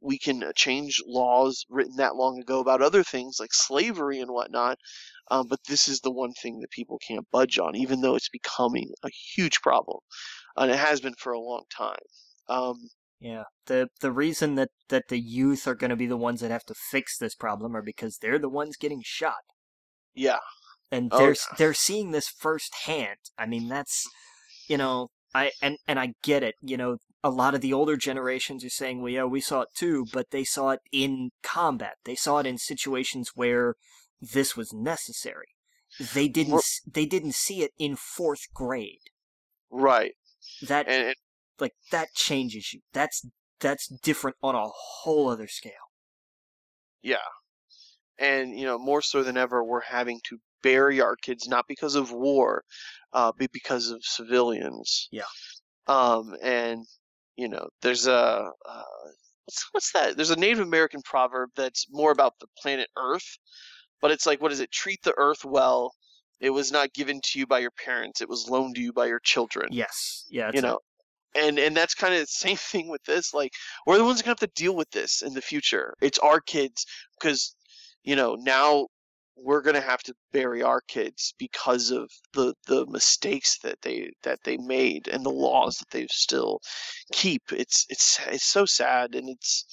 we 0.00 0.18
can 0.18 0.42
uh, 0.42 0.52
change 0.54 1.02
laws 1.06 1.64
written 1.68 1.96
that 1.96 2.16
long 2.16 2.38
ago 2.40 2.60
about 2.60 2.82
other 2.82 3.02
things 3.02 3.38
like 3.40 3.52
slavery 3.52 4.20
and 4.20 4.30
whatnot, 4.30 4.78
um, 5.30 5.46
but 5.48 5.60
this 5.68 5.88
is 5.88 6.00
the 6.00 6.10
one 6.12 6.32
thing 6.32 6.60
that 6.60 6.70
people 6.70 6.98
can't 7.06 7.30
budge 7.30 7.58
on, 7.58 7.74
even 7.76 8.00
though 8.00 8.14
it's 8.14 8.28
becoming 8.28 8.90
a 9.02 9.10
huge 9.34 9.60
problem, 9.62 9.98
and 10.56 10.70
it 10.70 10.78
has 10.78 11.00
been 11.00 11.14
for 11.14 11.32
a 11.32 11.40
long 11.40 11.64
time. 11.76 11.96
Um, 12.48 12.90
Yeah. 13.20 13.44
The 13.66 13.88
the 14.00 14.12
reason 14.12 14.54
that, 14.56 14.70
that 14.88 15.08
the 15.08 15.18
youth 15.18 15.66
are 15.66 15.74
going 15.74 15.90
to 15.90 15.96
be 15.96 16.06
the 16.06 16.16
ones 16.16 16.40
that 16.40 16.50
have 16.50 16.64
to 16.64 16.74
fix 16.74 17.18
this 17.18 17.34
problem 17.34 17.76
are 17.76 17.82
because 17.82 18.18
they're 18.18 18.38
the 18.38 18.48
ones 18.48 18.76
getting 18.76 19.02
shot. 19.04 19.42
yeah, 20.14 20.38
And 20.90 21.10
Oh, 21.12 21.18
they're 21.18 21.34
yeah. 21.34 21.56
they're 21.58 21.74
seeing 21.74 22.10
this 22.10 22.28
firsthand. 22.28 23.18
I 23.38 23.46
mean, 23.46 23.68
that's 23.68 24.08
you 24.68 24.76
know, 24.76 25.08
I 25.34 25.52
and 25.62 25.78
and 25.86 25.98
I 26.00 26.14
get 26.22 26.42
it. 26.42 26.54
You 26.62 26.76
know, 26.76 26.98
a 27.24 27.30
lot 27.30 27.54
of 27.54 27.60
the 27.60 27.72
older 27.72 27.96
generations 27.96 28.64
are 28.64 28.70
saying, 28.70 29.02
"Well, 29.02 29.12
yeah, 29.12 29.24
we 29.24 29.40
saw 29.40 29.62
it 29.62 29.68
too," 29.74 30.06
but 30.12 30.30
they 30.30 30.44
saw 30.44 30.70
it 30.70 30.80
in 30.92 31.30
combat. 31.42 31.94
They 32.04 32.14
saw 32.16 32.38
it 32.38 32.46
in 32.46 32.58
situations 32.58 33.30
where 33.34 33.74
this 34.20 34.56
was 34.56 34.72
necessary. 34.72 35.48
They 36.14 36.28
didn't 36.28 36.52
We're- 36.54 36.62
they 36.86 37.06
didn't 37.06 37.34
see 37.34 37.62
it 37.62 37.72
in 37.78 37.96
4th 37.96 38.52
grade. 38.54 39.00
right. 39.70 40.14
That 40.62 40.88
And, 40.88 41.08
and 41.08 41.16
like 41.58 41.74
that 41.90 42.14
changes 42.14 42.72
you. 42.72 42.80
That's 42.92 43.26
that's 43.60 43.88
different 43.88 44.36
on 44.42 44.54
a 44.54 44.68
whole 44.68 45.28
other 45.28 45.48
scale. 45.48 45.90
Yeah. 47.02 47.16
And, 48.18 48.58
you 48.58 48.64
know, 48.66 48.78
more 48.78 49.02
so 49.02 49.22
than 49.22 49.36
ever, 49.36 49.62
we're 49.64 49.80
having 49.82 50.20
to 50.28 50.38
bury 50.62 51.00
our 51.00 51.16
kids 51.16 51.48
not 51.48 51.66
because 51.68 51.94
of 51.94 52.12
war, 52.12 52.62
uh, 53.12 53.32
but 53.38 53.52
because 53.52 53.90
of 53.90 54.02
civilians. 54.02 55.08
Yeah. 55.10 55.22
Um, 55.86 56.34
and, 56.42 56.84
you 57.36 57.48
know, 57.48 57.68
there's 57.82 58.06
a, 58.06 58.50
uh, 58.68 58.82
what's, 59.44 59.68
what's 59.72 59.92
that? 59.92 60.16
There's 60.16 60.30
a 60.30 60.36
Native 60.36 60.60
American 60.60 61.02
proverb 61.02 61.50
that's 61.56 61.86
more 61.90 62.10
about 62.10 62.34
the 62.40 62.46
planet 62.60 62.88
Earth, 62.96 63.38
but 64.00 64.10
it's 64.10 64.26
like, 64.26 64.40
what 64.40 64.52
is 64.52 64.60
it? 64.60 64.70
Treat 64.72 65.02
the 65.02 65.14
Earth 65.16 65.44
well. 65.44 65.92
It 66.40 66.50
was 66.50 66.70
not 66.70 66.92
given 66.92 67.20
to 67.24 67.38
you 67.38 67.46
by 67.46 67.60
your 67.60 67.70
parents. 67.82 68.20
It 68.20 68.28
was 68.28 68.48
loaned 68.50 68.74
to 68.74 68.82
you 68.82 68.92
by 68.92 69.06
your 69.06 69.20
children 69.20 69.68
Yes. 69.70 70.26
Yeah, 70.28 70.50
you 70.52 70.60
know 70.60 70.80
and 71.36 71.58
and 71.58 71.76
that's 71.76 71.94
kind 71.94 72.14
of 72.14 72.20
the 72.20 72.26
same 72.26 72.56
thing 72.72 72.88
with 72.88 73.02
this 73.04 73.34
like 73.34 73.52
we're 73.86 73.98
the 73.98 74.04
ones 74.04 74.22
gonna 74.22 74.30
have 74.30 74.38
to 74.38 74.46
deal 74.54 74.74
with 74.74 74.90
this 74.90 75.22
in 75.22 75.34
the 75.34 75.42
future 75.42 75.94
it's 76.00 76.18
our 76.18 76.40
kids 76.40 76.86
because 77.18 77.54
you 78.02 78.16
know 78.16 78.34
now 78.34 78.86
we're 79.36 79.62
gonna 79.62 79.80
have 79.80 80.02
to 80.02 80.14
bury 80.32 80.62
our 80.62 80.80
kids 80.88 81.34
because 81.38 81.90
of 81.90 82.10
the 82.32 82.54
the 82.66 82.86
mistakes 82.86 83.58
that 83.62 83.80
they 83.82 84.10
that 84.22 84.40
they 84.44 84.56
made 84.56 85.08
and 85.08 85.24
the 85.24 85.30
laws 85.30 85.78
that 85.78 85.90
they 85.90 86.06
still 86.10 86.60
keep. 87.12 87.42
It's 87.52 87.86
it's 87.88 88.20
it's 88.28 88.46
so 88.46 88.64
sad 88.66 89.14
and 89.14 89.28
it's 89.28 89.66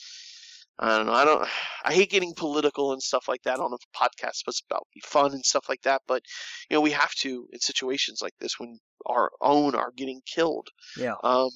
I 0.79 0.97
don't 0.97 1.05
know. 1.05 1.13
I 1.13 1.23
don't. 1.23 1.47
I 1.85 1.93
hate 1.93 2.09
getting 2.09 2.33
political 2.35 2.93
and 2.93 3.01
stuff 3.01 3.27
like 3.27 3.43
that 3.43 3.59
on 3.59 3.73
a 3.73 3.97
podcast. 3.97 4.41
But 4.43 4.49
it's 4.53 4.63
about 4.69 4.87
be 4.93 5.01
fun 5.05 5.31
and 5.31 5.45
stuff 5.45 5.65
like 5.69 5.81
that. 5.83 6.01
But 6.07 6.23
you 6.69 6.75
know, 6.75 6.81
we 6.81 6.91
have 6.91 7.13
to 7.21 7.47
in 7.53 7.59
situations 7.59 8.21
like 8.21 8.33
this 8.39 8.59
when 8.59 8.79
our 9.05 9.31
own 9.39 9.75
are 9.75 9.91
getting 9.95 10.21
killed. 10.25 10.69
Yeah. 10.97 11.15
Um, 11.23 11.51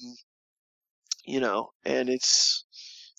you 1.24 1.40
know, 1.40 1.70
and 1.84 2.08
it's 2.08 2.64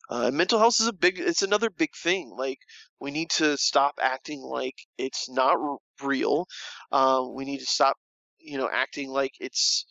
uh, 0.09 0.31
mental 0.31 0.59
health 0.59 0.79
is 0.79 0.87
a 0.87 0.93
big. 0.93 1.19
It's 1.19 1.43
another 1.43 1.69
big 1.69 1.95
thing. 1.95 2.31
Like 2.35 2.59
we 2.99 3.11
need 3.11 3.29
to 3.31 3.57
stop 3.57 3.99
acting 4.01 4.41
like 4.41 4.75
it's 4.97 5.29
not 5.29 5.55
r- 5.57 5.77
real. 6.03 6.47
Um, 6.91 7.35
we 7.35 7.45
need 7.45 7.59
to 7.59 7.65
stop, 7.65 7.97
you 8.39 8.57
know, 8.57 8.69
acting 8.71 9.09
like 9.09 9.33
it's, 9.39 9.85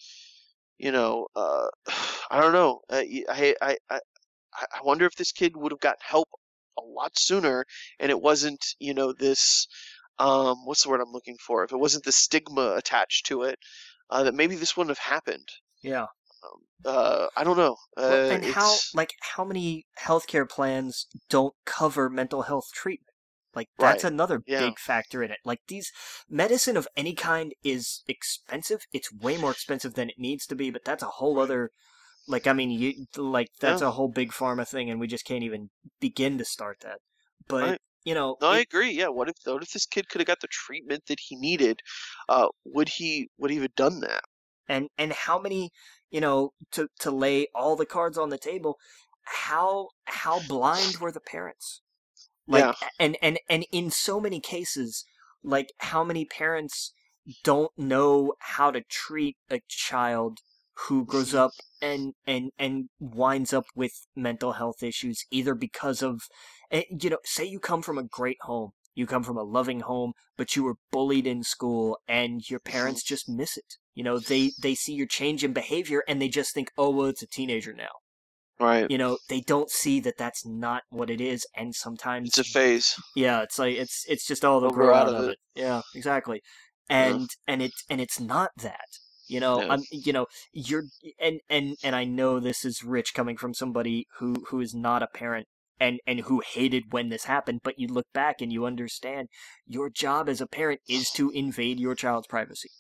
you 0.79 0.93
know, 0.93 1.29
uh, 1.37 1.69
I 2.31 2.41
don't 2.41 2.53
know. 2.53 2.81
Uh, 2.91 3.03
I, 3.29 3.55
I, 3.63 3.77
I, 3.91 4.01
I 4.55 4.81
wonder 4.83 5.07
if 5.07 5.15
this 5.15 5.33
kid 5.33 5.57
would 5.57 5.73
have 5.73 5.81
got 5.81 5.97
help 6.01 6.29
a 6.79 6.83
lot 6.83 7.19
sooner, 7.19 7.65
and 8.01 8.11
it 8.11 8.21
wasn't, 8.21 8.65
you 8.79 8.95
know, 8.95 9.13
this. 9.13 9.67
Um, 10.19 10.65
what's 10.65 10.83
the 10.83 10.91
word 10.91 11.01
I'm 11.01 11.13
looking 11.13 11.37
for? 11.39 11.63
If 11.63 11.71
it 11.73 11.79
wasn't 11.79 12.05
the 12.05 12.11
stigma 12.13 12.75
attached 12.77 13.27
to 13.27 13.43
it, 13.45 13.59
uh, 14.11 14.25
that 14.25 14.35
maybe 14.35 14.57
this 14.57 14.77
wouldn't 14.77 14.97
have 14.97 15.13
happened. 15.13 15.49
Yeah. 15.81 16.07
Uh, 16.85 17.27
I 17.37 17.45
don't 17.45 17.57
know. 17.57 17.77
Uh, 17.97 18.19
and 18.29 18.45
how 18.45 18.81
like 18.95 19.15
how 19.21 19.45
many 19.45 19.87
healthcare 20.01 20.49
plans 20.49 21.07
don't 21.29 21.55
cover 21.65 22.09
mental 22.09 22.43
health 22.43 22.67
treatment? 22.73 23.15
Like 23.55 23.69
that's 23.79 24.05
Right, 24.05 24.05
another 24.05 24.45
yeah. 24.47 24.59
big 24.59 24.79
factor 24.79 25.23
in 25.23 25.31
it. 25.31 25.39
Like 25.45 25.61
these 25.67 25.91
medicine 26.29 26.77
of 26.77 26.87
any 26.97 27.15
kind 27.15 27.55
is 27.65 28.03
expensive. 28.07 28.83
It's 28.93 29.13
way 29.13 29.37
more 29.37 29.51
expensive 29.51 29.95
than 29.95 30.09
it 30.11 30.19
needs 30.19 30.47
to 30.47 30.55
be, 30.57 30.71
but 30.71 30.85
that's 30.85 31.03
a 31.03 31.07
whole 31.19 31.41
other 31.41 31.71
like 32.29 32.47
I 32.47 32.53
mean, 32.55 32.71
you 32.71 33.07
like 33.17 33.49
that's 33.61 33.81
Yeah. 33.81 33.83
a 33.83 33.93
whole 33.93 34.09
big 34.09 34.33
pharma 34.33 34.69
thing 34.69 34.91
and 34.91 35.01
we 35.01 35.09
just 35.09 35.25
can't 35.27 35.45
even 35.45 35.71
begin 36.01 36.39
to 36.39 36.45
start 36.45 36.81
that. 36.83 37.01
But, 37.49 37.65
Right. 37.67 37.81
you 38.05 38.15
know, 38.15 38.39
No, 38.41 38.49
I 38.49 38.59
agree. 38.61 38.91
Yeah, 38.93 39.09
what 39.09 39.29
if 39.29 39.37
what 39.45 39.63
if 39.63 39.73
this 39.73 39.87
kid 39.87 40.09
could 40.09 40.21
have 40.21 40.29
got 40.29 40.41
the 40.41 40.49
treatment 40.49 41.07
that 41.07 41.21
he 41.29 41.37
needed? 41.37 41.81
Uh, 42.29 42.49
would 42.65 42.89
he 42.91 43.31
would 43.39 43.51
he 43.51 43.59
have 43.59 43.75
done 43.77 44.01
that? 44.01 44.25
and 44.69 44.89
and 44.99 45.13
how 45.13 45.39
many 45.39 45.71
you 46.11 46.21
know 46.21 46.53
to 46.73 46.89
to 47.01 47.11
lay 47.11 47.47
all 47.55 47.77
the 47.77 47.87
cards 47.87 48.19
on 48.19 48.31
the 48.31 48.39
table 48.39 48.79
how 49.25 49.89
how 50.05 50.41
blind 50.49 50.97
were 50.99 51.13
the 51.13 51.21
parents? 51.21 51.83
Like 52.47 52.65
Yeah. 52.65 52.75
and 52.99 53.17
and 53.23 53.39
and 53.49 53.67
in 53.71 53.91
so 53.91 54.21
many 54.21 54.41
cases 54.41 55.05
like 55.43 55.73
how 55.79 56.03
many 56.03 56.25
parents 56.25 56.93
don't 57.45 57.73
know 57.79 58.35
how 58.41 58.71
to 58.71 58.81
treat 58.83 59.37
a 59.51 59.61
child 59.69 60.39
who 60.87 61.05
grows 61.05 61.35
up 61.35 61.53
and 61.83 62.15
and 62.27 62.51
and 62.59 62.89
winds 62.99 63.53
up 63.53 63.67
with 63.75 64.07
mental 64.17 64.53
health 64.53 64.83
issues 64.83 65.25
either 65.31 65.55
because 65.55 66.03
of 66.03 66.23
eh, 66.71 66.85
you 66.91 67.11
know 67.11 67.19
say 67.25 67.45
you 67.45 67.61
come 67.61 67.83
from 67.83 67.99
a 67.99 68.03
great 68.03 68.39
home 68.43 68.71
you 68.95 69.07
come 69.07 69.23
from 69.23 69.37
a 69.37 69.43
loving 69.43 69.81
home 69.81 70.13
but 70.37 70.57
you 70.57 70.63
were 70.65 70.77
bullied 70.91 71.27
in 71.27 71.43
school 71.43 71.99
and 72.09 72.49
your 72.49 72.61
parents 72.61 73.03
just 73.03 73.29
miss 73.29 73.57
it 73.57 73.77
you 73.99 74.05
know 74.05 74.19
they 74.33 74.53
they 74.63 74.75
see 74.83 74.95
your 75.01 75.09
change 75.21 75.41
in 75.47 75.53
behavior 75.53 76.01
and 76.09 76.17
they 76.23 76.29
just 76.29 76.55
think 76.55 76.69
oh 76.79 76.91
well 76.91 77.07
it's 77.13 77.23
a 77.23 77.27
teenager 77.39 77.73
now 77.87 77.95
Right. 78.61 78.87
you 78.91 78.99
know 79.03 79.19
they 79.29 79.41
don't 79.41 79.71
see 79.71 79.99
that 80.01 80.19
that's 80.19 80.45
not 80.47 80.83
what 80.91 81.11
it 81.11 81.21
is 81.21 81.41
and 81.57 81.75
sometimes 81.75 82.29
It's 82.31 82.39
a 82.39 82.45
phase. 82.59 82.95
yeah, 83.15 83.43
it's 83.43 83.59
like 83.59 83.77
it's 83.77 84.05
it's 84.09 84.27
just 84.27 84.45
all 84.45 84.61
They'll 84.61 84.71
grow 84.71 84.95
out 84.95 85.09
of 85.09 85.29
it. 85.29 85.39
Yeah, 85.55 85.81
exactly. 85.95 86.41
Yeah. 86.91 87.05
And 87.07 87.29
and 87.47 87.63
it's 87.63 87.81
and 87.91 88.01
it's 88.01 88.19
not 88.21 88.51
that. 88.69 88.89
You 89.29 89.41
know, 89.41 89.61
Yeah. 89.63 89.73
I'm 89.75 89.83
you 89.93 90.13
know, 90.13 90.27
you're 90.53 90.85
and 91.21 91.41
and 91.49 91.77
and 91.85 91.95
I 91.95 92.05
know 92.05 92.41
this 92.41 92.65
is 92.65 92.83
rich 92.83 93.15
coming 93.15 93.37
from 93.37 93.55
somebody 93.55 94.07
who 94.19 94.35
who 94.49 94.61
is 94.61 94.75
not 94.75 95.03
a 95.05 95.09
parent 95.23 95.47
and 95.79 96.01
and 96.07 96.21
who 96.23 96.43
hated 96.55 96.85
when 96.91 97.11
this 97.11 97.25
happened, 97.25 97.61
but 97.63 97.79
you 97.79 97.87
look 97.87 98.07
back 98.13 98.37
and 98.41 98.53
you 98.53 98.65
understand 98.67 99.29
your 99.67 99.89
job 99.89 100.29
as 100.29 100.41
a 100.41 100.49
parent 100.49 100.81
is 100.89 101.11
to 101.11 101.31
invade 101.31 101.79
your 101.79 101.95
child's 101.95 102.27
privacy. 102.27 102.71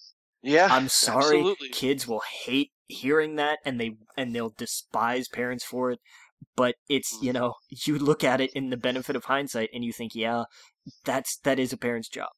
Yeah. 0.43 0.71
I'm 0.71 0.89
sorry, 0.89 1.49
Absolutely. 1.49 1.69
kids 1.71 2.07
will 2.07 2.23
hate 2.45 2.73
hearing 2.87 3.37
that 3.37 3.59
and 3.65 3.81
they 3.81 3.97
and 4.17 4.35
they'll 4.35 4.55
despise 4.57 5.29
parents 5.29 5.65
for 5.65 5.91
it. 5.91 6.01
But 6.57 6.77
it's 6.89 7.19
Mm. 7.19 7.23
you 7.23 7.33
know 7.33 7.55
you 7.87 7.99
look 7.99 8.25
at 8.25 8.41
it 8.41 8.51
in 8.55 8.71
the 8.71 8.77
benefit 8.77 9.17
of 9.17 9.25
hindsight 9.25 9.71
and 9.75 9.85
you 9.85 9.93
think 9.93 10.15
yeah 10.15 10.45
that's 11.05 11.39
that 11.39 11.59
is 11.59 11.73
a 11.73 11.79
parent's 11.79 12.09
job. 12.09 12.31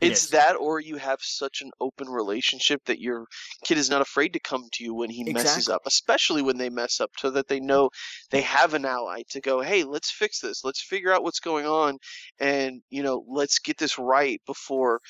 It 0.00 0.12
It's 0.12 0.24
is. 0.24 0.30
that, 0.30 0.56
or 0.56 0.80
you 0.80 0.96
have 0.96 1.20
such 1.22 1.60
an 1.60 1.70
open 1.80 2.08
relationship 2.08 2.84
that 2.86 3.00
your 3.00 3.26
kid 3.64 3.78
is 3.78 3.88
not 3.90 4.00
afraid 4.00 4.32
to 4.32 4.40
come 4.40 4.64
to 4.72 4.84
you 4.84 4.92
when 4.94 5.10
he 5.10 5.24
messes 5.24 5.68
up, 5.68 5.82
especially 5.86 6.42
when 6.42 6.56
they 6.58 6.68
mess 6.70 7.00
up, 7.00 7.10
so 7.18 7.30
that 7.30 7.46
they 7.48 7.60
know 7.60 7.90
they 8.30 8.40
have 8.42 8.74
an 8.74 8.84
ally 8.84 9.22
to 9.30 9.40
go, 9.40 9.60
hey, 9.60 9.84
let's 9.84 10.10
fix 10.10 10.40
this. 10.40 10.64
Let's 10.64 10.82
figure 10.82 11.12
out 11.12 11.22
what's 11.24 11.40
going 11.40 11.66
on, 11.66 11.98
and 12.40 12.82
you 12.90 13.02
know, 13.04 13.24
let's 13.28 13.58
get 13.60 13.78
this 13.78 13.98
right 13.98 14.40
before 14.46 15.00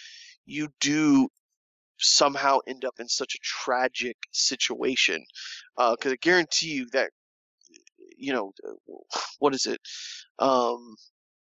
you 0.46 0.68
do 0.80 1.28
somehow 2.00 2.58
end 2.66 2.84
up 2.84 2.94
in 2.98 3.08
such 3.08 3.34
a 3.34 3.38
tragic 3.42 4.16
situation. 4.32 5.24
Because 5.76 6.12
I 6.12 6.16
guarantee 6.16 6.68
you 6.72 6.86
that, 6.92 7.10
you 8.16 8.32
know, 8.32 8.52
what 9.38 9.54
is 9.54 9.66
it? 9.66 9.80
Um, 10.38 10.96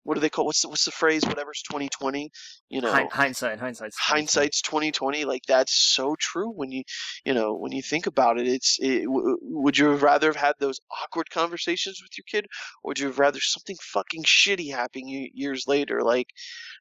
what 0.03 0.13
do 0.13 0.21
they 0.21 0.29
call? 0.29 0.45
What's 0.45 0.61
the, 0.61 0.69
what's 0.69 0.85
the 0.85 0.91
phrase? 0.91 1.23
Whatever's 1.25 1.63
twenty 1.63 1.89
twenty. 1.89 2.29
You 2.69 2.81
know, 2.81 2.91
Hind- 2.91 3.11
hindsight, 3.11 3.59
hindsight's 3.59 3.97
hindsight's 3.99 4.61
2020 4.61 5.25
like 5.25 5.41
that's 5.47 5.73
so 5.73 6.15
true 6.19 6.51
when 6.51 6.71
you 6.71 6.83
you 7.25 7.33
know 7.33 7.55
when 7.55 7.71
you 7.71 7.81
think 7.81 8.05
about 8.05 8.39
it 8.39 8.47
it's 8.47 8.77
it, 8.79 9.05
w- 9.05 9.37
would 9.41 9.77
you 9.79 9.87
have 9.87 10.03
rather 10.03 10.27
have 10.27 10.35
had 10.35 10.53
those 10.59 10.79
awkward 11.03 11.29
conversations 11.31 12.01
with 12.03 12.11
your 12.17 12.23
kid 12.29 12.45
or 12.83 12.89
would 12.89 12.99
you 12.99 13.07
have 13.07 13.17
rather 13.17 13.39
something 13.41 13.75
fucking 13.81 14.23
shitty 14.23 14.71
happen 14.71 15.07
ye- 15.07 15.31
years 15.33 15.63
later 15.67 16.03
like 16.03 16.27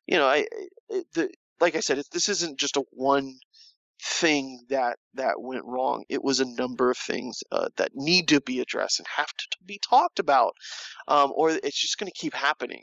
you 0.07 0.19
know 0.19 0.27
i 0.27 0.45
I- 0.93 1.03
the 1.15 1.31
like 1.61 1.77
i 1.77 1.81
said 1.81 1.97
it, 1.99 2.07
this 2.13 2.29
isn't 2.29 2.59
just 2.59 2.77
a 2.77 2.85
one 2.91 3.33
thing 4.05 4.61
that 4.69 4.99
that 5.15 5.41
went 5.41 5.65
wrong 5.65 6.05
it 6.09 6.23
was 6.23 6.41
a 6.41 6.57
number 6.57 6.91
of 6.91 6.99
things 6.99 7.43
uh, 7.53 7.69
that 7.77 7.91
need 7.95 8.29
to 8.29 8.41
be 8.41 8.61
addressed 8.61 9.01
and 9.01 9.07
have 9.09 9.33
to, 9.37 9.47
be 9.65 9.79
talked 9.79 10.19
about 10.19 10.55
um, 11.09 11.33
or 11.35 11.51
it's 11.51 11.81
just 11.81 11.99
going 11.99 12.11
to 12.11 12.21
keep 12.21 12.35
happening 12.35 12.83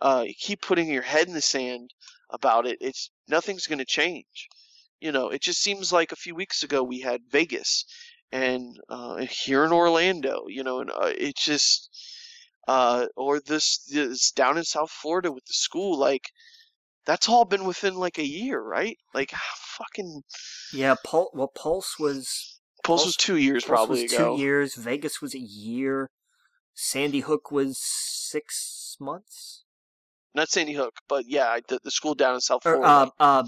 uh, 0.00 0.24
you 0.26 0.34
keep 0.38 0.60
putting 0.62 0.88
your 0.88 1.02
head 1.02 1.26
in 1.26 1.34
the 1.34 1.40
sand 1.40 1.92
about 2.30 2.66
it, 2.66 2.78
it's 2.80 3.10
nothing's 3.28 3.66
going 3.66 3.78
to 3.78 3.84
change. 3.84 4.48
You 5.00 5.12
know, 5.12 5.28
it 5.30 5.40
just 5.42 5.62
seems 5.62 5.92
like 5.92 6.12
a 6.12 6.16
few 6.16 6.34
weeks 6.34 6.62
ago 6.62 6.82
we 6.82 7.00
had 7.00 7.20
Vegas 7.30 7.84
and 8.30 8.78
uh, 8.88 9.16
here 9.18 9.64
in 9.64 9.72
Orlando, 9.72 10.44
you 10.48 10.62
know, 10.62 10.80
and 10.80 10.90
uh, 10.90 11.12
it 11.16 11.36
just 11.36 11.88
uh, 12.66 13.06
or 13.16 13.40
this 13.40 13.78
this 13.90 14.30
down 14.32 14.58
in 14.58 14.64
South 14.64 14.90
Florida 14.90 15.32
with 15.32 15.44
the 15.46 15.54
school, 15.54 15.98
like 15.98 16.30
that's 17.08 17.28
all 17.28 17.46
been 17.46 17.64
within 17.64 17.94
like 17.94 18.18
a 18.18 18.26
year, 18.26 18.60
right? 18.60 18.96
Like 19.14 19.32
fucking 19.32 20.22
Yeah, 20.72 20.94
Pul- 21.04 21.30
well 21.34 21.48
Pulse 21.48 21.98
was 21.98 22.60
Pulse 22.84 23.00
Pulse- 23.00 23.06
was 23.06 23.16
two 23.16 23.36
years 23.36 23.64
Pulse 23.64 23.78
probably 23.78 24.02
was 24.02 24.12
ago. 24.12 24.34
two 24.34 24.40
years, 24.40 24.74
Vegas 24.74 25.20
was 25.22 25.34
a 25.34 25.38
year, 25.40 26.10
Sandy 26.74 27.20
Hook 27.20 27.50
was 27.50 27.78
six 27.78 28.96
months. 29.00 29.64
Not 30.34 30.50
Sandy 30.50 30.74
Hook, 30.74 30.98
but 31.08 31.24
yeah, 31.26 31.58
the, 31.66 31.80
the 31.82 31.90
school 31.90 32.14
down 32.14 32.34
in 32.34 32.40
South 32.40 32.62
Or 32.66 32.74
Florida. 32.74 32.90
uh 32.90 33.10
uh 33.18 33.44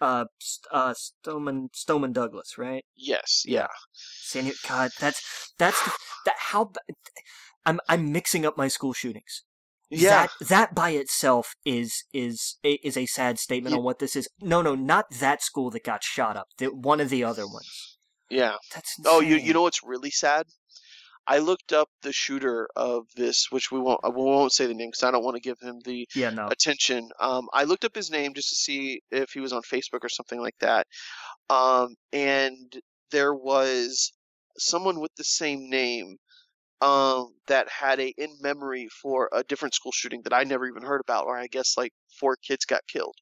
uh 0.00 0.24
St- 0.40 0.72
uh 0.72 0.94
Stoneman 0.94 1.68
Stoneman 1.74 2.12
Douglas, 2.12 2.56
right? 2.56 2.84
yes, 2.96 3.42
yeah. 3.46 3.68
Sandy 3.92 4.54
God, 4.66 4.90
that's 4.98 5.52
that's 5.58 5.84
the, 5.84 5.92
that 6.24 6.36
how 6.50 6.72
I'm 7.66 7.80
I'm 7.88 8.10
mixing 8.10 8.46
up 8.46 8.56
my 8.56 8.68
school 8.68 8.94
shootings. 8.94 9.42
Yeah. 9.94 10.26
That 10.40 10.48
that 10.48 10.74
by 10.74 10.90
itself 10.90 11.54
is 11.64 12.04
is 12.12 12.56
is 12.62 12.96
a 12.96 13.06
sad 13.06 13.38
statement 13.38 13.72
Yeah. 13.72 13.78
on 13.78 13.84
what 13.84 13.98
this 13.98 14.16
is. 14.16 14.28
No, 14.40 14.62
no, 14.62 14.74
not 14.74 15.06
that 15.20 15.42
school 15.42 15.70
that 15.70 15.84
got 15.84 16.02
shot 16.02 16.36
up. 16.36 16.48
The, 16.58 16.66
one 16.66 17.00
of 17.00 17.08
the 17.10 17.24
other 17.24 17.46
ones. 17.46 17.96
Yeah. 18.30 18.56
That's 18.74 18.96
Oh, 19.04 19.20
you 19.20 19.36
you 19.36 19.52
know 19.52 19.62
what's 19.62 19.82
really 19.84 20.10
sad? 20.10 20.46
I 21.26 21.38
looked 21.38 21.72
up 21.72 21.88
the 22.02 22.12
shooter 22.12 22.68
of 22.76 23.06
this, 23.16 23.46
which 23.50 23.70
we 23.72 23.78
won't 23.80 24.00
we 24.04 24.10
won't 24.22 24.52
say 24.52 24.66
the 24.66 24.74
name 24.74 24.88
because 24.90 25.04
I 25.04 25.10
don't 25.10 25.24
want 25.24 25.36
to 25.36 25.40
give 25.40 25.58
him 25.60 25.80
the 25.84 26.06
Yeah, 26.14 26.30
no. 26.30 26.48
attention. 26.48 27.08
Um, 27.18 27.48
I 27.52 27.64
looked 27.64 27.84
up 27.86 27.94
his 27.94 28.10
name 28.10 28.34
just 28.34 28.50
to 28.50 28.54
see 28.56 29.00
if 29.10 29.30
he 29.32 29.40
was 29.40 29.52
on 29.52 29.62
Facebook 29.62 30.00
or 30.02 30.10
something 30.10 30.38
like 30.40 30.58
that. 30.60 30.86
Um, 31.48 31.94
and 32.12 32.72
there 33.10 33.34
was 33.34 34.12
someone 34.58 35.00
with 35.00 35.12
the 35.16 35.24
same 35.24 35.70
name 35.70 36.16
um, 36.80 37.34
that 37.48 37.68
had 37.68 38.00
a 38.00 38.12
in 38.18 38.30
memory 38.40 38.88
for 39.02 39.28
a 39.32 39.42
different 39.44 39.74
school 39.74 39.92
shooting 39.92 40.22
that 40.24 40.32
I 40.34 40.44
never 40.44 40.66
even 40.66 40.82
heard 40.82 41.00
about, 41.00 41.26
or 41.26 41.36
I 41.38 41.46
guess 41.46 41.76
like 41.76 41.92
four 42.18 42.36
kids 42.36 42.64
got 42.64 42.82
killed. 42.88 43.14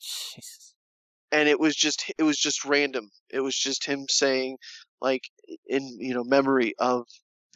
Jesus. 0.00 0.74
and 1.30 1.48
it 1.48 1.60
was 1.60 1.76
just 1.76 2.10
it 2.18 2.22
was 2.22 2.38
just 2.38 2.64
random 2.64 3.10
it 3.28 3.40
was 3.40 3.54
just 3.54 3.84
him 3.84 4.06
saying 4.08 4.56
like 5.02 5.20
in 5.66 5.82
you 5.98 6.14
know 6.14 6.24
memory 6.24 6.72
of 6.78 7.04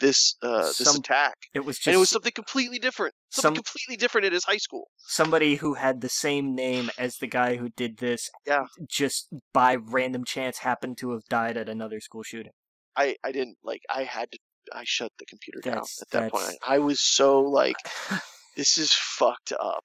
this 0.00 0.34
uh, 0.42 0.62
this 0.66 0.78
Some- 0.78 0.97
attack, 0.97 1.34
It 1.55 1.65
was 1.65 1.76
just 1.76 1.86
and 1.86 1.94
it 1.94 1.99
was 1.99 2.10
something 2.10 2.33
completely 2.33 2.78
different. 2.81 3.15
Something 3.31 3.55
some- 3.58 3.62
completely 3.62 3.97
different 3.97 4.26
at 4.26 4.33
his 4.33 4.44
high 4.44 4.57
school. 4.58 4.89
somebody 5.07 5.55
who 5.57 5.74
had 5.74 6.00
the 6.00 6.08
same 6.08 6.55
name 6.55 6.91
as 6.99 7.18
the 7.18 7.28
guy 7.28 7.57
who 7.57 7.68
did 7.76 7.99
this. 7.99 8.28
Yeah. 8.44 8.65
Just 8.89 9.28
by 9.52 9.76
random 9.76 10.24
chance 10.24 10.58
happened 10.58 10.99
to 10.99 11.12
have 11.12 11.23
died 11.31 11.57
at 11.57 11.68
another 11.68 12.00
school 12.00 12.24
shooting. 12.24 12.52
I 12.97 13.16
I 13.24 13.31
didn't 13.33 13.57
like. 13.65 13.83
I 13.89 14.02
had 14.05 14.33
to. 14.33 14.39
I 14.73 14.83
shut 14.84 15.12
the 15.18 15.26
computer 15.26 15.60
down 15.60 15.75
That's- 15.75 16.02
at 16.02 16.10
that 16.10 16.20
that's- 16.33 16.47
point. 16.47 16.59
I 16.67 16.78
was 16.78 17.01
so 17.01 17.41
like, 17.41 17.76
this 18.57 18.78
is 18.78 18.93
fucked 18.93 19.52
up, 19.52 19.84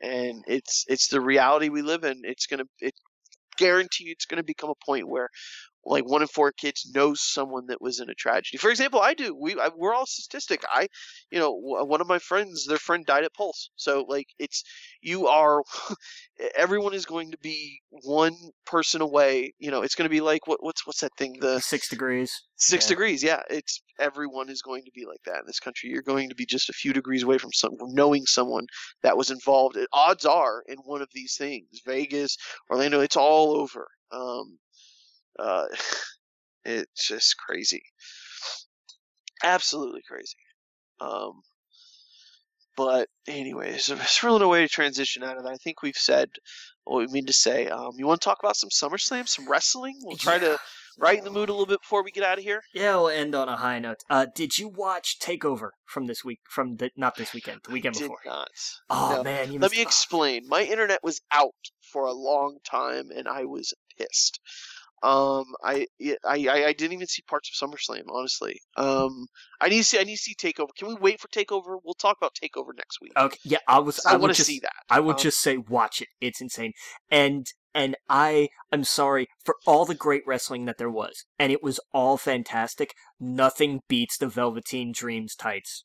and 0.00 0.42
it's 0.46 0.84
it's 0.88 1.08
the 1.08 1.20
reality 1.20 1.68
we 1.68 1.82
live 1.82 2.04
in. 2.04 2.20
It's 2.24 2.46
gonna 2.46 2.64
it 2.80 2.94
guarantee 3.58 4.10
it's 4.10 4.24
gonna 4.24 4.42
become 4.42 4.70
a 4.70 4.84
point 4.86 5.08
where 5.08 5.28
like 5.84 6.04
one 6.04 6.22
in 6.22 6.28
four 6.28 6.52
kids 6.52 6.90
knows 6.94 7.20
someone 7.20 7.66
that 7.66 7.80
was 7.80 8.00
in 8.00 8.10
a 8.10 8.14
tragedy. 8.14 8.58
For 8.58 8.70
example, 8.70 9.00
I 9.00 9.14
do. 9.14 9.34
We 9.34 9.58
I, 9.58 9.70
we're 9.74 9.94
all 9.94 10.06
statistic. 10.06 10.62
I, 10.72 10.88
you 11.30 11.38
know, 11.38 11.52
one 11.52 12.00
of 12.00 12.06
my 12.06 12.18
friends, 12.18 12.66
their 12.66 12.78
friend 12.78 13.04
died 13.06 13.24
at 13.24 13.34
Pulse. 13.34 13.70
So 13.76 14.04
like 14.08 14.26
it's 14.38 14.62
you 15.00 15.26
are. 15.28 15.62
everyone 16.56 16.94
is 16.94 17.04
going 17.04 17.30
to 17.30 17.38
be 17.38 17.80
one 17.90 18.34
person 18.64 19.00
away. 19.00 19.54
You 19.58 19.70
know, 19.70 19.82
it's 19.82 19.94
going 19.94 20.06
to 20.08 20.10
be 20.14 20.20
like 20.20 20.46
what 20.46 20.62
what's 20.62 20.86
what's 20.86 21.00
that 21.00 21.16
thing 21.16 21.36
the 21.40 21.60
Six 21.60 21.88
degrees. 21.88 22.32
Six 22.56 22.84
Yeah. 22.84 22.88
degrees, 22.88 23.22
yeah. 23.22 23.42
It's 23.48 23.82
everyone 23.98 24.48
is 24.48 24.62
going 24.62 24.84
to 24.84 24.90
be 24.94 25.06
like 25.06 25.22
that 25.24 25.40
in 25.40 25.46
this 25.46 25.60
country. 25.60 25.90
You're 25.90 26.02
going 26.02 26.28
to 26.28 26.34
be 26.34 26.46
just 26.46 26.68
a 26.68 26.74
few 26.74 26.92
degrees 26.92 27.22
away 27.22 27.38
from 27.38 27.52
some 27.52 27.72
knowing 27.80 28.26
someone 28.26 28.66
that 29.02 29.16
was 29.16 29.30
involved. 29.30 29.78
Odds 29.92 30.26
are 30.26 30.62
in 30.66 30.76
one 30.78 31.02
of 31.02 31.08
these 31.12 31.36
things, 31.36 31.66
Vegas, 31.86 32.36
Orlando, 32.70 33.00
it's 33.00 33.16
all 33.16 33.56
over. 33.56 33.88
Um, 34.12 34.58
uh, 35.40 35.66
it's 36.64 37.08
just 37.08 37.36
crazy, 37.38 37.82
absolutely 39.42 40.02
crazy. 40.08 40.36
Um, 41.00 41.40
but 42.76 43.08
anyways, 43.26 43.90
it's 43.90 44.22
really 44.22 44.38
no 44.40 44.48
way 44.48 44.62
to 44.62 44.68
transition 44.68 45.22
out 45.22 45.36
of 45.36 45.44
that. 45.44 45.52
I 45.52 45.56
think 45.56 45.82
we've 45.82 45.96
said 45.96 46.28
what 46.84 46.98
we 47.00 47.06
mean 47.12 47.26
to 47.26 47.32
say. 47.32 47.68
Um, 47.68 47.92
you 47.96 48.06
want 48.06 48.20
to 48.20 48.24
talk 48.24 48.38
about 48.42 48.56
some 48.56 48.70
SummerSlam, 48.70 49.28
some 49.28 49.48
wrestling? 49.48 49.96
We'll 50.02 50.16
try 50.16 50.38
to 50.38 50.58
brighten 50.98 51.24
the 51.24 51.30
mood 51.30 51.48
a 51.48 51.52
little 51.52 51.66
bit 51.66 51.80
before 51.80 52.02
we 52.02 52.10
get 52.10 52.24
out 52.24 52.38
of 52.38 52.44
here. 52.44 52.62
Yeah, 52.74 52.96
we'll 52.96 53.08
end 53.08 53.34
on 53.34 53.48
a 53.48 53.56
high 53.56 53.78
note. 53.78 53.98
Uh, 54.10 54.26
did 54.34 54.58
you 54.58 54.68
watch 54.68 55.18
Takeover 55.18 55.70
from 55.86 56.06
this 56.06 56.24
week? 56.24 56.40
From 56.48 56.76
the 56.76 56.90
not 56.96 57.16
this 57.16 57.32
weekend, 57.32 57.60
the 57.64 57.72
weekend 57.72 57.94
Did 57.94 58.02
before. 58.04 58.18
not. 58.26 58.48
Oh 58.88 59.14
No. 59.16 59.22
man, 59.24 59.52
Let 59.52 59.60
missed- 59.60 59.74
me 59.76 59.82
explain. 59.82 60.42
My 60.48 60.62
internet 60.62 61.00
was 61.02 61.20
out 61.32 61.54
for 61.92 62.04
a 62.06 62.12
long 62.12 62.58
time, 62.64 63.10
and 63.14 63.26
I 63.28 63.44
was 63.44 63.72
pissed. 63.98 64.40
Um, 65.02 65.44
I, 65.64 65.86
I, 66.26 66.46
I, 66.48 66.64
I 66.66 66.72
didn't 66.74 66.92
even 66.92 67.06
see 67.06 67.22
parts 67.22 67.48
of 67.50 67.70
SummerSlam. 67.70 68.02
Honestly, 68.10 68.60
um, 68.76 69.26
I 69.60 69.68
need 69.70 69.78
to 69.78 69.84
see. 69.84 69.98
I 69.98 70.04
need 70.04 70.16
to 70.16 70.22
see 70.22 70.34
Takeover. 70.34 70.68
Can 70.78 70.88
we 70.88 70.94
wait 70.94 71.20
for 71.20 71.28
Takeover? 71.28 71.78
We'll 71.82 71.94
talk 71.94 72.18
about 72.18 72.34
Takeover 72.34 72.74
next 72.76 73.00
week. 73.00 73.12
Okay, 73.16 73.38
yeah, 73.44 73.58
I 73.66 73.78
was. 73.78 74.00
I, 74.04 74.10
I, 74.10 74.12
want 74.12 74.22
would 74.22 74.28
to 74.32 74.36
just, 74.36 74.48
see 74.48 74.60
that. 74.60 74.72
I 74.90 75.00
would 75.00 75.16
Um, 75.16 75.22
just 75.22 75.40
say, 75.40 75.56
watch 75.56 76.02
it. 76.02 76.08
It's 76.20 76.40
insane. 76.40 76.72
And 77.10 77.46
and 77.74 77.96
I 78.08 78.48
am 78.72 78.84
sorry 78.84 79.28
for 79.44 79.56
all 79.66 79.86
the 79.86 79.94
great 79.94 80.22
wrestling 80.26 80.66
that 80.66 80.76
there 80.76 80.90
was, 80.90 81.24
and 81.38 81.50
it 81.50 81.62
was 81.62 81.80
all 81.94 82.18
fantastic. 82.18 82.92
Nothing 83.18 83.80
beats 83.88 84.18
the 84.18 84.28
Velveteen 84.28 84.92
Dreams 84.92 85.34
tights. 85.34 85.84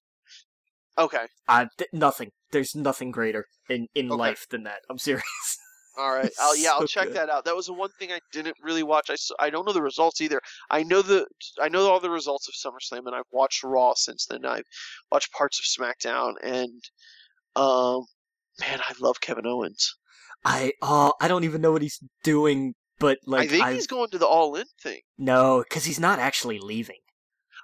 Okay. 0.97 1.25
Uh, 1.47 1.67
th- 1.77 1.89
nothing. 1.93 2.31
There's 2.51 2.75
nothing 2.75 3.11
greater 3.11 3.45
in 3.69 3.87
in 3.95 4.11
Okay. 4.11 4.17
life 4.19 4.45
than 4.49 4.63
that. 4.63 4.79
I'm 4.89 4.97
serious. 4.97 5.23
All 5.97 6.13
right. 6.13 6.31
I'll, 6.41 6.57
yeah, 6.57 6.69
I'll 6.71 6.87
check 6.87 7.07
good. 7.07 7.15
that 7.15 7.29
out. 7.29 7.45
That 7.45 7.55
was 7.55 7.67
the 7.67 7.73
one 7.73 7.89
thing 7.99 8.11
I 8.11 8.19
didn't 8.31 8.55
really 8.61 8.83
watch. 8.83 9.09
I, 9.09 9.15
I 9.39 9.49
don't 9.49 9.65
know 9.65 9.73
the 9.73 9.81
results 9.81 10.21
either. 10.21 10.41
I 10.69 10.83
know 10.83 11.01
the 11.01 11.25
I 11.61 11.69
know 11.69 11.89
all 11.91 11.99
the 11.99 12.09
results 12.09 12.47
of 12.47 12.53
SummerSlam, 12.53 13.05
and 13.05 13.15
I've 13.15 13.23
watched 13.31 13.63
Raw 13.63 13.93
since 13.95 14.25
then. 14.25 14.45
I've 14.45 14.65
watched 15.11 15.31
parts 15.31 15.59
of 15.59 15.65
SmackDown, 15.65 16.33
and 16.43 16.81
um, 17.55 18.05
man, 18.59 18.79
I 18.79 18.93
love 18.99 19.21
Kevin 19.21 19.47
Owens. 19.47 19.95
I 20.43 20.73
oh, 20.81 21.13
I 21.21 21.27
don't 21.27 21.43
even 21.43 21.61
know 21.61 21.71
what 21.71 21.81
he's 21.81 21.99
doing, 22.23 22.73
but 22.99 23.17
like 23.25 23.43
I 23.43 23.47
think 23.47 23.63
I 23.63 23.73
he's 23.73 23.87
going 23.87 24.09
to 24.11 24.17
the 24.17 24.27
All 24.27 24.55
In 24.55 24.65
thing. 24.81 25.01
no, 25.17 25.63
because 25.67 25.85
he's 25.85 25.99
not 25.99 26.19
actually 26.19 26.59
leaving. 26.59 26.99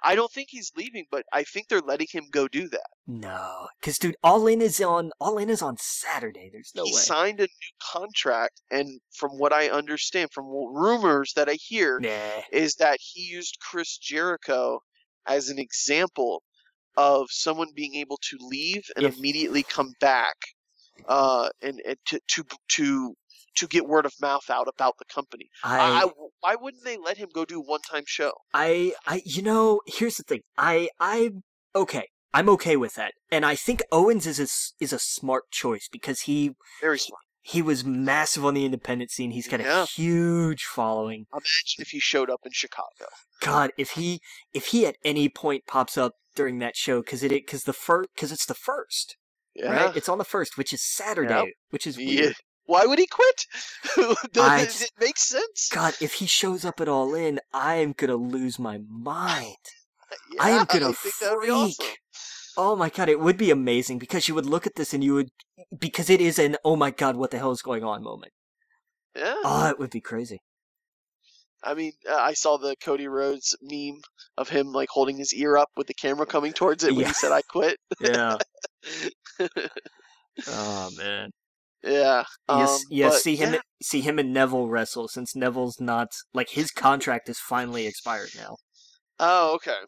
I 0.04 0.14
don't 0.14 0.30
think 0.32 0.48
he's 0.50 0.72
leaving, 0.76 1.04
but 1.10 1.24
I 1.32 1.44
think 1.44 1.68
they're 1.68 1.80
letting 1.80 2.08
him 2.10 2.24
go 2.30 2.48
do 2.48 2.68
that. 2.68 2.86
No, 3.06 3.66
because 3.80 3.98
dude, 3.98 4.16
All 4.22 4.46
In 4.46 4.60
is 4.60 4.80
on 4.80 5.10
All 5.20 5.38
In 5.38 5.48
is 5.50 5.62
on 5.62 5.76
Saturday. 5.78 6.50
There's 6.52 6.72
no 6.74 6.82
way. 6.82 6.88
he 6.90 6.94
way. 6.94 7.00
signed 7.00 7.40
a 7.40 7.44
new 7.44 7.48
contract, 7.92 8.60
and 8.70 9.00
from 9.14 9.30
what 9.38 9.52
I 9.52 9.68
understand, 9.68 10.30
from 10.32 10.46
rumors 10.46 11.32
that 11.34 11.48
I 11.48 11.54
hear, 11.54 12.00
Nah. 12.00 12.42
is 12.52 12.74
that 12.76 12.98
he 13.00 13.22
used 13.22 13.58
Chris 13.60 13.96
Jericho 13.98 14.80
as 15.26 15.48
an 15.48 15.58
example 15.58 16.42
of 16.96 17.28
someone 17.30 17.68
being 17.74 17.94
able 17.94 18.18
to 18.22 18.36
leave 18.40 18.84
and 18.96 19.06
If- 19.06 19.16
immediately 19.16 19.62
come 19.62 19.92
back, 20.00 20.36
uh, 21.08 21.48
and, 21.62 21.80
and 21.86 21.96
to 22.06 22.20
to 22.28 22.44
to 22.68 23.14
to 23.56 23.66
get 23.66 23.86
word 23.86 24.06
of 24.06 24.12
mouth 24.20 24.48
out 24.50 24.68
about 24.68 24.94
the 24.98 25.04
company. 25.04 25.46
I, 25.64 26.04
I, 26.04 26.08
why 26.40 26.56
wouldn't 26.56 26.84
they 26.84 26.96
let 26.96 27.16
him 27.18 27.28
go 27.34 27.44
do 27.44 27.60
one 27.60 27.80
time 27.80 28.04
show? 28.06 28.32
I, 28.54 28.94
I, 29.06 29.22
you 29.24 29.42
know, 29.42 29.80
here's 29.86 30.16
the 30.16 30.22
thing. 30.22 30.40
I, 30.56 30.88
I, 31.00 31.30
okay. 31.74 32.06
I'm 32.34 32.48
okay 32.48 32.76
with 32.78 32.94
that, 32.94 33.12
and 33.30 33.44
I 33.44 33.54
think 33.54 33.82
Owens 33.92 34.26
is 34.26 34.40
a, 34.40 34.48
is 34.82 34.90
a 34.94 34.98
smart 34.98 35.50
choice 35.50 35.86
because 35.92 36.20
he 36.20 36.52
Very 36.80 36.98
smart. 36.98 37.20
he 37.42 37.60
was 37.60 37.84
massive 37.84 38.42
on 38.42 38.54
the 38.54 38.64
independent 38.64 39.10
scene. 39.10 39.32
He's 39.32 39.46
got 39.46 39.60
a 39.60 39.84
huge 39.84 40.62
following. 40.64 41.26
Imagine 41.30 41.80
if 41.80 41.88
he 41.88 42.00
showed 42.00 42.30
up 42.30 42.40
in 42.46 42.52
Chicago. 42.52 43.08
God, 43.42 43.70
if 43.76 43.90
he 43.90 44.20
if 44.54 44.68
he 44.68 44.86
at 44.86 44.96
any 45.04 45.28
point 45.28 45.66
pops 45.66 45.98
up 45.98 46.12
during 46.34 46.58
that 46.60 46.74
show, 46.74 47.02
because 47.02 47.22
it 47.22 47.28
because 47.32 47.64
the 47.64 47.74
first 47.74 48.08
because 48.14 48.32
it's 48.32 48.46
the 48.46 48.54
first, 48.54 49.18
Yeah. 49.54 49.70
right? 49.70 49.94
It's 49.94 50.08
on 50.08 50.16
the 50.16 50.24
first, 50.24 50.56
which 50.56 50.72
is 50.72 50.80
Saturday, 50.82 51.52
which 51.68 51.86
is 51.86 51.98
Yeah. 51.98 52.06
weird. 52.22 52.36
Why 52.66 52.86
would 52.86 52.98
he 52.98 53.06
quit? 53.06 53.46
Does 54.32 54.48
I 54.48 54.60
it, 54.60 54.64
just- 54.66 54.82
it 54.82 54.90
make 55.00 55.18
sense? 55.18 55.68
God, 55.72 55.94
if 56.00 56.14
he 56.14 56.26
shows 56.26 56.64
up 56.64 56.80
at 56.80 56.88
All 56.88 57.14
In, 57.14 57.40
I 57.52 57.76
am 57.76 57.92
gonna 57.92 58.16
lose 58.16 58.58
my 58.58 58.78
mind. 58.88 59.56
Yeah, 60.32 60.38
I 60.42 60.50
am 60.50 60.66
gonna 60.66 60.88
be 60.88 60.92
freak. 60.94 61.50
awesome. 61.50 61.86
Oh 62.56 62.76
my 62.76 62.90
god, 62.90 63.08
it 63.08 63.18
would 63.18 63.36
be 63.38 63.50
amazing 63.50 63.98
because 63.98 64.28
you 64.28 64.34
would 64.34 64.46
look 64.46 64.66
at 64.66 64.74
this 64.76 64.92
and 64.92 65.02
you 65.02 65.14
would 65.14 65.30
because 65.78 66.10
it 66.10 66.20
is 66.20 66.38
an 66.38 66.56
oh 66.64 66.76
my 66.76 66.90
god, 66.90 67.16
what 67.16 67.30
the 67.30 67.38
hell 67.38 67.50
is 67.52 67.62
going 67.62 67.82
on 67.82 68.02
moment. 68.02 68.32
Yeah. 69.16 69.34
Oh, 69.44 69.68
it 69.70 69.78
would 69.78 69.90
be 69.90 70.00
crazy. 70.00 70.38
I 71.64 71.74
mean, 71.74 71.92
uh, 72.10 72.14
I 72.16 72.32
saw 72.34 72.56
the 72.58 72.74
Cody 72.82 73.06
Rhodes 73.08 73.56
meme 73.62 74.00
of 74.36 74.48
him 74.48 74.72
like 74.72 74.88
holding 74.90 75.16
his 75.16 75.32
ear 75.32 75.56
up 75.56 75.68
with 75.76 75.86
the 75.86 75.94
camera 75.94 76.26
coming 76.26 76.52
towards 76.52 76.82
it 76.84 76.92
when 76.92 77.02
Yeah. 77.02 77.08
he 77.08 77.14
said, 77.14 77.32
"I 77.32 77.42
quit." 77.42 77.78
Yeah. 78.00 78.36
oh 80.48 80.90
man. 80.96 81.30
Yeah. 81.82 82.24
Yes, 82.48 82.70
um, 82.70 82.80
yeah. 82.90 83.08
but 83.08 83.18
See 83.20 83.36
him, 83.36 83.54
yeah. 83.54 83.60
see 83.82 84.00
him 84.00 84.18
and 84.18 84.32
Neville 84.32 84.68
wrestle 84.68 85.08
since 85.08 85.34
Neville's 85.34 85.80
not 85.80 86.12
like 86.32 86.50
his 86.50 86.70
contract 86.70 87.28
is 87.28 87.38
finally 87.38 87.86
expired 87.86 88.30
now. 88.36 88.56
Oh, 89.18 89.54
okay. 89.54 89.78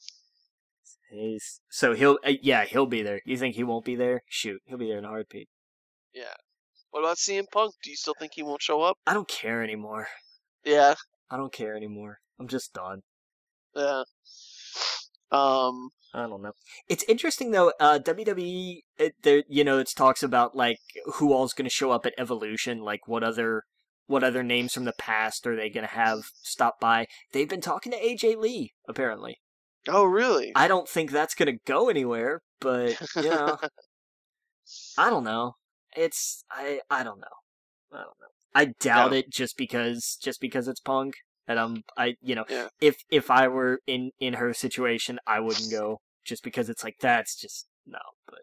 He's 1.11 1.61
so 1.71 1.95
he'll 1.95 2.19
uh, 2.27 2.33
yeah 2.43 2.65
he'll 2.65 2.87
be 2.87 3.03
there. 3.03 3.21
You 3.25 3.37
think 3.37 3.55
he 3.55 3.65
won't 3.65 3.85
be 3.85 3.95
there? 3.95 4.23
Shoot, 4.29 4.61
he'll 4.65 4.79
be 4.79 4.89
there 4.89 4.99
in 4.99 5.05
a 5.05 5.09
heartbeat. 5.09 5.49
Yeah. 6.13 6.35
What 6.91 7.01
about 7.01 7.17
CM 7.17 7.45
Punk? 7.53 7.75
Do 7.83 7.91
you 7.91 7.97
still 7.97 8.15
think 8.19 8.33
he 8.35 8.43
won't 8.43 8.63
show 8.63 8.83
up? 8.83 8.99
I 9.07 9.15
don't 9.15 9.29
care 9.29 9.63
anymore. 9.63 10.07
Yeah. 10.65 10.95
I 11.31 11.37
don't 11.37 11.53
care 11.53 11.77
anymore. 11.77 12.19
I'm 12.39 12.49
just 12.49 12.73
done. 12.73 13.01
Yeah. 13.75 14.05
Um. 15.35 15.91
I 16.17 16.29
don't 16.29 16.43
know. 16.43 16.53
It's 16.89 17.03
interesting 17.09 17.51
though. 17.51 17.73
Uh, 17.81 17.99
WWE, 17.99 18.83
it, 18.99 19.15
there, 19.23 19.43
you 19.49 19.65
know, 19.65 19.79
it 19.79 19.91
talks 19.97 20.23
about 20.23 20.55
like 20.55 20.79
who 21.15 21.33
all's 21.33 21.53
going 21.53 21.65
to 21.65 21.71
show 21.75 21.91
up 21.91 22.07
at 22.07 22.15
Evolution. 22.17 22.83
Like 22.83 23.09
what 23.09 23.25
other, 23.25 23.65
what 24.07 24.23
other 24.23 24.45
names 24.45 24.73
from 24.75 24.85
the 24.85 24.93
past 24.97 25.45
are 25.45 25.57
they 25.57 25.69
going 25.71 25.87
to 25.87 25.93
have 25.93 26.21
stop 26.43 26.79
by? 26.81 27.07
They've 27.33 27.49
been 27.49 27.61
talking 27.61 27.91
to 27.91 27.99
AJ 27.99 28.37
Lee 28.37 28.75
apparently. 28.89 29.39
Oh, 29.89 30.05
really? 30.05 30.53
I 30.55 30.69
don't 30.69 30.89
think 30.89 31.11
that's 31.11 31.35
going 31.35 31.53
to 31.53 31.59
go 31.67 31.89
anywhere, 31.89 32.43
but 32.61 32.97
you 33.17 33.31
know, 33.31 33.59
I 34.97 35.11
don't 35.11 35.25
know. 35.25 35.55
It's 35.97 36.45
I 36.51 36.81
I 36.89 37.03
don't 37.03 37.19
know. 37.21 37.27
I 37.93 37.97
don't 37.97 38.07
know. 38.07 38.29
I 38.55 38.67
doubt 38.81 39.11
Yeah. 39.13 39.19
it 39.19 39.31
just 39.33 39.57
because 39.57 40.17
just 40.23 40.41
because 40.41 40.69
it's 40.69 40.81
Punk. 40.81 41.15
And 41.47 41.59
I'm 41.59 41.83
I 41.97 42.15
you 42.23 42.35
know 42.35 42.45
Yeah. 42.49 42.69
if 42.81 42.97
if 43.11 43.31
I 43.31 43.49
were 43.49 43.81
in 43.87 44.11
in 44.21 44.35
her 44.35 44.55
situation, 44.55 45.19
I 45.27 45.41
wouldn't 45.41 45.71
go 45.71 46.01
just 46.25 46.43
because 46.43 46.69
it's 46.71 46.83
like 46.85 46.97
that's 47.01 47.37
just 47.37 47.67
no. 47.87 47.99
But 48.27 48.41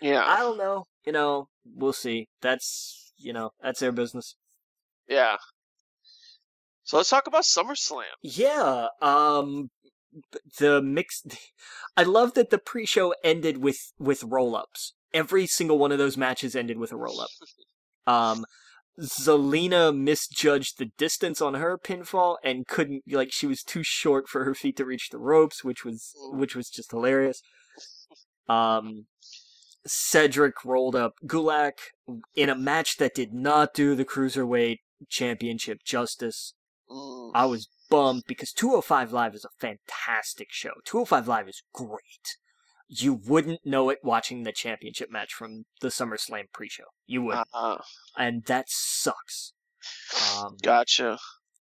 yeah. 0.00 0.24
I 0.26 0.38
don't 0.38 0.56
know. 0.58 0.86
You 1.04 1.12
know, 1.12 1.48
we'll 1.66 1.92
see. 1.92 2.28
That's 2.40 3.12
you 3.18 3.32
know 3.32 3.50
that's 3.62 3.80
their 3.80 3.92
business. 3.92 4.36
yeah. 5.08 5.36
So 6.82 6.96
let's 6.96 7.10
talk 7.10 7.26
about 7.26 7.44
SummerSlam. 7.44 8.02
Yeah. 8.22 8.86
Um. 9.00 9.68
The 10.58 10.82
mix. 10.82 11.22
I 11.96 12.02
love 12.02 12.34
that 12.34 12.50
the 12.50 12.58
pre-show 12.58 13.14
ended 13.22 13.58
with 13.58 13.92
with 13.98 14.24
roll-ups. 14.24 14.94
Every 15.12 15.46
single 15.46 15.78
one 15.78 15.92
of 15.92 15.98
those 15.98 16.16
matches 16.16 16.56
ended 16.56 16.78
with 16.78 16.92
a 16.92 16.96
roll-up. 16.96 17.28
Um. 18.06 18.44
Zelina 19.00 19.96
misjudged 19.96 20.78
the 20.78 20.90
distance 20.98 21.40
on 21.40 21.54
her 21.54 21.78
pinfall 21.78 22.36
and 22.44 22.66
couldn't 22.66 23.02
like 23.10 23.32
she 23.32 23.46
was 23.46 23.62
too 23.62 23.82
short 23.82 24.28
for 24.28 24.44
her 24.44 24.54
feet 24.54 24.76
to 24.76 24.84
reach 24.84 25.08
the 25.10 25.18
ropes, 25.18 25.64
which 25.64 25.84
was 25.84 26.12
which 26.32 26.54
was 26.54 26.68
just 26.68 26.90
hilarious. 26.90 27.42
Um, 28.48 29.06
Cedric 29.86 30.64
rolled 30.64 30.96
up 30.96 31.14
Gulak 31.26 31.78
in 32.34 32.48
a 32.48 32.54
match 32.54 32.96
that 32.98 33.14
did 33.14 33.32
not 33.32 33.74
do 33.74 33.94
the 33.94 34.04
cruiserweight 34.04 34.78
championship 35.08 35.78
justice. 35.84 36.54
I 37.34 37.46
was 37.46 37.68
bummed 37.88 38.24
because 38.26 38.52
205 38.52 39.12
Live 39.12 39.34
is 39.34 39.44
a 39.44 39.48
fantastic 39.58 40.48
show. 40.50 40.72
205 40.84 41.28
Live 41.28 41.48
is 41.48 41.62
great. 41.72 42.36
You 42.92 43.14
wouldn't 43.14 43.60
know 43.64 43.88
it 43.88 43.98
watching 44.02 44.42
the 44.42 44.50
championship 44.52 45.10
match 45.12 45.32
from 45.32 45.64
the 45.80 45.88
SummerSlam 45.88 46.46
pre-show. 46.52 46.84
You 47.06 47.22
would, 47.22 47.38
Uh, 47.54 47.78
and 48.16 48.44
that 48.46 48.64
sucks. 48.68 49.52
Um, 50.36 50.56
gotcha. 50.62 51.18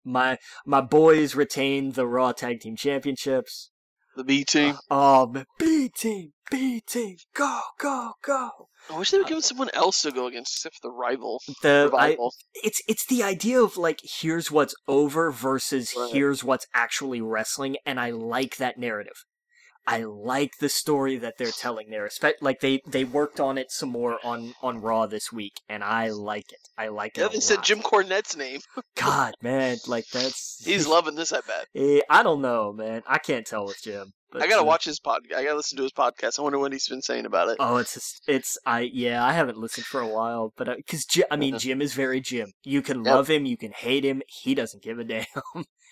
my 0.04 0.40
my 0.66 0.82
boys 0.82 1.36
retained 1.36 1.94
the 1.94 2.08
Raw 2.08 2.32
Tag 2.32 2.60
Team 2.62 2.76
Championships. 2.76 3.70
The 4.16 4.24
B 4.26 4.44
team. 4.44 4.76
Oh, 4.90 5.26
man, 5.28 5.46
B 5.58 5.88
team, 5.88 6.32
B 6.50 6.82
team, 6.86 7.16
go, 7.34 7.62
go, 7.80 8.12
go. 8.22 8.50
I 8.90 8.98
wish 8.98 9.12
they 9.12 9.20
would 9.20 9.28
give 9.28 9.46
someone 9.46 9.70
else 9.74 10.02
to 10.02 10.12
go 10.12 10.28
against, 10.28 10.58
except 10.58 10.76
for 10.82 10.90
the 10.90 10.92
rival. 10.92 11.40
The 11.62 11.90
I, 11.96 12.08
Revival. 12.10 12.34
it's 12.56 12.82
it's 12.90 13.06
the 13.06 13.24
idea 13.24 13.62
of 13.62 13.78
like 13.78 14.00
here's 14.04 14.52
what's 14.52 14.76
over 14.88 15.32
versus 15.32 15.94
Right. 15.96 16.12
here's 16.12 16.44
what's 16.44 16.66
actually 16.74 17.22
wrestling, 17.22 17.78
and 17.86 18.00
I 18.02 18.10
like 18.10 18.58
that 18.58 18.78
narrative. 18.78 19.24
I 19.88 20.04
like 20.04 20.52
the 20.60 20.70
story 20.70 21.18
that 21.18 21.36
they're 21.38 21.52
telling 21.52 21.90
there. 21.90 22.08
Espe- 22.08 22.34
like 22.42 22.60
they 22.60 22.82
they 22.88 23.04
worked 23.04 23.40
on 23.40 23.58
it 23.58 23.72
some 23.72 23.90
more 23.90 24.20
on 24.24 24.54
on 24.62 24.80
Raw 24.80 25.08
this 25.08 25.32
week, 25.32 25.54
and 25.68 25.84
I 25.84 26.10
like 26.10 26.52
it. 26.52 26.60
I 26.78 26.88
like 26.90 27.18
it. 27.18 27.32
they 27.32 27.40
said 27.40 27.58
lot. 27.58 27.66
Jim 27.66 27.80
Cornette's 27.82 28.36
name. 28.38 28.60
God, 28.96 29.34
man, 29.42 29.78
like 29.88 30.06
that's 30.14 30.62
He's 30.64 30.88
loving 30.96 31.16
this, 31.16 31.32
I 31.34 31.42
bet. 31.42 31.66
Eh, 31.76 32.02
I 32.10 32.24
don't 32.24 32.42
know, 32.42 32.72
man. 32.74 33.02
I 33.08 33.18
can't 33.18 33.46
tell 33.46 33.66
with 33.66 33.82
Jim. 33.82 34.14
But, 34.32 34.44
I 34.44 34.48
gotta 34.48 34.62
uh, 34.62 34.66
watch 34.66 34.86
his 34.86 35.00
podcast. 35.00 35.36
I 35.36 35.44
gotta 35.44 35.58
listen 35.58 35.76
to 35.78 35.84
his 35.84 35.92
podcast. 35.92 36.40
I 36.40 36.44
wonder 36.44 36.58
what 36.58 36.72
he's 36.72 36.88
been 36.88 37.02
saying 37.02 37.26
about 37.26 37.50
it. 37.50 37.58
Oh, 37.60 37.78
it's 37.78 37.96
just, 37.96 38.22
it's 38.28 38.58
I 38.66 38.82
yeah 38.94 39.26
I 39.26 39.34
haven't 39.34 39.58
listened 39.58 39.86
for 39.88 40.00
a 40.00 40.08
while, 40.08 40.54
but 40.56 40.70
because 40.78 41.04
Ji- 41.06 41.26
I 41.30 41.36
mean 41.36 41.56
Uh-huh. 41.56 41.60
Jim 41.64 41.82
is 41.82 41.94
very 41.94 42.22
Jim. 42.22 42.52
You 42.64 42.82
can 42.82 43.04
Yep. 43.04 43.14
love 43.14 43.30
him, 43.30 43.46
you 43.46 43.58
can 43.58 43.74
hate 43.74 44.06
him. 44.06 44.22
He 44.28 44.56
doesn't 44.56 44.84
give 44.84 45.00
a 45.00 45.04
damn, 45.04 45.26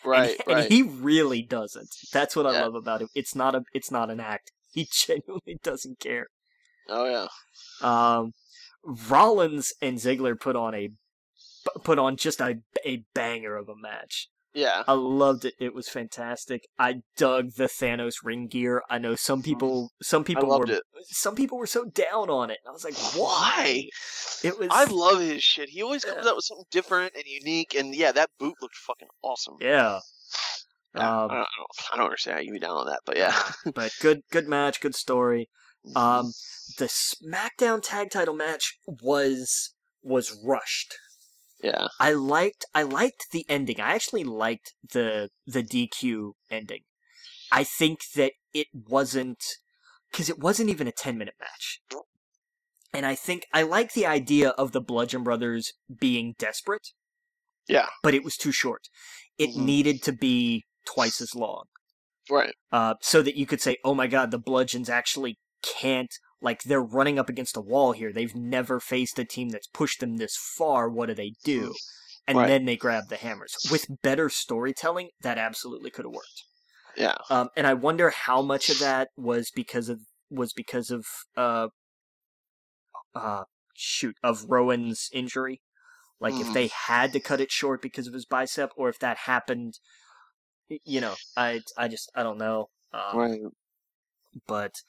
right, 0.06 0.30
he- 0.32 0.54
right. 0.54 0.64
and 0.64 0.72
he 0.74 0.82
really 0.84 1.42
doesn't. 1.42 1.90
That's 2.14 2.36
what 2.36 2.46
I 2.46 2.62
love 2.62 2.76
about 2.76 3.02
him. 3.02 3.10
It's 3.16 3.36
not 3.36 3.56
a 3.56 3.64
it's 3.74 3.92
not 3.92 4.10
an 4.10 4.20
act. 4.20 4.52
He 4.72 4.88
genuinely 4.92 5.58
doesn't 5.64 6.00
care. 6.00 6.28
oh 6.90 7.06
yeah. 7.06 7.28
Um, 7.82 8.34
Rollins 8.84 9.74
and 9.82 9.98
Ziggler 9.98 10.40
put 10.40 10.56
on 10.56 10.76
a 10.76 10.90
put 11.84 11.98
on 11.98 12.18
just 12.18 12.40
a 12.40 12.60
a 12.86 13.04
banger 13.16 13.56
of 13.56 13.68
a 13.68 13.76
match. 13.76 14.30
Yeah. 14.60 14.84
I 14.88 14.94
loved 14.94 15.46
it. 15.46 15.54
It 15.60 15.74
was 15.74 15.88
fantastic. 15.90 16.62
I 16.78 17.02
dug 17.18 17.52
the 17.56 17.66
Thanos 17.66 18.16
ring 18.24 18.48
gear. 18.48 18.82
I 18.90 18.98
know 18.98 19.16
some 19.16 19.42
people 19.42 19.92
some 20.02 20.24
Mm-hmm. 20.24 20.34
People 20.34 20.50
loved 20.50 20.70
were 20.70 20.76
it. 20.76 20.84
some 21.08 21.36
people 21.36 21.58
were 21.58 21.68
so 21.68 21.86
down 21.86 22.30
on 22.30 22.50
it. 22.52 22.58
I 22.68 22.72
was 22.72 22.84
like, 22.84 22.98
why? 23.16 23.86
It 24.44 24.60
was 24.60 24.68
I 24.72 24.86
love 24.86 25.20
his 25.22 25.42
shit. 25.44 25.70
He 25.70 25.82
always 25.82 26.04
comes 26.04 26.24
Yeah. 26.24 26.30
out 26.32 26.36
with 26.36 26.46
something 26.46 26.66
different 26.72 27.14
and 27.16 27.24
unique. 27.26 27.74
And 27.76 27.96
yeah, 27.96 28.12
that 28.12 28.30
boot 28.40 28.56
looked 28.62 28.76
fucking 28.76 29.08
awesome. 29.22 29.56
yeah. 29.62 30.00
Um, 30.96 31.02
I, 31.02 31.06
don't, 31.06 31.32
I 31.32 31.36
don't- 31.36 31.46
I 31.94 31.98
don't 31.98 32.06
understand 32.06 32.36
how 32.36 32.42
you 32.42 32.52
be 32.52 32.60
down 32.60 32.76
on 32.78 32.88
that, 32.88 33.02
but 33.06 33.16
yeah. 33.18 33.40
but 33.76 33.92
good 34.02 34.22
good 34.32 34.48
match, 34.48 34.82
good 34.82 34.96
story. 34.96 35.50
Um 35.96 36.34
the 36.78 36.86
SmackDown 36.88 37.80
tag 37.82 38.10
title 38.12 38.36
match 38.36 38.78
was 38.86 39.74
was 40.04 40.38
rushed. 40.46 40.94
Yeah. 41.62 41.88
I 42.00 42.14
liked 42.14 42.66
I 42.74 42.84
liked 42.84 43.28
the 43.32 43.46
ending. 43.50 43.80
I 43.80 43.94
actually 43.94 44.24
liked 44.24 44.74
the 44.92 45.30
the 45.46 45.64
DQ 45.64 46.34
ending. 46.50 46.82
I 47.52 47.64
think 47.64 48.00
that 48.16 48.34
it 48.54 48.68
wasn't 48.74 49.44
because 50.12 50.30
it 50.30 50.40
wasn't 50.40 50.70
even 50.70 50.88
a 50.88 50.92
10 50.92 51.18
minute 51.18 51.36
match. 51.40 51.82
And 52.94 53.06
I 53.06 53.16
think 53.16 53.46
I 53.54 53.62
like 53.64 53.94
the 53.94 54.06
idea 54.06 54.50
of 54.50 54.72
the 54.72 54.82
Bludgeon 54.82 55.24
Brothers 55.24 55.74
being 56.00 56.34
desperate. 56.40 56.90
Yeah. 57.68 57.88
But 58.02 58.16
it 58.16 58.24
was 58.24 58.36
too 58.36 58.52
short. 58.52 58.90
It 59.38 59.52
Mhm. 59.52 59.58
needed 59.66 60.04
to 60.04 60.12
be 60.12 60.66
twice 60.86 61.22
as 61.22 61.36
long. 61.36 61.66
Right. 62.30 62.56
Uh, 62.72 62.96
so 63.02 63.22
that 63.22 63.36
you 63.36 63.46
could 63.46 63.62
say, 63.62 63.78
oh 63.84 63.94
my 63.94 64.08
god, 64.08 64.32
the 64.32 64.40
Bludgeons 64.40 64.90
actually 64.90 65.38
can't, 65.62 66.14
like, 66.42 66.64
they're 66.64 66.82
running 66.82 67.20
up 67.20 67.30
against 67.30 67.58
a 67.58 67.62
wall 67.62 67.92
here. 67.92 68.14
They've 68.14 68.36
never 68.36 68.80
faced 68.80 69.20
a 69.20 69.26
team 69.26 69.50
that's 69.50 69.68
pushed 69.68 70.00
them 70.00 70.18
this 70.18 70.36
far. 70.38 70.90
What 70.90 71.08
do 71.08 71.14
they 71.16 71.34
do? 71.44 71.80
And 72.28 72.38
Right. 72.38 72.48
then 72.48 72.66
they 72.66 72.78
grab 72.78 73.10
the 73.10 73.18
hammers. 73.18 73.58
With 73.64 73.88
better 74.04 74.30
storytelling, 74.30 75.10
that 75.22 75.38
absolutely 75.38 75.92
could 75.92 76.06
have 76.06 76.14
worked. 76.14 76.46
Yeah. 76.96 77.18
Um, 77.30 77.50
and 77.56 77.68
I 77.68 77.74
wonder 77.76 78.10
how 78.10 78.42
much 78.42 78.70
of 78.70 78.80
that 78.80 79.10
was 79.18 79.52
because 79.52 79.90
of 79.90 80.02
was 80.32 80.54
because 80.54 80.92
of 80.92 81.06
uh, 81.38 81.70
uh, 83.16 83.44
shoot 83.76 84.16
of 84.24 84.46
Rowan's 84.50 85.10
injury. 85.14 85.62
Like 86.20 86.40
if 86.40 86.48
Mhm. 86.48 86.54
they 86.54 86.70
had 86.70 87.14
to 87.14 87.20
cut 87.22 87.42
it 87.42 87.52
short 87.52 87.82
because 87.82 88.08
of 88.08 88.14
his 88.14 88.26
bicep, 88.26 88.72
or 88.78 88.90
if 88.90 89.00
that 89.00 89.18
happened, 89.20 89.80
you 90.68 91.02
know, 91.02 91.18
I 91.36 91.62
I 91.78 91.88
just 91.88 92.12
I 92.16 92.24
don't 92.24 92.38
know. 92.38 92.70
Um, 92.94 93.18
Right. 93.18 93.42
but 94.48 94.82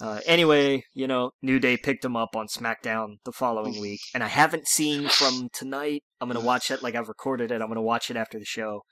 uh, 0.00 0.20
anyway, 0.26 0.82
you 0.94 1.06
know, 1.06 1.30
New 1.42 1.58
Day 1.58 1.76
picked 1.76 2.04
him 2.04 2.16
up 2.16 2.36
on 2.36 2.46
SmackDown 2.46 3.16
the 3.24 3.32
following 3.32 3.80
week, 3.80 4.00
and 4.14 4.22
I 4.22 4.28
haven't 4.28 4.68
seen 4.68 5.08
from 5.08 5.48
tonight. 5.52 6.02
I'm 6.20 6.28
gonna 6.28 6.44
watch 6.44 6.70
it 6.70 6.82
like 6.82 6.94
I've 6.94 7.08
recorded 7.08 7.50
it. 7.50 7.60
I'm 7.60 7.68
gonna 7.68 7.82
watch 7.82 8.10
it 8.10 8.16
after 8.16 8.38
the 8.38 8.44
show 8.44 8.82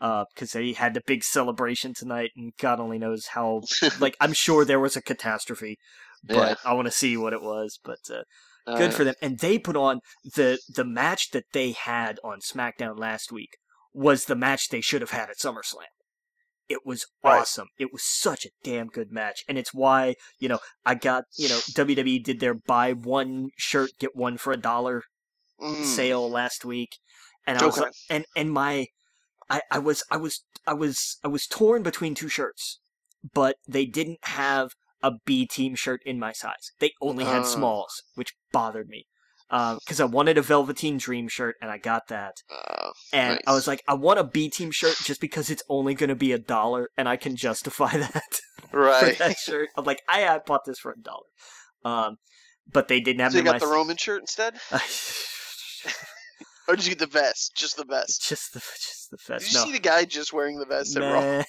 because 0.00 0.52
they 0.52 0.72
had 0.72 0.94
the 0.94 1.02
big 1.06 1.24
celebration 1.24 1.94
tonight, 1.94 2.30
and 2.36 2.52
God 2.60 2.80
only 2.80 2.98
knows 2.98 3.26
how. 3.28 3.62
like 4.00 4.16
I'm 4.20 4.32
sure 4.32 4.64
there 4.64 4.80
was 4.80 4.96
a 4.96 5.02
catastrophe, 5.02 5.76
but 6.24 6.36
Yeah. 6.36 6.54
I 6.64 6.74
want 6.74 6.86
to 6.86 6.92
see 6.92 7.16
what 7.16 7.32
it 7.32 7.42
was. 7.42 7.78
But 7.82 7.98
uh, 8.10 8.22
Uh, 8.66 8.78
good 8.78 8.92
for 8.92 9.04
them. 9.04 9.14
And 9.22 9.38
they 9.38 9.58
put 9.58 9.76
on 9.76 10.00
the 10.34 10.58
the 10.68 10.84
match 10.84 11.30
that 11.30 11.44
they 11.52 11.72
had 11.72 12.18
on 12.24 12.40
SmackDown 12.40 12.98
last 12.98 13.30
week 13.30 13.50
was 13.92 14.24
the 14.24 14.34
match 14.36 14.68
they 14.68 14.80
should 14.80 15.00
have 15.00 15.12
had 15.12 15.30
at 15.30 15.38
SummerSlam. 15.38 15.86
It 16.68 16.84
was 16.86 17.06
Right. 17.22 17.42
awesome. 17.42 17.68
It 17.78 17.92
was 17.92 18.02
such 18.04 18.44
a 18.46 18.50
damn 18.62 18.88
good 18.88 19.10
match, 19.12 19.44
and 19.48 19.58
it's 19.58 19.74
why 19.74 20.16
you 20.38 20.48
know 20.48 20.60
I 20.84 20.94
got 20.94 21.24
you 21.36 21.48
know 21.48 21.62
WWE 21.72 22.18
did 22.18 22.40
their 22.40 22.54
buy 22.54 22.92
one 22.92 23.50
shirt 23.56 23.92
get 23.98 24.16
one 24.16 24.36
for 24.38 24.52
a 24.52 24.56
dollar 24.56 25.02
mm, 25.58 25.82
sale 25.82 26.30
last 26.30 26.64
week, 26.64 26.98
and 27.46 27.58
I 27.58 27.64
was 27.64 27.76
like, 27.76 27.90
and 28.08 28.26
and 28.34 28.52
my 28.52 28.88
I, 29.50 29.62
I 29.70 29.78
was 29.78 30.04
I 30.10 30.16
was 30.16 30.44
I 30.66 30.74
was 30.74 31.18
I 31.24 31.28
was 31.28 31.46
torn 31.46 31.82
between 31.82 32.14
two 32.14 32.28
shirts, 32.28 32.80
but 33.34 33.56
they 33.68 33.86
didn't 33.86 34.24
have 34.24 34.72
a 35.02 35.12
B 35.24 35.46
team 35.46 35.74
shirt 35.74 36.02
in 36.04 36.18
my 36.18 36.32
size. 36.32 36.72
They 36.80 36.92
only 37.00 37.26
had 37.26 37.46
Uh. 37.46 37.46
smalls, 37.46 38.02
which 38.14 38.34
bothered 38.52 38.88
me. 38.88 39.06
Because 39.48 40.00
I 40.00 40.04
wanted 40.04 40.38
a 40.38 40.42
Velveteen 40.42 40.98
Dream 40.98 41.28
shirt, 41.28 41.56
and 41.62 41.70
I 41.70 41.78
got 41.78 42.08
that. 42.08 42.34
Uh, 42.50 42.90
And 43.12 43.40
I 43.46 43.52
was 43.54 43.66
like, 43.68 43.82
I 43.86 43.94
want 43.94 44.18
a 44.18 44.24
B 44.24 44.48
team 44.48 44.70
shirt 44.72 44.96
just 45.04 45.20
because 45.20 45.50
it's 45.50 45.62
only 45.68 45.94
going 45.94 46.08
to 46.08 46.16
be 46.16 46.32
a 46.32 46.38
dollar, 46.38 46.90
and 46.96 47.08
I 47.08 47.16
can 47.16 47.36
justify 47.36 47.96
that 47.96 48.40
right. 48.72 49.16
that 49.18 49.38
shirt. 49.38 49.68
I'm 49.76 49.84
like, 49.84 50.02
I, 50.08 50.26
I 50.26 50.38
bought 50.44 50.64
this 50.66 50.78
for 50.80 50.90
a 50.92 51.00
dollar. 51.00 51.26
Um, 51.84 52.16
but 52.70 52.88
they 52.88 52.98
didn't 53.00 53.20
have 53.20 53.30
so 53.32 53.38
you 53.38 53.44
got 53.44 53.60
the 53.60 53.66
Roman 53.68 53.96
shirt 53.96 54.20
instead, 54.22 54.54
or 56.68 56.74
did 56.74 56.84
you 56.84 56.90
get 56.90 56.98
the 56.98 57.06
vest? 57.06 57.52
Just 57.56 57.76
the 57.76 57.84
vest. 57.84 58.26
just 58.28 58.52
the 58.52 58.58
just 58.58 59.10
the 59.12 59.18
vest. 59.28 59.44
Did 59.44 59.52
you 59.52 59.58
No. 59.60 59.64
see 59.66 59.72
the 59.72 59.78
guy 59.78 60.04
just 60.04 60.32
wearing 60.32 60.58
the 60.58 60.66
vest 60.66 60.96
at 60.96 61.02
Raw? 61.02 61.44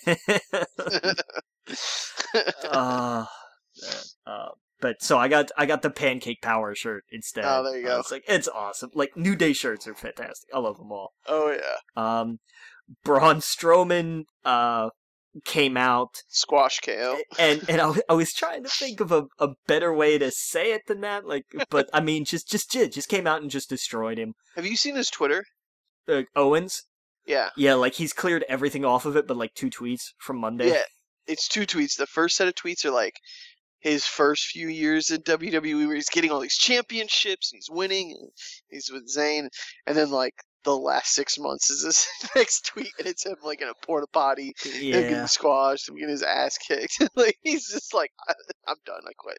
Uh, 2.72 3.26
uh, 4.26 4.50
but 4.82 5.02
so 5.02 5.18
I 5.18 5.28
got 5.28 5.52
I 5.58 5.66
got 5.66 5.82
the 5.82 5.90
pancake 5.90 6.42
power 6.42 6.76
shirt 6.76 7.04
instead. 7.12 7.46
Oh, 7.46 7.64
there 7.64 7.80
you 7.80 7.88
Uh, 7.88 7.96
go. 7.96 8.00
It's 8.00 8.12
like 8.12 8.24
it's 8.28 8.48
awesome. 8.48 8.92
Like 8.94 9.16
New 9.16 9.36
Day 9.36 9.54
shirts 9.54 9.88
are 9.88 9.96
fantastic. 9.96 10.50
I 10.54 10.60
love 10.60 10.78
them 10.78 10.92
all. 10.92 11.14
oh 11.28 11.52
yeah, 11.52 11.78
Um, 12.22 12.40
Braun 13.04 13.38
Strowman 13.38 14.24
uh 14.46 14.90
came 15.46 15.78
out 15.78 16.24
squash 16.30 16.80
KO. 16.80 17.18
and 17.38 17.64
and 17.70 17.80
I, 17.82 17.94
I 18.10 18.14
was 18.14 18.34
trying 18.34 18.64
to 18.64 18.70
think 18.70 19.00
of 19.00 19.12
a, 19.12 19.26
a 19.40 19.50
better 19.68 19.94
way 19.94 20.18
to 20.18 20.32
say 20.32 20.72
it 20.74 20.82
than 20.88 21.02
that. 21.02 21.26
Like, 21.28 21.46
but 21.70 21.90
I 21.94 22.00
mean, 22.02 22.26
just 22.26 22.48
just 22.50 22.72
just 22.72 22.94
just 22.94 23.10
came 23.10 23.28
out 23.28 23.42
and 23.42 23.52
just 23.52 23.70
destroyed 23.70 24.18
him. 24.18 24.34
Have 24.56 24.66
you 24.66 24.76
seen 24.76 24.96
his 24.96 25.10
Twitter? 25.10 25.44
Uh, 26.08 26.24
Owens, 26.36 26.84
Yeah. 27.26 27.50
yeah, 27.58 27.74
like 27.76 27.96
he's 27.96 28.14
cleared 28.14 28.46
everything 28.48 28.86
off 28.86 29.06
of 29.06 29.16
it, 29.18 29.28
but 29.28 29.36
like 29.38 29.54
two 29.54 29.70
tweets 29.70 30.14
from 30.18 30.38
Monday. 30.40 30.70
Yeah, 30.70 30.84
it's 31.28 31.48
two 31.50 31.68
tweets. 31.68 31.98
The 31.98 32.08
first 32.08 32.38
set 32.38 32.48
of 32.48 32.56
tweets 32.56 32.86
are 32.86 32.92
like 32.92 33.16
his 33.80 34.06
first 34.06 34.46
few 34.46 34.68
years 34.68 35.12
in 35.12 35.22
WWE, 35.22 35.88
where 35.88 35.96
he's 35.96 36.10
getting 36.10 36.32
all 36.32 36.40
these 36.40 36.58
championships 36.58 37.52
and 37.52 37.58
he's 37.58 37.70
winning, 37.70 38.16
and 38.20 38.30
he's 38.70 38.90
with 38.92 39.08
Zayn, 39.08 39.50
and 39.86 39.98
then 39.98 40.12
like 40.12 40.34
the 40.64 40.76
last 40.76 41.14
six 41.14 41.40
months 41.40 41.70
is 41.70 41.84
this 41.84 42.08
next 42.36 42.66
tweet, 42.68 42.92
and 43.00 43.08
it's 43.08 43.26
him 43.26 43.36
like 43.44 43.62
in 43.62 43.70
a 43.70 43.86
porta 43.86 44.08
potty, 44.12 44.54
yeah. 44.66 45.02
getting 45.02 45.28
squashed, 45.28 45.88
him 45.88 45.96
getting 45.96 46.10
his 46.10 46.24
ass 46.24 46.58
kicked. 46.58 47.02
like 47.16 47.38
he's 47.42 47.70
just 47.72 47.94
like, 47.94 48.12
I'm 48.68 48.76
done, 48.86 49.02
I 49.08 49.14
quit. 49.18 49.38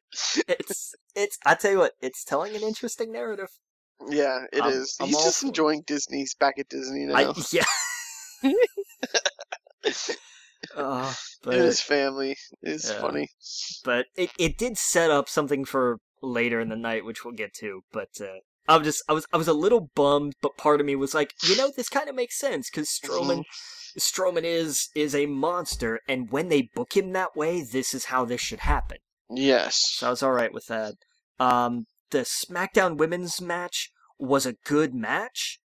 it's 0.49 0.95
it's 1.15 1.39
I 1.45 1.55
tell 1.55 1.73
you 1.73 1.79
what, 1.79 1.93
it's 2.01 2.25
telling 2.25 2.57
an 2.57 2.63
interesting 2.63 3.13
narrative. 3.13 3.51
Yeah, 4.09 4.45
it 4.53 4.63
I'm- 4.63 4.73
is. 4.73 4.97
I'm 5.01 5.09
He's 5.09 5.17
just 5.17 5.43
enjoying 5.43 5.83
Disney. 5.87 6.25
Back 6.39 6.59
at 6.59 6.69
Disney 6.69 7.07
now. 7.07 7.17
I 7.17 7.33
yeah. 7.53 7.65
Uh, 10.79 11.13
but 11.43 11.55
and 11.55 11.65
his 11.65 11.81
family 11.81 12.37
is 12.63 12.91
Yeah. 12.91 13.01
funny. 13.01 13.29
but 13.85 14.07
it, 14.17 14.31
it 14.39 14.59
did 14.59 14.79
set 14.79 15.11
up 15.11 15.29
something 15.29 15.65
for 15.65 15.99
later 16.23 16.61
in 16.61 16.69
the 16.69 16.77
night, 16.77 17.05
which 17.05 17.25
we'll 17.25 17.35
get 17.35 17.55
to. 17.55 17.83
But 17.93 18.09
uh, 18.21 18.39
I 18.69 18.77
was 18.77 18.87
just 18.87 19.03
I 19.09 19.13
was 19.13 19.27
I 19.33 19.37
was 19.37 19.49
a 19.49 19.53
little 19.53 19.91
bummed, 19.95 20.35
but 20.43 20.57
part 20.57 20.81
of 20.81 20.87
me 20.87 20.97
was 20.97 21.15
like, 21.15 21.35
you 21.43 21.57
know, 21.57 21.71
this 21.75 21.89
kind 21.89 22.09
of 22.09 22.15
makes 22.15 22.39
sense 22.39 22.71
because 22.71 22.89
Strowman 22.89 23.45
Strowman 23.99 24.45
is 24.45 24.89
is 24.95 25.15
a 25.15 25.27
monster, 25.27 26.01
and 26.09 26.31
when 26.31 26.49
they 26.49 26.71
book 26.75 26.97
him 26.97 27.13
that 27.13 27.37
way, 27.37 27.63
this 27.63 27.95
is 27.95 28.07
how 28.07 28.25
this 28.25 28.41
should 28.41 28.61
happen. 28.61 28.99
Yes. 29.31 29.77
So 29.97 30.07
I 30.07 30.11
was 30.11 30.23
all 30.23 30.33
right 30.33 30.53
with 30.53 30.67
that. 30.67 30.95
Um, 31.39 31.87
the 32.11 32.21
SmackDown 32.21 32.97
Women's 32.97 33.41
match 33.41 33.91
was 34.19 34.47
a 34.47 34.55
good 34.65 34.95
match. 34.95 35.61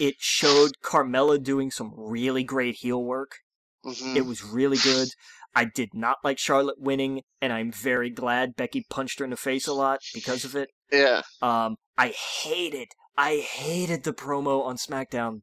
It 0.00 0.14
showed 0.18 0.72
Carmella 0.82 1.42
doing 1.42 1.70
some 1.70 1.92
really 1.96 2.42
great 2.44 2.76
heel 2.76 3.02
work. 3.04 3.36
Mhm. 3.84 4.16
It 4.16 4.26
was 4.26 4.42
really 4.44 4.78
good. 4.78 5.08
I 5.54 5.64
did 5.66 5.90
not 5.92 6.18
like 6.24 6.38
Charlotte 6.38 6.80
winning, 6.80 7.22
and 7.40 7.52
I'm 7.52 7.70
very 7.72 8.08
glad 8.10 8.56
Becky 8.56 8.84
punched 8.88 9.18
her 9.18 9.24
in 9.24 9.30
the 9.30 9.36
face 9.36 9.66
a 9.66 9.72
lot 9.74 10.00
because 10.14 10.44
of 10.44 10.54
it. 10.56 10.70
yeah. 10.90 11.22
Um, 11.40 11.76
I 11.98 12.08
hated, 12.08 12.88
I 13.16 13.36
hated 13.38 14.04
the 14.04 14.12
promo 14.14 14.64
on 14.64 14.76
SmackDown 14.76 15.42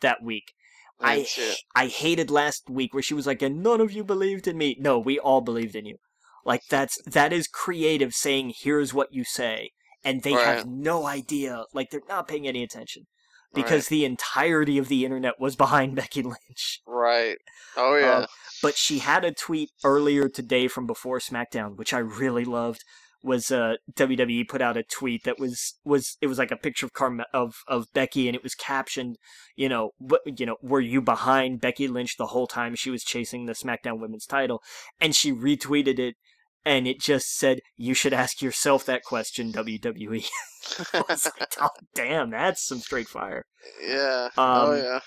that 0.00 0.22
week. 0.22 0.52
I 1.00 1.12
I 1.12 1.16
didn't 1.16 1.28
see 1.28 1.50
it. 1.50 1.58
I 1.74 1.86
hated 1.88 2.30
last 2.30 2.70
week 2.70 2.94
where 2.94 3.02
she 3.02 3.14
was 3.14 3.26
like, 3.26 3.42
"And 3.42 3.62
none 3.62 3.80
of 3.80 3.92
you 3.92 4.04
believed 4.04 4.46
in 4.48 4.56
me." 4.58 4.76
No, 4.78 4.98
we 4.98 5.18
all 5.18 5.40
believed 5.40 5.74
in 5.76 5.84
you. 5.86 5.96
Like 6.44 6.62
that's 6.68 6.98
that 7.06 7.32
is 7.32 7.46
creative 7.48 8.12
saying, 8.14 8.54
"Here's 8.60 8.92
what 8.94 9.12
you 9.12 9.24
say," 9.24 9.70
and 10.04 10.22
they 10.22 10.32
have 10.44 10.66
no 10.66 11.06
idea. 11.06 11.64
Like 11.72 11.90
they're 11.90 12.00
not 12.08 12.28
paying 12.28 12.46
any 12.46 12.62
attention 12.62 13.06
because 13.54 13.88
the 13.88 14.04
entirety 14.04 14.78
of 14.78 14.88
the 14.88 15.04
internet 15.04 15.40
was 15.40 15.56
behind 15.56 15.94
Becky 15.96 16.22
Lynch. 16.22 16.80
Right. 16.86 17.36
Oh 17.76 17.96
yeah. 17.96 18.18
Um, 18.18 18.26
but 18.62 18.76
she 18.76 18.98
had 18.98 19.24
a 19.24 19.32
tweet 19.32 19.70
earlier 19.84 20.28
today 20.28 20.68
from 20.68 20.86
before 20.86 21.18
SmackDown, 21.18 21.76
which 21.76 21.92
I 21.92 21.98
really 21.98 22.44
loved. 22.44 22.84
Was 23.22 23.50
uh, 23.50 23.76
WWE 23.94 24.46
put 24.46 24.60
out 24.60 24.76
a 24.76 24.82
tweet 24.82 25.24
that 25.24 25.38
was 25.38 25.76
was 25.82 26.18
it 26.20 26.26
was 26.26 26.36
like 26.36 26.50
a 26.50 26.58
picture 26.58 26.84
of 26.84 26.92
Carme- 26.92 27.24
of 27.32 27.62
of 27.66 27.86
Becky, 27.94 28.28
and 28.28 28.36
it 28.36 28.42
was 28.42 28.54
captioned, 28.54 29.16
you 29.56 29.66
know, 29.66 29.92
what 29.96 30.20
you 30.38 30.44
know, 30.44 30.56
were 30.60 30.82
you 30.82 31.00
behind 31.00 31.62
Becky 31.62 31.88
Lynch 31.88 32.18
the 32.18 32.26
whole 32.26 32.46
time 32.46 32.74
she 32.74 32.90
was 32.90 33.02
chasing 33.02 33.46
the 33.46 33.54
SmackDown 33.54 33.98
Women's 33.98 34.26
title? 34.26 34.62
And 35.00 35.16
she 35.16 35.32
retweeted 35.32 35.98
it, 35.98 36.16
and 36.64 36.86
it 36.86 37.00
just 37.00 37.36
said, 37.36 37.60
"You 37.76 37.94
should 37.94 38.12
ask 38.12 38.40
yourself 38.42 38.84
that 38.86 39.02
question, 39.04 39.52
WWE." 39.52 40.26
I 40.94 40.98
like, 41.08 41.54
oh, 41.60 41.68
damn, 41.94 42.30
that's 42.30 42.64
some 42.66 42.78
straight 42.80 43.08
fire. 43.08 43.44
yeah. 43.86 44.30
oh 44.36 44.72
um, 44.72 45.00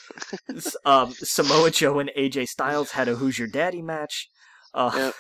yeah. 0.56 0.62
Um, 0.86 1.12
Samoa 1.18 1.72
Joe 1.72 2.00
and 2.00 2.12
AJ 2.18 2.48
Styles 2.48 2.92
had 2.92 3.08
a 3.08 3.16
Who's 3.16 3.40
Your 3.40 3.48
Daddy 3.48 3.82
match. 3.82 4.30
Uh, 4.74 4.92
that 4.92 5.14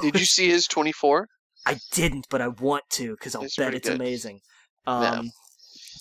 Did 0.00 0.18
you 0.18 0.24
see 0.24 0.48
his 0.48 0.66
24? 0.66 1.28
I 1.66 1.78
didn't, 1.92 2.26
but 2.30 2.40
I 2.40 2.48
want 2.48 2.84
to 2.92 3.10
because 3.12 3.34
I'll 3.34 3.42
It's 3.44 3.56
bet 3.56 3.74
it's 3.74 3.88
good. 3.88 4.00
amazing. 4.00 4.40
Yeah. 4.86 5.10
Um, 5.10 5.30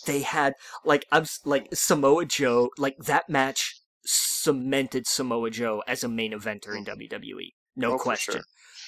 they 0.07 0.21
had 0.21 0.53
like 0.85 1.05
I'm 1.11 1.25
like 1.45 1.67
Samoa 1.73 2.25
Joe, 2.25 2.69
like 2.77 2.95
that 2.97 3.29
match 3.29 3.75
cemented 4.05 5.05
Samoa 5.05 5.49
Joe 5.51 5.83
as 5.87 6.03
a 6.03 6.07
main 6.07 6.31
eventer 6.31 6.75
in 6.75 6.85
WWE, 6.85 7.49
no 7.75 7.93
Oh, 7.93 7.97
question. 7.97 8.35
sure. 8.35 8.43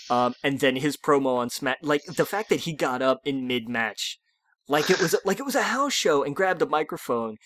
Um, 0.09 0.35
and 0.43 0.59
then 0.59 0.75
his 0.75 0.97
promo 0.97 1.37
on 1.37 1.49
Smack, 1.49 1.77
like 1.81 2.03
the 2.05 2.25
fact 2.25 2.49
that 2.49 2.61
he 2.61 2.73
got 2.73 3.01
up 3.01 3.21
in 3.25 3.47
mid 3.47 3.69
match, 3.69 4.19
like 4.67 4.89
it 4.89 4.99
was 4.99 5.15
like 5.25 5.39
it 5.39 5.45
was 5.45 5.55
a 5.55 5.63
house 5.63 5.93
show, 5.93 6.23
and 6.23 6.35
grabbed 6.35 6.61
a 6.61 6.65
microphone, 6.67 7.37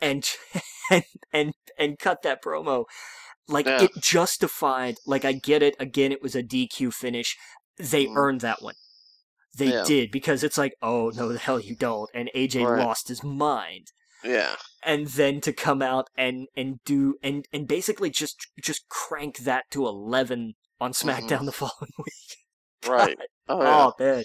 and 0.00 0.26
and 0.90 1.04
and 1.32 1.52
and 1.78 1.98
cut 1.98 2.22
that 2.22 2.42
promo, 2.42 2.84
like 3.48 3.66
Yeah. 3.66 3.84
it 3.84 3.90
justified. 4.00 4.96
Like 5.06 5.24
I 5.24 5.32
get 5.32 5.62
it. 5.62 5.76
Again, 5.78 6.12
it 6.12 6.22
was 6.22 6.34
a 6.34 6.42
DQ 6.42 6.92
finish. 6.92 7.36
They 7.76 8.06
Mhm. 8.06 8.16
earned 8.16 8.40
that 8.40 8.62
one. 8.62 8.74
They 9.56 9.70
Yeah. 9.70 9.84
did 9.84 10.10
because 10.10 10.42
it's 10.42 10.58
like, 10.58 10.74
oh 10.82 11.10
no, 11.14 11.32
the 11.32 11.38
hell 11.38 11.60
you 11.60 11.74
don't. 11.74 12.10
And 12.14 12.30
AJ 12.34 12.64
Right. 12.64 12.78
lost 12.78 13.08
his 13.08 13.22
mind 13.22 13.88
Yeah. 14.22 14.56
and 14.82 15.06
then 15.08 15.40
to 15.42 15.52
come 15.52 15.82
out 15.82 16.08
and 16.16 16.48
and 16.56 16.82
do 16.84 17.16
and 17.22 17.46
and 17.52 17.66
basically 17.66 18.10
just 18.10 18.48
just 18.60 18.88
crank 18.88 19.38
that 19.38 19.64
to 19.70 19.86
11 19.86 20.54
on 20.80 20.92
SmackDown 20.92 21.44
the 21.46 21.52
following 21.52 21.92
week. 21.98 22.88
Right. 22.88 23.16
Oh 23.48 23.62
yeah. 23.62 23.84
Oh 23.86 23.92
man. 24.00 24.24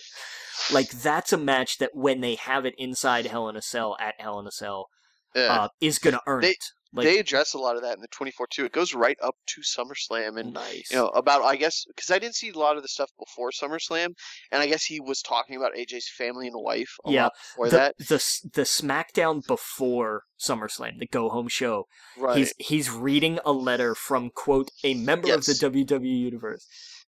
Like 0.73 0.89
that's 0.89 1.31
a 1.31 1.37
match 1.37 1.77
that 1.77 1.91
when 1.93 2.21
they 2.21 2.33
have 2.33 2.65
it 2.65 2.73
inside 2.79 3.27
Hell 3.27 3.49
in 3.49 3.55
a 3.55 3.61
Cell 3.61 3.95
at 3.99 4.15
Hell 4.17 4.39
in 4.39 4.47
a 4.47 4.51
Cell 4.51 4.87
yeah. 5.35 5.41
uh, 5.43 5.67
is 5.79 5.99
going 5.99 6.15
to 6.15 6.21
earn 6.25 6.41
They- 6.41 6.49
it. 6.49 6.63
Like 6.93 7.05
they 7.05 7.19
address 7.19 7.53
a 7.53 7.57
lot 7.57 7.75
of 7.77 7.83
that 7.83 7.95
in 7.95 8.01
the 8.01 8.07
24 8.09 8.47
2. 8.47 8.65
It 8.65 8.71
goes 8.73 8.93
right 8.93 9.17
up 9.23 9.35
to 9.47 9.61
SummerSlam 9.61 10.37
and 10.39 10.53
nice. 10.53 10.89
you 10.91 10.97
know 10.97 11.07
about 11.09 11.41
I 11.43 11.55
guess 11.55 11.85
because 11.87 12.11
I 12.11 12.19
didn't 12.19 12.35
see 12.35 12.49
a 12.49 12.57
lot 12.59 12.75
of 12.75 12.81
the 12.83 12.89
stuff 12.89 13.09
before 13.17 13.51
SummerSlam, 13.51 14.07
and 14.51 14.61
I 14.61 14.67
guess 14.67 14.83
he 14.83 14.99
was 14.99 15.21
talking 15.21 15.55
about 15.55 15.73
AJ's 15.75 16.09
family 16.17 16.47
and 16.47 16.55
wife 16.57 16.93
a 17.05 17.11
Yeah, 17.11 17.23
lot 17.23 17.31
before 17.55 17.69
the, 17.69 17.77
that. 17.77 17.97
the 17.97 18.23
the 18.53 18.61
SmackDown 18.63 19.45
before 19.47 20.23
SummerSlam, 20.39 20.99
the 20.99 21.07
go 21.07 21.29
home 21.29 21.47
show. 21.47 21.85
Right. 22.17 22.37
He's 22.37 22.53
he's 22.57 22.89
reading 22.89 23.39
a 23.45 23.51
letter 23.53 23.95
from 23.95 24.29
quote 24.29 24.69
a 24.83 24.93
member 24.93 25.33
of 25.33 25.45
the 25.45 25.51
Yes. 25.51 25.63
WWE 25.63 26.05
universe. 26.19 26.67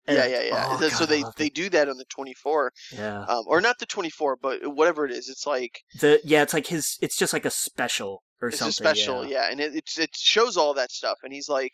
yeah, 0.07 0.23
And- 0.23 0.31
yeah, 0.31 0.41
yeah. 0.41 0.65
oh, 0.81 0.89
so 0.89 0.99
God, 1.05 1.09
they 1.09 1.23
they 1.37 1.45
it. 1.47 1.53
do 1.55 1.69
that 1.69 1.87
on 1.87 1.97
the 1.97 2.05
24, 2.09 2.71
yeah. 2.97 3.23
um, 3.25 3.43
or 3.47 3.61
not 3.61 3.77
the 3.79 3.85
24, 3.85 4.37
but 4.41 4.59
whatever 4.75 5.05
it 5.05 5.11
is. 5.11 5.29
It's 5.29 5.45
like 5.47 5.79
The 5.99 6.19
yeah, 6.23 6.41
it's 6.41 6.53
like 6.53 6.67
his. 6.67 6.97
It's 7.01 7.15
just 7.17 7.31
like 7.33 7.45
a 7.45 7.51
special 7.51 8.23
or 8.41 8.49
it's 8.49 8.59
something. 8.59 8.69
a 8.69 8.89
special, 8.95 9.25
yeah, 9.25 9.49
and 9.51 9.59
it, 9.59 9.75
it 9.75 9.89
it 9.97 10.09
shows 10.15 10.57
all 10.57 10.73
that 10.75 10.91
stuff. 10.91 11.17
And 11.23 11.33
he's 11.33 11.49
like, 11.49 11.73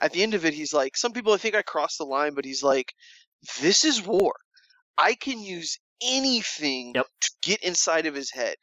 at 0.00 0.12
the 0.12 0.22
end 0.22 0.34
of 0.34 0.44
it, 0.44 0.54
he's 0.54 0.72
like, 0.74 0.96
some 0.96 1.12
people 1.12 1.32
I 1.32 1.38
think 1.38 1.54
I 1.54 1.62
crossed 1.62 1.98
the 1.98 2.04
line, 2.04 2.34
but 2.34 2.44
he's 2.44 2.62
like, 2.62 2.92
this 3.60 3.84
is 3.84 4.04
war. 4.06 4.34
I 4.98 5.14
can 5.14 5.40
use 5.40 5.78
anything 6.02 6.92
Yep. 6.94 7.06
to 7.20 7.30
get 7.42 7.62
inside 7.62 8.06
of 8.06 8.14
his 8.14 8.30
head, 8.32 8.56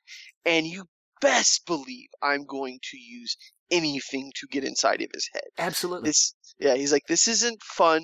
and 0.45 0.65
you 0.67 0.85
best 1.21 1.65
believe 1.65 2.07
I'm 2.21 2.45
going 2.45 2.79
to 2.91 2.97
use 2.97 3.35
anything 3.71 4.31
to 4.35 4.47
get 4.47 4.63
inside 4.63 5.01
of 5.01 5.09
his 5.13 5.29
head. 5.33 5.43
Absolutely. 5.57 6.09
This, 6.09 6.33
yeah, 6.59 6.75
he's 6.75 6.91
like, 6.91 7.05
this 7.07 7.27
isn't 7.27 7.61
fun. 7.61 8.01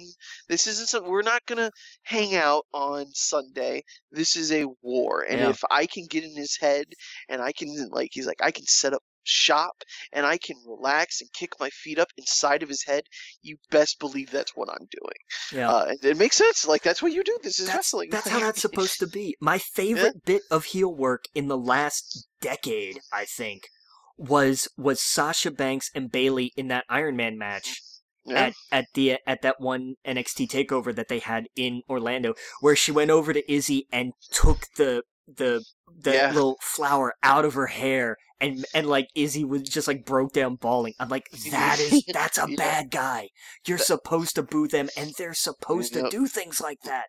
This 0.48 0.68
isn't 0.68 0.90
something. 0.90 1.10
We're 1.12 1.22
not 1.24 1.46
gonna 1.48 1.72
hang 2.04 2.36
out 2.36 2.66
on 2.74 3.06
Sunday. 3.14 3.84
This 4.12 4.36
is 4.36 4.52
a 4.52 4.66
war, 4.82 5.26
and 5.28 5.40
Yeah. 5.40 5.50
if 5.50 5.62
I 5.72 5.86
can 5.88 6.06
get 6.10 6.24
in 6.24 6.36
his 6.36 6.58
head, 6.60 6.86
and 7.30 7.42
I 7.42 7.52
can 7.52 7.70
like, 7.92 8.10
he's 8.12 8.28
like, 8.28 8.42
I 8.42 8.52
can 8.52 8.66
set 8.66 8.94
up 8.94 9.02
shop, 9.26 9.84
and 10.14 10.26
I 10.26 10.38
can 10.38 10.56
relax 10.66 11.20
and 11.22 11.30
kick 11.34 11.54
my 11.60 11.70
feet 11.70 12.00
up 12.00 12.08
inside 12.18 12.64
of 12.64 12.70
his 12.70 12.84
head. 12.86 13.04
You 13.42 13.58
best 13.70 14.00
believe 14.00 14.32
that's 14.32 14.56
what 14.56 14.70
I'm 14.70 14.88
doing. 14.92 15.20
yeah. 15.62 15.70
Uh, 15.72 15.94
it 16.02 16.18
makes 16.18 16.38
sense. 16.38 16.66
Like 16.68 16.84
that's 16.84 17.02
what 17.04 17.12
you 17.12 17.24
do. 17.24 17.38
This 17.44 17.60
is 17.60 17.66
that's, 17.68 17.76
wrestling. 17.78 18.10
that's 18.12 18.28
how 18.30 18.40
that's 18.40 18.62
supposed 18.62 19.00
to 19.00 19.08
be. 19.08 19.36
My 19.42 19.58
favorite 19.58 20.24
bit 20.26 20.44
of 20.50 20.66
heel 20.66 20.94
work 20.96 21.26
in 21.36 21.48
the 21.48 21.58
last 21.58 22.28
decade, 22.42 23.00
I 23.12 23.26
think, 23.26 23.64
was 24.18 24.68
was 24.78 25.02
Sasha 25.02 25.52
Banks 25.52 25.90
and 25.94 26.12
Bayley 26.12 26.52
in 26.56 26.68
that 26.70 26.86
Iron 26.90 27.16
Man 27.18 27.38
match 27.38 27.82
Yeah. 28.26 28.46
at 28.48 28.54
at 28.72 28.86
the 28.94 29.18
at 29.28 29.42
that 29.42 29.60
one 29.60 29.96
NXT 30.08 30.48
takeover 30.48 30.96
that 30.96 31.08
they 31.10 31.20
had 31.20 31.48
in 31.56 31.82
Orlando, 31.90 32.34
where 32.62 32.76
she 32.76 32.92
went 32.92 33.12
over 33.12 33.34
to 33.34 33.52
Izzy 33.52 33.88
and 33.92 34.14
took 34.32 34.68
the 34.78 35.04
the 35.28 35.64
the 36.02 36.14
Yeah. 36.14 36.32
little 36.32 36.58
flower 36.62 37.14
out 37.24 37.46
of 37.46 37.54
her 37.56 37.68
hair 37.68 38.18
and 38.42 38.66
and 38.74 38.86
like 38.88 39.08
Izzy 39.16 39.46
was 39.46 39.64
just 39.64 39.88
like 39.88 40.06
broke 40.06 40.34
down 40.34 40.56
bawling. 40.56 40.94
I'm 41.00 41.08
like, 41.10 41.28
that 41.52 41.80
is 41.80 42.04
that's 42.14 42.38
a 42.38 42.48
bad 42.48 42.92
guy. 42.92 43.30
You're 43.66 43.78
supposed 43.78 44.36
to 44.36 44.44
boo 44.44 44.68
them 44.68 44.90
and 44.98 45.12
they're 45.18 45.34
supposed 45.34 45.94
to 45.94 46.10
do 46.10 46.28
things 46.28 46.60
like 46.60 46.80
that. 46.84 47.06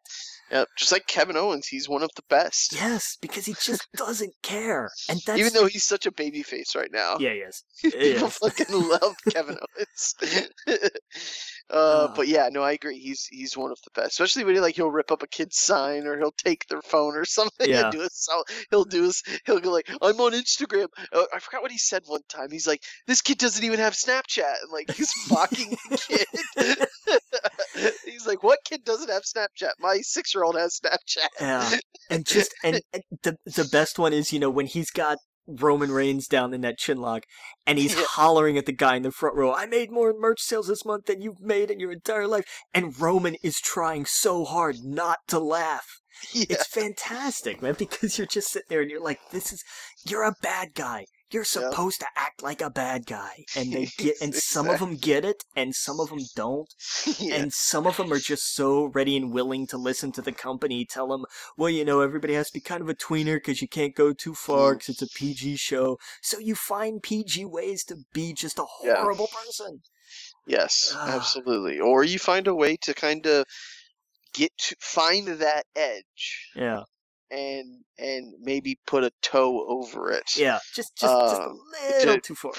Yep. 0.52 0.68
Just 0.78 0.92
like 0.92 1.08
Kevin 1.08 1.36
Owens, 1.36 1.66
he's 1.66 1.88
one 1.88 2.04
of 2.04 2.10
the 2.14 2.22
best. 2.30 2.72
Yes, 2.72 3.16
because 3.20 3.46
he 3.46 3.54
just 3.60 3.88
doesn't 3.96 4.34
care. 4.44 4.88
And 5.08 5.20
that's 5.26 5.40
Even 5.40 5.52
though 5.52 5.66
he's 5.66 5.82
such 5.82 6.06
a 6.06 6.12
baby 6.12 6.44
face 6.44 6.76
right 6.76 6.90
now. 6.92 7.16
Yeah, 7.18 7.30
he 7.32 7.38
is. 7.38 7.64
People 7.82 8.00
Yes. 8.00 8.38
fucking 8.38 8.66
love 8.88 9.16
Kevin 9.32 9.56
Owens. 9.76 10.14
uh, 10.68 10.88
Ah. 11.68 12.12
but 12.14 12.28
yeah, 12.28 12.48
no, 12.52 12.62
I 12.62 12.72
agree. 12.72 12.98
He's 13.00 13.26
he's 13.28 13.56
one 13.56 13.72
of 13.72 13.78
the 13.82 13.90
best, 14.00 14.12
especially 14.12 14.44
when 14.44 14.54
he 14.54 14.60
like 14.60 14.76
he'll 14.76 14.90
rip 14.92 15.10
up 15.10 15.24
a 15.24 15.26
kid's 15.26 15.58
sign 15.58 16.06
or 16.06 16.16
he'll 16.16 16.30
take 16.30 16.64
their 16.68 16.82
phone 16.82 17.16
or 17.16 17.24
something 17.24 17.68
Yeah. 17.68 17.84
and 17.84 17.92
do 17.92 18.02
a 18.02 18.08
so 18.12 18.44
he'll 18.70 18.84
do 18.84 19.04
his 19.04 19.22
he'll 19.44 19.60
go 19.60 19.70
like 19.72 19.88
I'm 20.02 20.20
on 20.20 20.32
Instagram. 20.32 20.88
Uh, 21.12 21.24
I 21.34 21.38
forgot 21.38 21.62
what 21.62 21.72
he 21.72 21.78
said 21.78 22.02
one 22.06 22.22
time. 22.28 22.50
He's 22.50 22.66
like, 22.66 22.82
this 23.06 23.22
kid 23.22 23.38
doesn't 23.38 23.64
even 23.64 23.78
have 23.78 23.94
Snapchat, 23.94 24.54
and 24.62 24.72
like 24.72 24.90
he's 24.94 25.12
mocking 25.30 25.70
the 25.70 25.96
kid. 25.96 26.88
he's 28.04 28.26
like, 28.26 28.42
what 28.42 28.58
kid 28.64 28.84
doesn't 28.84 29.10
have 29.10 29.22
Snapchat? 29.22 29.72
My 29.80 29.98
six 30.02 30.34
year 30.34 30.44
old 30.44 30.56
has 30.56 30.80
Snapchat. 30.80 31.28
Yeah, 31.40 31.78
and 32.10 32.26
just 32.26 32.54
and, 32.62 32.80
and 32.92 33.02
the 33.22 33.36
the 33.44 33.68
best 33.70 33.98
one 33.98 34.12
is 34.12 34.32
you 34.32 34.38
know 34.38 34.50
when 34.50 34.66
he's 34.66 34.90
got 34.90 35.18
Roman 35.46 35.92
Reigns 35.92 36.26
down 36.26 36.52
in 36.54 36.62
that 36.62 36.78
chinlock, 36.78 37.22
and 37.66 37.78
he's 37.78 37.94
Yeah. 37.94 38.04
hollering 38.10 38.58
at 38.58 38.66
the 38.66 38.72
guy 38.72 38.96
in 38.96 39.02
the 39.02 39.12
front 39.12 39.36
row. 39.36 39.54
I 39.54 39.66
made 39.66 39.90
more 39.90 40.12
merch 40.12 40.40
sales 40.40 40.68
this 40.68 40.84
month 40.84 41.06
than 41.06 41.22
you've 41.22 41.40
made 41.40 41.70
in 41.70 41.78
your 41.80 41.92
entire 41.92 42.26
life, 42.26 42.44
and 42.74 42.98
Roman 42.98 43.36
is 43.42 43.60
trying 43.60 44.06
so 44.06 44.44
hard 44.44 44.76
not 44.82 45.18
to 45.28 45.38
laugh. 45.38 45.86
Yeah. 46.32 46.46
It's 46.50 46.66
fantastic, 46.66 47.62
man, 47.62 47.74
because 47.78 48.18
you're 48.18 48.26
just 48.26 48.50
sitting 48.50 48.66
there 48.68 48.80
and 48.82 48.90
you're 48.90 49.02
like, 49.02 49.20
this 49.30 49.52
is, 49.52 49.62
you're 50.04 50.24
a 50.24 50.34
bad 50.42 50.74
guy. 50.74 51.06
You're 51.30 51.42
Yeah. 51.42 51.70
supposed 51.70 52.00
to 52.00 52.06
act 52.16 52.42
like 52.42 52.60
a 52.60 52.70
bad 52.70 53.04
guy. 53.06 53.44
And 53.56 53.72
they 53.72 53.86
get, 53.98 54.16
and 54.20 54.34
some 54.34 54.68
of 54.68 54.78
them 54.80 54.96
get 54.96 55.24
it, 55.24 55.42
and 55.56 55.74
some 55.74 55.98
of 56.00 56.08
them 56.10 56.20
don't. 56.34 56.68
yeah. 57.18 57.34
And 57.36 57.52
some 57.52 57.86
of 57.86 57.96
them 57.96 58.12
are 58.12 58.18
just 58.18 58.54
so 58.54 58.86
ready 58.86 59.16
and 59.16 59.32
willing 59.32 59.66
to 59.68 59.76
listen 59.76 60.12
to 60.12 60.22
the 60.22 60.32
company 60.32 60.84
tell 60.84 61.08
them, 61.08 61.24
well, 61.56 61.70
you 61.70 61.84
know, 61.84 62.00
everybody 62.00 62.34
has 62.34 62.48
to 62.50 62.54
be 62.54 62.60
kind 62.60 62.80
of 62.82 62.88
a 62.88 62.94
tweener 62.94 63.36
because 63.36 63.60
you 63.60 63.68
can't 63.68 63.94
go 63.94 64.12
too 64.12 64.34
far 64.34 64.74
because 64.74 64.88
it's 64.90 65.02
a 65.02 65.08
PG 65.18 65.56
show. 65.56 65.98
So 66.22 66.38
you 66.38 66.54
find 66.54 67.02
PG 67.02 67.44
ways 67.46 67.82
to 67.84 67.96
be 68.12 68.32
just 68.32 68.58
a 68.58 68.64
Yeah. 68.84 68.96
horrible 69.00 69.28
person. 69.28 69.82
Yes, 70.46 70.94
absolutely. 70.96 71.80
Or 71.80 72.04
you 72.04 72.20
find 72.20 72.46
a 72.46 72.54
way 72.54 72.76
to 72.82 72.94
kind 72.94 73.26
of 73.26 73.46
get 74.36 74.50
to 74.58 74.76
find 74.80 75.26
that 75.28 75.64
edge 75.74 76.50
Yeah, 76.54 76.82
and 77.30 77.82
and 77.98 78.34
maybe 78.40 78.78
put 78.86 79.04
a 79.04 79.10
toe 79.22 79.64
over 79.68 80.12
it. 80.12 80.36
yeah, 80.36 80.58
just 80.74 80.96
just, 80.96 81.12
just 81.12 81.40
a 81.40 81.44
Um, 81.46 81.58
little 81.98 82.14
to- 82.14 82.20
too 82.20 82.34
far. 82.34 82.52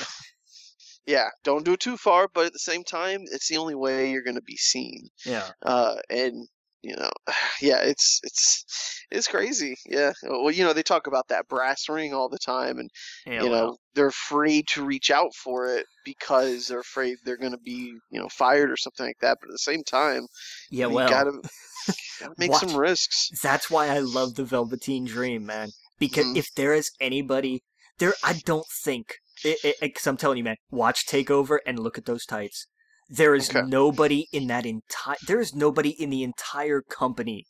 Yeah, 1.06 1.30
don't 1.44 1.64
do 1.64 1.74
it 1.74 1.80
too 1.80 1.96
far, 1.96 2.28
but 2.28 2.48
at 2.48 2.54
the 2.54 2.60
same 2.60 2.84
time, 2.84 3.22
it's 3.32 3.48
the 3.48 3.56
only 3.58 3.76
way 3.76 4.12
you're 4.12 4.24
going 4.24 4.36
to 4.36 4.42
be 4.42 4.58
seen. 4.58 5.08
Yeah, 5.26 5.50
Uh, 5.62 5.96
and 6.10 6.50
you 6.82 6.96
know, 6.96 7.10
yeah, 7.62 7.80
it's 7.80 8.20
it's 8.24 8.66
it's 9.12 9.28
crazy. 9.28 9.76
Yeah. 9.86 10.14
Well, 10.24 10.52
you 10.52 10.64
know, 10.64 10.74
they 10.74 10.84
talk 10.84 11.08
about 11.08 11.28
that 11.30 11.48
brass 11.48 11.88
ring 11.90 12.14
all 12.14 12.30
the 12.30 12.38
time, 12.40 12.78
and 12.80 12.90
yeah, 13.26 13.44
you 13.44 13.50
know, 13.50 13.78
they're 13.96 14.08
afraid 14.08 14.68
to 14.74 14.86
reach 14.86 15.10
out 15.12 15.34
for 15.36 15.68
it 15.76 15.86
because 16.06 16.68
they're 16.68 16.80
afraid 16.82 17.18
they're 17.26 17.38
going 17.38 17.52
to 17.52 17.58
be, 17.58 17.94
you 18.12 18.20
know, 18.20 18.28
fired 18.30 18.72
or 18.72 18.78
something 18.78 19.06
like 19.06 19.20
that. 19.22 19.38
But 19.42 19.50
at 19.50 19.54
the 19.54 19.58
same 19.60 19.84
time, 19.84 20.28
yeah, 20.70 20.88
you 20.88 20.94
well, 20.96 21.10
gotta, 21.10 21.32
gotta 22.20 22.34
make 22.38 22.52
watch- 22.52 22.62
some 22.68 22.78
risks. 22.78 23.30
that's 23.42 23.70
why 23.70 23.88
I 23.88 24.00
love 24.00 24.36
the 24.36 24.46
Velveteen 24.46 25.06
Dream, 25.06 25.46
man. 25.46 25.70
Because 26.00 26.26
Mhm. 26.26 26.38
if 26.38 26.46
there 26.56 26.74
is 26.74 26.92
anybody 27.02 27.64
there, 27.98 28.14
I 28.24 28.34
don't 28.46 28.68
think. 28.84 29.16
Because 29.44 30.06
I'm 30.08 30.18
telling 30.18 30.38
you, 30.38 30.44
man, 30.44 30.56
watch 30.72 31.06
Takeover 31.08 31.58
and 31.66 31.80
look 31.80 31.98
at 31.98 32.06
those 32.06 32.26
tights. 32.26 32.68
There 33.10 33.36
is 33.36 33.52
Okay. 33.52 33.62
nobody 33.68 34.28
in 34.32 34.48
that 34.48 34.66
entire. 34.66 35.18
There 35.22 35.40
is 35.42 35.54
nobody 35.56 35.90
in 35.92 36.10
the 36.10 36.24
entire 36.24 36.82
company 36.82 37.48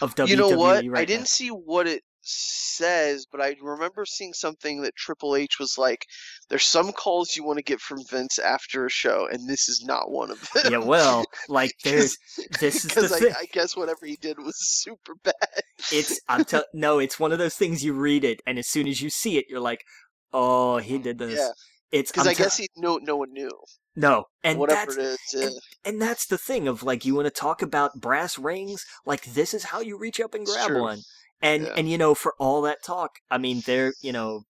of 0.00 0.14
WWE 0.14 0.28
you 0.28 0.36
know 0.36 0.50
what? 0.50 0.86
right 0.88 1.02
I 1.02 1.04
didn't 1.04 1.22
now. 1.22 1.28
see 1.28 1.48
what 1.48 1.86
it 1.86 2.02
says, 2.20 3.26
but 3.30 3.40
I 3.40 3.56
remember 3.62 4.04
seeing 4.04 4.32
something 4.34 4.82
that 4.82 4.96
Triple 4.96 5.36
H 5.36 5.58
was 5.58 5.78
like, 5.78 6.06
"There's 6.48 6.64
some 6.64 6.92
calls 6.92 7.36
you 7.36 7.44
want 7.44 7.58
to 7.58 7.62
get 7.62 7.80
from 7.80 8.04
Vince 8.04 8.38
after 8.38 8.84
a 8.86 8.90
show, 8.90 9.26
and 9.30 9.48
this 9.48 9.68
is 9.68 9.82
not 9.84 10.10
one 10.10 10.30
of 10.30 10.40
them." 10.54 10.64
Yeah, 10.64 10.78
well, 10.78 11.30
like 11.48 11.72
there's 11.84 12.16
this 12.60 12.84
is 12.84 12.96
the 12.96 13.08
because 13.08 13.12
I, 13.12 13.18
thing. 13.18 13.34
I 13.38 13.46
guess 13.52 13.76
whatever 13.76 14.06
he 14.06 14.16
did 14.16 14.38
was 14.38 14.56
super 14.58 15.14
bad. 15.24 15.62
It's 15.90 16.20
I'm 16.28 16.44
tell 16.44 16.64
no, 16.74 16.98
it's 16.98 17.18
one 17.18 17.32
of 17.32 17.38
those 17.38 17.54
things 17.56 17.84
you 17.84 17.92
read 17.94 18.24
it, 18.24 18.40
and 18.46 18.58
as 18.58 18.68
soon 18.68 18.86
as 18.88 19.00
you 19.00 19.10
see 19.10 19.38
it, 19.38 19.46
you're 19.48 19.60
like, 19.60 19.84
oh, 20.32 20.78
he 20.78 20.98
mm, 20.98 21.02
did 21.02 21.18
this. 21.18 21.30
Yeah, 21.30 21.52
It's 21.92 22.10
because 22.10 22.26
I 22.26 22.34
guess 22.34 22.56
he 22.56 22.68
no 22.76 22.98
no 22.98 23.16
one 23.16 23.32
knew 23.32 23.50
no, 23.98 24.24
and 24.44 24.58
whatever 24.58 24.92
that's 24.92 24.96
it 25.34 25.36
is. 25.38 25.42
and, 25.42 25.94
and 25.94 26.02
that's 26.02 26.26
the 26.26 26.38
thing 26.38 26.68
of 26.68 26.82
like 26.82 27.04
you 27.04 27.14
want 27.14 27.26
to 27.26 27.30
talk 27.30 27.62
about 27.62 28.00
brass 28.00 28.38
rings 28.38 28.84
like 29.04 29.24
this 29.24 29.52
is 29.54 29.64
how 29.64 29.80
you 29.80 29.98
reach 29.98 30.20
up 30.20 30.34
and 30.34 30.46
grab 30.46 30.70
one 30.72 31.00
and 31.40 31.64
Yeah. 31.64 31.74
and 31.76 31.90
you 31.90 31.98
know 31.98 32.14
for 32.14 32.34
all 32.38 32.62
that 32.62 32.78
talk 32.84 33.10
i 33.30 33.38
mean 33.38 33.62
they're 33.66 33.92
you 34.02 34.12
know 34.12 34.42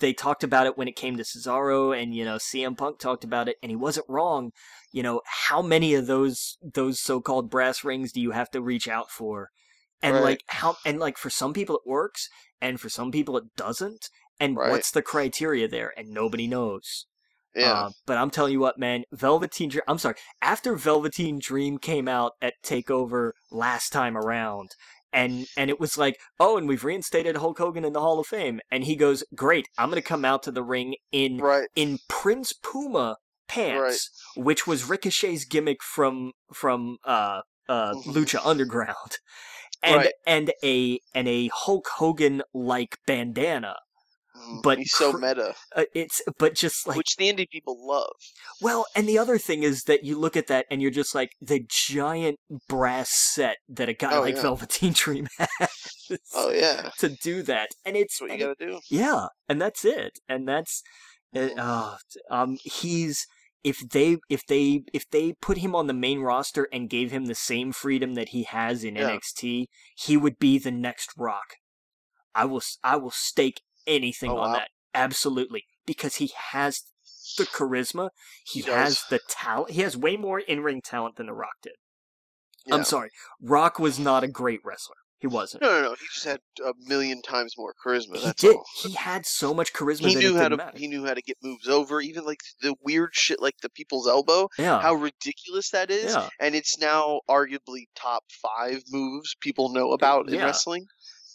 they 0.00 0.12
talked 0.12 0.44
about 0.44 0.66
it 0.66 0.76
when 0.76 0.88
it 0.88 0.96
came 0.96 1.16
to 1.16 1.22
cesaro 1.22 1.96
and 2.00 2.14
you 2.14 2.24
know 2.24 2.36
cm 2.36 2.76
punk 2.76 2.98
talked 2.98 3.24
about 3.24 3.48
it 3.48 3.56
and 3.62 3.70
he 3.70 3.76
wasn't 3.76 4.06
wrong 4.08 4.50
you 4.92 5.02
know 5.02 5.20
how 5.26 5.62
many 5.62 5.94
of 5.94 6.06
those 6.06 6.56
those 6.62 7.00
so-called 7.00 7.50
brass 7.50 7.84
rings 7.84 8.12
do 8.12 8.20
you 8.20 8.32
have 8.32 8.50
to 8.50 8.60
reach 8.60 8.88
out 8.88 9.10
for 9.10 9.48
and 10.02 10.14
Right. 10.14 10.22
like 10.22 10.44
how 10.48 10.76
and 10.84 10.98
like 10.98 11.18
for 11.18 11.30
some 11.30 11.52
people 11.52 11.76
it 11.76 11.82
works 11.88 12.28
and 12.60 12.80
for 12.80 12.88
some 12.88 13.10
people 13.10 13.36
it 13.36 13.44
doesn't 13.56 14.08
and 14.40 14.56
Right. 14.56 14.70
what's 14.70 14.90
the 14.90 15.02
criteria 15.02 15.66
there 15.68 15.92
and 15.96 16.10
nobody 16.10 16.46
knows 16.46 17.06
yeah, 17.54 17.72
uh, 17.72 17.90
but 18.06 18.16
I'm 18.18 18.30
telling 18.30 18.52
you 18.52 18.60
what, 18.60 18.78
man, 18.78 19.04
Velveteen 19.12 19.68
Dream. 19.70 19.82
I'm 19.88 19.98
sorry. 19.98 20.16
After 20.42 20.74
Velveteen 20.76 21.38
Dream 21.38 21.78
came 21.78 22.08
out 22.08 22.32
at 22.42 22.54
Takeover 22.64 23.32
last 23.50 23.90
time 23.90 24.16
around, 24.16 24.70
and 25.12 25.46
and 25.56 25.70
it 25.70 25.80
was 25.80 25.96
like, 25.98 26.18
oh, 26.38 26.56
and 26.58 26.68
we've 26.68 26.84
reinstated 26.84 27.36
Hulk 27.36 27.58
Hogan 27.58 27.84
in 27.84 27.92
the 27.92 28.00
Hall 28.00 28.18
of 28.18 28.26
Fame, 28.26 28.60
and 28.70 28.84
he 28.84 28.96
goes, 28.96 29.24
great, 29.34 29.68
I'm 29.78 29.88
gonna 29.88 30.02
come 30.02 30.24
out 30.24 30.42
to 30.44 30.50
the 30.50 30.62
ring 30.62 30.96
in 31.12 31.38
right. 31.38 31.68
in 31.74 31.98
Prince 32.08 32.52
Puma 32.52 33.16
pants, 33.48 34.10
which 34.36 34.66
was 34.66 34.88
Ricochet's 34.88 35.44
gimmick 35.44 35.82
from 35.82 36.32
from 36.52 36.98
uh 37.04 37.40
uh 37.68 37.94
Mhm. 37.94 38.04
Lucha 38.14 38.40
Underground, 38.44 39.18
and 39.82 39.96
Right. 39.96 40.12
and 40.26 40.52
a 40.62 41.00
and 41.14 41.26
a 41.28 41.48
Hulk 41.54 41.88
Hogan 41.96 42.42
like 42.52 42.98
bandana. 43.06 43.76
Mhm. 44.38 44.62
but 44.62 44.78
he's 44.78 44.92
so 44.92 45.12
cr- 45.12 45.18
meta, 45.18 45.54
Uh, 45.74 45.84
it's 45.94 46.22
but 46.38 46.54
just 46.54 46.86
like 46.86 46.96
which 46.96 47.16
the 47.16 47.28
indie 47.32 47.48
people 47.50 47.76
love. 47.86 48.12
Well, 48.60 48.86
and 48.94 49.08
the 49.08 49.18
other 49.18 49.38
thing 49.38 49.62
is 49.62 49.84
that 49.84 50.04
you 50.04 50.18
look 50.18 50.36
at 50.36 50.46
that 50.48 50.66
and 50.70 50.80
you're 50.82 50.90
just 50.90 51.14
like 51.14 51.30
the 51.40 51.64
giant 51.68 52.38
brass 52.68 53.10
set 53.10 53.56
that 53.68 53.88
a 53.88 53.94
guy 53.94 54.16
Oh, 54.16 54.20
like 54.20 54.36
yeah. 54.36 54.42
Velveteen 54.42 54.92
Dream 54.92 55.28
has 55.38 56.18
Oh 56.34 56.50
yeah, 56.50 56.90
to 56.98 57.08
do 57.08 57.42
that, 57.42 57.70
and 57.84 57.96
it's 57.96 58.18
that's 58.18 58.20
what 58.30 58.38
you 58.38 58.44
gotta 58.46 58.66
do. 58.66 58.80
yeah, 58.90 59.26
and 59.48 59.60
that's 59.60 59.84
it, 59.84 60.18
and 60.28 60.48
that's 60.48 60.82
it, 61.32 61.54
Mhm. 61.56 61.58
uh, 61.58 61.96
um 62.34 62.58
he's 62.64 63.26
if 63.64 63.80
they 63.90 64.18
if 64.30 64.46
they 64.46 64.82
if 64.92 65.04
they 65.10 65.32
put 65.40 65.58
him 65.58 65.74
on 65.74 65.86
the 65.88 65.92
main 65.94 66.20
roster 66.20 66.68
and 66.72 66.88
gave 66.88 67.10
him 67.10 67.26
the 67.26 67.34
same 67.34 67.72
freedom 67.72 68.14
that 68.14 68.30
he 68.30 68.44
has 68.44 68.84
in 68.84 68.96
Yeah. 68.96 69.10
NXT, 69.10 69.66
he 69.96 70.16
would 70.16 70.38
be 70.38 70.58
the 70.58 70.70
next 70.70 71.10
Rock. 71.16 71.56
I 72.34 72.44
will 72.44 72.58
s- 72.60 72.78
I 72.84 72.96
will 72.96 73.10
stake 73.10 73.62
anything 73.88 74.30
Oh, 74.30 74.36
on 74.38 74.50
wow. 74.50 74.56
that 74.58 74.68
absolutely 74.94 75.64
because 75.86 76.16
he 76.16 76.30
has 76.52 76.82
the 77.36 77.44
charisma, 77.44 78.10
he, 78.46 78.60
He 78.60 78.70
has 78.70 79.04
the 79.10 79.20
talent. 79.28 79.70
He 79.72 79.82
has 79.82 79.96
way 79.96 80.16
more 80.16 80.38
in-ring 80.40 80.80
talent 80.84 81.16
than 81.16 81.26
the 81.26 81.32
Rock 81.34 81.54
did. 81.62 81.72
Yeah. 82.66 82.74
I'm 82.76 82.84
sorry, 82.84 83.10
Rock 83.40 83.78
was 83.78 83.98
not 83.98 84.24
a 84.24 84.28
great 84.28 84.60
wrestler. 84.64 84.96
He 85.20 85.26
wasn't. 85.26 85.62
No, 85.64 85.68
no, 85.68 85.82
no. 85.82 85.90
He 85.98 86.06
just 86.14 86.24
had 86.26 86.38
a 86.64 86.72
million 86.86 87.22
times 87.22 87.54
more 87.58 87.74
charisma. 87.84 88.18
he 88.18 88.24
That's 88.26 88.40
did. 88.40 88.54
all. 88.54 88.64
He 88.84 88.92
had 88.92 89.26
so 89.26 89.52
much 89.52 89.72
charisma 89.72 90.06
He 90.10 90.14
knew 90.14 90.36
how 90.36 90.48
to. 90.48 90.56
matter. 90.56 90.78
He 90.78 90.86
knew 90.86 91.04
how 91.06 91.14
to 91.14 91.22
get 91.22 91.36
moves 91.42 91.66
over. 91.66 92.00
Even 92.00 92.24
like 92.24 92.38
the 92.62 92.76
weird 92.84 93.10
shit, 93.14 93.42
like 93.42 93.54
the 93.60 93.68
people's 93.70 94.06
elbow. 94.06 94.48
yeah. 94.58 94.80
How 94.80 94.94
ridiculous 94.94 95.70
that 95.70 95.90
is. 95.90 96.12
Yeah. 96.14 96.28
And 96.38 96.54
it's 96.54 96.78
now 96.78 97.20
arguably 97.28 97.86
top 97.96 98.22
five 98.40 98.82
moves 98.92 99.34
people 99.40 99.70
know 99.70 99.90
about 99.90 100.28
in 100.28 100.34
Yeah. 100.34 100.44
wrestling. 100.44 100.86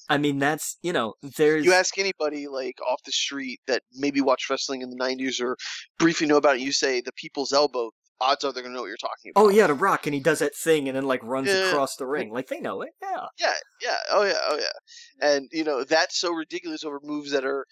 I 0.09 0.17
mean, 0.17 0.39
that's 0.39 0.77
you 0.81 0.93
know, 0.93 1.13
there's 1.37 1.65
You 1.65 1.73
ask 1.73 1.97
anybody 1.97 2.47
like 2.47 2.79
off 2.81 3.01
the 3.05 3.11
street 3.11 3.59
that 3.67 3.83
maybe 3.93 4.21
watched 4.21 4.49
wrestling 4.49 4.81
in 4.81 4.89
the 4.89 4.97
'90s 4.97 5.41
or 5.41 5.57
briefly 5.99 6.27
know 6.27 6.37
about 6.37 6.55
it. 6.57 6.61
You 6.61 6.71
say 6.71 7.01
the 7.01 7.13
people's 7.13 7.53
elbow. 7.53 7.91
Odds 8.21 8.43
are 8.45 8.53
they're 8.53 8.63
gonna 8.63 8.75
know 8.75 8.81
what 8.81 8.87
you're 8.87 8.97
talking 8.97 9.31
about. 9.35 9.43
Oh 9.43 9.49
yeah, 9.49 9.67
the 9.67 9.73
Rock, 9.73 10.05
and 10.05 10.13
he 10.13 10.19
does 10.21 10.39
that 10.39 10.55
thing 10.55 10.87
and 10.87 10.95
then 10.95 11.05
like 11.05 11.21
runs 11.23 11.47
Yeah. 11.49 11.69
across 11.69 11.95
the 11.97 12.05
ring. 12.05 12.31
Like 12.31 12.47
they 12.47 12.59
know 12.59 12.81
it. 12.81 12.91
Yeah. 13.01 13.25
Yeah, 13.39 13.53
yeah, 13.81 13.97
oh 14.11 14.23
yeah, 14.23 14.39
oh 14.47 14.57
yeah. 14.57 15.27
And 15.29 15.49
you 15.51 15.63
know 15.63 15.83
that's 15.83 16.19
so 16.19 16.31
ridiculous 16.31 16.83
over 16.85 16.99
moves 17.03 17.31
that 17.31 17.43
are, 17.43 17.65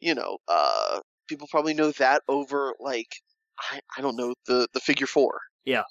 you 0.00 0.14
know, 0.14 0.38
uh, 0.48 1.00
people 1.28 1.46
probably 1.50 1.74
know 1.74 1.92
that 1.92 2.22
over 2.26 2.74
like 2.80 3.08
I, 3.70 3.80
I 3.96 4.00
don't 4.00 4.16
know 4.16 4.34
the 4.46 4.66
the 4.72 4.80
figure 4.80 5.06
four. 5.06 5.38
Yeah. 5.64 5.84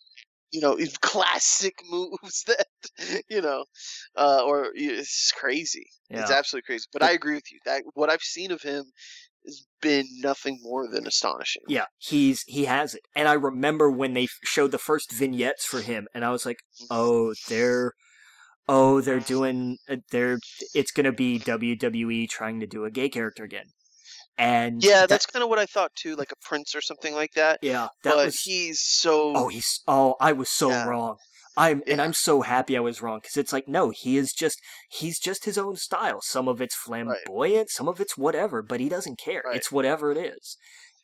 You 0.52 0.62
know, 0.62 0.78
classic 1.02 1.76
moves 1.90 2.44
that 2.48 2.66
you 3.30 3.42
know, 3.42 3.66
uh, 4.18 4.44
or 4.46 4.70
it's 4.74 5.32
crazy. 5.36 5.86
Yeah. 6.10 6.22
It's 6.22 6.32
absolutely 6.32 6.66
crazy. 6.66 6.86
But 6.92 7.04
I 7.04 7.12
agree 7.12 7.36
with 7.36 7.52
you 7.52 7.60
that 7.66 7.84
what 7.94 8.10
I've 8.10 8.22
seen 8.22 8.52
of 8.52 8.62
him 8.62 8.86
has 9.46 9.66
been 9.82 10.06
nothing 10.20 10.60
more 10.62 10.88
than 10.88 11.08
astonishing. 11.08 11.64
Yeah, 11.68 11.86
he's 11.98 12.44
he 12.48 12.66
has 12.66 12.96
it. 12.96 13.02
And 13.16 13.28
I 13.28 13.34
remember 13.34 13.90
when 13.90 14.14
they 14.14 14.28
showed 14.44 14.72
the 14.72 14.78
first 14.78 15.12
vignettes 15.12 15.66
for 15.66 15.82
him, 15.82 16.08
and 16.14 16.24
I 16.24 16.32
was 16.32 16.46
like, 16.46 16.60
oh, 16.90 17.34
they're, 17.50 17.94
oh, 18.68 19.02
they're 19.02 19.20
doing, 19.20 19.78
uh, 19.90 19.98
they're, 20.12 20.40
it's 20.74 20.92
gonna 20.92 21.12
be 21.12 21.40
WWE 21.40 22.30
trying 22.30 22.60
to 22.60 22.68
do 22.68 22.86
a 22.86 22.92
gay 22.92 23.10
character 23.10 23.44
again. 23.44 23.66
And 24.42 24.84
Yeah, 24.84 25.02
that- 25.02 25.10
that's 25.10 25.26
kind 25.28 25.44
of 25.44 25.50
what 25.50 25.60
I 25.60 25.68
thought 25.68 25.92
too, 25.96 26.16
like 26.16 26.32
a 26.32 26.36
prince 26.48 26.74
or 26.74 26.82
something 26.82 27.14
like 27.14 27.34
that. 27.34 27.60
yeah, 27.62 27.90
that 28.04 28.16
but 28.16 28.26
was. 28.26 28.42
he's 28.42 28.82
so 28.82 29.34
Oh, 29.36 29.48
he's 29.50 29.82
oh, 29.88 30.16
I 30.20 30.32
was 30.32 30.50
so 30.50 30.70
Yeah. 30.70 30.86
wrong. 30.86 31.18
I'm 31.58 31.84
and 31.86 32.02
I'm 32.02 32.14
so 32.14 32.42
happy 32.42 32.76
I 32.78 32.80
was 32.80 33.02
wrong 33.02 33.20
because 33.22 33.38
it's 33.38 33.54
like 33.54 33.68
no, 33.68 33.92
he 33.92 34.18
is 34.18 34.34
just 34.34 34.58
he's 34.90 35.20
just 35.20 35.46
his 35.46 35.58
own 35.60 35.76
style. 35.76 36.22
Some 36.22 36.48
of 36.48 36.60
it's 36.62 36.74
flamboyant, 36.76 37.70
some 37.70 37.88
of 37.88 38.00
it's 38.02 38.18
whatever, 38.18 38.62
but 38.64 38.80
he 38.80 38.90
doesn't 38.90 39.20
care. 39.20 39.44
Right. 39.46 39.58
It's 39.58 39.72
whatever 39.72 40.12
it 40.12 40.18
is, 40.18 40.58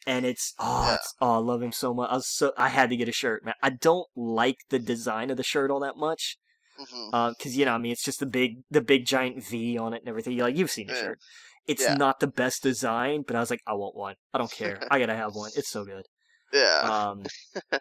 and 0.07 0.25
it's 0.25 0.53
oh, 0.57 0.85
Yeah. 0.87 0.95
it's, 0.95 1.13
oh, 1.21 1.33
I 1.33 1.37
love 1.37 1.61
him 1.61 1.73
so 1.73 1.93
much. 1.93 2.09
I 2.09 2.15
was 2.15 2.27
so 2.29 2.53
I 2.57 2.69
had 2.69 2.89
to 2.89 2.97
get 2.97 3.09
a 3.09 3.11
shirt, 3.11 3.45
man. 3.45 3.55
I 3.61 3.69
don't 3.69 4.07
like 4.15 4.57
the 4.69 4.79
design 4.79 5.29
of 5.29 5.37
the 5.37 5.43
shirt 5.43 5.69
all 5.69 5.81
that 5.81 5.97
much, 5.97 6.37
mm-hmm. 6.79 7.13
uh, 7.13 7.31
because 7.37 7.55
you 7.57 7.65
know, 7.65 7.73
I 7.73 7.77
mean, 7.77 7.91
it's 7.91 8.03
just 8.03 8.19
the 8.21 8.25
big 8.25 8.61
the 8.71 8.81
big 8.81 9.05
giant 9.05 9.43
V 9.43 9.77
on 9.77 9.93
it 9.93 9.99
and 9.99 10.07
everything. 10.09 10.37
Like 10.37 10.55
you've 10.55 10.71
seen 10.71 10.87
the 10.87 10.93
Yeah. 10.93 11.01
shirt. 11.01 11.19
It's 11.67 11.83
Yeah. 11.83 11.95
not 11.95 12.19
the 12.19 12.27
best 12.27 12.63
design, 12.63 13.23
but 13.27 13.35
I 13.35 13.39
was 13.39 13.49
like, 13.49 13.61
I 13.67 13.73
want 13.73 13.95
one. 13.95 14.15
I 14.33 14.37
don't 14.37 14.51
care. 14.51 14.79
I 14.89 14.99
gotta 14.99 15.15
have 15.15 15.33
one. 15.35 15.51
It's 15.57 15.69
so 15.69 15.83
good. 15.83 16.05
Yeah. 16.53 16.79
Um, 16.81 17.23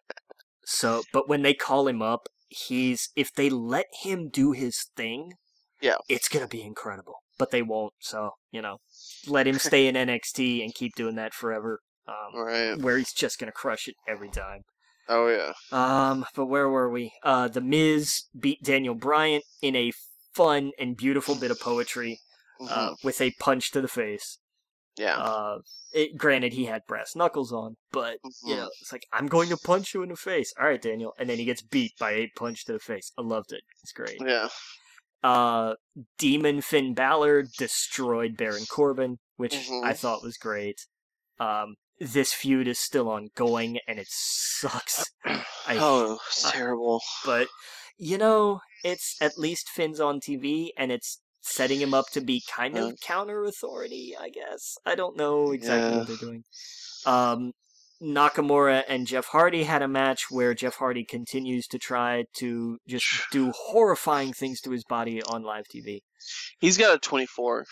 so, 0.65 1.03
but 1.13 1.29
when 1.29 1.43
they 1.43 1.55
call 1.55 1.87
him 1.89 2.03
up, 2.03 2.29
he's 2.49 3.11
if 3.17 3.33
they 3.33 3.51
let 3.51 3.87
him 4.03 4.29
do 4.29 4.53
his 4.53 4.91
thing, 4.97 5.33
Yeah. 5.81 5.97
it's 6.09 6.29
gonna 6.29 6.49
be 6.49 6.63
incredible. 6.63 7.15
But 7.39 7.51
they 7.51 7.63
won't. 7.63 7.93
So 8.01 8.31
you 8.51 8.63
know, 8.63 8.79
let 9.27 9.47
him 9.47 9.59
stay 9.59 9.87
in 9.87 9.95
NXT 9.95 10.63
and 10.65 10.75
keep 10.75 10.95
doing 10.97 11.15
that 11.17 11.35
forever. 11.35 11.81
Um, 12.09 12.41
right. 12.41 12.79
where 12.79 12.99
he's 12.99 13.13
just 13.13 13.39
gonna 13.39 13.53
crush 13.53 13.89
it 13.89 13.95
every 14.09 14.31
time. 14.31 14.63
Oh 15.09 15.29
yeah. 15.29 15.53
Um, 15.73 16.25
but 16.35 16.47
where 16.47 16.69
were 16.69 16.89
we? 16.91 17.13
Uh, 17.23 17.49
the 17.49 17.61
Miz 17.61 18.25
beat 18.39 18.63
Daniel 18.63 18.95
Bryan 18.95 19.43
in 19.63 19.75
a 19.77 19.93
fun 20.35 20.73
and 20.79 20.97
beautiful 20.97 21.35
bit 21.35 21.51
of 21.51 21.59
poetry 21.61 22.19
uh, 22.61 22.91
Mhm. 22.91 23.05
with 23.05 23.21
a 23.21 23.33
punch 23.39 23.71
to 23.73 23.81
the 23.81 23.89
face. 23.89 24.39
yeah. 24.99 25.19
Uh, 25.19 25.59
it, 25.93 26.17
granted, 26.17 26.53
he 26.55 26.65
had 26.65 26.83
brass 26.89 27.15
knuckles 27.15 27.53
on, 27.53 27.77
but 27.93 28.19
you 28.43 28.55
Mhm. 28.55 28.57
know, 28.57 28.71
it's 28.81 28.93
like 28.93 29.07
I'm 29.13 29.27
going 29.29 29.49
to 29.51 29.57
punch 29.59 29.93
you 29.95 30.03
in 30.03 30.09
the 30.09 30.17
face. 30.17 30.53
All 30.59 30.67
right, 30.67 30.81
Daniel, 30.81 31.13
and 31.19 31.29
then 31.29 31.37
he 31.39 31.45
gets 31.45 31.61
beat 31.63 31.93
by 31.99 32.13
a 32.13 32.29
punch 32.35 32.65
to 32.65 32.73
the 32.73 32.79
face. 32.79 33.13
I 33.19 33.23
loved 33.23 33.53
it. 33.53 33.63
It's 33.83 33.93
great. 33.93 34.19
Yeah. 34.21 34.49
Uh, 35.23 35.75
Demon 36.19 36.61
Finn 36.63 36.95
Balor 36.95 37.45
destroyed 37.59 38.37
Baron 38.37 38.65
Corbin, 38.67 39.19
which 39.37 39.55
Mhm. 39.55 39.85
I 39.85 39.93
thought 39.93 40.23
was 40.23 40.37
great. 40.39 40.87
Um, 41.39 41.77
this 41.99 42.33
feud 42.33 42.69
is 42.69 42.79
still 42.79 43.09
ongoing, 43.09 43.79
and 43.87 43.99
it 43.99 44.09
sucks. 44.11 45.11
I 45.25 45.77
oh, 45.79 46.19
it's 46.29 46.45
I- 46.45 46.53
terrible. 46.53 47.03
but 47.25 47.49
you 47.99 48.19
know, 48.19 48.61
it's 48.85 49.17
at 49.21 49.39
least 49.39 49.69
Finn's 49.71 50.01
on 50.01 50.21
TV, 50.21 50.73
and 50.77 50.93
it's 50.93 51.21
setting 51.47 51.81
him 51.81 51.95
up 51.95 52.07
to 52.13 52.21
be 52.21 52.43
kind 52.55 52.77
of 52.77 52.93
Uh. 52.93 52.97
counter 53.03 53.45
authority. 53.45 54.15
I 54.19 54.29
guess 54.31 54.77
I 54.85 54.95
don't 54.95 55.17
know 55.17 55.53
exactly 55.53 55.91
Yeah. 55.93 55.99
what 55.99 56.07
they're 56.09 56.17
doing. 56.17 56.45
Um, 57.05 57.53
Nakamura 58.03 58.85
and 58.89 59.07
Jeff 59.07 59.27
Hardy 59.29 59.63
had 59.65 59.81
a 59.81 59.89
match 59.89 60.31
where 60.31 60.53
Jeff 60.55 60.75
Hardy 60.77 61.05
continues 61.05 61.67
to 61.69 61.79
try 61.79 62.25
to 62.39 62.79
just 62.87 63.07
do 63.33 63.53
horrifying 63.53 64.33
things 64.35 64.61
to 64.63 64.71
his 64.71 64.85
body 64.85 65.23
on 65.23 65.43
live 65.43 65.65
TV. 65.75 66.01
He's 66.61 66.77
got 66.77 66.95
a 66.95 66.99
24. 66.99 67.65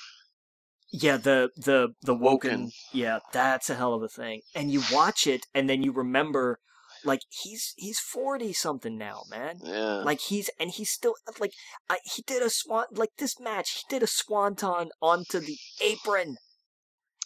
Yeah, 0.93 1.17
the 1.17 1.51
the 1.57 1.89
the 2.03 2.15
woken, 2.15 2.51
Woken. 2.63 2.71
yeah, 2.93 3.19
that's 3.33 3.69
a 3.69 3.75
hell 3.75 3.95
of 3.95 4.03
a 4.03 4.09
thing. 4.09 4.43
And 4.55 4.71
you 4.71 4.81
watch 4.93 5.27
it, 5.27 5.41
and 5.53 5.69
then 5.69 5.83
you 5.83 5.91
remember, 5.93 6.59
like 7.05 7.21
he's 7.29 7.75
he's 7.77 7.99
forty 7.99 8.53
something 8.53 8.97
now, 8.97 9.23
man. 9.31 9.59
Yeah. 9.63 10.03
Like 10.05 10.21
he's 10.21 10.51
and 10.59 10.71
he's 10.71 10.91
still 10.91 11.15
like 11.39 11.53
I, 11.89 11.99
he 12.05 12.23
did 12.23 12.43
a 12.43 12.51
swan 12.51 12.87
like 12.93 13.11
this 13.19 13.39
match. 13.39 13.71
He 13.71 13.83
did 13.89 14.03
a 14.03 14.07
swanton 14.07 14.91
onto 15.01 15.39
the 15.41 15.59
apron. 15.83 16.37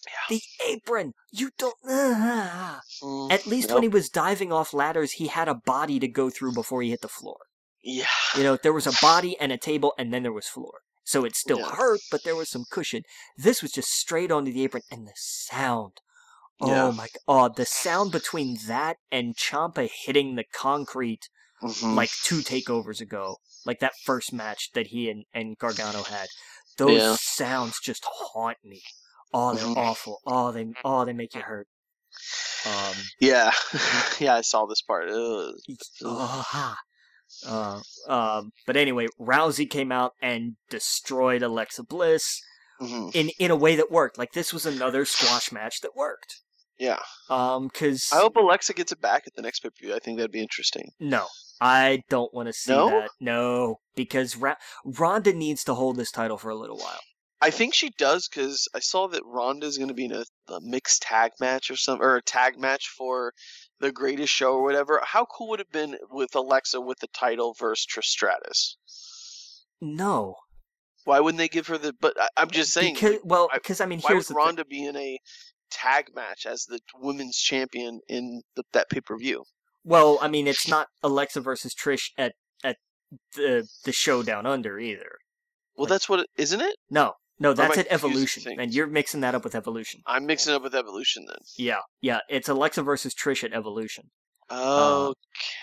Yeah. 0.07 0.37
The 0.37 0.43
apron. 0.67 1.13
You 1.33 1.51
don't. 1.59 1.75
Mm, 3.03 3.31
At 3.33 3.47
least 3.47 3.73
when 3.73 3.83
he 3.83 3.89
was 3.89 4.09
diving 4.09 4.53
off 4.53 4.73
ladders, 4.75 5.13
he 5.13 5.29
had 5.29 5.49
a 5.49 5.55
body 5.55 5.99
to 6.01 6.09
go 6.09 6.31
through 6.31 6.53
before 6.53 6.83
he 6.83 6.91
hit 6.91 7.01
the 7.01 7.09
floor. 7.09 7.37
Yeah. 7.83 8.07
You 8.37 8.43
know, 8.43 8.57
there 8.57 8.73
was 8.73 8.87
a 8.87 8.93
body 9.01 9.37
and 9.39 9.53
a 9.53 9.57
table, 9.59 9.95
and 9.99 10.13
then 10.13 10.23
there 10.25 10.33
was 10.33 10.49
floor. 10.49 10.81
So 11.05 11.25
it 11.25 11.37
still 11.37 11.61
Yeah. 11.61 11.75
hurt, 11.77 12.01
but 12.11 12.25
there 12.25 12.35
was 12.37 12.51
some 12.51 12.65
cushion. 12.71 13.03
This 13.37 13.63
was 13.63 13.73
just 13.73 13.91
straight 13.91 14.33
onto 14.33 14.53
the 14.53 14.65
apron, 14.65 14.83
and 14.91 15.07
the 15.07 15.13
sound. 15.17 16.01
Yeah. 16.61 16.85
Oh 16.87 16.93
my 16.93 17.09
god, 17.27 17.57
the 17.57 17.65
sound 17.65 18.11
between 18.13 18.59
that 18.67 18.97
and 19.13 19.37
Ciampa 19.37 19.89
hitting 20.05 20.35
the 20.35 20.45
concrete 20.45 21.29
Mhm. 21.63 21.95
like 21.97 22.11
two 22.25 22.39
takeovers 22.41 23.01
ago, 23.01 23.37
like 23.65 23.81
that 23.81 23.93
first 24.05 24.33
match 24.33 24.71
that 24.75 24.89
he 24.89 25.09
and, 25.11 25.25
and 25.33 25.57
Gargano 25.59 26.03
had. 26.05 26.29
Those 26.77 27.01
Yeah. 27.03 27.17
sounds 27.19 27.81
just 27.81 28.05
haunt 28.05 28.59
me. 28.65 28.81
Oh, 29.33 29.55
they're 29.55 29.65
Mhm. 29.67 29.77
awful. 29.77 30.21
Oh, 30.27 30.53
they 30.53 30.67
oh 30.85 31.05
they 31.05 31.13
make 31.13 31.35
you 31.35 31.43
hurt. 31.43 31.69
Um, 32.65 32.95
Yeah. 33.21 33.53
yeah, 34.19 34.35
I 34.39 34.41
saw 34.43 34.67
this 34.67 34.83
part. 34.83 35.09
Ugh. 35.11 35.55
oh. 36.05 36.75
Uh, 37.47 37.81
um, 38.09 38.53
but 38.67 38.77
anyway, 38.77 39.07
Rousey 39.21 39.69
came 39.69 39.93
out 39.93 40.15
and 40.21 40.57
destroyed 40.71 41.43
Alexa 41.43 41.83
Bliss 41.85 42.41
Mhm. 42.81 43.15
in 43.15 43.29
in 43.39 43.51
a 43.51 43.57
way 43.57 43.77
that 43.77 43.91
worked. 43.91 44.17
Like 44.19 44.33
this 44.33 44.53
was 44.53 44.65
another 44.67 45.05
squash 45.05 45.53
match 45.53 45.81
that 45.83 45.95
worked. 45.95 46.41
Yeah. 46.79 47.01
Um, 47.29 47.67
because 47.69 48.09
I 48.13 48.17
hope 48.19 48.37
Alexa 48.37 48.73
gets 48.75 48.93
it 48.93 49.01
back 49.01 49.25
at 49.27 49.35
the 49.35 49.43
next 49.43 49.61
pay 49.61 49.69
per 49.71 49.75
view. 49.81 49.95
I 49.95 49.99
think 49.99 50.17
that'd 50.19 50.31
be 50.33 50.41
interesting. 50.43 50.91
no, 51.01 51.27
I 51.61 52.03
don't 52.09 52.33
want 52.33 52.47
to 52.49 52.53
see 52.53 52.73
No? 52.73 52.89
that. 52.91 53.11
No, 53.21 53.81
because 53.97 54.37
Ra- 54.37 54.55
Ronda 54.85 55.33
needs 55.33 55.65
to 55.65 55.75
hold 55.75 55.97
this 55.97 56.11
title 56.13 56.39
for 56.39 56.51
a 56.51 56.55
little 56.57 56.79
while. 56.79 57.01
I 57.41 57.51
think 57.51 57.73
she 57.75 57.91
does 57.99 58.27
because 58.29 58.67
I 58.75 58.81
saw 58.81 59.07
that 59.09 59.23
Ronda's 59.25 59.77
going 59.79 59.89
to 59.89 59.95
be 59.95 60.07
in 60.07 60.13
a, 60.13 60.25
a 60.53 60.61
mixed 60.61 61.03
tag 61.03 61.33
match 61.41 61.71
or 61.71 61.77
some 61.77 62.01
or 62.03 62.17
a 62.17 62.23
tag 62.23 62.59
match 62.59 62.89
for 62.89 63.33
the 63.81 63.93
Greatest 63.93 64.33
Show 64.33 64.55
or 64.55 64.63
whatever. 64.65 65.01
How 65.05 65.25
cool 65.25 65.49
would 65.51 65.61
it 65.61 65.67
have 65.69 65.73
been 65.73 65.97
with 66.11 66.35
Alexa 66.35 66.81
with 66.81 66.99
the 66.99 67.07
title 67.09 67.55
versus 67.59 67.87
Trish 67.87 68.07
Stratus? 68.07 68.77
No, 69.81 70.35
Why 71.05 71.21
wouldn't 71.21 71.39
they 71.39 71.49
give 71.49 71.69
her 71.69 71.79
the? 71.79 71.93
But 72.01 72.21
I, 72.21 72.29
I'm 72.37 72.51
just 72.51 72.73
saying. 72.73 72.95
because 72.95 73.13
like, 73.13 73.21
well, 73.25 73.49
because 73.55 73.81
I 73.81 73.87
mean, 73.87 74.01
why 74.01 74.09
here's 74.11 74.29
would 74.29 74.35
the 74.35 74.41
thing. 74.41 74.45
Ronda 74.47 74.65
be 74.65 74.85
in 74.85 74.97
a 74.97 75.19
tag 75.71 76.07
match 76.15 76.47
as 76.47 76.65
the 76.65 76.81
women's 76.97 77.37
champion 77.37 78.01
in 78.09 78.43
the, 78.57 78.63
that 78.73 78.89
pay 78.91 79.01
per 79.01 79.17
view? 79.17 79.45
Well, 79.85 80.19
I 80.21 80.29
mean, 80.29 80.47
it's 80.47 80.69
not 80.69 80.89
Alexa 81.03 81.41
versus 81.41 81.75
Trish 81.75 82.11
at 82.19 82.33
at 82.65 82.77
the 83.35 83.67
the 83.85 83.93
show 83.93 84.23
down 84.23 84.47
under 84.47 84.79
either. 84.79 85.19
Well, 85.77 85.85
Like- 85.85 85.91
that's 85.91 86.09
what 86.09 86.21
it, 86.21 86.27
isn't 86.37 86.61
it? 86.61 86.77
No, 86.91 87.15
no, 87.39 87.55
that's 87.55 87.79
at 87.79 87.87
Evolution, 87.91 88.59
and 88.61 88.75
you're 88.75 88.87
mixing 88.89 89.21
that 89.21 89.35
up 89.35 89.45
with 89.45 89.55
Evolution. 89.55 90.01
I'm 90.07 90.27
mixing 90.27 90.53
up 90.55 90.63
with 90.63 90.75
Evolution 90.75 91.25
then. 91.27 91.39
Yeah, 91.57 91.81
yeah, 92.01 92.19
it's 92.29 92.49
Alexa 92.49 92.83
versus 92.83 93.15
Trish 93.15 93.45
at 93.45 93.53
Evolution. 93.53 94.11
Uh, 94.51 95.13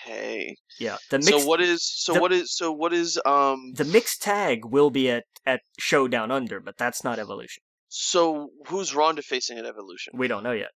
Okay. 0.08 0.56
Yeah, 0.80 0.98
the 1.10 1.18
mixed 1.18 1.30
so 1.32 1.46
what 1.46 1.60
is 1.62 1.84
so 1.84 2.14
the- 2.14 2.22
what 2.22 2.32
is 2.32 2.56
so 2.56 2.72
what 2.72 2.94
is 2.94 3.20
um 3.26 3.74
the 3.76 3.84
mixed 3.86 4.22
tag 4.22 4.64
will 4.66 4.90
be 4.90 5.10
at 5.10 5.24
at 5.46 5.62
Showdown 5.78 6.32
Under, 6.32 6.60
but 6.60 6.78
that's 6.78 7.04
not 7.04 7.20
Evolution. 7.20 7.62
So 7.98 8.50
who's 8.68 8.94
Ronda 8.94 9.22
facing 9.22 9.58
at 9.58 9.66
Evolution? 9.66 10.14
We 10.18 10.28
don't 10.28 10.44
know 10.44 10.52
yet. 10.52 10.72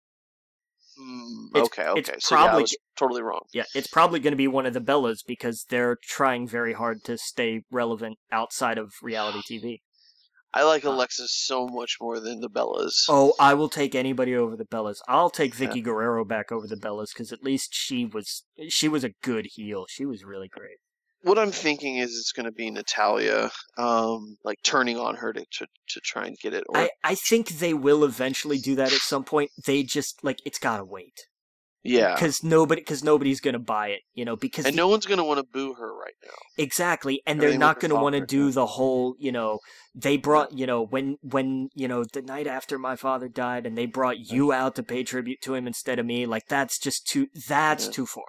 It's- 1.55 1.65
okay, 1.67 1.87
okay. 1.87 2.13
it's 2.13 2.27
so 2.27 2.35
yeah, 2.35 2.53
I 2.53 2.57
was 2.57 2.75
totally 2.95 3.23
wrong. 3.23 3.41
Yeah, 3.53 3.63
it's 3.73 3.87
probably 3.87 4.19
going 4.19 4.33
to 4.33 4.37
be 4.37 4.47
one 4.47 4.67
of 4.67 4.73
the 4.73 4.81
Bellas 4.81 5.19
because 5.25 5.65
they're 5.69 5.97
trying 6.03 6.47
very 6.47 6.73
hard 6.73 7.03
to 7.05 7.17
stay 7.17 7.63
relevant 7.71 8.17
outside 8.31 8.77
of 8.77 8.93
reality 9.01 9.41
TV. 9.49 9.81
I 10.53 10.63
like 10.63 10.85
Uh, 10.85 10.89
Alexis 10.89 11.31
so 11.35 11.67
much 11.67 11.97
more 11.99 12.19
than 12.19 12.39
the 12.39 12.49
Bellas. 12.49 13.05
Oh, 13.09 13.33
I 13.39 13.55
will 13.55 13.69
take 13.69 13.95
anybody 13.95 14.35
over 14.35 14.55
the 14.55 14.65
Bellas. 14.65 14.97
I'll 15.07 15.29
take 15.31 15.55
Vickie 15.55 15.83
Guerrero 15.83 16.23
back 16.23 16.51
over 16.51 16.67
the 16.67 16.77
Bellas 16.77 17.13
because 17.13 17.31
at 17.31 17.43
least 17.43 17.73
she 17.73 18.05
was 18.05 18.43
she 18.69 18.87
was 18.87 19.03
a 19.03 19.13
good 19.23 19.47
heel. 19.53 19.85
She 19.89 20.05
was 20.05 20.23
really 20.23 20.47
great. 20.47 20.77
What 21.27 21.37
I'm 21.37 21.51
thinking 21.51 21.97
is 21.97 22.11
it's 22.17 22.31
going 22.31 22.45
to 22.45 22.51
be 22.51 22.71
Natalya, 22.71 23.51
um, 23.77 24.37
like 24.43 24.57
turning 24.63 24.97
on 24.97 25.15
her 25.15 25.33
to 25.33 25.43
to, 25.43 25.67
to 25.89 25.99
try 26.01 26.25
and 26.25 26.37
get 26.41 26.53
it. 26.53 26.63
Or 26.69 26.77
I, 26.77 26.89
I 27.03 27.15
think 27.15 27.49
they 27.49 27.73
will 27.73 28.03
eventually 28.03 28.59
do 28.59 28.75
that 28.75 28.93
at 28.93 28.99
some 28.99 29.23
point. 29.23 29.51
They 29.65 29.83
just 29.83 30.23
like 30.23 30.39
it's 30.45 30.59
gotta 30.59 30.85
wait 30.85 31.27
yeah, 31.83 32.15
because 32.15 32.43
nobody 32.43 32.81
because 32.81 33.03
nobody's 33.03 33.39
gonna 33.39 33.59
buy 33.59 33.89
it. 33.89 34.01
You 34.13 34.25
know 34.25 34.35
because 34.35 34.65
and 34.65 34.73
the- 34.73 34.77
no 34.77 34.87
one's 34.87 35.05
going 35.05 35.19
to 35.19 35.23
want 35.23 35.39
to 35.39 35.43
boo 35.43 35.73
her 35.73 35.95
right 35.95 36.15
now. 36.25 36.33
Exactly, 36.57 37.21
and 37.25 37.41
they're 37.41 37.57
not 37.57 37.79
going 37.79 37.89
to 37.89 37.95
want 37.95 38.15
to 38.15 38.25
do 38.25 38.51
the 38.51 38.65
whole, 38.65 39.15
you 39.19 39.31
know, 39.31 39.59
they 39.95 40.17
brought, 40.17 40.51
you 40.57 40.65
know, 40.65 40.85
when 40.85 41.17
when 41.21 41.69
you 41.75 41.87
know 41.87 42.03
the 42.03 42.21
night 42.21 42.47
after 42.47 42.77
my 42.77 42.95
father 42.95 43.29
died, 43.29 43.65
and 43.65 43.77
they 43.77 43.85
brought 43.85 44.17
you 44.19 44.51
out 44.51 44.75
to 44.75 44.83
pay 44.83 45.03
tribute 45.03 45.39
to 45.43 45.55
him 45.55 45.67
instead 45.67 45.99
of 45.99 46.05
me. 46.05 46.25
Like 46.25 46.47
that's 46.47 46.77
just 46.79 47.07
too 47.07 47.27
that's 47.47 47.85
Yeah. 47.85 47.91
too 47.91 48.05
far. 48.05 48.25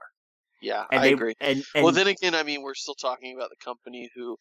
Yeah, 0.61 0.85
And 0.91 1.01
I 1.01 1.05
they 1.05 1.13
agree. 1.13 1.35
and, 1.41 1.63
and 1.75 1.85
well, 1.85 1.93
then 1.93 2.09
again, 2.09 2.35
I 2.35 2.43
mean, 2.43 2.63
we're 2.63 2.75
still 2.75 2.95
talking 2.95 3.37
about 3.37 3.51
the 3.51 3.57
company 3.65 4.11
who 4.15 4.37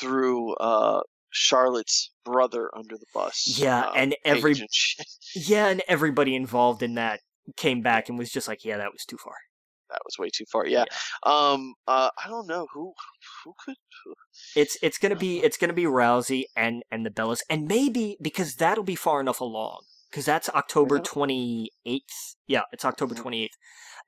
threw 0.00 0.54
uh, 0.54 1.00
Charlotte's 1.30 2.10
brother 2.24 2.70
under 2.76 2.96
the 2.96 3.06
bus. 3.14 3.44
Yeah, 3.58 3.80
uh, 3.88 3.92
and 3.94 4.16
every- 4.24 4.52
and 4.52 4.68
yeah, 5.34 5.66
and 5.68 5.82
everybody 5.88 6.34
involved 6.34 6.82
in 6.82 6.94
that 6.94 7.20
came 7.56 7.82
back 7.82 8.08
and 8.08 8.18
was 8.18 8.30
just 8.30 8.48
like, 8.48 8.64
yeah, 8.64 8.76
that 8.78 8.92
was 8.92 9.04
too 9.04 9.18
far. 9.22 9.34
that 9.90 10.00
was 10.04 10.16
way 10.18 10.28
too 10.34 10.44
far. 10.50 10.66
Yeah. 10.66 10.84
Um. 11.22 11.74
Uh. 11.86 12.10
I 12.24 12.28
don't 12.28 12.46
know 12.48 12.66
who. 12.72 12.92
Who 13.44 13.52
could. 13.64 13.76
It's 14.56 14.76
it's 14.82 14.98
gonna 14.98 15.16
be 15.16 15.42
it's 15.42 15.56
gonna 15.56 15.72
be 15.72 15.84
Rousey 15.84 16.44
and 16.56 16.82
and 16.90 17.04
the 17.04 17.10
Bellas, 17.10 17.40
and 17.50 17.66
maybe 17.66 18.16
because 18.20 18.54
that'll 18.56 18.84
be 18.84 18.94
far 18.96 19.20
enough 19.20 19.40
along 19.40 19.80
because 20.10 20.24
that's 20.24 20.48
October 20.50 20.98
twenty 20.98 21.70
eighth. 21.84 22.36
Yeah, 22.46 22.62
it's 22.72 22.84
October 22.84 23.14
Mhm. 23.14 23.18
twenty 23.20 23.44
eighth. 23.44 23.56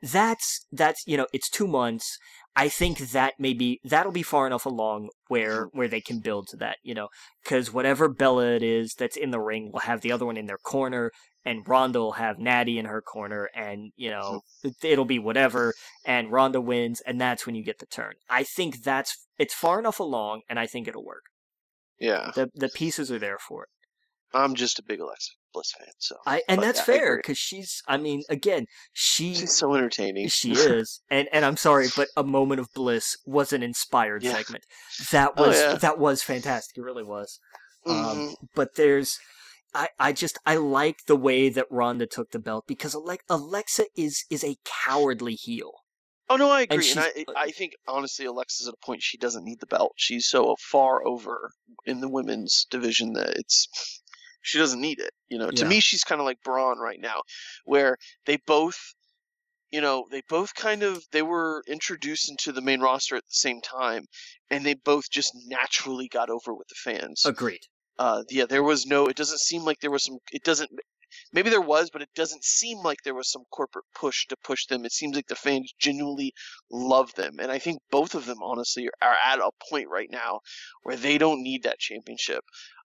That's 0.01 0.65
that's 0.71 1.03
you 1.07 1.17
know 1.17 1.27
it's 1.33 1.49
two 1.51 1.67
months. 1.67 2.19
I 2.57 2.69
think 2.69 2.99
that 3.11 3.35
maybe 3.39 3.81
that'll 3.85 4.13
be 4.13 4.23
far 4.23 4.47
enough 4.47 4.67
along 4.67 5.11
where 5.29 5.67
Mm-hmm. 5.67 5.79
where 5.79 5.89
they 5.89 6.01
can 6.01 6.21
build 6.21 6.49
to 6.49 6.57
that. 6.59 6.77
You 6.83 6.95
know, 6.95 7.09
because 7.43 7.73
whatever 7.73 8.09
Bella 8.09 8.47
it 8.53 8.63
is 8.63 8.95
that's 8.95 9.17
in 9.17 9.31
the 9.31 9.41
ring 9.41 9.71
will 9.73 9.81
have 9.81 10.01
the 10.01 10.13
other 10.13 10.27
one 10.27 10.37
in 10.37 10.47
their 10.47 10.59
corner. 10.59 11.11
And 11.45 11.67
Ronda 11.67 12.01
will 12.01 12.13
have 12.13 12.39
Natty 12.39 12.79
in 12.79 12.85
her 12.85 13.01
corner, 13.01 13.49
and 13.55 13.93
you 13.97 14.11
know 14.11 14.43
Mm-hmm. 14.65 14.69
it- 14.69 14.85
it'll 14.93 15.05
be 15.05 15.19
whatever. 15.19 15.73
And 16.05 16.31
Ronda 16.31 16.61
wins, 16.61 17.01
and 17.01 17.21
that's 17.21 17.47
when 17.47 17.55
you 17.55 17.65
get 17.65 17.79
the 17.79 17.87
turn. 17.87 18.15
I 18.29 18.43
think 18.45 18.83
that's 18.83 19.27
it's 19.39 19.55
far 19.55 19.79
enough 19.79 19.99
along, 20.01 20.43
and 20.49 20.59
I 20.59 20.67
think 20.67 20.87
it'll 20.89 21.05
work 21.05 21.25
Yeah. 21.99 22.33
the 22.35 22.51
the 22.55 22.69
pieces 22.69 23.11
are 23.11 23.19
there 23.19 23.39
for 23.39 23.65
it. 23.65 23.69
I'm 24.35 24.55
just 24.55 24.79
a 24.79 24.83
big 24.83 25.01
Alexa 25.01 25.33
Bliss 25.53 25.73
fan, 25.77 25.89
so 25.99 26.17
I 26.27 26.43
and 26.49 26.61
but 26.61 26.67
that's 26.67 26.79
yeah, 26.81 26.85
fair 26.85 27.17
because 27.17 27.39
she's. 27.39 27.83
I 27.89 27.97
mean, 27.97 28.23
again, 28.29 28.67
she 28.93 29.35
she's 29.35 29.53
so 29.57 29.75
entertaining. 29.75 30.29
she 30.29 30.53
is, 30.53 31.01
and 31.11 31.29
and 31.33 31.45
I'm 31.45 31.57
sorry, 31.57 31.89
but 31.97 32.09
a 32.17 32.25
moment 32.25 32.61
of 32.61 32.69
bliss 32.75 33.17
was 33.27 33.53
an 33.53 33.63
inspired 33.63 34.23
Yeah. 34.23 34.33
segment. 34.35 34.65
That 35.11 35.33
Oh, 35.37 35.47
was 35.49 35.59
yeah. 35.59 35.75
that 35.77 35.99
was 35.99 36.23
fantastic. 36.23 36.77
It 36.79 36.83
really 36.83 37.05
was. 37.05 37.41
Um, 37.87 37.95
Mhm. 37.95 38.35
but 38.55 38.75
there's, 38.75 39.19
I 39.75 39.89
I 39.99 40.13
just 40.13 40.39
I 40.45 40.57
like 40.57 41.07
the 41.07 41.17
way 41.17 41.49
that 41.49 41.67
Ronda 41.71 42.07
took 42.07 42.31
the 42.33 42.39
belt 42.39 42.65
because 42.67 42.95
Ale- 42.95 43.17
Alexa 43.29 43.85
is 43.97 44.25
is 44.31 44.45
a 44.45 44.57
cowardly 44.65 45.35
heel. 45.35 45.73
Oh 46.31 46.37
no, 46.37 46.51
I 46.51 46.63
agree, 46.63 46.91
and, 46.91 47.01
I 47.01 47.25
I 47.35 47.51
think 47.53 47.73
honestly, 47.87 48.27
Alexa's 48.27 48.69
at 48.69 48.75
a 48.75 48.85
point 48.85 49.03
she 49.03 49.17
doesn't 49.17 49.45
need 49.45 49.61
the 49.61 49.67
belt. 49.67 49.93
She's 49.97 50.27
so 50.29 50.57
far 50.61 51.07
over 51.07 51.53
in 51.87 52.01
the 52.01 52.09
women's 52.09 52.67
division 52.71 53.15
that 53.15 53.31
it's 53.39 53.67
she 54.43 54.59
doesn't 54.59 54.81
need 54.81 54.99
it. 55.01 55.11
You 55.29 55.39
know, 55.39 55.51
to 55.51 55.65
me, 55.69 55.81
she's 55.81 56.05
kind 56.05 56.21
of 56.21 56.25
like 56.27 56.43
Braun 56.43 56.79
right 56.79 57.01
now, 57.01 57.23
where 57.65 57.97
they 58.27 58.39
both, 58.47 58.79
you 59.71 59.81
know, 59.81 60.07
they 60.11 60.23
both 60.29 60.55
kind 60.55 60.83
of 60.83 61.03
they 61.13 61.23
were 61.23 61.63
introduced 61.67 62.31
into 62.31 62.53
the 62.53 62.63
main 62.63 62.81
roster 62.81 63.17
at 63.17 63.25
the 63.27 63.35
same 63.35 63.61
time, 63.61 64.05
and 64.51 64.65
they 64.65 64.75
both 64.75 65.11
just 65.11 65.33
naturally 65.47 66.09
got 66.09 66.31
over 66.31 66.55
with 66.55 66.69
the 66.69 66.75
fans. 66.77 67.25
Agreed. 67.27 67.61
uh 67.99 68.23
yeah 68.31 68.47
there 68.47 68.63
was 68.63 68.87
no 68.87 69.07
it 69.09 69.17
doesn't 69.17 69.41
seem 69.41 69.63
like 69.63 69.81
there 69.81 69.91
was 69.91 70.05
some 70.05 70.19
it 70.33 70.45
doesn't 70.45 70.71
maybe 71.33 71.51
there 71.51 71.61
was 71.61 71.91
but 71.91 72.03
it 72.03 72.09
doesn't 72.15 72.45
seem 72.45 72.79
like 72.79 72.99
there 73.03 73.15
was 73.15 73.31
some 73.31 73.43
corporate 73.51 73.85
push 73.95 74.27
to 74.27 74.37
push 74.45 74.67
them 74.67 74.85
it 74.85 74.93
seems 74.93 75.17
like 75.17 75.27
the 75.27 75.35
fans 75.35 75.73
genuinely 75.79 76.33
love 76.71 77.13
them 77.15 77.39
and 77.41 77.51
i 77.51 77.59
think 77.59 77.81
both 77.91 78.15
of 78.15 78.25
them 78.27 78.39
honestly 78.43 78.89
are 79.03 79.17
at 79.25 79.39
a 79.41 79.51
point 79.71 79.89
right 79.89 80.11
now 80.13 80.39
where 80.85 80.97
they 80.97 81.19
don't 81.19 81.43
need 81.43 81.63
that 81.65 81.79
championship 81.79 82.45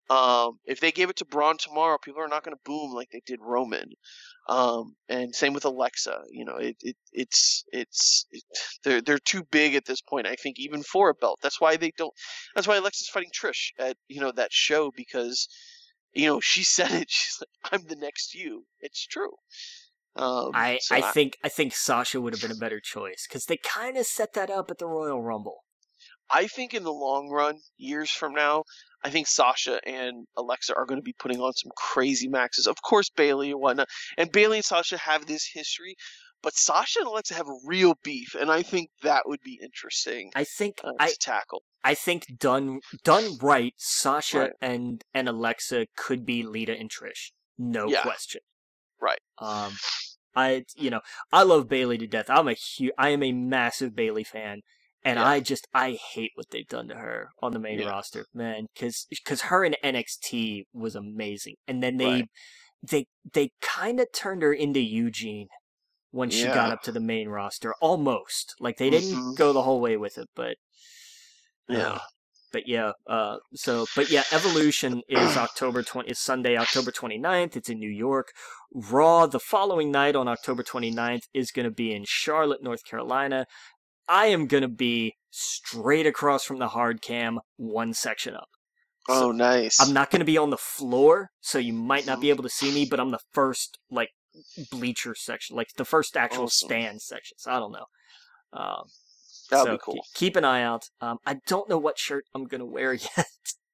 um 0.09 0.59
if 0.65 0.79
they 0.79 0.91
gave 0.91 1.09
it 1.09 1.15
to 1.15 1.25
braun 1.25 1.57
tomorrow 1.57 1.97
people 2.03 2.21
are 2.21 2.27
not 2.27 2.43
going 2.43 2.55
to 2.55 2.61
boom 2.65 2.93
like 2.93 3.09
they 3.11 3.21
did 3.25 3.39
roman 3.41 3.89
um 4.49 4.95
and 5.07 5.33
same 5.33 5.53
with 5.53 5.63
alexa 5.63 6.17
you 6.29 6.43
know 6.43 6.57
it, 6.57 6.75
it 6.81 6.97
it's 7.13 7.63
it's 7.71 8.25
it, 8.31 8.43
they're 8.83 9.01
they're 9.01 9.17
too 9.17 9.43
big 9.51 9.75
at 9.75 9.85
this 9.85 10.01
point 10.01 10.27
i 10.27 10.35
think 10.35 10.59
even 10.59 10.83
for 10.83 11.09
a 11.09 11.13
belt 11.13 11.39
that's 11.41 11.61
why 11.61 11.77
they 11.77 11.91
don't 11.97 12.13
that's 12.55 12.67
why 12.67 12.77
Alexa's 12.77 13.09
fighting 13.09 13.31
Trish 13.31 13.71
at 13.79 13.97
you 14.07 14.21
know 14.21 14.31
that 14.31 14.51
show 14.51 14.91
because 14.95 15.47
you 16.13 16.27
know 16.27 16.39
she 16.39 16.63
said 16.63 16.91
it. 16.91 17.09
She's 17.09 17.41
like, 17.41 17.73
"I'm 17.73 17.87
the 17.87 17.95
next 17.95 18.33
you." 18.33 18.65
It's 18.79 19.05
true. 19.05 19.31
Um, 20.15 20.51
I 20.53 20.77
so 20.81 20.95
I 20.95 21.01
think 21.01 21.37
I 21.43 21.49
think 21.49 21.73
Sasha 21.73 22.21
would 22.21 22.33
have 22.33 22.41
been 22.41 22.51
a 22.51 22.59
better 22.59 22.79
choice 22.79 23.25
because 23.27 23.45
they 23.45 23.57
kind 23.57 23.97
of 23.97 24.05
set 24.05 24.33
that 24.33 24.49
up 24.49 24.69
at 24.69 24.77
the 24.77 24.87
Royal 24.87 25.21
Rumble. 25.21 25.63
I 26.31 26.47
think 26.47 26.73
in 26.73 26.83
the 26.83 26.93
long 26.93 27.29
run, 27.29 27.59
years 27.77 28.09
from 28.09 28.33
now, 28.33 28.63
I 29.03 29.09
think 29.09 29.27
Sasha 29.27 29.79
and 29.87 30.25
Alexa 30.37 30.73
are 30.75 30.85
going 30.85 30.99
to 30.99 31.03
be 31.03 31.15
putting 31.19 31.39
on 31.41 31.53
some 31.53 31.71
crazy 31.75 32.27
maxes. 32.27 32.67
Of 32.67 32.81
course, 32.81 33.09
Bayley 33.09 33.51
and 33.51 33.59
whatnot, 33.59 33.89
and 34.17 34.31
Bayley 34.31 34.57
and 34.57 34.65
Sasha 34.65 34.97
have 34.97 35.25
this 35.25 35.45
history, 35.53 35.95
but 36.41 36.55
Sasha 36.55 36.99
and 36.99 37.07
Alexa 37.07 37.33
have 37.33 37.47
a 37.47 37.57
real 37.65 37.95
beef, 38.03 38.35
and 38.39 38.49
I 38.51 38.61
think 38.63 38.89
that 39.01 39.23
would 39.27 39.41
be 39.43 39.59
interesting 39.61 40.31
I 40.35 40.43
think 40.43 40.79
uh, 40.83 40.91
I 40.99 41.13
tackle. 41.19 41.63
I 41.83 41.95
think 41.95 42.25
done 42.39 42.79
done 43.03 43.37
right, 43.41 43.73
Sasha 43.77 44.39
Right. 44.39 44.51
and 44.61 45.03
and 45.13 45.27
Alexa 45.27 45.87
could 45.97 46.25
be 46.25 46.43
Lita 46.43 46.73
and 46.77 46.89
Trish, 46.89 47.31
no 47.57 47.87
Yeah. 47.89 48.01
question. 48.03 48.41
Right. 49.01 49.19
Um, 49.37 49.73
I 50.35 50.63
you 50.75 50.89
know 50.89 51.01
I 51.31 51.43
love 51.43 51.67
Bayley 51.67 51.97
to 51.97 52.07
death. 52.07 52.29
I'm 52.29 52.47
a 52.47 52.53
huge, 52.53 52.93
I 52.97 53.09
am 53.09 53.21
a 53.21 53.31
massive 53.33 53.95
Bayley 53.95 54.23
fan, 54.23 54.61
and 55.03 55.19
Yeah. 55.19 55.25
I 55.27 55.39
just 55.39 55.67
I 55.73 55.93
hate 56.13 56.31
what 56.35 56.49
they've 56.51 56.67
done 56.67 56.87
to 56.89 56.95
her 56.95 57.29
on 57.41 57.51
the 57.53 57.59
main 57.59 57.79
Yeah. 57.79 57.89
roster, 57.89 58.25
man. 58.33 58.67
Because 58.73 59.05
because 59.09 59.41
her 59.43 59.63
in 59.65 59.75
NXT 59.83 60.65
was 60.73 60.95
amazing, 60.95 61.55
and 61.67 61.81
then 61.83 61.97
they 61.97 62.05
Right. 62.05 62.29
they 62.81 63.07
they 63.33 63.51
kind 63.61 63.99
of 63.99 64.11
turned 64.13 64.41
her 64.43 64.53
into 64.53 64.79
Eugene 64.81 65.47
when 66.11 66.29
she 66.29 66.43
got 66.45 66.71
up 66.71 66.81
to 66.83 66.91
the 66.91 66.99
main 66.99 67.27
roster, 67.29 67.73
almost 67.81 68.55
like 68.59 68.77
they 68.77 68.89
didn't 68.89 69.11
Mhm. 69.13 69.35
go 69.37 69.51
the 69.53 69.63
whole 69.63 69.81
way 69.81 69.97
with 69.97 70.17
it, 70.17 70.29
but 70.35 70.57
Yeah. 71.67 71.93
uh, 71.93 71.99
but 72.51 72.67
yeah, 72.67 72.91
uh, 73.07 73.37
so 73.55 73.85
but 73.95 74.09
yeah, 74.11 74.23
Evolution 74.31 75.01
is 75.09 75.37
October 75.37 75.81
twenty 75.81 76.11
is 76.11 76.19
Sunday, 76.19 76.55
October 76.55 76.91
29th. 76.91 77.57
It's 77.57 77.69
in 77.69 77.79
New 77.79 77.89
York. 77.89 78.31
Raw 78.73 79.25
the 79.25 79.39
following 79.39 79.91
night 79.91 80.15
on 80.15 80.27
October 80.27 80.61
29th 80.63 81.27
is 81.33 81.51
going 81.51 81.65
to 81.65 81.71
be 81.71 81.93
in 81.93 82.03
Charlotte, 82.05 82.61
North 82.61 82.83
Carolina. 82.85 83.47
I 84.07 84.27
am 84.27 84.47
going 84.47 84.61
to 84.63 84.67
be 84.67 85.15
straight 85.31 86.05
across 86.07 86.43
from 86.43 86.59
the 86.59 86.69
hard 86.69 87.01
cam, 87.01 87.39
one 87.57 87.93
section 87.93 88.35
up. 88.35 88.49
Oh, 89.07 89.31
nice. 89.31 89.79
I'm 89.79 89.93
not 89.93 90.11
going 90.11 90.19
to 90.19 90.25
be 90.25 90.37
on 90.37 90.49
the 90.49 90.57
floor, 90.57 91.31
so 91.41 91.57
you 91.57 91.73
might 91.73 92.05
not 92.05 92.21
be 92.21 92.27
Mhm. 92.27 92.29
able 92.29 92.43
to 92.43 92.49
see 92.49 92.71
me, 92.71 92.85
but 92.85 92.99
I'm 92.99 93.11
the 93.11 93.19
first 93.31 93.79
like 93.89 94.11
bleacher 94.71 95.15
section, 95.15 95.55
like 95.55 95.69
the 95.77 95.85
first 95.85 96.15
actual 96.15 96.45
Awesome. 96.45 96.67
stand 96.67 97.01
section. 97.01 97.37
So 97.39 97.51
I 97.51 97.59
don't 97.59 97.71
know. 97.71 97.85
Um, 98.53 98.89
That'll 99.49 99.65
so 99.65 99.71
be 99.77 99.79
cool. 99.83 100.05
Keep 100.13 100.35
an 100.35 100.45
eye 100.45 100.63
out. 100.63 100.89
Um, 101.01 101.17
I 101.25 101.39
don't 101.47 101.69
know 101.69 101.77
what 101.77 101.97
shirt 101.99 102.25
I'm 102.33 102.45
gonna 102.45 102.65
wear 102.65 102.93
yet. 103.17 103.27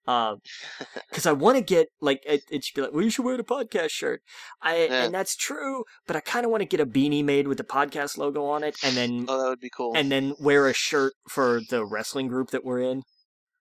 Um, 0.10 0.38
because 1.10 1.26
I 1.26 1.32
want 1.34 1.58
to 1.58 1.64
get 1.64 1.88
like 2.02 2.22
it, 2.26 2.42
it 2.50 2.64
should 2.64 2.76
be 2.76 2.82
like, 2.82 2.94
well, 2.94 3.04
you 3.04 3.10
should 3.10 3.26
wear 3.26 3.38
the 3.38 3.44
podcast 3.44 3.92
shirt. 3.92 4.22
I 4.62 4.86
Yeah. 4.86 5.04
and 5.06 5.14
that's 5.14 5.36
true, 5.36 5.84
but 6.08 6.16
I 6.16 6.20
kind 6.22 6.46
of 6.46 6.52
want 6.52 6.62
to 6.62 6.68
get 6.68 6.80
a 6.80 6.86
beanie 6.86 7.24
made 7.24 7.48
with 7.48 7.58
the 7.60 7.64
podcast 7.64 8.18
logo 8.18 8.46
on 8.46 8.64
it, 8.64 8.76
and 8.84 8.96
then 8.98 9.26
Oh, 9.28 9.38
that 9.42 9.50
would 9.50 9.60
be 9.60 9.70
cool. 9.70 9.94
and 9.96 10.12
then 10.12 10.34
wear 10.40 10.68
a 10.68 10.74
shirt 10.74 11.14
for 11.30 11.62
the 11.70 11.86
wrestling 11.86 12.28
group 12.28 12.50
that 12.52 12.64
we're 12.66 12.82
in. 12.82 13.04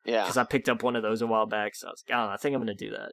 yeah, 0.05 0.23
Because 0.23 0.37
I 0.39 0.45
picked 0.45 0.69
up 0.69 0.83
one 0.83 0.97
of 0.97 1.03
those 1.03 1.21
a 1.23 1.27
while 1.27 1.47
back, 1.47 1.75
so 1.75 1.89
I 1.89 1.91
was 1.91 2.03
like, 2.09 2.17
oh, 2.19 2.29
I 2.33 2.37
think 2.39 2.55
I'm 2.55 2.61
gonna 2.63 2.75
do 2.75 2.91
that. 2.91 3.13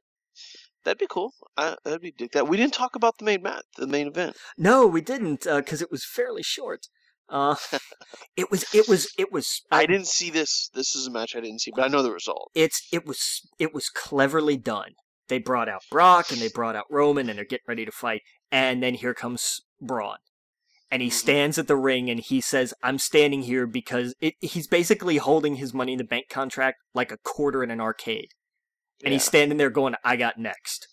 that'd 0.85 0.97
be 0.99 1.07
cool. 1.09 1.33
I, 1.57 1.75
that'd 1.83 2.01
be 2.01 2.11
dig 2.11 2.31
that. 2.33 2.47
We 2.47 2.57
didn't 2.57 2.73
talk 2.73 2.95
about 2.95 3.17
the 3.17 3.25
main 3.25 3.41
mat, 3.41 3.64
the 3.77 3.88
main 3.88 4.07
event. 4.07 4.38
No, 4.57 4.85
we 4.88 5.01
didn't, 5.01 5.43
because 5.43 5.81
it 5.81 5.91
was 5.91 6.05
fairly 6.05 6.43
short. 6.43 6.88
Uh, 7.29 7.55
it 8.37 8.51
was, 8.51 8.65
it 8.73 8.87
was, 8.87 9.07
it 9.17 9.31
was. 9.31 9.61
I 9.71 9.85
didn't 9.85 10.07
see 10.07 10.29
this. 10.29 10.69
This 10.73 10.95
is 10.95 11.07
a 11.07 11.11
match 11.11 11.35
I 11.35 11.39
didn't 11.41 11.61
see, 11.61 11.71
but 11.75 11.83
I 11.85 11.87
know 11.87 12.03
the 12.03 12.11
result. 12.11 12.51
it's 12.53 12.87
it 12.91 13.05
was 13.05 13.41
it 13.59 13.73
was 13.73 13.89
cleverly 13.89 14.57
done. 14.57 14.91
They 15.27 15.39
brought 15.39 15.67
out 15.67 15.81
Brock 15.89 16.31
and 16.31 16.39
they 16.39 16.49
brought 16.49 16.75
out 16.75 16.85
Roman 16.89 17.29
and 17.29 17.37
they're 17.37 17.45
getting 17.45 17.65
ready 17.67 17.85
to 17.85 17.91
fight, 17.91 18.21
and 18.51 18.83
then 18.83 18.93
here 18.95 19.13
comes 19.15 19.61
Braun. 19.81 20.17
And 20.91 21.01
he 21.01 21.09
Mhm. 21.09 21.13
stands 21.13 21.57
at 21.57 21.67
the 21.67 21.75
ring 21.75 22.11
and 22.11 22.19
he 22.19 22.39
says, 22.39 22.71
I'm 22.83 22.99
standing 22.99 23.41
here 23.41 23.65
because 23.65 24.13
it, 24.21 24.35
he's 24.39 24.67
basically 24.67 25.17
holding 25.17 25.55
his 25.55 25.73
money 25.73 25.93
in 25.93 25.97
the 25.97 26.03
bank 26.03 26.29
contract 26.29 26.77
like 26.93 27.11
a 27.11 27.17
quarter 27.17 27.63
in 27.63 27.71
an 27.71 27.81
arcade. 27.81 28.29
And 29.03 29.11
he's 29.11 29.23
standing 29.23 29.57
there 29.57 29.71
going, 29.71 29.95
I 30.03 30.15
got 30.15 30.37
next, 30.37 30.87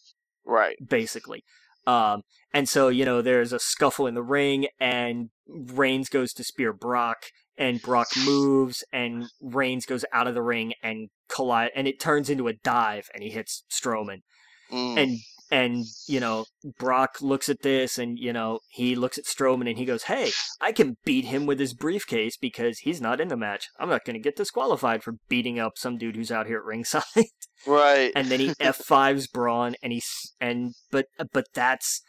right. 0.46 0.76
basically. 0.84 1.44
Um, 1.86 2.22
and 2.52 2.68
so, 2.68 2.88
you 2.88 3.04
know, 3.04 3.22
there's 3.22 3.52
a 3.52 3.58
scuffle 3.58 4.06
in 4.06 4.14
the 4.14 4.22
ring 4.22 4.68
and 4.78 5.30
Reigns 5.48 6.08
goes 6.08 6.32
to 6.34 6.44
spear 6.44 6.72
Brock 6.72 7.26
and 7.56 7.82
Brock 7.82 8.08
moves 8.24 8.84
and 8.92 9.26
Reigns 9.40 9.86
goes 9.86 10.04
out 10.12 10.26
of 10.26 10.34
the 10.34 10.42
ring 10.42 10.74
and 10.82 11.08
collide 11.28 11.70
and 11.74 11.88
it 11.88 12.00
turns 12.00 12.30
into 12.30 12.48
a 12.48 12.52
dive 12.52 13.08
and 13.14 13.22
he 13.22 13.30
hits 13.30 13.64
Strowman. 13.70 14.22
Mm. 14.70 14.96
And 14.96 15.18
and 15.52 15.84
you 16.06 16.18
know, 16.18 16.46
Brock 16.78 17.18
looks 17.20 17.50
at 17.50 17.60
this 17.60 17.98
and 17.98 18.18
you 18.18 18.32
know, 18.32 18.60
he 18.70 18.96
looks 18.96 19.18
at 19.18 19.26
Strowman 19.26 19.68
and 19.68 19.76
he 19.78 19.84
goes, 19.84 20.04
"Hey, 20.04 20.32
I 20.60 20.72
can 20.72 20.96
beat 21.04 21.26
him 21.26 21.44
with 21.44 21.60
his 21.60 21.74
briefcase 21.74 22.38
because 22.38 22.78
he's 22.78 23.02
not 23.02 23.20
in 23.20 23.28
the 23.28 23.36
match. 23.36 23.68
I'm 23.78 23.90
not 23.90 24.04
going 24.06 24.14
to 24.14 24.22
get 24.22 24.34
disqualified 24.34 25.02
for 25.02 25.16
beating 25.28 25.60
up 25.60 25.72
some 25.76 25.98
dude 25.98 26.16
who's 26.16 26.32
out 26.32 26.46
here 26.46 26.56
at 26.56 26.64
ringside." 26.64 27.02
right. 27.66 28.10
and 28.16 28.28
then 28.28 28.40
he 28.40 28.48
F5s 28.60 29.30
Braun 29.30 29.76
and 29.82 29.92
he's 29.92 30.34
and 30.40 30.72
but 30.90 31.06
uh, 31.18 31.26
but 31.30 31.44
that's 31.52 32.02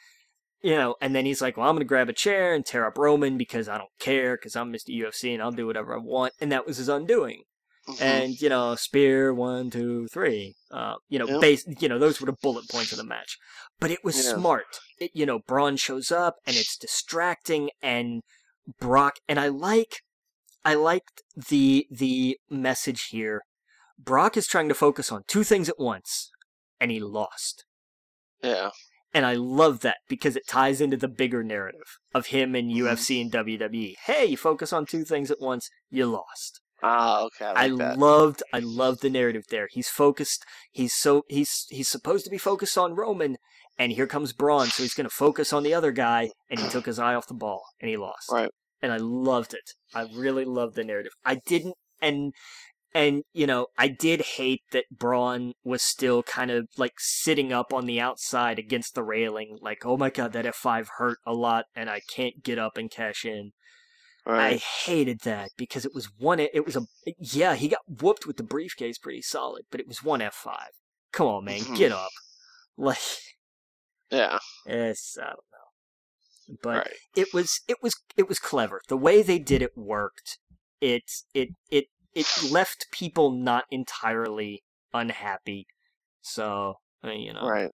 you 0.62 0.76
know, 0.76 0.96
and 1.02 1.14
then 1.14 1.26
he's 1.26 1.42
like, 1.42 1.58
"Well, 1.58 1.68
I'm 1.68 1.76
going 1.76 1.82
to 1.82 1.86
grab 1.86 2.08
a 2.08 2.14
chair 2.14 2.54
and 2.54 2.66
tear 2.66 2.86
up 2.88 2.98
Roman 2.98 3.38
because 3.38 3.68
I 3.68 3.78
don't 3.78 3.90
care 4.00 4.38
because 4.38 4.56
I'm 4.56 4.72
Mr. 4.72 4.98
UFC 4.98 5.34
and 5.34 5.44
I'll 5.44 5.52
do 5.52 5.68
whatever 5.68 5.94
I 5.94 6.00
want." 6.02 6.32
And 6.40 6.50
that 6.54 6.66
was 6.66 6.78
his 6.78 6.88
undoing 6.88 7.44
Mhm. 7.88 8.02
and 8.02 8.42
you 8.42 8.48
know 8.48 8.76
spear 8.76 9.34
one 9.34 9.70
two 9.70 10.08
three 10.08 10.54
uh 10.72 10.96
you 11.10 11.20
know 11.20 11.28
Yep. 11.28 11.42
base 11.42 11.66
you 11.80 11.90
know 11.90 12.00
those 12.00 12.22
were 12.22 12.28
the 12.28 12.38
bullet 12.42 12.70
points 12.70 12.92
of 12.94 12.98
the 12.98 13.04
match 13.04 13.38
but 13.80 13.92
it 13.92 14.00
was 14.06 14.16
Yeah. 14.24 14.36
smart 14.36 14.80
it, 15.00 15.12
you 15.14 15.26
know 15.26 15.40
braun 15.40 15.76
shows 15.76 16.10
up 16.12 16.36
and 16.48 16.56
it's 16.56 16.78
distracting 16.78 17.72
and 17.82 18.22
brock 18.80 19.16
and 19.28 19.38
i 19.38 19.50
like 19.50 19.98
i 20.64 20.76
liked 20.76 21.24
the 21.36 21.86
the 21.92 22.38
message 22.50 23.08
here 23.12 23.42
brock 24.00 24.38
is 24.38 24.48
trying 24.48 24.70
to 24.70 24.76
focus 24.76 25.12
on 25.12 25.24
two 25.28 25.44
things 25.44 25.68
at 25.68 25.78
once 25.78 26.32
and 26.80 26.90
he 26.90 27.02
lost 27.02 27.66
yeah. 28.42 28.70
and 29.14 29.26
I 29.26 29.34
love 29.36 29.82
that 29.82 29.98
because 30.10 30.36
it 30.36 30.48
ties 30.48 30.82
into 30.82 30.98
the 30.98 31.08
bigger 31.08 31.44
narrative 31.44 32.00
of 32.16 32.28
him 32.28 32.56
in 32.56 32.68
Mhm. 32.70 32.78
UFC 32.78 33.22
and 33.22 33.32
WWE. 33.32 33.96
Hey, 34.06 34.26
you 34.26 34.38
focus 34.38 34.74
on 34.74 34.86
two 34.88 35.06
things 35.06 35.30
at 35.30 35.40
once, 35.40 35.70
you 35.92 36.08
lost. 36.08 36.60
Ah, 36.84 37.24
okay. 37.24 37.46
I 37.46 37.54
I 37.56 37.68
like 37.68 37.78
that. 37.78 37.98
loved 37.98 38.44
I 38.54 38.60
loved 38.60 39.02
the 39.02 39.10
narrative 39.10 39.46
there. 39.50 39.68
He's 39.72 39.90
focused. 39.90 40.46
He's 40.72 40.94
so 40.94 41.24
he's 41.30 41.66
he's 41.70 41.90
supposed 41.90 42.26
to 42.26 42.32
be 42.32 42.38
focused 42.38 42.78
on 42.78 42.96
Roman, 42.96 43.38
and 43.78 43.92
here 43.94 44.08
comes 44.08 44.34
Braun, 44.34 44.70
so 44.72 44.84
he's 44.84 44.94
going 44.94 45.10
to 45.10 45.16
focus 45.16 45.54
on 45.54 45.64
the 45.64 45.74
other 45.74 45.92
guy, 45.92 46.32
and 46.50 46.60
he 46.60 46.68
took 46.68 46.86
his 46.86 47.00
eye 47.00 47.16
off 47.16 47.28
the 47.28 47.34
ball, 47.34 47.64
and 47.82 47.90
he 47.90 47.98
lost. 47.98 48.32
Right. 48.32 48.52
And 48.82 48.92
I 48.92 48.98
loved 48.98 49.54
it. 49.56 49.72
I 49.96 50.04
really 50.14 50.46
loved 50.46 50.76
the 50.76 50.84
narrative. 50.84 51.14
I 51.26 51.36
didn't, 51.36 51.76
and 52.02 52.34
And 52.96 53.24
you 53.34 53.48
know, 53.48 53.68
I 53.78 53.88
did 53.90 54.22
hate 54.22 54.62
that 54.72 54.86
Braun 54.92 55.54
was 55.64 55.82
still 55.84 56.24
kind 56.24 56.52
of 56.52 56.68
like 56.78 56.94
sitting 57.00 57.52
up 57.54 57.74
on 57.74 57.86
the 57.88 58.00
outside 58.02 58.60
against 58.60 58.96
the 58.96 59.04
railing, 59.04 59.58
like, 59.62 59.86
"Oh 59.86 59.98
my 59.98 60.10
god, 60.12 60.34
that 60.34 60.46
F5 60.46 60.88
hurt 60.98 61.20
a 61.26 61.34
lot, 61.34 61.66
and 61.76 61.90
I 61.90 62.02
can't 62.02 62.44
get 62.44 62.60
up 62.60 62.78
and 62.78 62.92
cash 62.92 63.26
in." 63.26 63.54
Right. 64.26 64.54
I 64.54 64.58
hated 64.58 65.20
that 65.22 65.50
because 65.58 65.86
it 65.86 65.94
was 65.94 66.06
one. 66.18 66.40
It 66.40 66.66
was 66.66 66.76
a 66.78 66.86
yeah. 67.20 67.56
He 67.56 67.68
got 67.68 67.82
whooped 67.88 68.26
with 68.26 68.38
the 68.38 68.44
briefcase 68.44 68.98
pretty 68.98 69.22
solid, 69.22 69.64
but 69.70 69.82
it 69.82 69.88
was 69.88 70.02
one 70.04 70.22
F 70.22 70.34
five. 70.34 70.70
Come 71.12 71.28
on, 71.28 71.46
man, 71.46 71.60
Mhm. 71.60 71.78
get 71.78 71.92
up. 71.92 72.10
Like 72.76 72.98
yeah. 74.10 74.40
it's 74.66 75.16
I 75.22 75.26
don't 75.26 75.36
know, 75.52 76.58
but 76.64 76.78
right. 76.78 76.94
it 77.16 77.28
was 77.34 77.62
it 77.68 77.78
was 77.84 77.94
it 78.18 78.28
was 78.28 78.40
clever. 78.40 78.82
The 78.88 78.98
way 78.98 79.22
they 79.22 79.38
did 79.40 79.62
it 79.62 79.78
worked. 79.78 80.40
It 80.82 81.04
it 81.36 81.50
it 81.70 81.86
it 82.14 82.26
left 82.50 82.88
people 82.92 83.32
not 83.32 83.66
entirely 83.70 84.64
unhappy. 84.94 85.68
So 86.22 86.76
you 87.04 87.34
know, 87.34 87.48
Right. 87.48 87.72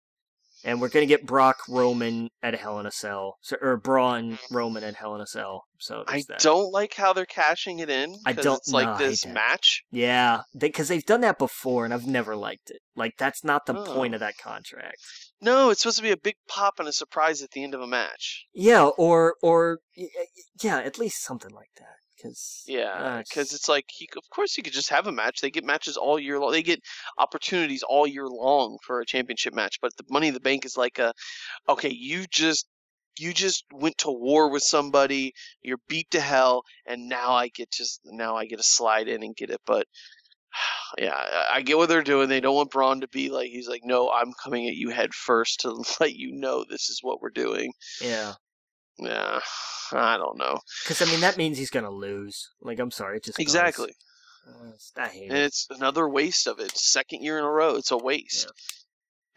And 0.67 0.81
we're 0.81 0.89
gonna 0.89 1.07
get 1.07 1.25
Brock 1.25 1.57
Roman 1.69 2.29
at 2.43 2.55
Hell 2.57 2.79
in 2.81 2.87
a 2.87 2.91
Cell, 2.91 3.37
so, 3.41 3.57
or 3.63 3.77
Braun 3.77 4.39
Roman 4.51 4.83
at 4.85 4.97
Hell 4.97 5.15
in 5.15 5.21
a 5.21 5.27
Cell. 5.27 5.63
So 5.79 6.05
I 6.09 6.23
that. 6.29 6.41
don't 6.41 6.73
like 6.73 6.95
how 6.95 7.13
they're 7.13 7.25
cashing 7.25 7.79
it 7.79 7.89
in. 7.89 8.17
I 8.27 8.33
don't- 8.33 8.57
It's 8.59 8.71
like 8.73 8.99
no, 8.99 9.07
this 9.07 9.25
match. 9.25 9.83
Yeah, 9.91 10.43
because 10.59 10.89
they, 10.89 10.97
have 10.97 11.05
done 11.05 11.21
that 11.21 11.39
before, 11.39 11.85
and 11.85 11.95
I've 11.95 12.07
never 12.07 12.35
liked 12.35 12.71
it. 12.71 12.81
Like 12.97 13.15
that's 13.17 13.45
not 13.45 13.67
the 13.67 13.75
point 13.75 14.15
Oh. 14.15 14.17
of 14.17 14.21
that 14.21 14.37
contract. 14.39 14.97
No, 15.41 15.71
it's 15.71 15.83
supposed 15.83 15.99
to 15.99 16.03
be 16.03 16.11
a 16.11 16.17
big 16.17 16.37
pop 16.49 16.79
and 16.81 16.89
a 16.89 16.93
surprise 16.93 17.43
at 17.43 17.51
the 17.53 17.63
end 17.63 17.75
of 17.75 17.81
a 17.81 17.87
match. 17.87 18.47
Yeah, 18.53 18.85
or 18.85 19.37
or 19.43 19.79
yeah, 20.63 20.79
at 20.79 20.99
least 20.99 21.23
something 21.23 21.53
like 21.53 21.71
that. 21.77 21.97
Because 22.17 22.65
Yeah, 22.67 22.93
uh, 22.93 23.19
because 23.19 23.53
it's 23.53 23.69
like 23.69 23.85
he, 23.89 24.09
of 24.17 24.29
course 24.31 24.57
you 24.57 24.63
could 24.63 24.73
just 24.73 24.91
have 24.91 25.07
a 25.07 25.13
match. 25.13 25.41
They 25.41 25.51
get 25.51 25.65
matches 25.65 25.97
all 25.97 26.19
year 26.19 26.39
long. 26.39 26.53
They 26.53 26.63
get 26.63 26.81
opportunities 27.19 27.83
all 27.83 28.07
year 28.07 28.27
long 28.27 28.79
for 28.85 29.01
a 29.01 29.07
championship 29.07 29.55
match. 29.55 29.77
But 29.81 29.97
the 29.97 30.05
Money 30.11 30.29
in 30.29 30.35
the 30.35 30.41
Bank 30.41 30.65
is 30.65 30.77
like 30.77 30.99
a, 30.99 31.13
okay, 31.69 31.91
you 31.91 32.27
just 32.31 32.67
you 33.19 33.33
just 33.33 33.65
went 33.73 33.99
to 33.99 34.11
war 34.11 34.51
with 34.51 34.63
somebody. 34.63 35.33
You're 35.63 35.79
beat 35.89 36.11
to 36.11 36.21
hell, 36.21 36.63
and 36.87 37.09
now 37.09 37.33
I 37.33 37.49
get 37.49 37.71
just 37.71 38.01
now 38.05 38.37
I 38.37 38.47
get 38.47 38.59
to 38.59 38.63
slide 38.65 39.09
in 39.09 39.23
and 39.23 39.37
get 39.37 39.51
it. 39.51 39.61
But 39.67 39.87
yeah, 40.99 41.15
I- 41.15 41.57
I 41.57 41.63
get 41.63 41.77
what 41.77 41.89
they're 41.89 42.03
doing. 42.03 42.29
They 42.29 42.41
don't 42.41 42.55
want 42.55 42.71
Braun 42.71 43.01
to 43.01 43.09
be 43.09 43.31
like 43.31 43.49
he's 43.49 43.69
like, 43.69 43.83
no, 43.85 44.11
I'm 44.11 44.33
coming 44.43 44.67
at 44.69 44.75
you 44.75 44.91
head 44.91 45.15
first 45.15 45.61
to 45.61 45.71
let 46.01 46.15
you 46.15 46.33
know 46.33 46.65
this 46.69 46.89
is 46.89 47.01
what 47.03 47.21
we're 47.21 47.31
doing. 47.31 47.73
yeah, 48.01 48.35
Yeah, 48.99 49.41
I 49.93 50.17
don't 50.17 50.39
know 50.39 50.59
because 50.83 51.03
I 51.03 51.05
mean 51.07 51.21
that 51.21 51.37
means 51.37 51.59
he's 51.59 51.71
gonna 51.71 51.91
lose. 51.91 52.49
Like 52.63 52.79
I'm 52.79 52.91
sorry, 52.91 53.19
it 53.19 53.25
just 53.25 53.39
exactly. 53.39 53.93
Uh, 54.49 54.71
I 54.97 55.09
hate 55.09 55.29
and 55.29 55.39
it. 55.39 55.45
it's 55.47 55.67
another 55.71 56.09
waste 56.09 56.47
of 56.47 56.61
it. 56.61 56.71
Second 56.77 57.23
year 57.23 57.39
in 57.39 57.45
a 57.45 57.51
row, 57.51 57.75
it's 57.75 57.91
a 57.91 57.97
waste. 57.99 58.51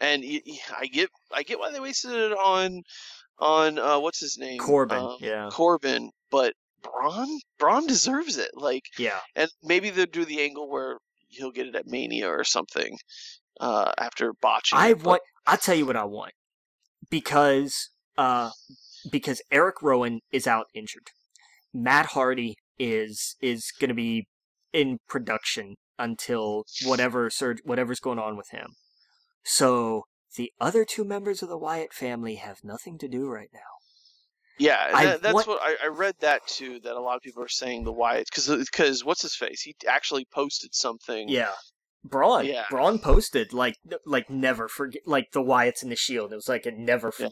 And 0.00 0.22
y- 0.22 0.40
y- 0.46 0.58
I 0.78 0.86
get, 0.86 1.10
I 1.32 1.42
get 1.42 1.58
why 1.58 1.72
they 1.72 1.80
wasted 1.80 2.12
it 2.12 2.32
on, 2.32 2.82
on 3.38 3.78
uh, 3.78 3.98
what's 3.98 4.20
his 4.20 4.38
name, 4.38 4.58
Corbin. 4.60 4.96
Um, 4.98 5.16
yeah, 5.20 5.48
Corbin. 5.52 6.10
But 6.30 6.54
Braun, 6.82 7.28
Braun 7.58 7.86
deserves 7.88 8.38
it. 8.38 8.52
Like, 8.54 8.84
yeah. 8.98 9.18
and 9.34 9.50
maybe 9.64 9.90
they'll 9.90 10.06
do 10.06 10.24
the 10.24 10.40
angle 10.40 10.70
where 10.70 10.98
he'll 11.28 11.50
get 11.50 11.66
it 11.66 11.74
at 11.74 11.86
Mania 11.88 12.28
or 12.30 12.44
something 12.44 12.96
uh, 13.60 13.92
after 13.98 14.32
botching. 14.40 14.78
I 14.78 14.90
it, 14.90 14.98
but- 14.98 15.04
want. 15.06 15.22
I'll 15.46 15.56
tell 15.58 15.74
you 15.74 15.84
what 15.86 15.96
I 15.96 16.04
want 16.04 16.32
because 17.10 17.90
uh 18.16 18.50
because 19.10 19.40
Eric 19.50 19.82
Rowan 19.82 20.20
is 20.32 20.46
out 20.46 20.66
injured. 20.74 21.08
Matt 21.72 22.06
Hardy 22.06 22.56
is 22.78 23.36
is 23.40 23.72
going 23.78 23.88
to 23.88 23.94
be 23.94 24.26
in 24.72 24.98
production 25.08 25.74
until 25.98 26.64
whatever 26.84 27.30
surge 27.30 27.58
whatever's 27.64 28.00
going 28.00 28.18
on 28.18 28.36
with 28.36 28.48
him. 28.50 28.68
So 29.44 30.04
the 30.36 30.52
other 30.60 30.84
two 30.84 31.04
members 31.04 31.42
of 31.42 31.48
the 31.48 31.58
Wyatt 31.58 31.92
family 31.92 32.36
have 32.36 32.58
nothing 32.64 32.98
to 32.98 33.08
do 33.08 33.28
right 33.28 33.50
now. 33.52 33.60
Yeah, 34.58 34.90
I 34.92 35.04
that, 35.06 35.22
that's 35.22 35.34
want- 35.34 35.48
what 35.48 35.60
I, 35.62 35.76
I 35.84 35.86
read 35.88 36.14
that 36.20 36.46
too. 36.46 36.80
That 36.80 36.94
a 36.94 37.00
lot 37.00 37.16
of 37.16 37.22
people 37.22 37.42
are 37.42 37.48
saying 37.48 37.84
the 37.84 37.92
Wyatts 37.94 38.26
because 38.30 38.48
because 38.70 39.04
what's 39.04 39.22
his 39.22 39.34
face? 39.34 39.62
He 39.62 39.74
actually 39.88 40.26
posted 40.32 40.74
something. 40.74 41.28
Yeah. 41.28 41.52
Braun, 42.02 42.46
Yeah. 42.46 42.64
Braun 42.70 42.98
posted 42.98 43.52
like 43.52 43.76
like 44.06 44.30
never 44.30 44.68
forget 44.68 45.02
like 45.06 45.32
the 45.32 45.42
Wyatts 45.42 45.82
and 45.82 45.90
the 45.92 45.96
Shield. 45.96 46.32
It 46.32 46.36
was 46.36 46.48
like 46.48 46.66
a 46.66 46.70
never 46.70 47.12
Yeah. 47.18 47.28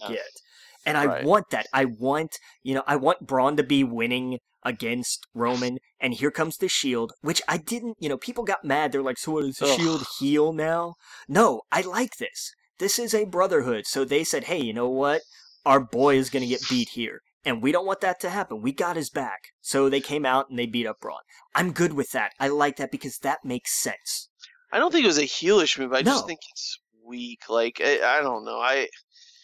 And 0.86 0.96
I 0.96 1.06
Right. 1.06 1.24
want 1.24 1.50
that. 1.50 1.66
I 1.72 1.84
want 1.86 2.38
you 2.62 2.74
know 2.74 2.84
I 2.86 2.96
want 2.96 3.26
Braun 3.26 3.56
to 3.56 3.62
be 3.62 3.84
winning 3.84 4.38
against 4.64 5.26
Roman, 5.34 5.78
and 6.00 6.14
here 6.14 6.30
comes 6.30 6.56
the 6.56 6.68
Shield, 6.68 7.12
which 7.20 7.40
I 7.48 7.56
didn't. 7.58 7.96
You 8.00 8.08
know, 8.08 8.18
people 8.18 8.44
got 8.44 8.64
mad. 8.64 8.92
They're 8.92 9.02
like, 9.02 9.18
"So 9.18 9.32
what 9.32 9.44
is 9.44 9.56
the 9.56 9.66
Ugh. 9.66 9.78
Shield 9.78 10.06
heel 10.18 10.52
now?" 10.52 10.94
No, 11.28 11.62
I 11.72 11.80
like 11.82 12.16
this. 12.18 12.52
This 12.78 12.98
is 12.98 13.14
a 13.14 13.24
brotherhood. 13.24 13.86
So 13.86 14.04
they 14.04 14.24
said, 14.24 14.44
"Hey, 14.44 14.58
you 14.60 14.72
know 14.72 14.88
what? 14.88 15.22
Our 15.64 15.80
boy 15.80 16.16
is 16.16 16.30
going 16.30 16.42
to 16.42 16.48
get 16.48 16.68
beat 16.68 16.90
here." 16.90 17.20
And 17.44 17.62
we 17.62 17.72
don't 17.72 17.86
want 17.86 18.00
that 18.00 18.20
to 18.20 18.30
happen. 18.30 18.60
We 18.60 18.72
got 18.72 18.96
his 18.96 19.10
back. 19.10 19.38
So 19.60 19.88
they 19.88 20.00
came 20.00 20.26
out 20.26 20.50
and 20.50 20.58
they 20.58 20.66
beat 20.66 20.86
up 20.86 21.00
Braun. 21.00 21.20
I'm 21.54 21.72
good 21.72 21.92
with 21.94 22.10
that. 22.10 22.32
I 22.38 22.48
like 22.48 22.76
that 22.76 22.90
because 22.90 23.18
that 23.18 23.44
makes 23.44 23.72
sense. 23.80 24.28
I 24.72 24.78
don't 24.78 24.90
think 24.92 25.04
it 25.04 25.08
was 25.08 25.18
a 25.18 25.22
heelish 25.22 25.78
move. 25.78 25.92
I 25.92 26.02
No. 26.02 26.12
just 26.12 26.26
think 26.26 26.40
it's 26.50 26.78
weak. 27.02 27.48
Like 27.48 27.80
I, 27.82 28.18
I 28.18 28.20
don't 28.22 28.44
know. 28.44 28.58
I 28.60 28.88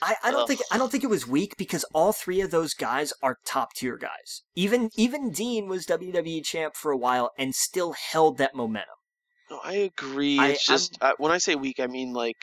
I, 0.04 0.16
I 0.24 0.30
don't 0.30 0.42
Ugh. 0.42 0.48
think 0.48 0.60
I 0.70 0.78
don't 0.78 0.92
think 0.92 1.02
it 1.04 1.08
was 1.10 1.26
weak 1.26 1.56
because 1.56 1.84
all 1.94 2.12
three 2.12 2.40
of 2.42 2.50
those 2.50 2.74
guys 2.74 3.12
are 3.22 3.38
top 3.46 3.72
tier 3.74 3.96
guys. 3.96 4.42
Even 4.54 4.90
even 4.96 5.30
Dean 5.30 5.66
was 5.68 5.86
WWE 5.86 6.44
champ 6.44 6.76
for 6.76 6.92
a 6.92 6.96
while 6.96 7.30
and 7.38 7.54
still 7.54 7.92
held 7.92 8.36
that 8.38 8.54
momentum. 8.54 8.94
no, 9.50 9.60
I 9.64 9.74
agree. 9.90 10.38
I- 10.38 10.48
it's 10.50 10.66
just 10.66 10.98
uh, 11.00 11.14
when 11.18 11.32
I 11.32 11.38
say 11.38 11.54
weak, 11.54 11.80
I 11.80 11.86
mean 11.86 12.12
like 12.12 12.36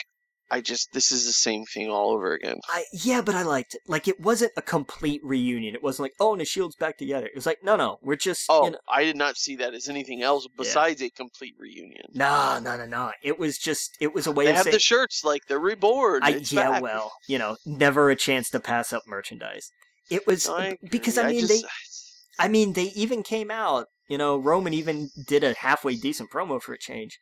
I 0.52 0.60
just 0.60 0.92
this 0.92 1.10
is 1.10 1.24
the 1.24 1.32
same 1.32 1.64
thing 1.64 1.88
all 1.88 2.10
over 2.10 2.34
again. 2.34 2.58
I 2.68 2.84
yeah, 2.92 3.22
but 3.22 3.34
I 3.34 3.42
liked 3.42 3.74
it. 3.74 3.80
Like 3.88 4.06
it 4.06 4.20
wasn't 4.20 4.52
a 4.58 4.62
complete 4.62 5.22
reunion. 5.24 5.74
It 5.74 5.82
wasn't 5.82 6.04
like 6.04 6.12
oh, 6.20 6.32
and 6.32 6.40
the 6.42 6.44
Shield's 6.44 6.76
back 6.76 6.98
together. 6.98 7.24
It 7.24 7.34
was 7.34 7.46
like 7.46 7.64
no, 7.64 7.74
no, 7.74 7.98
we're 8.02 8.16
just 8.16 8.44
Oh, 8.50 8.66
you 8.66 8.72
know, 8.72 8.78
I 8.86 9.02
did 9.02 9.16
not 9.16 9.38
see 9.38 9.56
that 9.56 9.72
as 9.72 9.88
anything 9.88 10.22
else 10.22 10.46
besides 10.58 11.00
a 11.00 11.08
complete 11.08 11.54
reunion. 11.58 12.04
no, 12.12 12.60
no, 12.62 12.76
no, 12.76 12.84
no. 12.84 13.12
It 13.22 13.38
was 13.38 13.56
just 13.56 13.96
it 13.98 14.12
was 14.14 14.26
a 14.26 14.32
way 14.32 14.44
They 14.44 14.50
of 14.50 14.56
have 14.56 14.64
saying 14.64 14.74
the 14.74 14.80
shirts 14.80 15.24
like 15.24 15.46
they're 15.48 15.58
reborn. 15.58 16.20
I, 16.22 16.42
yeah, 16.50 16.72
back. 16.72 16.82
well, 16.82 17.12
you 17.26 17.38
know, 17.38 17.56
never 17.64 18.10
a 18.10 18.16
chance 18.16 18.50
to 18.50 18.60
pass 18.60 18.92
up 18.92 19.04
merchandise. 19.06 19.72
It 20.10 20.26
was 20.26 20.50
I 20.50 20.76
because. 20.90 21.16
I 21.16 21.28
mean 21.28 21.40
just, 21.40 21.62
they 21.62 21.68
I 22.38 22.48
mean, 22.48 22.72
they 22.72 22.86
even 22.94 23.22
came 23.22 23.50
out, 23.50 23.86
you 24.08 24.18
know, 24.18 24.36
Roman 24.36 24.74
even 24.74 25.10
did 25.26 25.44
a 25.44 25.54
halfway 25.54 25.96
decent 25.96 26.30
promo 26.30 26.60
for 26.60 26.72
a 26.72 26.78
change 26.78 27.18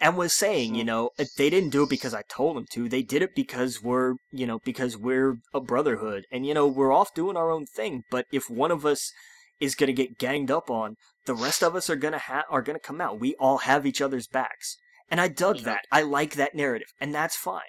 and 0.00 0.16
was 0.16 0.32
saying, 0.32 0.74
you 0.74 0.82
Mhm. 0.82 0.86
know, 0.86 1.10
uh, 1.18 1.24
they 1.36 1.48
didn't 1.50 1.70
do 1.70 1.84
it 1.84 1.90
because 1.90 2.14
I 2.14 2.22
told 2.28 2.56
them 2.56 2.66
to. 2.72 2.88
They 2.88 3.02
did 3.02 3.22
it 3.22 3.34
because 3.34 3.82
we're, 3.82 4.14
you 4.30 4.46
know, 4.46 4.58
because 4.64 4.96
we're 4.96 5.38
a 5.54 5.60
brotherhood 5.60 6.26
and, 6.30 6.46
you 6.46 6.54
know, 6.54 6.66
we're 6.66 6.92
off 6.92 7.14
doing 7.14 7.36
our 7.36 7.50
own 7.50 7.66
thing. 7.66 8.04
But 8.10 8.26
if 8.30 8.50
one 8.50 8.70
of 8.70 8.84
us 8.84 9.12
is 9.58 9.74
going 9.74 9.88
to 9.88 9.92
get 9.92 10.18
ganged 10.18 10.50
up 10.50 10.70
on, 10.70 10.96
the 11.24 11.34
rest 11.34 11.62
of 11.62 11.74
us 11.74 11.88
are 11.88 11.96
going 11.96 12.12
to 12.12 12.18
ha- 12.18 12.44
are 12.50 12.62
going 12.62 12.78
to 12.78 12.86
come 12.86 13.00
out. 13.00 13.18
We 13.18 13.34
all 13.36 13.58
have 13.58 13.86
each 13.86 14.02
other's 14.02 14.26
backs. 14.26 14.76
And 15.10 15.20
I 15.20 15.28
dug 15.28 15.58
Yeah. 15.58 15.62
that. 15.64 15.84
I 15.90 16.02
like 16.02 16.34
that 16.34 16.54
narrative 16.54 16.88
and 17.00 17.14
that's 17.14 17.36
fine. 17.36 17.62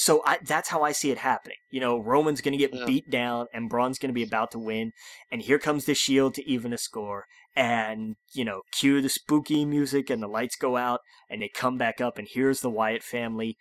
So 0.00 0.22
I, 0.24 0.38
that's 0.44 0.68
how 0.68 0.84
I 0.84 0.92
see 0.92 1.10
it 1.10 1.18
happening. 1.18 1.56
You 1.72 1.80
know, 1.80 1.98
Roman's 1.98 2.40
going 2.40 2.52
to 2.52 2.58
get 2.58 2.72
Yeah. 2.72 2.84
beat 2.86 3.10
down 3.10 3.48
and 3.52 3.68
Braun's 3.68 3.98
going 3.98 4.10
to 4.10 4.14
be 4.14 4.22
about 4.22 4.52
to 4.52 4.58
win 4.58 4.92
and 5.32 5.42
here 5.42 5.58
comes 5.58 5.86
the 5.86 5.94
shield 5.94 6.34
to 6.34 6.48
even 6.48 6.72
a 6.72 6.78
score 6.78 7.24
and 7.56 8.14
you 8.32 8.44
know 8.44 8.62
cue 8.70 9.00
the 9.02 9.08
spooky 9.08 9.64
music 9.64 10.08
and 10.08 10.22
the 10.22 10.28
lights 10.28 10.54
go 10.54 10.76
out 10.76 11.00
and 11.28 11.42
they 11.42 11.48
come 11.48 11.76
back 11.76 12.00
up 12.00 12.16
and 12.16 12.28
here's 12.30 12.60
the 12.60 12.70
Wyatt 12.70 13.02
family 13.02 13.56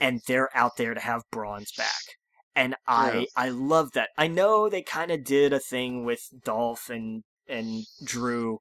and 0.00 0.22
they're 0.26 0.48
out 0.56 0.78
there 0.78 0.94
to 0.94 1.00
have 1.00 1.24
Braun's 1.30 1.72
back 1.72 2.02
and 2.56 2.74
I 2.86 3.12
Yeah. 3.12 3.24
I 3.36 3.48
love 3.50 3.92
that 3.92 4.08
I 4.16 4.28
know 4.28 4.70
they 4.70 4.80
kind 4.82 5.10
of 5.10 5.24
did 5.24 5.52
a 5.52 5.60
thing 5.60 6.06
with 6.06 6.22
Dolph 6.42 6.88
and 6.88 7.22
and 7.46 7.84
Drew 8.02 8.60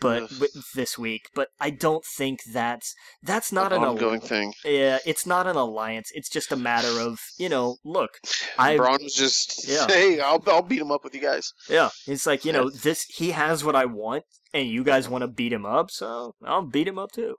but 0.00 0.30
this 0.74 0.98
week 0.98 1.28
but 1.34 1.48
I 1.60 1.68
don't 1.70 2.04
think 2.16 2.40
that's 2.52 2.94
that's 3.22 3.52
not 3.52 3.72
an 3.72 3.82
an 3.82 3.88
ongoing 3.90 4.20
al- 4.22 4.26
thing. 4.26 4.54
yeah 4.64 4.98
it's 5.04 5.26
not 5.26 5.46
an 5.46 5.56
alliance 5.56 6.10
it's 6.14 6.30
just 6.30 6.50
a 6.52 6.56
matter 6.56 6.98
of 7.00 7.20
you 7.38 7.50
know 7.50 7.76
look 7.84 8.12
I- 8.58 8.76
Braun 8.78 8.98
was 9.02 9.14
just 9.14 9.68
Yeah. 9.68 9.86
hey, 9.88 10.20
I'll 10.20 10.42
I'll 10.46 10.62
beat 10.62 10.80
him 10.80 10.90
up 10.90 11.04
with 11.04 11.14
you 11.14 11.20
guys. 11.20 11.52
Yeah, 11.68 11.90
it's 12.06 12.26
like 12.26 12.44
you 12.44 12.52
Yeah. 12.52 12.60
know 12.60 12.70
this. 12.70 13.04
He 13.16 13.32
has 13.32 13.62
what 13.64 13.76
I 13.76 13.84
want, 13.84 14.24
and 14.52 14.68
you 14.68 14.84
guys 14.84 15.08
want 15.08 15.22
to 15.22 15.28
beat 15.28 15.52
him 15.52 15.66
up, 15.66 15.90
so 15.90 16.34
I'll 16.44 16.62
beat 16.66 16.88
him 16.88 16.98
up 16.98 17.12
too. 17.12 17.36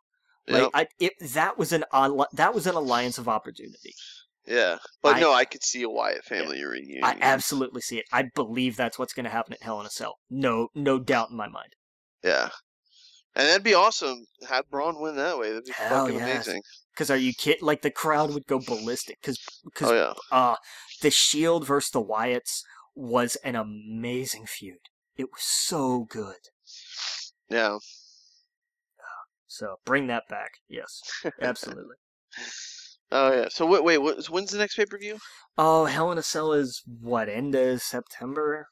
Like 0.48 0.62
Yep. 0.64 0.72
I, 0.74 0.88
it 1.00 1.14
that 1.34 1.58
was 1.58 1.72
an 1.74 1.84
that 2.34 2.54
was 2.54 2.68
an 2.68 2.76
alliance 2.76 3.18
of 3.18 3.28
opportunity. 3.28 3.94
yeah, 4.46 4.78
but 5.02 5.16
I- 5.16 5.20
no, 5.20 5.34
I 5.34 5.46
could 5.46 5.64
see 5.64 5.82
a 5.82 5.90
Wyatt 5.90 6.24
family 6.26 6.64
reunion. 6.64 7.04
I 7.04 7.18
absolutely 7.22 7.82
see 7.82 7.98
it. 7.98 8.06
I 8.14 8.26
believe 8.36 8.76
that's 8.76 9.00
what's 9.00 9.14
going 9.14 9.24
to 9.26 9.32
happen 9.32 9.54
at 9.54 9.64
Hell 9.64 9.80
in 9.80 9.86
a 9.88 9.90
Cell. 9.90 10.18
No, 10.30 10.68
no 10.76 11.00
doubt 11.00 11.32
in 11.32 11.38
my 11.38 11.48
mind. 11.48 11.74
Yeah. 12.24 12.50
And 13.36 13.48
that'd 13.48 13.64
be 13.64 13.74
awesome. 13.74 14.26
Have 14.50 14.70
Braun 14.70 15.00
win 15.02 15.16
that 15.18 15.38
way. 15.38 15.50
That'd 15.50 15.66
be 15.66 15.72
Hell 15.74 16.06
fucking 16.06 16.20
yes. 16.20 16.48
amazing. 16.48 16.62
Because 16.94 17.12
are 17.12 17.18
you 17.18 17.34
kidding? 17.34 17.66
Like 17.66 17.82
the 17.82 17.92
crowd 17.92 18.34
would 18.34 18.48
go 18.48 18.60
ballistic. 18.60 19.18
Because 19.22 19.38
because 19.66 19.92
Oh 19.92 19.96
yeah. 19.96 20.14
uh, 20.32 20.56
the 21.02 21.12
Shield 21.12 21.68
versus 21.68 21.92
the 21.92 22.02
Wyatts 22.02 22.62
was 22.96 23.36
an 23.44 23.56
amazing 23.56 24.46
feud. 24.46 24.78
It 25.18 25.26
was 25.26 25.42
so 25.44 26.06
good. 26.10 26.38
Yeah. 27.50 27.78
So 29.48 29.76
bring 29.86 30.08
that 30.08 30.24
back. 30.30 30.52
Yes, 30.70 31.02
absolutely. 31.42 31.96
Oh 33.12 33.32
yeah. 33.32 33.48
So 33.50 33.68
wait, 33.68 33.84
wait. 33.84 34.00
What, 34.00 34.26
when's 34.30 34.50
the 34.50 34.58
next 34.58 34.76
pay 34.76 34.86
per 34.86 34.98
view? 34.98 35.20
oh, 35.60 35.86
Hell 35.86 36.12
in 36.12 36.18
a 36.18 36.24
Cell 36.24 36.52
is 36.54 36.82
what 37.00 37.30
end 37.30 37.54
of 37.54 37.82
September? 37.84 38.68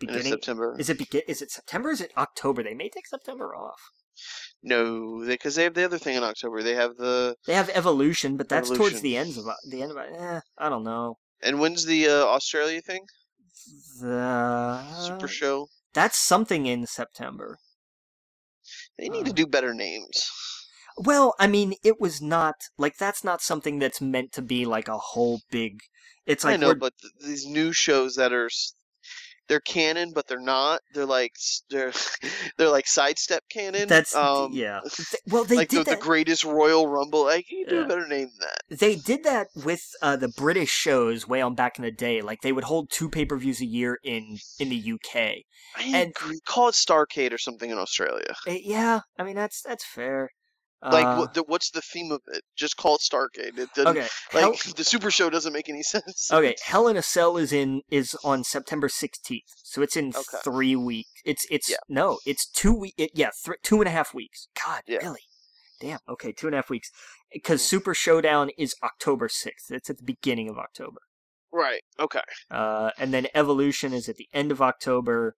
In 0.00 0.06
Beginning. 0.06 0.32
September. 0.32 0.76
Is 0.78 0.88
it 0.88 0.98
begin? 0.98 1.22
Is 1.26 1.42
it 1.42 1.50
September? 1.50 1.90
Is 1.90 2.00
it 2.00 2.12
October? 2.16 2.62
They 2.62 2.74
may 2.74 2.88
take 2.88 3.06
September 3.06 3.54
off. 3.54 3.80
No, 4.62 5.24
because 5.26 5.54
they, 5.54 5.64
have 5.64 5.74
the 5.74 5.84
other 5.84 5.98
thing 5.98 6.16
in 6.16 6.22
October. 6.22 6.62
They 6.62 6.74
have 6.74 6.96
the 6.96 7.36
They 7.46 7.54
have 7.54 7.70
Evolution, 7.70 8.36
but 8.36 8.48
that's 8.48 8.70
towards 8.70 9.00
the 9.00 9.16
ends 9.16 9.36
of 9.36 9.44
the 9.68 9.82
end 9.82 9.92
of 9.92 9.96
it. 9.96 10.10
Eh, 10.16 10.40
I 10.58 10.68
don't 10.68 10.84
know. 10.84 11.18
and 11.42 11.60
when's 11.60 11.84
the 11.84 12.08
uh, 12.08 12.24
Australia 12.24 12.80
thing? 12.80 13.04
The 14.00 14.82
Super 15.00 15.28
show. 15.28 15.68
that's 15.94 16.18
something 16.18 16.66
in 16.66 16.86
September. 16.86 17.58
They 18.98 19.08
need 19.08 19.24
to 19.26 19.30
uh, 19.32 19.34
do 19.34 19.46
better 19.46 19.74
names. 19.74 20.28
Well, 20.96 21.34
I 21.38 21.46
mean, 21.46 21.74
it 21.84 22.00
was 22.00 22.20
not 22.20 22.54
like 22.76 22.98
that's 22.98 23.22
not 23.22 23.40
something 23.40 23.78
that's 23.78 24.00
meant 24.00 24.32
to 24.32 24.42
be 24.42 24.64
like 24.64 24.88
a 24.88 24.98
whole 24.98 25.40
big. 25.50 25.80
It's 26.26 26.44
like 26.44 26.54
I 26.54 26.56
know, 26.56 26.74
but 26.74 26.92
th- 27.00 27.12
these 27.24 27.46
new 27.46 27.72
shows 27.72 28.16
that 28.16 28.32
are 28.32 28.50
they're 29.48 29.60
canon, 29.60 30.12
but 30.14 30.26
they're 30.28 30.40
not. 30.40 30.80
They're 30.94 31.06
like 31.06 31.32
they're 31.70 31.92
they're 32.58 32.68
like 32.70 32.86
sidestep 32.86 33.44
canon. 33.50 33.88
that's 33.88 34.14
um, 34.14 34.52
yeah. 34.52 34.80
Th- 34.84 35.22
Well, 35.28 35.44
they 35.44 35.56
like 35.56 35.68
the, 35.70 35.76
did 35.78 35.86
the 35.86 35.90
that. 35.92 36.00
greatest 36.00 36.44
Royal 36.44 36.86
Rumble. 36.86 37.24
Like 37.24 37.50
you 37.50 37.66
do 37.66 37.82
a 37.82 37.86
better 37.86 38.06
name 38.06 38.28
than 38.38 38.48
that. 38.68 38.78
they 38.78 38.96
did 38.96 39.24
that 39.24 39.48
with 39.64 39.82
uh, 40.02 40.16
the 40.16 40.28
British 40.28 40.70
shows 40.70 41.26
way 41.26 41.40
on 41.40 41.54
back 41.54 41.78
in 41.78 41.84
the 41.84 41.90
day. 41.90 42.20
Like 42.22 42.42
they 42.42 42.52
would 42.52 42.64
hold 42.64 42.90
two 42.90 43.08
pay 43.08 43.24
per 43.24 43.36
views 43.36 43.60
a 43.60 43.66
year 43.66 43.98
in 44.04 44.38
in 44.58 44.68
the 44.68 44.92
UK. 44.92 45.16
I 45.76 45.82
And- 45.82 46.10
agree. 46.10 46.40
Call 46.46 46.68
it 46.68 46.74
Starcade 46.74 47.32
or 47.32 47.38
something 47.38 47.70
in 47.70 47.78
Australia. 47.78 48.34
Eh, 48.46 48.60
yeah, 48.62 49.00
I 49.18 49.24
mean 49.24 49.36
that's 49.36 49.62
that's 49.62 49.84
fair. 49.84 50.30
Like 50.82 51.04
Uh, 51.06 51.16
what, 51.16 51.34
the, 51.34 51.42
what's 51.42 51.70
the 51.70 51.80
theme 51.80 52.12
of 52.12 52.20
it? 52.28 52.42
Just 52.56 52.76
call 52.76 52.94
it 52.94 53.00
Starcade. 53.00 53.58
It 53.58 53.68
doesn't, 53.74 53.88
okay, 53.88 54.06
like 54.32 54.42
Hell, 54.42 54.54
the 54.76 54.84
Super 54.84 55.10
Show 55.10 55.28
doesn't 55.28 55.52
make 55.52 55.68
any 55.68 55.82
sense. 55.94 56.30
okay, 56.32 56.54
Hell 56.64 56.86
in 56.88 56.96
a 56.96 57.02
Cell 57.02 57.36
is 57.36 57.52
in 57.52 57.82
is 57.90 58.16
on 58.22 58.44
September 58.44 58.88
sixteenth, 58.88 59.42
so 59.64 59.82
it's 59.82 59.96
in 59.96 60.08
Okay. 60.10 60.38
three 60.44 60.76
weeks. 60.76 61.10
It's 61.24 61.44
it's 61.50 61.68
Yeah. 61.68 61.76
no, 61.88 62.18
it's 62.26 62.46
two 62.48 62.72
week. 62.74 62.94
It, 62.96 63.10
yeah, 63.14 63.30
th- 63.44 63.58
two 63.62 63.80
and 63.80 63.88
a 63.88 63.90
half 63.90 64.14
weeks. 64.14 64.46
God, 64.64 64.82
Yeah. 64.86 64.98
really? 64.98 65.22
Damn. 65.80 65.98
Okay, 66.08 66.32
two 66.32 66.46
and 66.46 66.54
a 66.54 66.58
half 66.58 66.70
weeks. 66.70 66.90
Because 67.32 67.60
Mhm. 67.62 67.66
Super 67.66 67.94
Showdown 67.94 68.50
is 68.56 68.74
October 68.82 69.28
sixth. 69.28 69.70
It's 69.70 69.90
at 69.90 69.96
the 69.98 70.04
beginning 70.04 70.48
of 70.48 70.58
October. 70.58 71.00
Right. 71.52 71.82
Okay. 71.98 72.20
Uh, 72.50 72.90
and 72.98 73.12
then 73.12 73.26
Evolution 73.34 73.92
is 73.92 74.08
at 74.08 74.16
the 74.16 74.28
end 74.32 74.52
of 74.52 74.60
October, 74.62 75.34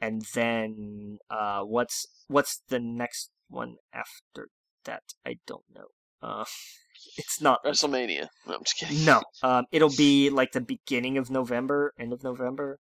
and 0.00 0.22
then 0.34 1.18
uh, 1.30 1.62
what's 1.62 2.06
what's 2.28 2.60
the 2.68 2.80
next 2.80 3.30
one 3.48 3.76
after 3.92 4.48
that? 4.84 5.02
I 5.26 5.38
don't 5.46 5.64
know. 5.74 5.86
Uh, 6.22 6.44
it's 7.18 7.40
not 7.40 7.62
WrestleMania. 7.64 8.28
No, 8.46 8.54
I'm 8.54 8.64
just 8.64 8.76
kidding. 8.78 9.04
no. 9.04 9.22
Um, 9.42 9.66
it'll 9.72 9.90
be 9.94 10.30
like 10.30 10.52
the 10.52 10.60
beginning 10.60 11.18
of 11.18 11.30
November, 11.30 11.92
end 11.98 12.12
of 12.12 12.22
November. 12.22 12.78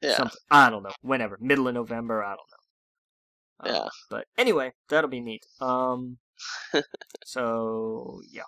Yeah. 0.00 0.16
Something. 0.16 0.38
I 0.50 0.70
don't 0.70 0.82
know. 0.82 0.92
Whenever, 1.02 1.38
middle 1.40 1.68
of 1.68 1.74
November. 1.74 2.22
I 2.24 2.34
don't 2.36 3.70
know. 3.70 3.70
Uh, 3.70 3.84
Yeah. 3.84 3.88
But 4.10 4.26
anyway, 4.36 4.72
that'll 4.88 5.10
be 5.10 5.20
neat. 5.20 5.44
Um. 5.60 6.18
so 7.24 8.20
yeah. 8.30 8.42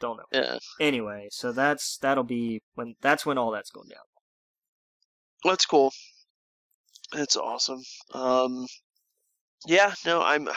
Don't 0.00 0.16
know. 0.18 0.24
Yeah. 0.32 0.58
Anyway, 0.80 1.28
so 1.30 1.52
that's 1.52 1.98
that'll 1.98 2.24
be 2.24 2.60
when 2.74 2.94
that's 3.00 3.24
when 3.26 3.38
all 3.38 3.50
that's 3.52 3.70
going 3.70 3.88
down. 3.88 4.04
That's 5.44 5.66
cool. 5.66 5.92
That's 7.12 7.36
awesome. 7.36 7.82
Um, 8.14 8.66
yeah, 9.66 9.94
no, 10.04 10.22
I'm, 10.22 10.48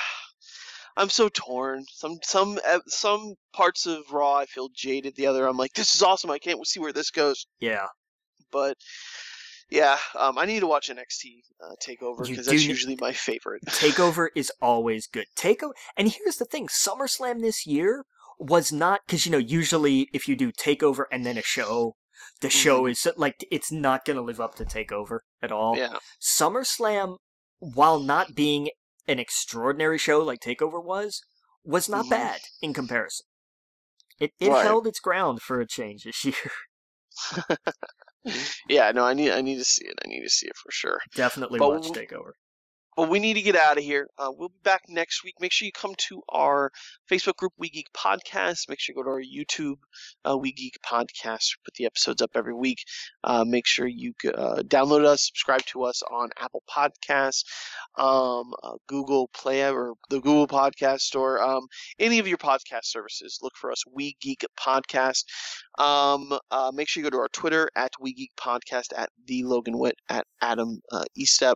I'm 0.97 1.09
so 1.09 1.29
torn. 1.29 1.85
Some, 1.91 2.19
some, 2.23 2.59
some 2.87 3.33
parts 3.53 3.85
of 3.85 4.11
Raw 4.11 4.35
I 4.37 4.45
feel 4.45 4.69
jaded. 4.73 5.15
The 5.15 5.27
other, 5.27 5.45
I'm 5.47 5.57
like, 5.57 5.73
this 5.73 5.93
is 5.93 6.01
awesome. 6.01 6.31
I 6.31 6.39
can't 6.39 6.65
see 6.65 6.79
where 6.79 6.93
this 6.93 7.11
goes. 7.11 7.45
Yeah. 7.59 7.87
But 8.51 8.77
yeah, 9.69 9.97
um, 10.17 10.37
I 10.37 10.45
need 10.45 10.59
to 10.61 10.67
watch 10.67 10.89
NXT 10.89 11.39
uh, 11.63 11.73
Takeover 11.85 12.27
because 12.27 12.45
that's 12.45 12.65
usually 12.65 12.97
my 12.99 13.11
favorite. 13.11 13.63
Takeover 13.67 14.27
is 14.35 14.51
always 14.61 15.07
good. 15.07 15.25
Takeover, 15.37 15.71
and 15.97 16.09
here's 16.09 16.37
the 16.37 16.45
thing: 16.45 16.67
SummerSlam 16.67 17.41
this 17.41 17.65
year 17.65 18.05
was 18.39 18.71
not 18.71 19.01
because 19.05 19.25
you 19.25 19.31
know 19.31 19.37
usually 19.37 20.07
if 20.13 20.27
you 20.27 20.35
do 20.35 20.51
Takeover 20.51 21.05
and 21.11 21.25
then 21.25 21.37
a 21.37 21.41
show, 21.41 21.95
the 22.41 22.49
show 22.49 22.83
Mhm. 22.83 22.91
is 22.91 23.07
like 23.17 23.45
it's 23.51 23.71
not 23.71 24.05
going 24.05 24.17
to 24.17 24.23
live 24.23 24.39
up 24.39 24.55
to 24.55 24.65
Takeover 24.65 25.19
at 25.41 25.51
all. 25.51 25.75
Yeah, 25.75 25.97
SummerSlam, 26.21 27.17
while 27.59 27.99
not 27.99 28.35
being 28.35 28.69
an 29.07 29.19
extraordinary 29.19 29.97
show 29.97 30.21
like 30.23 30.39
Takeover 30.39 30.83
was, 30.83 31.21
was 31.63 31.87
not 31.89 32.05
Mhm. 32.05 32.09
bad 32.09 32.41
in 32.61 32.73
comparison. 32.73 33.25
It 34.19 34.31
it 34.39 34.49
Right. 34.49 34.63
held 34.63 34.87
its 34.87 34.99
ground 34.99 35.41
for 35.41 35.59
a 35.59 35.67
change 35.67 36.03
this 36.03 36.23
year. 36.25 36.51
yeah. 38.69 38.91
No, 38.91 39.03
I 39.05 39.13
need, 39.13 39.31
I 39.31 39.41
need 39.41 39.57
to 39.57 39.65
see 39.65 39.85
it. 39.85 39.95
I 40.03 40.07
need 40.07 40.21
to 40.23 40.29
see 40.29 40.47
it 40.47 40.55
for 40.63 40.71
sure. 40.71 40.99
Definitely 41.15 41.59
But 41.59 41.69
watch 41.69 41.87
Takeover. 41.91 42.31
But 42.95 43.09
we 43.09 43.19
need 43.19 43.33
to 43.33 43.41
get 43.41 43.57
out 43.57 43.77
of 43.77 43.83
here. 43.83 44.07
Uh, 44.17 44.31
we'll 44.31 44.49
be 44.49 44.55
back 44.63 44.83
next 44.87 45.23
week. 45.23 45.35
Make 45.41 45.51
sure 45.51 45.65
you 45.65 45.71
come 45.73 45.95
to 46.07 46.21
our 46.29 46.71
Facebook 47.11 47.35
group, 47.35 47.51
We 47.57 47.69
Geek 47.69 47.87
Podcast. 47.93 48.69
Make 48.69 48.79
sure 48.79 48.93
you 48.93 49.03
go 49.03 49.03
to 49.03 49.15
our 49.15 49.21
YouTube, 49.21 49.75
uh, 50.23 50.37
We 50.37 50.53
Geek 50.53 50.77
Podcast. 50.85 51.55
We 51.57 51.61
put 51.65 51.73
the 51.75 51.85
episodes 51.85 52.21
up 52.21 52.31
every 52.35 52.53
week. 52.53 52.79
Uh, 53.23 53.43
make 53.45 53.67
sure 53.67 53.85
you 53.85 54.13
uh, 54.25 54.63
download 54.63 55.03
us, 55.05 55.27
subscribe 55.27 55.63
to 55.65 55.83
us 55.83 56.03
on 56.03 56.29
Apple 56.39 56.63
Podcasts, 56.69 57.43
um, 57.97 58.53
uh, 58.63 58.73
Google 58.87 59.27
Play, 59.33 59.69
or 59.69 59.95
the 60.09 60.21
Google 60.21 60.47
Podcast 60.47 61.01
Store, 61.01 61.41
um, 61.43 61.67
any 61.99 62.19
of 62.19 62.27
your 62.27 62.37
podcast 62.37 62.85
services. 62.85 63.39
Look 63.41 63.57
for 63.57 63.71
us, 63.71 63.83
We 63.91 64.15
Geek 64.21 64.45
Podcast. 64.57 65.25
Um, 65.77 66.31
uh, 66.49 66.71
make 66.73 66.87
sure 66.87 67.03
you 67.03 67.09
go 67.09 67.17
to 67.17 67.21
our 67.21 67.29
Twitter 67.29 67.69
at 67.75 67.91
We 67.99 68.13
Geek 68.13 68.31
Podcast, 68.39 68.93
at 68.95 69.09
the 69.27 69.43
Logan 69.43 69.77
Witt, 69.77 69.97
at 70.07 70.25
Adam 70.41 70.79
Estep. 71.19 71.55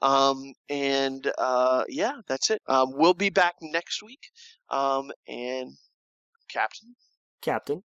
Um, 0.00 0.52
and 0.68 1.30
uh, 1.38 1.84
yeah, 1.88 2.20
that's 2.26 2.50
it. 2.50 2.62
Um, 2.66 2.92
we'll 2.94 3.14
be 3.14 3.30
back 3.30 3.56
next 3.60 4.02
week. 4.02 4.30
Um, 4.70 5.10
and 5.26 5.72
Captain. 6.48 6.94
Captain. 7.42 7.82